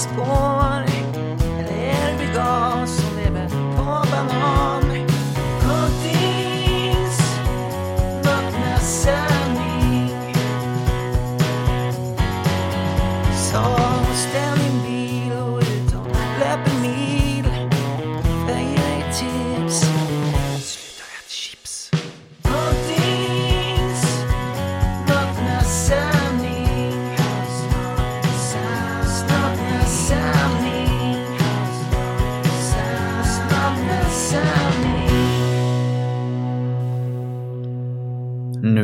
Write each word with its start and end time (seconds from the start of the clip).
löparspår 0.00 0.40
Eller 0.40 0.49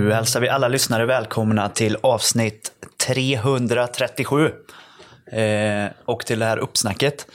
Nu 0.06 0.12
hälsar 0.12 0.41
vi 0.41 0.49
alla 0.49 0.69
lyssnare 0.69 1.06
välkomna 1.06 1.69
till 1.69 1.97
avsnitt 2.00 2.72
337. 3.06 4.50
Eh, 5.33 5.87
och 6.05 6.27
till 6.27 6.39
det 6.39 6.44
här 6.44 6.59
uppsnacket. 6.59 7.27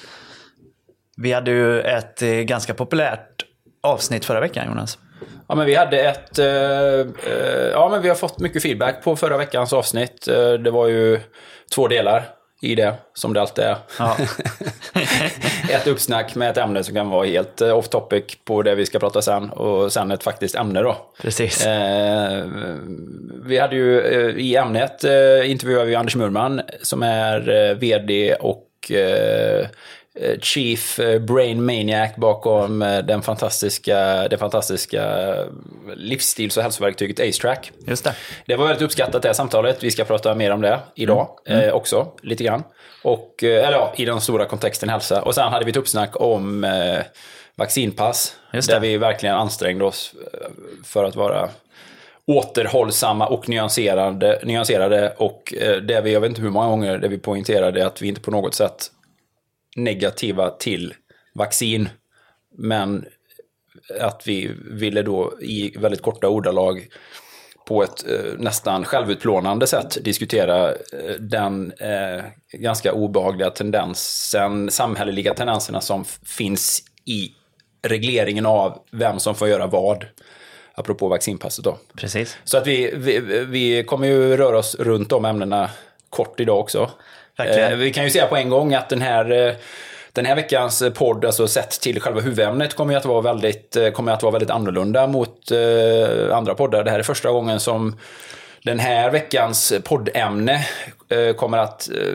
Vi 1.17 1.33
hade 1.33 1.51
ju 1.51 1.81
ett 1.81 2.21
eh, 2.21 2.29
ganska 2.29 2.73
populärt 2.73 3.45
avsnitt 3.83 4.25
förra 4.25 4.39
veckan, 4.39 4.67
Jonas. 4.67 4.97
Ja, 5.47 5.55
men 5.55 5.65
vi 5.65 5.75
hade 5.75 6.01
ett... 6.01 6.39
eh, 6.39 6.45
eh, 6.45 7.69
ja, 7.71 7.89
men 7.91 8.01
vi 8.01 8.09
har 8.09 8.15
fått 8.15 8.39
mycket 8.39 8.61
feedback 8.61 9.03
på 9.03 9.15
förra 9.15 9.37
veckans 9.37 9.73
avsnitt. 9.73 10.27
Eh, 10.27 10.53
det 10.53 10.71
var 10.71 10.87
ju 10.87 11.19
två 11.75 11.87
delar 11.87 12.23
i 12.61 12.75
det, 12.75 12.93
som 13.13 13.33
det 13.33 13.41
alltid 13.41 13.63
är. 13.63 13.77
Ja. 13.99 14.17
ett 15.69 15.87
uppsnack 15.87 16.35
med 16.35 16.49
ett 16.49 16.57
ämne 16.57 16.83
som 16.83 16.95
kan 16.95 17.09
vara 17.09 17.25
helt 17.25 17.61
eh, 17.61 17.77
off 17.77 17.89
topic 17.89 18.23
på 18.45 18.61
det 18.61 18.75
vi 18.75 18.85
ska 18.85 18.99
prata 18.99 19.21
sen. 19.21 19.49
Och 19.49 19.93
sen 19.93 20.11
ett 20.11 20.23
faktiskt 20.23 20.55
ämne 20.55 20.81
då. 20.81 20.97
Precis. 21.21 21.65
Eh, 21.65 22.45
vi 23.45 23.57
hade 23.57 23.75
ju 23.75 24.01
eh, 24.01 24.35
i 24.37 24.55
ämnet 24.55 25.03
eh, 25.03 25.51
intervjuade 25.51 25.85
vi 25.85 25.95
Anders 25.95 26.15
Murman 26.15 26.61
som 26.81 27.03
är 27.03 27.69
eh, 27.69 27.75
vd 27.75 28.35
och 28.35 28.91
eh, 28.91 29.67
Chief 30.41 30.99
eh, 30.99 31.19
Brain 31.19 31.65
Maniac 31.65 32.15
bakom 32.17 32.81
eh, 32.81 32.99
den 32.99 33.21
fantastiska, 33.21 34.27
det 34.27 34.37
fantastiska 34.37 35.33
livsstils 35.95 36.57
och 36.57 36.63
hälsoverktyget 36.63 37.19
AceTrack. 37.19 37.71
Just 37.87 38.03
det. 38.03 38.15
Det 38.45 38.55
var 38.55 38.67
väldigt 38.67 38.81
uppskattat 38.81 39.21
det 39.21 39.27
här 39.27 39.33
samtalet. 39.33 39.83
Vi 39.83 39.91
ska 39.91 40.03
prata 40.03 40.35
mer 40.35 40.51
om 40.51 40.61
det 40.61 40.79
idag 40.95 41.27
Mm. 41.45 41.61
eh, 41.67 41.73
också, 41.73 42.07
lite 42.21 42.43
grann. 42.43 42.63
Och, 43.03 43.43
eh, 43.43 43.67
eller 43.67 43.77
ja, 43.77 43.93
i 43.95 44.05
den 44.05 44.21
stora 44.21 44.45
kontexten 44.45 44.89
hälsa. 44.89 45.21
Och 45.21 45.35
sen 45.35 45.51
hade 45.51 45.65
vi 45.65 45.71
ett 45.71 45.77
uppsnack 45.77 46.21
om 46.21 46.63
eh, 46.63 46.99
vaccinpass. 47.55 48.35
Där 48.51 48.79
vi 48.79 48.97
verkligen 48.97 49.35
ansträngde 49.35 49.85
oss 49.85 50.13
eh, 50.33 50.49
för 50.85 51.03
att 51.03 51.15
vara 51.15 51.49
återhållsamma 52.27 53.27
och 53.27 53.49
nyanserade, 53.49 54.39
nyanserade 54.43 55.13
och 55.17 55.53
eh, 55.61 55.75
det 55.75 56.01
vi, 56.01 56.13
jag 56.13 56.21
vet 56.21 56.29
inte 56.29 56.41
hur 56.41 56.49
många 56.49 56.67
gånger, 56.67 56.97
det 56.97 57.07
vi 57.07 57.17
poängterade 57.17 57.85
att 57.87 58.01
vi 58.01 58.07
inte 58.07 58.21
på 58.21 58.31
något 58.31 58.55
sätt 58.55 58.91
negativa 59.75 60.49
till 60.49 60.93
vaccin. 61.33 61.89
Men 62.57 63.05
att 63.99 64.23
vi 64.25 64.51
ville 64.71 65.01
då 65.01 65.33
i 65.41 65.77
väldigt 65.77 66.01
korta 66.01 66.27
ordalag 66.27 66.87
på 67.67 67.83
ett 67.83 68.09
eh, 68.09 68.33
nästan 68.37 68.85
självutplånande 68.85 69.67
sätt 69.67 69.97
diskutera 70.01 70.69
eh, 70.69 70.75
den 71.19 71.71
eh, 71.71 72.23
ganska 72.51 72.93
obehagliga 72.93 73.49
tendensen, 73.49 74.71
samhälleliga 74.71 75.33
tendenserna 75.33 75.81
som 75.81 76.05
finns 76.25 76.83
i 77.05 77.31
regleringen 77.81 78.45
av 78.45 78.79
vem 78.91 79.19
som 79.19 79.35
får 79.35 79.47
göra 79.47 79.67
vad. 79.67 80.05
Apropå 80.73 81.07
vaccinpasset 81.07 81.65
då. 81.65 81.77
Precis. 81.95 82.37
Så 82.43 82.57
att 82.57 82.67
vi, 82.67 82.93
vi, 82.95 83.19
vi 83.45 83.83
kommer 83.83 84.07
ju 84.07 84.37
röra 84.37 84.57
oss 84.57 84.75
runt 84.79 85.09
de 85.09 85.25
ämnena 85.25 85.69
kort 86.09 86.39
idag 86.39 86.59
också. 86.59 86.89
Verkligen. 87.45 87.71
Eh, 87.71 87.77
vi 87.77 87.93
kan 87.93 88.03
ju 88.03 88.09
säga 88.09 88.27
på 88.27 88.35
en 88.35 88.49
gång 88.49 88.73
att 88.73 88.89
den 88.89 89.01
här, 89.01 89.47
eh, 89.47 89.53
den 90.13 90.25
här 90.25 90.35
veckans 90.35 90.81
eh, 90.81 90.91
podd, 90.91 91.25
alltså 91.25 91.47
sett 91.47 91.81
till 91.81 92.01
själva 92.01 92.21
huvudämnet, 92.21 92.75
kommer 92.75 92.93
ju 92.93 92.97
att 92.97 93.05
vara 93.05 93.21
väldigt, 93.21 93.75
eh, 93.75 93.89
kommer 93.89 94.11
att 94.11 94.23
vara 94.23 94.31
väldigt 94.31 94.49
annorlunda 94.49 95.07
mot 95.07 95.51
eh, 95.51 96.37
andra 96.37 96.53
poddar. 96.55 96.83
Det 96.83 96.91
här 96.91 96.99
är 96.99 97.03
första 97.03 97.31
gången 97.31 97.59
som 97.59 97.95
den 98.63 98.79
här 98.79 99.11
veckans 99.11 99.73
poddämne 99.83 100.67
eh, 101.09 101.35
kommer 101.35 101.57
att 101.57 101.89
eh, 101.89 102.13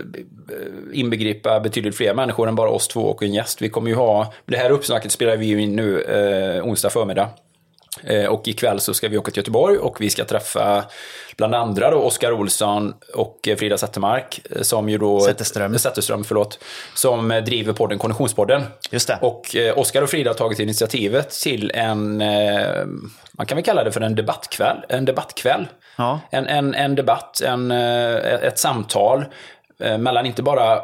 inbegripa 0.92 1.60
betydligt 1.60 1.96
fler 1.96 2.14
människor 2.14 2.48
än 2.48 2.54
bara 2.54 2.70
oss 2.70 2.88
två 2.88 3.00
och 3.00 3.22
en 3.22 3.34
gäst. 3.34 3.62
Vi 3.62 3.68
kommer 3.68 3.88
ju 3.88 3.96
ha, 3.96 4.32
det 4.44 4.56
här 4.56 4.70
uppsnacket 4.70 5.12
spelar 5.12 5.36
vi 5.36 5.46
ju 5.46 5.62
in 5.62 5.76
nu 5.76 6.00
eh, 6.02 6.66
onsdag 6.66 6.90
förmiddag. 6.90 7.28
Eh, 8.04 8.26
Och 8.26 8.48
ikväll 8.48 8.80
så 8.80 8.94
ska 8.94 9.08
vi 9.08 9.18
åka 9.18 9.30
till 9.30 9.38
Göteborg 9.40 9.78
och 9.78 10.00
vi 10.00 10.10
ska 10.10 10.24
träffa 10.24 10.84
bland 11.36 11.54
andra 11.54 11.90
då 11.90 11.96
Oskar 11.96 12.32
Olsson 12.32 12.94
och 13.14 13.48
Frida 13.58 13.78
Zettermark. 13.78 14.40
eh, 14.50 14.62
Som 14.62 14.88
ju 14.88 14.98
då... 14.98 15.20
Zetterström. 15.20 15.78
Zetterström, 15.78 16.24
förlåt. 16.24 16.58
Som 16.94 17.30
eh, 17.30 17.44
driver 17.44 17.72
podden 17.72 17.98
Konditionspodden. 17.98 18.62
Just 18.90 19.08
det. 19.08 19.18
Och 19.22 19.56
Oskar 19.76 20.02
och 20.02 20.10
Frida 20.10 20.30
har 20.30 20.34
tagit 20.34 20.58
initiativet 20.58 21.30
till 21.30 21.70
en, 21.74 22.16
man 23.32 23.46
kan 23.46 23.56
väl 23.56 23.64
kalla 23.64 23.84
det 23.84 23.92
för 23.92 24.00
en 24.00 24.14
debattkväll. 24.14 24.76
En 24.88 25.04
debattkväll. 25.04 25.66
Ja. 25.96 26.20
En, 26.30 26.46
en, 26.46 26.74
en 26.74 26.94
debatt, 26.94 27.40
en, 27.40 27.70
ett 27.70 28.58
samtal 28.58 29.24
mellan 29.98 30.26
inte 30.26 30.42
bara 30.42 30.80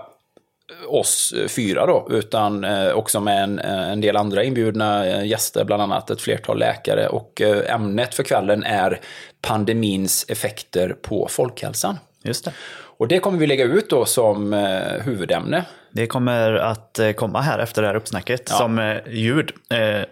oss 0.89 1.35
fyra 1.49 1.87
då, 1.87 2.09
utan 2.11 2.65
eh, 2.65 2.91
också 2.93 3.21
med 3.21 3.43
en, 3.43 3.59
en 3.59 4.01
del 4.01 4.17
andra 4.17 4.45
inbjudna 4.45 5.07
eh, 5.07 5.27
gäster, 5.27 5.65
bland 5.65 5.83
annat 5.83 6.11
ett 6.11 6.21
flertal 6.21 6.59
läkare. 6.59 7.09
Och 7.09 7.41
eh, 7.41 7.75
ämnet 7.75 8.15
för 8.15 8.23
kvällen 8.23 8.65
är 8.65 9.01
pandemins 9.41 10.25
effekter 10.29 10.97
på 11.03 11.29
folkhälsan. 11.31 11.99
Just 12.23 12.45
det. 12.45 12.53
Och 12.97 13.09
det 13.09 13.19
kommer 13.19 13.39
vi 13.39 13.47
lägga 13.47 13.65
ut 13.65 13.91
då 13.91 14.05
som 14.05 14.53
eh, 14.53 15.03
huvudämne. 15.05 15.65
Det 15.91 16.07
kommer 16.07 16.53
att 16.55 16.99
eh, 16.99 17.13
komma 17.13 17.41
här 17.41 17.59
efter 17.59 17.83
det 17.83 17.89
här 17.89 17.95
uppsnacket 17.95 18.43
Ja. 18.51 18.57
som 18.57 18.79
eh, 18.79 18.97
ljud. 19.11 19.53
Eh, 19.71 20.03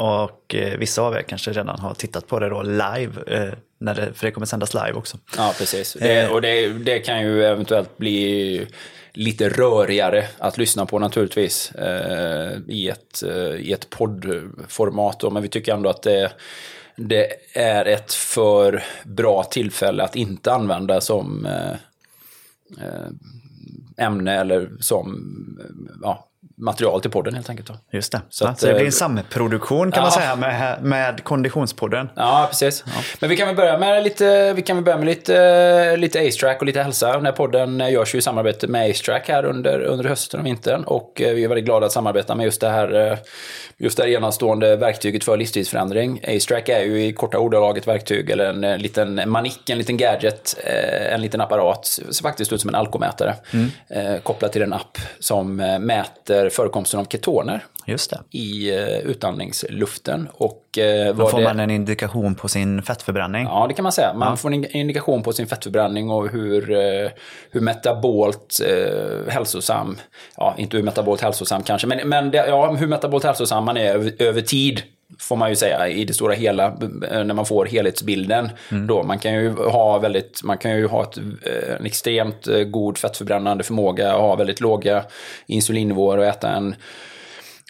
Och 0.00 0.54
eh, 0.54 0.78
vissa 0.78 1.02
av 1.02 1.14
er 1.14 1.22
kanske 1.22 1.50
redan 1.52 1.78
har 1.78 1.94
tittat 1.94 2.26
på 2.26 2.38
det 2.38 2.48
då 2.48 2.62
live. 2.62 3.12
Eh, 3.26 3.52
när 3.80 3.94
det, 3.94 4.12
för 4.14 4.26
det 4.26 4.32
kommer 4.32 4.46
sändas 4.46 4.74
live 4.74 4.92
också. 4.92 5.16
Ja, 5.36 5.54
precis. 5.58 5.92
Det, 6.00 6.28
och 6.28 6.42
det, 6.42 6.68
det 6.68 6.98
kan 6.98 7.20
ju 7.22 7.44
eventuellt 7.44 7.96
bli 7.98 8.66
lite 9.18 9.48
rörigare 9.48 10.28
att 10.38 10.58
lyssna 10.58 10.86
på 10.86 10.98
naturligtvis 10.98 11.72
eh, 11.72 12.58
i, 12.66 12.88
ett, 12.88 13.22
eh, 13.22 13.54
i 13.54 13.72
ett 13.72 13.90
poddformat. 13.90 15.20
då. 15.20 15.30
Men 15.30 15.42
vi 15.42 15.48
tycker 15.48 15.74
ändå 15.74 15.90
att 15.90 16.02
det, 16.02 16.32
det 16.96 17.26
är 17.52 17.84
ett 17.84 18.12
för 18.12 18.84
bra 19.04 19.42
tillfälle 19.42 20.04
att 20.04 20.16
inte 20.16 20.52
använda 20.52 21.00
som 21.00 21.46
eh, 21.46 21.72
eh 22.80 23.08
ämne 23.96 24.40
eller 24.40 24.70
som 24.80 25.08
eh, 25.60 25.98
ja, 26.02 26.27
material 26.58 27.00
till 27.00 27.10
podden 27.10 27.34
helt 27.34 27.50
enkelt. 27.50 27.68
Då. 27.68 27.74
Just 27.92 28.12
det. 28.12 28.20
Så 28.28 28.46
att, 28.46 28.60
så 28.60 28.66
det 28.66 28.72
blir 28.72 28.82
eh, 28.82 28.86
en 28.86 28.92
samproduktion 28.92 29.92
kan 29.92 30.02
man 30.02 30.12
ja. 30.14 30.20
säga 30.20 30.36
med, 30.36 30.82
med 30.82 31.24
Konditionspodden. 31.24 32.08
Ja, 32.16 32.46
precis. 32.50 32.84
Men 33.20 33.30
vi 33.30 33.36
kan 33.36 33.46
väl 33.46 33.56
börja 33.56 33.78
med 33.78 34.04
lite, 34.04 34.52
vi 34.52 34.62
kan 34.62 34.76
väl 34.76 34.84
börja 34.84 34.98
med 34.98 35.06
lite, 35.06 35.96
lite 35.96 36.18
Ace-track 36.18 36.60
och 36.60 36.66
lite 36.66 36.82
hälsa. 36.82 37.12
Den 37.12 37.24
här 37.24 37.32
podden 37.32 37.78
görs 37.78 38.14
ju 38.14 38.18
i 38.18 38.22
samarbete 38.22 38.66
med 38.66 38.90
Ace-track 38.90 39.28
här 39.28 39.44
under, 39.44 39.80
under 39.80 40.04
hösten 40.04 40.40
och 40.40 40.46
vintern. 40.46 40.84
Och 40.84 41.20
eh, 41.20 41.34
vi 41.34 41.44
är 41.44 41.48
väldigt 41.48 41.64
glada 41.64 41.86
att 41.86 41.92
samarbeta 41.92 42.34
med 42.34 42.44
just 42.44 42.60
det 42.60 42.68
här, 42.68 43.10
eh, 43.12 43.18
just 43.76 43.96
det 43.96 44.02
här 44.02 44.10
enastående 44.10 44.76
verktyget 44.76 45.24
för 45.24 45.36
livsstilsförändring. 45.36 46.20
Ace-track 46.24 46.68
är 46.68 46.80
ju 46.80 47.04
i 47.04 47.12
korta 47.12 47.38
ordalag 47.38 47.78
ett 47.78 47.88
verktyg 47.88 48.30
eller 48.30 48.44
en, 48.44 48.64
eh, 48.64 48.78
liten 48.78 49.30
manick, 49.30 49.70
en 49.70 49.78
liten 49.78 49.96
gadget, 49.96 50.56
eh, 50.64 51.14
en 51.14 51.22
liten 51.22 51.40
apparat. 51.40 51.86
Ser 51.86 52.22
faktiskt 52.22 52.52
ut 52.52 52.60
som 52.60 52.68
en 52.68 52.74
alkomätare. 52.74 53.34
Eh, 53.88 54.20
kopplat 54.22 54.52
till 54.52 54.62
en 54.62 54.72
app 54.72 54.98
som 55.20 55.60
eh, 55.60 55.78
mäter 56.48 56.56
förekomsten 56.56 57.00
av 57.00 57.04
ketoner 57.04 57.64
i 58.30 58.70
eh, 58.74 58.98
utandningsluften. 58.98 60.28
Och, 60.32 60.78
eh, 60.78 61.14
Då 61.14 61.28
får 61.28 61.38
det- 61.38 61.44
man 61.44 61.60
en 61.60 61.70
indikation 61.70 62.34
på 62.34 62.48
sin 62.48 62.82
fettförbränning. 62.82 63.44
Ja, 63.44 63.66
det 63.68 63.74
kan 63.74 63.82
man 63.82 63.92
säga. 63.92 64.14
Man 64.14 64.36
får 64.36 64.52
en 64.54 64.64
indikation 64.76 65.22
på 65.22 65.32
sin 65.32 65.46
fettförbränning 65.46 66.10
och 66.10 66.28
hur, 66.28 66.70
eh, 66.72 67.10
hur 67.50 67.60
metabolt 67.60 68.60
eh, 68.66 69.32
hälsosam, 69.32 69.96
ja, 70.36 70.54
inte 70.58 70.76
hur 70.76 70.84
metabolt 70.84 71.20
hälsosam 71.20 71.62
kanske, 71.62 71.86
men, 71.86 72.08
men 72.08 72.30
det, 72.30 72.46
ja, 72.48 72.72
hur 72.72 72.86
metabolt 72.86 73.24
hälsosam 73.24 73.64
man 73.64 73.76
är 73.76 73.94
över, 73.94 74.12
över 74.18 74.40
tid. 74.40 74.82
Får 75.18 75.36
man 75.36 75.50
ju 75.50 75.56
säga 75.56 75.88
i 75.88 76.04
det 76.04 76.14
stora 76.14 76.34
hela, 76.34 76.76
när 77.10 77.34
man 77.34 77.46
får 77.46 77.66
helhetsbilden. 77.66 78.50
Då, 78.86 79.02
man 79.02 79.18
kan 79.18 79.34
ju 79.34 79.52
ha 79.52 79.98
väldigt, 79.98 80.42
man 80.44 80.58
kan 80.58 80.76
ju 80.76 80.86
ha 80.86 81.02
ett, 81.02 81.18
eh, 81.18 81.76
en 81.78 81.86
extremt 81.86 82.48
eh, 82.48 82.58
god 82.58 82.98
fettförbrännande 82.98 83.64
förmåga, 83.64 84.12
ha 84.12 84.36
väldigt 84.36 84.60
låga 84.60 85.04
insulinnivåer 85.46 86.18
och 86.18 86.24
äta 86.24 86.48
en 86.48 86.74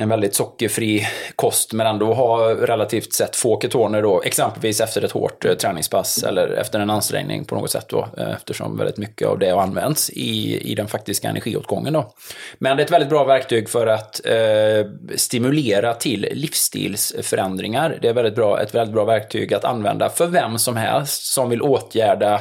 en 0.00 0.08
väldigt 0.08 0.34
sockerfri 0.34 1.06
kost 1.36 1.72
men 1.72 1.86
ändå 1.86 2.14
ha 2.14 2.50
relativt 2.50 3.12
sett 3.12 3.36
få 3.36 3.60
ketoner 3.60 4.02
då, 4.02 4.22
exempelvis 4.22 4.80
efter 4.80 5.04
ett 5.04 5.12
hårt 5.12 5.44
eh, 5.44 5.54
träningspass 5.54 6.22
eller 6.22 6.48
efter 6.48 6.80
en 6.80 6.90
ansträngning 6.90 7.44
på 7.44 7.54
något 7.54 7.70
sätt 7.70 7.86
då, 7.88 8.08
eh, 8.18 8.30
eftersom 8.30 8.76
väldigt 8.78 8.96
mycket 8.96 9.28
av 9.28 9.38
det 9.38 9.50
används 9.50 10.10
i, 10.10 10.60
i 10.70 10.74
den 10.74 10.88
faktiska 10.88 11.28
energiåtgången 11.28 11.92
då. 11.92 12.12
Men 12.58 12.76
det 12.76 12.82
är 12.82 12.84
ett 12.84 12.92
väldigt 12.92 13.08
bra 13.08 13.24
verktyg 13.24 13.68
för 13.68 13.86
att 13.86 14.26
eh, 14.26 14.90
stimulera 15.16 15.94
till 15.94 16.28
livsstilsförändringar. 16.32 17.98
Det 18.02 18.08
är 18.08 18.14
väldigt 18.14 18.34
bra, 18.34 18.60
ett 18.62 18.74
väldigt 18.74 18.94
bra 18.94 19.04
verktyg 19.04 19.54
att 19.54 19.64
använda 19.64 20.08
för 20.08 20.26
vem 20.26 20.58
som 20.58 20.76
helst 20.76 21.32
som 21.32 21.50
vill 21.50 21.62
åtgärda 21.62 22.40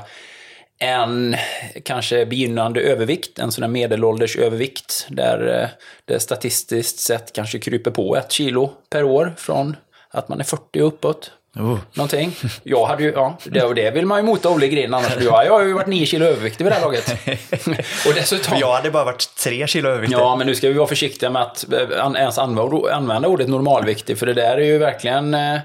en 0.80 1.36
kanske 1.84 2.26
begynnande 2.26 2.82
övervikt, 2.82 3.40
en 3.40 3.52
sån 3.52 3.64
här 3.64 3.70
medelålders 3.70 4.36
övervikt 4.36 5.08
där 5.10 5.62
eh, 5.62 5.70
det 6.06 6.20
statistiskt 6.20 7.00
sett 7.00 7.34
kanske 7.34 7.60
kryper 7.60 7.92
på 7.92 8.16
ett 8.16 8.32
kilo 8.32 8.72
per 8.90 9.04
år 9.04 9.34
från 9.38 9.76
att 10.10 10.30
man 10.30 10.40
är 10.40 10.44
40 10.44 10.82
och 10.82 10.88
uppåt. 10.88 11.32
Oh. 11.56 11.78
Någonting. 11.94 12.36
Jag 12.64 12.86
hade 12.86 13.04
ju, 13.04 13.12
ja, 13.12 13.38
det, 13.44 13.64
och 13.64 13.76
det 13.76 13.92
vill 13.92 14.06
man 14.06 14.20
ju 14.20 14.24
mota 14.24 14.50
Olle 14.50 14.68
grind 14.68 14.96
annars. 14.96 15.18
Jag, 15.20 15.46
jag 15.46 15.54
har 15.54 15.64
ju 15.64 15.74
varit 15.74 15.88
9 15.88 16.06
kilo 16.06 16.26
överviktig 16.26 16.64
vid 16.64 16.72
det 16.72 16.76
här 16.76 16.82
laget. 16.82 17.12
och 18.08 18.14
dessutom... 18.16 18.58
Jag 18.60 18.74
hade 18.74 18.92
bara 18.92 19.04
varit 19.04 19.36
tre 19.44 19.68
kilo 19.68 19.90
överviktig. 19.90 20.18
Ja, 20.18 20.36
men 20.36 20.48
nu 20.48 20.56
ska 20.56 20.68
vi 20.68 20.74
vara 20.74 20.88
försiktiga 20.88 21.30
med 21.30 21.42
att 21.42 21.74
eh, 21.74 22.14
ens 22.16 22.38
använda, 22.38 22.94
använda 22.94 23.28
ordet 23.28 23.50
normalviktig, 23.50 24.18
för 24.18 24.26
det 24.26 24.34
där 24.34 24.58
är 24.58 24.66
ju 24.66 24.78
verkligen 24.78 25.34
eh, 25.34 25.60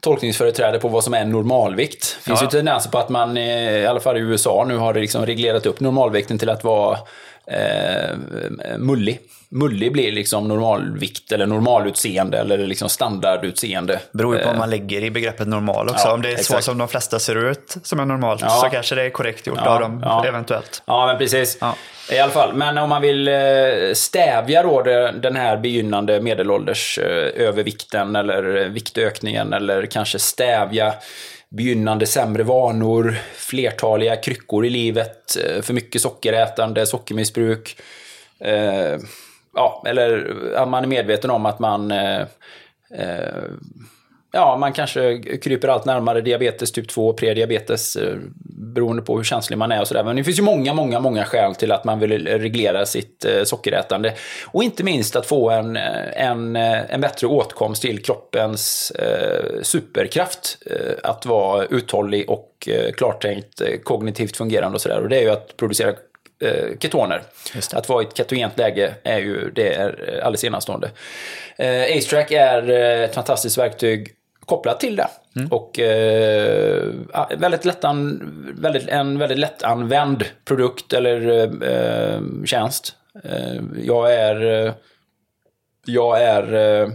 tolkningsföreträde 0.00 0.78
på 0.78 0.88
vad 0.88 1.04
som 1.04 1.14
är 1.14 1.24
normalvikt. 1.24 2.16
Det 2.18 2.24
finns 2.24 2.40
Ja. 2.40 2.46
ju 2.46 2.50
tendenser 2.50 2.90
på 2.90 2.98
att 2.98 3.08
man, 3.08 3.36
eh, 3.36 3.70
i 3.78 3.86
alla 3.86 4.00
fall 4.00 4.16
i 4.16 4.20
USA, 4.20 4.64
nu 4.68 4.76
har 4.76 4.94
liksom 4.94 5.26
reglerat 5.26 5.66
upp 5.66 5.80
normalvikten 5.80 6.38
till 6.38 6.50
att 6.50 6.64
vara 6.64 6.98
eh, 7.46 8.16
mullig. 8.78 9.20
Mullig 9.52 9.92
blir 9.92 10.12
liksom 10.12 10.48
normalvikt 10.48 11.32
eller 11.32 11.46
normalutseende 11.46 12.38
eller 12.38 12.58
liksom 12.58 12.88
standardutseende. 12.88 14.00
Beror 14.12 14.36
ju 14.36 14.42
på 14.42 14.48
Eh, 14.48 14.52
om 14.52 14.58
man 14.58 14.70
lägger 14.70 15.04
i 15.04 15.10
begreppet 15.10 15.48
normal 15.48 15.88
också. 15.88 16.08
Ja, 16.08 16.14
om 16.14 16.22
det 16.22 16.28
är 16.28 16.34
så 16.34 16.40
exakt. 16.40 16.64
som 16.64 16.78
de 16.78 16.88
flesta 16.88 17.18
ser 17.18 17.50
ut 17.50 17.76
som 17.82 18.00
är 18.00 18.04
normalt 18.04 18.40
Ja. 18.40 18.48
så 18.50 18.68
kanske 18.68 18.94
det 18.94 19.02
är 19.02 19.10
korrekt 19.10 19.46
gjort 19.46 19.58
Ja, 19.64 19.70
av 19.74 19.80
dem 19.80 20.00
ja. 20.04 20.24
eventuellt. 20.26 20.82
Ja, 20.86 21.06
men 21.06 21.18
precis. 21.18 21.58
I 22.12 22.18
alla 22.18 22.32
fall. 22.32 22.54
Men 22.54 22.78
om 22.78 22.88
man 22.88 23.02
vill 23.02 23.28
eh, 23.28 23.34
stävja 23.94 24.62
då 24.62 24.82
den 25.22 25.36
här 25.36 25.56
begynnande 25.56 26.20
medelålders 26.20 26.98
eh, 26.98 27.46
övervikten 27.46 28.16
eller 28.16 28.56
eh, 28.56 28.68
viktökningen 28.68 29.52
eller 29.52 29.86
kanske 29.86 30.18
stävja 30.18 30.94
begynnande 31.50 32.06
sämre 32.06 32.42
vanor, 32.42 33.18
flertaliga 33.34 34.16
kryckor 34.16 34.66
i 34.66 34.70
livet, 34.70 35.36
eh, 35.36 35.62
för 35.62 35.74
mycket 35.74 36.02
sockerätande, 36.02 36.86
sockermissbruk. 36.86 37.76
Eh, 38.38 38.98
ja, 39.54 39.82
eller 39.86 40.34
att 40.56 40.68
man 40.68 40.84
är 40.84 40.88
medveten 40.88 41.30
om 41.30 41.46
att 41.46 41.58
man 41.58 41.90
eh, 41.90 42.20
eh, 42.94 43.44
Ja, 44.32 44.56
man 44.56 44.72
kanske 44.72 45.18
kryper 45.42 45.68
allt 45.68 45.84
närmare 45.84 46.20
diabetes 46.20 46.72
typ 46.72 46.88
2, 46.88 47.12
prediabetes, 47.12 47.96
eh, 47.96 48.16
beroende 48.74 49.02
på 49.02 49.16
hur 49.16 49.24
känslig 49.24 49.58
man 49.58 49.72
är 49.72 49.80
och 49.80 49.88
sådär. 49.88 50.04
Men 50.04 50.16
det 50.16 50.24
finns 50.24 50.38
ju 50.38 50.42
många, 50.42 50.74
många, 50.74 51.00
många 51.00 51.24
skäl 51.24 51.54
till 51.54 51.72
att 51.72 51.84
man 51.84 51.98
vill 51.98 52.26
reglera 52.26 52.86
sitt 52.86 53.24
eh, 53.24 53.44
sockerätande. 53.44 54.14
Och 54.46 54.62
inte 54.62 54.84
minst 54.84 55.16
att 55.16 55.26
få 55.26 55.50
en, 55.50 55.76
eh, 55.76 56.26
en, 56.26 56.56
en 56.56 57.00
bättre 57.00 57.26
åtkomst 57.26 57.82
till 57.82 58.02
kroppens 58.02 58.90
eh, 58.90 59.62
superkraft. 59.62 60.58
Att 61.02 61.26
vara 61.26 61.64
uthållig 61.64 62.30
och 62.30 62.68
klartänkt, 62.96 63.62
kognitivt 63.84 64.36
fungerande 64.36 64.74
och 64.74 64.80
sådär. 64.80 65.00
Och 65.00 65.08
det 65.08 65.16
är 65.16 65.22
ju 65.22 65.30
att 65.30 65.56
producera 65.56 65.94
ketoner. 66.78 67.22
Att 67.72 67.88
vara 67.88 68.02
i 68.02 68.06
ett 68.06 68.16
ketogent 68.16 68.58
läge 68.58 68.94
är 69.02 69.18
ju 69.18 69.50
det 69.50 69.74
är 69.74 70.20
alldeles 70.24 70.44
enastående. 70.44 70.90
Eh, 71.56 71.82
AceTrack 71.96 72.30
är 72.30 72.70
ett 73.04 73.14
fantastiskt 73.14 73.58
verktyg 73.58 74.14
kopplat 74.50 74.80
till 74.80 74.96
det. 74.96 75.08
Och 75.50 75.78
eh, 75.78 76.84
väldigt 77.38 77.64
lättan, 77.64 78.20
väldigt, 78.60 78.88
en 78.88 79.18
väldigt 79.18 79.38
lättanvänd 79.38 80.24
produkt 80.44 80.92
eller 80.92 81.28
eh, 81.64 82.20
tjänst. 82.44 82.96
Eh, 83.24 83.62
jag 83.82 84.14
är... 84.14 84.66
Eh, 84.66 84.72
jag 85.86 86.22
är... 86.22 86.54
Eh, 86.82 86.88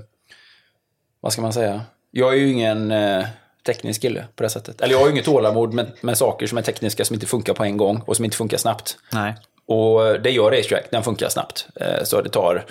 vad 1.19 1.33
ska 1.33 1.41
man 1.41 1.53
säga? 1.53 1.81
Jag 2.11 2.33
är 2.33 2.37
ju 2.37 2.51
ingen 2.51 2.91
eh, 2.91 3.25
teknisk 3.65 4.01
kille 4.01 4.25
på 4.35 4.43
det 4.43 4.49
sättet. 4.49 4.81
Eller 4.81 4.93
jag 4.93 4.99
har 4.99 5.05
ju 5.05 5.11
inget 5.11 5.25
tålamod 5.25 5.73
med, 5.73 5.91
med 6.01 6.17
saker 6.17 6.47
som 6.47 6.57
är 6.57 6.61
tekniska 6.61 7.05
som 7.05 7.13
inte 7.13 7.25
funkar 7.25 7.53
på 7.53 7.63
en 7.63 7.77
gång 7.77 8.01
och 8.05 8.15
som 8.15 8.25
inte 8.25 8.37
funkar 8.37 8.57
snabbt. 8.57 8.97
Nej. 9.13 9.35
Och 9.67 10.21
det 10.21 10.31
gör 10.31 10.51
RaceTrack, 10.51 10.87
den 10.91 11.03
funkar 11.03 11.29
snabbt. 11.29 11.67
Eh, 11.75 12.03
Så 12.03 12.21
det 12.21 12.29
tar 12.29 12.65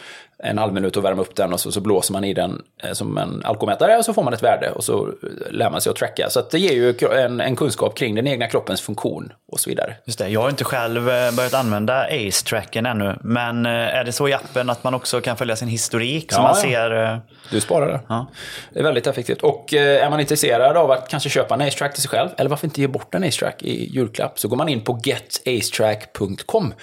en 0.44 0.58
halv 0.58 0.72
minut 0.72 0.96
och 0.96 1.04
värma 1.04 1.22
upp 1.22 1.36
den 1.36 1.52
och 1.52 1.60
så, 1.60 1.72
så 1.72 1.80
blåser 1.80 2.12
man 2.12 2.24
i 2.24 2.34
den 2.34 2.62
eh, 2.82 2.92
som 2.92 3.18
en 3.18 3.42
alkomätare 3.44 3.96
och 3.96 4.04
så 4.04 4.14
får 4.14 4.22
man 4.22 4.34
ett 4.34 4.42
värde 4.42 4.70
och 4.70 4.84
så 4.84 5.06
eh, 5.06 5.12
lär 5.50 5.70
man 5.70 5.80
sig 5.80 5.90
att 5.90 5.96
tracka. 5.96 6.30
Så 6.30 6.40
att 6.40 6.50
det 6.50 6.58
ger 6.58 6.72
ju 6.72 6.94
en, 7.12 7.40
en 7.40 7.56
kunskap 7.56 7.96
kring 7.96 8.14
den 8.14 8.26
egna 8.26 8.46
kroppens 8.46 8.80
funktion 8.80 9.32
och 9.52 9.60
så 9.60 9.70
vidare. 9.70 9.94
Just 10.04 10.18
det, 10.18 10.28
jag 10.28 10.40
har 10.40 10.50
inte 10.50 10.64
själv 10.64 11.10
eh, 11.10 11.34
börjat 11.34 11.54
använda 11.54 12.04
Ace-tracken 12.04 12.86
ännu. 12.86 13.16
Men 13.20 13.66
är 13.66 14.04
det 14.04 14.12
så 14.12 14.28
i 14.28 14.32
appen 14.32 14.70
att 14.70 14.84
man 14.84 14.94
också 14.94 15.20
kan 15.20 15.36
följa 15.36 15.56
sin 15.56 15.68
historik? 15.68 16.26
Ja, 16.32 16.42
man 16.42 16.50
ja. 16.54 16.62
ser... 16.62 17.20
Du 17.50 17.60
sparar 17.60 17.88
det. 17.88 18.00
Ja. 18.08 18.26
Det 18.72 18.78
är 18.78 18.84
väldigt 18.84 19.06
effektivt. 19.06 19.42
Och 19.42 19.74
är 19.74 20.10
man 20.10 20.20
intresserad 20.20 20.76
av 20.76 20.90
att 20.90 21.08
kanske 21.08 21.28
köpa 21.28 21.54
en 21.54 21.60
Ace-track 21.60 21.92
till 21.92 22.02
sig 22.02 22.10
själv, 22.10 22.28
eller 22.36 22.50
varför 22.50 22.66
inte 22.66 22.80
ge 22.80 22.86
bort 22.86 23.14
en 23.14 23.24
Ace-track 23.24 23.62
i 23.62 23.94
julklapp, 23.94 24.38
så 24.38 24.48
går 24.48 24.56
man 24.56 24.68
in 24.68 24.80
på 24.80 25.00
getacetrack.com 25.04 26.74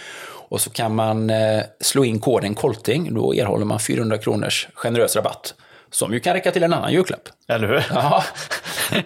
och 0.52 0.62
så 0.62 0.70
kan 0.70 0.96
man 0.96 1.30
eh, 1.30 1.62
slå 1.80 2.06
in 2.06 2.20
koden 2.20 2.56
KOLTING, 2.56 3.14
då 3.14 3.34
erhåller 3.34 3.66
man 3.66 3.80
400 3.80 4.18
kronors 4.18 4.68
generös 4.74 5.16
rabatt. 5.16 5.54
Som 5.90 6.14
ju 6.14 6.20
kan 6.20 6.34
räcka 6.34 6.52
till 6.52 6.64
en 6.64 6.74
annan 6.74 6.94
julklapp. 6.94 7.30
Eller 7.52 7.68
hur? 7.68 7.84
Ja. 7.94 8.24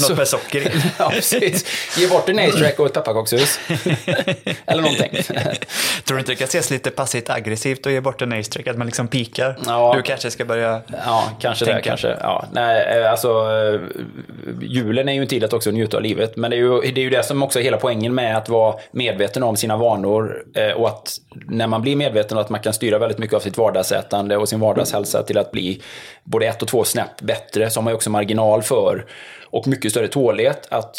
Något 0.00 0.16
med 0.18 0.28
socker 0.28 0.60
i. 0.60 0.70
ja, 0.98 1.10
precis. 1.10 1.64
Ge 1.98 2.08
bort 2.08 2.28
en 2.28 2.38
Ace-track 2.38 2.78
och 2.78 2.86
ett 2.86 2.92
pepparkakshus. 2.94 3.58
eller 4.66 4.82
någonting. 4.82 5.22
Tror 6.04 6.16
du 6.16 6.18
inte 6.18 6.32
det 6.32 6.36
kan 6.36 6.44
ses 6.48 6.70
lite 6.70 6.90
passivt 6.90 7.30
aggressivt 7.30 7.86
att 7.86 7.92
ge 7.92 8.00
bort 8.00 8.22
en 8.22 8.32
ace 8.32 8.50
track 8.50 8.66
Att 8.66 8.76
man 8.78 8.86
liksom 8.86 9.08
pikar? 9.08 9.58
Ja. 9.66 9.92
Du 9.96 10.02
kanske 10.02 10.30
ska 10.30 10.44
börja... 10.44 10.80
Ja, 11.06 11.30
kanske 11.40 11.64
det. 11.64 11.72
Tänka. 11.72 11.88
Kanske. 11.88 12.16
Ja. 12.20 12.44
Nej, 12.52 12.98
eh, 13.00 13.10
alltså, 13.10 13.28
eh, 13.28 13.80
julen 14.60 15.08
är 15.08 15.12
ju 15.12 15.20
en 15.22 15.28
tid 15.28 15.44
att 15.44 15.52
också 15.52 15.70
njuta 15.70 15.96
av 15.96 16.02
livet. 16.02 16.36
Men 16.36 16.50
det 16.50 16.56
är, 16.56 16.58
ju, 16.58 16.80
det 16.80 17.00
är 17.00 17.04
ju 17.04 17.10
det 17.10 17.22
som 17.22 17.42
också 17.42 17.58
är 17.58 17.62
hela 17.62 17.76
poängen 17.76 18.14
med 18.14 18.36
att 18.36 18.48
vara 18.48 18.74
medveten 18.90 19.42
om 19.42 19.56
sina 19.56 19.76
vanor. 19.76 20.42
eh, 20.54 20.70
Och 20.70 20.88
att 20.88 21.16
när 21.48 21.66
man 21.66 21.82
blir 21.82 21.96
medveten 21.96 22.38
om 22.38 22.44
att 22.44 22.50
man 22.50 22.60
kan 22.60 22.72
styra 22.72 22.98
väldigt 22.98 23.18
mycket 23.18 23.36
av 23.36 23.40
sitt 23.40 23.58
vardagsätande 23.58 24.36
och 24.36 24.48
sin 24.48 24.60
vardagshälsa 24.60 25.22
till 25.22 25.38
att 25.38 25.50
bli 25.50 25.82
både 26.24 26.46
ett 26.46 26.62
och 26.62 26.68
två 26.68 26.84
snäpp 26.84 27.20
bättre, 27.20 27.68
har 27.87 27.87
man 27.88 27.92
ju 27.92 27.96
också 27.96 28.10
marginal 28.10 28.62
för 28.62 29.06
och 29.50 29.66
mycket 29.68 29.90
större 29.90 30.08
tålighet 30.08 30.68
att 30.70 30.96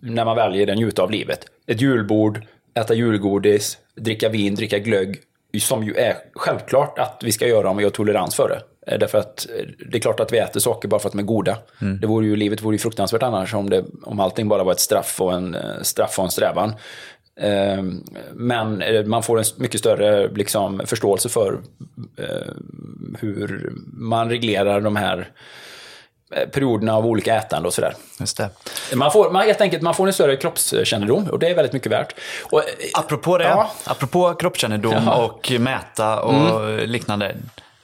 när 0.00 0.24
man 0.24 0.36
väljer 0.36 0.66
den 0.66 0.76
njuta 0.76 1.02
av 1.02 1.10
livet. 1.10 1.46
Ett 1.66 1.80
julbord, 1.80 2.40
äta 2.74 2.94
julgodis, 2.94 3.78
dricka 3.96 4.28
vin, 4.28 4.54
dricka 4.54 4.78
glögg, 4.78 5.18
som 5.60 5.84
ju 5.84 5.94
är 5.94 6.16
självklart 6.34 6.98
att 6.98 7.20
vi 7.24 7.32
ska 7.32 7.46
göra 7.48 7.70
om 7.70 7.76
vi 7.76 7.84
har 7.84 7.90
tolerans 7.90 8.34
för 8.34 8.48
det. 8.48 8.92
Eh, 8.92 8.98
Därför 8.98 9.18
att 9.18 9.46
eh, 9.58 9.66
det 9.90 9.98
är 9.98 10.00
klart 10.00 10.20
att 10.20 10.32
vi 10.32 10.38
äter 10.38 10.60
saker 10.60 10.88
bara 10.88 11.00
för 11.00 11.08
att 11.08 11.12
de 11.12 11.18
är 11.18 11.22
goda. 11.24 11.56
Det 12.00 12.06
vore 12.06 12.26
ju, 12.26 12.36
livet 12.36 12.62
vore 12.62 12.74
ju 12.74 12.78
fruktansvärt 12.78 13.22
annars 13.22 13.54
om, 13.54 13.70
det, 13.70 13.84
om 14.02 14.20
allting 14.20 14.48
bara 14.48 14.64
var 14.64 14.72
ett 14.72 14.80
straff 14.80 15.20
och 15.20 15.32
en, 15.32 15.54
eh, 15.54 15.82
straff 15.82 16.18
och 16.18 16.24
en 16.24 16.30
strävan. 16.30 16.72
Eh, 17.40 17.82
Men 18.32 18.82
man 19.06 19.22
får 19.22 19.38
en 19.38 19.44
mycket 19.56 19.80
större 19.80 20.28
liksom, 20.28 20.82
förståelse 20.86 21.28
för 21.28 21.60
hur 23.18 23.72
man 23.92 24.30
reglerar 24.30 24.80
de 24.80 24.96
här 24.96 25.28
perioderna 26.52 26.94
av 26.96 27.06
olika 27.06 27.34
ätande 27.36 27.66
och 27.68 27.74
sådär. 27.74 27.94
Just 28.20 28.36
det. 28.36 28.50
Man 28.96 29.12
får, 29.12 29.30
man, 29.30 29.42
helt 29.42 29.60
enkelt, 29.60 29.82
man 29.82 29.94
får 29.94 30.06
en 30.06 30.12
större 30.12 30.36
kroppskännedom 30.36 31.26
och 31.30 31.38
det 31.38 31.48
är 31.48 31.54
väldigt 31.54 31.72
mycket 31.72 31.92
värt. 31.92 32.14
Och, 32.50 32.58
eh, 32.58 32.64
Apropå 32.94 33.38
det, 33.38 33.44
Ja. 33.44 33.70
apropå 33.84 34.34
kroppskännedom 34.34 34.92
Jaha. 34.92 35.24
och 35.24 35.52
mäta 35.60 36.20
och 36.22 36.70
liknande. 36.88 37.34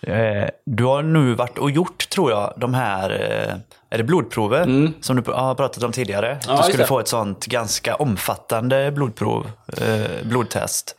Eh, 0.00 0.49
Du 0.65 0.85
har 0.85 1.03
nu 1.03 1.35
varit 1.35 1.59
och 1.59 1.71
gjort, 1.71 2.09
tror 2.09 2.31
jag, 2.31 2.53
de 2.57 2.75
här, 2.75 3.11
eh, 3.11 3.55
är 3.91 3.99
det 3.99 4.05
blodprover? 4.05 4.93
Som 5.00 5.17
du 5.23 5.33
har 5.33 5.55
pratat 5.55 5.83
om 5.83 5.93
tidigare. 5.93 6.26
Mm. 6.29 6.38
Ja, 6.49 6.57
du 6.57 6.62
skulle 6.73 6.87
få 6.87 7.00
ett 7.00 7.09
sånt 7.09 7.47
ganska 7.47 7.95
omfattande 7.95 8.91
blodprov, 8.91 9.50
eh, 9.76 10.11
blodtest, 10.25 10.97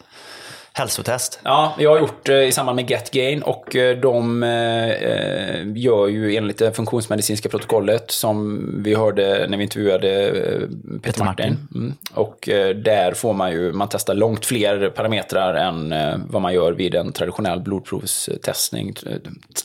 hälsotest. 0.77 1.39
Ja, 1.43 1.75
jag 1.79 1.91
har 1.91 1.99
gjort 1.99 2.25
det 2.25 2.45
i 2.45 2.51
samband 2.51 2.75
med 2.75 2.89
Get 2.89 3.11
Gain 3.11 3.41
och 3.41 3.75
eh, 3.75 3.97
de 3.97 4.43
eh, 4.43 4.89
eh, 4.89 5.65
gör 5.75 6.07
ju 6.07 6.35
enligt 6.35 6.57
det 6.57 6.71
funktionsmedicinska 6.73 7.49
protokollet 7.49 8.11
som 8.11 8.69
vi 8.83 8.95
hörde 8.95 9.47
när 9.49 9.57
vi 9.57 9.63
intervjuade 9.63 10.29
eh, 10.29 10.99
Peter, 11.01 11.23
Martin. 11.23 11.57
Mm. 11.75 11.93
Och 12.13 12.49
eh, 12.49 12.75
där 12.75 13.11
får 13.11 13.33
man 13.33 13.51
ju, 13.51 13.73
man 13.73 13.87
testar 13.91 14.13
långt 14.13 14.45
fler 14.45 14.89
parametrar 14.89 15.53
än 15.53 15.91
eh, 15.91 16.15
vad 16.29 16.41
man 16.41 16.53
gör 16.53 16.71
vid 16.71 16.95
en 16.95 17.11
traditionell 17.11 17.59
blodprovstestning. 17.59 18.93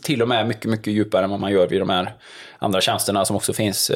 Till 0.03 0.23
och 0.23 0.29
med 0.29 0.49
mycket, 0.49 0.71
mycket 0.71 0.93
djupare 0.93 1.25
än 1.25 1.31
vad 1.31 1.41
man 1.41 1.53
gör 1.53 1.67
vid 1.67 1.81
de 1.81 1.91
här 1.91 2.15
andra 2.59 2.81
tjänsterna 2.81 3.25
som 3.25 3.37
också 3.37 3.53
finns. 3.53 3.91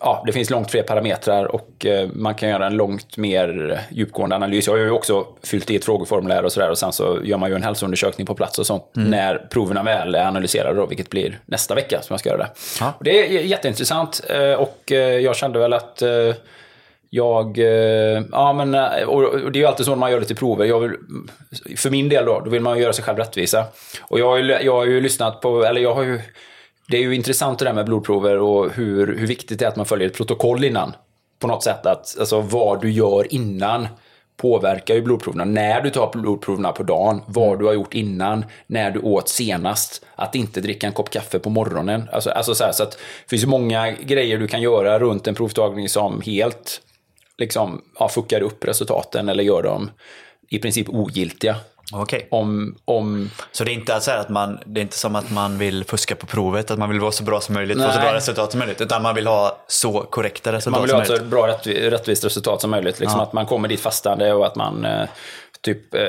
Ja, 0.00 0.22
det 0.26 0.32
finns 0.32 0.50
långt 0.50 0.70
fler 0.70 0.82
parametrar 0.82 1.44
och 1.44 1.86
eh, 1.86 2.08
man 2.12 2.34
kan 2.34 2.48
göra 2.48 2.66
en 2.66 2.76
långt 2.76 3.16
mer 3.16 3.80
djupgående 3.90 4.36
analys. 4.36 4.66
Jag 4.66 4.74
har 4.74 4.78
ju 4.78 4.90
också 4.90 5.26
fyllt 5.42 5.70
i 5.70 5.76
ett 5.76 5.84
frågeformulär 5.84 6.42
och 6.42 6.52
sådär 6.52 6.70
och 6.70 6.78
sen 6.78 6.92
så 6.92 7.18
gör 7.24 7.38
man 7.38 7.50
ju 7.50 7.56
en 7.56 7.62
hälsoundersökning 7.62 8.26
på 8.26 8.34
plats 8.34 8.58
och 8.58 8.66
sånt 8.66 8.90
när 8.92 9.46
proverna 9.50 9.82
väl 9.82 10.14
är 10.14 10.24
analyserade 10.24 10.80
då, 10.80 10.86
vilket 10.86 11.10
blir 11.10 11.40
nästa 11.46 11.74
vecka 11.74 12.02
som 12.02 12.14
jag 12.14 12.20
ska 12.20 12.28
göra 12.28 12.38
det. 12.38 12.50
Ja. 12.80 12.92
Det 13.00 13.36
är 13.36 13.42
jätteintressant 13.42 14.20
eh, 14.28 14.52
och 14.52 14.92
eh, 14.92 14.98
jag 14.98 15.36
kände 15.36 15.58
väl 15.58 15.72
att 15.72 16.02
jag, 17.10 17.58
ja 18.32 18.52
men, 18.52 18.74
och 19.06 19.52
det 19.52 19.58
är 19.58 19.60
ju 19.60 19.66
alltid 19.66 19.86
så 19.86 19.92
när 19.92 19.98
man 19.98 20.10
gör 20.10 20.20
lite 20.20 20.34
prover. 20.34 20.64
Jag 20.64 20.80
vill, 20.80 20.92
för 21.76 21.90
min 21.90 22.08
del 22.08 22.24
då, 22.24 22.40
då 22.44 22.50
vill 22.50 22.62
man 22.62 22.76
ju 22.76 22.82
göra 22.82 22.92
sig 22.92 23.04
själv 23.04 23.18
rättvisa. 23.18 23.64
Och 24.02 24.20
jag 24.20 24.26
har 24.26 24.36
ju, 24.36 24.44
jag 24.44 24.72
har 24.72 24.84
ju 24.84 25.00
lyssnat 25.00 25.40
på, 25.40 25.64
eller 25.64 25.80
jag 25.80 25.94
har 25.94 26.02
ju, 26.02 26.20
det 26.88 26.96
är 26.96 27.00
ju 27.00 27.14
intressant 27.14 27.58
det 27.58 27.64
där 27.64 27.72
med 27.72 27.84
blodprover 27.84 28.38
och 28.38 28.72
hur, 28.72 29.18
hur 29.18 29.26
viktigt 29.26 29.58
det 29.58 29.64
är 29.64 29.68
att 29.68 29.76
man 29.76 29.86
följer 29.86 30.08
ett 30.08 30.16
protokoll 30.16 30.64
innan. 30.64 30.92
På 31.38 31.46
något 31.46 31.64
sätt 31.64 31.86
att, 31.86 32.16
alltså 32.18 32.40
vad 32.40 32.80
du 32.80 32.90
gör 32.90 33.34
innan 33.34 33.88
påverkar 34.36 34.94
ju 34.94 35.02
blodproverna. 35.02 35.44
När 35.44 35.80
du 35.80 35.90
tar 35.90 36.10
blodproverna 36.12 36.72
på 36.72 36.82
dagen, 36.82 37.22
vad 37.26 37.58
du 37.58 37.64
har 37.64 37.72
gjort 37.72 37.94
innan, 37.94 38.44
när 38.66 38.90
du 38.90 39.00
åt 39.00 39.28
senast. 39.28 40.04
Att 40.14 40.34
inte 40.34 40.60
dricka 40.60 40.86
en 40.86 40.92
kopp 40.92 41.10
kaffe 41.10 41.38
på 41.38 41.50
morgonen. 41.50 42.08
Alltså, 42.12 42.30
alltså 42.30 42.54
så, 42.54 42.64
här, 42.64 42.72
så 42.72 42.82
att 42.82 42.90
det 42.90 43.30
finns 43.30 43.42
ju 43.42 43.46
många 43.46 43.90
grejer 43.90 44.38
du 44.38 44.48
kan 44.48 44.62
göra 44.62 44.98
runt 44.98 45.26
en 45.26 45.34
provtagning 45.34 45.88
som 45.88 46.20
helt 46.20 46.80
liksom, 47.38 47.82
ja, 47.98 48.08
fuckar 48.08 48.40
upp 48.40 48.64
resultaten 48.64 49.28
eller 49.28 49.44
gör 49.44 49.62
dem 49.62 49.90
i 50.48 50.58
princip 50.58 50.88
ogiltiga. 50.88 51.56
Okej. 51.92 52.28
Om, 52.30 52.76
om 52.84 53.30
Så 53.52 53.64
det 53.64 53.70
är 53.70 53.74
inte 53.74 54.00
så 54.00 54.10
att 54.10 54.28
man, 54.28 54.58
det 54.66 54.80
är 54.80 54.82
inte 54.82 54.98
som 54.98 55.16
att 55.16 55.30
man 55.30 55.58
vill 55.58 55.84
fuska 55.84 56.16
på 56.16 56.26
provet, 56.26 56.70
att 56.70 56.78
man 56.78 56.90
vill 56.90 57.00
vara 57.00 57.12
så 57.12 57.24
bra 57.24 57.40
som 57.40 57.54
möjligt, 57.54 57.82
få 57.82 57.92
så 57.92 58.00
bra 58.00 58.14
resultat 58.14 58.50
som 58.50 58.58
möjligt, 58.58 58.80
utan 58.80 59.02
man 59.02 59.14
vill 59.14 59.26
ha 59.26 59.58
så 59.68 60.00
korrekta 60.00 60.52
resultat 60.52 60.72
Man 60.72 60.82
vill 60.82 60.90
som 60.90 60.96
ha 60.96 61.02
ett 61.02 61.06
så 61.08 61.12
möjligt. 61.12 61.30
bra 61.30 61.46
rättvi- 61.48 61.90
rättvist 61.90 62.24
resultat 62.24 62.60
som 62.60 62.70
möjligt. 62.70 63.00
Liksom 63.00 63.20
Att 63.20 63.32
man 63.32 63.46
kommer 63.46 63.68
dit 63.68 63.80
fastande 63.80 64.32
och 64.32 64.46
att 64.46 64.56
man 64.56 64.84
eh, 64.84 65.08
typ 65.60 65.94
eh, 65.94 66.00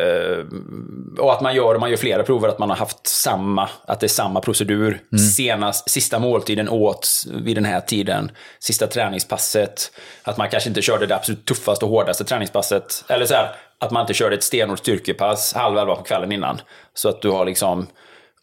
och 1.19 1.33
att 1.33 1.41
man 1.41 1.55
gör, 1.55 1.79
man 1.79 1.89
gör 1.89 1.97
flera 1.97 2.23
prover, 2.23 2.47
att 2.47 2.59
man 2.59 2.69
har 2.69 2.77
haft 2.77 3.07
samma, 3.07 3.69
att 3.85 3.99
det 3.99 4.05
är 4.05 4.09
samma 4.09 4.41
procedur. 4.41 5.01
Senast, 5.35 5.89
sista 5.89 6.19
måltiden 6.19 6.69
åts 6.69 7.27
vid 7.27 7.57
den 7.57 7.65
här 7.65 7.81
tiden, 7.81 8.31
sista 8.59 8.87
träningspasset. 8.87 9.91
Att 10.23 10.37
man 10.37 10.49
kanske 10.49 10.69
inte 10.69 10.81
körde 10.81 11.05
det 11.05 11.15
absolut 11.15 11.45
tuffaste 11.45 11.85
och 11.85 11.91
hårdaste 11.91 12.23
träningspasset. 12.23 13.03
Eller 13.07 13.25
så 13.25 13.33
här, 13.33 13.55
att 13.79 13.91
man 13.91 14.01
inte 14.01 14.13
körde 14.13 14.35
ett 14.35 14.43
stenhårt 14.43 14.79
styrkepass 14.79 15.53
halv 15.53 15.77
elva 15.77 15.95
på 15.95 16.03
kvällen 16.03 16.31
innan. 16.31 16.61
Så 16.93 17.09
att 17.09 17.21
du 17.21 17.29
har 17.29 17.45
liksom 17.45 17.87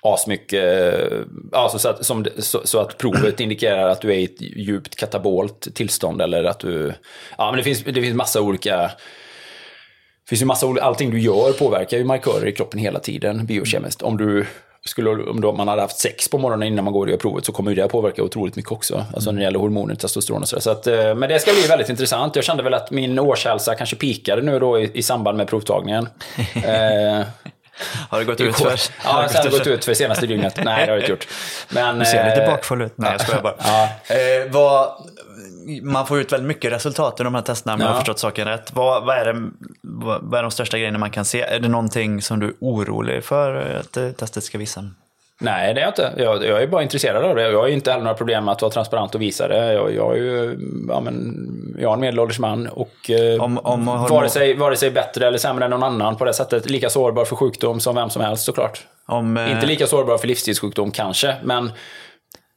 asmycket, 0.03 1.03
alltså 1.53 1.79
så, 1.79 1.89
att, 1.89 2.07
som, 2.07 2.27
så, 2.39 2.61
så 2.65 2.79
att 2.79 2.99
provet 2.99 3.41
indikerar 3.41 3.89
att 3.89 4.01
du 4.01 4.11
är 4.11 4.19
i 4.19 4.25
ett 4.25 4.41
djupt 4.41 4.97
katabolt 4.97 5.75
tillstånd 5.75 6.23
eller 6.23 6.45
att 6.45 6.61
du, 6.61 6.95
ja 7.39 7.51
men 7.51 7.57
det 7.57 7.63
finns, 7.63 7.85
det 7.85 8.03
finns 8.03 8.15
massa 8.15 8.41
olika, 8.41 8.77
det 8.77 10.29
finns 10.29 10.43
ju 10.43 10.47
massa 10.47 10.67
olika, 10.67 10.85
allting 10.85 11.11
du 11.11 11.21
gör 11.21 11.53
påverkar 11.53 11.99
ju 11.99 12.05
markörer 12.05 12.47
i 12.47 12.53
kroppen 12.53 12.81
hela 12.81 13.01
tiden 13.01 13.47
biokemiskt. 13.47 14.03
Om 14.03 14.17
du 14.17 14.47
skulle, 14.87 15.11
om 15.11 15.41
då 15.41 15.53
man 15.53 15.69
hade 15.69 15.83
haft 15.83 15.99
sex 15.99 16.29
på 16.29 16.39
morgonen 16.39 16.69
innan 16.69 16.85
man 16.85 16.93
går 16.95 17.07
och 17.07 17.11
gör 17.11 17.19
provet 17.19 17.45
så 17.45 17.53
kommer 17.53 17.71
ju 17.71 17.75
det 17.77 17.89
påverka 17.89 18.23
otroligt 18.23 18.57
mycket 18.57 18.73
också. 18.73 19.05
Alltså 19.15 19.31
när 19.31 19.39
det 19.39 19.45
gäller 19.45 19.59
hormoner, 19.59 19.95
testosteron 19.95 20.43
och 20.43 20.49
sådär. 20.49 20.61
Så 20.63 20.71
att, 20.71 20.87
eh, 20.87 21.15
men 21.15 21.29
det 21.29 21.39
ska 21.39 21.53
bli 21.53 21.67
väldigt 21.67 21.89
intressant. 21.89 22.37
Jag 22.37 22.45
kände 22.45 22.63
väl 22.63 22.75
att 22.75 22.91
min 22.91 23.19
årshälsa 23.19 23.75
kanske 23.75 23.97
pikade 23.97 24.43
nu 24.43 24.59
då 24.59 24.81
i, 24.81 24.91
i 24.95 25.03
samband 25.03 25.37
med 25.39 25.49
provtagningen. 25.49 26.09
eh, 26.55 27.27
Har 28.09 28.19
det 28.19 28.25
gått 28.25 28.41
ut 28.41 28.57
för? 28.57 28.81
Ja, 29.05 29.11
har 29.11 29.43
det 29.45 29.51
gått 29.51 29.67
ut 29.67 29.85
för 29.85 29.95
senaste 29.95 30.27
dygnet. 30.27 30.61
Nej, 30.65 30.87
det 30.87 30.93
har 30.93 30.97
det 30.97 31.01
inte 31.01 31.11
gjort. 31.13 31.29
Men, 31.69 31.99
Du 31.99 32.05
ser 32.05 32.31
lite 32.31 32.43
eh, 32.43 32.51
bakfull 32.51 32.83
ut. 32.83 32.93
Nej, 32.97 33.13
jag 33.13 33.21
skojar 33.21 33.43
bara. 33.43 33.55
Ja. 33.65 33.89
Eh, 34.15 34.51
vad, 34.51 34.89
man 35.83 36.07
får 36.07 36.19
ut 36.21 36.33
väldigt 36.33 36.49
mycket 36.49 36.73
resultat 36.73 37.21
i 37.21 37.25
de 37.25 37.35
här 37.35 37.43
testerna 37.43 37.75
om 37.75 37.81
jag 37.81 37.87
har 37.87 37.95
Ja. 37.95 37.99
förstått 37.99 38.19
saken 38.19 38.49
rätt. 38.49 38.73
Vad, 38.75 39.05
vad, 39.05 39.17
är 39.19 39.25
det, 39.33 39.51
vad, 39.83 40.21
vad 40.23 40.39
är 40.39 40.43
de 40.43 40.51
största 40.51 40.79
grejerna 40.79 40.99
man 40.99 41.11
kan 41.11 41.25
se? 41.25 41.41
Är 41.41 41.61
det 41.61 41.69
någonting 41.69 42.23
som 42.23 42.41
du 42.41 42.47
är 42.47 42.55
orolig 42.61 43.25
för 43.25 43.77
att 43.81 43.97
eh, 43.97 44.11
testet 44.11 44.45
ska 44.45 44.59
visa? 44.59 44.85
Nej, 45.41 45.75
det 45.75 45.81
är 45.81 45.83
jag 45.83 45.91
inte. 45.91 46.13
Jag, 46.17 46.45
jag 46.45 46.63
är 46.63 46.67
bara 46.67 46.83
intresserad 46.83 47.25
av 47.25 47.37
det. 47.37 47.43
Jag 47.51 47.61
har 47.61 47.69
inte 47.69 47.91
heller 47.91 48.05
några 48.05 48.17
problem 48.17 48.45
med 48.45 48.53
att 48.53 48.63
vara 48.63 48.73
transparent 48.73 49.15
och 49.15 49.23
visa 49.23 49.49
det. 49.49 49.73
Jag, 49.73 49.95
jag 49.95 50.13
är 50.13 50.21
ju, 50.23 50.59
ja, 50.89 51.01
men, 51.01 51.77
jag 51.79 51.91
är 51.91 51.95
en 51.95 52.01
medelålders 52.01 52.39
man 52.39 52.67
och 52.67 53.11
eh, 53.11 53.43
Om- 53.43 53.59
om 53.59 53.87
vare, 53.87 54.29
sig, 54.29 54.55
vare 54.57 54.77
sig 54.77 54.91
bättre 54.91 55.27
eller 55.29 55.39
sämre 55.39 55.65
än 55.65 55.71
någon 55.71 55.83
annan 55.83 56.17
på 56.17 56.25
det 56.25 56.35
sättet. 56.35 56.71
Lika 56.71 56.91
sårbar 56.91 57.25
för 57.25 57.37
sjukdom 57.37 57.81
som 57.81 57.95
vem 57.95 58.11
som 58.11 58.23
helst 58.23 58.45
såklart. 58.45 58.81
Om, 59.07 59.37
eh, 59.37 59.53
Inte 59.53 59.67
lika 59.67 59.87
sårbar 59.87 60.19
för 60.19 60.27
livsstilssjukdom 60.29 60.91
kanske, 60.91 61.35
men 61.45 61.73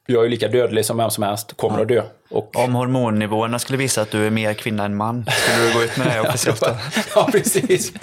jag 0.08 0.20
är 0.20 0.24
ju 0.24 0.30
lika 0.30 0.48
dödlig 0.48 0.86
som 0.86 0.98
vem 0.98 1.10
som 1.10 1.24
helst. 1.24 1.58
Kommer 1.58 1.82
att 1.82 1.88
dö. 1.88 2.04
Och, 2.30 2.56
Om 2.56 2.76
hormonnivåerna 2.76 3.60
skulle 3.60 3.78
visa 3.78 4.02
att 4.02 4.12
du 4.12 4.28
är 4.28 4.30
mer 4.30 4.54
kvinna 4.54 4.86
än 4.86 4.96
man, 4.96 5.26
skulle 5.30 5.68
du 5.68 5.74
gå 5.74 5.84
ut 5.84 5.98
med 5.98 6.08
det 6.08 6.30
officiellt 6.30 6.62
då? 6.62 6.68
ja, 7.16 7.30
precis. 7.32 7.94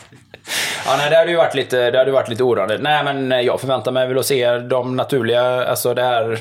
Ja, 0.87 0.97
nej, 0.99 1.11
det 1.11 1.17
hade 1.17 1.31
ju 1.31 1.37
varit 1.37 1.55
lite, 1.55 1.91
det 1.91 1.99
hade 1.99 2.11
ju 2.11 2.15
varit 2.15 2.29
lite 2.29 2.43
oroande. 2.43 2.79
Nej, 2.79 3.05
men 3.05 3.45
jag 3.45 3.61
förväntar 3.61 3.93
mig 3.93 4.09
väl 4.09 4.19
att 4.19 4.27
se 4.27 4.59
de 4.59 4.97
naturliga, 4.97 5.67
alltså 5.67 5.95
det 5.95 6.03
här, 6.03 6.39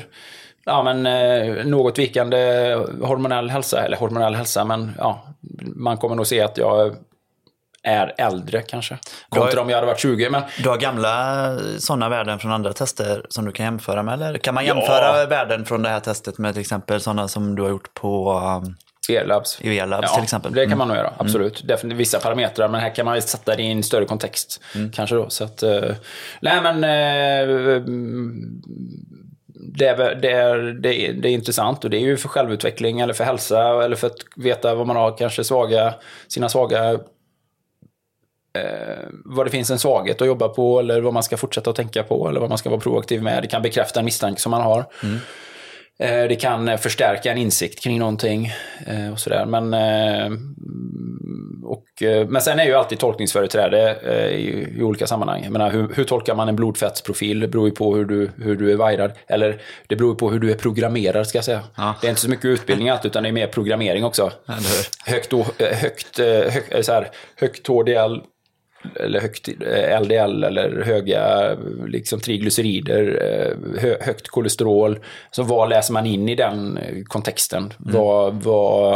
ja 0.64 0.82
men 0.82 1.06
eh, 1.06 1.64
något 1.64 1.98
vikande 1.98 2.38
hormonell 3.02 3.50
hälsa, 3.50 3.84
eller 3.84 3.96
hormonell 3.96 4.34
hälsa, 4.34 4.64
men 4.64 4.94
ja, 4.98 5.22
man 5.76 5.96
kommer 5.96 6.16
nog 6.16 6.26
se 6.26 6.40
att 6.40 6.58
jag 6.58 6.96
är 7.84 8.14
äldre 8.18 8.62
kanske. 8.62 8.98
Har- 9.30 9.40
Kontra 9.40 9.60
om 9.60 9.68
jag 9.70 9.76
hade 9.76 9.86
varit 9.86 10.00
20, 10.00 10.30
men 10.30 10.42
Du 10.62 10.68
har 10.68 10.76
gamla 10.76 11.56
sådana 11.78 12.08
värden 12.08 12.38
från 12.38 12.52
andra 12.52 12.72
tester 12.72 13.26
som 13.28 13.44
du 13.44 13.52
kan 13.52 13.64
jämföra 13.66 14.02
med? 14.02 14.14
Eller 14.22 14.38
kan 14.38 14.54
man 14.54 14.64
jämföra 14.64 15.26
värden 15.26 15.64
från 15.64 15.82
det 15.82 15.88
här 15.88 16.00
testet 16.00 16.38
med 16.38 16.52
till 16.54 16.60
exempel 16.60 17.00
sådana 17.00 17.28
som 17.28 17.54
du 17.54 17.62
har 17.62 17.68
gjort 17.70 17.94
på 17.94 18.32
um, 18.64 18.76
E-labs. 19.08 19.58
i 19.60 19.68
V-labs 19.68 20.08
Ja, 20.10 20.14
till 20.14 20.22
exempel? 20.24 20.52
det 20.54 20.60
kan 20.60 20.66
Mm. 20.66 20.78
man 20.78 20.88
nog 20.88 20.96
göra. 20.96 21.12
Absolut. 21.18 21.68
Definitivt 21.68 22.00
vissa 22.00 22.20
parametrar, 22.20 22.68
men 22.68 22.80
här 22.80 22.94
kan 22.94 23.04
man 23.04 23.22
sätta 23.22 23.56
det 23.56 23.62
i 23.62 23.70
en 23.72 23.82
större 23.82 24.04
kontext. 24.04 24.60
Kanske 24.92 25.16
då. 25.16 25.30
Så 25.30 25.44
att, 25.44 25.62
eh, 25.62 25.82
nej 26.40 26.60
men... 26.62 26.84
eh, 26.84 27.82
det 29.76 29.86
är, 29.86 30.14
det, 30.14 30.30
är, 30.30 30.56
det, 30.58 31.06
är, 31.06 31.12
det 31.12 31.28
är 31.28 31.32
intressant 31.32 31.84
och 31.84 31.90
det 31.90 31.96
är 31.96 32.00
ju 32.00 32.16
för 32.16 32.28
självutveckling 32.28 33.00
eller 33.00 33.14
för 33.14 33.24
hälsa 33.24 33.84
eller 33.84 33.96
för 33.96 34.06
att 34.06 34.16
veta 34.36 34.74
vad 34.74 34.86
man 34.86 34.96
har 34.96 35.16
kanske 35.18 35.44
svaga, 35.44 35.94
sina 36.28 36.48
svaga 36.48 36.98
eh, 38.58 39.04
vad 39.24 39.46
det 39.46 39.50
finns 39.50 39.70
en 39.70 39.78
svaghet 39.78 40.20
att 40.20 40.26
jobba 40.26 40.48
på 40.48 40.78
eller 40.80 41.00
vad 41.00 41.14
man 41.14 41.22
ska 41.22 41.36
fortsätta 41.36 41.70
att 41.70 41.76
tänka 41.76 42.02
på 42.02 42.28
eller 42.28 42.40
vad 42.40 42.48
man 42.48 42.58
ska 42.58 42.70
vara 42.70 42.80
proaktiv 42.80 43.22
med. 43.22 43.42
Det 43.42 43.48
kan 43.48 43.62
bekräfta 43.62 44.00
en 44.00 44.04
misstanke 44.04 44.40
som 44.40 44.50
man 44.50 44.62
har. 44.62 44.78
Eh, 45.98 46.28
Det 46.28 46.40
kan 46.40 46.68
eh, 46.68 46.76
förstärka 46.76 47.32
en 47.32 47.38
insikt 47.38 47.82
kring 47.82 47.98
någonting 47.98 48.52
eh, 48.86 49.12
och 49.12 49.18
sådär. 49.20 49.46
Men, 49.46 49.74
eh, 49.74 50.38
och, 51.64 52.02
eh, 52.02 52.26
men 52.28 52.42
sen 52.42 52.58
är 52.58 52.64
ju 52.64 52.74
alltid 52.74 52.98
tolkningsföreträde 52.98 53.96
i, 54.30 54.78
i 54.78 54.82
olika 54.82 55.06
sammanhang. 55.06 55.40
Jag 55.44 55.52
menar, 55.52 55.70
hur, 55.70 55.88
hur 55.94 56.04
tolkar 56.04 56.34
man 56.34 56.48
en 56.48 56.56
blodfettsprofil? 56.56 57.40
Det 57.40 57.48
beror 57.48 57.68
ju 57.68 57.74
på 57.74 57.96
hur 57.96 58.04
du, 58.04 58.30
hur 58.36 58.56
du 58.56 58.72
är 58.72 58.88
wired. 58.90 59.12
Eller 59.26 59.60
det 59.86 59.96
beror 59.96 60.10
ju 60.10 60.16
på 60.16 60.30
hur 60.30 60.38
du 60.38 60.50
är 60.50 60.54
programmerad, 60.54 61.26
ska 61.26 61.38
jag 61.38 61.44
säga. 61.44 61.60
Det 62.00 62.06
är 62.06 62.08
inte 62.08 62.20
så 62.20 62.30
mycket 62.30 62.44
utbildning 62.44 62.88
allt, 62.90 63.04
utan 63.04 63.22
det 63.22 63.28
är 63.28 63.32
mer 63.32 63.46
programmering 63.46 64.04
också. 64.04 64.32
Högt, 65.06 65.32
högt, 65.82 66.18
högt, 66.18 66.18
eh, 66.18 66.80
så 66.82 66.92
här, 66.92 67.10
högt 67.40 67.66
HDL 67.66 68.20
eller 69.00 69.20
högt 69.20 69.48
eh, 69.48 70.00
LDL 70.02 70.44
eller 70.44 70.82
höga 70.84 71.54
liksom, 71.86 72.20
triglycerider, 72.20 73.22
eh, 73.22 73.80
hö, 73.82 73.96
högt 74.00 74.28
kolesterol. 74.28 74.98
Så 75.30 75.42
vad 75.42 75.68
läser 75.68 75.92
man 75.92 76.06
in 76.06 76.28
i 76.28 76.34
den 76.34 76.76
eh, 76.76 77.04
kontexten? 77.04 77.72
Vad, 77.78 78.34
vad, 78.42 78.94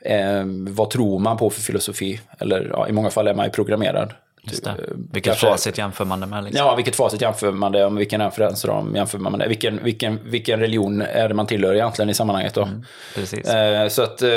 eh, 0.00 0.44
vad 0.68 0.90
tror 0.90 1.18
man 1.18 1.36
på 1.36 1.50
för 1.50 1.60
filosofi? 1.60 2.20
Eller 2.38 2.70
ja, 2.72 2.88
i 2.88 2.92
många 2.92 3.10
fall 3.10 3.28
är 3.28 3.34
man 3.34 3.46
ju 3.46 3.52
programmerad. 3.52 4.12
Just 4.42 4.64
det. 4.64 4.70
Eh, 4.70 4.76
Vilket 5.12 5.24
kanske- 5.24 5.46
facit 5.46 5.78
jämför 5.78 6.04
man 6.04 6.20
det 6.20 6.26
med? 6.26 6.44
Liksom? 6.44 6.66
Ja, 6.66 6.74
vilket 6.74 6.96
facit 6.96 7.20
jämför 7.20 7.52
man 7.52 7.72
det 7.72 7.90
med? 7.90 7.98
Vilken 7.98 8.20
referensram 8.20 8.96
jämför 8.96 9.18
man 9.18 9.32
med 9.32 9.40
det? 9.40 9.48
Vilken, 9.48 9.84
vilken, 9.84 10.30
vilken 10.30 10.60
religion 10.60 11.02
är 11.02 11.28
det 11.28 11.34
man 11.34 11.46
tillhör 11.46 11.74
egentligen 11.74 12.10
i 12.10 12.14
sammanhanget 12.14 12.54
då? 12.54 12.68
Precis. 13.14 13.48
Eh, 13.48 13.88
så 13.88 14.02
att, 14.02 14.22
eh, 14.22 14.30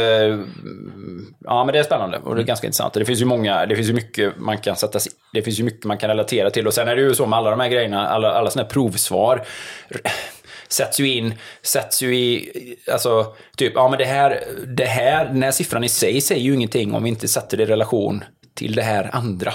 ja 1.44 1.64
men 1.66 1.74
det 1.74 1.80
är 1.80 1.84
spännande 1.84 2.18
och 2.18 2.36
det 2.36 2.42
är 2.42 2.46
ganska 2.46 2.68
intressant. 2.68 2.94
Det 2.94 3.06
finns 3.06 3.22
ju 3.22 3.26
många, 3.26 3.66
det 3.66 3.76
finns 3.76 3.90
ju 3.90 3.94
mycket 3.94 4.34
man 4.40 4.58
kan 4.58 4.76
sätta 4.76 5.00
sig, 5.00 5.12
det 5.34 5.42
finns 5.42 5.60
ju 5.60 5.64
mycket 5.64 5.86
man 5.86 5.98
kan 5.98 6.10
relatera 6.10 6.50
till. 6.50 6.68
Och 6.68 6.74
sen 6.74 6.88
är 6.88 6.96
det 6.96 7.02
ju 7.02 7.16
så 7.16 7.26
med 7.26 7.40
alla 7.40 7.50
de 7.50 7.60
här 7.60 7.70
grejerna, 7.70 8.08
alla, 8.08 8.32
alla 8.32 8.50
sådana 8.50 8.66
här 8.66 8.72
provsvar 8.74 9.46
sätts 10.68 11.00
ju 11.00 11.14
in, 11.14 11.34
sätts 11.62 12.04
ju 12.04 12.16
i, 12.16 12.50
alltså 12.92 13.36
typ, 13.58 13.72
ja 13.76 13.90
men 13.90 13.98
det 14.00 14.06
här, 14.06 14.44
det 14.68 14.86
här, 14.86 15.26
den 15.26 15.44
här 15.44 15.52
siffran 15.52 15.84
i 15.84 15.90
sig 15.90 16.22
säger 16.22 16.42
ju 16.42 16.54
ingenting 16.54 16.94
om 16.94 17.04
vi 17.04 17.10
inte 17.10 17.28
sätter 17.28 17.58
det 17.58 17.64
i 17.64 17.66
relation 17.66 18.24
till 18.56 18.76
det 18.76 18.82
här 18.82 19.10
andra. 19.14 19.54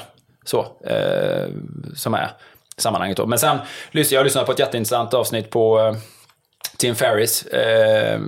Så, 0.48 0.66
eh, 0.86 1.48
som 1.94 2.14
är 2.14 2.30
sammanhanget 2.76 3.16
då. 3.16 3.26
Men 3.26 3.38
sen, 3.38 3.58
jag 3.92 4.24
lyssnade 4.24 4.46
på 4.46 4.52
ett 4.52 4.58
jätteintressant 4.58 5.14
avsnitt 5.14 5.50
på 5.50 5.78
eh, 5.78 5.94
Tim 6.76 6.94
Ferris. 6.94 7.46
Eh, 7.46 8.20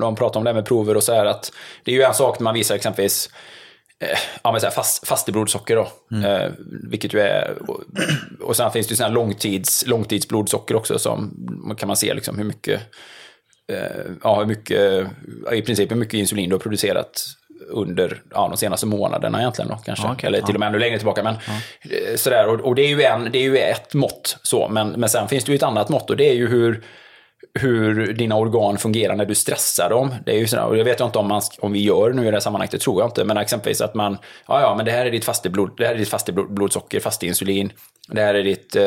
de 0.00 0.16
pratar 0.16 0.40
om 0.40 0.44
det 0.44 0.50
här 0.50 0.54
med 0.54 0.66
prover 0.66 0.96
och 0.96 1.02
så 1.02 1.14
här 1.14 1.26
att 1.26 1.52
det 1.84 1.90
är 1.90 1.94
ju 1.94 2.02
en 2.02 2.14
sak 2.14 2.38
när 2.38 2.44
man 2.44 2.54
visar 2.54 2.74
exempelvis 2.74 3.30
eh, 4.00 4.18
ja, 4.42 4.52
men 4.52 4.60
så 4.60 4.66
här 4.66 4.74
fast, 4.74 5.08
fasteblodsocker 5.08 5.76
då. 5.76 6.16
Eh, 6.26 6.50
vilket 6.90 7.14
ju 7.14 7.20
är, 7.20 7.70
och, 7.70 7.80
och 8.40 8.56
sen 8.56 8.70
finns 8.70 8.86
det 8.86 8.92
ju 8.92 8.96
sådana 8.96 9.14
långtids, 9.14 9.86
långtidsblodsocker 9.86 10.76
också 10.76 10.98
som 10.98 11.30
kan 11.78 11.86
man 11.86 11.96
se 11.96 12.14
liksom 12.14 12.38
hur 12.38 12.44
mycket, 12.44 12.80
eh, 13.72 14.12
ja 14.22 14.38
hur 14.38 14.46
mycket, 14.46 15.06
i 15.52 15.62
princip 15.62 15.90
hur 15.90 15.96
mycket 15.96 16.14
insulin 16.14 16.48
du 16.48 16.54
har 16.54 16.60
producerat 16.60 17.24
under 17.72 18.22
ja, 18.30 18.48
de 18.48 18.56
senaste 18.56 18.86
månaderna 18.86 19.40
egentligen 19.40 19.68
då 19.68 19.76
kanske. 19.84 20.06
Ja, 20.06 20.12
okej. 20.12 20.26
Eller 20.26 20.40
till 20.40 20.54
och 20.54 20.60
med 20.60 20.66
ännu 20.66 20.78
längre 20.78 20.96
tillbaka. 20.96 21.22
Men, 21.22 21.34
eh, 21.34 22.16
sådär, 22.16 22.48
och, 22.48 22.60
och 22.60 22.74
det, 22.74 22.82
är 22.82 22.88
ju 22.88 23.02
en, 23.02 23.28
det 23.32 23.38
är 23.38 23.42
ju 23.42 23.58
ett 23.58 23.94
mått 23.94 24.36
så, 24.42 24.68
men, 24.68 24.88
men 24.88 25.08
sen 25.08 25.28
finns 25.28 25.44
det 25.44 25.52
ju 25.52 25.56
ett 25.56 25.62
annat 25.62 25.88
mått 25.88 26.10
och 26.10 26.16
det 26.16 26.28
är 26.28 26.34
ju 26.34 26.48
hur 26.48 26.84
hur 27.54 28.12
dina 28.12 28.36
organ 28.36 28.78
fungerar 28.78 29.16
när 29.16 29.24
du 29.24 29.34
stressar 29.34 29.90
dem. 29.90 30.14
Det 30.26 30.32
är 30.32 30.38
ju 30.38 30.46
sådär, 30.46 30.64
och 30.64 30.76
jag 30.76 30.84
vet 30.84 31.00
inte 31.00 31.18
om, 31.18 31.28
man, 31.28 31.42
om 31.60 31.72
vi 31.72 31.82
gör 31.82 32.12
nu 32.12 32.22
i 32.22 32.24
det 32.24 32.32
här 32.32 32.40
sammanhanget, 32.40 32.70
det 32.70 32.78
tror 32.78 33.00
jag 33.00 33.08
inte. 33.08 33.24
Men 33.24 33.36
exempelvis 33.36 33.80
att 33.80 33.94
man, 33.94 34.18
ja 34.48 34.60
ja, 34.60 34.74
men 34.76 34.84
det 34.84 34.92
här 34.92 35.06
är 35.06 35.10
ditt 35.10 35.24
faste, 35.24 35.50
blod, 35.50 35.70
det 35.76 35.86
här 35.86 35.94
är 35.94 35.98
ditt 35.98 36.08
faste 36.08 36.32
blod, 36.32 36.54
blodsocker, 36.54 37.00
faste 37.00 37.26
insulin. 37.26 37.72
Det 38.08 38.20
här 38.20 38.34
är 38.34 38.42
ditt 38.42 38.76
eh, 38.76 38.82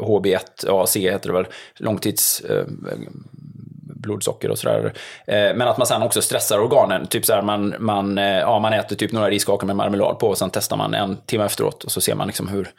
HB1AC 0.00 0.98
heter 0.98 1.28
det 1.28 1.34
väl, 1.34 1.46
långtids... 1.76 2.40
Eh, 2.40 2.64
blodsocker 4.00 4.50
och 4.50 4.58
sådär. 4.58 4.92
Eh, 5.26 5.34
men 5.34 5.62
att 5.62 5.78
man 5.78 5.86
sen 5.86 6.02
också 6.02 6.22
stressar 6.22 6.58
organen. 6.58 7.06
Typ 7.06 7.26
så 7.26 7.32
här, 7.32 7.42
man, 7.42 7.74
man, 7.78 8.18
eh, 8.18 8.24
ja, 8.24 8.58
man 8.58 8.72
äter 8.72 8.96
typ 8.96 9.12
några 9.12 9.30
riskakor 9.30 9.66
med 9.66 9.76
marmelad 9.76 10.18
på 10.18 10.28
och 10.28 10.38
sen 10.38 10.50
testar 10.50 10.76
man 10.76 10.94
en 10.94 11.16
timme 11.16 11.44
efteråt 11.44 11.84
och 11.84 11.92
så 11.92 12.00
ser 12.00 12.14
man 12.14 12.26
liksom 12.26 12.48
hur, 12.48 12.70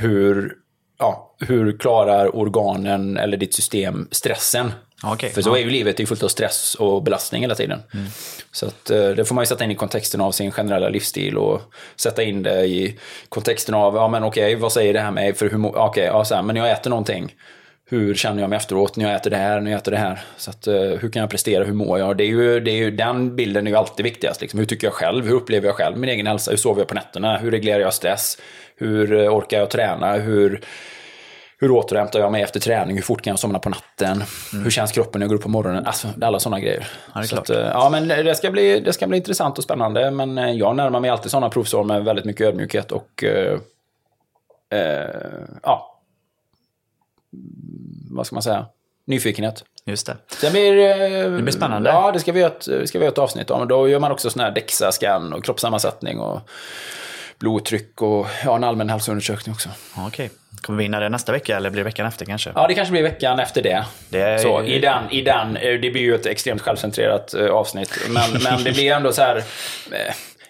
hur, 0.00 0.52
ja, 0.98 1.36
hur 1.40 1.78
klarar 1.78 2.36
organen 2.36 3.16
eller 3.16 3.36
ditt 3.36 3.54
system 3.54 4.08
stressen. 4.10 4.72
Okej, 5.04 5.30
För 5.30 5.42
så 5.42 5.50
ja. 5.50 5.56
är 5.56 5.60
ju 5.60 5.70
livet, 5.70 5.96
det 5.96 6.02
är 6.02 6.06
fullt 6.06 6.22
av 6.22 6.28
stress 6.28 6.74
och 6.74 7.02
belastning 7.02 7.42
hela 7.42 7.54
tiden. 7.54 7.82
Så 8.52 8.66
att, 8.66 8.90
eh, 8.90 9.08
det 9.08 9.24
får 9.24 9.34
man 9.34 9.42
ju 9.42 9.46
sätta 9.46 9.64
in 9.64 9.70
i 9.70 9.74
kontexten 9.74 10.20
av 10.20 10.32
sin 10.32 10.52
generella 10.52 10.88
livsstil 10.88 11.36
och 11.36 11.60
sätta 11.96 12.22
in 12.22 12.42
det 12.42 12.66
i 12.66 12.98
kontexten 13.28 13.74
av, 13.74 13.94
ja 13.94 14.08
men 14.08 14.24
okej, 14.24 14.54
vad 14.54 14.72
säger 14.72 14.92
det 14.92 15.00
här 15.00 15.10
med 15.10 15.24
mig 15.24 15.34
för 15.34 15.50
hur, 15.50 15.76
okej, 15.76 16.04
ja, 16.04 16.24
så 16.24 16.34
här, 16.34 16.42
men 16.42 16.56
jag 16.56 16.70
äter 16.70 16.90
någonting, 16.90 17.34
hur 17.88 18.14
känner 18.14 18.40
jag 18.42 18.50
mig 18.50 18.56
efteråt 18.56 18.96
när 18.96 19.04
jag 19.04 19.14
äter 19.14 19.30
det 19.30 19.36
här, 19.36 19.60
när 19.60 19.70
jag 19.70 19.78
äter 19.78 19.92
det 19.92 19.98
här? 19.98 20.20
Så 20.36 20.50
att, 20.50 20.66
eh, 20.66 20.74
hur 20.74 21.08
kan 21.10 21.20
jag 21.20 21.30
prestera, 21.30 21.64
hur 21.64 21.72
mår 21.72 21.98
jag? 21.98 22.16
Det 22.16 22.24
är 22.24 22.28
ju, 22.28 22.60
det 22.60 22.70
är 22.70 22.76
ju, 22.76 22.90
den 22.90 23.36
bilden 23.36 23.66
är 23.66 23.70
ju 23.70 23.76
alltid 23.76 24.04
viktigast. 24.04 24.40
Liksom. 24.40 24.58
Hur 24.58 24.66
tycker 24.66 24.86
jag 24.86 24.94
själv? 24.94 25.26
Hur 25.26 25.34
upplever 25.34 25.66
jag 25.66 25.76
själv 25.76 25.98
min 25.98 26.10
egen 26.10 26.26
hälsa? 26.26 26.50
Hur 26.50 26.58
sover 26.58 26.80
jag 26.80 26.88
på 26.88 26.94
nätterna? 26.94 27.36
Hur 27.38 27.50
reglerar 27.50 27.80
jag 27.80 27.94
stress? 27.94 28.38
Hur 28.76 29.12
eh, 29.12 29.36
orkar 29.36 29.58
jag 29.58 29.70
träna? 29.70 30.12
Hur, 30.12 30.60
hur 31.58 31.70
återhämtar 31.70 32.20
jag 32.20 32.32
mig 32.32 32.42
efter 32.42 32.60
träning? 32.60 32.96
Hur 32.96 33.02
fort 33.02 33.22
kan 33.22 33.30
jag 33.30 33.38
somna 33.38 33.58
på 33.58 33.68
natten? 33.68 34.22
Hur 34.64 34.70
känns 34.70 34.92
kroppen 34.92 35.18
när 35.18 35.24
jag 35.24 35.28
går 35.28 35.36
upp 35.36 35.42
på 35.42 35.48
morgonen? 35.48 35.86
Alltså, 35.86 36.08
alla 36.22 36.38
sådana 36.40 36.60
grejer. 36.60 36.76
Mm. 36.76 36.88
Ja, 37.14 37.20
det 37.20 37.24
är 37.24 37.26
Så 37.26 37.36
klart. 37.36 37.50
att, 37.50 37.56
ja, 37.72 37.88
men 37.92 38.08
det 38.08 38.34
ska, 38.34 38.50
bli, 38.50 38.80
det 38.80 38.92
ska 38.92 39.06
bli 39.06 39.16
intressant 39.16 39.58
och 39.58 39.64
spännande. 39.64 40.10
Men 40.10 40.38
eh, 40.38 40.50
jag 40.50 40.76
närmar 40.76 41.00
mig 41.00 41.10
alltid 41.10 41.30
sådana 41.30 41.48
provsvar 41.48 41.84
med 41.84 42.04
väldigt 42.04 42.24
mycket 42.24 42.46
ödmjukhet 42.46 42.92
och 42.92 43.24
eh, 43.24 43.58
eh, 44.72 45.10
ja, 45.62 45.92
vad 48.16 48.26
ska 48.26 48.36
man 48.36 48.42
säga? 48.42 48.66
Nyfikenhet. 49.06 49.64
Just 49.84 50.06
det. 50.06 50.16
Det 50.40 50.50
blir, 50.50 50.78
eh, 50.78 51.30
Det 51.30 51.42
blir 51.42 51.52
spännande. 51.52 51.90
Ja, 51.90 52.12
det 52.12 52.20
ska 52.20 52.32
vi 52.32 52.40
göra 52.40 52.52
ett, 52.52 52.88
ska 52.88 52.98
vi 52.98 53.04
göra 53.04 53.12
ett 53.12 53.18
avsnitt 53.18 53.50
om. 53.50 53.68
Då 53.68 53.88
gör 53.88 53.98
man 53.98 54.12
också 54.12 54.30
sån 54.30 54.40
här 54.42 54.50
DEXA-scan 54.50 55.32
och 55.32 55.44
kroppssammansättning 55.44 56.18
och 56.20 56.40
blodtryck 57.38 58.02
och 58.02 58.26
ja, 58.44 58.56
en 58.56 58.64
allmän 58.64 58.88
hälsoundersökning 58.90 59.54
också. 59.54 59.68
Okej. 60.06 60.30
Kommer 60.62 60.78
vi 60.78 60.84
in 60.84 60.94
i 60.94 61.00
det 61.00 61.08
nästa 61.08 61.32
vecka 61.32 61.56
eller 61.56 61.70
blir 61.70 61.80
det 61.80 61.84
veckan 61.84 62.06
efter 62.06 62.24
kanske? 62.26 62.52
Ja, 62.54 62.66
det 62.66 62.74
kanske 62.74 62.92
blir 62.92 63.02
veckan 63.02 63.38
efter 63.40 63.62
det. 63.62 63.84
Det 64.08 64.20
är- 64.20 64.38
Så, 64.38 64.62
i 64.62 64.78
den, 64.78 65.10
i 65.10 65.22
den, 65.22 65.56
eh, 65.56 65.80
det 65.80 65.90
blir 65.90 66.00
ju 66.02 66.14
ett 66.14 66.26
extremt 66.26 66.60
självcentrerat 66.62 67.34
eh, 67.34 67.46
avsnitt. 67.50 67.98
Men, 68.08 68.42
men 68.42 68.64
det 68.64 68.72
blir 68.72 68.92
ändå 68.92 69.12
så 69.12 69.22
här, 69.22 69.44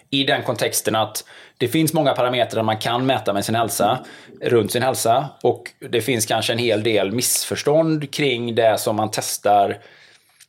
i 0.09 0.23
den 0.23 0.43
kontexten 0.43 0.95
att 0.95 1.23
det 1.57 1.67
finns 1.67 1.93
många 1.93 2.13
parametrar 2.13 2.63
man 2.63 2.77
kan 2.77 3.05
mäta 3.05 3.33
med 3.33 3.45
sin 3.45 3.55
hälsa, 3.55 3.99
runt 4.41 4.71
sin 4.71 4.83
hälsa. 4.83 5.29
Och 5.43 5.71
det 5.89 6.01
finns 6.01 6.25
kanske 6.25 6.53
en 6.53 6.59
hel 6.59 6.83
del 6.83 7.11
missförstånd 7.11 8.11
kring 8.11 8.55
det 8.55 8.79
som 8.79 8.95
man 8.95 9.09
testar. 9.11 9.77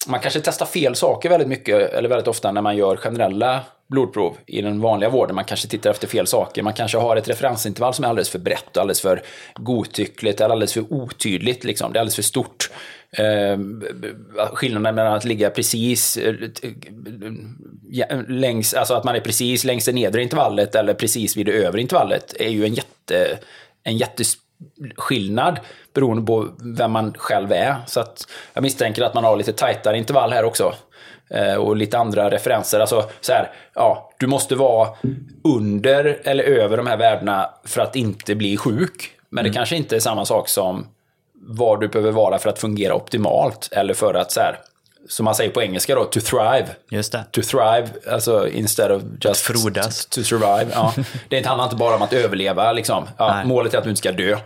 Man 0.07 0.21
kanske 0.21 0.41
testar 0.41 0.67
fel 0.67 0.95
saker 0.95 1.29
väldigt 1.29 1.49
mycket, 1.49 1.93
eller 1.93 2.09
väldigt 2.09 2.29
ofta 2.29 2.53
när 2.53 2.63
man 2.63 2.77
gör 2.77 2.97
generella 2.97 3.61
blodprov 3.89 4.37
i 4.47 4.63
den 4.63 4.81
vanliga 4.81 5.11
vården. 5.11 5.35
Man 5.35 5.45
kanske 5.45 5.69
tittar 5.69 5.91
efter 5.91 6.09
fel 6.09 6.27
saker. 6.27 6.63
Man 6.63 6.73
kanske 6.73 6.99
har 6.99 7.17
ett 7.17 7.29
referensintervall 7.29 7.95
som 7.95 8.05
är 8.05 8.09
alldeles 8.09 8.31
för 8.31 8.39
brett, 8.39 8.77
och 8.77 8.81
alldeles 8.81 9.01
för 9.01 9.23
godtyckligt, 9.55 10.41
eller 10.41 10.53
alldeles 10.53 10.73
för 10.73 10.93
otydligt. 10.93 11.65
Liksom. 11.65 11.93
Det 11.93 11.99
är 11.99 12.01
alldeles 12.01 12.17
för 12.17 12.23
stort. 12.23 12.71
Eh, 13.13 13.59
skillnaden 14.53 14.95
mellan 14.95 15.13
att 15.13 15.25
ligga 15.25 15.51
precis 15.51 16.17
eh, 16.17 16.35
ja, 17.91 18.07
längs, 18.29 18.75
alltså 18.75 18.95
att 18.95 19.05
man 19.05 19.17
är 19.17 19.21
precis 19.21 19.65
längs 19.65 19.85
det 19.85 19.93
nedre 19.93 20.23
intervallet 20.23 20.75
eller 20.75 20.95
precis 20.95 21.37
vid 21.37 21.47
det 21.47 21.53
övre 21.53 21.81
intervallet 21.81 22.35
är 22.39 22.49
ju 22.49 22.65
en 22.65 22.75
jätte, 22.75 23.39
en 23.85 23.97
jättes 23.97 24.35
skillnad 24.97 25.61
beroende 25.95 26.27
på 26.27 26.49
vem 26.77 26.93
man 26.93 27.15
själv 27.15 27.53
är. 27.53 27.77
Så 27.87 28.01
att 28.01 28.27
jag 28.55 28.63
misstänker 28.63 29.03
att 29.03 29.15
man 29.15 29.25
har 29.25 29.37
lite 29.37 29.53
tajtare 29.53 29.99
intervall 29.99 30.33
här 30.33 30.45
också. 30.45 30.75
Eh, 31.31 31.55
och 31.55 31.77
lite 31.77 31.99
andra 31.99 32.31
referenser. 32.31 32.81
Alltså 32.81 33.11
så 33.21 33.33
här, 33.33 33.51
ja, 33.75 34.13
du 34.19 34.27
måste 34.27 34.55
vara 34.55 34.89
under 35.45 36.21
eller 36.25 36.45
över 36.45 36.77
de 36.77 36.87
här 36.87 36.97
värdena 36.97 37.51
för 37.65 37.81
att 37.81 37.97
inte 37.97 38.35
bli 38.35 38.57
sjuk. 38.57 39.11
Men 39.31 39.45
det 39.45 39.51
kanske 39.51 39.77
inte 39.77 39.97
är 39.97 40.01
samma 40.01 40.25
sak 40.25 40.49
som 40.49 40.87
vad 41.41 41.81
du 41.81 41.89
behöver 41.89 42.13
vara 42.13 42.39
för 42.39 42.51
att 42.51 42.59
fungera 42.59 42.95
optimalt. 42.95 43.69
Eller 43.73 43.95
för 43.95 44.15
att, 44.15 44.33
så 44.33 44.41
här, 44.41 44.59
som 45.09 45.25
man 45.25 45.35
säger 45.35 45.51
på 45.51 45.63
engelska 45.63 45.95
då, 45.95 46.05
to 46.05 46.21
thrive. 46.21 46.67
Just 46.91 47.13
det. 47.13 47.25
To 47.31 47.43
thrive, 47.43 47.89
alltså 48.11 48.49
instead 48.49 48.93
of 48.93 49.03
just 49.21 49.41
frodas. 49.41 50.07
to 50.07 50.23
survive. 50.23 50.67
Ja. 50.73 50.95
Det 51.29 51.47
handlar 51.47 51.65
inte 51.65 51.77
bara 51.77 51.97
om 51.97 52.03
att 52.03 52.13
överleva. 52.13 52.73
Liksom. 52.73 53.09
Ja, 53.17 53.43
målet 53.45 53.75
är 53.75 53.79
att 53.79 53.85
du 53.85 53.91
inte 53.91 53.99
ska 53.99 54.13
dö. 54.13 54.39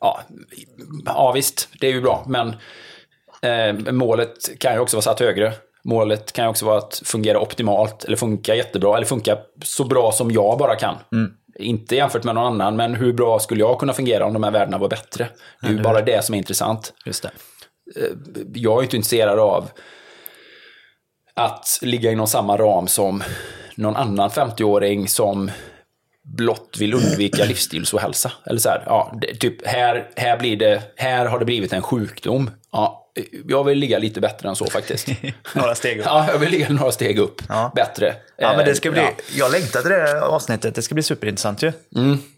Ja, 0.00 0.20
ja 1.04 1.32
visst, 1.32 1.68
det 1.80 1.86
är 1.86 1.92
ju 1.92 2.00
bra. 2.00 2.24
Men 2.26 2.56
eh, 3.42 3.92
målet 3.92 4.58
kan 4.58 4.74
ju 4.74 4.78
också 4.78 4.96
vara 4.96 5.02
satt 5.02 5.20
högre. 5.20 5.52
Målet 5.84 6.32
kan 6.32 6.44
ju 6.44 6.48
också 6.48 6.66
vara 6.66 6.78
att 6.78 7.02
fungera 7.04 7.40
optimalt, 7.40 8.04
eller 8.04 8.16
funka 8.16 8.54
jättebra, 8.54 8.96
eller 8.96 9.06
funka 9.06 9.38
så 9.64 9.84
bra 9.84 10.12
som 10.12 10.30
jag 10.30 10.58
bara 10.58 10.76
kan. 10.76 10.94
Inte 11.58 11.96
jämfört 11.96 12.24
med 12.24 12.34
någon 12.34 12.46
annan, 12.46 12.76
men 12.76 12.94
hur 12.94 13.12
bra 13.12 13.38
skulle 13.38 13.60
jag 13.60 13.78
kunna 13.78 13.92
fungera 13.92 14.26
om 14.26 14.32
de 14.32 14.42
här 14.42 14.50
värdena 14.50 14.78
var 14.78 14.88
bättre? 14.88 15.28
Det 15.60 15.66
är 15.66 15.72
ju 15.72 15.82
bara 15.82 16.02
det 16.02 16.24
som 16.24 16.34
är 16.34 16.38
intressant 16.38 16.92
Just 17.04 17.22
det. 17.22 17.30
jag 18.54 18.78
är 18.78 18.82
inte 18.82 18.96
intresserad 18.96 19.38
av 19.38 19.70
att 21.34 21.78
ligga 21.82 22.12
inom 22.12 22.26
samma 22.26 22.56
ram 22.56 22.86
som 22.86 23.22
någon 23.76 23.96
annan 23.96 24.30
50-åring 24.30 25.08
som 25.08 25.50
blott 26.36 26.76
vill 26.78 26.94
undvika 26.94 27.44
livsstilsohälsa. 27.44 28.32
Eller 28.46 28.58
så 28.58 28.68
här, 28.68 28.82
ja, 28.86 29.12
det, 29.20 29.34
typ 29.34 29.66
här, 29.66 30.10
här, 30.16 30.38
blir 30.38 30.56
det, 30.56 30.82
här 30.96 31.26
har 31.26 31.38
det 31.38 31.44
blivit 31.44 31.72
en 31.72 31.82
sjukdom. 31.82 32.50
Ja, 32.76 33.02
jag 33.48 33.64
vill 33.64 33.78
ligga 33.78 33.98
lite 33.98 34.20
bättre 34.20 34.48
än 34.48 34.56
så 34.56 34.66
faktiskt. 34.66 35.08
Några 35.54 35.74
steg 35.74 35.98
upp. 35.98 36.04
Ja, 36.06 36.26
jag 36.32 36.38
vill 36.38 36.50
ligga 36.50 36.68
några 36.68 36.92
steg 36.92 37.18
upp. 37.18 37.42
Ja. 37.48 37.72
Bättre. 37.74 38.14
Ja, 38.36 38.54
men 38.56 38.64
det 38.66 38.74
ska 38.74 38.88
Eh, 38.88 38.92
bli, 38.92 39.02
ja. 39.02 39.10
Jag 39.36 39.52
längtar 39.52 39.80
till 39.80 39.90
det 39.90 40.20
avsnittet. 40.20 40.74
Det 40.74 40.82
ska 40.82 40.94
bli 40.94 41.02
superintressant 41.02 41.62
ju. 41.62 41.72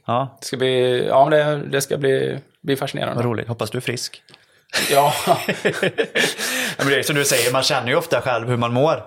Ja, 0.06 0.36
Det 0.40 0.46
ska 0.46 0.56
bli, 0.56 1.06
ja, 1.06 1.28
men 1.28 1.38
det, 1.38 1.66
det 1.70 1.80
ska 1.80 1.96
bli, 1.96 2.38
bli 2.62 2.76
fascinerande. 2.76 3.16
vad 3.16 3.24
roligt. 3.24 3.48
Hoppas 3.48 3.70
du 3.70 3.78
är 3.78 3.82
frisk. 3.82 4.22
Ja, 4.90 5.14
Ja, 5.36 6.84
men 6.84 6.88
det 6.88 6.98
är 6.98 7.02
som 7.02 7.16
du 7.16 7.24
säger, 7.24 7.52
man 7.52 7.62
känner 7.62 7.88
ju 7.88 7.96
ofta 7.96 8.20
själv 8.20 8.48
hur 8.48 8.56
man 8.56 8.72
mår. 8.72 9.02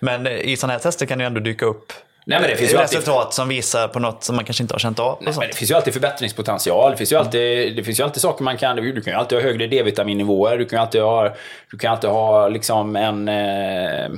Men 0.00 0.26
i 0.26 0.56
sådana 0.56 0.72
här 0.72 0.80
tester 0.80 1.06
kan 1.06 1.18
det 1.18 1.22
ju 1.24 1.26
ändå 1.26 1.40
dyka 1.40 1.66
upp 1.66 1.92
Nej, 2.30 2.40
men 2.40 2.50
det 2.50 2.56
finns 2.56 2.72
ju 2.72 2.76
alltid- 2.76 2.98
resultat 2.98 3.34
som 3.34 3.48
visar 3.48 3.88
på 3.88 3.98
något 3.98 4.24
som 4.24 4.36
man 4.36 4.44
kanske 4.44 4.62
inte 4.62 4.74
har 4.74 4.78
känt 4.78 4.98
av. 4.98 5.18
Nej, 5.20 5.34
men 5.38 5.48
det 5.48 5.54
finns 5.54 5.70
ju 5.70 5.74
alltid 5.74 5.92
förbättringspotential. 5.92 6.90
Det 6.90 6.96
finns 6.96 7.12
ju 7.12 7.16
alltid, 7.16 7.76
det 7.76 7.84
finns 7.84 8.00
ju 8.00 8.04
alltid 8.04 8.22
saker 8.22 8.44
man 8.44 8.56
kan... 8.56 8.76
Du 8.76 9.00
kan 9.00 9.12
ju 9.12 9.18
alltid 9.18 9.38
ha 9.38 9.42
högre 9.42 9.66
D-vitaminnivåer. 9.66 10.58
Du 10.58 10.64
kan 10.64 10.76
ju 10.76 10.80
alltid 10.80 11.02
ha, 11.02 11.34
du 11.70 11.78
kan 11.78 11.92
alltid 11.92 12.10
ha 12.10 12.48
liksom 12.48 12.96
en... 12.96 13.28
Eh, 13.28 14.10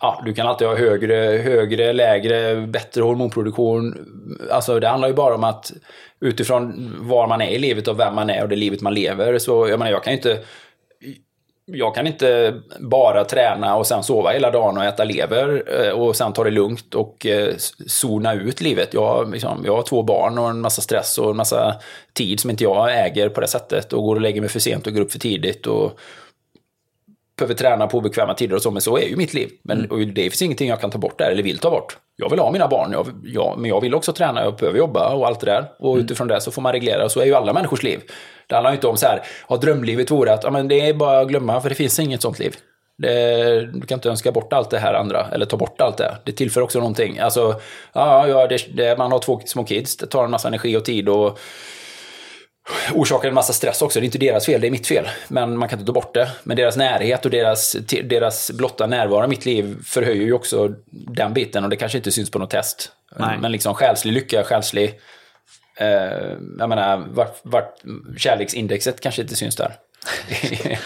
ja, 0.00 0.22
du 0.24 0.34
kan 0.34 0.46
alltid 0.46 0.68
ha 0.68 0.76
högre, 0.76 1.14
högre, 1.44 1.92
lägre, 1.92 2.54
bättre 2.66 3.02
hormonproduktion. 3.02 3.94
Alltså 4.50 4.80
det 4.80 4.88
handlar 4.88 5.08
ju 5.08 5.14
bara 5.14 5.34
om 5.34 5.44
att 5.44 5.72
utifrån 6.20 6.94
var 7.00 7.26
man 7.26 7.40
är 7.40 7.50
i 7.50 7.58
livet 7.58 7.88
och 7.88 7.98
vem 7.98 8.14
man 8.14 8.30
är 8.30 8.42
och 8.42 8.48
det 8.48 8.56
livet 8.56 8.80
man 8.80 8.94
lever. 8.94 9.38
Så 9.38 9.68
jag 9.68 9.78
menar, 9.78 9.92
jag 9.92 10.04
kan 10.04 10.12
ju 10.12 10.16
inte 10.16 10.38
jag 11.72 11.94
kan 11.94 12.06
inte 12.06 12.60
bara 12.78 13.24
träna 13.24 13.76
och 13.76 13.86
sen 13.86 14.02
sova 14.02 14.30
hela 14.30 14.50
dagen 14.50 14.78
och 14.78 14.84
äta 14.84 15.04
lever 15.04 15.62
eh, 15.80 15.90
och 15.90 16.16
sen 16.16 16.32
ta 16.32 16.44
det 16.44 16.50
lugnt 16.50 16.94
och 16.94 17.26
eh, 17.26 17.54
zona 17.86 18.34
ut 18.34 18.60
livet. 18.60 18.94
Jag, 18.94 19.32
liksom, 19.32 19.62
jag 19.64 19.76
har 19.76 19.82
två 19.82 20.02
barn 20.02 20.38
och 20.38 20.50
en 20.50 20.60
massa 20.60 20.82
stress 20.82 21.18
och 21.18 21.30
en 21.30 21.36
massa 21.36 21.74
tid 22.12 22.40
som 22.40 22.50
inte 22.50 22.64
jag 22.64 23.04
äger 23.06 23.28
på 23.28 23.40
det 23.40 23.46
sättet 23.46 23.92
och 23.92 24.02
går 24.02 24.14
och 24.14 24.20
lägger 24.20 24.40
mig 24.40 24.50
för 24.50 24.60
sent 24.60 24.86
och 24.86 24.92
går 24.92 25.00
upp 25.00 25.12
för 25.12 25.18
tidigt 25.18 25.66
och 25.66 25.98
behöver 27.38 27.54
träna 27.54 27.86
på 27.86 27.98
obekväma 27.98 28.34
tider 28.34 28.56
och 28.56 28.62
så, 28.62 28.70
men 28.70 28.82
så 28.82 28.98
är 28.98 29.08
ju 29.08 29.16
mitt 29.16 29.34
liv. 29.34 29.50
Men 29.62 29.90
och 29.90 29.98
det 29.98 30.22
finns 30.22 30.42
ingenting 30.42 30.68
jag 30.68 30.80
kan 30.80 30.90
ta 30.90 30.98
bort 30.98 31.18
där 31.18 31.30
eller 31.30 31.42
vill 31.42 31.58
ta 31.58 31.70
bort. 31.70 31.96
Jag 32.16 32.30
vill 32.30 32.38
ha 32.38 32.50
mina 32.50 32.68
barn, 32.68 32.92
jag, 32.92 33.06
jag, 33.24 33.58
men 33.58 33.70
jag 33.70 33.80
vill 33.80 33.94
också 33.94 34.12
träna, 34.12 34.44
jag 34.44 34.56
behöver 34.56 34.78
jobba 34.78 35.14
och 35.14 35.26
allt 35.26 35.40
det 35.40 35.46
där. 35.46 35.64
Och 35.78 35.96
utifrån 35.96 36.28
det 36.28 36.40
så 36.40 36.50
får 36.50 36.62
man 36.62 36.72
reglera, 36.72 37.04
och 37.04 37.12
så 37.12 37.20
är 37.20 37.24
ju 37.24 37.34
alla 37.34 37.52
människors 37.52 37.82
liv. 37.82 38.00
Det 38.46 38.54
handlar 38.54 38.70
ju 38.70 38.74
inte 38.74 38.86
om 38.86 38.96
så 38.96 39.06
här, 39.06 39.22
ja, 39.48 39.56
drömlivet 39.56 40.10
vore 40.10 40.32
att 40.32 40.44
ja, 40.44 40.50
men 40.50 40.68
det 40.68 40.80
är 40.80 40.94
bara 40.94 41.20
att 41.20 41.28
glömma, 41.28 41.60
för 41.60 41.68
det 41.68 41.74
finns 41.74 41.98
inget 41.98 42.22
sånt 42.22 42.38
liv. 42.38 42.56
Det, 43.02 43.72
du 43.72 43.86
kan 43.86 43.96
inte 43.96 44.08
önska 44.08 44.32
bort 44.32 44.52
allt 44.52 44.70
det 44.70 44.78
här 44.78 44.94
andra, 44.94 45.26
eller 45.32 45.46
ta 45.46 45.56
bort 45.56 45.80
allt 45.80 45.96
det. 45.96 46.16
Det 46.24 46.32
tillför 46.32 46.60
också 46.60 46.78
någonting. 46.78 47.18
Alltså, 47.18 47.60
ja, 47.92 48.28
ja, 48.28 48.46
det, 48.46 48.76
det, 48.76 48.98
man 48.98 49.12
har 49.12 49.18
två 49.18 49.40
små 49.44 49.64
kids, 49.64 49.96
det 49.96 50.06
tar 50.06 50.24
en 50.24 50.30
massa 50.30 50.48
energi 50.48 50.76
och 50.76 50.84
tid 50.84 51.08
och 51.08 51.38
orsakar 52.94 53.28
en 53.28 53.34
massa 53.34 53.52
stress 53.52 53.82
också. 53.82 54.00
Det 54.00 54.04
är 54.04 54.06
inte 54.06 54.18
deras 54.18 54.46
fel, 54.46 54.60
det 54.60 54.66
är 54.66 54.70
mitt 54.70 54.86
fel. 54.86 55.08
Men 55.28 55.56
man 55.56 55.68
kan 55.68 55.78
inte 55.78 55.86
ta 55.86 55.92
bort 55.92 56.14
det. 56.14 56.30
Men 56.42 56.56
deras 56.56 56.76
närhet 56.76 57.24
och 57.24 57.30
deras, 57.30 57.72
deras 58.04 58.50
blotta 58.50 58.86
närvaro 58.86 59.24
i 59.24 59.28
mitt 59.28 59.44
liv 59.44 59.76
förhöjer 59.84 60.24
ju 60.24 60.32
också 60.32 60.68
den 60.90 61.32
biten. 61.32 61.64
Och 61.64 61.70
det 61.70 61.76
kanske 61.76 61.98
inte 61.98 62.10
syns 62.10 62.30
på 62.30 62.38
något 62.38 62.50
test. 62.50 62.92
Nej. 63.16 63.38
Men 63.38 63.52
liksom 63.52 63.74
själslig 63.74 64.12
lycka, 64.12 64.44
själslig... 64.44 65.00
Eh, 65.76 65.88
jag 66.58 66.68
menar, 66.68 67.06
vart, 67.10 67.36
vart 67.42 67.74
kärleksindexet 68.16 69.00
kanske 69.00 69.22
inte 69.22 69.36
syns 69.36 69.56
där. 69.56 69.74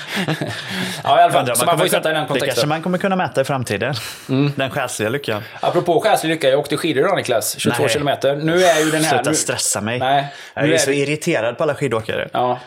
ja, 1.05 1.21
i 1.21 1.23
alla 1.23 1.33
fall. 1.33 1.57
Så 1.57 1.65
man 1.67 1.79
får 1.79 1.87
sätta 1.87 2.11
i 2.11 2.15
den 2.15 2.27
kunna- 2.27 2.35
Det 2.35 2.41
kanske 2.41 2.41
kontexten. 2.41 2.69
man 2.69 2.83
kommer 2.83 2.99
kunna 2.99 3.17
mäta 3.17 3.41
i 3.41 3.45
framtiden. 3.45 3.95
Mm. 4.29 4.53
Den 4.57 4.71
själsliga 4.71 5.09
lyckan. 5.09 5.43
Apropå 5.61 6.01
själslig 6.01 6.31
lycka, 6.31 6.49
jag 6.49 6.59
åkte 6.61 6.77
skidor 6.77 7.05
idag 7.05 7.17
Niklas. 7.17 7.59
22 7.59 7.83
Nej. 7.83 7.93
kilometer. 7.93 8.37
Nu 8.37 8.65
är 8.65 8.79
ju 8.85 8.91
den 8.91 9.05
här... 9.05 9.11
Sluta 9.17 9.31
nu- 9.31 9.37
stressa 9.37 9.81
mig. 9.81 9.99
Nej. 9.99 10.27
Jag 10.55 10.65
är 10.65 10.73
är 10.73 10.79
så 10.79 10.91
irriterad 10.91 11.57
på 11.59 11.63
alla 11.63 11.75
skidåkare. 11.75 12.29
Ja. 12.33 12.61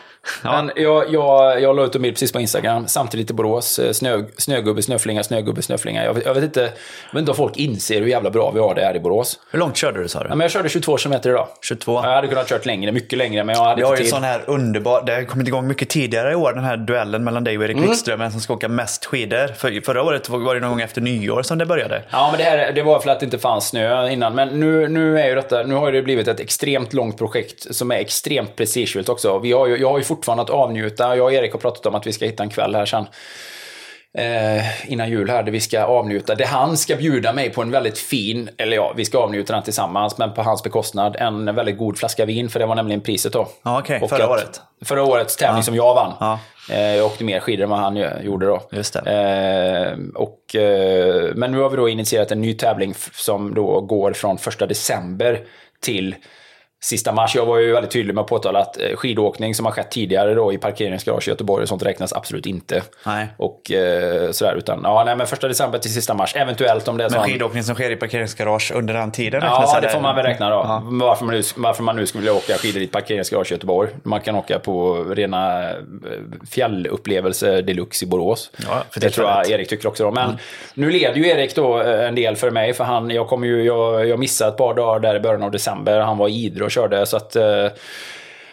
Ja. 0.44 0.62
Men 0.62 0.72
jag, 0.76 1.12
jag, 1.12 1.60
jag 1.62 1.76
la 1.76 1.84
ut 1.84 1.94
en 1.94 2.02
bild 2.02 2.14
precis 2.14 2.32
på 2.32 2.40
Instagram, 2.40 2.86
samtidigt 2.86 3.30
i 3.30 3.34
Borås. 3.34 3.78
eh, 3.78 3.92
Snö, 3.92 4.22
snögubbe, 4.38 4.82
snöflinga, 4.82 5.22
snögubbe, 5.22 5.62
snöflinga. 5.62 6.04
Jag, 6.04 6.22
jag, 6.24 6.34
vet 6.34 6.44
inte, 6.44 6.60
jag 6.60 7.12
vet 7.12 7.18
inte 7.20 7.30
om 7.30 7.36
folk 7.36 7.56
inser 7.56 8.00
hur 8.00 8.08
jävla 8.08 8.30
bra 8.30 8.50
vi 8.50 8.60
har 8.60 8.74
det 8.74 8.84
här 8.84 8.96
i 8.96 9.00
Borås. 9.00 9.38
Hur 9.50 9.58
långt 9.58 9.76
körde 9.76 10.02
du 10.02 10.08
sa 10.08 10.18
du? 10.22 10.24
Ja, 10.28 10.34
men 10.34 10.40
jag 10.44 10.50
körde 10.50 10.68
22 10.68 10.96
km 10.96 11.12
idag. 11.24 11.48
22. 11.62 11.92
Jag 11.92 12.00
hade 12.02 12.28
kunnat 12.28 12.48
kört 12.48 12.66
längre, 12.66 12.92
mycket 12.92 13.18
längre, 13.18 13.44
men 13.44 13.54
jag 13.56 13.62
hade 13.64 13.76
Vi 13.76 13.82
har 13.82 13.96
ju 13.96 14.02
tid. 14.02 14.10
sån 14.10 14.22
här 14.22 14.42
underbar, 14.46 15.02
det 15.06 15.14
har 15.14 15.22
kommit 15.22 15.48
igång 15.48 15.66
mycket 15.66 15.88
tidigare 15.88 16.32
i 16.32 16.34
år, 16.34 16.52
den 16.52 16.64
här 16.64 16.76
duellen 16.76 17.24
mellan 17.24 17.44
dig 17.44 17.58
och 17.58 17.64
Erik 17.64 17.76
Mm. 17.76 17.88
Wikström, 17.90 18.18
vem 18.20 18.30
som 18.30 18.40
ska 18.40 18.54
åka 18.54 18.68
mest 18.68 19.04
skidor. 19.04 19.46
För, 19.46 19.80
förra 19.84 20.02
året 20.02 20.28
var 20.28 20.54
det 20.54 20.60
någon 20.60 20.70
gång 20.70 20.80
efter 20.80 21.00
nyår 21.00 21.42
som 21.42 21.58
det 21.58 21.66
började. 21.66 22.02
Ja, 22.10 22.28
men 22.30 22.38
det, 22.38 22.44
här, 22.44 22.72
det 22.72 22.82
var 22.82 23.00
för 23.00 23.10
att 23.10 23.20
det 23.20 23.24
inte 23.24 23.38
fanns 23.38 23.68
snö 23.68 24.08
innan. 24.10 24.34
Men 24.34 24.48
nu, 24.48 24.88
nu, 24.88 25.20
är 25.20 25.28
ju 25.28 25.34
detta, 25.34 25.62
nu 25.62 25.74
har 25.74 25.92
det 25.92 26.02
blivit 26.02 26.28
ett 26.28 26.40
extremt 26.40 26.92
långt 26.92 27.18
projekt 27.18 27.74
som 27.74 27.90
är 27.90 27.96
extremt 27.96 28.56
prestigefyllt 28.56 29.08
också. 29.08 29.38
Vi 29.38 29.52
har 29.52 29.66
ju, 29.66 29.76
jag 29.76 29.90
har 29.90 29.98
ju 29.98 30.04
fortfarande 30.16 30.42
att 30.42 30.50
avnjuta. 30.50 31.16
Jag 31.16 31.24
och 31.24 31.32
Erik 31.32 31.52
har 31.52 31.58
pratat 31.60 31.86
om 31.86 31.94
att 31.94 32.06
vi 32.06 32.12
ska 32.12 32.24
hitta 32.24 32.42
en 32.42 32.48
kväll 32.50 32.74
här 32.74 32.86
sen. 32.86 33.06
Eh, 34.18 34.90
innan 34.92 35.10
jul 35.10 35.30
här, 35.30 35.42
där 35.42 35.52
vi 35.52 35.60
ska 35.60 35.84
avnjuta. 35.84 36.34
Det 36.34 36.44
han 36.44 36.76
ska 36.76 36.96
bjuda 36.96 37.32
mig 37.32 37.50
på 37.50 37.62
en 37.62 37.70
väldigt 37.70 37.98
fin, 37.98 38.48
eller 38.58 38.76
ja, 38.76 38.92
vi 38.96 39.04
ska 39.04 39.18
avnjuta 39.18 39.52
den 39.54 39.62
tillsammans, 39.62 40.18
men 40.18 40.32
på 40.34 40.42
hans 40.42 40.62
bekostnad. 40.62 41.16
En 41.18 41.54
väldigt 41.54 41.78
god 41.78 41.98
flaska 41.98 42.24
vin, 42.24 42.48
för 42.48 42.58
det 42.60 42.66
var 42.66 42.74
nämligen 42.74 43.00
priset 43.00 43.32
då. 43.32 43.48
Ja, 43.64 43.78
okej. 43.78 44.00
Och 44.02 44.10
Förra 44.10 44.24
att- 44.24 44.30
året. 44.30 44.60
Förra 44.84 45.02
årets 45.02 45.36
tävling 45.36 45.62
som 45.62 45.74
jag 45.74 45.94
vann. 45.94 46.12
Ja. 46.20 46.38
Eh, 46.70 46.96
jag 46.96 47.06
åkte 47.06 47.24
mer 47.24 47.40
skidor 47.40 47.64
än 47.64 47.70
vad 47.70 47.78
han 47.78 47.96
gjorde 48.22 48.46
då. 48.46 48.62
Just 48.72 48.96
Eh, 48.96 49.02
och, 50.14 50.54
eh, 50.56 51.30
men 51.34 51.52
nu 51.52 51.58
har 51.60 51.70
vi 51.70 51.76
då 51.76 51.88
initierat 51.88 52.32
en 52.32 52.40
ny 52.40 52.54
tävling 52.54 52.94
som 53.12 53.54
då 53.54 53.80
går 53.80 54.12
från 54.12 54.38
första 54.38 54.66
december 54.66 55.40
till 55.82 56.14
sista 56.86 57.12
mars. 57.12 57.34
Jag 57.34 57.46
var 57.46 57.58
ju 57.58 57.72
väldigt 57.72 57.90
tydlig 57.90 58.14
med 58.14 58.22
att 58.22 58.28
påtala 58.28 58.58
att 58.58 58.80
eh, 58.80 58.96
skidåkning 58.96 59.54
som 59.54 59.66
har 59.66 59.72
skett 59.72 59.90
tidigare 59.90 60.34
då 60.34 60.52
i 60.52 60.58
parkeringsgarage 60.58 61.28
i 61.28 61.30
Göteborg 61.30 61.62
och 61.62 61.68
sånt 61.68 61.82
räknas 61.82 62.12
absolut 62.12 62.46
inte. 62.46 62.82
Nej. 63.06 63.28
Och 63.36 63.72
eh, 63.72 64.30
sådär, 64.30 64.54
utan 64.54 64.80
ja, 64.84 65.04
nej, 65.04 65.16
men 65.16 65.26
första 65.26 65.48
december 65.48 65.78
till 65.78 65.94
sista 65.94 66.14
mars. 66.14 66.36
Eventuellt 66.36 66.88
om 66.88 66.96
det 66.96 67.04
är 67.04 67.10
Men 67.10 67.20
så. 67.20 67.26
skidåkning 67.26 67.62
som 67.62 67.74
sker 67.74 67.90
i 67.90 67.96
parkeringsgarage 67.96 68.72
under 68.74 68.94
den 68.94 69.12
tiden 69.12 69.40
räknas, 69.40 69.70
Ja, 69.74 69.80
det 69.80 69.88
får 69.88 70.00
man 70.00 70.16
väl 70.16 70.24
räkna 70.24 70.50
då. 70.50 70.56
Ja. 70.56 70.82
Varför, 70.84 71.24
man 71.24 71.34
nu, 71.34 71.42
varför 71.56 71.82
man 71.82 71.96
nu 71.96 72.06
skulle 72.06 72.20
vilja 72.20 72.34
åka 72.34 72.54
skidor 72.54 72.82
i 72.82 72.84
ett 72.84 72.92
parkeringsgarage 72.92 73.50
i 73.50 73.54
Göteborg. 73.54 73.90
Man 74.02 74.20
kan 74.20 74.36
åka 74.36 74.58
på 74.58 75.04
rena 75.04 75.70
eh, 75.70 75.76
fjällupplevelse 76.50 77.62
deluxe 77.62 78.04
i 78.04 78.08
Borås. 78.08 78.50
Ja, 78.68 78.82
för 78.90 79.00
det 79.00 79.10
tror 79.10 79.28
jag. 79.28 79.50
Erik 79.50 79.68
tycker 79.68 79.88
också. 79.88 80.04
Då. 80.04 80.10
Men 80.10 80.38
nu 80.74 80.90
leder 80.90 81.16
ju 81.16 81.28
Erik 81.28 81.54
då 81.54 81.80
eh, 81.80 82.08
en 82.08 82.14
del 82.14 82.36
för 82.36 82.50
mig. 82.50 82.74
För 82.74 82.84
han, 82.84 83.10
jag, 83.10 83.28
kommer 83.28 83.46
ju, 83.46 83.62
jag, 83.62 84.08
jag 84.08 84.18
missade 84.18 84.50
ett 84.50 84.56
par 84.56 84.74
dagar 84.74 85.00
där 85.00 85.16
i 85.16 85.20
början 85.20 85.42
av 85.42 85.50
december. 85.50 86.00
Han 86.00 86.18
var 86.18 86.28
i 86.28 86.32
Idre 86.44 86.64
och 86.64 86.72
körde. 86.80 87.06
Så 87.06 87.16
att, 87.16 87.36
eh, 87.36 87.66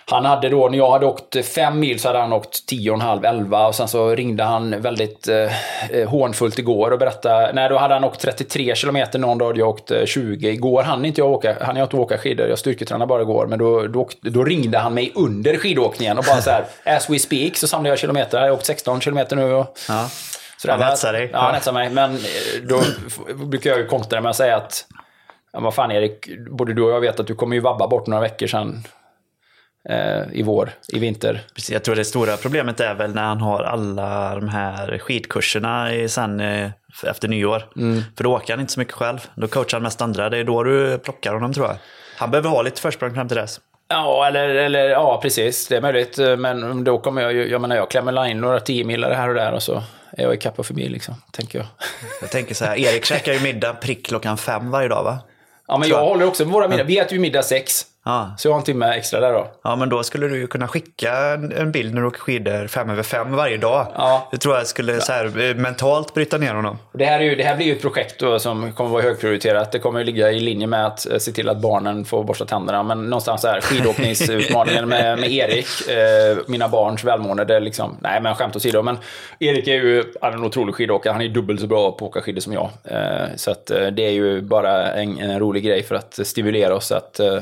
han 0.05 0.25
hade 0.25 0.49
då, 0.49 0.69
när 0.69 0.77
jag 0.77 0.91
hade 0.91 1.05
åkt 1.05 1.45
fem 1.45 1.79
mil 1.79 1.99
så 1.99 2.07
hade 2.09 2.19
han 2.19 2.33
åkt 2.33 2.65
tio 2.67 2.91
och 2.91 2.95
en 2.95 3.01
halv, 3.01 3.25
elva 3.25 3.67
och 3.67 3.75
sen 3.75 3.87
så 3.87 4.15
ringde 4.15 4.43
han 4.43 4.81
väldigt 4.81 5.27
eh, 5.27 5.51
eh, 5.99 6.09
hånfullt 6.09 6.59
igår 6.59 6.91
och 6.91 6.99
berättade, 6.99 7.51
nej 7.53 7.69
då 7.69 7.77
hade 7.77 7.93
han 7.93 8.03
åkt 8.03 8.19
33 8.19 8.75
kilometer 8.75 9.19
någon 9.19 9.37
dag, 9.37 9.57
jag 9.57 9.69
åkte 9.69 10.05
20. 10.05 10.49
Igår 10.49 10.83
hann 10.83 11.05
inte 11.05 11.21
jag 11.21 11.31
åka, 11.31 11.55
hann 11.61 11.75
jag 11.75 11.85
inte 11.85 11.95
åka 11.97 12.17
skidor, 12.17 12.47
jag 12.47 12.59
styrketränade 12.59 13.07
bara 13.09 13.21
igår, 13.21 13.47
men 13.47 13.59
då, 13.59 13.87
då, 13.87 14.09
då 14.21 14.43
ringde 14.43 14.77
han 14.77 14.93
mig 14.93 15.11
under 15.15 15.57
skidåkningen 15.57 16.17
och 16.17 16.23
bara 16.27 16.41
så 16.41 16.49
här, 16.49 16.65
as 16.97 17.09
we 17.09 17.19
speak 17.19 17.55
så 17.57 17.67
samlade 17.67 17.89
jag 17.89 17.99
kilometer, 17.99 18.37
jag 18.37 18.45
har 18.45 18.51
åkt 18.51 18.65
16 18.65 19.01
kilometer 19.01 19.35
nu 19.35 19.53
och 19.53 19.77
Ja. 19.89 20.09
så. 20.57 20.71
Han 20.71 20.81
hetsar 20.81 21.13
dig. 21.13 21.29
Ja, 21.33 21.39
han 21.39 21.53
hetsar 21.53 21.71
mig. 21.71 21.89
Men 21.89 22.13
eh, 22.13 22.19
då 22.63 22.81
brukar 23.45 23.69
jag 23.69 23.79
ju 23.79 23.87
kontra 23.87 24.21
med 24.21 24.29
att 24.29 24.35
säga 24.35 24.55
att 24.55 24.85
Ja, 25.53 25.59
vad 25.59 25.73
fan 25.75 25.91
Erik, 25.91 26.29
både 26.49 26.73
du 26.73 26.81
och 26.81 26.91
jag 26.91 27.01
vet 27.01 27.19
att 27.19 27.27
du 27.27 27.35
kommer 27.35 27.55
ju 27.55 27.61
vabba 27.61 27.87
bort 27.87 28.07
några 28.07 28.21
veckor 28.21 28.47
sen. 28.47 28.83
eh, 29.89 30.21
i 30.31 30.43
vår, 30.43 30.69
i 30.87 30.99
vinter. 30.99 31.41
Precis, 31.55 31.71
jag 31.71 31.83
tror 31.83 31.95
det 31.95 32.05
stora 32.05 32.37
problemet 32.37 32.79
är 32.79 32.95
väl 32.95 33.15
när 33.15 33.23
han 33.23 33.41
har 33.41 33.63
alla 33.63 34.35
de 34.35 34.49
här 34.49 34.97
skidkurserna 34.97 35.93
i, 35.93 36.09
sen 36.09 36.39
eh, 36.39 36.69
efter 37.03 37.27
nyår. 37.27 37.63
För 38.17 38.23
då 38.23 38.33
åker 38.35 38.53
han 38.53 38.59
inte 38.61 38.73
så 38.73 38.79
mycket 38.79 38.93
själv. 38.93 39.27
Då 39.35 39.47
coachar 39.47 39.77
han 39.77 39.83
mest 39.83 40.01
andra. 40.01 40.29
Det 40.29 40.37
är 40.37 40.43
då 40.43 40.63
du 40.63 40.97
plockar 40.97 41.33
honom 41.33 41.53
tror 41.53 41.65
jag. 41.67 41.75
Han 42.17 42.31
behöver 42.31 42.49
ha 42.49 42.61
lite 42.61 42.81
försprång 42.81 43.13
fram 43.13 43.27
till 43.27 43.37
dess. 43.37 43.59
Ja, 43.87 44.27
eller, 44.27 44.49
eller 44.49 44.89
ja, 44.89 45.19
precis. 45.21 45.67
Det 45.67 45.77
är 45.77 45.81
möjligt. 45.81 46.17
Men 46.17 46.83
då 46.83 46.97
kommer 46.97 47.21
jag 47.21 47.33
ju, 47.33 47.49
jag 47.49 47.61
menar 47.61 47.75
jag 47.75 47.89
klämmer 47.91 48.25
in 48.25 48.41
några 48.41 48.59
tiomilare 48.59 49.13
här 49.13 49.29
och 49.29 49.35
där 49.35 49.51
och 49.53 49.63
så 49.63 49.83
är 50.17 50.23
jag 50.23 50.33
ikapp 50.33 50.59
och 50.59 50.65
förbi 50.65 50.89
liksom, 50.89 51.15
tänker 51.31 51.59
jag. 51.59 51.67
Jag 52.21 52.29
tänker 52.29 52.55
så 52.55 52.65
här, 52.65 52.77
Erik 52.77 53.05
käkar 53.05 53.33
ju 53.33 53.39
middag 53.39 53.73
prick 53.73 54.05
klockan 54.05 54.37
fem 54.37 54.71
varje 54.71 54.87
dag 54.87 55.03
va? 55.03 55.19
Ja, 55.67 55.77
men 55.77 55.89
jag 55.89 56.05
håller 56.05 56.25
också 56.27 56.43
på 56.45 56.51
våra 56.51 56.67
middag. 56.67 56.83
Vi 56.83 56.97
äter 56.97 57.13
ju 57.13 57.19
middag 57.19 57.43
sex. 57.43 57.85
Ja. 58.05 58.33
Så 58.37 58.47
jag 58.47 58.53
har 58.53 58.59
en 58.59 58.65
timme 58.65 58.93
extra 58.95 59.19
där 59.19 59.33
då. 59.33 59.47
Ja, 59.63 59.75
men 59.75 59.89
då 59.89 60.03
skulle 60.03 60.27
du 60.27 60.37
ju 60.37 60.47
kunna 60.47 60.67
skicka 60.67 61.17
en, 61.17 61.51
en 61.51 61.71
bild 61.71 61.93
när 61.93 62.01
du 62.01 62.07
åker 62.07 62.19
skidor 62.19 62.67
fem 62.67 62.89
över 62.89 63.03
fem 63.03 63.35
varje 63.35 63.57
dag. 63.57 63.87
Ja. 63.95 64.27
Det 64.31 64.37
tror 64.37 64.55
jag 64.55 64.67
skulle 64.67 65.01
så 65.01 65.11
här, 65.11 65.49
eh, 65.49 65.55
mentalt 65.55 66.13
bryta 66.13 66.37
ner 66.37 66.53
honom. 66.53 66.77
Det 66.93 67.05
här, 67.05 67.19
är 67.19 67.23
ju, 67.23 67.35
det 67.35 67.43
här 67.43 67.55
blir 67.55 67.65
ju 67.65 67.71
ett 67.71 67.81
projekt 67.81 68.19
då 68.19 68.39
som 68.39 68.71
kommer 68.73 68.89
vara 68.89 69.01
högprioriterat. 69.01 69.71
Det 69.71 69.79
kommer 69.79 69.99
ju 69.99 70.05
ligga 70.05 70.31
i 70.31 70.39
linje 70.39 70.67
med 70.67 70.85
att 70.85 71.11
eh, 71.11 71.17
se 71.17 71.31
till 71.31 71.49
att 71.49 71.61
barnen 71.61 72.05
får 72.05 72.23
borsta 72.23 72.45
tänderna. 72.45 72.83
Men 72.83 73.09
någonstans 73.09 73.43
här, 73.43 73.61
skidåkningsutmaningen 73.61 74.89
med, 74.89 75.19
med 75.19 75.31
Erik, 75.31 75.89
eh, 75.89 76.37
mina 76.47 76.67
barns 76.69 77.03
välmående, 77.03 77.45
det 77.45 77.55
är 77.55 77.61
liksom, 77.61 77.97
nej 78.01 78.21
men 78.21 78.35
skämt 78.35 78.55
åsido. 78.55 78.81
Men 78.81 78.97
Erik 79.39 79.67
är 79.67 79.73
ju 79.73 80.03
han 80.21 80.33
är 80.33 80.37
en 80.37 80.43
otrolig 80.43 80.75
skidåkare, 80.75 81.13
han 81.13 81.21
är 81.21 81.29
dubbelt 81.29 81.61
så 81.61 81.67
bra 81.67 81.91
på 81.91 82.05
att 82.05 82.09
åka 82.09 82.21
skidor 82.21 82.41
som 82.41 82.53
jag. 82.53 82.69
Eh, 82.83 83.27
så 83.35 83.51
att 83.51 83.71
eh, 83.71 83.87
det 83.87 84.05
är 84.05 84.11
ju 84.11 84.41
bara 84.41 84.91
en, 84.93 85.19
en 85.19 85.39
rolig 85.39 85.63
grej 85.63 85.83
för 85.83 85.95
att 85.95 86.19
stimulera 86.23 86.75
oss 86.75 86.91
att 86.91 87.19
eh, 87.19 87.39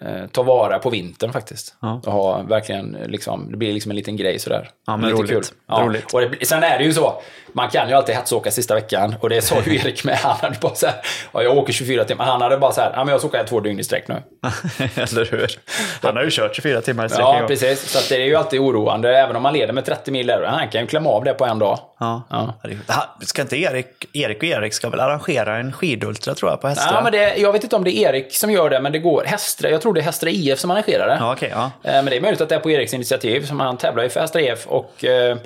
eh, 0.00 0.26
ta 0.32 0.42
vara 0.42 0.78
på 0.78 0.90
vintern 0.90 1.32
faktiskt. 1.32 1.74
Ja. 1.80 2.00
Och 2.06 2.12
ha 2.12 2.42
verkligen, 2.42 2.96
liksom, 3.06 3.50
det 3.50 3.56
blir 3.56 3.72
liksom 3.72 3.90
en 3.90 3.96
liten 3.96 4.16
grej 4.16 4.38
sådär. 4.38 4.70
Ja, 4.86 4.96
men 4.96 5.10
Lite 5.10 5.22
roligt. 5.22 5.32
Kul. 5.32 5.44
Ja. 5.68 5.82
Roligt. 5.82 6.14
Och 6.14 6.20
det, 6.20 6.46
sen 6.46 6.62
är 6.62 6.78
det 6.78 6.84
ju 6.84 6.92
så, 6.92 7.22
man 7.52 7.68
kan 7.70 7.88
ju 7.88 7.94
alltid 7.94 8.14
hetsåka 8.14 8.50
sista 8.50 8.74
veckan. 8.74 9.14
Och 9.20 9.28
det 9.28 9.42
sa 9.42 9.56
ju 9.66 9.76
Erik 9.80 10.04
med. 10.04 10.16
Han 10.16 10.36
hade 10.40 10.58
bara 10.60 10.74
så 10.74 10.86
här, 10.86 10.96
ja, 11.32 11.42
jag 11.42 11.58
åker 11.58 11.72
24 11.72 12.04
timmar. 12.04 12.24
Han 12.24 12.40
hade 12.40 12.58
bara 12.58 12.72
så 12.72 12.80
här, 12.80 12.92
ja, 12.94 13.04
men 13.04 13.12
jag 13.12 13.20
ska 13.20 13.28
åka 13.28 13.44
två 13.44 13.60
dygn 13.60 13.80
i 13.80 13.84
sträck 13.84 14.08
nu. 14.08 14.14
Eller 14.94 15.30
hur? 15.30 15.58
Han 16.02 16.16
har 16.16 16.24
ju 16.24 16.30
kört 16.30 16.56
24 16.56 16.80
timmar 16.80 17.06
i 17.06 17.08
sträck 17.08 17.20
Ja, 17.20 17.44
precis. 17.48 17.90
Så 17.90 18.14
det 18.14 18.22
är 18.22 18.26
ju 18.26 18.36
alltid 18.36 18.60
oroande, 18.60 19.18
även 19.18 19.36
om 19.36 19.42
man 19.42 19.52
leder 19.52 19.72
med 19.72 19.84
30 19.84 20.10
mil 20.10 20.26
där. 20.26 20.44
Han 20.44 20.68
kan 20.68 20.80
ju 20.80 20.86
klämma 20.86 21.10
av 21.10 21.24
det 21.24 21.34
på 21.34 21.44
en 21.44 21.58
dag. 21.58 21.78
Ja. 22.00 22.22
Ja. 22.30 22.54
Ska 23.20 23.42
inte 23.42 23.56
Erik, 23.56 23.86
Erik 24.12 24.38
och 24.38 24.44
Erik 24.44 24.74
ska 24.74 24.90
väl 24.90 25.00
arrangera 25.00 25.56
en 25.56 25.72
skidultra 25.72 26.34
tror 26.34 26.50
jag 26.50 26.60
på 26.60 26.68
Hästra? 26.68 26.94
Ja, 26.94 27.00
men 27.02 27.12
det, 27.12 27.36
jag 27.36 27.52
vet 27.52 27.62
inte 27.62 27.76
om 27.76 27.84
det 27.84 27.96
är 27.98 28.08
Erik 28.14 28.34
som 28.34 28.50
gör 28.50 28.70
det, 28.70 28.80
men 28.80 28.92
det 28.92 28.98
går. 28.98 29.24
Hästra, 29.24 29.70
jag 29.70 29.82
tror 29.82 29.87
det 29.94 30.00
är 30.00 30.02
Hästra 30.04 30.30
IF 30.30 30.58
som 30.58 30.70
arrangerar 30.70 31.06
det. 31.08 31.16
Ja, 31.20 31.32
okej, 31.32 31.50
ja. 31.54 31.64
Eh, 31.82 31.92
Men 31.92 32.04
det 32.04 32.16
är 32.16 32.20
möjligt 32.20 32.40
att 32.40 32.48
det 32.48 32.54
är 32.54 32.58
på 32.60 32.70
Eriks 32.70 32.94
initiativ, 32.94 33.46
som 33.46 33.60
han 33.60 33.76
tävlar 33.76 34.02
ju 34.02 34.08
för 34.08 34.20
Hästra 34.20 34.40
IF. 34.40 34.66
Och 34.66 35.04
eh, 35.04 35.36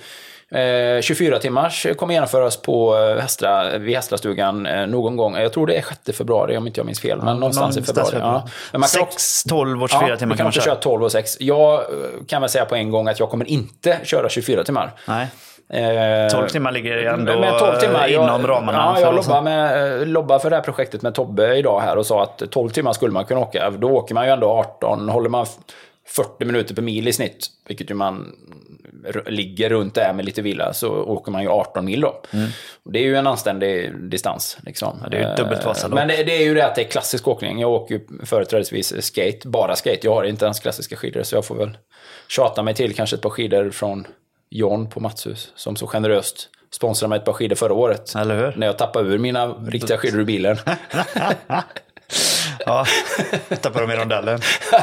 eh, 0.63 1.01
24 1.01 1.39
timmars 1.39 1.87
kommer 1.97 2.15
genomföras 2.15 2.57
på 2.57 2.97
eh, 2.99 3.21
Hästra, 3.23 3.79
vid 3.79 3.95
Hästrastugan 3.97 4.67
eh, 4.67 4.87
någon 4.87 5.17
gång. 5.17 5.37
Jag 5.37 5.53
tror 5.53 5.67
det 5.67 5.75
är 5.77 5.85
6 6.05 6.19
februari 6.19 6.57
om 6.57 6.67
inte 6.67 6.81
jag 6.81 6.87
minns 6.87 7.01
fel, 7.01 7.23
men 7.23 7.37
någonstans 7.37 7.77
i 7.77 7.83
februari. 7.83 8.17
Ja. 8.19 8.49
Men 8.73 8.81
man 8.81 8.89
kan 8.89 9.03
också- 9.03 9.19
6, 9.19 9.45
12 9.45 9.83
och 9.83 9.91
24 9.91 10.09
ja, 10.09 10.17
timmar 10.17 10.29
man 10.29 10.37
kan 10.39 10.47
också 10.47 10.61
köra. 10.61 10.65
köra 10.75 10.83
12 10.83 11.05
och 11.05 11.13
6. 11.13 11.37
Jag 11.41 11.75
eh, 11.75 11.85
kan 12.29 12.41
väl 12.43 12.51
säga 12.51 12.65
på 12.65 12.75
en 12.75 12.91
gång 12.91 13.09
att 13.09 13.21
jag 13.21 13.31
kommer 13.31 13.45
inte 13.49 13.99
köra 14.05 14.29
24 14.29 14.65
timmar. 14.65 14.93
Nej. 15.09 15.27
Eh, 15.73 16.29
12 16.31 16.49
timmar 16.49 16.73
ligger 16.73 16.97
ändå 16.97 17.41
med 17.41 17.59
12 17.59 17.77
timmar, 17.77 18.09
inom 18.09 18.41
jag, 18.41 18.51
ramarna. 18.51 18.79
Ja, 18.79 18.95
för 18.95 19.03
jag 19.03 19.15
lobbar, 19.15 19.43
med, 19.43 20.01
eh, 20.01 20.07
lobbar 20.07 20.39
för 20.39 20.51
det 20.51 20.57
här 20.57 20.63
projektet 20.63 21.03
med 21.03 21.15
Tobbe 21.15 21.57
idag 21.57 21.81
här 21.81 21.99
och 21.99 22.07
sa 22.07 22.23
att 22.23 22.51
12 22.51 22.71
timmar 22.71 22.93
skulle 22.93 23.13
man 23.13 23.25
kunna 23.25 23.41
åka. 23.41 23.71
Då 23.71 23.91
åker 23.91 24.15
man 24.15 24.27
ju 24.27 24.33
ändå 24.33 24.49
18, 24.49 25.09
håller 25.09 25.29
man 25.29 25.47
40 26.09 26.45
minuter 26.45 26.75
per 26.75 26.83
mil 26.83 27.09
i 27.09 27.13
snitt, 27.13 27.47
vilket 27.69 27.91
ju 27.91 27.95
man 27.95 28.33
ligger 29.27 29.71
runt 29.71 29.95
där 29.95 30.13
med 30.13 30.25
lite 30.25 30.43
vila, 30.43 30.73
så 30.73 31.03
åker 31.03 31.33
man 31.33 31.43
ju 31.43 31.49
18 31.49 31.85
mil 31.85 32.01
då. 32.01 32.23
Och 32.85 32.93
Det 32.93 32.99
är 32.99 33.03
ju 33.03 33.17
en 33.17 33.27
anständig 33.27 33.95
distans. 34.11 34.59
Liksom. 34.63 34.99
Mm. 34.99 35.11
det 35.11 35.17
är 35.17 35.21
ju 35.21 35.27
ett 35.27 35.37
dubbelt 35.37 35.61
Eh, 35.63 35.67
Vasalopp. 35.67 35.95
Men 35.95 36.09
det, 36.09 36.25
det 36.25 36.37
är 36.37 36.45
ju 36.45 36.55
det 36.55 36.67
att 36.67 36.75
det 36.75 36.83
är 36.83 36.89
klassisk 36.89 37.29
åkning. 37.29 37.61
Jag 37.61 37.71
åker 37.71 37.95
ju 37.95 38.01
företrädesvis 38.25 39.03
skate, 39.03 39.49
bara 39.49 39.77
skate. 39.77 39.99
Jag 40.03 40.15
har 40.15 40.25
inte 40.25 40.45
ens 40.45 40.61
klassiska 40.61 40.97
skidor, 40.97 41.23
så 41.23 41.37
jag 41.37 41.45
får 41.45 41.55
väl 41.55 41.79
tjata 42.29 42.63
mig 42.63 42.75
till 42.75 42.95
kanske 42.95 43.17
ett 43.17 43.23
par 43.23 43.31
skidor 43.31 43.71
från 43.71 44.07
John 44.53 44.91
på 44.91 45.01
Matshus, 45.01 45.53
som 45.55 45.77
så 45.77 45.87
generöst 45.87 46.49
sponsrade 46.71 47.09
mig 47.09 47.19
ett 47.19 47.25
par 47.25 47.33
skidor 47.33 47.57
förra 47.57 47.75
året. 47.75 48.15
Eller 48.15 48.37
hur? 48.37 48.55
När 48.57 48.67
jag 48.67 48.79
tappade 48.79 49.09
ur 49.09 49.19
mina 49.19 49.47
riktiga 49.47 49.99
skidor 49.99 50.21
ur 50.21 50.25
bilen. 50.25 50.57
Ja, 52.67 52.85
tappar 53.61 53.81
de 53.81 53.91
i 53.91 53.97
rondellen. 53.97 54.41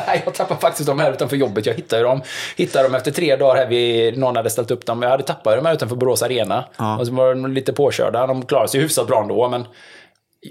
Nej, 0.07 0.21
jag 0.25 0.33
tappade 0.33 0.59
faktiskt 0.61 0.87
dem 0.87 0.99
här 0.99 1.11
utanför 1.13 1.35
jobbet. 1.35 1.65
Jag 1.65 1.73
hittade 1.73 2.03
dem, 2.03 2.21
hittade 2.57 2.83
dem 2.83 2.95
efter 2.95 3.11
tre 3.11 3.35
dagar 3.35 3.55
här 3.55 3.67
vid, 3.67 4.17
någon 4.17 4.35
hade 4.35 4.49
ställt 4.49 4.71
upp 4.71 4.85
dem. 4.85 5.01
Jag 5.01 5.09
hade 5.09 5.23
tappat 5.23 5.55
dem 5.55 5.65
här 5.65 5.73
utanför 5.73 5.95
Borås 5.95 6.23
Arena. 6.23 6.65
Och 6.99 7.07
så 7.07 7.13
var 7.13 7.35
de 7.35 7.53
lite 7.53 7.73
påkörda. 7.73 8.27
De 8.27 8.45
klarade 8.45 8.69
sig 8.69 8.81
hyfsat 8.81 9.07
bra 9.07 9.21
ändå, 9.21 9.49
men 9.49 9.65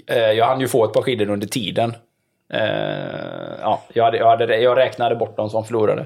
eh, 0.07 0.31
jag 0.31 0.45
hann 0.45 0.61
ju 0.61 0.67
få 0.67 0.85
ett 0.85 0.93
par 0.93 1.01
skidor 1.01 1.29
under 1.29 1.47
tiden. 1.47 1.93
Eh, 2.53 2.61
ja, 3.61 3.83
jag, 3.93 4.03
hade, 4.03 4.17
jag, 4.17 4.25
hade, 4.29 4.57
jag 4.57 4.77
räknade 4.77 5.15
bort 5.15 5.37
dem 5.37 5.49
som 5.49 5.65
förlorade. 5.65 6.05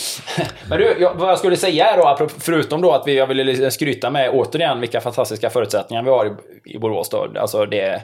Men 0.68 0.78
du, 0.78 0.96
jag, 1.00 1.14
vad 1.14 1.30
jag 1.30 1.38
skulle 1.38 1.56
säga 1.56 1.90
är 1.90 1.96
då, 1.96 2.28
förutom 2.38 2.80
då 2.80 2.92
att 2.92 3.06
vi, 3.06 3.16
jag 3.16 3.26
ville 3.26 3.70
skryta 3.70 4.10
med 4.10 4.30
återigen 4.30 4.80
vilka 4.80 5.00
fantastiska 5.00 5.50
förutsättningar 5.50 6.02
vi 6.02 6.10
har 6.10 6.26
i, 6.26 6.30
i 6.74 6.78
Borås. 6.78 7.08
Då. 7.08 7.28
Alltså 7.36 7.66
det, 7.66 8.02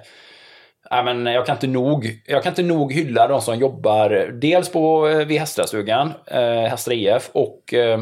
Ja, 0.92 1.02
men 1.02 1.26
jag, 1.26 1.46
kan 1.46 1.56
inte 1.56 1.66
nog, 1.66 2.20
jag 2.26 2.42
kan 2.42 2.52
inte 2.52 2.62
nog 2.62 2.92
hylla 2.92 3.28
de 3.28 3.40
som 3.40 3.58
jobbar 3.58 4.30
dels 4.32 4.68
på, 4.68 5.08
eh, 5.08 5.26
vid 5.26 5.40
Hästrastugan, 5.40 6.12
eh, 6.26 6.40
Hästra 6.42 6.94
IF 6.94 7.30
och 7.32 7.74
eh, 7.74 8.00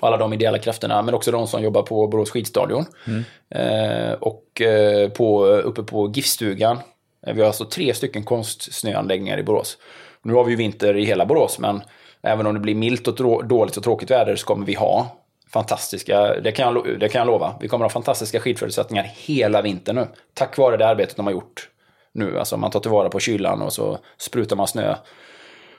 alla 0.00 0.16
de 0.16 0.32
ideella 0.32 0.58
krafterna, 0.58 1.02
men 1.02 1.14
också 1.14 1.30
de 1.30 1.46
som 1.46 1.62
jobbar 1.62 1.82
på 1.82 2.06
Borås 2.06 2.30
skidstadion. 2.30 2.84
Eh, 3.54 4.12
och 4.12 4.60
eh, 4.60 5.08
på, 5.08 5.46
uppe 5.46 5.82
på 5.82 6.12
GIF-stugan. 6.14 6.78
Eh, 7.26 7.34
vi 7.34 7.40
har 7.40 7.46
alltså 7.46 7.64
tre 7.64 7.94
stycken 7.94 8.24
konstsnöanläggningar 8.24 9.38
i 9.38 9.42
Borås. 9.42 9.78
Nu 10.22 10.34
har 10.34 10.44
vi 10.44 10.50
ju 10.50 10.56
vinter 10.56 10.96
i 10.96 11.04
hela 11.04 11.26
Borås, 11.26 11.58
men 11.58 11.82
även 12.22 12.46
om 12.46 12.54
det 12.54 12.60
blir 12.60 12.74
milt 12.74 13.08
och 13.08 13.46
dåligt 13.48 13.76
och 13.76 13.82
tråkigt 13.82 14.10
väder 14.10 14.36
så 14.36 14.46
kommer 14.46 14.66
vi 14.66 14.74
ha 14.74 15.22
fantastiska, 15.52 16.40
det 16.40 16.52
kan, 16.52 16.74
jag, 16.74 17.00
det 17.00 17.08
kan 17.08 17.18
jag 17.18 17.26
lova, 17.26 17.54
vi 17.60 17.68
kommer 17.68 17.84
ha 17.84 17.90
fantastiska 17.90 18.40
skidförutsättningar 18.40 19.10
hela 19.14 19.62
vintern 19.62 19.96
nu. 19.96 20.06
Tack 20.34 20.58
vare 20.58 20.76
det 20.76 20.88
arbetet 20.88 21.16
de 21.16 21.26
har 21.26 21.32
gjort 21.32 21.68
nu. 22.14 22.38
Alltså 22.38 22.56
man 22.56 22.70
tar 22.70 22.80
tillvara 22.80 23.08
på 23.08 23.20
kylan 23.20 23.62
och 23.62 23.72
så 23.72 23.98
sprutar 24.18 24.56
man 24.56 24.68
snö 24.68 24.94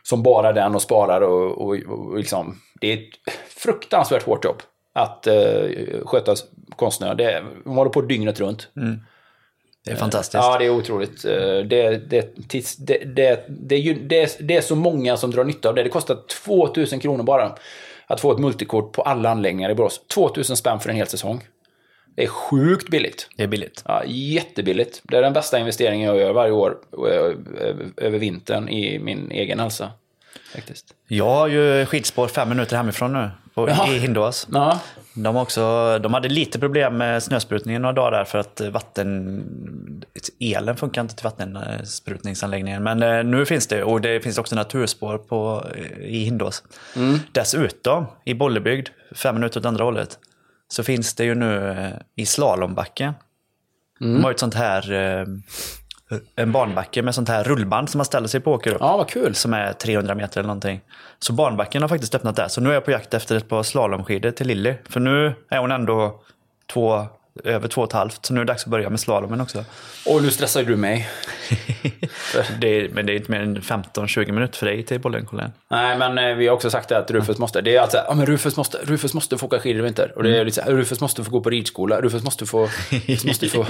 som 0.03 0.23
bara 0.23 0.53
den 0.53 0.75
och 0.75 0.81
sparar 0.81 1.21
och, 1.21 1.61
och, 1.61 1.75
och 1.75 2.17
liksom. 2.17 2.61
Det 2.81 2.93
är 2.93 2.97
ett 2.97 3.33
fruktansvärt 3.47 4.23
hårt 4.23 4.45
jobb 4.45 4.61
att 4.93 5.27
eh, 5.27 5.69
sköta 6.05 6.35
konstsnö. 6.75 7.13
Det, 7.13 7.43
man 7.65 7.75
håller 7.75 7.91
på 7.91 8.01
dygnet 8.01 8.39
runt. 8.39 8.69
Mm. 8.77 8.99
Det 9.85 9.91
är 9.91 9.95
fantastiskt. 9.95 10.33
Ja, 10.33 10.57
det 10.57 10.65
är 10.65 10.69
otroligt. 10.69 11.25
Eh, 11.25 11.31
Det, 11.31 12.09
det, 12.09 12.35
det, 12.77 13.47
det, 13.47 14.37
det, 14.39 14.55
är 14.55 14.61
så 14.61 14.75
många 14.75 15.17
som 15.17 15.31
drar 15.31 15.43
nytta 15.43 15.69
av 15.69 15.75
det. 15.75 15.83
Det 15.83 15.89
kostar 15.89 16.17
2000 16.45 16.99
kronor 16.99 17.23
bara 17.23 17.55
att 18.07 18.21
få 18.21 18.31
ett 18.31 18.39
multikort 18.39 18.91
på 18.91 19.01
alla 19.01 19.29
anläggningar 19.29 19.69
i 19.69 19.75
Borås. 19.75 20.01
2000 20.07 20.57
spänn 20.57 20.79
för 20.79 20.89
en 20.89 20.95
hel 20.95 21.07
säsong. 21.07 21.41
Det 22.15 22.23
är 22.23 22.27
sjukt 22.27 22.89
billigt. 22.89 23.29
Det 23.37 23.43
är 23.43 23.47
billigt. 23.47 23.83
Ja, 23.87 24.03
jättebilligt. 24.05 25.01
Det 25.03 25.17
är 25.17 25.21
den 25.21 25.33
bästa 25.33 25.59
investeringen 25.59 26.09
jag 26.09 26.17
gör 26.17 26.33
varje 26.33 26.51
år 26.51 26.77
eh, 26.91 27.35
över 27.97 28.19
vintern 28.19 28.69
i 28.69 28.99
min 28.99 29.31
egen 29.31 29.59
hälsa. 29.59 29.91
Faktiskt. 30.55 30.85
Jag 31.07 31.29
har 31.29 31.47
ju 31.47 31.85
skidspår 31.85 32.27
fem 32.27 32.49
minuter 32.49 32.77
hemifrån 32.77 33.13
nu, 33.13 33.29
på, 33.53 33.69
Jaha. 33.69 33.87
i 33.87 33.97
Hindås. 33.97 34.47
Ja, 34.51 34.79
De, 35.13 35.37
också, 35.37 35.99
de 35.99 36.13
hade 36.13 36.29
lite 36.29 36.59
problem 36.59 36.97
med 36.97 37.23
snösprutningen 37.23 37.81
några 37.81 37.93
dagar 37.93 38.11
där 38.11 38.25
för 38.25 38.37
att 38.37 38.61
vatten... 38.61 39.43
Elen 40.39 40.77
funkar 40.77 41.01
inte 41.01 41.15
till 41.15 41.23
vattensprutningsanläggningen. 41.23 42.83
Men 42.83 43.03
eh, 43.03 43.23
nu 43.23 43.45
finns 43.45 43.67
det, 43.67 43.83
och 43.83 44.01
det 44.01 44.19
finns 44.19 44.37
också 44.37 44.55
naturspår 44.55 45.17
på, 45.17 45.67
i 45.99 46.23
Hindås. 46.23 46.63
Dessutom, 47.31 48.05
i 48.25 48.33
Bollebygd, 48.33 48.89
fem 49.15 49.35
minuter 49.35 49.59
åt 49.59 49.65
andra 49.65 49.83
hållet, 49.83 50.19
så 50.67 50.83
finns 50.83 51.13
det 51.13 51.23
ju 51.23 51.35
nu 51.35 51.69
eh, 51.69 51.93
i 52.15 52.25
slalombacken. 52.25 53.13
De 53.99 54.23
har 54.23 54.31
ett 54.31 54.39
sånt 54.39 54.53
här, 54.53 54.91
eh, 54.91 55.25
en 56.35 56.51
banbacke 56.51 57.01
med 57.01 57.15
sånt 57.15 57.29
här 57.29 57.43
rullband 57.43 57.89
som 57.89 57.97
man 57.97 58.05
ställer 58.05 58.27
sig 58.27 58.39
på 58.39 58.51
och 58.51 58.57
åker 58.57 58.71
upp 58.71 58.77
ja 58.79 58.97
vad 58.97 59.09
kul. 59.09 59.35
som 59.35 59.53
är 59.53 59.73
300 59.73 60.15
meter 60.15 60.39
eller 60.39 60.47
någonting. 60.47 60.81
Så 61.19 61.33
barnbacken 61.33 61.81
har 61.81 61.89
faktiskt 61.89 62.15
öppnat 62.15 62.35
där. 62.35 62.47
Så 62.47 62.61
nu 62.61 62.69
är 62.69 62.73
jag 62.73 62.85
på 62.85 62.91
jakt 62.91 63.13
efter 63.13 63.35
ett 63.35 63.49
par 63.49 63.63
slalomskidor 63.63 64.31
till 64.31 64.47
Lilly. 64.47 64.73
För 64.89 64.99
nu 64.99 65.33
är 65.49 65.57
hon 65.57 65.71
ändå 65.71 66.21
två, 66.73 67.05
över 67.43 67.67
två 67.67 67.81
och 67.81 67.87
ett 67.87 67.93
halvt. 67.93 68.25
Så 68.25 68.33
nu 68.33 68.39
är 68.39 68.45
det 68.45 68.51
dags 68.51 68.63
att 68.63 68.69
börja 68.69 68.89
med 68.89 68.99
slalomen 68.99 69.41
också. 69.41 69.65
Och 70.05 70.23
nu 70.23 70.31
stressar 70.31 70.63
du 70.63 70.75
mig. 70.75 71.09
Det 72.59 72.67
är, 72.67 72.89
men 72.89 73.05
det 73.05 73.13
är 73.13 73.15
inte 73.15 73.31
mer 73.31 73.39
än 73.39 73.61
15-20 73.61 74.31
minuter 74.31 74.57
för 74.57 74.65
dig 74.65 74.83
till 74.83 74.99
Bollenkollen. 74.99 75.51
Nej, 75.71 75.97
men 75.97 76.17
eh, 76.17 76.35
vi 76.35 76.47
har 76.47 76.55
också 76.55 76.69
sagt 76.69 76.89
det 76.89 76.97
att 76.97 77.11
Rufus 77.11 77.37
måste. 77.37 77.61
Det 77.61 77.75
är 77.75 77.81
alltid 77.81 77.99
ja 78.07 78.13
men 78.13 78.25
Rufus 78.25 78.57
måste, 78.57 78.77
Rufus 78.83 79.13
måste 79.13 79.37
få 79.37 79.45
åka 79.45 79.59
skidor 79.59 79.79
i 79.79 79.83
vinter. 79.83 80.13
Och 80.15 80.23
det 80.23 80.37
är 80.37 80.45
lite 80.45 80.55
så 80.55 80.61
här, 80.61 80.71
Rufus 80.71 81.01
måste 81.01 81.23
få 81.23 81.31
gå 81.31 81.41
på 81.41 81.49
ridskola. 81.49 82.01
Rufus 82.01 82.23
måste 82.23 82.45
få... 82.45 82.69
måste 83.25 83.49
få. 83.49 83.65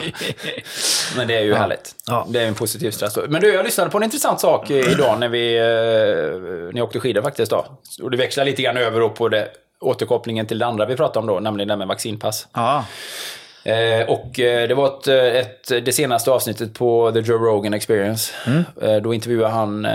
men 1.18 1.28
det 1.28 1.36
är 1.36 1.44
ju 1.44 1.54
härligt. 1.54 1.96
Ja. 2.08 2.28
Det 2.30 2.42
är 2.42 2.48
en 2.48 2.56
positiv 2.56 2.92
stress. 2.92 3.18
Men 3.28 3.42
du, 3.42 3.54
jag 3.54 3.66
lyssnade 3.66 3.90
på 3.90 3.98
en 3.98 4.04
intressant 4.04 4.40
sak 4.40 4.70
eh, 4.70 4.92
idag 4.92 5.20
när 5.20 5.30
vi 5.30 5.58
eh, 5.58 5.64
när 6.74 6.78
jag 6.78 6.86
åkte 6.86 7.00
skidor 7.00 7.22
faktiskt. 7.22 7.52
Då. 7.52 7.66
Och 8.02 8.12
det 8.12 8.18
växlar 8.18 8.46
lite 8.46 8.62
grann 8.62 8.78
över 8.78 9.10
på 9.10 9.30
det, 9.30 9.50
återkopplingen 9.80 10.46
till 10.46 10.60
det 10.60 10.66
andra 10.66 10.86
vi 10.86 10.96
pratade 10.96 11.20
om 11.20 11.28
då, 11.28 11.40
nämligen 11.40 11.68
det 11.68 11.76
med 11.76 11.88
vaccinpass. 11.88 12.48
Ja, 12.54 12.86
Eh, 13.66 14.10
och 14.10 14.40
eh, 14.40 14.68
det 14.68 14.74
var 14.74 14.88
ett, 14.88 15.08
eh, 15.08 15.16
ett, 15.16 15.86
det 15.86 15.94
senaste 15.94 16.32
avsnittet 16.32 16.74
på 16.74 17.12
The 17.12 17.20
Joe 17.20 17.38
Rogan 17.38 17.74
Experience. 17.74 18.34
Eh, 18.82 18.96
då 18.96 19.14
intervjuade 19.14 19.54
han 19.54 19.88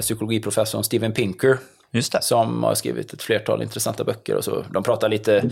psykologiprofessorn 0.00 0.84
Steven 0.84 1.12
Pinker. 1.12 1.58
just 1.90 2.12
det. 2.12 2.22
Som 2.22 2.64
har 2.64 2.74
skrivit 2.74 3.12
ett 3.12 3.22
flertal 3.22 3.62
intressanta 3.62 4.04
böcker. 4.04 4.34
Och 4.34 4.44
så. 4.44 4.64
De 4.70 4.82
pratar 4.82 5.08
lite 5.08 5.50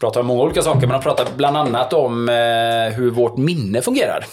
pratar 0.00 0.20
om 0.20 0.26
många 0.26 0.42
olika 0.42 0.62
saker, 0.62 0.80
men 0.80 0.90
de 0.90 1.02
pratar 1.02 1.26
bland 1.36 1.56
annat 1.56 1.92
om 1.92 2.28
eh, 2.28 2.96
hur 2.96 3.10
vårt 3.10 3.36
minne 3.36 3.82
fungerar. 3.82 4.24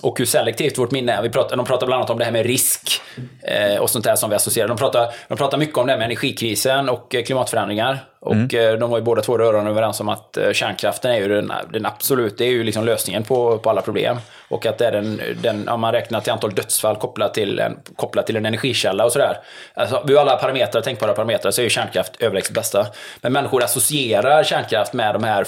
Och 0.00 0.18
hur 0.18 0.26
selektivt 0.26 0.78
vårt 0.78 0.90
minne 0.90 1.12
är. 1.12 1.22
Vi 1.22 1.30
pratar, 1.30 1.56
de 1.56 1.66
pratar 1.66 1.86
bland 1.86 2.00
annat 2.00 2.10
om 2.10 2.18
det 2.18 2.24
här 2.24 2.32
med 2.32 2.46
risk 2.46 3.00
eh, 3.42 3.80
och 3.80 3.90
sånt 3.90 4.04
där 4.04 4.16
som 4.16 4.30
vi 4.30 4.36
associerar. 4.36 4.68
De 4.68 4.76
pratar, 4.76 5.14
de 5.28 5.36
pratar 5.36 5.58
mycket 5.58 5.78
om 5.78 5.86
det 5.86 5.92
här 5.92 5.98
med 5.98 6.04
energikrisen 6.04 6.88
och 6.88 7.14
eh, 7.14 7.24
klimatförändringar. 7.24 7.98
Och 8.20 8.54
eh, 8.54 8.78
de 8.78 8.90
var 8.90 8.98
ju 8.98 9.04
båda 9.04 9.22
två 9.22 9.38
rörande 9.38 9.70
överens 9.70 10.00
om 10.00 10.08
att 10.08 10.36
eh, 10.36 10.52
kärnkraften 10.52 11.10
är 11.10 11.16
ju 11.16 11.28
den, 11.28 11.52
den 11.72 11.86
absolut, 11.86 12.38
det 12.38 12.44
är 12.44 12.50
ju 12.50 12.64
liksom 12.64 12.84
lösningen 12.84 13.24
på, 13.24 13.58
på 13.58 13.70
alla 13.70 13.82
problem. 13.82 14.16
Och 14.48 14.66
att 14.66 14.78
det 14.78 14.86
är 14.86 14.92
den, 14.92 15.20
den 15.42 15.68
om 15.68 15.80
man 15.80 15.92
räknar 15.92 16.20
till 16.20 16.32
antal 16.32 16.54
dödsfall 16.54 16.96
kopplat 16.96 17.34
till 17.34 17.58
en, 17.58 17.78
kopplat 17.96 18.26
till 18.26 18.36
en 18.36 18.46
energikälla 18.46 19.04
och 19.04 19.12
sådär. 19.12 19.38
Alltså, 19.74 20.02
vid 20.06 20.16
alla 20.16 20.36
parametrar, 20.36 20.82
tänkbara 20.82 21.12
parametrar, 21.12 21.50
så 21.50 21.60
är 21.60 21.64
ju 21.64 21.70
kärnkraft 21.70 22.12
överlägset 22.18 22.54
bästa. 22.54 22.86
Men 23.20 23.32
människor 23.32 23.64
associerar 23.64 24.44
kärnkraft 24.44 24.92
med 24.92 25.14
de 25.14 25.24
här 25.24 25.46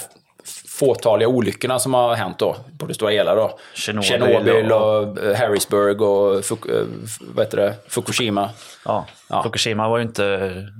fåtaliga 0.85 1.27
olyckorna 1.27 1.79
som 1.79 1.93
har 1.93 2.15
hänt 2.15 2.39
då, 2.39 2.55
på 2.79 2.85
det 2.85 2.93
stora 2.93 3.11
hela 3.11 3.35
då. 3.35 3.59
Tjernobyl 3.73 4.07
Tjernobyl 4.09 4.71
och- 4.71 5.03
och 5.03 5.23
eh, 5.23 5.35
Harrisburg 5.37 6.01
och 6.01 6.45
Fuk 6.45 6.65
eh, 6.65 6.81
vad 7.35 7.45
heter 7.45 7.57
det? 7.57 7.73
Fukushima. 7.87 8.49
Ja. 8.85 9.05
Ja. 9.29 9.43
Fukushima 9.43 9.89
var 9.89 9.97
ju 9.97 10.03
inte, 10.03 10.23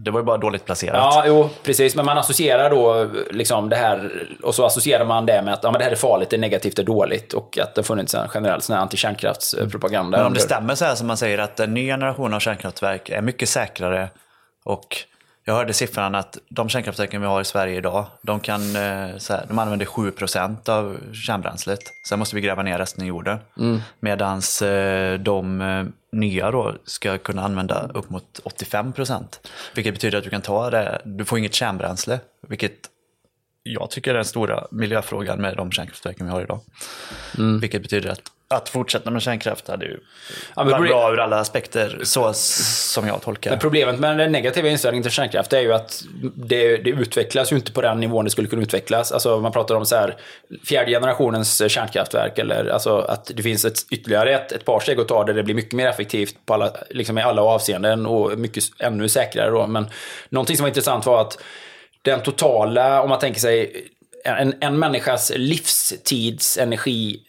det 0.06 0.12
var 0.12 0.20
ju 0.20 0.24
bara 0.24 0.38
dåligt 0.38 0.66
placerat. 0.66 0.96
Ja, 0.96 1.24
jo, 1.28 1.50
precis. 1.63 1.96
Men 1.96 2.06
man 2.06 2.18
associerar 2.18 2.70
då 2.70 3.08
liksom 3.32 3.70
det 3.70 3.76
här, 3.76 4.12
och 4.44 4.56
så 4.56 4.66
associerar 4.66 5.06
man 5.06 5.26
det 5.26 5.42
med 5.42 5.54
att 5.54 5.63
ja, 5.63 5.72
men 5.72 5.80
det 5.80 5.86
här 5.86 5.92
är 5.92 5.96
farligt, 5.96 6.30
det 6.30 6.36
är 6.36 6.39
negativt, 6.39 6.76
det 6.76 6.82
är 6.82 6.86
dåligt. 6.86 7.34
Och 7.34 7.58
att 7.62 7.76
det 7.76 7.80
har 7.82 7.84
funnits 7.84 8.16
en 8.16 8.28
generell 8.30 8.62
sån 8.62 8.76
här 8.76 8.82
antikärnkraftspropaganda. 8.82 10.18
Men 10.18 10.28
om 10.28 10.34
det 10.34 10.39
stämmer 10.39 10.76
så 10.76 10.86
här 10.86 10.96
som 10.96 11.08
man 11.08 11.18
säger 11.18 11.38
att 11.38 11.60
en 11.60 11.74
ny 11.74 11.86
generation 11.88 12.34
av 12.34 12.39
kärnkraftverk 12.39 13.10
är 13.10 13.22
mycket 13.22 13.50
säkrare 13.50 14.10
och 14.66 14.98
jag 15.46 15.54
hörde 15.54 15.74
siffran 15.74 16.16
att 16.16 16.38
de 16.50 16.70
kärnkraftverken 16.70 17.22
vi 17.22 17.28
har 17.28 17.42
i 17.42 17.46
Sverige 17.46 17.78
idag, 17.78 18.06
de, 18.22 18.40
kan, 18.40 18.62
eh, 18.76 19.18
så 19.18 19.34
här, 19.34 19.46
de 19.48 19.60
använder 19.60 19.86
7% 19.86 20.70
av 20.70 20.98
kärnbränslet. 21.14 21.80
Sen 22.10 22.20
måste 22.20 22.36
vi 22.36 22.42
gräva 22.42 22.64
ner 22.64 22.78
resten 22.78 23.04
i 23.04 23.08
jorden. 23.08 23.38
Mm. 23.58 23.80
Medan 24.00 24.42
de 25.20 25.62
eh, 25.62 25.86
nya 26.12 26.52
då 26.52 26.76
ska 26.86 27.18
kunna 27.18 27.44
använda 27.44 27.90
upp 27.94 28.10
mot 28.10 28.40
85%. 28.44 29.24
Vilket 29.76 29.94
betyder 29.94 30.18
att 30.18 30.24
du 30.24 30.30
kan 30.30 30.42
ta 30.42 30.70
det, 30.70 31.02
du 31.06 31.26
får 31.26 31.40
inget 31.40 31.54
kärnbränsle. 31.54 32.20
Vilket 32.48 32.90
jag 33.64 33.90
tycker 33.90 34.12
är 34.12 34.16
den 34.16 34.26
stora 34.26 34.68
miljöfrågan 34.72 35.42
med 35.42 35.58
de 35.58 35.72
kärnkraftverken 35.72 36.26
vi 36.26 36.32
har 36.32 36.42
idag. 36.42 36.60
Vilket 37.62 37.82
betyder 37.82 38.10
att, 38.10 38.22
att 38.56 38.70
fortsätta 38.70 39.12
med 39.12 39.22
kärnkraft 39.22 39.68
hade 39.68 39.86
ju 39.86 40.00
Ja, 40.56 40.63
varit 40.63 40.89
bra 40.89 41.13
ur 41.13 41.20
alla 41.20 41.39
aspekter, 41.39 42.00
så 42.04 42.34
som 42.34 43.08
jag 43.08 43.22
tolkar 43.22 43.52
Men 43.52 43.60
problemet 43.60 44.00
med 44.00 44.18
den 44.18 44.32
negativa 44.32 44.70
inställningen 44.70 45.04
till 45.04 45.12
kärnkraft 45.12 45.54
är 45.54 45.62
ju 45.62 45.74
att 45.74 46.04
det, 46.36 46.78
det 46.78 46.89
utvecklas 46.89 47.52
ju 47.52 47.56
inte 47.56 47.72
på 47.72 47.82
den 47.82 48.00
nivån 48.00 48.26
det 48.26 48.32
skulle 48.32 48.48
kunna 48.48 48.62
utvecklas. 48.62 49.12
Alltså 49.12 49.39
man 49.39 49.52
pratar 49.52 49.76
om 49.76 49.86
så 49.86 49.96
här 49.96 50.16
fjärde 50.68 50.92
generationens 50.92 51.72
kärnkraftverk 51.72 52.39
eller 52.39 52.70
alltså 52.70 52.98
att 52.98 53.32
det 53.36 53.44
finns 53.44 53.66
ett, 53.66 53.80
ytterligare 53.92 54.36
ett, 54.36 54.52
ett 54.52 54.66
par 54.66 54.80
steg 54.80 55.00
att 55.00 55.08
ta 55.08 55.24
där 55.24 55.34
det 55.34 55.44
blir 55.44 55.56
mycket 55.56 55.74
mer 55.74 55.88
effektivt 55.88 56.36
på 56.46 56.54
alla, 56.54 56.72
liksom 56.89 57.18
i 57.18 57.22
alla 57.22 57.42
avseenden 57.42 58.06
och 58.06 58.39
mycket 58.39 58.63
ännu 58.80 59.10
säkrare 59.10 59.50
då. 59.50 59.68
Men 59.68 59.88
någonting 60.30 60.58
som 60.58 60.63
var 60.63 60.68
intressant 60.68 61.06
var 61.06 61.22
att 61.22 61.39
den 62.02 62.22
totala, 62.22 63.02
om 63.02 63.10
man 63.10 63.20
tänker 63.20 63.39
sig 63.39 63.88
en, 64.24 64.54
en 64.60 64.80
människas 64.80 65.32
livstidsenergi 65.36 67.22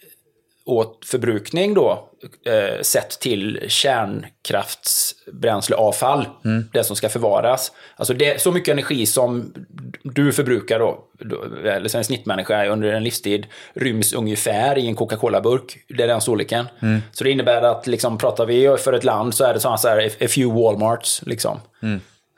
åt 0.66 1.04
förbrukning 1.06 1.74
då, 1.74 2.08
eh, 2.46 2.80
sett 2.82 3.20
till 3.20 3.60
kärnkraftsbränsleavfall, 3.68 6.26
det 6.72 6.84
som 6.84 6.96
ska 6.96 7.08
förvaras. 7.08 7.72
Alltså 7.96 8.14
det, 8.14 8.40
så 8.40 8.52
mycket 8.52 8.72
energi 8.72 9.06
som 9.06 9.54
du 10.02 10.32
förbrukar 10.32 10.78
då, 10.78 10.98
då, 11.18 11.44
eller 11.68 11.88
som 11.88 11.98
en 11.98 12.04
snittmänniska 12.04 12.66
under 12.66 12.92
en 12.92 13.04
livstid, 13.04 13.46
ryms 13.74 14.12
ungefär 14.12 14.78
i 14.78 14.86
en 14.88 14.94
Coca-Cola-burk. 14.94 15.78
Det 15.88 16.02
är 16.02 16.08
den 16.08 16.20
storleken. 16.20 16.66
Så 17.12 17.24
det 17.24 17.30
innebär 17.30 17.62
att, 17.62 17.86
liksom, 17.86 18.18
pratar 18.18 18.46
vi 18.46 18.76
för 18.78 18.92
ett 18.92 19.04
land 19.04 19.34
så 19.34 19.44
är 19.44 19.54
det 19.54 19.60
sådana 19.60 19.78
så 19.78 19.88
här, 19.88 20.06
a 20.06 20.10
few 20.28 20.62
Walmarts, 20.62 21.22
liksom. 21.26 21.60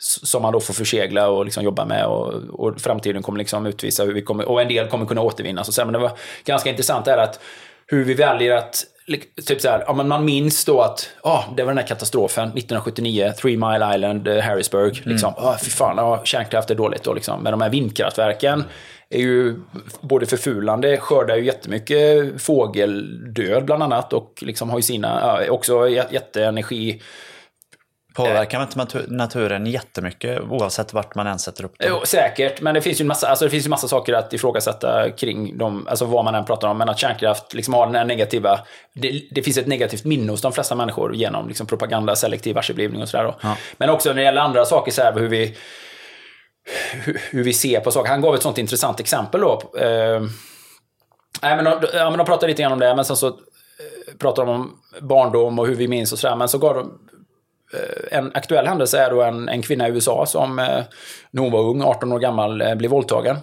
S- 0.00 0.28
Som 0.30 0.42
man 0.42 0.52
då 0.52 0.60
får 0.60 0.74
försegla 0.74 1.28
och 1.28 1.44
liksom 1.44 1.64
jobba 1.64 1.84
med 1.84 2.06
och, 2.06 2.34
och 2.34 2.80
framtiden 2.80 3.22
kommer 3.22 3.38
liksom 3.38 3.66
utvisa 3.66 4.04
hur 4.04 4.12
vi 4.12 4.22
kommer, 4.22 4.48
och 4.48 4.62
en 4.62 4.68
del 4.68 4.88
kommer 4.88 5.06
kunna 5.06 5.20
återvinnas. 5.20 5.68
Och 5.68 5.74
så, 5.74 5.84
men 5.84 5.92
det 5.92 5.98
var 5.98 6.10
ganska 6.44 6.70
intressant 6.70 7.06
är 7.08 7.18
att 7.18 7.40
hur 7.86 8.04
vi 8.04 8.14
väljer 8.14 8.56
att, 8.56 8.84
typ 9.46 9.60
så 9.60 9.68
här, 9.68 9.84
ja, 9.86 9.92
men 9.92 10.08
man 10.08 10.24
minns 10.24 10.64
då 10.64 10.80
att 10.80 11.10
ah, 11.22 11.42
det 11.56 11.62
var 11.62 11.70
den 11.70 11.78
här 11.78 11.86
katastrofen 11.86 12.44
1979, 12.44 13.32
Three 13.42 13.56
Mile 13.56 13.94
Island, 13.94 14.28
eh, 14.28 14.40
Harrisburg. 14.42 15.02
Liksom, 15.04 15.34
ah, 15.36 15.56
fy 15.64 15.70
fan, 15.70 15.98
ah, 15.98 16.24
kärnkraft 16.24 16.70
är 16.70 16.74
dåligt 16.74 17.02
då 17.04 17.14
liksom. 17.14 17.42
Men 17.42 17.50
de 17.50 17.60
här 17.60 17.70
vindkraftverken 17.70 18.64
är 19.10 19.18
ju 19.20 19.54
både 20.00 20.26
förfulande, 20.26 20.96
skördar 20.96 21.36
ju 21.36 21.44
jättemycket 21.44 22.42
fågeldöd 22.42 23.64
bland 23.64 23.82
annat 23.82 24.12
och 24.12 24.32
liksom 24.40 24.70
har 24.70 24.78
ju 24.78 24.82
sina, 24.82 25.40
också 25.50 25.74
jä- 25.86 26.12
jätteenergi 26.12 27.02
Påverkar 28.16 28.62
inte 28.62 28.78
natu- 28.78 29.10
naturen 29.10 29.66
jättemycket 29.66 30.40
oavsett 30.50 30.92
vart 30.92 31.14
man 31.14 31.26
än 31.26 31.38
sätter 31.38 31.64
upp 31.64 31.78
dem? 31.78 31.88
Jo, 31.90 32.00
säkert, 32.04 32.60
men 32.60 32.74
det 32.74 32.80
finns 32.80 33.00
ju 33.00 33.02
en 33.02 33.08
massa, 33.08 33.28
alltså 33.28 33.44
det 33.44 33.50
finns 33.50 33.66
ju 33.66 33.70
massa 33.70 33.88
saker 33.88 34.12
att 34.12 34.32
ifrågasätta 34.32 35.10
kring 35.10 35.58
dem, 35.58 35.86
alltså 35.90 36.04
vad 36.04 36.24
man 36.24 36.34
än 36.34 36.44
pratar 36.44 36.68
om. 36.68 36.78
Men 36.78 36.88
att 36.88 36.98
kärnkraft 36.98 37.54
liksom 37.54 37.74
har 37.74 37.86
den 37.86 37.94
här 37.94 38.04
negativa, 38.04 38.60
det, 38.94 39.22
det 39.30 39.42
finns 39.42 39.58
ett 39.58 39.66
negativt 39.66 40.04
minne 40.04 40.32
hos 40.32 40.40
de 40.42 40.52
flesta 40.52 40.74
människor 40.74 41.14
genom 41.14 41.48
liksom 41.48 41.66
propaganda, 41.66 42.16
selektiv 42.16 42.54
varseblivning 42.54 43.02
och 43.02 43.08
sådär. 43.08 43.24
då. 43.24 43.34
Men 43.76 43.90
också 43.90 44.08
när 44.08 44.16
det 44.16 44.22
gäller 44.22 44.40
andra 44.40 44.64
saker, 44.64 44.92
så 44.92 45.02
här, 45.02 45.12
hur 45.12 45.28
vi 45.28 45.56
hur, 46.92 47.20
hur 47.30 47.44
vi 47.44 47.52
ser 47.52 47.80
på 47.80 47.90
saker. 47.90 48.10
Han 48.10 48.20
gav 48.20 48.34
ett 48.34 48.42
sånt 48.42 48.58
intressant 48.58 49.00
exempel 49.00 49.40
då. 49.40 49.52
Eh, 49.78 50.20
nej, 51.42 51.56
men 51.56 51.64
de, 51.64 51.78
ja, 51.94 52.10
men 52.10 52.18
de 52.18 52.26
pratade 52.26 52.46
lite 52.46 52.62
grann 52.62 52.72
om 52.72 52.78
det, 52.78 52.94
men 52.94 53.04
sen 53.04 53.16
så 53.16 53.26
eh, 53.26 53.34
pratade 54.18 54.46
de 54.50 54.54
om 54.54 54.78
barndom 55.00 55.58
och 55.58 55.66
hur 55.66 55.74
vi 55.74 55.88
minns 55.88 56.12
och 56.12 56.18
sådär. 56.18 56.36
Men 56.36 56.48
så 56.48 56.58
gav 56.58 56.74
de 56.74 56.98
en 58.10 58.30
aktuell 58.34 58.66
händelse 58.66 58.98
är 58.98 59.10
då 59.10 59.22
en, 59.22 59.48
en 59.48 59.62
kvinna 59.62 59.88
i 59.88 59.90
USA 59.90 60.26
som 60.26 60.58
eh, 60.58 60.82
när 61.30 61.42
hon 61.42 61.52
var 61.52 61.60
ung, 61.60 61.82
18 61.82 62.12
år 62.12 62.18
gammal, 62.18 62.60
eh, 62.60 62.74
blev 62.74 62.90
våldtagen. 62.90 63.36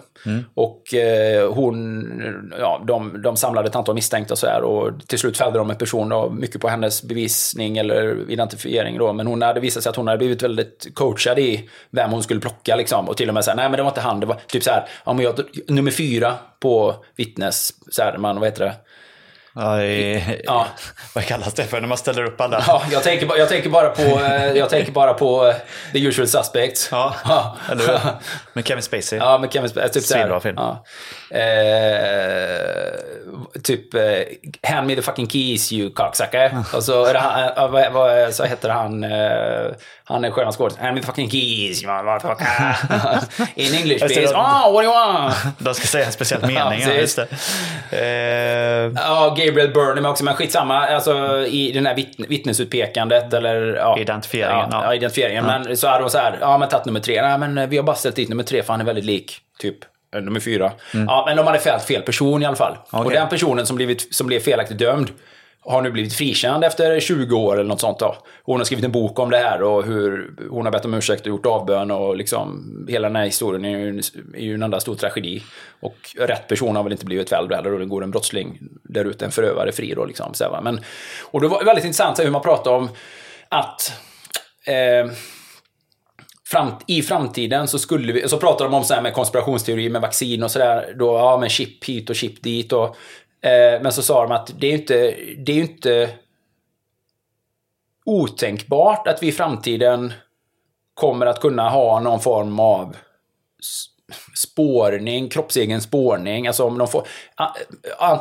Och 0.54 0.94
eh, 0.94 1.52
hon, 1.52 2.52
ja, 2.58 2.84
de, 2.86 3.22
de 3.22 3.36
samlade 3.36 3.68
ett 3.68 3.76
antal 3.76 3.94
misstänkta 3.94 4.34
och 4.34 4.38
så 4.38 4.46
här 4.46 4.62
och 4.62 5.06
till 5.06 5.18
slut 5.18 5.36
fällde 5.36 5.58
de 5.58 5.70
en 5.70 5.76
person 5.76 6.08
då, 6.08 6.30
mycket 6.30 6.60
på 6.60 6.68
hennes 6.68 7.02
bevisning 7.02 7.78
eller 7.78 8.30
identifiering 8.30 8.98
då. 8.98 9.12
Men 9.12 9.26
hon 9.26 9.42
hade 9.42 9.60
visat 9.60 9.82
sig 9.82 9.90
att 9.90 9.96
hon 9.96 10.06
hade 10.06 10.18
blivit 10.18 10.42
väldigt 10.42 10.88
coachad 10.94 11.38
i 11.38 11.68
vem 11.90 12.10
hon 12.10 12.22
skulle 12.22 12.40
plocka 12.40 12.76
liksom. 12.76 13.08
Och 13.08 13.16
till 13.16 13.28
och 13.28 13.34
med 13.34 13.44
säga 13.44 13.54
nej 13.54 13.68
men 13.68 13.76
det 13.76 13.82
var 13.82 13.90
inte 13.90 14.00
han, 14.00 14.20
det 14.20 14.26
var 14.26 14.36
typ 14.46 14.62
så 14.62 14.70
här, 14.70 14.84
ja, 15.04 15.12
men 15.12 15.24
jag, 15.24 15.34
nummer 15.68 15.90
fyra 15.90 16.34
på 16.60 16.94
vittnes, 17.16 17.72
så 17.90 18.02
här, 18.02 18.18
man, 18.18 18.40
vad 18.40 18.48
heter 18.48 18.64
det? 18.64 18.74
Ja, 19.56 19.82
i, 19.82 20.40
Ja. 20.44 20.66
Vad 21.14 21.24
kallas 21.26 21.54
det 21.54 21.64
för 21.64 21.80
när 21.80 21.88
man 21.88 21.98
ställer 21.98 22.24
upp 22.24 22.40
alla? 22.40 22.64
Ja, 22.66 22.82
jag 22.92 23.02
tänker, 23.02 23.36
jag 23.38 23.48
tänker 23.48 23.70
bara 23.70 23.88
på, 23.88 24.02
eh, 24.02 24.52
jag 24.56 24.70
tänker 24.70 24.92
bara 24.92 25.14
på 25.14 25.46
eh, 25.46 25.54
The 25.92 25.98
Usual 26.06 26.28
Suspects. 26.28 26.88
Ja, 26.90 27.14
Ja. 27.28 27.56
eller 27.70 27.86
hur? 27.86 27.98
Med 28.52 28.66
Kevin 28.66 28.82
Spacey. 28.82 29.18
Ja, 29.18 29.38
men 29.38 29.50
Kevin 29.50 29.70
Spacey. 29.70 29.88
Typ. 29.92 30.02
Svinbra 30.02 30.40
film. 30.40 30.54
Ja. 30.58 30.84
Eh, 31.38 32.90
typ, 33.62 33.94
eh, 33.94 34.00
hand 34.70 34.86
me 34.86 34.94
the 34.96 35.02
fucking 35.02 35.28
keys 35.30 35.72
you 35.72 35.90
cocksucker. 35.90 36.52
Och 36.74 36.84
så, 36.84 37.14
han, 37.18 37.72
vad, 37.72 37.92
vad, 37.92 38.34
så 38.34 38.44
heter 38.44 38.68
han, 38.68 39.02
han 40.04 40.24
är 40.24 40.30
sköna 40.30 40.52
skådis. 40.52 40.78
Hand 40.78 40.94
me 40.94 41.00
the 41.00 41.06
fucking 41.06 41.30
keys 41.30 41.82
you 41.82 41.92
motherfucker. 42.04 42.46
In 43.54 43.74
English 43.74 44.06
please. 44.06 44.36
att- 44.36 44.66
Oh, 44.66 44.72
what 44.72 44.82
do 44.82 44.82
you 44.82 44.92
want? 44.94 45.34
De 45.58 45.74
ska 45.74 45.86
säga 45.86 46.06
en 46.06 46.12
speciell 46.12 46.40
mening. 46.46 46.80
Ja, 46.80 46.92
just 46.92 47.16
det. 47.16 47.26
Eh, 47.90 48.90
Gabriel 49.46 50.02
med 50.02 50.10
också, 50.10 50.24
men 50.24 50.34
skitsamma. 50.34 50.86
Alltså 50.86 51.44
i 51.46 51.72
den 51.72 51.86
här 51.86 51.94
vitt, 51.94 52.14
vittnesutpekandet 52.28 53.32
eller... 53.34 53.74
Ja, 53.74 53.98
Identifieringen, 53.98 54.68
Ja, 54.70 54.84
ja. 54.84 54.94
identifieringen. 54.94 55.44
Men 55.46 55.76
så 55.76 55.88
hade 55.88 56.02
hon 56.02 56.10
så 56.10 56.18
här, 56.18 56.38
ja 56.40 56.58
men 56.58 56.68
tagit 56.68 56.84
nummer 56.86 57.00
tre. 57.00 57.22
Nej 57.22 57.38
men 57.38 57.58
eh, 57.58 57.68
vi 57.68 57.76
har 57.76 57.84
bara 57.84 57.96
ställt 57.96 58.16
dit 58.16 58.28
nummer 58.28 58.42
tre 58.42 58.62
för 58.62 58.72
han 58.72 58.80
är 58.80 58.84
väldigt 58.84 59.04
lik, 59.04 59.38
typ. 59.58 59.76
nummer 60.14 60.40
fyra. 60.40 60.72
Ja, 61.06 61.24
men 61.26 61.36
de 61.36 61.46
hade 61.46 61.58
fällt 61.58 61.82
fel 61.82 62.02
person 62.02 62.42
i 62.42 62.46
alla 62.46 62.56
fall. 62.56 62.76
Och 62.90 63.00
Okej. 63.00 63.16
den 63.18 63.28
personen 63.28 63.66
som, 63.66 63.76
blivit, 63.76 64.14
som 64.14 64.26
blev 64.26 64.40
felaktigt 64.40 64.78
dömd 64.78 65.10
har 65.64 65.82
nu 65.82 65.90
blivit 65.90 66.14
frikänd 66.14 66.64
efter 66.64 67.00
20 67.00 67.36
år 67.36 67.54
eller 67.54 67.68
något 67.68 67.80
sånt. 67.80 67.98
Då. 67.98 68.16
Hon 68.42 68.56
har 68.56 68.64
skrivit 68.64 68.84
en 68.84 68.92
bok 68.92 69.18
om 69.18 69.30
det 69.30 69.38
här 69.38 69.62
och 69.62 69.84
hur 69.84 70.34
hon 70.50 70.64
har 70.64 70.72
bett 70.72 70.84
om 70.84 70.94
ursäkt 70.94 71.20
och 71.20 71.26
gjort 71.26 71.46
avbön 71.46 71.90
och 71.90 72.16
liksom 72.16 72.86
hela 72.88 73.08
den 73.08 73.16
här 73.16 73.24
historien 73.24 73.64
är 73.64 73.78
ju, 73.78 74.02
är 74.34 74.40
ju 74.40 74.54
en 74.54 74.62
enda 74.62 74.80
stor 74.80 74.94
tragedi. 74.94 75.42
Och 75.80 75.96
rätt 76.18 76.48
person 76.48 76.76
har 76.76 76.82
väl 76.82 76.92
inte 76.92 77.04
blivit 77.04 77.28
fälld 77.28 77.52
heller 77.52 77.72
och 77.72 77.78
det 77.78 77.86
går 77.86 78.02
en 78.02 78.10
brottsling 78.10 78.58
där 78.82 79.04
ute, 79.04 79.24
en 79.24 79.30
förövare 79.30 79.72
fri 79.72 79.94
då 79.94 80.04
liksom. 80.04 80.34
Så 80.34 80.44
här. 80.44 80.60
Men, 80.62 80.80
och 81.22 81.40
det 81.40 81.48
var 81.48 81.64
väldigt 81.64 81.84
intressant 81.84 82.20
hur 82.20 82.30
man 82.30 82.42
pratar 82.42 82.70
om 82.70 82.88
att 83.48 83.92
eh, 84.66 85.12
i 86.86 87.02
framtiden 87.02 87.68
så 87.68 87.78
skulle 87.78 88.12
vi, 88.12 88.28
så 88.28 88.38
pratar 88.38 88.64
de 88.64 88.74
om 88.74 88.84
så 88.84 88.94
här 88.94 89.02
med 89.02 89.14
konspirationsteori 89.14 89.88
med 89.88 90.02
vaccin 90.02 90.42
och 90.42 90.50
sådär, 90.50 90.94
då, 90.98 91.06
ja 91.06 91.38
men 91.40 91.48
chip 91.48 91.84
hit 91.84 92.10
och 92.10 92.16
chip 92.16 92.42
dit 92.42 92.72
och, 92.72 92.96
Eh, 93.44 93.82
men 93.82 93.92
så 93.92 94.02
sa 94.02 94.22
de 94.22 94.32
att 94.32 94.60
det 94.60 94.66
är 94.66 94.70
ju 94.70 94.78
inte, 94.78 95.16
det 95.38 95.52
är 95.52 95.60
inte 95.60 96.10
otänkbart 98.04 99.08
att 99.08 99.22
vi 99.22 99.26
i 99.26 99.32
framtiden 99.32 100.12
kommer 100.94 101.26
att 101.26 101.40
kunna 101.40 101.68
ha 101.70 102.00
någon 102.00 102.20
form 102.20 102.60
av 102.60 102.96
spårning, 104.36 105.28
kroppsegen 105.28 105.80
spårning, 105.80 106.46
alltså 106.46 106.64
om 106.64 106.78
de 106.78 106.88
får, 106.88 107.06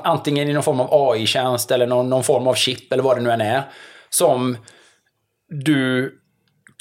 antingen 0.04 0.50
i 0.50 0.54
någon 0.54 0.64
form 0.64 0.80
av 0.80 0.88
AI-tjänst 0.92 1.72
eller 1.72 1.88
någon, 1.88 2.10
någon 2.10 2.24
form 2.24 2.48
av 2.48 2.54
chip 2.54 2.94
eller 2.94 3.04
vad 3.04 3.18
det 3.18 3.22
nu 3.22 3.32
än 3.32 3.42
är, 3.42 3.64
som 4.10 4.58
du 5.48 6.18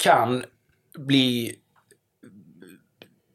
kan 0.03 0.45
bli 0.97 1.55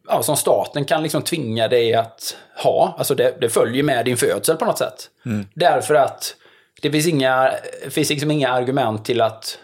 ja, 0.09 0.23
som 0.23 0.37
staten 0.37 0.85
kan 0.85 1.03
liksom 1.03 1.23
tvinga 1.23 1.69
dig 1.69 1.95
att 1.95 2.37
ha. 2.63 2.95
Alltså 2.99 3.15
det, 3.15 3.35
det 3.41 3.49
följer 3.49 3.83
med 3.83 4.05
din 4.05 4.17
födsel 4.17 4.57
på 4.57 4.65
något 4.65 4.79
sätt. 4.79 5.11
Därför 5.55 5.95
att 5.95 6.37
det 6.83 6.91
finns 6.91 7.07
inga, 7.07 7.53
finns 7.91 8.11
liksom 8.11 8.31
inga 8.31 8.49
argument 8.49 9.05
till 9.05 9.21
att 9.21 9.59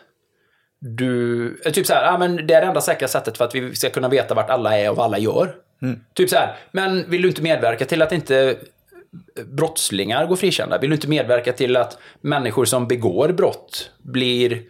du... 0.81 1.47
eh, 1.65 1.73
Typ 1.73 1.87
så 1.87 1.95
här, 1.95 2.05
ja, 2.05 2.19
men 2.19 2.37
det 2.37 2.55
är 2.55 2.61
det 2.61 2.67
enda 2.67 2.81
säkra 2.81 3.09
sättet 3.09 3.39
för 3.39 3.45
att 3.45 3.55
vi 3.55 3.75
ska 3.77 3.91
kunna 3.91 4.09
veta 4.09 4.35
vart 4.35 4.51
alla 4.51 4.79
är 4.79 4.91
och 4.91 4.97
vad 4.97 5.07
alla 5.07 5.19
gör. 5.19 5.55
Typ 6.15 6.31
så 6.31 6.37
här, 6.37 6.57
men 6.73 7.11
vill 7.11 7.23
du 7.23 7.29
inte 7.29 7.43
medverka 7.43 7.85
till 7.85 8.03
att 8.03 8.13
inte 8.13 8.57
brottslingar 9.47 10.27
går 10.27 10.37
frikända? 10.37 10.79
Vill 10.79 10.91
du 10.91 10.97
inte 10.97 11.09
medverka 11.09 11.53
till 11.53 11.77
att 11.77 11.99
människor 12.21 12.65
som 12.65 12.89
begår 12.89 13.29
brott 13.29 13.91
blir 14.03 14.63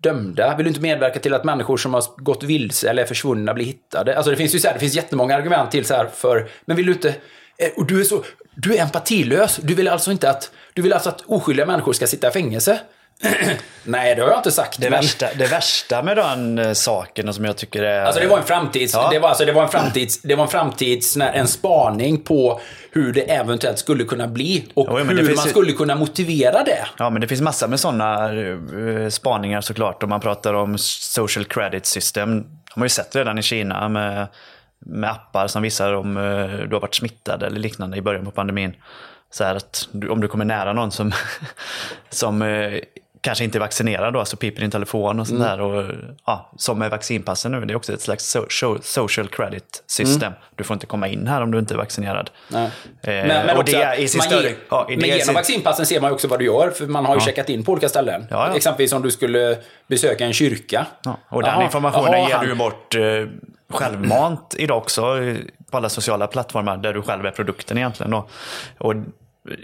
dömda? 0.00 0.56
Vill 0.56 0.64
du 0.64 0.68
inte 0.68 0.80
medverka 0.80 1.18
till 1.18 1.34
att 1.34 1.44
människor 1.44 1.76
som 1.76 1.94
har 1.94 2.04
gått 2.16 2.42
vilse 2.42 2.90
eller 2.90 3.02
är 3.02 3.06
försvunna 3.06 3.54
blir 3.54 3.64
hittade? 3.64 4.16
Alltså 4.16 4.30
det 4.30 4.36
finns 4.36 4.54
ju 4.54 4.58
så 4.58 4.66
här, 4.66 4.74
det 4.74 4.80
finns 4.80 4.94
jättemånga 4.94 5.36
argument 5.36 5.70
till 5.70 5.84
så 5.84 5.94
här 5.94 6.06
för, 6.06 6.48
men 6.64 6.76
vill 6.76 6.86
du 6.86 6.92
inte, 6.92 7.08
eh, 7.58 7.68
och 7.76 7.86
du 7.86 8.00
är 8.00 8.04
så, 8.04 8.24
du 8.54 8.76
är 8.76 8.82
empatilös. 8.82 9.56
Du 9.62 9.74
vill 9.74 9.88
alltså 9.88 10.10
inte 10.10 10.30
att, 10.30 10.50
du 10.74 10.82
vill 10.82 10.92
alltså 10.92 11.08
att 11.08 11.20
oskyldiga 11.26 11.66
människor 11.66 11.92
ska 11.92 12.06
sitta 12.06 12.28
i 12.28 12.30
fängelse? 12.30 12.80
Nej, 13.84 14.14
det 14.14 14.22
har 14.22 14.28
jag 14.28 14.38
inte 14.38 14.50
sagt. 14.50 14.80
Det, 14.80 14.90
men- 14.90 15.00
värsta, 15.00 15.28
det 15.38 15.46
värsta 15.46 16.02
med 16.02 16.16
den 16.16 16.58
eh, 16.58 16.72
saken 16.72 17.34
som 17.34 17.44
jag 17.44 17.56
tycker 17.56 17.82
är... 17.82 18.04
Alltså 18.04 18.20
det 18.20 18.26
var 18.26 18.38
en 18.38 18.44
framtids... 18.44 18.94
Ja. 18.94 19.08
Det, 19.12 19.18
var, 19.18 19.28
alltså, 19.28 19.44
det 19.44 19.52
var 19.52 19.62
en 19.62 19.68
framtids... 19.68 20.22
Det 20.22 20.34
var 20.34 20.44
en 20.44 20.50
framtids... 20.50 21.16
En 21.16 21.48
spaning 21.48 22.18
på 22.24 22.60
hur 22.92 23.12
det 23.12 23.20
eventuellt 23.20 23.78
skulle 23.78 24.04
kunna 24.04 24.28
bli. 24.28 24.68
Och 24.74 24.86
Jo, 24.90 24.96
hur 24.96 25.04
man 25.04 25.16
ju- 25.16 25.36
skulle 25.36 25.72
kunna 25.72 25.94
motivera 25.94 26.62
det. 26.64 26.86
Ja, 26.98 27.10
men 27.10 27.20
det 27.20 27.28
finns 27.28 27.40
massor 27.40 27.68
med 27.68 27.80
sådana 27.80 28.32
uh, 28.32 29.08
spaningar 29.08 29.60
såklart. 29.60 30.02
Om 30.02 30.08
man 30.08 30.20
pratar 30.20 30.54
om 30.54 30.78
social 30.78 31.44
credit 31.44 31.86
system. 31.86 32.42
De 32.74 32.80
har 32.80 32.84
ju 32.84 32.88
sett 32.88 33.16
redan 33.16 33.38
i 33.38 33.42
Kina 33.42 33.88
med, 33.88 34.26
med 34.78 35.10
appar 35.10 35.46
som 35.46 35.62
visar 35.62 35.92
om 35.92 36.16
uh, 36.16 36.68
du 36.68 36.74
har 36.74 36.80
varit 36.80 36.94
smittad 36.94 37.42
eller 37.42 37.60
liknande 37.60 37.96
i 37.96 38.02
början 38.02 38.24
på 38.24 38.30
pandemin. 38.30 38.74
Så 39.30 39.44
här 39.44 39.54
att 39.54 39.88
om 40.10 40.20
du 40.20 40.28
kommer 40.28 40.44
nära 40.44 40.72
någon 40.72 40.90
som, 40.90 41.12
som 42.10 42.42
eh, 42.42 42.80
kanske 43.20 43.44
inte 43.44 43.58
är 43.58 43.60
vaccinerad 43.60 44.12
då, 44.12 44.24
så 44.24 44.36
piper 44.36 44.60
din 44.60 44.70
telefon 44.70 45.20
och 45.20 45.26
sånt 45.26 45.40
Mm. 45.40 45.50
där. 45.58 45.60
Och, 45.64 45.90
ja, 46.26 46.50
som 46.56 46.78
med 46.78 46.90
vaccinpassen 46.90 47.52
nu, 47.52 47.64
det 47.64 47.72
är 47.72 47.76
också 47.76 47.92
ett 47.92 48.00
slags 48.00 48.30
so, 48.30 48.40
so- 48.48 48.78
social 48.82 49.28
credit 49.28 49.82
system. 49.86 50.32
Du 50.56 50.64
får 50.64 50.74
inte 50.74 50.86
komma 50.86 51.08
in 51.08 51.26
här 51.26 51.40
om 51.42 51.50
du 51.50 51.58
inte 51.58 51.74
är 51.74 51.78
vaccinerad. 51.78 52.30
Mm. 52.52 52.62
Eh, 52.64 52.70
Men, 53.02 53.26
men 53.26 53.50
och 53.50 53.60
också 53.62 53.76
det 53.76 53.82
är 53.82 53.92
att 53.92 53.98
i 53.98 54.08
sin 54.08 54.18
man 54.18 54.26
större... 54.26 54.42
ger, 54.48 54.56
ja, 54.70 54.86
i 54.90 54.90
men 54.90 55.00
det 55.00 55.06
i 55.06 55.10
genom 55.10 55.24
sin- 55.24 55.34
vaccinpassen 55.34 55.86
ser 55.86 56.00
man 56.00 56.10
ju 56.10 56.14
också 56.14 56.28
vad 56.28 56.38
du 56.38 56.44
gör. 56.44 56.70
För 56.70 56.86
man 56.86 57.04
har 57.06 57.14
ju 57.14 57.20
checkat 57.20 57.48
in 57.48 57.64
på 57.64 57.72
olika 57.72 57.88
ställen. 57.88 58.26
Ja, 58.30 58.48
ja. 58.48 58.56
Exempelvis 58.56 58.92
om 58.92 59.02
du 59.02 59.10
skulle 59.10 59.58
besöka 59.86 60.24
en 60.26 60.32
kyrka. 60.32 60.86
Ja, 61.04 61.16
och 61.28 61.42
den 61.42 61.50
Jaha, 61.52 61.62
informationen 61.64 62.12
jaha, 62.12 62.28
ger 62.28 62.36
han- 62.36 62.46
du 62.46 62.54
bort 62.54 62.94
eh, 62.94 63.02
självmant 63.78 64.54
idag 64.58 64.78
också 64.78 65.22
eh, 65.22 65.36
på 65.70 65.76
alla 65.76 65.88
sociala 65.88 66.26
plattformar 66.26 66.76
där 66.76 66.92
du 66.92 67.02
själv 67.02 67.26
är 67.26 67.30
produkten 67.30 67.78
egentligen. 67.78 68.10
Då. 68.10 68.28
Och, 68.78 68.94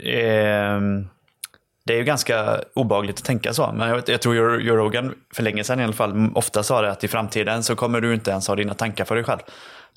ehm, 0.04 1.08
det 1.86 1.92
är 1.92 1.98
ju 1.98 2.04
ganska 2.04 2.60
obagligt 2.74 3.18
att 3.18 3.24
tänka 3.24 3.52
så. 3.52 3.72
Men 3.72 3.88
jag, 3.88 4.02
jag 4.06 4.20
tror 4.22 4.60
Joe 4.60 4.76
Rogan 4.76 5.14
för 5.34 5.42
länge 5.42 5.64
sedan 5.64 5.80
i 5.80 5.84
alla 5.84 5.92
fall 5.92 6.30
ofta 6.34 6.62
sa 6.62 6.82
det 6.82 6.90
att 6.90 7.04
i 7.04 7.08
framtiden 7.08 7.62
så 7.62 7.76
kommer 7.76 8.00
du 8.00 8.14
inte 8.14 8.30
ens 8.30 8.48
ha 8.48 8.54
dina 8.56 8.74
tankar 8.74 9.04
för 9.04 9.14
dig 9.14 9.24
själv. 9.24 9.40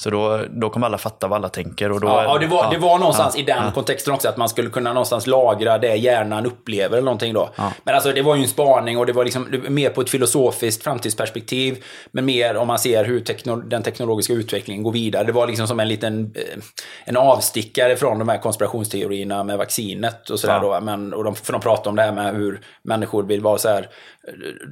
Så 0.04 0.10
då, 0.10 0.41
då 0.50 0.70
kommer 0.70 0.88
alla 0.88 0.97
fatta 0.97 1.28
vad 1.28 1.38
alla 1.38 1.50
tänker. 1.50 1.91
Och 1.91 2.00
då, 2.02 2.08
Ja, 2.08 2.38
det 2.38 2.47
var, 2.47 2.64
ja, 2.64 2.70
det 2.70 2.78
var 2.78 3.00
någonstans 3.00 3.36
ja, 3.36 3.41
i 3.41 3.43
den 3.43 3.66
ja. 3.66 3.72
kontexten 3.72 4.14
också 4.14 4.30
att 4.30 4.38
man 4.38 4.50
skulle 4.50 4.70
kunna 4.70 4.93
någonstans 4.93 5.28
lagra 5.28 5.78
det 5.78 5.95
hjärnan 5.95 6.45
upplever 6.45 6.97
eller 6.97 7.06
någonting 7.06 7.34
då. 7.34 7.50
Men 7.84 7.95
alltså 7.95 8.12
det 8.12 8.22
var 8.22 8.36
ju 8.36 8.41
en 8.41 8.47
spaning 8.47 8.97
och 8.97 9.06
det 9.06 9.14
var 9.14 9.24
liksom 9.24 9.64
mer 9.68 9.89
på 9.89 10.02
ett 10.02 10.10
filosofiskt 10.10 10.84
framtidsperspektiv. 10.84 11.84
Men 12.12 12.26
mer 12.26 12.58
om 12.58 12.68
man 12.68 12.80
ser 12.80 13.06
hur 13.06 13.20
tekno, 13.20 13.56
den 13.56 13.84
teknologiska 13.84 14.34
utvecklingen 14.34 14.84
går 14.84 14.91
vidare. 14.91 15.24
Det 15.24 15.32
var 15.32 15.47
liksom 15.47 15.68
som 15.68 15.80
en 15.80 15.88
liten 15.88 16.34
eh, 16.36 16.64
en 17.06 17.18
avstickare 17.18 17.95
från 17.95 18.20
de 18.20 18.30
här 18.30 18.38
konspirationsteorierna 18.38 19.43
med 19.43 19.58
vaccinet 19.58 20.30
och 20.30 20.39
sådär 20.39 20.60
då. 20.60 20.80
Men, 20.82 21.14
och 21.14 21.24
de, 21.24 21.36
för 21.36 21.54
de 21.54 21.62
pratar 21.62 21.89
om 21.89 21.95
det 21.95 22.02
här 22.02 22.12
med 22.12 22.36
hur 22.36 22.62
människor 22.84 23.24
vill 23.24 23.41
vara 23.41 23.58
så 23.58 23.70
här 23.70 23.89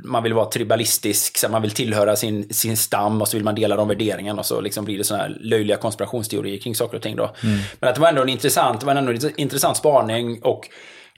man 0.04 0.24
vill 0.24 0.34
vara 0.34 0.46
tribalistisk, 0.46 1.38
så 1.38 1.50
man 1.50 1.62
vill 1.62 1.72
tillhöra 1.72 2.16
sin, 2.16 2.54
sin 2.54 2.78
stam 2.78 3.22
och 3.22 3.28
så 3.28 3.38
vill 3.38 3.44
man 3.44 3.56
dela 3.56 3.76
de 3.76 3.88
värderingarna 3.88 4.40
och 4.40 4.46
så 4.46 4.62
liksom 4.62 4.86
blir 4.86 4.98
det 4.98 5.04
sådana 5.04 5.24
här 5.24 5.38
löjliga 5.40 5.78
konspirationsteorier 5.78 6.58
kring 6.60 6.76
saker 6.76 6.98
och 6.98 7.04
ting 7.04 7.16
då. 7.16 7.32
Men 7.80 7.90
att 7.90 7.96
det 7.96 8.02
var 8.02 8.10
ändå 8.10 8.22
en 8.22 8.30
intressant, 8.30 8.80
det 8.80 8.86
var 8.86 8.96
ändå 8.96 9.12
en 9.12 9.40
intressant 9.40 9.78
spaning 9.78 10.42
och 10.44 10.70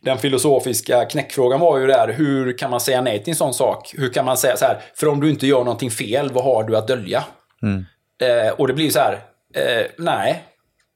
den 0.01 0.17
filosofiska 0.17 1.05
knäckfrågan 1.05 1.59
var 1.59 1.77
ju 1.77 1.87
där, 1.87 2.13
hur 2.13 2.57
kan 2.57 2.71
man 2.71 2.79
säga 2.79 3.01
nej 3.01 3.23
till 3.23 3.31
en 3.31 3.35
sån 3.35 3.53
sak? 3.53 3.93
Hur 3.97 4.13
kan 4.13 4.25
man 4.25 4.37
säga 4.37 4.57
så 4.57 4.65
här, 4.65 4.81
för 4.95 5.07
om 5.07 5.19
du 5.19 5.29
inte 5.29 5.47
gör 5.47 5.59
någonting 5.63 5.91
fel, 5.91 6.29
vad 6.33 6.43
har 6.43 6.63
du 6.63 6.77
att 6.77 6.87
dölja? 6.87 7.23
Eh, 8.21 8.53
och 8.53 8.67
det 8.67 8.73
blir 8.73 8.85
ju 8.85 8.91
så 8.91 8.99
här, 8.99 9.13
eh, 9.55 9.85
nej. 9.97 10.43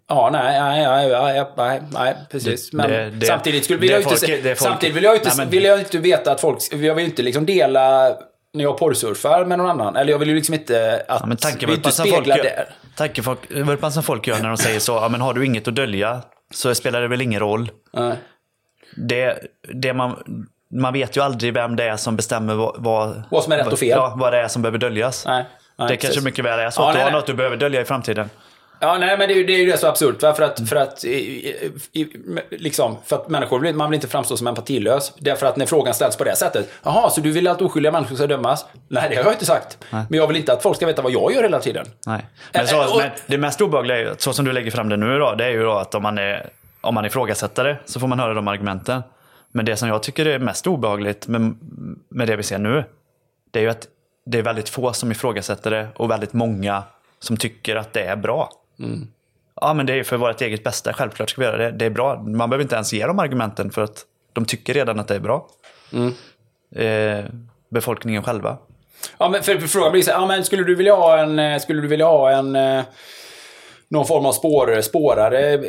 Ja, 0.07 0.29
nej, 0.31 0.59
nej, 0.59 1.09
nej, 1.11 1.45
nej, 1.57 1.81
nej, 1.91 2.15
precis. 2.31 2.73
Men 2.73 2.89
det- 2.89 3.09
det- 3.09 3.25
samtidigt 3.25 3.63
skulle 3.63 3.79
vill 3.79 3.89
jag 3.89 3.99
inte, 4.01 4.09
folk- 4.09 4.43
folk- 4.43 4.57
samtidigt 4.57 4.95
vill 4.95 5.03
jag 5.03 5.15
inte, 5.15 5.31
Nej, 5.37 5.47
vill 5.47 5.63
jag 5.63 5.79
inte 5.79 5.97
veta 5.97 6.31
att 6.31 6.41
folk, 6.41 6.57
jag 6.71 6.95
vill 6.95 7.05
inte 7.05 7.21
liksom 7.21 7.45
dela 7.45 8.15
när 8.53 8.63
jag 8.63 8.77
porrsurfar 8.77 9.45
med 9.45 9.57
någon 9.57 9.69
annan. 9.69 9.95
Eller 9.95 10.11
jag 10.11 10.19
vill 10.19 10.29
ju 10.29 10.35
liksom 10.35 10.53
inte 10.53 11.05
att 11.07 11.19
Ja, 11.21 11.25
men 11.25 11.37
vi 11.67 11.73
inte 11.73 11.91
som 11.91 12.05
folk 12.05 12.15
speglar 12.17 12.37
gör, 12.37 12.43
det. 12.43 12.65
tankevurpan 12.95 13.91
som 13.91 14.03
folk 14.03 14.27
gör 14.27 14.39
när 14.39 14.47
de 14.47 14.57
säger 14.57 14.79
så, 14.79 14.91
ja, 14.91 15.09
men 15.09 15.21
har 15.21 15.33
du 15.33 15.45
inget 15.45 15.67
att 15.67 15.75
dölja 15.75 16.21
så 16.53 16.75
spelar 16.75 17.01
det 17.01 17.07
väl 17.07 17.21
ingen 17.21 17.39
roll. 17.39 17.71
Nej. 17.93 18.15
det, 18.95 19.39
det 19.73 19.93
man, 19.93 20.23
man 20.71 20.93
vet 20.93 21.17
ju 21.17 21.21
aldrig 21.23 21.53
vem 21.53 21.75
det 21.75 21.83
är 21.83 21.97
som 21.97 22.15
bestämmer 22.15 22.55
vad, 22.55 22.75
vad, 22.77 23.23
Vad 23.31 23.43
som 23.43 23.53
är 23.53 23.57
rätt 23.57 23.67
och 23.67 23.79
fel. 23.79 23.89
Ja, 23.89 24.13
vad 24.17 24.33
det 24.33 24.39
är 24.39 24.47
som 24.47 24.61
behöver 24.61 24.77
döljas. 24.77 25.25
Nej, 25.25 25.45
nej, 25.77 25.87
det 25.87 25.95
precis. 25.95 26.01
kanske 26.09 26.21
mycket 26.21 26.45
väl 26.45 26.59
är 26.59 26.69
så 26.69 26.81
Ja, 26.81 26.89
att 26.89 26.95
du 26.95 27.01
har 27.01 27.11
något 27.11 27.27
du 27.27 27.33
behöver 27.33 27.57
dölja 27.57 27.81
i 27.81 27.85
framtiden. 27.85 28.29
Ja, 28.83 28.97
nej, 28.97 29.17
men 29.17 29.27
det 29.27 29.33
är 29.33 29.37
ju 29.37 29.43
det, 29.43 29.53
är 29.53 29.65
det 29.67 29.77
så 29.77 29.87
absurt. 29.87 30.21
Va? 30.21 30.33
För 30.33 30.43
att, 30.43 30.69
för 30.69 30.75
att, 30.75 31.03
i, 31.05 31.47
i, 31.93 32.07
liksom, 32.49 32.97
för 33.05 33.15
att 33.15 33.29
människor 33.29 33.59
vill, 33.59 33.75
man 33.75 33.89
vill 33.89 33.95
inte 33.95 34.07
framstå 34.07 34.37
som 34.37 34.47
empatilös. 34.47 35.13
Därför 35.17 35.45
att 35.47 35.57
när 35.57 35.65
frågan 35.65 35.93
ställs 35.93 36.15
på 36.17 36.23
det 36.23 36.35
sättet. 36.35 36.69
Jaha, 36.83 37.09
så 37.09 37.21
du 37.21 37.31
vill 37.31 37.47
att 37.47 37.61
oskyldiga 37.61 37.91
människor 37.91 38.15
ska 38.15 38.27
dömas? 38.27 38.65
Nej, 38.87 39.09
det 39.09 39.15
har 39.15 39.23
jag 39.23 39.33
inte 39.33 39.45
sagt. 39.45 39.77
Men 39.89 40.07
jag 40.19 40.27
vill 40.27 40.37
inte 40.37 40.53
att 40.53 40.63
folk 40.63 40.75
ska 40.75 40.85
veta 40.85 41.01
vad 41.01 41.11
jag 41.11 41.33
gör 41.33 41.43
hela 41.43 41.59
tiden. 41.59 41.85
Nej. 42.07 42.25
Men, 42.53 42.67
så, 42.67 42.81
och- 42.93 42.97
men 43.01 43.09
det 43.27 43.37
mest 43.37 43.61
obehagliga 43.61 43.97
är 43.97 44.01
ju, 44.01 44.15
så 44.17 44.33
som 44.33 44.45
du 44.45 44.51
lägger 44.53 44.71
fram 44.71 44.89
det 44.89 44.97
nu 44.97 45.19
då, 45.19 45.35
det 45.35 45.45
är 45.45 45.49
ju 45.49 45.63
då 45.63 45.71
att 45.73 45.95
om 45.95 46.03
man 46.03 46.17
är, 46.17 46.49
om 46.81 46.95
man 46.95 47.05
ifrågasätter 47.05 47.63
det 47.63 47.77
så 47.85 47.99
får 47.99 48.07
man 48.07 48.19
höra 48.19 48.33
de 48.33 48.47
argumenten. 48.47 49.01
Men 49.51 49.65
det 49.65 49.75
som 49.75 49.87
jag 49.89 50.03
tycker 50.03 50.25
är 50.25 50.39
mest 50.39 50.67
obehagligt 50.67 51.27
med, 51.27 51.55
med 52.09 52.27
det 52.27 52.35
vi 52.35 52.43
ser 52.43 52.57
nu, 52.57 52.83
det 53.51 53.59
är 53.59 53.63
ju 53.63 53.69
att 53.69 53.87
det 54.25 54.37
är 54.37 54.41
väldigt 54.43 54.69
få 54.69 54.93
som 54.93 55.11
ifrågasätter 55.11 55.71
det 55.71 55.87
och 55.95 56.11
väldigt 56.11 56.33
många 56.33 56.83
som 57.19 57.37
tycker 57.37 57.75
att 57.75 57.93
det 57.93 58.01
är 58.01 58.15
bra. 58.15 58.49
Ja, 59.61 59.73
men 59.73 59.85
det 59.85 59.93
är 59.93 60.03
för 60.03 60.17
vårt 60.17 60.41
eget 60.41 60.63
bästa. 60.63 60.93
Självklart 60.93 61.29
ska 61.29 61.41
vi 61.41 61.47
göra 61.47 61.57
det. 61.57 61.71
Det 61.71 61.85
är 61.85 61.89
bra. 61.89 62.23
Man 62.23 62.49
behöver 62.49 62.63
inte 62.63 62.75
ens 62.75 62.93
ge 62.93 63.05
dem 63.05 63.19
argumenten 63.19 63.71
för 63.71 63.81
att 63.81 64.05
de 64.33 64.45
tycker 64.45 64.73
redan 64.73 64.99
att 64.99 65.07
det 65.07 65.15
är 65.15 65.19
bra. 65.19 65.47
Eh, 66.75 67.25
befolkningen 67.69 68.23
själva. 68.23 68.57
Ja, 69.17 69.29
men 69.29 69.43
för, 69.43 69.57
för 69.57 69.67
frågan 69.67 69.91
blir 69.91 70.01
så 70.01 70.11
här, 70.11 70.19
ja, 70.19 70.25
men 70.27 70.43
skulle 70.43 70.63
du 70.63 70.75
vilja 70.75 70.95
ha 70.95 71.17
en, 71.17 71.39
eh, 71.39 71.59
skulle 71.59 71.81
du 71.81 71.87
vilja 71.87 72.05
ha 72.05 72.31
en, 72.31 72.55
eh, 72.55 72.83
någon 73.89 74.05
form 74.05 74.25
av 74.25 74.31
spår, 74.31 74.81
spårare 74.81 75.53
eh, 75.53 75.59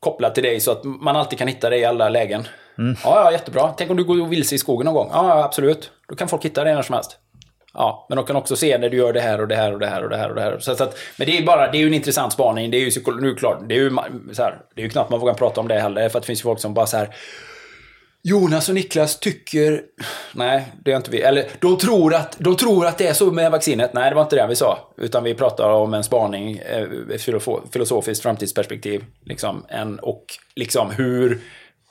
kopplad 0.00 0.34
till 0.34 0.42
dig 0.42 0.60
så 0.60 0.72
att 0.72 0.84
man 0.84 1.16
alltid 1.16 1.38
kan 1.38 1.48
hitta 1.48 1.70
dig 1.70 1.80
i 1.80 1.84
alla 1.84 2.08
lägen? 2.08 2.48
Ja, 2.76 2.94
ja, 3.04 3.32
jättebra. 3.32 3.74
Tänk 3.76 3.90
om 3.90 3.96
du 3.96 4.04
går 4.04 4.26
vilse 4.26 4.54
i 4.54 4.58
skogen 4.58 4.84
någon 4.84 4.94
gång? 4.94 5.10
Ja, 5.12 5.28
ja, 5.28 5.44
absolut. 5.44 5.90
Då 6.08 6.16
kan 6.16 6.28
folk 6.28 6.44
hitta 6.44 6.64
dig 6.64 6.74
när 6.74 6.82
som 6.82 6.94
helst. 6.94 7.18
Ja, 7.78 8.06
men 8.08 8.16
de 8.16 8.26
kan 8.26 8.36
också 8.36 8.56
se 8.56 8.78
när 8.78 8.90
du 8.90 8.96
gör 8.96 9.12
det 9.12 9.20
här 9.20 9.40
och 9.40 9.48
det 9.48 9.56
här 9.56 9.72
och 9.72 9.78
det 9.78 9.86
här 9.86 10.02
och 10.02 10.10
det 10.10 10.16
här. 10.16 10.28
Och 10.28 10.34
det 10.34 10.42
här. 10.42 10.58
Så, 10.58 10.74
så 10.74 10.84
att, 10.84 10.98
men 11.16 11.26
det 11.26 11.38
är 11.38 11.46
bara, 11.46 11.70
det 11.70 11.78
är 11.78 11.80
ju 11.80 11.86
en 11.86 11.94
intressant 11.94 12.32
spaning. 12.32 12.70
Det 12.70 12.76
är 12.76 12.80
ju, 12.80 12.88
psyko- 12.88 13.20
nu 13.20 13.30
det 13.32 13.38
klart, 13.38 13.58
det 13.68 13.74
är 13.74 13.78
ju, 13.78 13.90
så 14.32 14.42
här, 14.42 14.58
det 14.74 14.80
är 14.80 14.84
ju 14.84 14.90
knappt 14.90 15.10
man 15.10 15.20
vågar 15.20 15.34
prata 15.34 15.60
om 15.60 15.68
det 15.68 15.80
heller. 15.80 16.08
För 16.08 16.18
att 16.18 16.22
det 16.22 16.26
finns 16.26 16.40
ju 16.40 16.42
folk 16.42 16.60
som 16.60 16.74
bara 16.74 16.86
så 16.86 16.96
här. 16.96 17.14
Jonas 18.22 18.68
och 18.68 18.74
Niklas 18.74 19.18
tycker... 19.20 19.82
Nej, 20.34 20.72
det 20.84 20.92
är 20.92 20.96
inte 20.96 21.10
vi. 21.10 21.20
Eller 21.20 21.46
de 21.60 21.78
tror, 21.78 22.14
att, 22.14 22.36
de 22.38 22.56
tror 22.56 22.86
att 22.86 22.98
det 22.98 23.06
är 23.06 23.12
så 23.12 23.32
med 23.32 23.50
vaccinet. 23.50 23.94
Nej, 23.94 24.10
det 24.10 24.16
var 24.16 24.22
inte 24.22 24.36
det 24.36 24.46
vi 24.46 24.56
sa. 24.56 24.94
Utan 24.96 25.24
vi 25.24 25.34
pratar 25.34 25.70
om 25.70 25.94
en 25.94 26.04
spaning, 26.04 26.58
eh, 26.58 26.86
ett 27.14 27.22
filosofiskt 27.72 28.22
framtidsperspektiv. 28.22 29.04
Liksom, 29.24 29.64
en, 29.68 29.98
och 29.98 30.24
liksom 30.54 30.90
hur, 30.90 31.40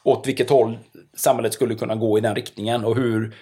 åt 0.03 0.27
vilket 0.27 0.49
håll 0.49 0.77
samhället 1.17 1.53
skulle 1.53 1.75
kunna 1.75 1.95
gå 1.95 2.17
i 2.17 2.21
den 2.21 2.35
riktningen. 2.35 2.85
Och 2.85 2.95
hur 2.95 3.35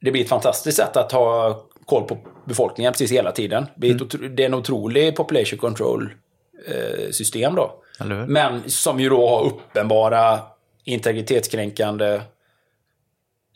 det 0.00 0.10
blir 0.10 0.22
ett 0.22 0.28
fantastiskt 0.28 0.76
sätt 0.76 0.96
att 0.96 1.12
ha 1.12 1.62
koll 1.86 2.04
på 2.04 2.18
befolkningen 2.44 2.92
precis 2.92 3.12
hela 3.12 3.32
tiden. 3.32 3.66
Det 3.76 3.90
är, 3.90 4.02
otro, 4.02 4.28
det 4.28 4.42
är 4.42 4.46
en 4.46 4.54
otrolig 4.54 5.16
population 5.16 5.58
control 5.58 6.14
eh, 6.66 7.54
då. 7.54 7.82
Men 8.26 8.70
som 8.70 9.00
ju 9.00 9.08
då 9.08 9.28
har 9.28 9.46
uppenbara 9.46 10.40
integritetskränkande 10.84 12.20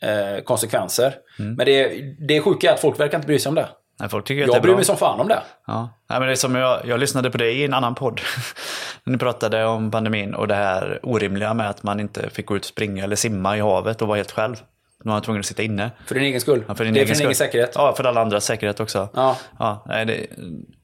eh, 0.01 0.43
konsekvenser. 0.43 1.15
Mm. 1.39 1.53
Men 1.53 1.65
det, 1.65 2.01
det 2.19 2.41
sjuka 2.41 2.69
är 2.69 2.73
att 2.73 2.79
folk 2.79 2.99
verkar 2.99 3.17
inte 3.17 3.27
bry 3.27 3.39
sig 3.39 3.49
om 3.49 3.55
det. 3.55 3.69
Nej, 3.99 4.09
folk 4.09 4.25
tycker 4.25 4.43
att 4.43 4.47
det 4.47 4.51
är 4.51 4.55
Jag 4.55 4.63
bryr 4.63 4.75
mig 4.75 4.85
som 4.85 4.97
fan 4.97 5.19
om 5.19 5.27
det. 5.27 5.43
Ja. 5.67 5.89
Nej, 6.09 6.19
men 6.19 6.27
det 6.27 6.33
är 6.33 6.35
som 6.35 6.55
jag, 6.55 6.85
jag 6.85 6.99
lyssnade 6.99 7.31
på 7.31 7.37
dig 7.37 7.59
i 7.59 7.65
en 7.65 7.73
annan 7.73 7.95
podd. 7.95 8.21
När 9.03 9.11
ni 9.11 9.17
pratade 9.17 9.65
om 9.65 9.91
pandemin 9.91 10.33
och 10.33 10.47
det 10.47 10.55
här 10.55 10.99
orimliga 11.03 11.53
med 11.53 11.69
att 11.69 11.83
man 11.83 11.99
inte 11.99 12.29
fick 12.29 12.45
gå 12.45 12.55
ut 12.55 12.61
och 12.61 12.65
springa 12.65 13.03
eller 13.03 13.15
simma 13.15 13.57
i 13.57 13.59
havet 13.59 14.01
och 14.01 14.07
vara 14.07 14.17
helt 14.17 14.31
själv. 14.31 14.55
Nu 15.03 15.09
var 15.09 15.15
man 15.15 15.21
tvungen 15.21 15.39
att 15.39 15.45
sitta 15.45 15.63
inne. 15.63 15.91
För 16.05 16.15
din 16.15 16.23
egen 16.23 16.41
skull. 16.41 16.63
Ja, 16.67 16.75
för 16.75 16.83
din 16.85 16.93
det 16.93 16.99
är 16.99 17.01
egen 17.01 17.15
för 17.15 17.19
din 17.19 17.27
egen 17.27 17.35
säkerhet. 17.35 17.71
Ja, 17.75 17.93
för 17.97 18.03
alla 18.03 18.21
andras 18.21 18.45
säkerhet 18.45 18.79
också. 18.79 19.09
Ja. 19.13 19.37
Ja, 19.59 19.83
det, 20.05 20.27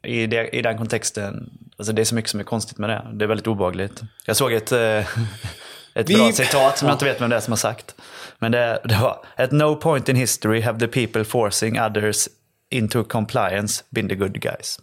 i, 0.03 0.27
det, 0.27 0.49
I 0.49 0.61
den 0.61 0.77
kontexten, 0.77 1.49
alltså 1.77 1.93
det 1.93 2.01
är 2.01 2.05
så 2.05 2.15
mycket 2.15 2.31
som 2.31 2.39
är 2.39 2.43
konstigt 2.43 2.77
med 2.77 2.89
det. 2.89 3.07
Det 3.13 3.25
är 3.25 3.27
väldigt 3.27 3.47
obehagligt. 3.47 4.01
Jag 4.25 4.35
såg 4.35 4.53
ett, 4.53 4.71
eh, 4.71 4.79
ett 5.93 6.09
Vi- 6.09 6.15
bra 6.15 6.31
citat 6.31 6.77
som 6.77 6.87
jag 6.87 6.95
inte 6.95 7.05
vet 7.05 7.21
vem 7.21 7.29
det 7.29 7.35
är 7.35 7.39
som 7.39 7.51
har 7.51 7.57
sagt. 7.57 7.95
Men 8.39 8.51
det, 8.51 8.79
det 8.83 8.95
var 9.01 9.25
At 9.35 9.51
no 9.51 9.75
point 9.75 10.09
in 10.09 10.15
history 10.15 10.61
have 10.61 10.79
the 10.79 10.87
people 10.87 11.23
forcing 11.23 11.81
others 11.81 12.27
into 12.69 13.03
compliance 13.03 13.83
been 13.89 14.09
the 14.09 14.15
good 14.15 14.39
guys. 14.41 14.79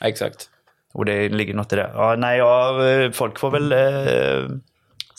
Ja, 0.00 0.06
exakt. 0.08 0.48
Och 0.94 1.04
det 1.04 1.28
ligger 1.28 1.54
något 1.54 1.72
i 1.72 1.76
det. 1.76 1.90
Ja, 1.94 2.14
nej, 2.18 2.38
ja, 2.38 2.86
eh, 2.88 3.10
folk 3.10 3.38
får 3.38 3.50
väl 3.50 3.72
eh, 3.72 4.48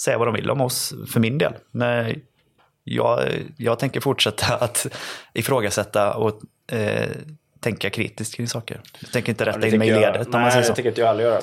säga 0.04 0.18
vad 0.18 0.28
de 0.28 0.34
vill 0.36 0.50
om 0.50 0.62
oss 0.62 0.94
för 1.14 1.20
min 1.20 1.38
del. 1.38 1.54
Men 1.72 2.22
jag, 2.84 3.30
jag 3.58 3.80
tänker 3.80 4.00
fortsätta 4.00 4.56
att 4.56 4.88
ifrågasätta 5.34 6.14
och 6.14 6.42
eh, 6.72 7.10
tänka 7.64 7.90
kritiskt 7.90 8.36
kring 8.36 8.48
saker. 8.48 8.82
Jag 9.02 9.12
tänker 9.12 9.30
inte 9.30 9.46
rätta 9.46 9.58
Det 9.60 9.70
in 9.70 9.80
mig 9.80 9.88
i 9.88 9.92
jag- 9.92 10.00
ledet 10.02 10.28
om 10.28 10.32
Nej, 10.32 10.42
man 10.42 10.52
säger 10.52 10.62
det 10.62 10.68
så. 10.68 10.74
tänker 10.76 10.90
inte 10.90 11.02
jag 11.02 11.08
heller 11.08 11.24
göra. 11.24 11.38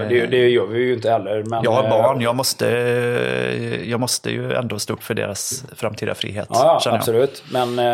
Eh, 0.00 0.08
det, 0.08 0.26
det 0.26 0.48
gör 0.48 0.66
vi 0.66 0.78
ju 0.78 0.94
inte 0.94 1.10
heller. 1.10 1.42
Men, 1.42 1.64
Jag 1.64 1.70
har 1.72 1.84
eh, 1.84 1.90
barn, 1.90 2.20
jag 2.20 2.34
måste, 2.36 2.66
jag 3.84 4.00
måste 4.00 4.30
ju 4.30 4.52
ändå 4.54 4.78
stå 4.78 4.92
upp 4.92 5.02
för 5.02 5.14
deras 5.14 5.64
framtida 5.76 6.14
frihet. 6.14 6.46
Ja, 6.50 6.56
ja 6.74 6.80
känner 6.80 6.94
jag. 6.96 7.00
absolut. 7.00 7.42
Men 7.52 7.78
eh, 7.78 7.84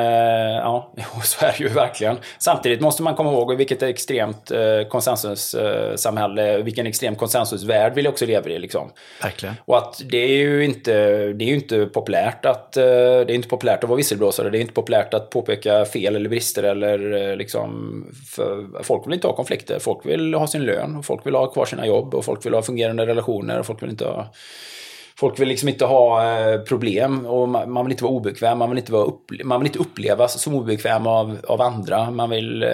ja, 0.57 0.93
så 1.25 1.47
är 1.47 1.53
det 1.59 1.61
ju 1.65 1.69
verkligen. 1.69 2.17
Samtidigt 2.39 2.81
måste 2.81 3.03
man 3.03 3.15
komma 3.15 3.33
ihåg 3.33 3.55
vilket 3.57 3.83
extremt 3.83 4.51
eh, 4.51 4.59
konsensussamhälle, 4.89 6.63
vilken 6.63 6.87
extrem 6.87 7.15
konsensusvärld 7.15 7.93
vi 7.95 8.09
också 8.09 8.27
lever 8.27 8.51
i. 8.51 8.59
Liksom. 8.59 8.91
Verkligen. 9.23 9.55
Och 9.65 9.79
att 9.79 10.03
det 10.11 10.17
är 10.19 10.37
ju 10.37 10.65
inte, 10.65 10.93
det 11.33 11.45
är 11.45 11.55
inte 11.55 11.87
populärt 11.87 12.45
att 12.45 12.77
eh, 12.77 12.83
det 12.85 12.91
är 12.93 13.31
inte 13.31 13.49
populärt 13.49 13.85
att 13.85 13.89
vara 13.91 13.97
visselblåsare. 13.97 14.51
Det 14.51 14.59
är 14.59 14.61
inte 14.61 14.73
populärt 14.73 15.15
att 15.15 15.31
påpeka 15.31 15.85
fel 15.85 16.17
eller 16.17 16.29
brister 16.31 16.63
eller 16.63 17.31
eh, 17.31 17.37
liksom. 17.67 18.83
Folk 18.83 19.07
vill 19.07 19.15
inte 19.15 19.27
ha 19.27 19.37
konflikter. 19.37 19.79
Folk 19.79 20.07
vill 20.07 20.35
ha 20.35 20.47
sin 20.47 20.63
lön 20.63 20.97
och 20.97 21.05
folk 21.05 21.27
vill 21.27 21.35
ha 21.35 21.47
kvar 21.47 21.65
sina 21.65 21.87
jobb 21.87 22.15
och 22.15 22.25
folk 22.25 22.47
vill 22.47 22.55
ha 22.55 22.63
fungerande 22.63 23.07
relationer 23.07 23.59
och 23.59 23.67
folk 23.67 23.83
vill 23.83 23.91
inte 23.91 24.05
ha 24.05 24.33
Folk 25.17 25.41
vill 25.41 25.49
liksom 25.49 25.69
inte 25.69 25.85
ha 25.85 26.39
eh, 26.39 26.61
problem 26.61 27.27
och 27.27 27.49
man, 27.49 27.85
vill 27.85 27.93
inte 27.93 28.05
vara 28.05 28.15
obekväm. 28.15 28.59
Man 28.59 28.71
vill 28.71 28.79
inte, 28.79 28.93
vara 28.93 29.07
upple- 29.07 29.45
man 29.45 29.61
vill 29.61 29.67
inte 29.67 29.79
upplevas 29.79 30.41
som 30.41 30.55
obekväm 30.55 31.07
av, 31.07 31.39
av 31.49 31.61
andra. 31.61 32.11
Man 32.11 32.31
vill, 32.31 32.63
eh, 32.63 32.69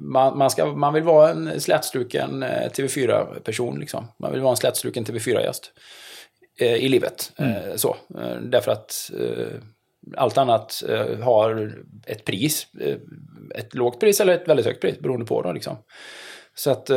man, 0.00 0.38
man, 0.38 0.50
ska, 0.50 0.66
man 0.66 0.94
vill 0.94 1.02
vara 1.02 1.30
en 1.30 1.60
slätstruken 1.60 2.42
eh, 2.42 2.70
TV4-person. 2.70 3.80
Liksom. 3.80 4.04
Man 4.18 4.32
vill 4.32 4.40
vara 4.40 4.50
en 4.50 4.56
slätstruken 4.56 5.04
TV4-gäst 5.04 5.72
eh, 6.60 6.74
i 6.74 6.88
livet. 6.88 7.32
Eh, 7.36 7.76
så. 7.76 7.96
Därför 8.42 8.72
att 8.72 9.10
allt 10.16 10.38
annat 10.38 10.82
eh, 10.88 11.18
har 11.18 11.72
ett 12.06 12.24
pris. 12.24 12.66
Eh, 12.80 12.96
ett 13.54 13.74
lågt 13.74 14.00
pris 14.00 14.20
eller 14.20 14.34
ett 14.34 14.48
väldigt 14.48 14.66
högt 14.66 14.80
pris 14.80 14.98
beroende 14.98 15.26
på. 15.26 15.42
Då, 15.42 15.52
liksom. 15.52 15.76
Så 16.54 16.70
att 16.70 16.90
eh, 16.90 16.96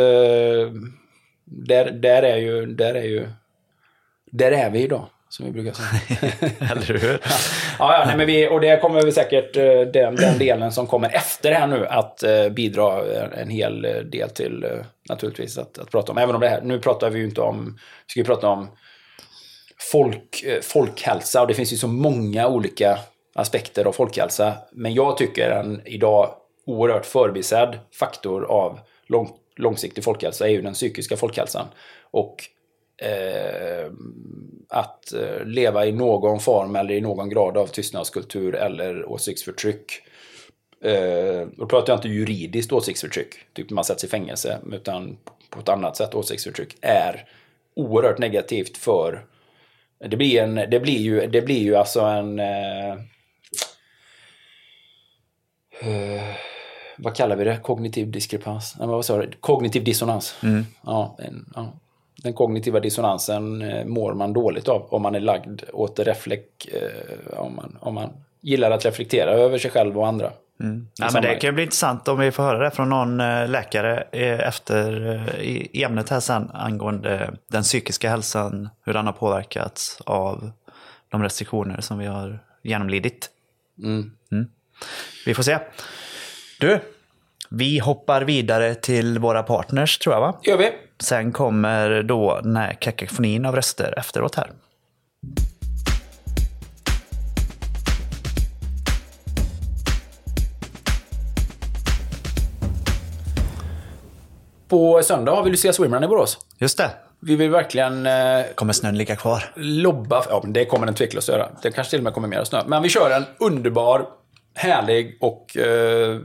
där, 1.45 1.91
där 1.91 2.23
är 2.23 2.37
ju... 2.37 2.65
Där 2.65 2.95
är 2.95 3.03
ju 3.03 3.27
där 4.31 4.51
är 4.51 4.69
vi 4.69 4.79
idag, 4.79 5.05
som 5.29 5.45
vi 5.45 5.51
brukar 5.51 5.73
säga. 5.73 6.31
Eller 6.71 6.99
hur? 6.99 7.19
ja, 7.79 7.97
ja 7.97 8.03
nej, 8.05 8.17
men 8.17 8.27
vi, 8.27 8.49
och 8.49 8.61
det 8.61 8.81
kommer 8.81 9.01
vi 9.01 9.11
säkert, 9.11 9.57
eh, 9.57 9.81
den, 9.93 10.15
den 10.15 10.37
delen 10.37 10.71
som 10.71 10.87
kommer 10.87 11.15
efter 11.15 11.51
här 11.51 11.67
nu, 11.67 11.87
att 11.87 12.23
eh, 12.23 12.49
bidra 12.49 13.01
en 13.33 13.49
hel 13.49 13.81
del 14.11 14.29
till, 14.29 14.63
eh, 14.63 14.85
naturligtvis, 15.09 15.57
att, 15.57 15.79
att 15.79 15.91
prata 15.91 16.11
om. 16.11 16.17
Även 16.17 16.35
om 16.35 16.41
det 16.41 16.49
här, 16.49 16.61
nu 16.61 16.79
pratar 16.79 17.09
vi 17.09 17.19
ju 17.19 17.25
inte 17.25 17.41
om, 17.41 17.77
vi 18.05 18.11
ska 18.11 18.19
ju 18.19 18.25
prata 18.25 18.47
om 18.47 18.67
folk, 19.91 20.43
eh, 20.43 20.61
folkhälsa, 20.61 21.41
och 21.41 21.47
det 21.47 21.53
finns 21.53 21.73
ju 21.73 21.77
så 21.77 21.87
många 21.87 22.47
olika 22.47 22.99
aspekter 23.35 23.85
av 23.85 23.91
folkhälsa. 23.91 24.53
Men 24.71 24.93
jag 24.93 25.17
tycker 25.17 25.49
en 25.49 25.81
idag 25.85 26.35
oerhört 26.65 27.05
förbisedd 27.05 27.79
faktor 27.91 28.43
av 28.43 28.79
lång, 29.07 29.29
långsiktig 29.55 30.03
folkhälsa 30.03 30.47
är 30.47 30.51
ju 30.51 30.61
den 30.61 30.73
psykiska 30.73 31.17
folkhälsan. 31.17 31.65
Och 32.11 32.43
eh, 32.97 33.91
att 34.69 35.13
eh, 35.13 35.45
leva 35.45 35.85
i 35.85 35.91
någon 35.91 36.39
form 36.39 36.75
eller 36.75 36.93
i 36.93 37.01
någon 37.01 37.29
grad 37.29 37.57
av 37.57 37.67
tystnadskultur 37.67 38.55
eller 38.55 39.09
åsiktsförtryck. 39.09 40.01
Eh, 40.83 41.47
då 41.57 41.65
pratar 41.65 41.93
jag 41.93 41.97
inte 41.97 42.09
juridiskt 42.09 42.71
åsiktsförtryck, 42.71 43.35
typ 43.53 43.69
man 43.69 43.83
sätts 43.83 44.03
i 44.03 44.07
fängelse, 44.07 44.59
utan 44.71 45.17
på 45.49 45.59
ett 45.59 45.69
annat 45.69 45.97
sätt 45.97 46.15
åsiktsförtryck 46.15 46.77
är 46.81 47.25
oerhört 47.75 48.17
negativt 48.17 48.77
för 48.77 49.25
det 49.99 50.17
blir, 50.17 50.41
en, 50.41 50.55
det 50.55 50.79
blir, 50.79 50.97
ju, 50.97 51.27
det 51.27 51.41
blir 51.41 51.59
ju 51.59 51.75
alltså 51.75 52.01
en... 52.01 52.39
Eh, 52.39 52.91
eh, 55.81 56.35
vad 56.97 57.15
kallar 57.15 57.35
vi 57.35 57.43
det? 57.43 57.57
Kognitiv 57.63 58.11
diskrepans? 58.11 58.75
Nej, 58.79 58.87
vad 58.87 59.05
sa 59.05 59.17
du? 59.17 59.31
Kognitiv 59.39 59.83
dissonans. 59.83 60.35
Ja, 60.85 61.17
en, 61.19 61.53
ja. 61.55 61.73
Den 62.23 62.33
kognitiva 62.33 62.79
dissonansen 62.79 63.61
eh, 63.61 63.85
mår 63.85 64.13
man 64.13 64.33
dåligt 64.33 64.67
av 64.67 64.87
om 64.89 65.01
man 65.01 65.15
är 65.15 65.19
lagd 65.19 65.61
åt 65.73 65.99
reflek... 65.99 66.69
Eh, 66.73 67.39
om, 67.39 67.55
man, 67.55 67.77
om 67.81 67.93
man 67.93 68.09
gillar 68.41 68.71
att 68.71 68.85
reflektera 68.85 69.31
över 69.31 69.57
sig 69.57 69.71
själv 69.71 69.97
och 69.97 70.07
andra. 70.07 70.31
Ja, 70.95 71.09
men 71.13 71.21
det 71.21 71.35
kan 71.35 71.47
ju 71.47 71.51
bli 71.51 71.63
intressant 71.63 72.07
om 72.07 72.19
vi 72.19 72.31
får 72.31 72.43
höra 72.43 72.63
det 72.63 72.71
från 72.71 72.89
någon 72.89 73.19
eh, 73.19 73.47
läkare 73.47 74.03
eh, 74.11 74.39
efter 74.39 75.09
eh, 75.15 75.41
i 75.41 75.83
ämnet 75.83 76.09
här 76.09 76.19
sen 76.19 76.49
angående 76.53 77.33
den 77.47 77.63
psykiska 77.63 78.09
hälsan, 78.09 78.69
hur 78.85 78.93
den 78.93 79.05
har 79.05 79.13
påverkats 79.13 80.01
av 80.05 80.51
de 81.09 81.23
restriktioner 81.23 81.81
som 81.81 81.97
vi 81.97 82.05
har 82.05 82.39
genomlidit. 82.63 83.29
Mm. 83.83 84.11
Vi 85.25 85.33
får 85.33 85.43
se. 85.43 85.59
Du, 86.59 86.79
vi 87.49 87.79
hoppar 87.79 88.21
vidare 88.21 88.75
till 88.75 89.19
våra 89.19 89.43
partners 89.43 89.97
tror 89.97 90.15
jag 90.15 90.21
va? 90.21 90.39
gör 90.43 90.57
vi. 90.57 90.71
Sen 90.99 91.31
kommer 91.31 92.03
då 92.03 92.39
den 92.43 92.55
här 92.55 92.73
kakafonin 92.73 93.45
av 93.45 93.55
röster 93.55 93.93
efteråt 93.97 94.35
här. 94.35 94.51
På 104.69 105.03
söndag 105.03 105.31
har 105.31 105.43
vi 105.43 105.49
Lucia 105.49 105.73
Swimrun 105.73 106.03
i 106.03 106.07
Borås. 106.07 106.37
Just 106.57 106.77
det, 106.77 106.89
Vi 107.19 107.35
vill 107.35 107.49
verkligen 107.49 108.05
eh, 108.05 108.13
kommer 108.55 108.73
snön 108.73 108.97
ligga 108.97 109.15
kvar? 109.15 109.43
lobba, 109.55 110.23
ja 110.29 110.39
men 110.43 110.53
det 110.53 110.65
kommer 110.65 110.85
den 110.85 110.95
tveklöst 110.95 111.29
att 111.29 111.35
göra. 111.35 111.49
Det 111.61 111.71
kanske 111.71 111.91
till 111.91 111.99
och 111.99 112.03
med 112.03 112.13
kommer 112.13 112.27
mer 112.27 112.43
snö. 112.43 112.61
Men 112.67 112.83
vi 112.83 112.89
kör 112.89 113.11
en 113.11 113.23
underbar, 113.39 114.05
härlig 114.55 115.17
och 115.21 115.57
eh, 115.57 116.11
eh, 116.11 116.17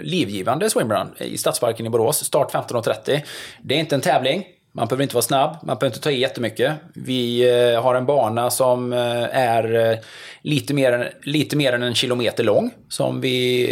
livgivande 0.00 0.70
swimrun 0.70 1.14
i 1.18 1.38
Stadsparken 1.38 1.86
i 1.86 1.90
Borås. 1.90 2.24
Start 2.24 2.52
15.30. 2.52 3.20
Det 3.62 3.74
är 3.74 3.78
inte 3.78 3.94
en 3.94 4.00
tävling. 4.00 4.44
Man 4.72 4.88
behöver 4.88 5.02
inte 5.02 5.14
vara 5.14 5.22
snabb, 5.22 5.56
man 5.62 5.76
behöver 5.78 5.86
inte 5.86 6.00
ta 6.00 6.10
i 6.10 6.20
jättemycket. 6.20 6.74
Vi 6.94 7.50
eh, 7.74 7.82
har 7.82 7.94
en 7.94 8.06
bana 8.06 8.50
som 8.50 8.92
eh, 8.92 9.38
är 9.38 9.90
eh, 9.92 9.98
lite, 10.42 10.74
mer 10.74 10.92
än, 10.92 11.06
lite 11.22 11.56
mer 11.56 11.72
än 11.72 11.82
en 11.82 11.94
kilometer 11.94 12.44
lång. 12.44 12.70
Som 12.88 13.20
vi 13.20 13.66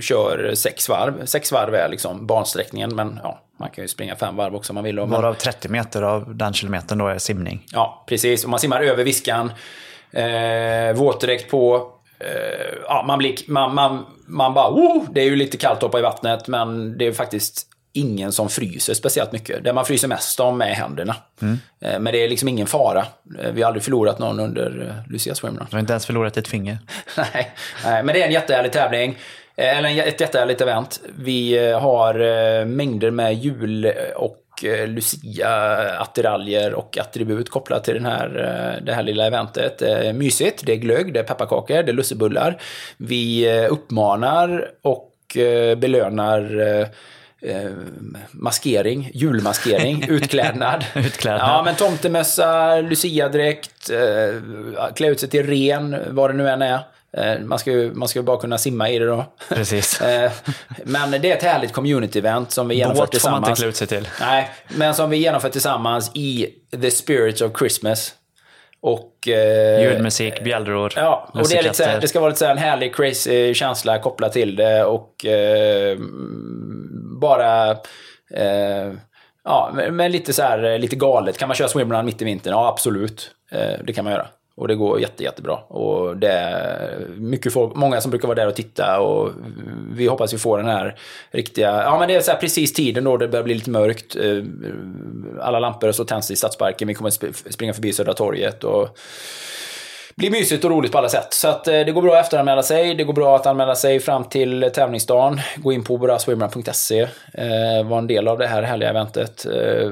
kör 0.00 0.54
sex 0.54 0.88
varv. 0.88 1.24
Sex 1.26 1.52
varv 1.52 1.74
är 1.74 1.88
liksom 1.88 2.26
bansträckningen, 2.26 2.96
men 2.96 3.20
ja, 3.22 3.40
man 3.58 3.70
kan 3.70 3.84
ju 3.84 3.88
springa 3.88 4.16
fem 4.16 4.36
varv 4.36 4.54
också 4.54 4.72
om 4.72 4.74
man 4.74 4.84
vill. 4.84 4.94
Men- 4.94 5.10
Varav 5.10 5.34
30 5.34 5.68
meter 5.68 6.02
av 6.02 6.36
den 6.36 6.52
kilometern 6.52 6.98
då 6.98 7.06
är 7.08 7.18
simning. 7.18 7.66
Ja, 7.72 8.04
precis. 8.08 8.44
Och 8.44 8.50
man 8.50 8.60
simmar 8.60 8.80
över 8.80 9.04
viskan. 9.04 9.52
Eh, 10.10 10.92
våtdräkt 10.94 11.50
på. 11.50 11.92
ja, 12.88 13.04
man, 13.06 13.18
blir, 13.18 13.34
man, 13.48 13.74
man, 13.74 14.06
man 14.26 14.54
bara, 14.54 14.70
oh, 14.70 15.04
det 15.12 15.20
är 15.20 15.24
ju 15.24 15.36
lite 15.36 15.56
kallt 15.56 15.76
att 15.76 15.82
hoppa 15.82 15.98
i 15.98 16.02
vattnet, 16.02 16.48
men 16.48 16.98
det 16.98 17.06
är 17.06 17.12
faktiskt 17.12 17.66
ingen 17.92 18.32
som 18.32 18.48
fryser 18.48 18.94
speciellt 18.94 19.32
mycket. 19.32 19.64
Det 19.64 19.72
man 19.72 19.84
fryser 19.84 20.08
mest 20.08 20.40
om 20.40 20.60
är 20.62 20.66
händerna. 20.74 21.16
Eh, 21.80 21.98
Men 22.00 22.04
det 22.04 22.24
är 22.24 22.28
liksom 22.28 22.48
ingen 22.48 22.66
fara. 22.66 23.06
Eh, 23.38 23.50
Vi 23.52 23.62
har 23.62 23.66
aldrig 23.66 23.82
förlorat 23.82 24.18
någon 24.18 24.40
under 24.40 24.86
eh, 24.88 25.12
Lucia 25.12 25.34
Swimrun. 25.34 25.66
Du 25.70 25.76
har 25.76 25.80
inte 25.80 25.92
ens 25.92 26.06
förlorat 26.06 26.36
ett 26.36 26.48
finger. 26.48 26.78
Nej, 27.16 27.52
men 27.84 28.06
det 28.06 28.22
är 28.22 28.26
en 28.26 28.32
jättehärlig 28.32 28.72
tävling. 28.72 29.18
Eller 29.56 30.08
ett 30.08 30.20
jättehärligt 30.20 30.60
event. 30.60 31.00
Vi 31.18 31.58
har 31.72 32.14
mängder 32.64 33.10
med 33.10 33.34
jul 33.34 33.92
och 34.16 34.38
Lucia-attiraljer 34.86 36.74
och 36.74 36.98
attribut 36.98 37.50
kopplat 37.50 37.84
till 37.84 37.94
den 37.94 38.06
här, 38.06 38.28
det 38.86 38.94
här 38.94 39.02
lilla 39.02 39.26
eventet. 39.26 39.78
Det 39.78 40.08
är 40.08 40.12
mysigt, 40.12 40.62
det 40.66 40.72
är 40.72 40.76
glögg, 40.76 41.14
det 41.14 41.20
är 41.20 41.24
pepparkakor, 41.24 41.82
det 41.82 41.90
är 41.90 41.92
lussebullar. 41.92 42.60
Vi 42.96 43.48
uppmanar 43.70 44.70
och 44.82 45.08
belönar 45.76 46.42
eh, 47.42 47.70
maskering, 48.30 49.10
julmaskering, 49.14 50.04
utklädnad. 50.08 50.84
Utklädnad. 50.94 51.48
Ja, 51.48 51.62
men 51.64 51.74
tomtemössa, 51.74 52.80
luciadräkt, 52.80 53.90
eh, 53.90 54.92
klä 54.94 55.08
ut 55.08 55.20
sig 55.20 55.28
till 55.28 55.46
ren, 55.46 55.96
vad 56.08 56.30
det 56.30 56.34
nu 56.34 56.48
än 56.48 56.62
är. 56.62 56.78
Eh, 57.16 57.38
man, 57.40 57.58
ska 57.58 57.70
ju, 57.70 57.94
man 57.94 58.08
ska 58.08 58.18
ju 58.18 58.22
bara 58.22 58.40
kunna 58.40 58.58
simma 58.58 58.90
i 58.90 58.98
det 58.98 59.06
då. 59.06 59.24
Precis. 59.48 60.00
Eh, 60.12 60.30
men 60.84 61.10
det 61.10 61.30
är 61.30 61.36
ett 61.36 61.42
härligt 61.42 61.72
community-event 61.72 62.46
som 62.48 62.68
vi 62.68 62.74
genomför 62.74 63.00
Båt 63.00 63.22
får 63.22 63.30
man 63.30 63.42
tillsammans. 63.42 63.48
inte 63.48 63.60
klä 63.60 63.68
ut 63.68 63.76
sig 63.76 63.86
till. 63.86 64.08
Nej, 64.20 64.50
men 64.68 64.94
som 64.94 65.10
vi 65.10 65.16
genomför 65.16 65.48
tillsammans 65.48 66.10
i 66.14 66.48
the 66.82 66.90
spirit 66.90 67.40
of 67.40 67.58
Christmas. 67.58 68.14
Och... 68.80 69.28
Eh, 69.28 69.82
Julmusik, 69.82 70.44
bjällror, 70.44 70.92
Ja, 70.96 71.30
och 71.34 71.48
det, 71.48 71.56
är 71.56 71.62
lite 71.62 71.98
det 72.00 72.08
ska 72.08 72.20
vara 72.20 72.28
lite 72.28 72.38
så 72.38 72.46
en 72.46 72.58
härlig 72.58 72.94
crazy 72.94 73.54
känsla 73.54 73.98
kopplat 73.98 74.32
till 74.32 74.56
det 74.56 74.84
och 74.84 75.26
eh, 75.26 75.98
bara... 77.22 77.70
Eh, 78.34 78.92
ja, 79.44 79.72
men 79.90 80.12
lite 80.12 80.32
så 80.32 80.42
här, 80.42 80.64
eh, 80.64 80.78
lite 80.78 80.96
galet. 80.96 81.38
Kan 81.38 81.48
man 81.48 81.54
köra 81.54 81.68
swimrun 81.68 82.06
mitt 82.06 82.22
i 82.22 82.24
vintern? 82.24 82.52
Ja, 82.52 82.68
absolut. 82.68 83.30
Eh, 83.50 83.84
det 83.84 83.92
kan 83.92 84.04
man 84.04 84.12
göra. 84.12 84.26
Och 84.54 84.68
det 84.68 84.74
går 84.74 85.00
jätte, 85.00 85.24
jättebra. 85.24 85.54
Och 85.54 86.16
det 86.16 86.28
är 86.28 87.06
mycket 87.16 87.52
folk, 87.52 87.74
många 87.74 88.00
som 88.00 88.10
brukar 88.10 88.28
vara 88.28 88.34
där 88.34 88.46
och 88.46 88.54
titta 88.54 89.00
och 89.00 89.30
vi 89.92 90.06
hoppas 90.06 90.34
vi 90.34 90.38
får 90.38 90.58
den 90.58 90.66
här 90.66 90.98
riktiga, 91.30 91.82
ja 91.82 91.98
men 91.98 92.08
det 92.08 92.14
är 92.14 92.20
så 92.20 92.30
här 92.30 92.38
precis 92.38 92.72
tiden 92.72 93.04
då 93.04 93.16
det 93.16 93.28
börjar 93.28 93.44
bli 93.44 93.54
lite 93.54 93.70
mörkt. 93.70 94.16
Eh, 94.16 94.42
alla 95.40 95.58
lampor 95.58 95.88
och 95.88 95.94
så 95.94 96.04
tänds 96.04 96.30
i 96.30 96.36
Stadsparken, 96.36 96.88
vi 96.88 96.94
kommer 96.94 97.10
springa 97.52 97.74
förbi 97.74 97.92
Södra 97.92 98.14
torget 98.14 98.64
och 98.64 98.98
blir 100.16 100.30
mysigt 100.30 100.64
och 100.64 100.70
roligt 100.70 100.92
på 100.92 100.98
alla 100.98 101.08
sätt. 101.08 101.34
Så 101.34 101.48
att 101.48 101.68
eh, 101.68 101.72
det 101.72 101.92
går 101.92 102.02
bra 102.02 102.14
att 102.14 102.24
efteranmäla 102.24 102.62
sig. 102.62 102.94
Det 102.94 103.04
går 103.04 103.12
bra 103.12 103.36
att 103.36 103.46
anmäla 103.46 103.74
sig 103.74 104.00
fram 104.00 104.24
till 104.24 104.70
tävlingsdagen. 104.74 105.40
Gå 105.56 105.72
in 105.72 105.84
på 105.84 105.98
boraswimrun.se. 105.98 107.00
Eh, 107.34 107.88
var 107.88 107.98
en 107.98 108.06
del 108.06 108.28
av 108.28 108.38
det 108.38 108.46
här 108.46 108.62
härliga 108.62 108.90
eventet. 108.90 109.46
Eh, 109.46 109.90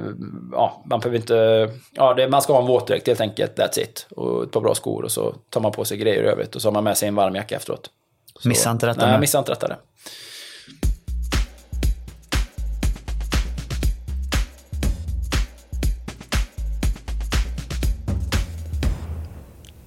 ja, 0.52 0.82
man 0.84 1.00
behöver 1.00 1.18
inte... 1.18 1.68
Ja, 1.92 2.14
det, 2.14 2.28
man 2.28 2.42
ska 2.42 2.52
ha 2.52 2.60
en 2.60 2.66
våtdräkt 2.66 3.06
helt 3.06 3.20
enkelt. 3.20 3.58
That's 3.58 3.80
it. 3.80 4.06
Och 4.10 4.42
ett 4.44 4.50
par 4.50 4.60
bra 4.60 4.74
skor 4.74 5.04
och 5.04 5.12
så 5.12 5.34
tar 5.50 5.60
man 5.60 5.72
på 5.72 5.84
sig 5.84 5.98
grejer 5.98 6.22
i 6.22 6.26
övrigt. 6.26 6.56
Och 6.56 6.62
så 6.62 6.68
har 6.68 6.72
man 6.72 6.84
med 6.84 6.98
sig 6.98 7.08
en 7.08 7.14
varm 7.14 7.34
jacka 7.34 7.56
efteråt. 7.56 7.90
Så, 8.42 8.48
Missa 8.48 8.70
inte 8.70 8.86
detta 8.86 9.06
Nej, 9.06 9.20
missa 9.20 9.38
inte 9.38 9.52
detta. 9.52 9.76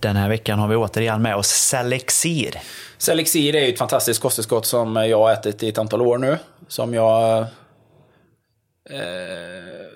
Den 0.04 0.16
här 0.16 0.30
veckan 0.30 0.60
har 0.60 0.68
vi 0.68 0.76
återigen 0.76 1.22
med 1.22 1.36
oss 1.36 1.48
Selexir. 1.48 2.60
Selexir 2.98 3.56
är 3.56 3.70
ett 3.70 3.78
fantastiskt 3.78 4.22
kosttillskott 4.22 4.66
som 4.66 4.96
jag 4.96 5.18
har 5.18 5.34
ätit 5.34 5.64
i 5.64 5.70
ett 5.70 5.78
antal 5.78 6.02
år 6.02 6.18
nu. 6.18 6.38
Som 6.68 6.94
jag... 6.94 7.40
Eh, 8.90 8.98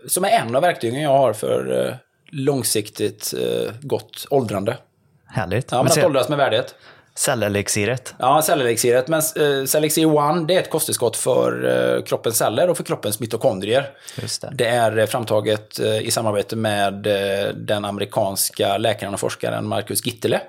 som 0.07 0.23
är 0.23 0.29
en 0.29 0.55
av 0.55 0.61
verktygen 0.61 1.01
jag 1.01 1.17
har 1.17 1.33
för 1.33 1.85
eh, 1.85 1.93
långsiktigt 2.31 3.33
eh, 3.33 3.73
gott 3.81 4.27
åldrande. 4.29 4.77
Härligt. 5.25 5.71
Ja, 5.71 5.83
men 5.83 5.91
att 5.91 6.03
åldras 6.03 6.29
med 6.29 6.37
värdighet. 6.37 6.75
Cellelixiret. 7.17 8.15
Ja, 8.19 8.41
cellelixiret. 8.41 9.07
Men 9.07 9.19
eh, 9.19 9.65
Cellexir 9.65 10.05
One, 10.05 10.45
det 10.47 10.55
är 10.55 10.59
ett 10.59 10.69
kosttillskott 10.69 11.17
för 11.17 11.65
eh, 11.97 12.03
kroppens 12.03 12.37
celler 12.37 12.69
och 12.69 12.77
för 12.77 12.83
kroppens 12.83 13.19
mitokondrier. 13.19 13.89
Det. 14.15 14.49
Det 14.51 14.67
är 14.67 14.97
eh, 14.97 15.05
framtaget 15.05 15.79
eh, 15.79 15.99
i 15.99 16.11
samarbete 16.11 16.55
med 16.55 17.07
eh, 17.07 17.53
den 17.53 17.85
amerikanska 17.85 18.77
läkaren 18.77 19.13
och 19.13 19.19
forskaren 19.19 19.67
Marcus 19.67 20.05
Gittele, 20.05 20.41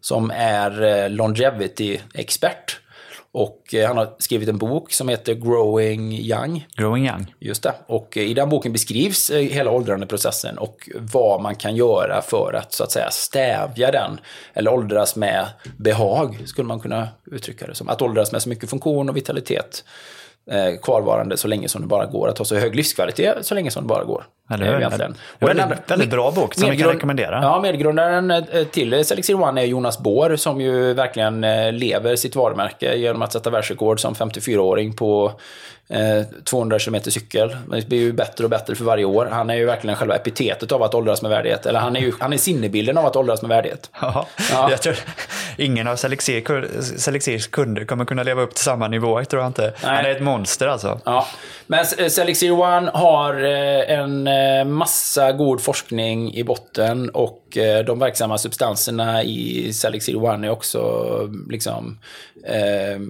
som 0.00 0.30
är 0.30 0.82
eh, 0.82 1.10
longevity-expert. 1.10 2.80
Och 3.36 3.74
eh, 3.74 3.86
han 3.86 3.96
har 3.96 4.14
skrivit 4.18 4.48
en 4.48 4.58
bok 4.58 4.92
som 4.92 5.08
heter 5.08 5.34
Growing 5.34 6.12
Young. 6.12 6.66
Growing 6.76 7.06
Young. 7.06 7.34
Just 7.40 7.62
det. 7.62 7.74
Och 7.86 8.16
eh, 8.16 8.22
i 8.22 8.34
den 8.34 8.48
boken 8.48 8.72
beskrivs 8.72 9.30
eh, 9.30 9.40
hela 9.40 9.70
åldrandeprocessen 9.70 10.58
och 10.58 10.88
vad 10.94 11.42
man 11.42 11.54
kan 11.54 11.76
göra 11.76 12.22
för 12.22 12.52
att 12.52 12.72
så 12.72 12.84
att 12.84 12.92
säga 12.92 13.10
stävja 13.10 13.90
den. 13.90 14.20
Eller 14.54 14.72
åldras 14.72 15.16
med 15.16 15.46
behag, 15.76 16.42
skulle 16.46 16.68
man 16.68 16.80
kunna 16.80 17.08
uttrycka 17.32 17.66
det 17.66 17.74
som. 17.74 17.88
Att 17.88 18.02
åldras 18.02 18.32
med 18.32 18.42
så 18.42 18.48
mycket 18.48 18.70
funktion 18.70 19.08
och 19.08 19.16
vitalitet 19.16 19.84
eh, 20.50 20.80
kvarvarande 20.82 21.36
så 21.36 21.48
länge 21.48 21.68
som 21.68 21.80
det 21.82 21.88
bara 21.88 22.06
går. 22.06 22.28
Att 22.28 22.38
ha 22.38 22.44
så 22.44 22.56
hög 22.56 22.74
livskvalitet 22.76 23.34
så 23.46 23.54
länge 23.54 23.70
som 23.70 23.82
det 23.84 23.88
bara 23.88 24.04
går. 24.04 24.24
Eller 24.50 24.66
Eh, 24.66 24.70
hur? 24.72 24.78
egentligen. 24.78 25.10
En 25.10 25.16
Och 25.42 25.48
väldigt- 25.48 25.64
andra- 25.64 25.78
väldigt 25.88 26.10
bra 26.10 26.30
bok 26.30 26.54
som 26.54 26.70
vi 26.70 26.76
kan 26.76 26.88
rekommendera. 26.92 27.38
Ja, 27.42 27.60
medgrundaren 27.62 28.30
eh, 28.30 28.42
till 28.70 29.04
Selexir 29.04 29.42
One 29.42 29.60
är 29.60 29.64
Jonas 29.66 29.98
Bohr 29.98 30.36
som 30.36 30.60
ju 30.60 30.94
verkligen 30.94 31.44
eh, 31.44 31.72
lever 31.72 32.16
sitt 32.16 32.36
varumärke 32.36 32.94
genom 32.94 33.22
att 33.22 33.32
sätta 33.32 33.50
världsrekord 33.50 34.00
som 34.00 34.14
54-åring 34.14 34.92
på 34.96 35.32
200 36.44 36.78
km 36.78 37.00
cykel. 37.02 37.56
Men 37.66 37.80
Det 37.80 37.88
blir 37.88 37.98
ju 37.98 38.12
bättre 38.12 38.44
och 38.44 38.50
bättre 38.50 38.74
för 38.74 38.84
varje 38.84 39.04
år. 39.04 39.28
Han 39.32 39.50
är 39.50 39.54
ju 39.54 39.64
verkligen 39.66 39.96
själva 39.96 40.16
epitetet 40.16 40.72
av 40.72 40.82
att 40.82 40.94
åldras 40.94 41.22
med 41.22 41.30
värdighet. 41.30 41.66
Eller 41.66 41.80
han 41.80 41.96
är 41.96 42.00
ju 42.00 42.12
han 42.20 42.32
är 42.32 42.36
sinnebilden 42.36 42.98
av 42.98 43.06
att 43.06 43.16
åldras 43.16 43.42
med 43.42 43.48
värdighet. 43.48 43.90
Ja, 44.00 44.26
Ja. 44.52 44.70
Jag 44.70 44.82
tror 44.82 44.96
ingen 45.58 45.86
av 45.88 45.96
Selexir, 45.96 46.68
Selexirs 46.98 47.46
kunder 47.46 47.84
kommer 47.84 48.04
kunna 48.04 48.22
leva 48.22 48.42
upp 48.42 48.54
till 48.54 48.64
samma 48.64 48.88
nivå, 48.88 49.24
tror 49.24 49.42
jag 49.42 49.48
inte. 49.48 49.72
Han 49.82 49.94
är 50.04 50.10
ett 50.10 50.22
monster 50.22 50.66
alltså. 50.66 51.00
Ja, 51.04 51.26
men 51.66 51.84
eh, 51.98 52.08
Selexir 52.08 52.52
One 52.52 52.90
har 52.94 53.34
eh, 53.44 53.98
en 53.98 54.26
eh, 54.26 54.64
massa 54.64 55.32
god 55.32 55.60
forskning 55.60 56.34
i 56.34 56.44
botten 56.44 57.10
och 57.10 57.56
eh, 57.56 57.84
de 57.84 57.98
verksamma 57.98 58.38
substanserna 58.38 59.22
i 59.22 59.72
Selexir 59.72 60.16
One 60.24 60.46
är 60.46 60.50
också 60.50 60.80
liksom 61.50 61.98
eh, 62.46 63.00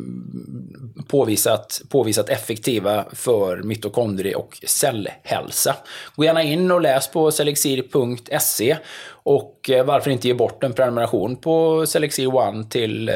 påvisat, 1.08 1.82
påvisat 1.88 2.28
effektiva 2.28 3.04
för 3.12 3.62
mitokondrie 3.62 4.34
och 4.34 4.58
cellhälsa. 4.66 5.76
Gå 6.16 6.24
gärna 6.24 6.42
in 6.42 6.70
och 6.70 6.80
läs 6.80 7.10
på 7.10 7.30
selexir.se 7.30 8.76
och 9.08 9.70
eh, 9.70 9.84
varför 9.84 10.10
inte 10.10 10.28
ge 10.28 10.34
bort 10.34 10.64
en 10.64 10.72
prenumeration 10.72 11.36
på 11.36 11.86
Selexir 11.86 12.34
One 12.34 12.64
till 12.64 13.08
eh, 13.08 13.14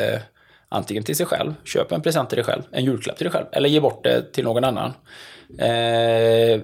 Antingen 0.73 1.03
till 1.03 1.16
sig 1.16 1.27
själv, 1.27 1.55
köp 1.64 1.93
en 1.93 2.03
present 2.03 2.29
till 2.29 2.37
dig 2.37 2.45
själv, 2.45 2.62
en 2.71 2.85
julklapp 2.85 3.16
till 3.16 3.25
dig 3.25 3.33
själv, 3.33 3.47
eller 3.53 3.68
ge 3.68 3.81
bort 3.81 4.05
det 4.05 4.33
till 4.33 4.45
någon 4.45 4.64
annan. 4.64 4.93
Eh, 5.59 6.61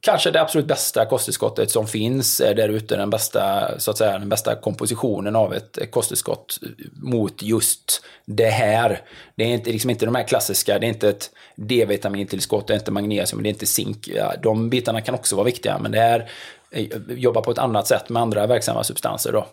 kanske 0.00 0.30
det 0.30 0.40
absolut 0.40 0.66
bästa 0.66 1.06
kosttillskottet 1.06 1.70
som 1.70 1.86
finns 1.86 2.40
är 2.40 2.54
där 2.54 2.68
ute, 2.68 2.96
den 2.96 3.10
bästa, 3.10 3.70
så 3.80 3.90
att 3.90 3.98
säga, 3.98 4.18
den 4.18 4.28
bästa 4.28 4.54
kompositionen 4.54 5.36
av 5.36 5.54
ett 5.54 5.90
kosttillskott 5.90 6.58
mot 6.92 7.42
just 7.42 8.02
det 8.24 8.50
här. 8.50 9.02
Det 9.34 9.44
är 9.44 9.48
inte, 9.48 9.70
liksom 9.70 9.90
inte 9.90 10.04
de 10.04 10.14
här 10.14 10.28
klassiska, 10.28 10.78
det 10.78 10.86
är 10.86 10.88
inte 10.88 11.08
ett 11.08 11.30
D-vitamintillskott, 11.56 12.66
det 12.66 12.74
är 12.74 12.78
inte 12.78 12.90
magnesium, 12.90 13.42
det 13.42 13.48
är 13.48 13.50
inte 13.50 13.66
zink. 13.66 14.08
Ja, 14.08 14.34
de 14.42 14.70
bitarna 14.70 15.00
kan 15.00 15.14
också 15.14 15.36
vara 15.36 15.46
viktiga, 15.46 15.78
men 15.78 15.92
det 15.92 16.00
här 16.00 16.30
Eh, 16.70 16.86
jobba 17.08 17.40
på 17.40 17.50
ett 17.50 17.58
annat 17.58 17.86
sätt 17.86 18.08
med 18.08 18.22
andra 18.22 18.46
verksamma 18.46 18.84
substanser. 18.84 19.32
Då. 19.32 19.46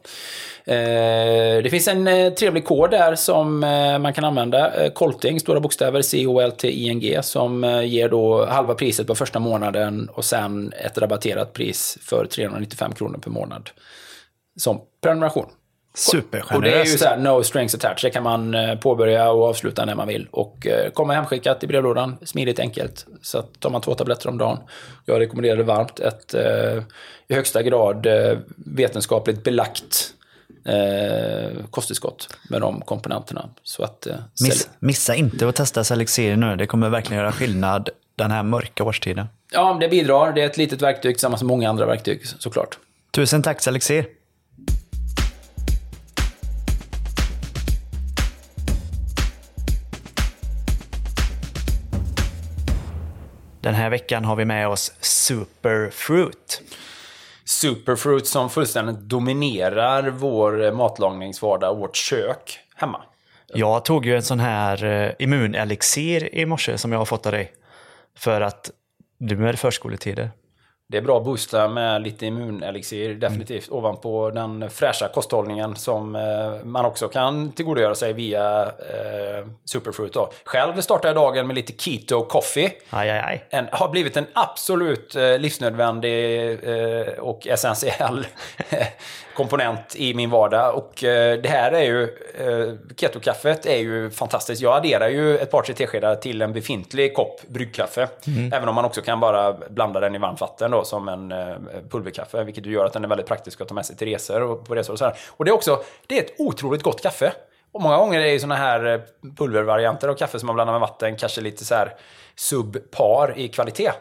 Eh, 0.74 1.64
det 1.64 1.70
finns 1.72 1.88
en 1.88 2.08
eh, 2.08 2.34
trevlig 2.34 2.66
kod 2.66 2.92
där 2.92 3.16
som 3.16 3.60
man 4.02 4.14
kan 4.14 4.26
använda. 4.26 4.90
Colting, 4.90 5.40
stora 5.40 5.60
bokstäver, 5.60 6.02
C-O-L-T-I-N-G, 6.02 7.24
som 7.24 7.82
ger 7.86 8.10
då 8.10 8.46
halva 8.46 8.74
priset 8.74 9.08
på 9.08 9.16
första 9.16 9.40
månaden 9.40 10.10
och 10.14 10.26
sen 10.26 10.74
ett 10.86 10.98
rabatterat 10.98 11.54
pris 11.54 11.98
för 12.02 12.26
395 12.26 12.94
kronor 12.94 13.18
per 13.18 13.32
månad. 13.32 13.70
Som 14.58 14.82
prenumeration. 15.02 15.48
Supergeneröst. 15.96 16.56
Och 16.56 16.62
det 16.62 16.74
är 16.74 16.86
ju 16.86 16.98
så 16.98 17.06
här, 17.06 17.18
no 17.18 17.44
strings 17.44 17.76
attached. 17.76 18.00
Det 18.02 18.10
kan 18.10 18.24
man 18.24 18.54
eh, 18.54 18.76
påbörja 18.76 19.32
och 19.32 19.44
avsluta 19.44 19.86
när 19.86 19.96
man 19.96 20.08
vill. 20.08 20.28
Och 20.32 20.68
eh, 20.68 20.90
kommer 20.92 21.14
hemskickat 21.14 21.64
i 21.64 21.68
brevlådan. 21.68 22.18
Smidigt, 22.22 22.60
enkelt. 22.60 23.06
Så 23.22 23.38
att 23.38 23.60
tar 23.60 23.70
man 23.70 23.82
två 23.82 23.96
tabletter 23.96 24.30
om 24.30 24.38
dagen. 24.38 24.58
Jag 25.06 25.20
rekommenderar 25.20 25.58
det 25.58 25.64
varmt. 25.64 26.00
Ett 26.00 26.34
eh, 26.34 26.84
i 27.28 27.34
högsta 27.34 27.64
grad 27.64 28.06
eh, 28.06 28.38
vetenskapligt 28.56 29.44
belagt 29.44 30.14
eh, 30.66 31.66
kosttillskott 31.72 32.30
med 32.50 32.62
de 32.62 32.82
komponenterna. 32.82 33.50
Så 33.64 33.84
att, 33.84 34.08
eh, 34.08 34.16
Miss, 34.42 34.70
missa 34.80 35.16
inte 35.16 35.48
att 35.48 35.56
testa 35.56 35.84
Selexir 35.84 36.36
nu. 36.36 36.56
Det 36.56 36.68
kommer 36.68 36.90
verkligen 36.90 37.22
göra 37.22 37.32
skillnad 37.32 37.90
den 38.16 38.32
här 38.32 38.44
mörka 38.44 38.84
årstiden. 38.84 39.28
Ja, 39.52 39.78
det 39.80 39.90
bidrar. 39.90 40.34
Det 40.34 40.42
är 40.42 40.46
ett 40.46 40.58
litet 40.58 40.82
verktyg 40.82 41.16
tillsammans 41.16 41.42
med 41.42 41.48
många 41.48 41.70
andra 41.70 41.86
verktyg 41.86 42.28
såklart. 42.28 42.78
Tusen 43.12 43.44
tack 43.44 43.62
Selexir. 43.62 44.06
Den 53.66 53.74
här 53.74 53.90
veckan 53.90 54.26
har 54.26 54.36
vi 54.36 54.46
med 54.46 54.68
oss 54.68 54.92
Superfruit. 55.00 56.62
Superfruit 57.46 58.28
som 58.28 58.50
fullständigt 58.50 59.00
dominerar 59.00 60.10
vår 60.10 60.72
matlagningsvardag 60.72 61.72
och 61.72 61.78
vårt 61.78 61.96
kök 61.96 62.60
hemma. 62.76 63.02
Jag 63.48 63.86
tog 63.86 64.06
ju 64.06 64.16
en 64.16 64.24
sån 64.24 64.40
här 64.40 64.84
eh, 64.84 65.12
immunelixir 65.20 66.36
i 66.36 66.46
morse 66.46 66.78
som 66.78 66.92
jag 66.92 67.00
har 67.00 67.06
fått 67.06 67.26
av 67.26 67.32
dig. 67.32 67.54
För 68.18 68.42
att 68.42 68.72
nu 69.18 69.48
är 69.48 69.52
det 69.52 69.58
förskoletider. 69.58 70.32
Det 70.88 70.98
är 70.98 71.02
bra 71.02 71.18
att 71.18 71.26
boosta 71.26 71.68
med 71.68 72.02
lite 72.02 72.26
immunelixir, 72.26 73.14
definitivt. 73.14 73.72
Ovanpå 73.72 74.30
den 74.30 74.70
fräscha 74.70 75.08
kosthållningen 75.08 75.76
som 75.76 76.16
eh, 76.16 76.66
man 76.66 76.86
också 76.86 77.08
kan 77.08 77.52
tillgodogöra 77.52 77.96
sig 77.96 78.14
via 78.14 78.62
eh, 78.64 79.48
Superfruit. 79.66 80.14
Då. 80.14 80.32
Själv 80.44 80.82
startade 80.82 81.08
jag 81.08 81.16
dagen 81.16 81.48
med 81.48 81.56
lite 81.56 81.74
Keto 81.74 82.26
Coffee. 82.26 82.72
Aj, 82.90 83.10
aj, 83.10 83.20
aj. 83.20 83.46
En, 83.50 83.68
har 83.72 83.90
blivit 83.90 84.18
en 84.18 84.26
absolut 84.34 85.16
eh, 85.16 85.38
livsnödvändig 85.40 86.52
eh, 86.52 87.14
och 87.20 87.48
essentiell 87.48 88.28
komponent 89.36 89.96
i 89.96 90.14
min 90.14 90.30
vardag. 90.30 90.76
Och 90.76 91.04
eh, 91.04 91.40
det 91.42 91.50
här 91.50 91.72
är 91.72 91.84
ju, 91.84 92.04
eh, 92.04 92.94
Keto-kaffet 92.96 93.66
är 93.66 93.78
ju 93.78 94.10
fantastiskt. 94.10 94.62
Jag 94.62 94.78
adderar 94.78 95.10
ju 95.10 95.38
ett 95.38 95.52
par 95.52 95.62
tre 95.62 95.76
teskedar 95.76 96.16
till 96.16 96.42
en 96.42 96.54
befintlig 96.54 97.14
kopp 97.14 97.42
bryggkaffe. 97.48 98.08
Även 98.54 98.70
om 98.70 98.76
man 98.76 98.86
också 98.86 99.02
kan 99.02 99.20
bara 99.20 99.54
blanda 99.70 100.00
den 100.00 100.16
i 100.16 100.18
varmt 100.18 100.42
vatten 100.42 100.72
då, 100.72 100.84
som 100.84 101.08
en 101.08 101.32
eh, 101.32 101.56
pulverkaffe. 101.90 102.44
Vilket 102.44 102.66
gör 102.66 102.86
att 102.86 102.94
den 102.94 103.04
är 103.04 103.08
väldigt 103.08 103.28
praktisk 103.28 103.62
att 103.62 103.68
ta 103.68 103.74
med 103.74 103.86
sig 103.86 103.96
till 103.96 104.08
resor 104.08 104.42
och 104.42 104.66
på 104.66 104.76
resor 104.76 104.94
och 104.94 105.00
så 105.00 105.06
här. 105.06 105.18
Och 105.28 105.46
det 105.46 105.52
är 105.52 105.54
också, 105.54 105.84
det 106.08 106.18
är 106.18 106.24
ett 106.24 106.34
otroligt 106.38 106.84
gott 106.84 107.02
kaffe. 107.02 107.34
Och 107.72 107.82
många 107.82 107.98
gånger 107.98 108.20
är 108.20 108.24
det 108.24 108.32
ju 108.32 108.40
såna 108.40 108.56
här 108.56 109.02
pulvervarianter 109.38 110.08
av 110.08 110.14
kaffe 110.14 110.40
som 110.40 110.48
man 110.48 110.56
blandar 110.56 110.74
med 110.74 110.82
vatten, 110.82 111.16
kanske 111.16 111.42
lite 111.42 111.66
så 111.66 111.76
här 111.76 111.94
subpar 112.36 113.34
i 113.38 113.48
kvalitet. 113.48 113.92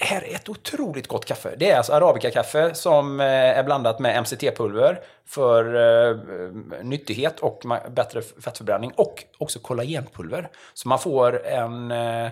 Det 0.00 0.06
här 0.06 0.24
är 0.30 0.34
ett 0.34 0.48
otroligt 0.48 1.06
gott 1.08 1.24
kaffe. 1.24 1.54
Det 1.56 1.70
är 1.70 1.76
alltså 1.76 1.92
Arabica-kaffe 1.92 2.74
som 2.74 3.20
eh, 3.20 3.26
är 3.26 3.62
blandat 3.62 3.98
med 3.98 4.16
MCT-pulver 4.22 4.98
för 5.26 5.64
eh, 6.10 6.16
nyttighet 6.82 7.40
och 7.40 7.62
bättre 7.90 8.22
fettförbränning 8.22 8.92
och 8.96 9.24
också 9.38 9.58
kollagenpulver. 9.58 10.48
Så 10.74 10.88
man 10.88 10.98
får 10.98 11.46
en 11.46 11.90
eh, 11.90 12.28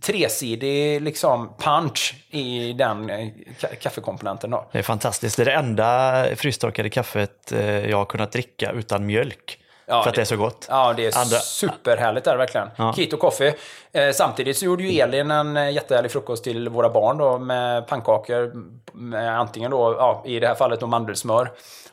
tresidig 0.00 1.02
liksom 1.02 1.54
punch 1.58 2.14
i 2.30 2.72
den 2.72 3.10
eh, 3.10 3.16
ka- 3.60 3.74
kaffekomponenten. 3.80 4.50
Då. 4.50 4.68
Det 4.72 4.78
är 4.78 4.82
fantastiskt. 4.82 5.36
Det 5.36 5.42
är 5.42 5.44
det 5.44 5.52
enda 5.52 6.24
frystorkade 6.36 6.90
kaffet 6.90 7.52
eh, 7.52 7.90
jag 7.90 7.96
har 7.96 8.04
kunnat 8.04 8.32
dricka 8.32 8.70
utan 8.72 9.06
mjölk. 9.06 9.58
Ja, 9.86 10.02
för 10.02 10.08
att 10.10 10.14
det 10.16 10.20
är 10.20 10.24
så 10.24 10.36
gott. 10.36 10.66
Ja, 10.70 10.92
det 10.96 11.06
är 11.06 11.18
Andra- 11.18 11.38
superhärligt 11.38 12.26
är 12.26 12.32
det 12.32 12.38
verkligen. 12.38 12.68
Ja. 12.76 12.92
Keto 12.96 13.16
Coffee. 13.16 13.54
Eh, 13.92 14.10
samtidigt 14.12 14.56
så 14.58 14.64
gjorde 14.64 14.82
ju 14.82 15.00
Elin 15.00 15.30
en 15.30 15.56
eh, 15.56 15.70
jättehärlig 15.70 16.10
frukost 16.10 16.44
till 16.44 16.68
våra 16.68 16.88
barn 16.88 17.18
då 17.18 17.38
med 17.38 17.86
pannkakor. 17.86 18.52
Med 18.92 19.40
antingen 19.40 19.70
då, 19.70 19.96
ja, 19.98 20.22
i 20.26 20.40
det 20.40 20.46
här 20.46 20.54
fallet 20.54 20.80
då 20.80 20.86
mandelsmör 20.86 21.50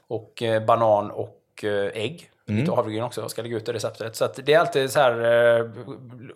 och 0.08 0.44
eh, 0.44 0.66
banan 0.66 1.12
och 1.12 1.40
eh, 1.64 1.70
ägg. 2.04 2.30
Mm. 2.50 2.60
Lite 2.62 2.72
havregryn 2.76 3.04
också, 3.04 3.30
ska 3.30 3.42
lägga 3.42 3.58
ut 3.58 3.66
det 3.66 3.74
receptet. 3.74 4.16
Så 4.16 4.30
det 4.36 4.54
är 4.54 4.60
alltid 4.60 4.92
så 4.92 5.00
här 5.00 5.60
eh, 5.60 5.66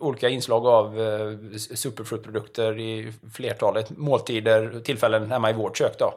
olika 0.00 0.28
inslag 0.28 0.66
av 0.66 1.00
eh, 1.00 1.56
superfruitprodukter 1.74 2.78
i 2.78 3.12
flertalet 3.34 3.90
måltider, 3.90 4.80
tillfällen 4.84 5.30
hemma 5.30 5.50
i 5.50 5.52
vårt 5.52 5.76
kök 5.78 5.98
då. 5.98 6.14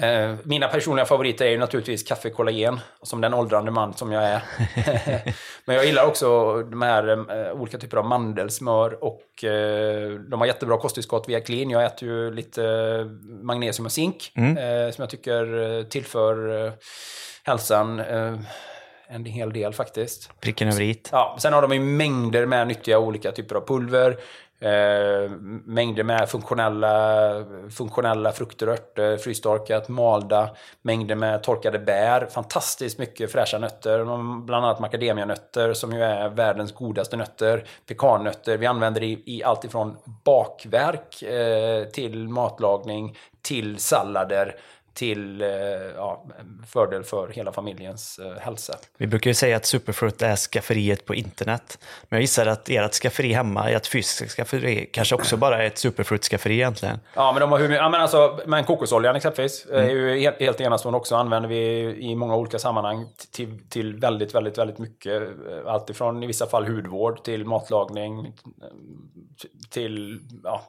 Eh, 0.00 0.34
Mina 0.42 0.68
personliga 0.68 1.06
favoriter 1.06 1.44
är 1.44 1.50
ju 1.50 1.58
naturligtvis 1.58 2.02
kaffe 2.02 2.30
kollagen, 2.30 2.80
som 3.02 3.20
den 3.20 3.34
åldrande 3.34 3.70
man 3.70 3.94
som 3.94 4.12
jag 4.12 4.24
är. 4.24 4.42
Men 5.64 5.76
jag 5.76 5.86
gillar 5.86 6.06
också 6.06 6.62
de 6.62 6.82
här 6.82 7.08
eh, 7.46 7.52
olika 7.52 7.78
typer 7.78 7.96
av 7.96 8.04
mandelsmör 8.04 9.04
och 9.04 9.44
eh, 9.44 10.10
de 10.10 10.40
har 10.40 10.46
jättebra 10.46 10.78
kosttillskott 10.78 11.28
via 11.28 11.40
Clean. 11.40 11.70
Jag 11.70 11.84
äter 11.84 12.08
ju 12.08 12.30
lite 12.30 12.62
magnesium 13.42 13.86
och 13.86 13.92
zink 13.92 14.32
eh, 14.36 14.92
som 14.92 15.02
jag 15.02 15.10
tycker 15.10 15.82
tillför 15.90 16.72
hälsan 17.44 18.02
en 19.08 19.24
hel 19.24 19.52
del 19.52 19.72
faktiskt. 19.72 20.40
Pricken 20.40 20.68
över 20.68 20.80
i. 20.80 21.00
Ja, 21.12 21.36
sen 21.40 21.52
har 21.52 21.62
de 21.62 21.72
ju 21.72 21.80
mängder 21.80 22.46
med 22.46 22.66
nyttiga 22.68 22.98
olika 22.98 23.32
typer 23.32 23.54
av 23.54 23.66
pulver. 23.66 24.16
Eh, 24.60 25.30
mängder 25.64 26.02
med 26.02 26.28
funktionella, 26.28 27.44
funktionella 27.70 28.32
frukter 28.32 28.68
och 28.68 28.72
örter, 28.72 29.16
frystorkat, 29.16 29.88
malda. 29.88 30.50
Mängder 30.82 31.14
med 31.14 31.42
torkade 31.42 31.78
bär. 31.78 32.26
Fantastiskt 32.26 32.98
mycket 32.98 33.32
fräscha 33.32 33.58
nötter. 33.58 34.04
Bland 34.44 34.64
annat 34.64 34.80
macadamianötter 34.80 35.72
som 35.72 35.92
ju 35.92 36.02
är 36.02 36.28
världens 36.28 36.72
godaste 36.72 37.16
nötter. 37.16 37.64
Pekannötter. 37.86 38.56
Vi 38.56 38.66
använder 38.66 39.00
det 39.00 39.06
i, 39.06 39.22
i 39.26 39.44
allt 39.44 39.64
ifrån 39.64 39.96
bakverk 40.24 41.22
eh, 41.22 41.84
till 41.84 42.28
matlagning, 42.28 43.16
till 43.42 43.78
sallader, 43.78 44.56
till 44.94 45.42
eh, 45.42 45.48
ja, 45.96 46.24
fördel 46.66 47.04
för 47.04 47.28
hela 47.28 47.52
familjens 47.52 48.18
eh, 48.18 48.42
hälsa. 48.42 48.74
Vi 48.98 49.06
brukar 49.06 49.30
ju 49.30 49.34
säga 49.34 49.56
att 49.56 49.66
Superfruit 49.66 50.22
är 50.22 50.36
skafferiet 50.36 51.06
på 51.06 51.14
internet. 51.14 51.78
Men 52.02 52.16
jag 52.16 52.20
gissar 52.20 52.46
att 52.46 52.68
ert 52.68 52.92
skafferi 52.92 53.32
hemma, 53.32 53.70
ert 53.70 53.86
fysiska 53.86 54.26
skafferi, 54.26 54.90
kanske 54.92 55.14
också 55.14 55.36
bara 55.36 55.62
är 55.62 55.66
ett 55.66 55.78
Superfruit-skafferi 55.78 56.54
egentligen. 56.54 57.00
Ja, 57.14 57.32
men 57.32 57.40
de 57.40 57.52
har 57.52 57.58
hur 57.58 57.70
ja, 57.70 57.88
men 57.88 58.00
alltså, 58.00 58.40
men 58.46 58.64
kokosoljan 58.64 59.16
exempelvis 59.16 59.66
är 59.66 59.90
ju 59.90 60.18
helt, 60.18 60.40
helt 60.40 60.60
enastående 60.60 60.96
också. 60.96 61.16
Använder 61.16 61.48
vi 61.48 61.56
i 61.98 62.16
många 62.16 62.36
olika 62.36 62.58
sammanhang 62.58 63.06
till, 63.32 63.68
till 63.68 63.94
väldigt, 63.94 64.34
väldigt, 64.34 64.58
väldigt 64.58 64.78
mycket. 64.78 65.22
Allt 65.66 65.90
ifrån 65.90 66.22
i 66.22 66.26
vissa 66.26 66.46
fall 66.46 66.66
hudvård 66.66 67.24
till 67.24 67.44
matlagning 67.44 68.32
till 69.70 70.20
ja, 70.44 70.62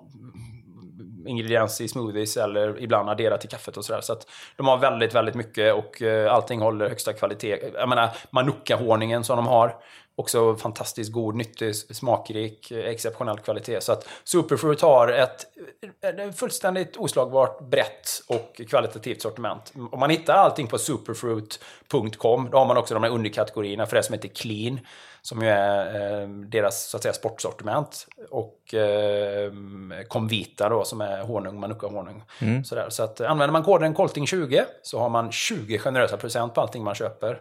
ingredienser 1.25 1.83
i 1.83 1.87
smoothies 1.87 2.37
eller 2.37 2.83
ibland 2.83 3.09
addera 3.09 3.37
till 3.37 3.49
kaffet 3.49 3.77
och 3.77 3.85
sådär. 3.85 4.01
Så 4.01 4.13
att 4.13 4.27
de 4.57 4.67
har 4.67 4.77
väldigt, 4.77 5.15
väldigt 5.15 5.35
mycket 5.35 5.73
och 5.73 6.01
eh, 6.01 6.33
allting 6.33 6.61
håller 6.61 6.89
högsta 6.89 7.13
kvalitet. 7.13 7.59
Jag 7.73 7.89
menar, 7.89 8.09
manuka-honungen 8.31 9.23
som 9.23 9.37
de 9.37 9.47
har. 9.47 9.75
Också 10.17 10.55
fantastiskt 10.55 11.11
god, 11.11 11.35
nyttig, 11.35 11.75
smakrik, 11.75 12.71
eh, 12.71 12.85
exceptionell 12.85 13.37
kvalitet. 13.37 13.81
Så 13.81 13.91
att 13.91 14.07
Superfruit 14.23 14.81
har 14.81 15.07
ett, 15.07 15.45
ett 16.01 16.39
fullständigt 16.39 16.97
oslagbart 16.97 17.61
brett 17.61 18.09
och 18.27 18.61
kvalitativt 18.69 19.21
sortiment. 19.21 19.73
Om 19.91 19.99
man 19.99 20.09
hittar 20.09 20.33
allting 20.33 20.67
på 20.67 20.77
superfruit.com, 20.77 22.49
då 22.51 22.57
har 22.57 22.65
man 22.65 22.77
också 22.77 22.93
de 22.93 23.03
här 23.03 23.11
underkategorierna 23.11 23.85
för 23.85 23.95
det 23.95 24.03
som 24.03 24.13
heter 24.13 24.27
Clean, 24.27 24.79
som 25.25 25.41
ju 25.41 25.47
är 25.47 26.21
eh, 26.21 26.27
deras 26.27 26.89
så 26.89 26.97
att 26.97 27.03
säga, 27.03 27.13
sportsortiment. 27.13 28.07
Och 28.29 28.73
eh, 28.73 29.51
Comvita 30.07 30.69
då, 30.69 30.83
som 30.83 31.01
är 31.01 31.21
honung, 31.21 31.59
manuka-honung. 31.59 32.23
Sådär. 32.63 32.89
Så 32.89 33.03
att, 33.03 33.21
använder 33.21 33.51
man 33.51 33.63
koden 33.63 33.95
Colting20 33.95 34.63
så 34.81 34.99
har 34.99 35.09
man 35.09 35.31
20 35.31 35.79
generösa 35.79 36.17
procent 36.17 36.53
på 36.53 36.61
allting 36.61 36.83
man 36.83 36.95
köper. 36.95 37.39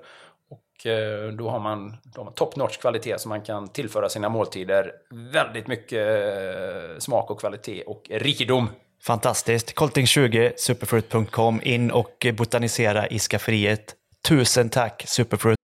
Och 0.50 0.86
eh, 0.86 1.28
då 1.28 1.48
har 1.48 1.60
man, 1.60 1.96
då 2.02 2.20
har 2.20 2.24
man 2.24 2.34
top 2.34 2.56
notch 2.56 2.76
kvalitet 2.76 3.18
som 3.18 3.28
man 3.28 3.42
kan 3.42 3.68
tillföra 3.68 4.08
sina 4.08 4.28
måltider. 4.28 4.92
Väldigt 5.32 5.66
mycket 5.66 6.08
eh, 6.08 6.98
smak 6.98 7.30
och 7.30 7.40
kvalitet 7.40 7.82
och 7.82 8.02
rikedom. 8.10 8.68
Fantastiskt. 9.02 9.74
Colting20, 9.74 10.52
superfruit.com. 10.56 11.60
In 11.62 11.90
och 11.90 12.26
botanisera 12.34 13.06
i 13.06 13.18
skafferiet. 13.18 13.94
Tusen 14.28 14.70
tack 14.70 15.04
Superfruit. 15.06 15.63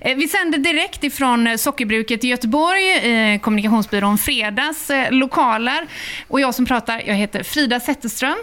Eh, 0.00 0.16
vi 0.16 0.28
sänder 0.28 0.58
direkt 0.58 1.04
ifrån 1.04 1.46
eh, 1.46 1.56
Sockerbruket 1.56 2.24
i 2.24 2.28
Göteborg, 2.28 2.92
eh, 2.92 3.40
kommunikationsbyrån 3.40 4.18
Fredags 4.18 4.90
lokaler. 5.10 5.86
Och 6.28 6.40
jag 6.40 6.54
som 6.54 6.66
pratar, 6.66 7.02
jag 7.06 7.14
heter 7.14 7.42
Frida 7.42 7.80
Zetterström. 7.80 8.36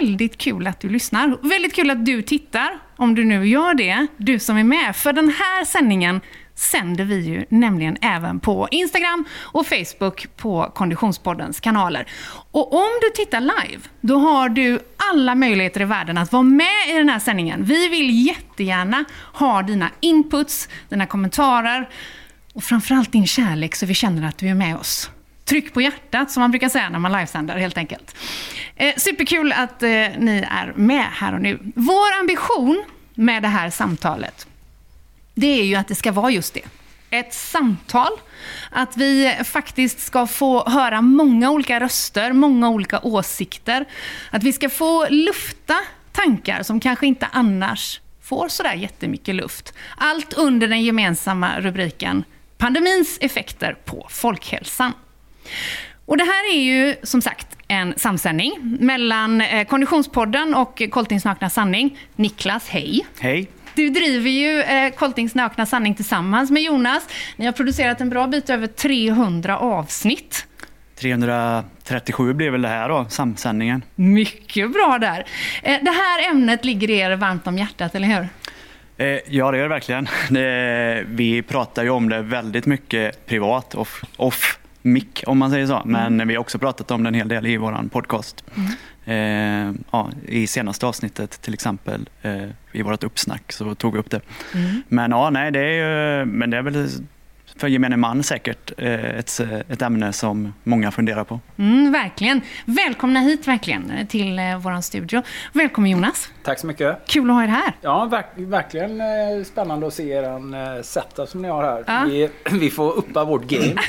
Väldigt 0.00 0.38
kul 0.38 0.66
att 0.66 0.80
du 0.80 0.88
lyssnar. 0.88 1.48
Väldigt 1.48 1.74
kul 1.74 1.90
att 1.90 2.06
du 2.06 2.22
tittar, 2.22 2.78
om 2.96 3.14
du 3.14 3.24
nu 3.24 3.48
gör 3.48 3.74
det, 3.74 4.06
du 4.16 4.38
som 4.38 4.56
är 4.56 4.64
med. 4.64 4.96
För 4.96 5.12
den 5.12 5.28
här 5.28 5.64
sändningen 5.64 6.20
sänder 6.56 7.04
vi 7.04 7.20
ju 7.20 7.44
nämligen 7.48 7.96
även 8.00 8.40
på 8.40 8.68
Instagram 8.70 9.24
och 9.38 9.66
Facebook 9.66 10.26
på 10.36 10.72
Konditionspoddens 10.74 11.60
kanaler. 11.60 12.06
Och 12.50 12.74
om 12.74 12.90
du 13.00 13.10
tittar 13.24 13.40
live, 13.40 13.82
då 14.00 14.18
har 14.18 14.48
du 14.48 14.78
alla 15.10 15.34
möjligheter 15.34 15.80
i 15.80 15.84
världen 15.84 16.18
att 16.18 16.32
vara 16.32 16.42
med 16.42 16.90
i 16.90 16.92
den 16.92 17.08
här 17.08 17.18
sändningen. 17.18 17.64
Vi 17.64 17.88
vill 17.88 18.26
jättegärna 18.26 19.04
ha 19.32 19.62
dina 19.62 19.90
inputs, 20.00 20.68
dina 20.88 21.06
kommentarer 21.06 21.88
och 22.54 22.64
framförallt 22.64 23.12
din 23.12 23.26
kärlek 23.26 23.74
så 23.74 23.86
vi 23.86 23.94
känner 23.94 24.28
att 24.28 24.38
du 24.38 24.48
är 24.48 24.54
med 24.54 24.76
oss. 24.76 25.10
Tryck 25.44 25.74
på 25.74 25.80
hjärtat, 25.80 26.30
som 26.30 26.40
man 26.40 26.50
brukar 26.50 26.68
säga 26.68 26.88
när 26.88 26.98
man 26.98 27.12
livesänder, 27.12 27.56
helt 27.56 27.78
enkelt. 27.78 28.16
Eh, 28.76 28.94
superkul 28.96 29.52
att 29.52 29.82
eh, 29.82 29.88
ni 30.18 30.46
är 30.50 30.72
med 30.76 31.04
här 31.04 31.34
och 31.34 31.40
nu. 31.40 31.58
Vår 31.74 32.20
ambition 32.20 32.84
med 33.14 33.42
det 33.42 33.48
här 33.48 33.70
samtalet, 33.70 34.46
det 35.36 35.60
är 35.60 35.64
ju 35.64 35.74
att 35.74 35.88
det 35.88 35.94
ska 35.94 36.12
vara 36.12 36.30
just 36.30 36.54
det. 36.54 36.62
Ett 37.10 37.34
samtal. 37.34 38.12
Att 38.70 38.96
vi 38.96 39.38
faktiskt 39.44 40.00
ska 40.00 40.26
få 40.26 40.68
höra 40.68 41.00
många 41.00 41.50
olika 41.50 41.80
röster, 41.80 42.32
många 42.32 42.68
olika 42.70 43.00
åsikter. 43.00 43.84
Att 44.30 44.42
vi 44.42 44.52
ska 44.52 44.68
få 44.68 45.08
lufta 45.08 45.76
tankar 46.12 46.62
som 46.62 46.80
kanske 46.80 47.06
inte 47.06 47.28
annars 47.32 48.00
får 48.22 48.48
sådär 48.48 48.74
jättemycket 48.74 49.34
luft. 49.34 49.74
Allt 49.96 50.34
under 50.34 50.68
den 50.68 50.82
gemensamma 50.82 51.60
rubriken 51.60 52.24
Pandemins 52.58 53.18
effekter 53.20 53.76
på 53.84 54.06
folkhälsan. 54.10 54.92
Och 56.06 56.16
det 56.16 56.24
här 56.24 56.54
är 56.54 56.60
ju 56.60 56.94
som 57.02 57.22
sagt 57.22 57.56
en 57.68 57.94
samsändning 57.96 58.76
mellan 58.80 59.40
eh, 59.40 59.66
Konditionspodden 59.66 60.54
och 60.54 60.82
Koltings 60.90 61.24
nakna 61.24 61.50
sanning. 61.50 61.98
Niklas, 62.16 62.68
hej! 62.68 63.06
Hej. 63.18 63.48
Du 63.76 63.90
driver 63.90 64.30
ju 64.30 64.60
eh, 64.60 64.92
Koltings 64.94 65.34
nakna 65.34 65.66
sanning 65.66 65.94
tillsammans 65.94 66.50
med 66.50 66.62
Jonas. 66.62 67.08
Ni 67.36 67.44
har 67.44 67.52
producerat 67.52 68.00
en 68.00 68.10
bra 68.10 68.26
bit 68.26 68.50
över 68.50 68.66
300 68.66 69.58
avsnitt. 69.58 70.46
337 71.00 72.32
blir 72.34 72.50
väl 72.50 72.62
det 72.62 72.68
här 72.68 72.88
då, 72.88 73.06
samsändningen. 73.08 73.82
Mycket 73.94 74.72
bra 74.72 74.98
där. 75.00 75.26
Eh, 75.62 75.78
det 75.82 75.90
här 75.90 76.30
ämnet 76.30 76.64
ligger 76.64 76.90
er 76.90 77.16
varmt 77.16 77.46
om 77.46 77.58
hjärtat, 77.58 77.94
eller 77.94 78.08
hur? 78.08 78.28
Eh, 78.96 79.06
ja, 79.06 79.50
det 79.50 79.58
gör 79.58 79.62
det 79.62 79.68
verkligen. 79.68 80.08
Det, 80.30 81.04
vi 81.08 81.42
pratar 81.42 81.82
ju 81.82 81.90
om 81.90 82.08
det 82.08 82.22
väldigt 82.22 82.66
mycket 82.66 83.26
privat, 83.26 83.74
off, 83.74 84.02
off 84.16 84.58
mic 84.82 85.04
om 85.26 85.38
man 85.38 85.50
säger 85.50 85.66
så. 85.66 85.82
Men 85.84 86.28
vi 86.28 86.34
har 86.34 86.40
också 86.40 86.58
pratat 86.58 86.90
om 86.90 87.02
det 87.02 87.08
en 87.08 87.14
hel 87.14 87.28
del 87.28 87.46
i 87.46 87.56
vår 87.56 87.88
podcast. 87.88 88.44
Eh, 89.06 89.72
ja, 89.90 90.10
I 90.28 90.46
senaste 90.46 90.86
avsnittet 90.86 91.40
till 91.42 91.54
exempel, 91.54 92.08
eh, 92.22 92.48
i 92.72 92.82
vårt 92.82 93.04
uppsnack, 93.04 93.52
så 93.52 93.74
tog 93.74 93.92
vi 93.92 93.98
upp 93.98 94.10
det. 94.10 94.20
Men 94.88 95.10
ja, 95.10 95.30
nej, 95.30 95.50
det 95.50 95.60
är 95.60 95.72
ju, 96.18 96.24
men 96.24 96.50
det 96.50 96.56
är 96.56 96.62
väl 96.62 96.88
för 97.58 97.68
gemene 97.68 97.96
man 97.96 98.22
säkert 98.22 98.72
eh, 98.78 99.18
ett, 99.18 99.40
ett 99.68 99.82
ämne 99.82 100.12
som 100.12 100.54
många 100.64 100.90
funderar 100.90 101.24
på. 101.24 101.40
Mm, 101.58 101.92
verkligen. 101.92 102.40
Välkomna 102.64 103.20
hit 103.20 103.48
verkligen 103.48 103.90
eh, 103.90 104.06
till 104.06 104.38
eh, 104.38 104.58
vår 104.58 104.80
studio. 104.80 105.22
Välkommen 105.52 105.90
Jonas. 105.90 106.28
Tack 106.42 106.58
så 106.58 106.66
mycket. 106.66 106.98
Kul 107.06 107.30
att 107.30 107.36
ha 107.36 107.42
er 107.42 107.48
här. 107.48 107.72
Ja, 107.80 108.04
verk, 108.04 108.26
verkligen 108.36 109.00
eh, 109.00 109.44
spännande 109.44 109.86
att 109.86 109.94
se 109.94 110.10
er 110.10 110.22
eh, 110.24 110.82
setup 110.82 111.28
som 111.28 111.42
ni 111.42 111.48
har 111.48 111.62
här. 111.62 111.84
Ja. 111.86 112.04
Vi, 112.08 112.30
vi 112.60 112.70
får 112.70 112.92
uppa 112.92 113.24
vårt 113.24 113.44
game. 113.44 113.74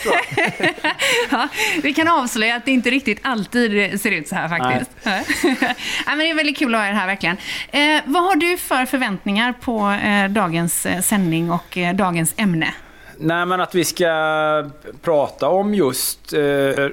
Ja, 1.31 1.47
vi 1.83 1.93
kan 1.93 2.07
avslöja 2.07 2.55
att 2.55 2.65
det 2.65 2.71
inte 2.71 2.89
riktigt 2.89 3.19
alltid 3.21 4.01
ser 4.01 4.11
ut 4.11 4.27
så 4.27 4.35
här 4.35 4.49
faktiskt. 4.49 4.91
Nej. 5.03 5.25
men 6.05 6.17
det 6.17 6.29
är 6.29 6.35
väldigt 6.35 6.57
kul 6.57 6.75
att 6.75 6.81
ha 6.81 6.87
er 6.87 6.93
här 6.93 7.07
verkligen. 7.07 7.37
Eh, 7.71 8.01
vad 8.05 8.23
har 8.23 8.35
du 8.35 8.57
för 8.57 8.85
förväntningar 8.85 9.53
på 9.53 9.89
eh, 9.89 10.29
dagens 10.29 10.85
eh, 10.85 11.01
sändning 11.01 11.51
och 11.51 11.77
eh, 11.77 11.95
dagens 11.95 12.33
ämne? 12.37 12.73
Nej, 13.19 13.45
men 13.45 13.61
att 13.61 13.75
vi 13.75 13.85
ska 13.85 14.65
prata 15.01 15.47
om 15.47 15.73
just 15.73 16.33
eh, 16.33 16.87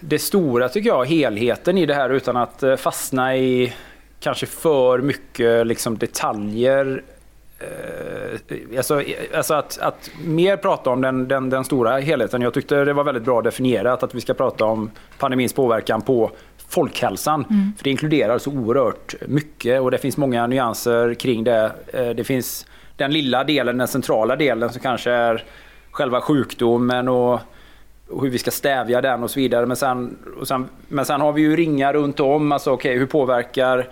det 0.00 0.18
stora, 0.18 0.68
tycker 0.68 0.88
jag, 0.88 1.04
helheten 1.06 1.78
i 1.78 1.86
det 1.86 1.94
här 1.94 2.10
utan 2.10 2.36
att 2.36 2.62
eh, 2.62 2.76
fastna 2.76 3.36
i 3.36 3.72
kanske 4.20 4.46
för 4.46 4.98
mycket 4.98 5.66
liksom, 5.66 5.98
detaljer. 5.98 7.02
Eh, 7.58 8.76
alltså, 8.76 9.02
alltså 9.34 9.54
att, 9.54 9.78
att 9.78 10.10
mer 10.24 10.56
prata 10.56 10.90
om 10.90 11.00
den, 11.00 11.28
den, 11.28 11.50
den 11.50 11.64
stora 11.64 11.98
helheten. 11.98 12.42
Jag 12.42 12.54
tyckte 12.54 12.84
det 12.84 12.92
var 12.92 13.04
väldigt 13.04 13.24
bra 13.24 13.42
definierat 13.42 14.02
att 14.02 14.14
vi 14.14 14.20
ska 14.20 14.34
prata 14.34 14.64
om 14.64 14.90
pandemins 15.18 15.52
påverkan 15.52 16.02
på 16.02 16.30
folkhälsan. 16.68 17.44
För 17.76 17.84
det 17.84 17.90
inkluderar 17.90 18.38
så 18.38 18.50
oerhört 18.50 19.14
mycket 19.28 19.80
och 19.80 19.90
det 19.90 19.98
finns 19.98 20.16
många 20.16 20.46
nyanser 20.46 21.14
kring 21.14 21.44
det. 21.44 21.72
Eh, 21.92 22.10
Det 22.10 22.24
finns 22.24 22.66
den 22.96 23.12
lilla 23.12 23.44
delen, 23.44 23.78
den 23.78 23.88
centrala 23.88 24.36
delen 24.36 24.70
som 24.72 24.82
kanske 24.82 25.10
är 25.10 25.44
själva 25.92 26.20
sjukdomen 26.20 27.08
och, 27.08 27.40
hur 28.20 28.30
vi 28.30 28.38
ska 28.38 28.50
stävja 28.50 29.00
den 29.00 29.22
och 29.22 29.30
så 29.30 29.40
vidare. 29.40 29.66
Men 29.66 29.76
sen, 29.76 30.16
sen, 30.44 30.68
men 30.88 31.04
sen 31.04 31.20
har 31.20 31.32
vi 31.32 31.42
ju 31.42 31.56
ringar 31.56 31.92
runt 31.92 32.20
om. 32.20 32.52
Alltså, 32.52 32.70
okej, 32.70 32.98
hur 32.98 33.06
påverkar 33.06 33.88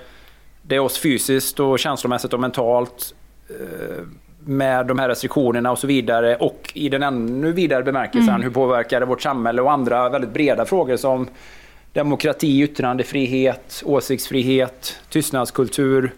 det 0.62 0.78
oss 0.78 0.98
fysiskt 0.98 1.61
och 1.61 1.78
känslomässigt 1.78 2.32
och 2.32 2.40
mentalt 2.40 3.14
eh, 3.48 4.05
med 4.44 4.86
de 4.86 4.98
här 4.98 5.09
restriktionerna 5.09 5.70
och 5.70 5.78
så 5.78 5.86
vidare. 5.86 6.36
Och 6.36 6.72
i 6.74 6.88
den 6.88 7.03
ännu 7.03 7.53
vidare 7.53 7.82
bemärkelsen, 7.82 8.42
hur 8.42 8.51
påverkar 8.51 9.01
det 9.01 9.07
vårt 9.07 9.22
samhälle 9.22 9.62
och 9.62 9.72
andra 9.72 10.09
väldigt 10.09 10.32
breda 10.32 10.64
frågor 10.64 10.96
som 10.96 11.28
demokrati, 11.92 12.62
yttrandefrihet, 12.62 13.82
åsiktsfrihet, 13.86 15.01
tystnadskultur. 15.09 16.12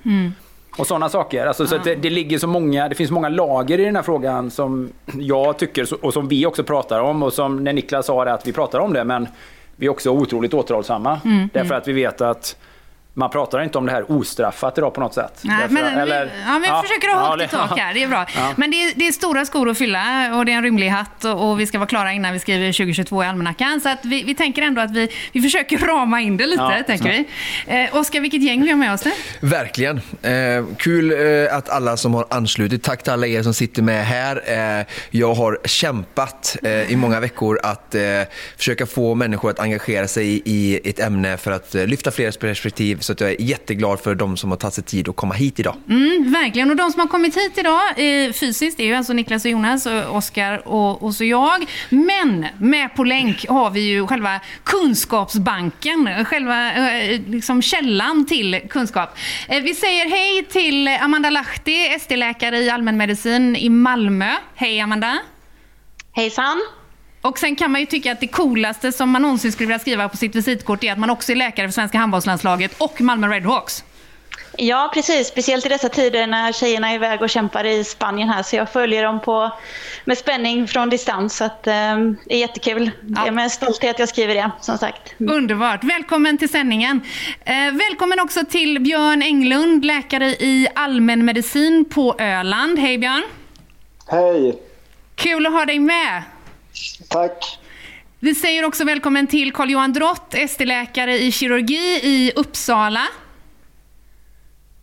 Och 0.79 0.87
sådana 0.87 1.09
saker. 1.09 1.47
Alltså, 1.47 1.67
så 1.67 1.77
att 1.77 1.85
det, 1.85 1.95
det, 1.95 2.11
ligger 2.11 2.39
så 2.39 2.47
många, 2.47 2.89
det 2.89 2.95
finns 2.95 3.11
många 3.11 3.29
lager 3.29 3.81
i 3.81 3.85
den 3.85 3.97
här 3.97 4.03
frågan 4.03 4.51
som 4.51 4.91
jag 5.15 5.59
tycker 5.59 6.05
och 6.05 6.13
som 6.13 6.29
vi 6.29 6.47
också 6.47 6.65
pratar 6.65 7.01
om. 7.01 7.23
Och 7.23 7.33
som 7.33 7.65
när 7.65 7.73
Niklas 7.73 8.07
sa 8.07 8.25
det, 8.25 8.33
att 8.33 8.47
vi 8.47 8.53
pratar 8.53 8.79
om 8.79 8.93
det 8.93 9.05
men 9.05 9.29
vi 9.77 9.87
är 9.87 9.91
också 9.91 10.11
otroligt 10.11 10.55
återhållsamma. 10.55 11.21
Därför 11.53 11.75
att 11.75 11.89
vi 11.89 11.93
vet 11.93 12.21
att 12.21 12.57
man 13.15 13.31
pratar 13.31 13.63
inte 13.63 13.79
om 13.79 13.87
det 13.87 13.93
här 13.93 14.13
ostraffat 14.13 14.79
idag 14.79 14.95
på 14.95 15.01
något 15.01 15.15
sätt. 15.15 15.41
Nej, 15.43 15.57
Därför- 15.61 15.75
men, 15.75 15.99
eller- 15.99 16.25
vi, 16.25 16.31
ja, 16.47 16.59
vi 16.63 16.67
ja, 16.67 16.83
försöker 16.83 17.09
ha 17.09 17.17
ja, 17.25 17.31
högt 17.31 17.41
i 17.43 17.45
det- 17.45 17.49
tak 17.69 17.79
här, 17.79 17.95
det 17.95 18.03
är 18.03 18.09
bra. 18.09 18.27
Ja. 18.37 18.55
Men 18.57 18.71
det 18.71 18.77
är, 18.77 18.93
det 18.97 19.07
är 19.09 19.13
stora 19.13 19.45
skor 19.45 19.71
att 19.71 19.79
fylla 19.79 20.31
och 20.39 20.45
det 20.47 20.53
är 20.53 20.57
en 20.57 20.63
rymlig 20.63 20.89
hatt 20.89 21.25
och, 21.25 21.51
och 21.51 21.61
vi 21.61 21.67
ska 21.67 21.79
vara 21.79 21.87
klara 21.89 22.13
innan 22.13 22.33
vi 22.33 22.39
skriver 22.39 22.73
2022 22.73 23.25
i 23.25 23.27
almanackan. 23.27 23.81
Så 23.81 23.89
att 23.89 24.05
vi, 24.05 24.23
vi 24.23 24.35
tänker 24.35 24.63
ändå 24.63 24.81
att 24.81 24.91
vi, 24.91 25.09
vi 25.33 25.43
försöker 25.43 25.79
rama 25.87 26.21
in 26.21 26.37
det 26.37 26.47
lite, 26.47 26.63
Ja, 26.63 26.83
tänker 26.87 27.09
vi. 27.67 27.85
Eh, 27.85 27.97
Oskar, 27.97 28.21
vilket 28.21 28.43
gäng 28.43 28.63
vi 28.63 28.71
har 28.71 28.77
med 28.77 28.93
oss 28.95 29.05
nu? 29.05 29.13
Verkligen. 29.41 29.97
Eh, 30.23 30.65
kul 30.79 31.13
eh, 31.47 31.57
att 31.57 31.69
alla 31.69 31.97
som 31.97 32.15
har 32.15 32.27
anslutit. 32.31 32.83
Tack 32.83 33.03
till 33.03 33.13
alla 33.13 33.27
er 33.27 33.43
som 33.43 33.55
sitter 33.55 33.83
med 33.83 34.07
här. 34.07 34.43
Eh, 34.81 34.87
jag 35.11 35.35
har 35.35 35.59
kämpat 35.65 36.57
eh, 36.63 36.93
i 36.93 36.97
många 36.97 37.21
veckor 37.21 37.61
att 37.63 37.95
eh, 37.95 38.03
försöka 38.57 38.87
få 38.87 39.15
människor 39.15 39.51
att 39.51 39.59
engagera 39.61 40.09
sig 40.09 40.27
i, 40.27 40.43
i 40.45 40.91
ett 40.91 40.99
ämne 41.01 41.37
för 41.37 41.51
att 41.51 41.75
eh, 41.75 41.87
lyfta 41.87 42.11
fler 42.11 42.31
perspektiv. 42.39 42.99
Så 43.03 43.13
att 43.13 43.21
jag 43.21 43.31
är 43.31 43.41
jätteglad 43.41 44.01
för 44.01 44.15
de 44.15 44.37
som 44.37 44.51
har 44.51 44.57
tagit 44.57 44.75
sig 44.75 44.85
tid 44.85 45.09
att 45.09 45.17
komma 45.17 45.35
hit 45.35 45.61
idag. 45.61 45.77
Mm, 45.89 46.33
verkligen. 46.33 46.71
Och 46.71 46.77
de 46.77 46.93
som 46.93 47.01
har 47.01 47.07
kommit 47.07 47.37
hit 47.37 47.59
idag 47.59 47.81
eh, 47.97 48.33
fysiskt 48.33 48.81
är 48.81 48.85
ju 48.85 48.95
alltså 48.95 49.13
Niklas 49.13 49.45
och 49.45 49.51
Jonas, 49.51 49.87
och 49.87 50.17
Oskar 50.17 50.69
och, 50.69 51.03
och 51.03 51.15
så 51.15 51.25
jag. 51.25 51.67
Men 51.89 52.47
med 52.59 52.95
på 52.95 53.05
länk 53.05 53.49
har 53.49 53.71
vi 53.71 53.81
ju 53.81 54.07
själva 54.07 54.41
kunskapsbanken, 54.65 56.25
själva 56.25 56.73
eh, 56.73 57.21
liksom 57.27 57.63
källan 57.63 58.27
till 58.27 58.61
kunskap. 58.69 59.17
Eh, 59.49 59.63
vi 59.63 59.75
säger 59.75 60.11
hej 60.11 60.45
till 60.45 60.89
Amanda 60.89 61.31
Lahti, 61.31 61.87
ST-läkare 61.97 62.59
i 62.59 62.71
allmänmedicin 62.71 63.57
i 63.57 63.69
Malmö. 63.69 64.31
Hej 64.55 64.81
Amanda! 64.81 65.19
Hejsan! 66.13 66.82
Och 67.23 67.39
sen 67.39 67.57
kan 67.57 67.71
man 67.71 67.81
ju 67.81 67.87
tycka 67.87 68.13
att 68.13 68.21
det 68.21 68.27
coolaste 68.27 68.93
som 68.93 69.11
man 69.11 69.23
någonsin 69.23 69.53
skulle 69.53 69.67
vilja 69.67 69.79
skriva 69.79 70.09
på 70.09 70.17
sitt 70.17 70.35
visitkort 70.35 70.85
är 70.85 70.93
att 70.93 70.99
man 70.99 71.11
också 71.11 71.33
är 71.33 71.37
läkare 71.37 71.67
för 71.69 71.73
svenska 71.73 71.99
handbollslandslaget 71.99 72.75
och 72.79 73.01
Malmö 73.01 73.29
Redhawks. 73.29 73.85
Ja, 74.57 74.91
precis. 74.95 75.29
Speciellt 75.29 75.67
i 75.67 75.69
dessa 75.69 75.89
tider 75.89 76.27
när 76.27 76.53
tjejerna 76.53 76.91
är 76.91 76.95
iväg 76.95 77.23
och 77.23 77.31
kämpar 77.31 77.65
i 77.65 77.85
Spanien 77.85 78.29
här. 78.29 78.43
Så 78.43 78.57
jag 78.57 78.73
följer 78.73 79.03
dem 79.03 79.21
på, 79.21 79.51
med 80.05 80.19
spänning 80.19 80.69
från 80.69 80.91
distans. 80.91 81.37
Så 81.37 81.45
att, 81.45 81.67
eh, 81.67 81.73
det 82.25 82.35
är 82.35 82.39
jättekul. 82.39 82.91
Det 83.03 83.21
är 83.21 83.31
med 83.31 83.53
stolthet 83.53 83.99
jag 83.99 84.09
skriver 84.09 84.35
det, 84.35 84.51
som 84.61 84.79
sagt. 84.79 85.15
Underbart. 85.19 85.85
Välkommen 85.85 86.39
till 86.39 86.49
sändningen. 86.49 87.01
Eh, 87.45 87.55
välkommen 87.73 88.21
också 88.21 88.45
till 88.45 88.81
Björn 88.81 89.23
Englund, 89.23 89.85
läkare 89.85 90.27
i 90.27 90.69
allmänmedicin 90.75 91.85
på 91.85 92.15
Öland. 92.19 92.79
Hej 92.79 92.99
Björn! 92.99 93.23
Hej! 94.09 94.59
Kul 95.15 95.47
att 95.47 95.53
ha 95.53 95.65
dig 95.65 95.79
med. 95.79 96.23
Tack. 97.09 97.59
Vi 98.21 98.35
säger 98.35 98.65
också 98.65 98.85
välkommen 98.85 99.27
till 99.27 99.53
Carl-Johan 99.53 99.93
Drott, 99.93 100.35
ST-läkare 100.35 101.19
i 101.19 101.33
kirurgi 101.33 102.01
i 102.03 102.33
Uppsala. 102.37 103.01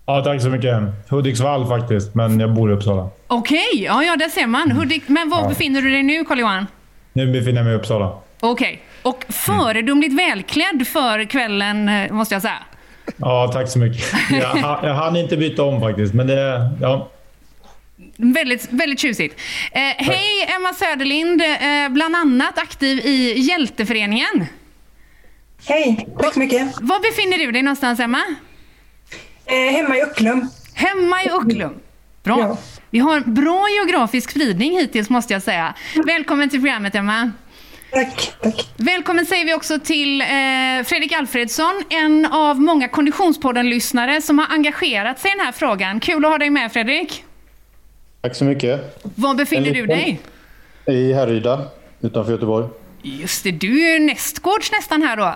Ja, 0.05 0.21
tack 0.23 0.41
så 0.41 0.49
mycket. 0.49 0.77
Hudiksvall 1.09 1.67
faktiskt, 1.67 2.15
men 2.15 2.39
jag 2.39 2.53
bor 2.53 2.71
i 2.71 2.73
Uppsala. 2.73 3.09
Okej, 3.27 3.67
ja, 3.73 4.03
ja, 4.03 4.15
där 4.15 4.29
ser 4.29 4.47
man. 4.47 4.71
Hudik 4.71 5.03
men 5.07 5.29
var 5.29 5.41
Ja. 5.41 5.49
befinner 5.49 5.81
du 5.81 5.89
dig 5.89 6.03
nu, 6.03 6.25
Carl-Johan? 6.25 6.67
Nu 7.13 7.31
befinner 7.31 7.57
jag 7.57 7.65
mig 7.65 7.73
i 7.73 7.77
Uppsala. 7.77 8.17
Okej. 8.39 8.81
Och 9.03 9.25
föredömligt 9.29 10.19
välklädd 10.19 10.87
för 10.87 11.23
kvällen, 11.29 11.89
eh, 11.89 12.11
måste 12.11 12.35
jag 12.35 12.41
säga. 12.41 12.59
Ja, 13.17 13.49
tack 13.53 13.69
så 13.69 13.79
mycket. 13.79 14.05
Jag, 14.31 14.79
jag 14.83 14.93
hann 14.93 15.15
inte 15.15 15.37
byta 15.37 15.63
om 15.63 15.81
faktiskt, 15.81 16.13
men 16.13 16.27
det... 16.27 16.69
Ja. 16.81 17.09
Väldigt, 18.21 18.67
väldigt 18.71 18.99
tjusigt. 18.99 19.39
Eh, 19.71 19.81
hej, 19.81 20.49
Emma 20.57 20.73
Söderlind, 20.73 21.41
eh, 21.41 21.89
bland 21.89 22.15
annat 22.15 22.57
aktiv 22.57 22.99
i 22.99 23.39
Hjälteföreningen. 23.39 24.45
Hej, 25.67 26.07
tack 26.19 26.33
så 26.33 26.39
mycket. 26.39 26.81
Var 26.81 26.99
befinner 26.99 27.37
du 27.37 27.51
dig 27.51 27.61
någonstans, 27.61 27.99
Emma? 27.99 28.21
Eh, 29.45 29.73
hemma 29.75 29.97
i 29.97 30.01
Ucklum. 30.01 30.49
Hemma 30.73 31.23
i 31.23 31.29
Ucklum. 31.29 31.73
Bra. 32.23 32.57
Vi 32.89 32.99
har 32.99 33.19
bra 33.19 33.67
geografisk 33.69 34.29
spridning 34.31 34.77
hittills, 34.79 35.09
måste 35.09 35.33
jag 35.33 35.43
säga. 35.43 35.73
Välkommen 36.05 36.49
till 36.49 36.59
programmet, 36.59 36.95
Emma. 36.95 37.31
Tack, 37.91 38.31
tack. 38.41 38.67
Välkommen 38.77 39.25
säger 39.25 39.45
vi 39.45 39.53
också 39.53 39.79
till 39.79 40.21
eh, 40.21 40.27
Fredrik 40.85 41.13
Alfredsson, 41.13 41.83
en 41.89 42.25
av 42.25 42.61
många 42.61 42.87
Konditionspodden-lyssnare 42.87 44.21
som 44.21 44.39
har 44.39 44.47
engagerat 44.49 45.19
sig 45.19 45.31
i 45.31 45.33
den 45.37 45.45
här 45.45 45.51
frågan. 45.51 45.99
Kul 45.99 46.25
att 46.25 46.31
ha 46.31 46.37
dig 46.37 46.49
med, 46.49 46.73
Fredrik. 46.73 47.23
Tack 48.21 48.35
så 48.35 48.45
mycket. 48.45 48.99
Var 49.15 49.35
befinner 49.35 49.71
du 49.71 49.85
dig? 49.85 50.19
I 50.85 51.13
Härryda, 51.13 51.65
utanför 52.01 52.31
Göteborg. 52.31 52.67
Just 53.01 53.43
det, 53.43 53.51
du 53.51 53.85
är 53.87 53.93
ju 53.93 54.05
nästgårds 54.05 54.71
nästan 54.71 55.01
här 55.01 55.17
då. 55.17 55.35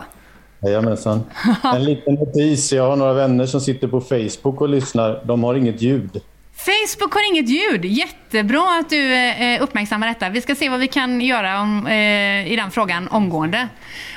Jajamensan. 0.61 1.23
En 1.63 1.83
liten 1.83 2.13
notis. 2.13 2.73
Jag 2.73 2.87
har 2.87 2.95
några 2.95 3.13
vänner 3.13 3.45
som 3.45 3.61
sitter 3.61 3.87
på 3.87 4.01
Facebook 4.01 4.61
och 4.61 4.69
lyssnar. 4.69 5.21
De 5.25 5.43
har 5.43 5.55
inget 5.55 5.81
ljud. 5.81 6.21
Facebook 6.55 7.13
har 7.13 7.31
inget 7.31 7.49
ljud. 7.49 7.85
Jättebra 7.85 8.79
att 8.79 8.89
du 8.89 9.13
eh, 9.13 9.63
uppmärksammar 9.63 10.07
detta. 10.07 10.29
Vi 10.29 10.41
ska 10.41 10.55
se 10.55 10.69
vad 10.69 10.79
vi 10.79 10.87
kan 10.87 11.21
göra 11.21 11.61
om, 11.61 11.87
eh, 11.87 12.51
i 12.51 12.55
den 12.55 12.71
frågan 12.71 13.07
omgående. 13.07 13.67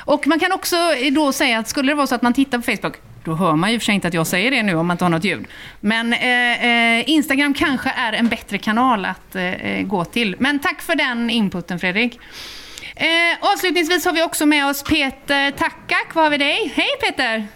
Och 0.05 0.27
man 0.27 0.39
kan 0.39 0.51
också 0.51 0.75
eh, 0.75 1.13
då 1.13 1.31
säga 1.31 1.59
att 1.59 1.67
skulle 1.67 1.91
det 1.91 1.95
vara 1.95 2.07
så 2.07 2.15
att 2.15 2.21
man 2.21 2.33
tittar 2.33 2.57
på 2.57 2.63
Facebook, 2.63 2.93
då 3.27 3.33
hör 3.33 3.55
man 3.55 3.71
ju 3.71 3.79
för 3.79 3.85
sig 3.85 3.95
inte 3.95 4.07
att 4.07 4.13
jag 4.13 4.27
säger 4.27 4.51
det 4.51 4.63
nu 4.63 4.75
om 4.75 4.87
man 4.87 4.93
inte 4.93 5.05
har 5.05 5.09
något 5.09 5.23
ljud. 5.23 5.45
Men 5.79 6.13
eh, 6.13 6.99
eh, 6.99 7.09
Instagram 7.09 7.53
kanske 7.53 7.89
är 7.89 8.13
en 8.13 8.27
bättre 8.27 8.57
kanal 8.57 9.05
att 9.05 9.35
eh, 9.35 9.43
eh, 9.43 9.85
gå 9.85 10.05
till. 10.05 10.35
Men 10.39 10.59
tack 10.59 10.81
för 10.81 10.95
den 10.95 11.29
inputen 11.29 11.79
Fredrik. 11.79 12.19
Eh, 12.95 13.07
avslutningsvis 13.53 14.05
har 14.05 14.13
vi 14.13 14.23
också 14.23 14.45
med 14.45 14.69
oss 14.69 14.83
Peter 14.83 15.51
Tackak. 15.51 16.15
Vad 16.15 16.23
har 16.23 16.31
vi 16.31 16.37
dig? 16.37 16.73
Hej 16.75 16.87
Peter! 17.01 17.47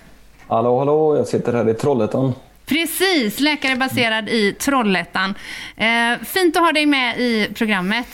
Hallå, 0.48 0.80
hallå, 0.80 1.18
jag 1.18 1.28
sitter 1.28 1.54
här 1.54 1.70
i 1.70 1.74
Trollhättan. 1.74 2.34
Precis, 2.66 3.40
läkare 3.40 3.76
baserad 3.76 4.30
i 4.30 4.54
Trollhättan. 4.54 5.36
Eh, 5.78 6.26
fint 6.26 6.58
att 6.58 6.64
ha 6.64 6.72
dig 6.72 6.86
med 6.86 7.20
i 7.20 7.50
programmet. 7.54 8.08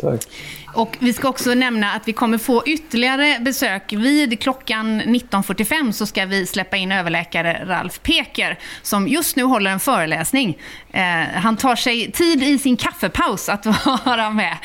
Tack. 0.00 0.26
Och 0.74 0.96
vi 0.98 1.12
ska 1.12 1.28
också 1.28 1.54
nämna 1.54 1.92
att 1.92 2.08
vi 2.08 2.12
kommer 2.12 2.38
få 2.38 2.62
ytterligare 2.66 3.38
besök. 3.40 3.92
Vid 3.92 4.40
klockan 4.40 5.02
19.45 5.02 5.92
så 5.92 6.06
ska 6.06 6.26
vi 6.26 6.46
släppa 6.46 6.76
in 6.76 6.92
överläkare 6.92 7.64
Ralf 7.66 8.00
Peker 8.02 8.58
som 8.82 9.08
just 9.08 9.36
nu 9.36 9.42
håller 9.42 9.70
en 9.70 9.80
föreläsning. 9.80 10.58
Eh, 10.92 11.02
han 11.34 11.56
tar 11.56 11.76
sig 11.76 12.12
tid 12.12 12.42
i 12.42 12.58
sin 12.58 12.76
kaffepaus 12.76 13.48
att 13.48 13.66
vara 14.06 14.30
med 14.30 14.56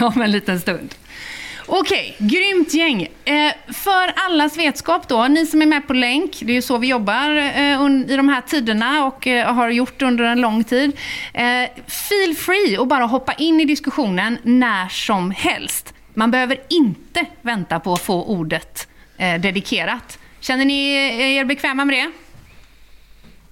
om 0.00 0.22
en 0.22 0.30
liten 0.30 0.60
stund. 0.60 0.94
Okej, 1.70 2.16
grymt 2.18 2.74
gäng. 2.74 3.02
Eh, 3.24 3.52
för 3.72 4.12
allas 4.16 4.56
vetskap 4.56 5.08
då, 5.08 5.28
ni 5.28 5.46
som 5.46 5.62
är 5.62 5.66
med 5.66 5.86
på 5.86 5.92
länk, 5.92 6.38
det 6.40 6.52
är 6.52 6.54
ju 6.54 6.62
så 6.62 6.78
vi 6.78 6.86
jobbar 6.86 7.36
eh, 7.36 8.12
i 8.12 8.16
de 8.16 8.28
här 8.28 8.40
tiderna 8.40 9.04
och 9.04 9.26
eh, 9.26 9.54
har 9.54 9.70
gjort 9.70 10.02
under 10.02 10.24
en 10.24 10.40
lång 10.40 10.64
tid. 10.64 10.96
Eh, 11.34 11.70
feel 11.86 12.34
free 12.36 12.78
och 12.78 12.86
bara 12.86 13.04
hoppa 13.04 13.32
in 13.32 13.60
i 13.60 13.64
diskussionen 13.64 14.38
när 14.42 14.88
som 14.88 15.30
helst. 15.30 15.94
Man 16.14 16.30
behöver 16.30 16.60
inte 16.68 17.26
vänta 17.42 17.80
på 17.80 17.92
att 17.92 18.02
få 18.02 18.24
ordet 18.24 18.88
eh, 19.18 19.40
dedikerat. 19.40 20.18
Känner 20.40 20.64
ni 20.64 20.92
er 21.36 21.44
bekväma 21.44 21.84
med 21.84 21.96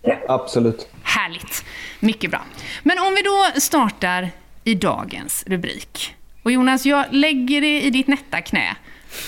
det? 0.03 0.17
Absolut. 0.29 0.89
Härligt. 1.03 1.64
Mycket 2.01 2.31
bra. 2.31 2.43
Men 2.83 2.99
om 2.99 3.14
vi 3.14 3.23
då 3.23 3.61
startar 3.61 4.31
i 4.64 4.75
dagens 4.75 5.45
rubrik. 5.47 6.16
Och 6.47 6.53
Jonas, 6.53 6.86
jag 6.86 7.05
lägger 7.11 7.61
det 7.61 7.80
i 7.80 7.90
ditt 7.90 8.07
nätta 8.07 8.40
knä 8.40 8.76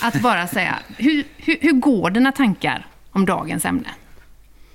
att 0.01 0.21
bara 0.21 0.47
säga, 0.47 0.79
hur, 0.97 1.23
hur, 1.37 1.57
hur 1.61 1.71
går 1.71 2.09
dina 2.09 2.31
tankar 2.31 2.87
om 3.11 3.25
dagens 3.25 3.65
ämne? 3.65 3.89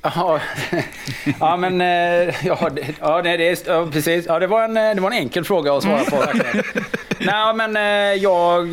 Ja, 0.03 0.41
ja 1.41 1.57
men 1.57 1.81
eh, 1.81 2.47
ja, 2.47 2.71
det, 2.75 2.87
ja, 3.01 3.23
det, 3.23 3.67
ja, 3.67 3.89
precis. 3.93 4.27
Ja, 4.29 4.39
det, 4.39 4.47
var 4.47 4.65
en, 4.65 4.77
eh, 4.77 4.95
det 4.95 5.01
var 5.01 5.11
en 5.11 5.17
enkel 5.17 5.45
fråga 5.45 5.77
att 5.77 5.83
svara 5.83 6.05
på. 6.05 6.17
verkligen. 6.17 6.65
Nej, 7.21 7.55
men 7.55 7.77
eh, 7.77 8.23
jag 8.23 8.69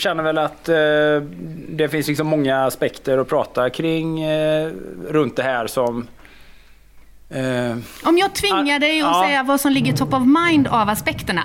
känner 0.00 0.22
väl 0.22 0.38
att 0.38 0.64
det 1.68 1.88
finns 1.90 2.08
liksom 2.08 2.26
många 2.26 2.64
aspekter 2.64 3.18
att 3.18 3.28
prata 3.28 3.70
kring 3.70 4.26
runt 5.08 5.36
det 5.36 5.42
här 5.42 5.66
som... 5.66 6.06
Om 8.04 8.18
jag 8.18 8.34
tvingar 8.34 8.78
dig 8.78 9.02
att 9.02 9.26
säga 9.26 9.42
vad 9.42 9.60
som 9.60 9.72
ligger 9.72 9.92
top 9.92 10.14
of 10.14 10.22
mind 10.22 10.68
av 10.68 10.88
aspekterna, 10.88 11.44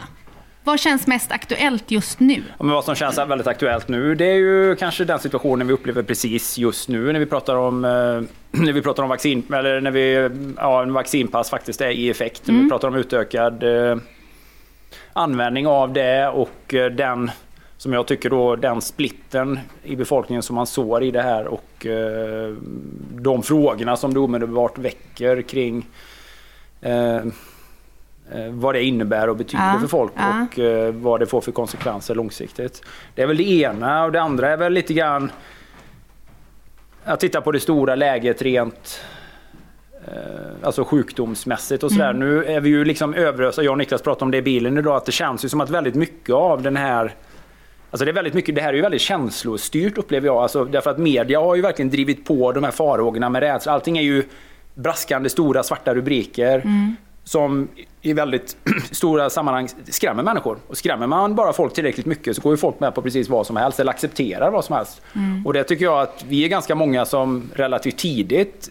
vad 0.68 0.80
känns 0.80 1.08
mest 1.08 1.32
aktuellt 1.32 1.92
just 1.92 2.20
nu? 2.20 2.44
Ja, 2.58 2.64
men 2.64 2.74
vad 2.74 2.86
som 2.86 2.96
känns 2.96 3.18
väldigt 3.18 3.48
aktuellt 3.48 3.88
nu, 3.88 4.16
det 4.16 4.26
är 4.26 4.36
ju 4.36 4.76
kanske 4.76 5.06
den 5.06 5.20
situationen 5.20 5.68
vi 5.68 5.74
upplever 5.74 6.04
precis 6.04 6.58
just 6.58 6.90
nu 6.90 7.14
när 7.14 7.20
vi 7.20 7.26
pratar 7.26 7.56
om, 7.56 7.86
eh, 7.86 7.90
när 8.64 8.74
vi 8.74 8.82
pratar 8.82 9.04
om 9.04 9.10
vaccin, 9.10 9.44
eller 9.54 9.82
när 9.82 9.92
vi, 9.92 10.30
ja, 10.58 10.84
en 10.84 10.94
vaccinpass 10.94 11.50
faktiskt 11.50 11.82
är 11.82 11.90
i 11.90 12.10
effekt. 12.10 12.48
När 12.48 12.54
vi 12.54 12.60
Mm. 12.60 12.70
pratar 12.70 12.88
om 12.88 12.96
utökad 12.96 13.64
eh, 13.64 13.98
användning 15.14 15.68
av 15.68 15.94
det 15.94 16.28
och 16.28 16.74
eh, 16.74 16.92
den, 16.92 17.32
som 17.78 17.94
jag 17.94 18.08
tycker 18.08 18.30
då, 18.30 18.56
den 18.56 18.82
splitten 18.82 19.60
i 19.84 19.96
befolkningen 19.96 20.44
som 20.44 20.56
man 20.56 20.68
sår 20.68 21.04
i 21.04 21.12
det 21.12 21.22
här 21.22 21.48
och 21.48 21.86
eh, 21.86 22.54
de 23.16 23.44
frågorna 23.44 23.98
som 23.98 24.14
det 24.14 24.20
omedelbart 24.20 24.78
väcker 24.78 25.42
kring 25.42 25.86
eh, 26.82 27.22
vad 28.52 28.76
det 28.76 28.84
innebär 28.84 29.30
och 29.30 29.36
betyder 29.36 29.74
Ja, 29.74 29.80
för 29.80 29.88
folk 29.88 30.12
ja. 30.16 30.46
och 30.52 30.60
eh, 30.60 30.94
vad 30.94 31.20
det 31.20 31.26
får 31.26 31.42
för 31.42 31.52
konsekvenser 31.52 32.16
långsiktigt. 32.16 32.82
Det 33.16 33.22
är 33.22 33.28
väl 33.28 33.38
det 33.38 33.50
ena 33.50 34.06
och 34.06 34.12
det 34.12 34.22
andra 34.22 34.50
är 34.50 34.58
väl 34.58 34.74
lite 34.74 34.94
grann 34.94 35.32
att 37.04 37.20
titta 37.20 37.42
på 37.42 37.52
det 37.52 37.60
stora 37.60 37.96
läget 37.96 38.42
rent 38.42 39.00
eh, 40.08 40.14
alltså 40.64 40.84
sjukdomsmässigt 40.84 41.84
och 41.84 41.92
sådär. 41.92 42.10
Mm. 42.10 42.20
Nu 42.20 42.44
är 42.46 42.60
vi 42.60 42.70
ju 42.70 42.86
liksom 42.86 43.14
överösta, 43.14 43.64
jag 43.64 43.72
och 43.72 43.78
Niklas 43.78 44.02
pratade 44.02 44.26
om 44.26 44.32
det 44.32 44.38
i 44.38 44.42
bilen 44.42 44.78
idag, 44.78 44.96
att 44.96 45.06
det 45.06 45.12
känns 45.12 45.46
ju 45.46 45.50
som 45.50 45.62
att 45.62 45.70
väldigt 45.70 45.96
mycket 45.96 46.36
av 46.36 46.62
den 46.62 46.76
här 46.78 47.16
Alltså 47.92 48.06
det, 48.06 48.12
är 48.12 48.14
väldigt 48.14 48.34
mycket, 48.34 48.56
det 48.56 48.62
här 48.62 48.70
är 48.70 48.74
ju 48.74 48.82
väldigt 48.82 49.02
känslostyrt 49.02 49.98
upplever 49.98 50.28
jag. 50.28 50.38
Alltså 50.38 50.66
därför 50.66 50.92
att 50.92 50.98
media 50.98 51.40
har 51.40 51.56
ju 51.56 51.62
verkligen 51.62 51.90
drivit 51.90 52.26
på 52.26 52.52
de 52.52 52.64
här 52.64 52.72
farhågorna 52.72 53.30
med 53.30 53.40
rädsla. 53.40 53.72
Allting 53.72 53.98
är 53.98 54.02
ju 54.02 54.24
braskande 54.74 55.30
stora 55.30 55.64
svarta 55.64 55.96
rubriker 55.96 56.56
Mm. 56.60 56.96
som 57.24 57.68
i 58.02 58.14
väldigt 58.14 58.58
stora 58.92 59.30
sammanhang 59.30 59.70
skrämmer 59.90 60.24
människor. 60.24 60.58
Och 60.68 60.78
skrämmer 60.78 61.08
man 61.08 61.36
bara 61.36 61.54
folk 61.54 61.74
tillräckligt 61.74 62.06
mycket 62.06 62.36
så 62.36 62.42
går 62.42 62.54
ju 62.54 62.58
folk 62.58 62.80
med 62.80 62.96
på 62.96 63.02
precis 63.02 63.30
vad 63.30 63.48
som 63.48 63.58
helst 63.58 63.80
eller 63.80 63.92
accepterar 63.92 64.52
vad 64.52 64.66
som 64.66 64.76
helst. 64.76 65.02
Mm. 65.16 65.46
Och 65.46 65.54
det 65.54 65.64
tycker 65.64 65.86
jag 65.86 66.02
att 66.02 66.26
vi 66.28 66.44
är 66.44 66.48
ganska 66.48 66.76
många 66.76 67.06
som 67.06 67.50
relativt 67.56 67.98
tidigt 67.98 68.70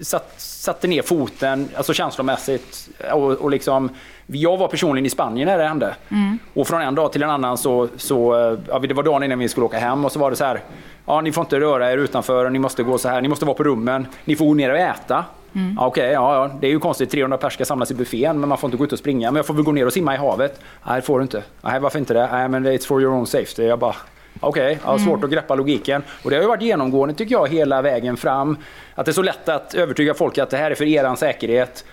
satt, 0.00 0.34
satte 0.40 0.86
ner 0.86 1.02
foten, 1.02 1.68
alltså 1.76 1.92
känslomässigt. 1.92 2.88
Och, 3.12 3.32
och 3.32 3.50
liksom, 3.50 3.90
jag 4.26 4.56
var 4.56 4.68
personligen 4.68 5.06
i 5.06 5.10
Spanien 5.10 5.48
när 5.48 5.58
det 5.58 5.68
hände. 5.68 5.94
Mm. 6.08 6.38
Och 6.54 6.68
från 6.68 6.82
en 6.82 6.94
dag 6.94 7.12
till 7.12 7.22
en 7.22 7.30
annan 7.30 7.58
så, 7.58 7.88
så 7.96 8.34
eh, 8.34 8.58
ja, 8.68 8.78
det 8.78 8.94
var 8.94 9.02
dagen 9.02 9.22
innan 9.22 9.38
vi 9.38 9.48
skulle 9.48 9.66
åka 9.66 9.78
hem 9.78 10.04
och 10.04 10.12
så 10.12 10.18
var 10.18 10.30
det 10.30 10.36
så 10.36 10.44
här. 10.44 10.60
Ja, 11.06 11.20
ni 11.20 11.32
får 11.32 11.44
inte 11.44 11.60
röra 11.60 11.92
er 11.92 11.98
utanför, 11.98 12.50
ni 12.50 12.58
måste 12.58 12.82
gå 12.82 12.98
så 12.98 13.08
här, 13.08 13.20
ni 13.20 13.28
måste 13.28 13.44
vara 13.44 13.56
på 13.56 13.64
rummen, 13.64 14.06
ni 14.24 14.36
får 14.36 14.44
gå 14.44 14.54
ner 14.54 14.70
och 14.70 14.78
äta. 14.78 15.24
Mm. 15.54 15.74
Ja, 15.80 15.86
Okej, 15.86 16.10
ja, 16.10 16.34
ja, 16.34 16.50
det 16.60 16.66
är 16.66 16.70
ju 16.70 16.80
konstigt. 16.80 17.10
300 17.10 17.36
pers 17.38 17.52
ska 17.52 17.64
samlas 17.64 17.90
i 17.90 17.94
buffén 17.94 18.40
men 18.40 18.48
man 18.48 18.58
får 18.58 18.68
inte 18.68 18.76
gå 18.76 18.84
ut 18.84 18.92
och 18.92 18.98
springa. 18.98 19.30
Men 19.30 19.36
jag 19.36 19.46
får 19.46 19.54
väl 19.54 19.64
gå 19.64 19.72
ner 19.72 19.86
och 19.86 19.92
simma 19.92 20.14
i 20.14 20.16
havet. 20.16 20.60
Nej, 20.86 21.02
får 21.02 21.18
du 21.18 21.22
inte. 21.22 21.42
Nej, 21.62 21.80
varför 21.80 21.98
inte 21.98 22.14
det? 22.14 22.28
Nej, 22.32 22.48
men 22.48 22.66
it's 22.66 22.86
for 22.86 23.02
your 23.02 23.14
own 23.14 23.26
safety. 23.26 23.62
Jag 23.62 23.78
bara, 23.78 23.96
Okej, 24.40 24.78
jag 24.84 24.90
har 24.90 24.98
svårt 24.98 25.24
att 25.24 25.30
greppa 25.30 25.54
logiken. 25.54 26.02
Och 26.24 26.30
det 26.30 26.36
har 26.36 26.42
ju 26.42 26.48
varit 26.48 26.62
genomgående 26.62 27.14
tycker 27.14 27.34
jag 27.34 27.48
hela 27.48 27.82
vägen 27.82 28.16
fram. 28.16 28.56
Att 28.94 29.06
det 29.06 29.10
är 29.10 29.12
så 29.12 29.22
lätt 29.22 29.48
att 29.48 29.74
övertyga 29.74 30.14
folk 30.14 30.38
att 30.38 30.50
det 30.50 30.56
här 30.56 30.70
är 30.70 30.74
för 30.74 30.84
eran 30.84 31.16
säkerhet. 31.16 31.84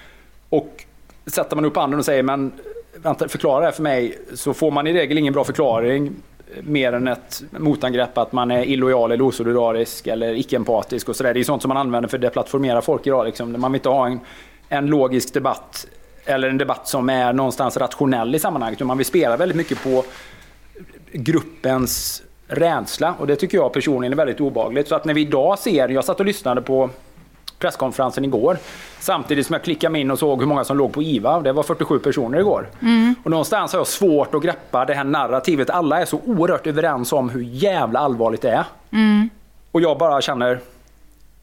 Och 0.49 0.86
sätter 1.26 1.55
man 1.55 1.66
upp 1.66 1.76
handen 1.76 1.99
och 1.99 2.05
säger 2.05 2.24
men 2.24 2.51
vänta, 2.95 3.28
förklara 3.28 3.59
det 3.59 3.66
här 3.66 3.72
för 3.72 3.84
mig. 3.84 4.18
Så 4.34 4.53
får 4.53 4.72
man 4.72 4.88
i 4.88 4.93
regel 4.93 5.18
ingen 5.18 5.34
bra 5.34 5.43
förklaring. 5.43 6.16
Mer 6.62 6.93
än 6.93 7.08
ett 7.08 7.43
motangrepp 7.52 8.18
att 8.18 8.32
man 8.32 8.52
är 8.52 8.64
illojal 8.64 9.12
eller 9.12 9.24
osolidarisk 9.24 10.08
eller 10.08 10.34
icke-empatisk 10.34 11.10
och 11.10 11.16
sådär. 11.16 11.34
Det 11.34 11.39
är 11.39 11.43
sånt 11.43 11.62
som 11.62 11.70
man 11.70 11.78
använder 11.78 12.10
för 12.10 12.18
att 12.18 12.22
deplattformera 12.22 12.82
folk 12.82 13.08
idag. 13.08 13.26
Liksom. 13.26 13.62
Man 13.62 13.72
vill 13.72 13.80
inte 13.80 13.89
ha 13.89 14.08
en, 14.08 14.20
en 14.70 14.88
logisk 14.88 15.34
debatt 15.34 15.88
eller 16.26 16.49
en 16.49 16.58
debatt 16.58 16.88
som 16.88 17.10
är 17.10 17.34
någonstans 17.34 17.78
rationell 17.78 18.36
i 18.36 18.39
sammanhanget. 18.39 18.80
Man 18.80 18.97
vill 18.97 19.06
spela 19.06 19.38
väldigt 19.38 19.58
mycket 19.58 19.84
på 19.84 20.04
gruppens 21.12 22.24
rädsla 22.47 23.16
och 23.20 23.28
det 23.28 23.36
tycker 23.36 23.58
jag 23.58 23.74
personligen 23.74 24.14
är 24.14 24.18
väldigt 24.18 24.41
obagligt. 24.41 24.88
Så 24.88 24.95
att 24.95 25.06
när 25.06 25.14
vi 25.14 25.22
idag 25.22 25.60
ser, 25.60 25.89
jag 25.89 26.06
satt 26.06 26.20
och 26.20 26.26
lyssnade 26.26 26.62
på 26.62 26.89
presskonferensen 27.62 28.26
igår 28.26 28.57
samtidigt 28.99 29.47
som 29.47 29.53
jag 29.53 29.64
klickade 29.64 29.91
mig 29.91 30.01
in 30.01 30.12
och 30.12 30.20
såg 30.20 30.39
hur 30.39 30.47
många 30.47 30.64
som 30.64 30.78
låg 30.78 30.93
på 30.93 31.03
IVA. 31.03 31.41
Det 31.41 31.51
var 31.51 31.64
47 31.64 31.99
personer 31.99 32.39
igår. 32.39 32.70
Mm. 32.82 33.16
Och 33.24 33.32
någonstans 33.32 33.72
har 33.72 33.80
jag 33.80 33.88
svårt 33.88 34.36
att 34.36 34.43
greppa 34.43 34.86
det 34.86 34.93
här 34.93 35.03
narrativet. 35.03 35.70
Alla 35.70 36.01
är 36.01 36.05
så 36.05 36.20
oerhört 36.26 36.68
överens 36.68 37.14
om 37.14 37.30
hur 37.30 37.41
jävla 37.41 37.99
allvarligt 37.99 38.41
det 38.41 38.49
är. 38.49 38.66
Mm. 38.91 39.30
Och 39.72 39.82
jag 39.82 39.97
bara 39.97 40.22
känner, 40.22 40.59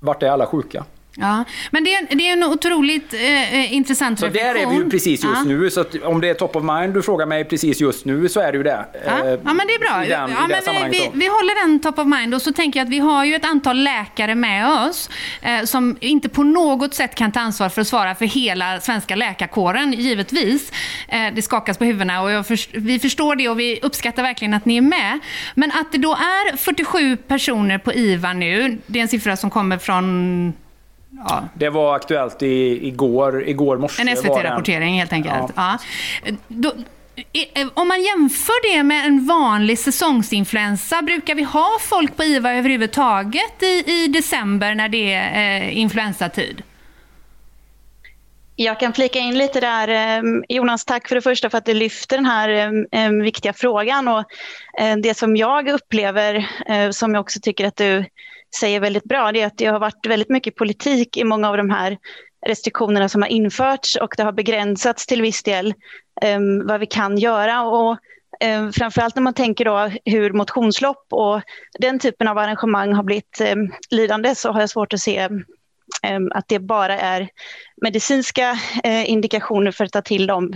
vart 0.01 0.23
är 0.23 0.31
alla 0.31 0.47
sjuka? 0.47 0.85
Ja, 1.17 1.45
men 1.71 1.85
det 1.85 1.95
är, 1.95 2.17
det 2.17 2.29
är 2.29 2.33
en 2.33 2.45
otroligt 2.45 3.15
eh, 3.15 3.55
eh, 3.55 3.73
intressant 3.73 4.19
Så 4.19 4.27
där 4.27 4.33
reflektion. 4.33 4.73
är 4.73 4.79
vi 4.79 4.85
ju 4.85 4.91
precis 4.91 5.25
just 5.25 5.37
ja. 5.37 5.45
nu. 5.45 5.71
Så 5.71 5.85
om 6.03 6.21
det 6.21 6.29
är 6.29 6.35
top 6.35 6.57
of 6.57 6.65
mind 6.65 6.95
du 6.95 7.03
frågar 7.03 7.27
mig 7.27 7.45
precis 7.45 7.81
just 7.81 8.05
nu 8.05 8.29
så 8.29 8.41
är 8.41 8.53
det 8.53 8.59
ju 8.59 8.65
det. 8.65 8.87
Ja, 9.07 9.19
Eh, 9.19 9.31
ja, 9.45 9.53
men 9.55 9.67
det 9.67 9.75
är 9.75 9.79
bra. 9.79 9.99
Den, 9.99 10.31
ja, 10.31 10.47
men 10.49 10.91
vi, 10.91 10.99
vi, 10.99 11.11
vi 11.15 11.27
håller 11.27 11.67
den 11.67 11.81
top 11.81 11.99
of 11.99 12.07
mind 12.07 12.35
och 12.35 12.43
så 12.43 12.53
tänker 12.53 12.81
jag 12.81 12.85
att 12.85 12.93
vi 12.93 12.99
har 12.99 13.25
ju 13.25 13.35
ett 13.35 13.45
antal 13.45 13.83
läkare 13.83 14.35
med 14.35 14.69
oss 14.69 15.11
eh, 15.43 15.65
som 15.65 15.97
inte 16.01 16.29
på 16.29 16.43
något 16.43 16.95
sätt 16.95 17.15
kan 17.15 17.33
ta 17.33 17.41
ansvar 17.41 17.69
för 17.69 17.81
att 17.81 17.89
svara 17.89 18.15
för 18.15 18.25
hela 18.25 18.81
svenska 18.81 19.17
läkarkåren, 19.17 19.93
givetvis. 19.93 20.73
Eh, 21.09 21.35
det 21.35 21.43
skakas 21.43 21.79
på 21.79 21.85
huvudena 21.85 22.23
och 22.23 22.47
först, 22.47 22.71
vi 22.73 22.99
förstår 22.99 23.37
det 23.37 23.49
och 23.49 23.61
vi 23.61 23.79
uppskattar 23.83 24.23
verkligen 24.23 24.55
att 24.55 24.65
ni 24.65 24.77
är 24.77 24.83
med. 24.83 25.19
Men 25.55 25.71
att 25.71 25.93
det 25.93 25.99
då 25.99 26.13
är 26.13 26.57
47 26.57 27.17
personer 27.17 27.79
på 27.79 27.93
IVA 27.93 28.33
nu, 28.33 28.79
det 28.87 28.99
är 28.99 29.03
en 29.03 29.09
siffra 29.09 29.37
som 29.37 29.51
kommer 29.51 29.79
från 29.79 30.53
ja, 31.11 31.49
Det 31.55 31.71
var 31.71 31.97
aktuellt 31.97 32.43
i, 32.43 32.87
igår, 32.89 33.49
igår 33.49 33.77
morse. 33.79 34.03
En 34.03 34.17
SVT-rapportering 34.17 34.99
helt 34.99 35.13
enkelt. 35.13 35.53
Ja. 35.57 35.79
Då, 36.49 36.73
eh, 37.55 37.69
om 37.75 37.89
man 37.89 38.03
jämför 38.03 38.77
det 38.77 38.83
med 38.83 39.07
en 39.07 39.27
vanlig 39.27 39.79
säsongsinfluensa, 39.79 41.03
brukar 41.03 41.35
vi 41.35 41.43
ha 41.43 41.79
folk 41.81 42.17
på 42.17 42.25
IVA 42.25 42.53
överhuvudtaget 42.53 43.63
i, 43.63 43.85
i 43.87 44.09
december 44.09 44.75
när 44.75 44.89
det 44.89 45.13
är 45.13 45.61
eh, 45.61 45.79
influensatid? 45.79 46.63
Jag 48.61 48.81
kan 48.81 48.93
flika 48.93 49.19
in 49.19 49.39
lite 49.39 49.61
där. 49.61 49.89
eh, 49.89 50.23
Jonas, 50.49 50.85
tack 50.85 51.09
för 51.09 51.15
det 51.15 51.21
första 51.23 51.51
för 51.51 51.59
att 51.59 51.65
du 51.65 51.75
lyfter 51.75 52.17
den 52.17 52.27
här 52.27 52.49
eh, 52.93 53.05
eh, 53.05 53.11
viktiga 53.11 53.53
frågan. 53.53 54.09
Och 54.09 54.25
eh, 54.81 54.97
det 54.97 55.17
som 55.17 55.37
jag 55.37 55.69
upplever, 55.69 56.49
eh, 56.67 56.91
som 56.91 57.15
jag 57.15 57.21
också 57.21 57.41
tycker 57.43 57.67
att 57.67 57.77
du 57.77 58.05
säger 58.57 58.81
väldigt 58.81 59.05
bra, 59.05 59.33
det 59.33 59.41
är 59.41 59.47
att 59.47 59.59
det 59.59 59.67
har 59.67 59.79
varit 59.79 60.07
väldigt 60.07 60.29
mycket 60.29 60.57
politik 60.57 61.17
i 61.17 61.25
många 61.25 61.49
av 61.49 61.57
de 61.57 61.71
här 61.71 61.99
restriktionerna 62.47 63.09
som 63.09 63.23
har 63.23 63.29
införts 63.29 63.97
och 63.97 64.15
det 64.17 64.23
har 64.23 64.33
begränsats 64.33 65.07
till 65.07 65.23
viss 65.23 65.43
del 65.43 65.75
um, 66.25 66.67
vad 66.67 66.81
vi 66.81 66.87
kan 66.87 67.19
göra. 67.19 67.63
Och 67.63 67.99
um, 68.45 68.73
framförallt 68.73 69.15
när 69.15 69.23
man 69.23 69.35
tänker 69.35 69.65
då 69.65 69.91
hur 70.05 70.33
motionslopp 70.33 71.07
och 71.11 71.41
den 71.79 71.99
typen 71.99 72.29
av 72.29 72.39
arrangemang 72.39 72.93
har 72.93 73.03
blivit 73.03 73.41
um, 73.53 73.73
lidande 73.91 74.35
så 74.35 74.53
har 74.53 74.61
jag 74.61 74.71
svårt 74.71 74.93
att 74.93 75.01
se 75.01 75.29
att 76.31 76.49
det 76.49 76.59
bara 76.59 76.99
är 76.99 77.29
medicinska 77.83 78.53
uh, 78.87 79.11
indikationer 79.11 79.73
för 79.73 79.85
att 79.85 79.93
ta 79.93 80.03
till 80.03 80.27
de 80.27 80.55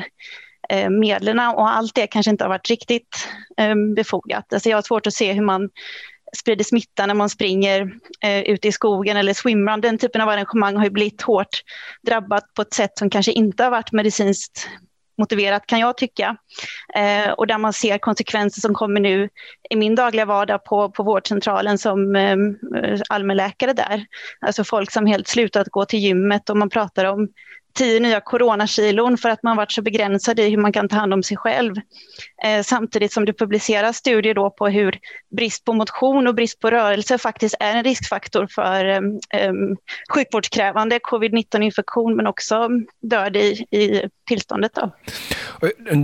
eh, 0.68 0.90
medlen 0.90 1.38
och 1.38 1.70
allt 1.70 1.94
det 1.94 2.06
kanske 2.06 2.30
inte 2.30 2.44
har 2.44 2.48
varit 2.48 2.70
riktigt 2.70 3.28
befogat. 3.96 4.52
Alltså 4.52 4.68
jag 4.68 4.76
har 4.76 4.82
svårt 4.82 5.06
att 5.06 5.14
se 5.14 5.32
hur 5.32 5.42
man 5.42 5.70
sprider 6.36 6.64
smitta 6.64 7.06
när 7.06 7.14
man 7.14 7.28
springer 7.28 7.80
eh, 8.24 8.40
ute 8.40 8.68
i 8.68 8.72
skogen 8.72 9.16
eller 9.16 9.34
swimrun. 9.34 9.80
Den 9.80 9.98
typen 9.98 10.20
av 10.20 10.28
arrangemang 10.28 10.76
har 10.76 10.84
ju 10.84 10.90
blivit 10.90 11.22
hårt 11.22 11.62
drabbat 12.06 12.54
på 12.54 12.62
ett 12.62 12.74
sätt 12.74 12.98
som 12.98 13.10
kanske 13.10 13.32
inte 13.32 13.64
har 13.64 13.70
varit 13.70 13.92
medicinskt 13.92 14.68
motiverat 15.18 15.66
kan 15.66 15.80
jag 15.80 15.96
tycka. 15.96 16.36
Eh, 16.94 17.30
och 17.30 17.46
där 17.46 17.58
man 17.58 17.72
ser 17.72 17.98
konsekvenser 17.98 18.60
som 18.60 18.74
kommer 18.74 19.00
nu 19.00 19.28
i 19.70 19.76
min 19.76 19.94
dagliga 19.94 20.24
vardag 20.24 20.64
på, 20.64 20.90
på 20.90 21.02
vårdcentralen 21.02 21.78
som 21.78 22.16
eh, 22.16 22.36
allmänläkare 23.08 23.72
där. 23.72 24.06
Alltså 24.40 24.64
folk 24.64 24.90
som 24.90 25.06
helt 25.06 25.28
slutat 25.28 25.68
gå 25.68 25.84
till 25.84 25.98
gymmet 25.98 26.50
och 26.50 26.56
man 26.56 26.70
pratar 26.70 27.04
om 27.04 27.28
tio 27.74 28.00
nya 28.00 28.20
coronakilon 28.20 29.18
för 29.18 29.28
att 29.28 29.42
man 29.42 29.56
varit 29.56 29.72
så 29.72 29.82
begränsad 29.82 30.40
i 30.40 30.50
hur 30.50 30.56
man 30.56 30.72
kan 30.72 30.88
ta 30.88 30.96
hand 30.96 31.14
om 31.14 31.22
sig 31.22 31.36
själv. 31.36 31.74
Eh, 32.44 32.62
samtidigt 32.62 33.12
som 33.12 33.24
det 33.24 33.32
publiceras 33.32 33.96
studier 33.96 34.34
då 34.34 34.50
på 34.50 34.68
hur 34.68 34.98
brist 35.36 35.64
på 35.64 35.72
motion 35.72 36.26
och 36.26 36.34
brist 36.34 36.60
på 36.60 36.70
rörelse 36.70 37.18
faktiskt 37.18 37.54
är 37.60 37.76
en 37.76 37.84
riskfaktor 37.84 38.46
för 38.54 38.84
eh, 38.84 39.00
eh, 39.40 39.52
sjukvårdskrävande 40.14 40.98
covid-19-infektion 40.98 42.16
men 42.16 42.26
också 42.26 42.68
död 43.02 43.36
i, 43.36 43.66
i 43.70 44.08
tillståndet. 44.32 44.72
Då. 44.74 44.92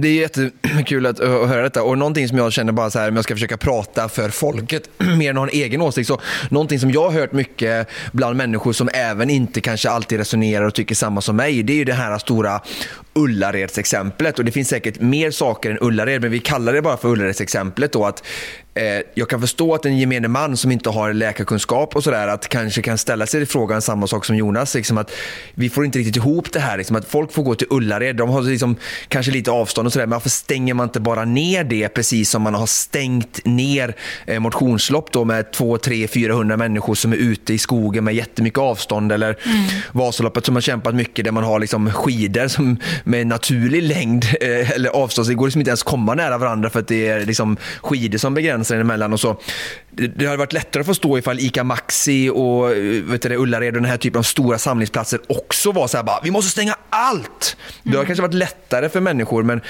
Det 0.00 0.08
är 0.08 0.12
jättekul 0.12 1.06
att, 1.06 1.18
höra 1.18 1.62
detta. 1.62 1.82
Och 1.82 1.98
någonting 1.98 2.28
som 2.28 2.38
jag 2.38 2.52
känner 2.52 2.72
bara 2.72 2.90
så 2.90 2.98
här, 2.98 3.08
om 3.08 3.16
jag 3.16 3.24
ska 3.24 3.34
försöka 3.34 3.56
prata 3.56 4.08
för 4.08 4.28
folket, 4.28 4.90
mer 5.18 5.30
än 5.30 5.36
att 5.36 5.40
ha 5.40 5.48
en 5.48 5.62
egen 5.62 5.82
åsikt. 5.82 6.08
Så 6.08 6.20
någonting 6.50 6.80
som 6.80 6.90
jag 6.90 7.10
har 7.10 7.20
hört 7.20 7.32
mycket 7.32 7.88
bland 8.12 8.36
människor 8.36 8.72
som 8.72 8.88
även 8.94 9.30
inte 9.30 9.60
kanske 9.60 9.90
alltid 9.90 10.18
resonerar 10.18 10.64
och 10.64 10.74
tycker 10.74 10.94
samma 10.94 11.20
som 11.20 11.36
mig, 11.36 11.62
det 11.62 11.72
är 11.72 11.76
ju 11.76 11.84
det 11.84 11.92
här 11.92 12.18
stora 12.18 12.60
Ullareds-exemplet. 13.14 14.38
Och 14.38 14.44
det 14.44 14.52
finns 14.52 14.68
säkert 14.68 15.00
mer 15.00 15.30
saker 15.30 15.70
än 15.70 15.78
Ullared, 15.80 16.22
men 16.22 16.30
vi 16.30 16.38
kallar 16.38 16.72
det 16.72 16.82
bara 16.82 16.96
för 16.96 17.08
Ullareds-exemplet 17.08 17.92
då. 17.92 18.06
Att 18.06 18.24
jag 19.14 19.28
kan 19.28 19.40
förstå 19.40 19.74
att 19.74 19.84
en 19.84 19.98
gemene 19.98 20.28
man 20.28 20.56
som 20.56 20.72
inte 20.72 20.90
har 20.90 21.12
läkarkunskap 21.12 21.96
och 21.96 22.04
sådär, 22.04 22.28
att 22.28 22.48
kanske 22.48 22.82
kan 22.82 22.98
ställa 22.98 23.26
sig 23.26 23.46
frågan 23.46 23.82
samma 23.82 24.06
sak 24.06 24.24
som 24.24 24.36
Jonas. 24.36 24.74
Liksom 24.74 24.98
att 24.98 25.12
vi 25.54 25.70
får 25.70 25.84
inte 25.84 25.98
riktigt 25.98 26.16
ihop 26.16 26.52
det 26.52 26.60
här. 26.60 26.78
Liksom 26.78 26.96
att 26.96 27.04
folk 27.04 27.32
får 27.32 27.42
gå 27.42 27.54
till 27.54 27.66
Ullared, 27.70 28.16
de 28.16 28.30
har 28.30 28.42
liksom 28.42 28.76
kanske 29.08 29.32
lite 29.32 29.50
avstånd 29.50 29.86
och 29.86 29.92
sådär, 29.92 30.06
men 30.06 30.16
varför 30.16 30.30
stänger 30.30 30.74
man 30.74 30.84
inte 30.84 31.00
bara 31.00 31.24
ner 31.24 31.64
det 31.64 31.88
precis 31.88 32.30
som 32.30 32.42
man 32.42 32.54
har 32.54 32.66
stängt 32.66 33.44
ner 33.44 33.94
eh, 34.26 34.40
motionslopp 34.40 35.12
då 35.12 35.24
med 35.24 35.52
2, 35.52 35.78
3, 35.78 36.08
400 36.08 36.56
människor 36.56 36.94
som 36.94 37.12
är 37.12 37.16
ute 37.16 37.54
i 37.54 37.58
skogen 37.58 38.04
med 38.04 38.14
jättemycket 38.14 38.58
avstånd 38.58 39.12
eller 39.12 39.36
Vasaloppet 39.92 40.46
som 40.46 40.54
har 40.54 40.62
kämpat 40.62 40.94
mycket 40.94 41.24
där 41.24 41.32
man 41.32 41.44
har 41.44 41.58
liksom 41.58 41.90
skidor 41.90 42.48
som 42.48 42.76
med 43.04 43.26
naturlig 43.26 43.82
längd 43.82 44.24
eh, 44.40 44.70
eller 44.70 44.90
avstånd, 44.90 45.26
så 45.26 45.30
det 45.30 45.36
går 45.36 45.46
liksom 45.46 45.60
inte 45.60 45.70
ens 45.70 45.82
komma 45.82 46.14
nära 46.14 46.38
varandra 46.38 46.70
för 46.70 46.80
att 46.80 46.88
det 46.88 47.08
är 47.08 47.26
liksom 47.26 47.56
skidor 47.82 48.18
som 48.18 48.34
begränsar 48.34 48.67
en 48.70 48.80
emellan 48.80 49.12
och 49.12 49.20
så. 49.20 49.36
Det, 49.90 50.26
hade 50.26 50.36
varit 50.36 50.52
lättare 50.52 50.80
att 50.80 50.86
förstå 50.86 51.18
ifall 51.18 51.40
ICA 51.40 51.64
Maxi 51.64 52.30
och 52.30 52.70
eh, 52.70 53.02
vet 53.02 53.22
du, 53.22 53.28
det, 53.28 53.36
Ullared 53.36 53.74
och 53.76 53.82
den 53.82 53.90
här 53.90 53.96
typen 53.96 54.18
av 54.18 54.22
stora 54.22 54.58
samlingsplatser 54.58 55.20
också 55.28 55.72
var 55.72 55.86
så 55.86 55.96
här 55.96 56.04
bara, 56.04 56.20
vi 56.22 56.30
måste 56.30 56.50
stänga 56.50 56.74
allt! 56.90 57.56
Det 57.82 57.96
har 57.96 58.04
kanske 58.04 58.22
varit 58.22 58.34
lättare 58.34 58.88
för 58.88 59.00
människor 59.00 59.42
men 59.42 59.60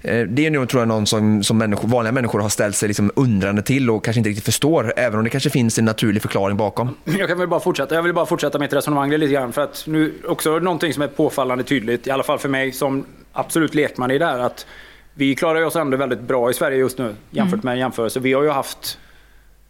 eh, 0.00 0.26
det 0.26 0.46
är 0.46 0.50
nog 0.50 0.68
tror 0.68 0.80
jag 0.80 0.88
någon 0.88 1.06
som, 1.06 1.42
som 1.42 1.58
människor, 1.58 1.88
vanliga 1.88 2.12
människor 2.12 2.40
har 2.40 2.48
ställt 2.48 2.76
sig 2.76 2.88
liksom 2.88 3.10
undrande 3.16 3.62
till 3.62 3.90
och 3.90 4.04
kanske 4.04 4.18
inte 4.20 4.30
riktigt 4.30 4.44
förstår, 4.44 4.92
även 4.96 5.18
om 5.18 5.24
det 5.24 5.30
kanske 5.30 5.50
finns 5.50 5.78
en 5.78 5.84
naturlig 5.84 6.22
förklaring 6.22 6.56
bakom. 6.56 6.96
Jag 7.04 7.28
kan 7.28 7.38
väl 7.38 7.48
bara 7.48 7.60
fortsätta. 7.60 7.94
Jag 7.94 8.02
vill 8.02 8.14
bara 8.14 8.26
fortsätta 8.26 8.58
mitt 8.58 8.72
resonemang 8.72 9.10
lite 9.10 9.32
grann. 9.32 9.52
För 9.52 9.62
att 9.62 9.84
nu 9.86 10.14
också 10.28 10.58
någonting 10.58 10.94
som 10.94 11.02
är 11.02 11.08
påfallande 11.08 11.64
tydligt, 11.64 12.06
i 12.06 12.10
alla 12.10 12.22
fall 12.22 12.38
för 12.38 12.48
mig 12.48 12.72
som 12.72 13.04
absolut 13.32 13.74
lekman 13.74 14.10
i 14.10 14.18
det 14.18 14.26
här, 14.26 14.38
att 14.38 14.66
vi 15.14 15.34
klarar 15.34 15.64
oss 15.64 15.76
ändå 15.76 15.96
väldigt 15.96 16.20
bra 16.20 16.50
i 16.50 16.54
Sverige 16.54 16.78
just 16.78 16.98
nu 16.98 17.14
jämfört 17.30 17.54
Mm. 17.54 17.64
med 17.64 17.78
jämförelse. 17.78 18.20
Vi 18.20 18.32
har 18.32 18.42
ju 18.42 18.48
haft 18.50 18.98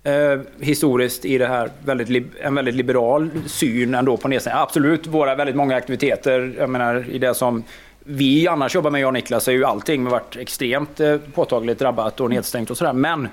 eh, 0.02 0.40
historiskt 0.60 1.24
i 1.24 1.38
det 1.38 1.46
här 1.46 1.70
väldigt, 1.84 2.32
en 2.40 2.54
väldigt 2.54 2.74
liberal 2.74 3.30
syn 3.46 3.94
ändå 3.94 4.16
på 4.16 4.28
nedstängning. 4.28 4.62
Absolut, 4.62 5.06
våra 5.06 5.34
väldigt 5.34 5.56
många 5.56 5.76
aktiviteter, 5.76 6.54
jag 6.58 6.70
menar 6.70 7.04
i 7.10 7.18
det 7.18 7.34
som 7.34 7.64
vi 8.06 8.48
annars 8.48 8.74
jobbar 8.74 8.90
med, 8.90 9.00
jag 9.00 9.06
och 9.06 9.12
Niklas, 9.12 9.48
är 9.48 9.52
ju 9.52 9.64
allting 9.64 10.04
varit 10.04 10.36
extremt 10.36 11.00
eh, 11.00 11.16
påtagligt 11.34 11.78
drabbat 11.78 12.20
och 12.20 12.30
nedstängt 12.30 12.70
och 12.70 12.76
sådär. 12.76 12.92
Men 12.92 13.28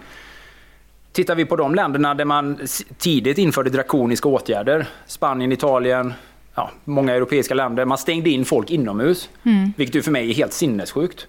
Tittar 1.13 1.35
vi 1.35 1.45
på 1.45 1.55
de 1.55 1.75
länderna 1.75 2.13
där 2.13 2.25
man 2.25 2.59
tidigt 2.97 3.37
införde 3.37 3.69
drakoniska 3.69 4.29
åtgärder, 4.29 4.87
Spanien, 5.07 5.51
Italien, 5.51 6.13
ja, 6.55 6.71
många 6.83 7.13
europeiska 7.13 7.53
länder, 7.53 7.85
man 7.85 7.97
stängde 7.97 8.29
in 8.29 8.45
folk 8.45 8.71
inomhus. 8.71 9.29
Mm. 9.43 9.73
Vilket 9.77 9.95
ju 9.95 10.01
för 10.01 10.11
mig 10.11 10.29
är 10.29 10.33
helt 10.33 10.53
sinnessjukt. 10.53 11.27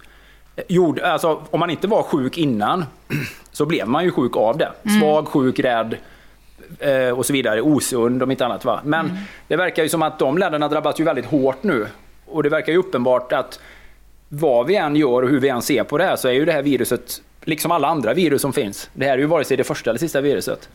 Eh, 0.56 0.64
Gjorde, 0.68 1.12
alltså, 1.12 1.42
om 1.50 1.60
man 1.60 1.70
inte 1.70 1.86
var 1.86 2.02
sjuk 2.02 2.38
innan 2.38 2.84
så 3.52 3.66
blev 3.66 3.88
man 3.88 4.04
ju 4.04 4.10
sjuk 4.10 4.36
av 4.36 4.58
det. 4.58 4.72
Mm. 4.84 5.00
Svag, 5.00 5.28
sjuk, 5.28 5.58
rädd 5.58 5.96
eh, 6.78 7.18
och 7.18 7.26
så 7.26 7.32
vidare. 7.32 7.60
Osund 7.60 8.22
om 8.22 8.30
inte 8.30 8.46
annat. 8.46 8.64
Va? 8.64 8.80
Men 8.84 9.18
det 9.48 9.56
verkar 9.56 9.82
ju 9.82 9.88
som 9.88 10.02
att 10.02 10.18
de 10.18 10.38
länderna 10.38 10.68
drabbas 10.68 11.00
ju 11.00 11.04
väldigt 11.04 11.26
hårt 11.26 11.62
nu. 11.62 11.86
Och 12.26 12.42
det 12.42 12.48
verkar 12.48 12.72
ju 12.72 12.78
uppenbart 12.78 13.32
att 13.32 13.60
vad 14.28 14.66
vi 14.66 14.76
än 14.76 14.96
gör 14.96 15.22
och 15.22 15.28
hur 15.28 15.40
vi 15.40 15.48
än 15.48 15.62
ser 15.62 15.84
på 15.84 15.98
det 15.98 16.04
här 16.04 16.16
så 16.16 16.28
är 16.28 16.32
ju 16.32 16.44
det 16.44 16.52
här 16.52 16.62
viruset, 16.62 17.22
liksom 17.44 17.70
alla 17.70 17.88
andra 17.88 18.14
virus 18.14 18.42
som 18.42 18.52
finns, 18.52 18.90
det 18.92 19.04
här 19.04 19.12
är 19.12 19.18
ju 19.18 19.26
vare 19.26 19.44
sig 19.44 19.56
det 19.56 19.64
första 19.64 19.90
eller 19.90 19.98
sista 19.98 20.20
viruset, 20.20 20.68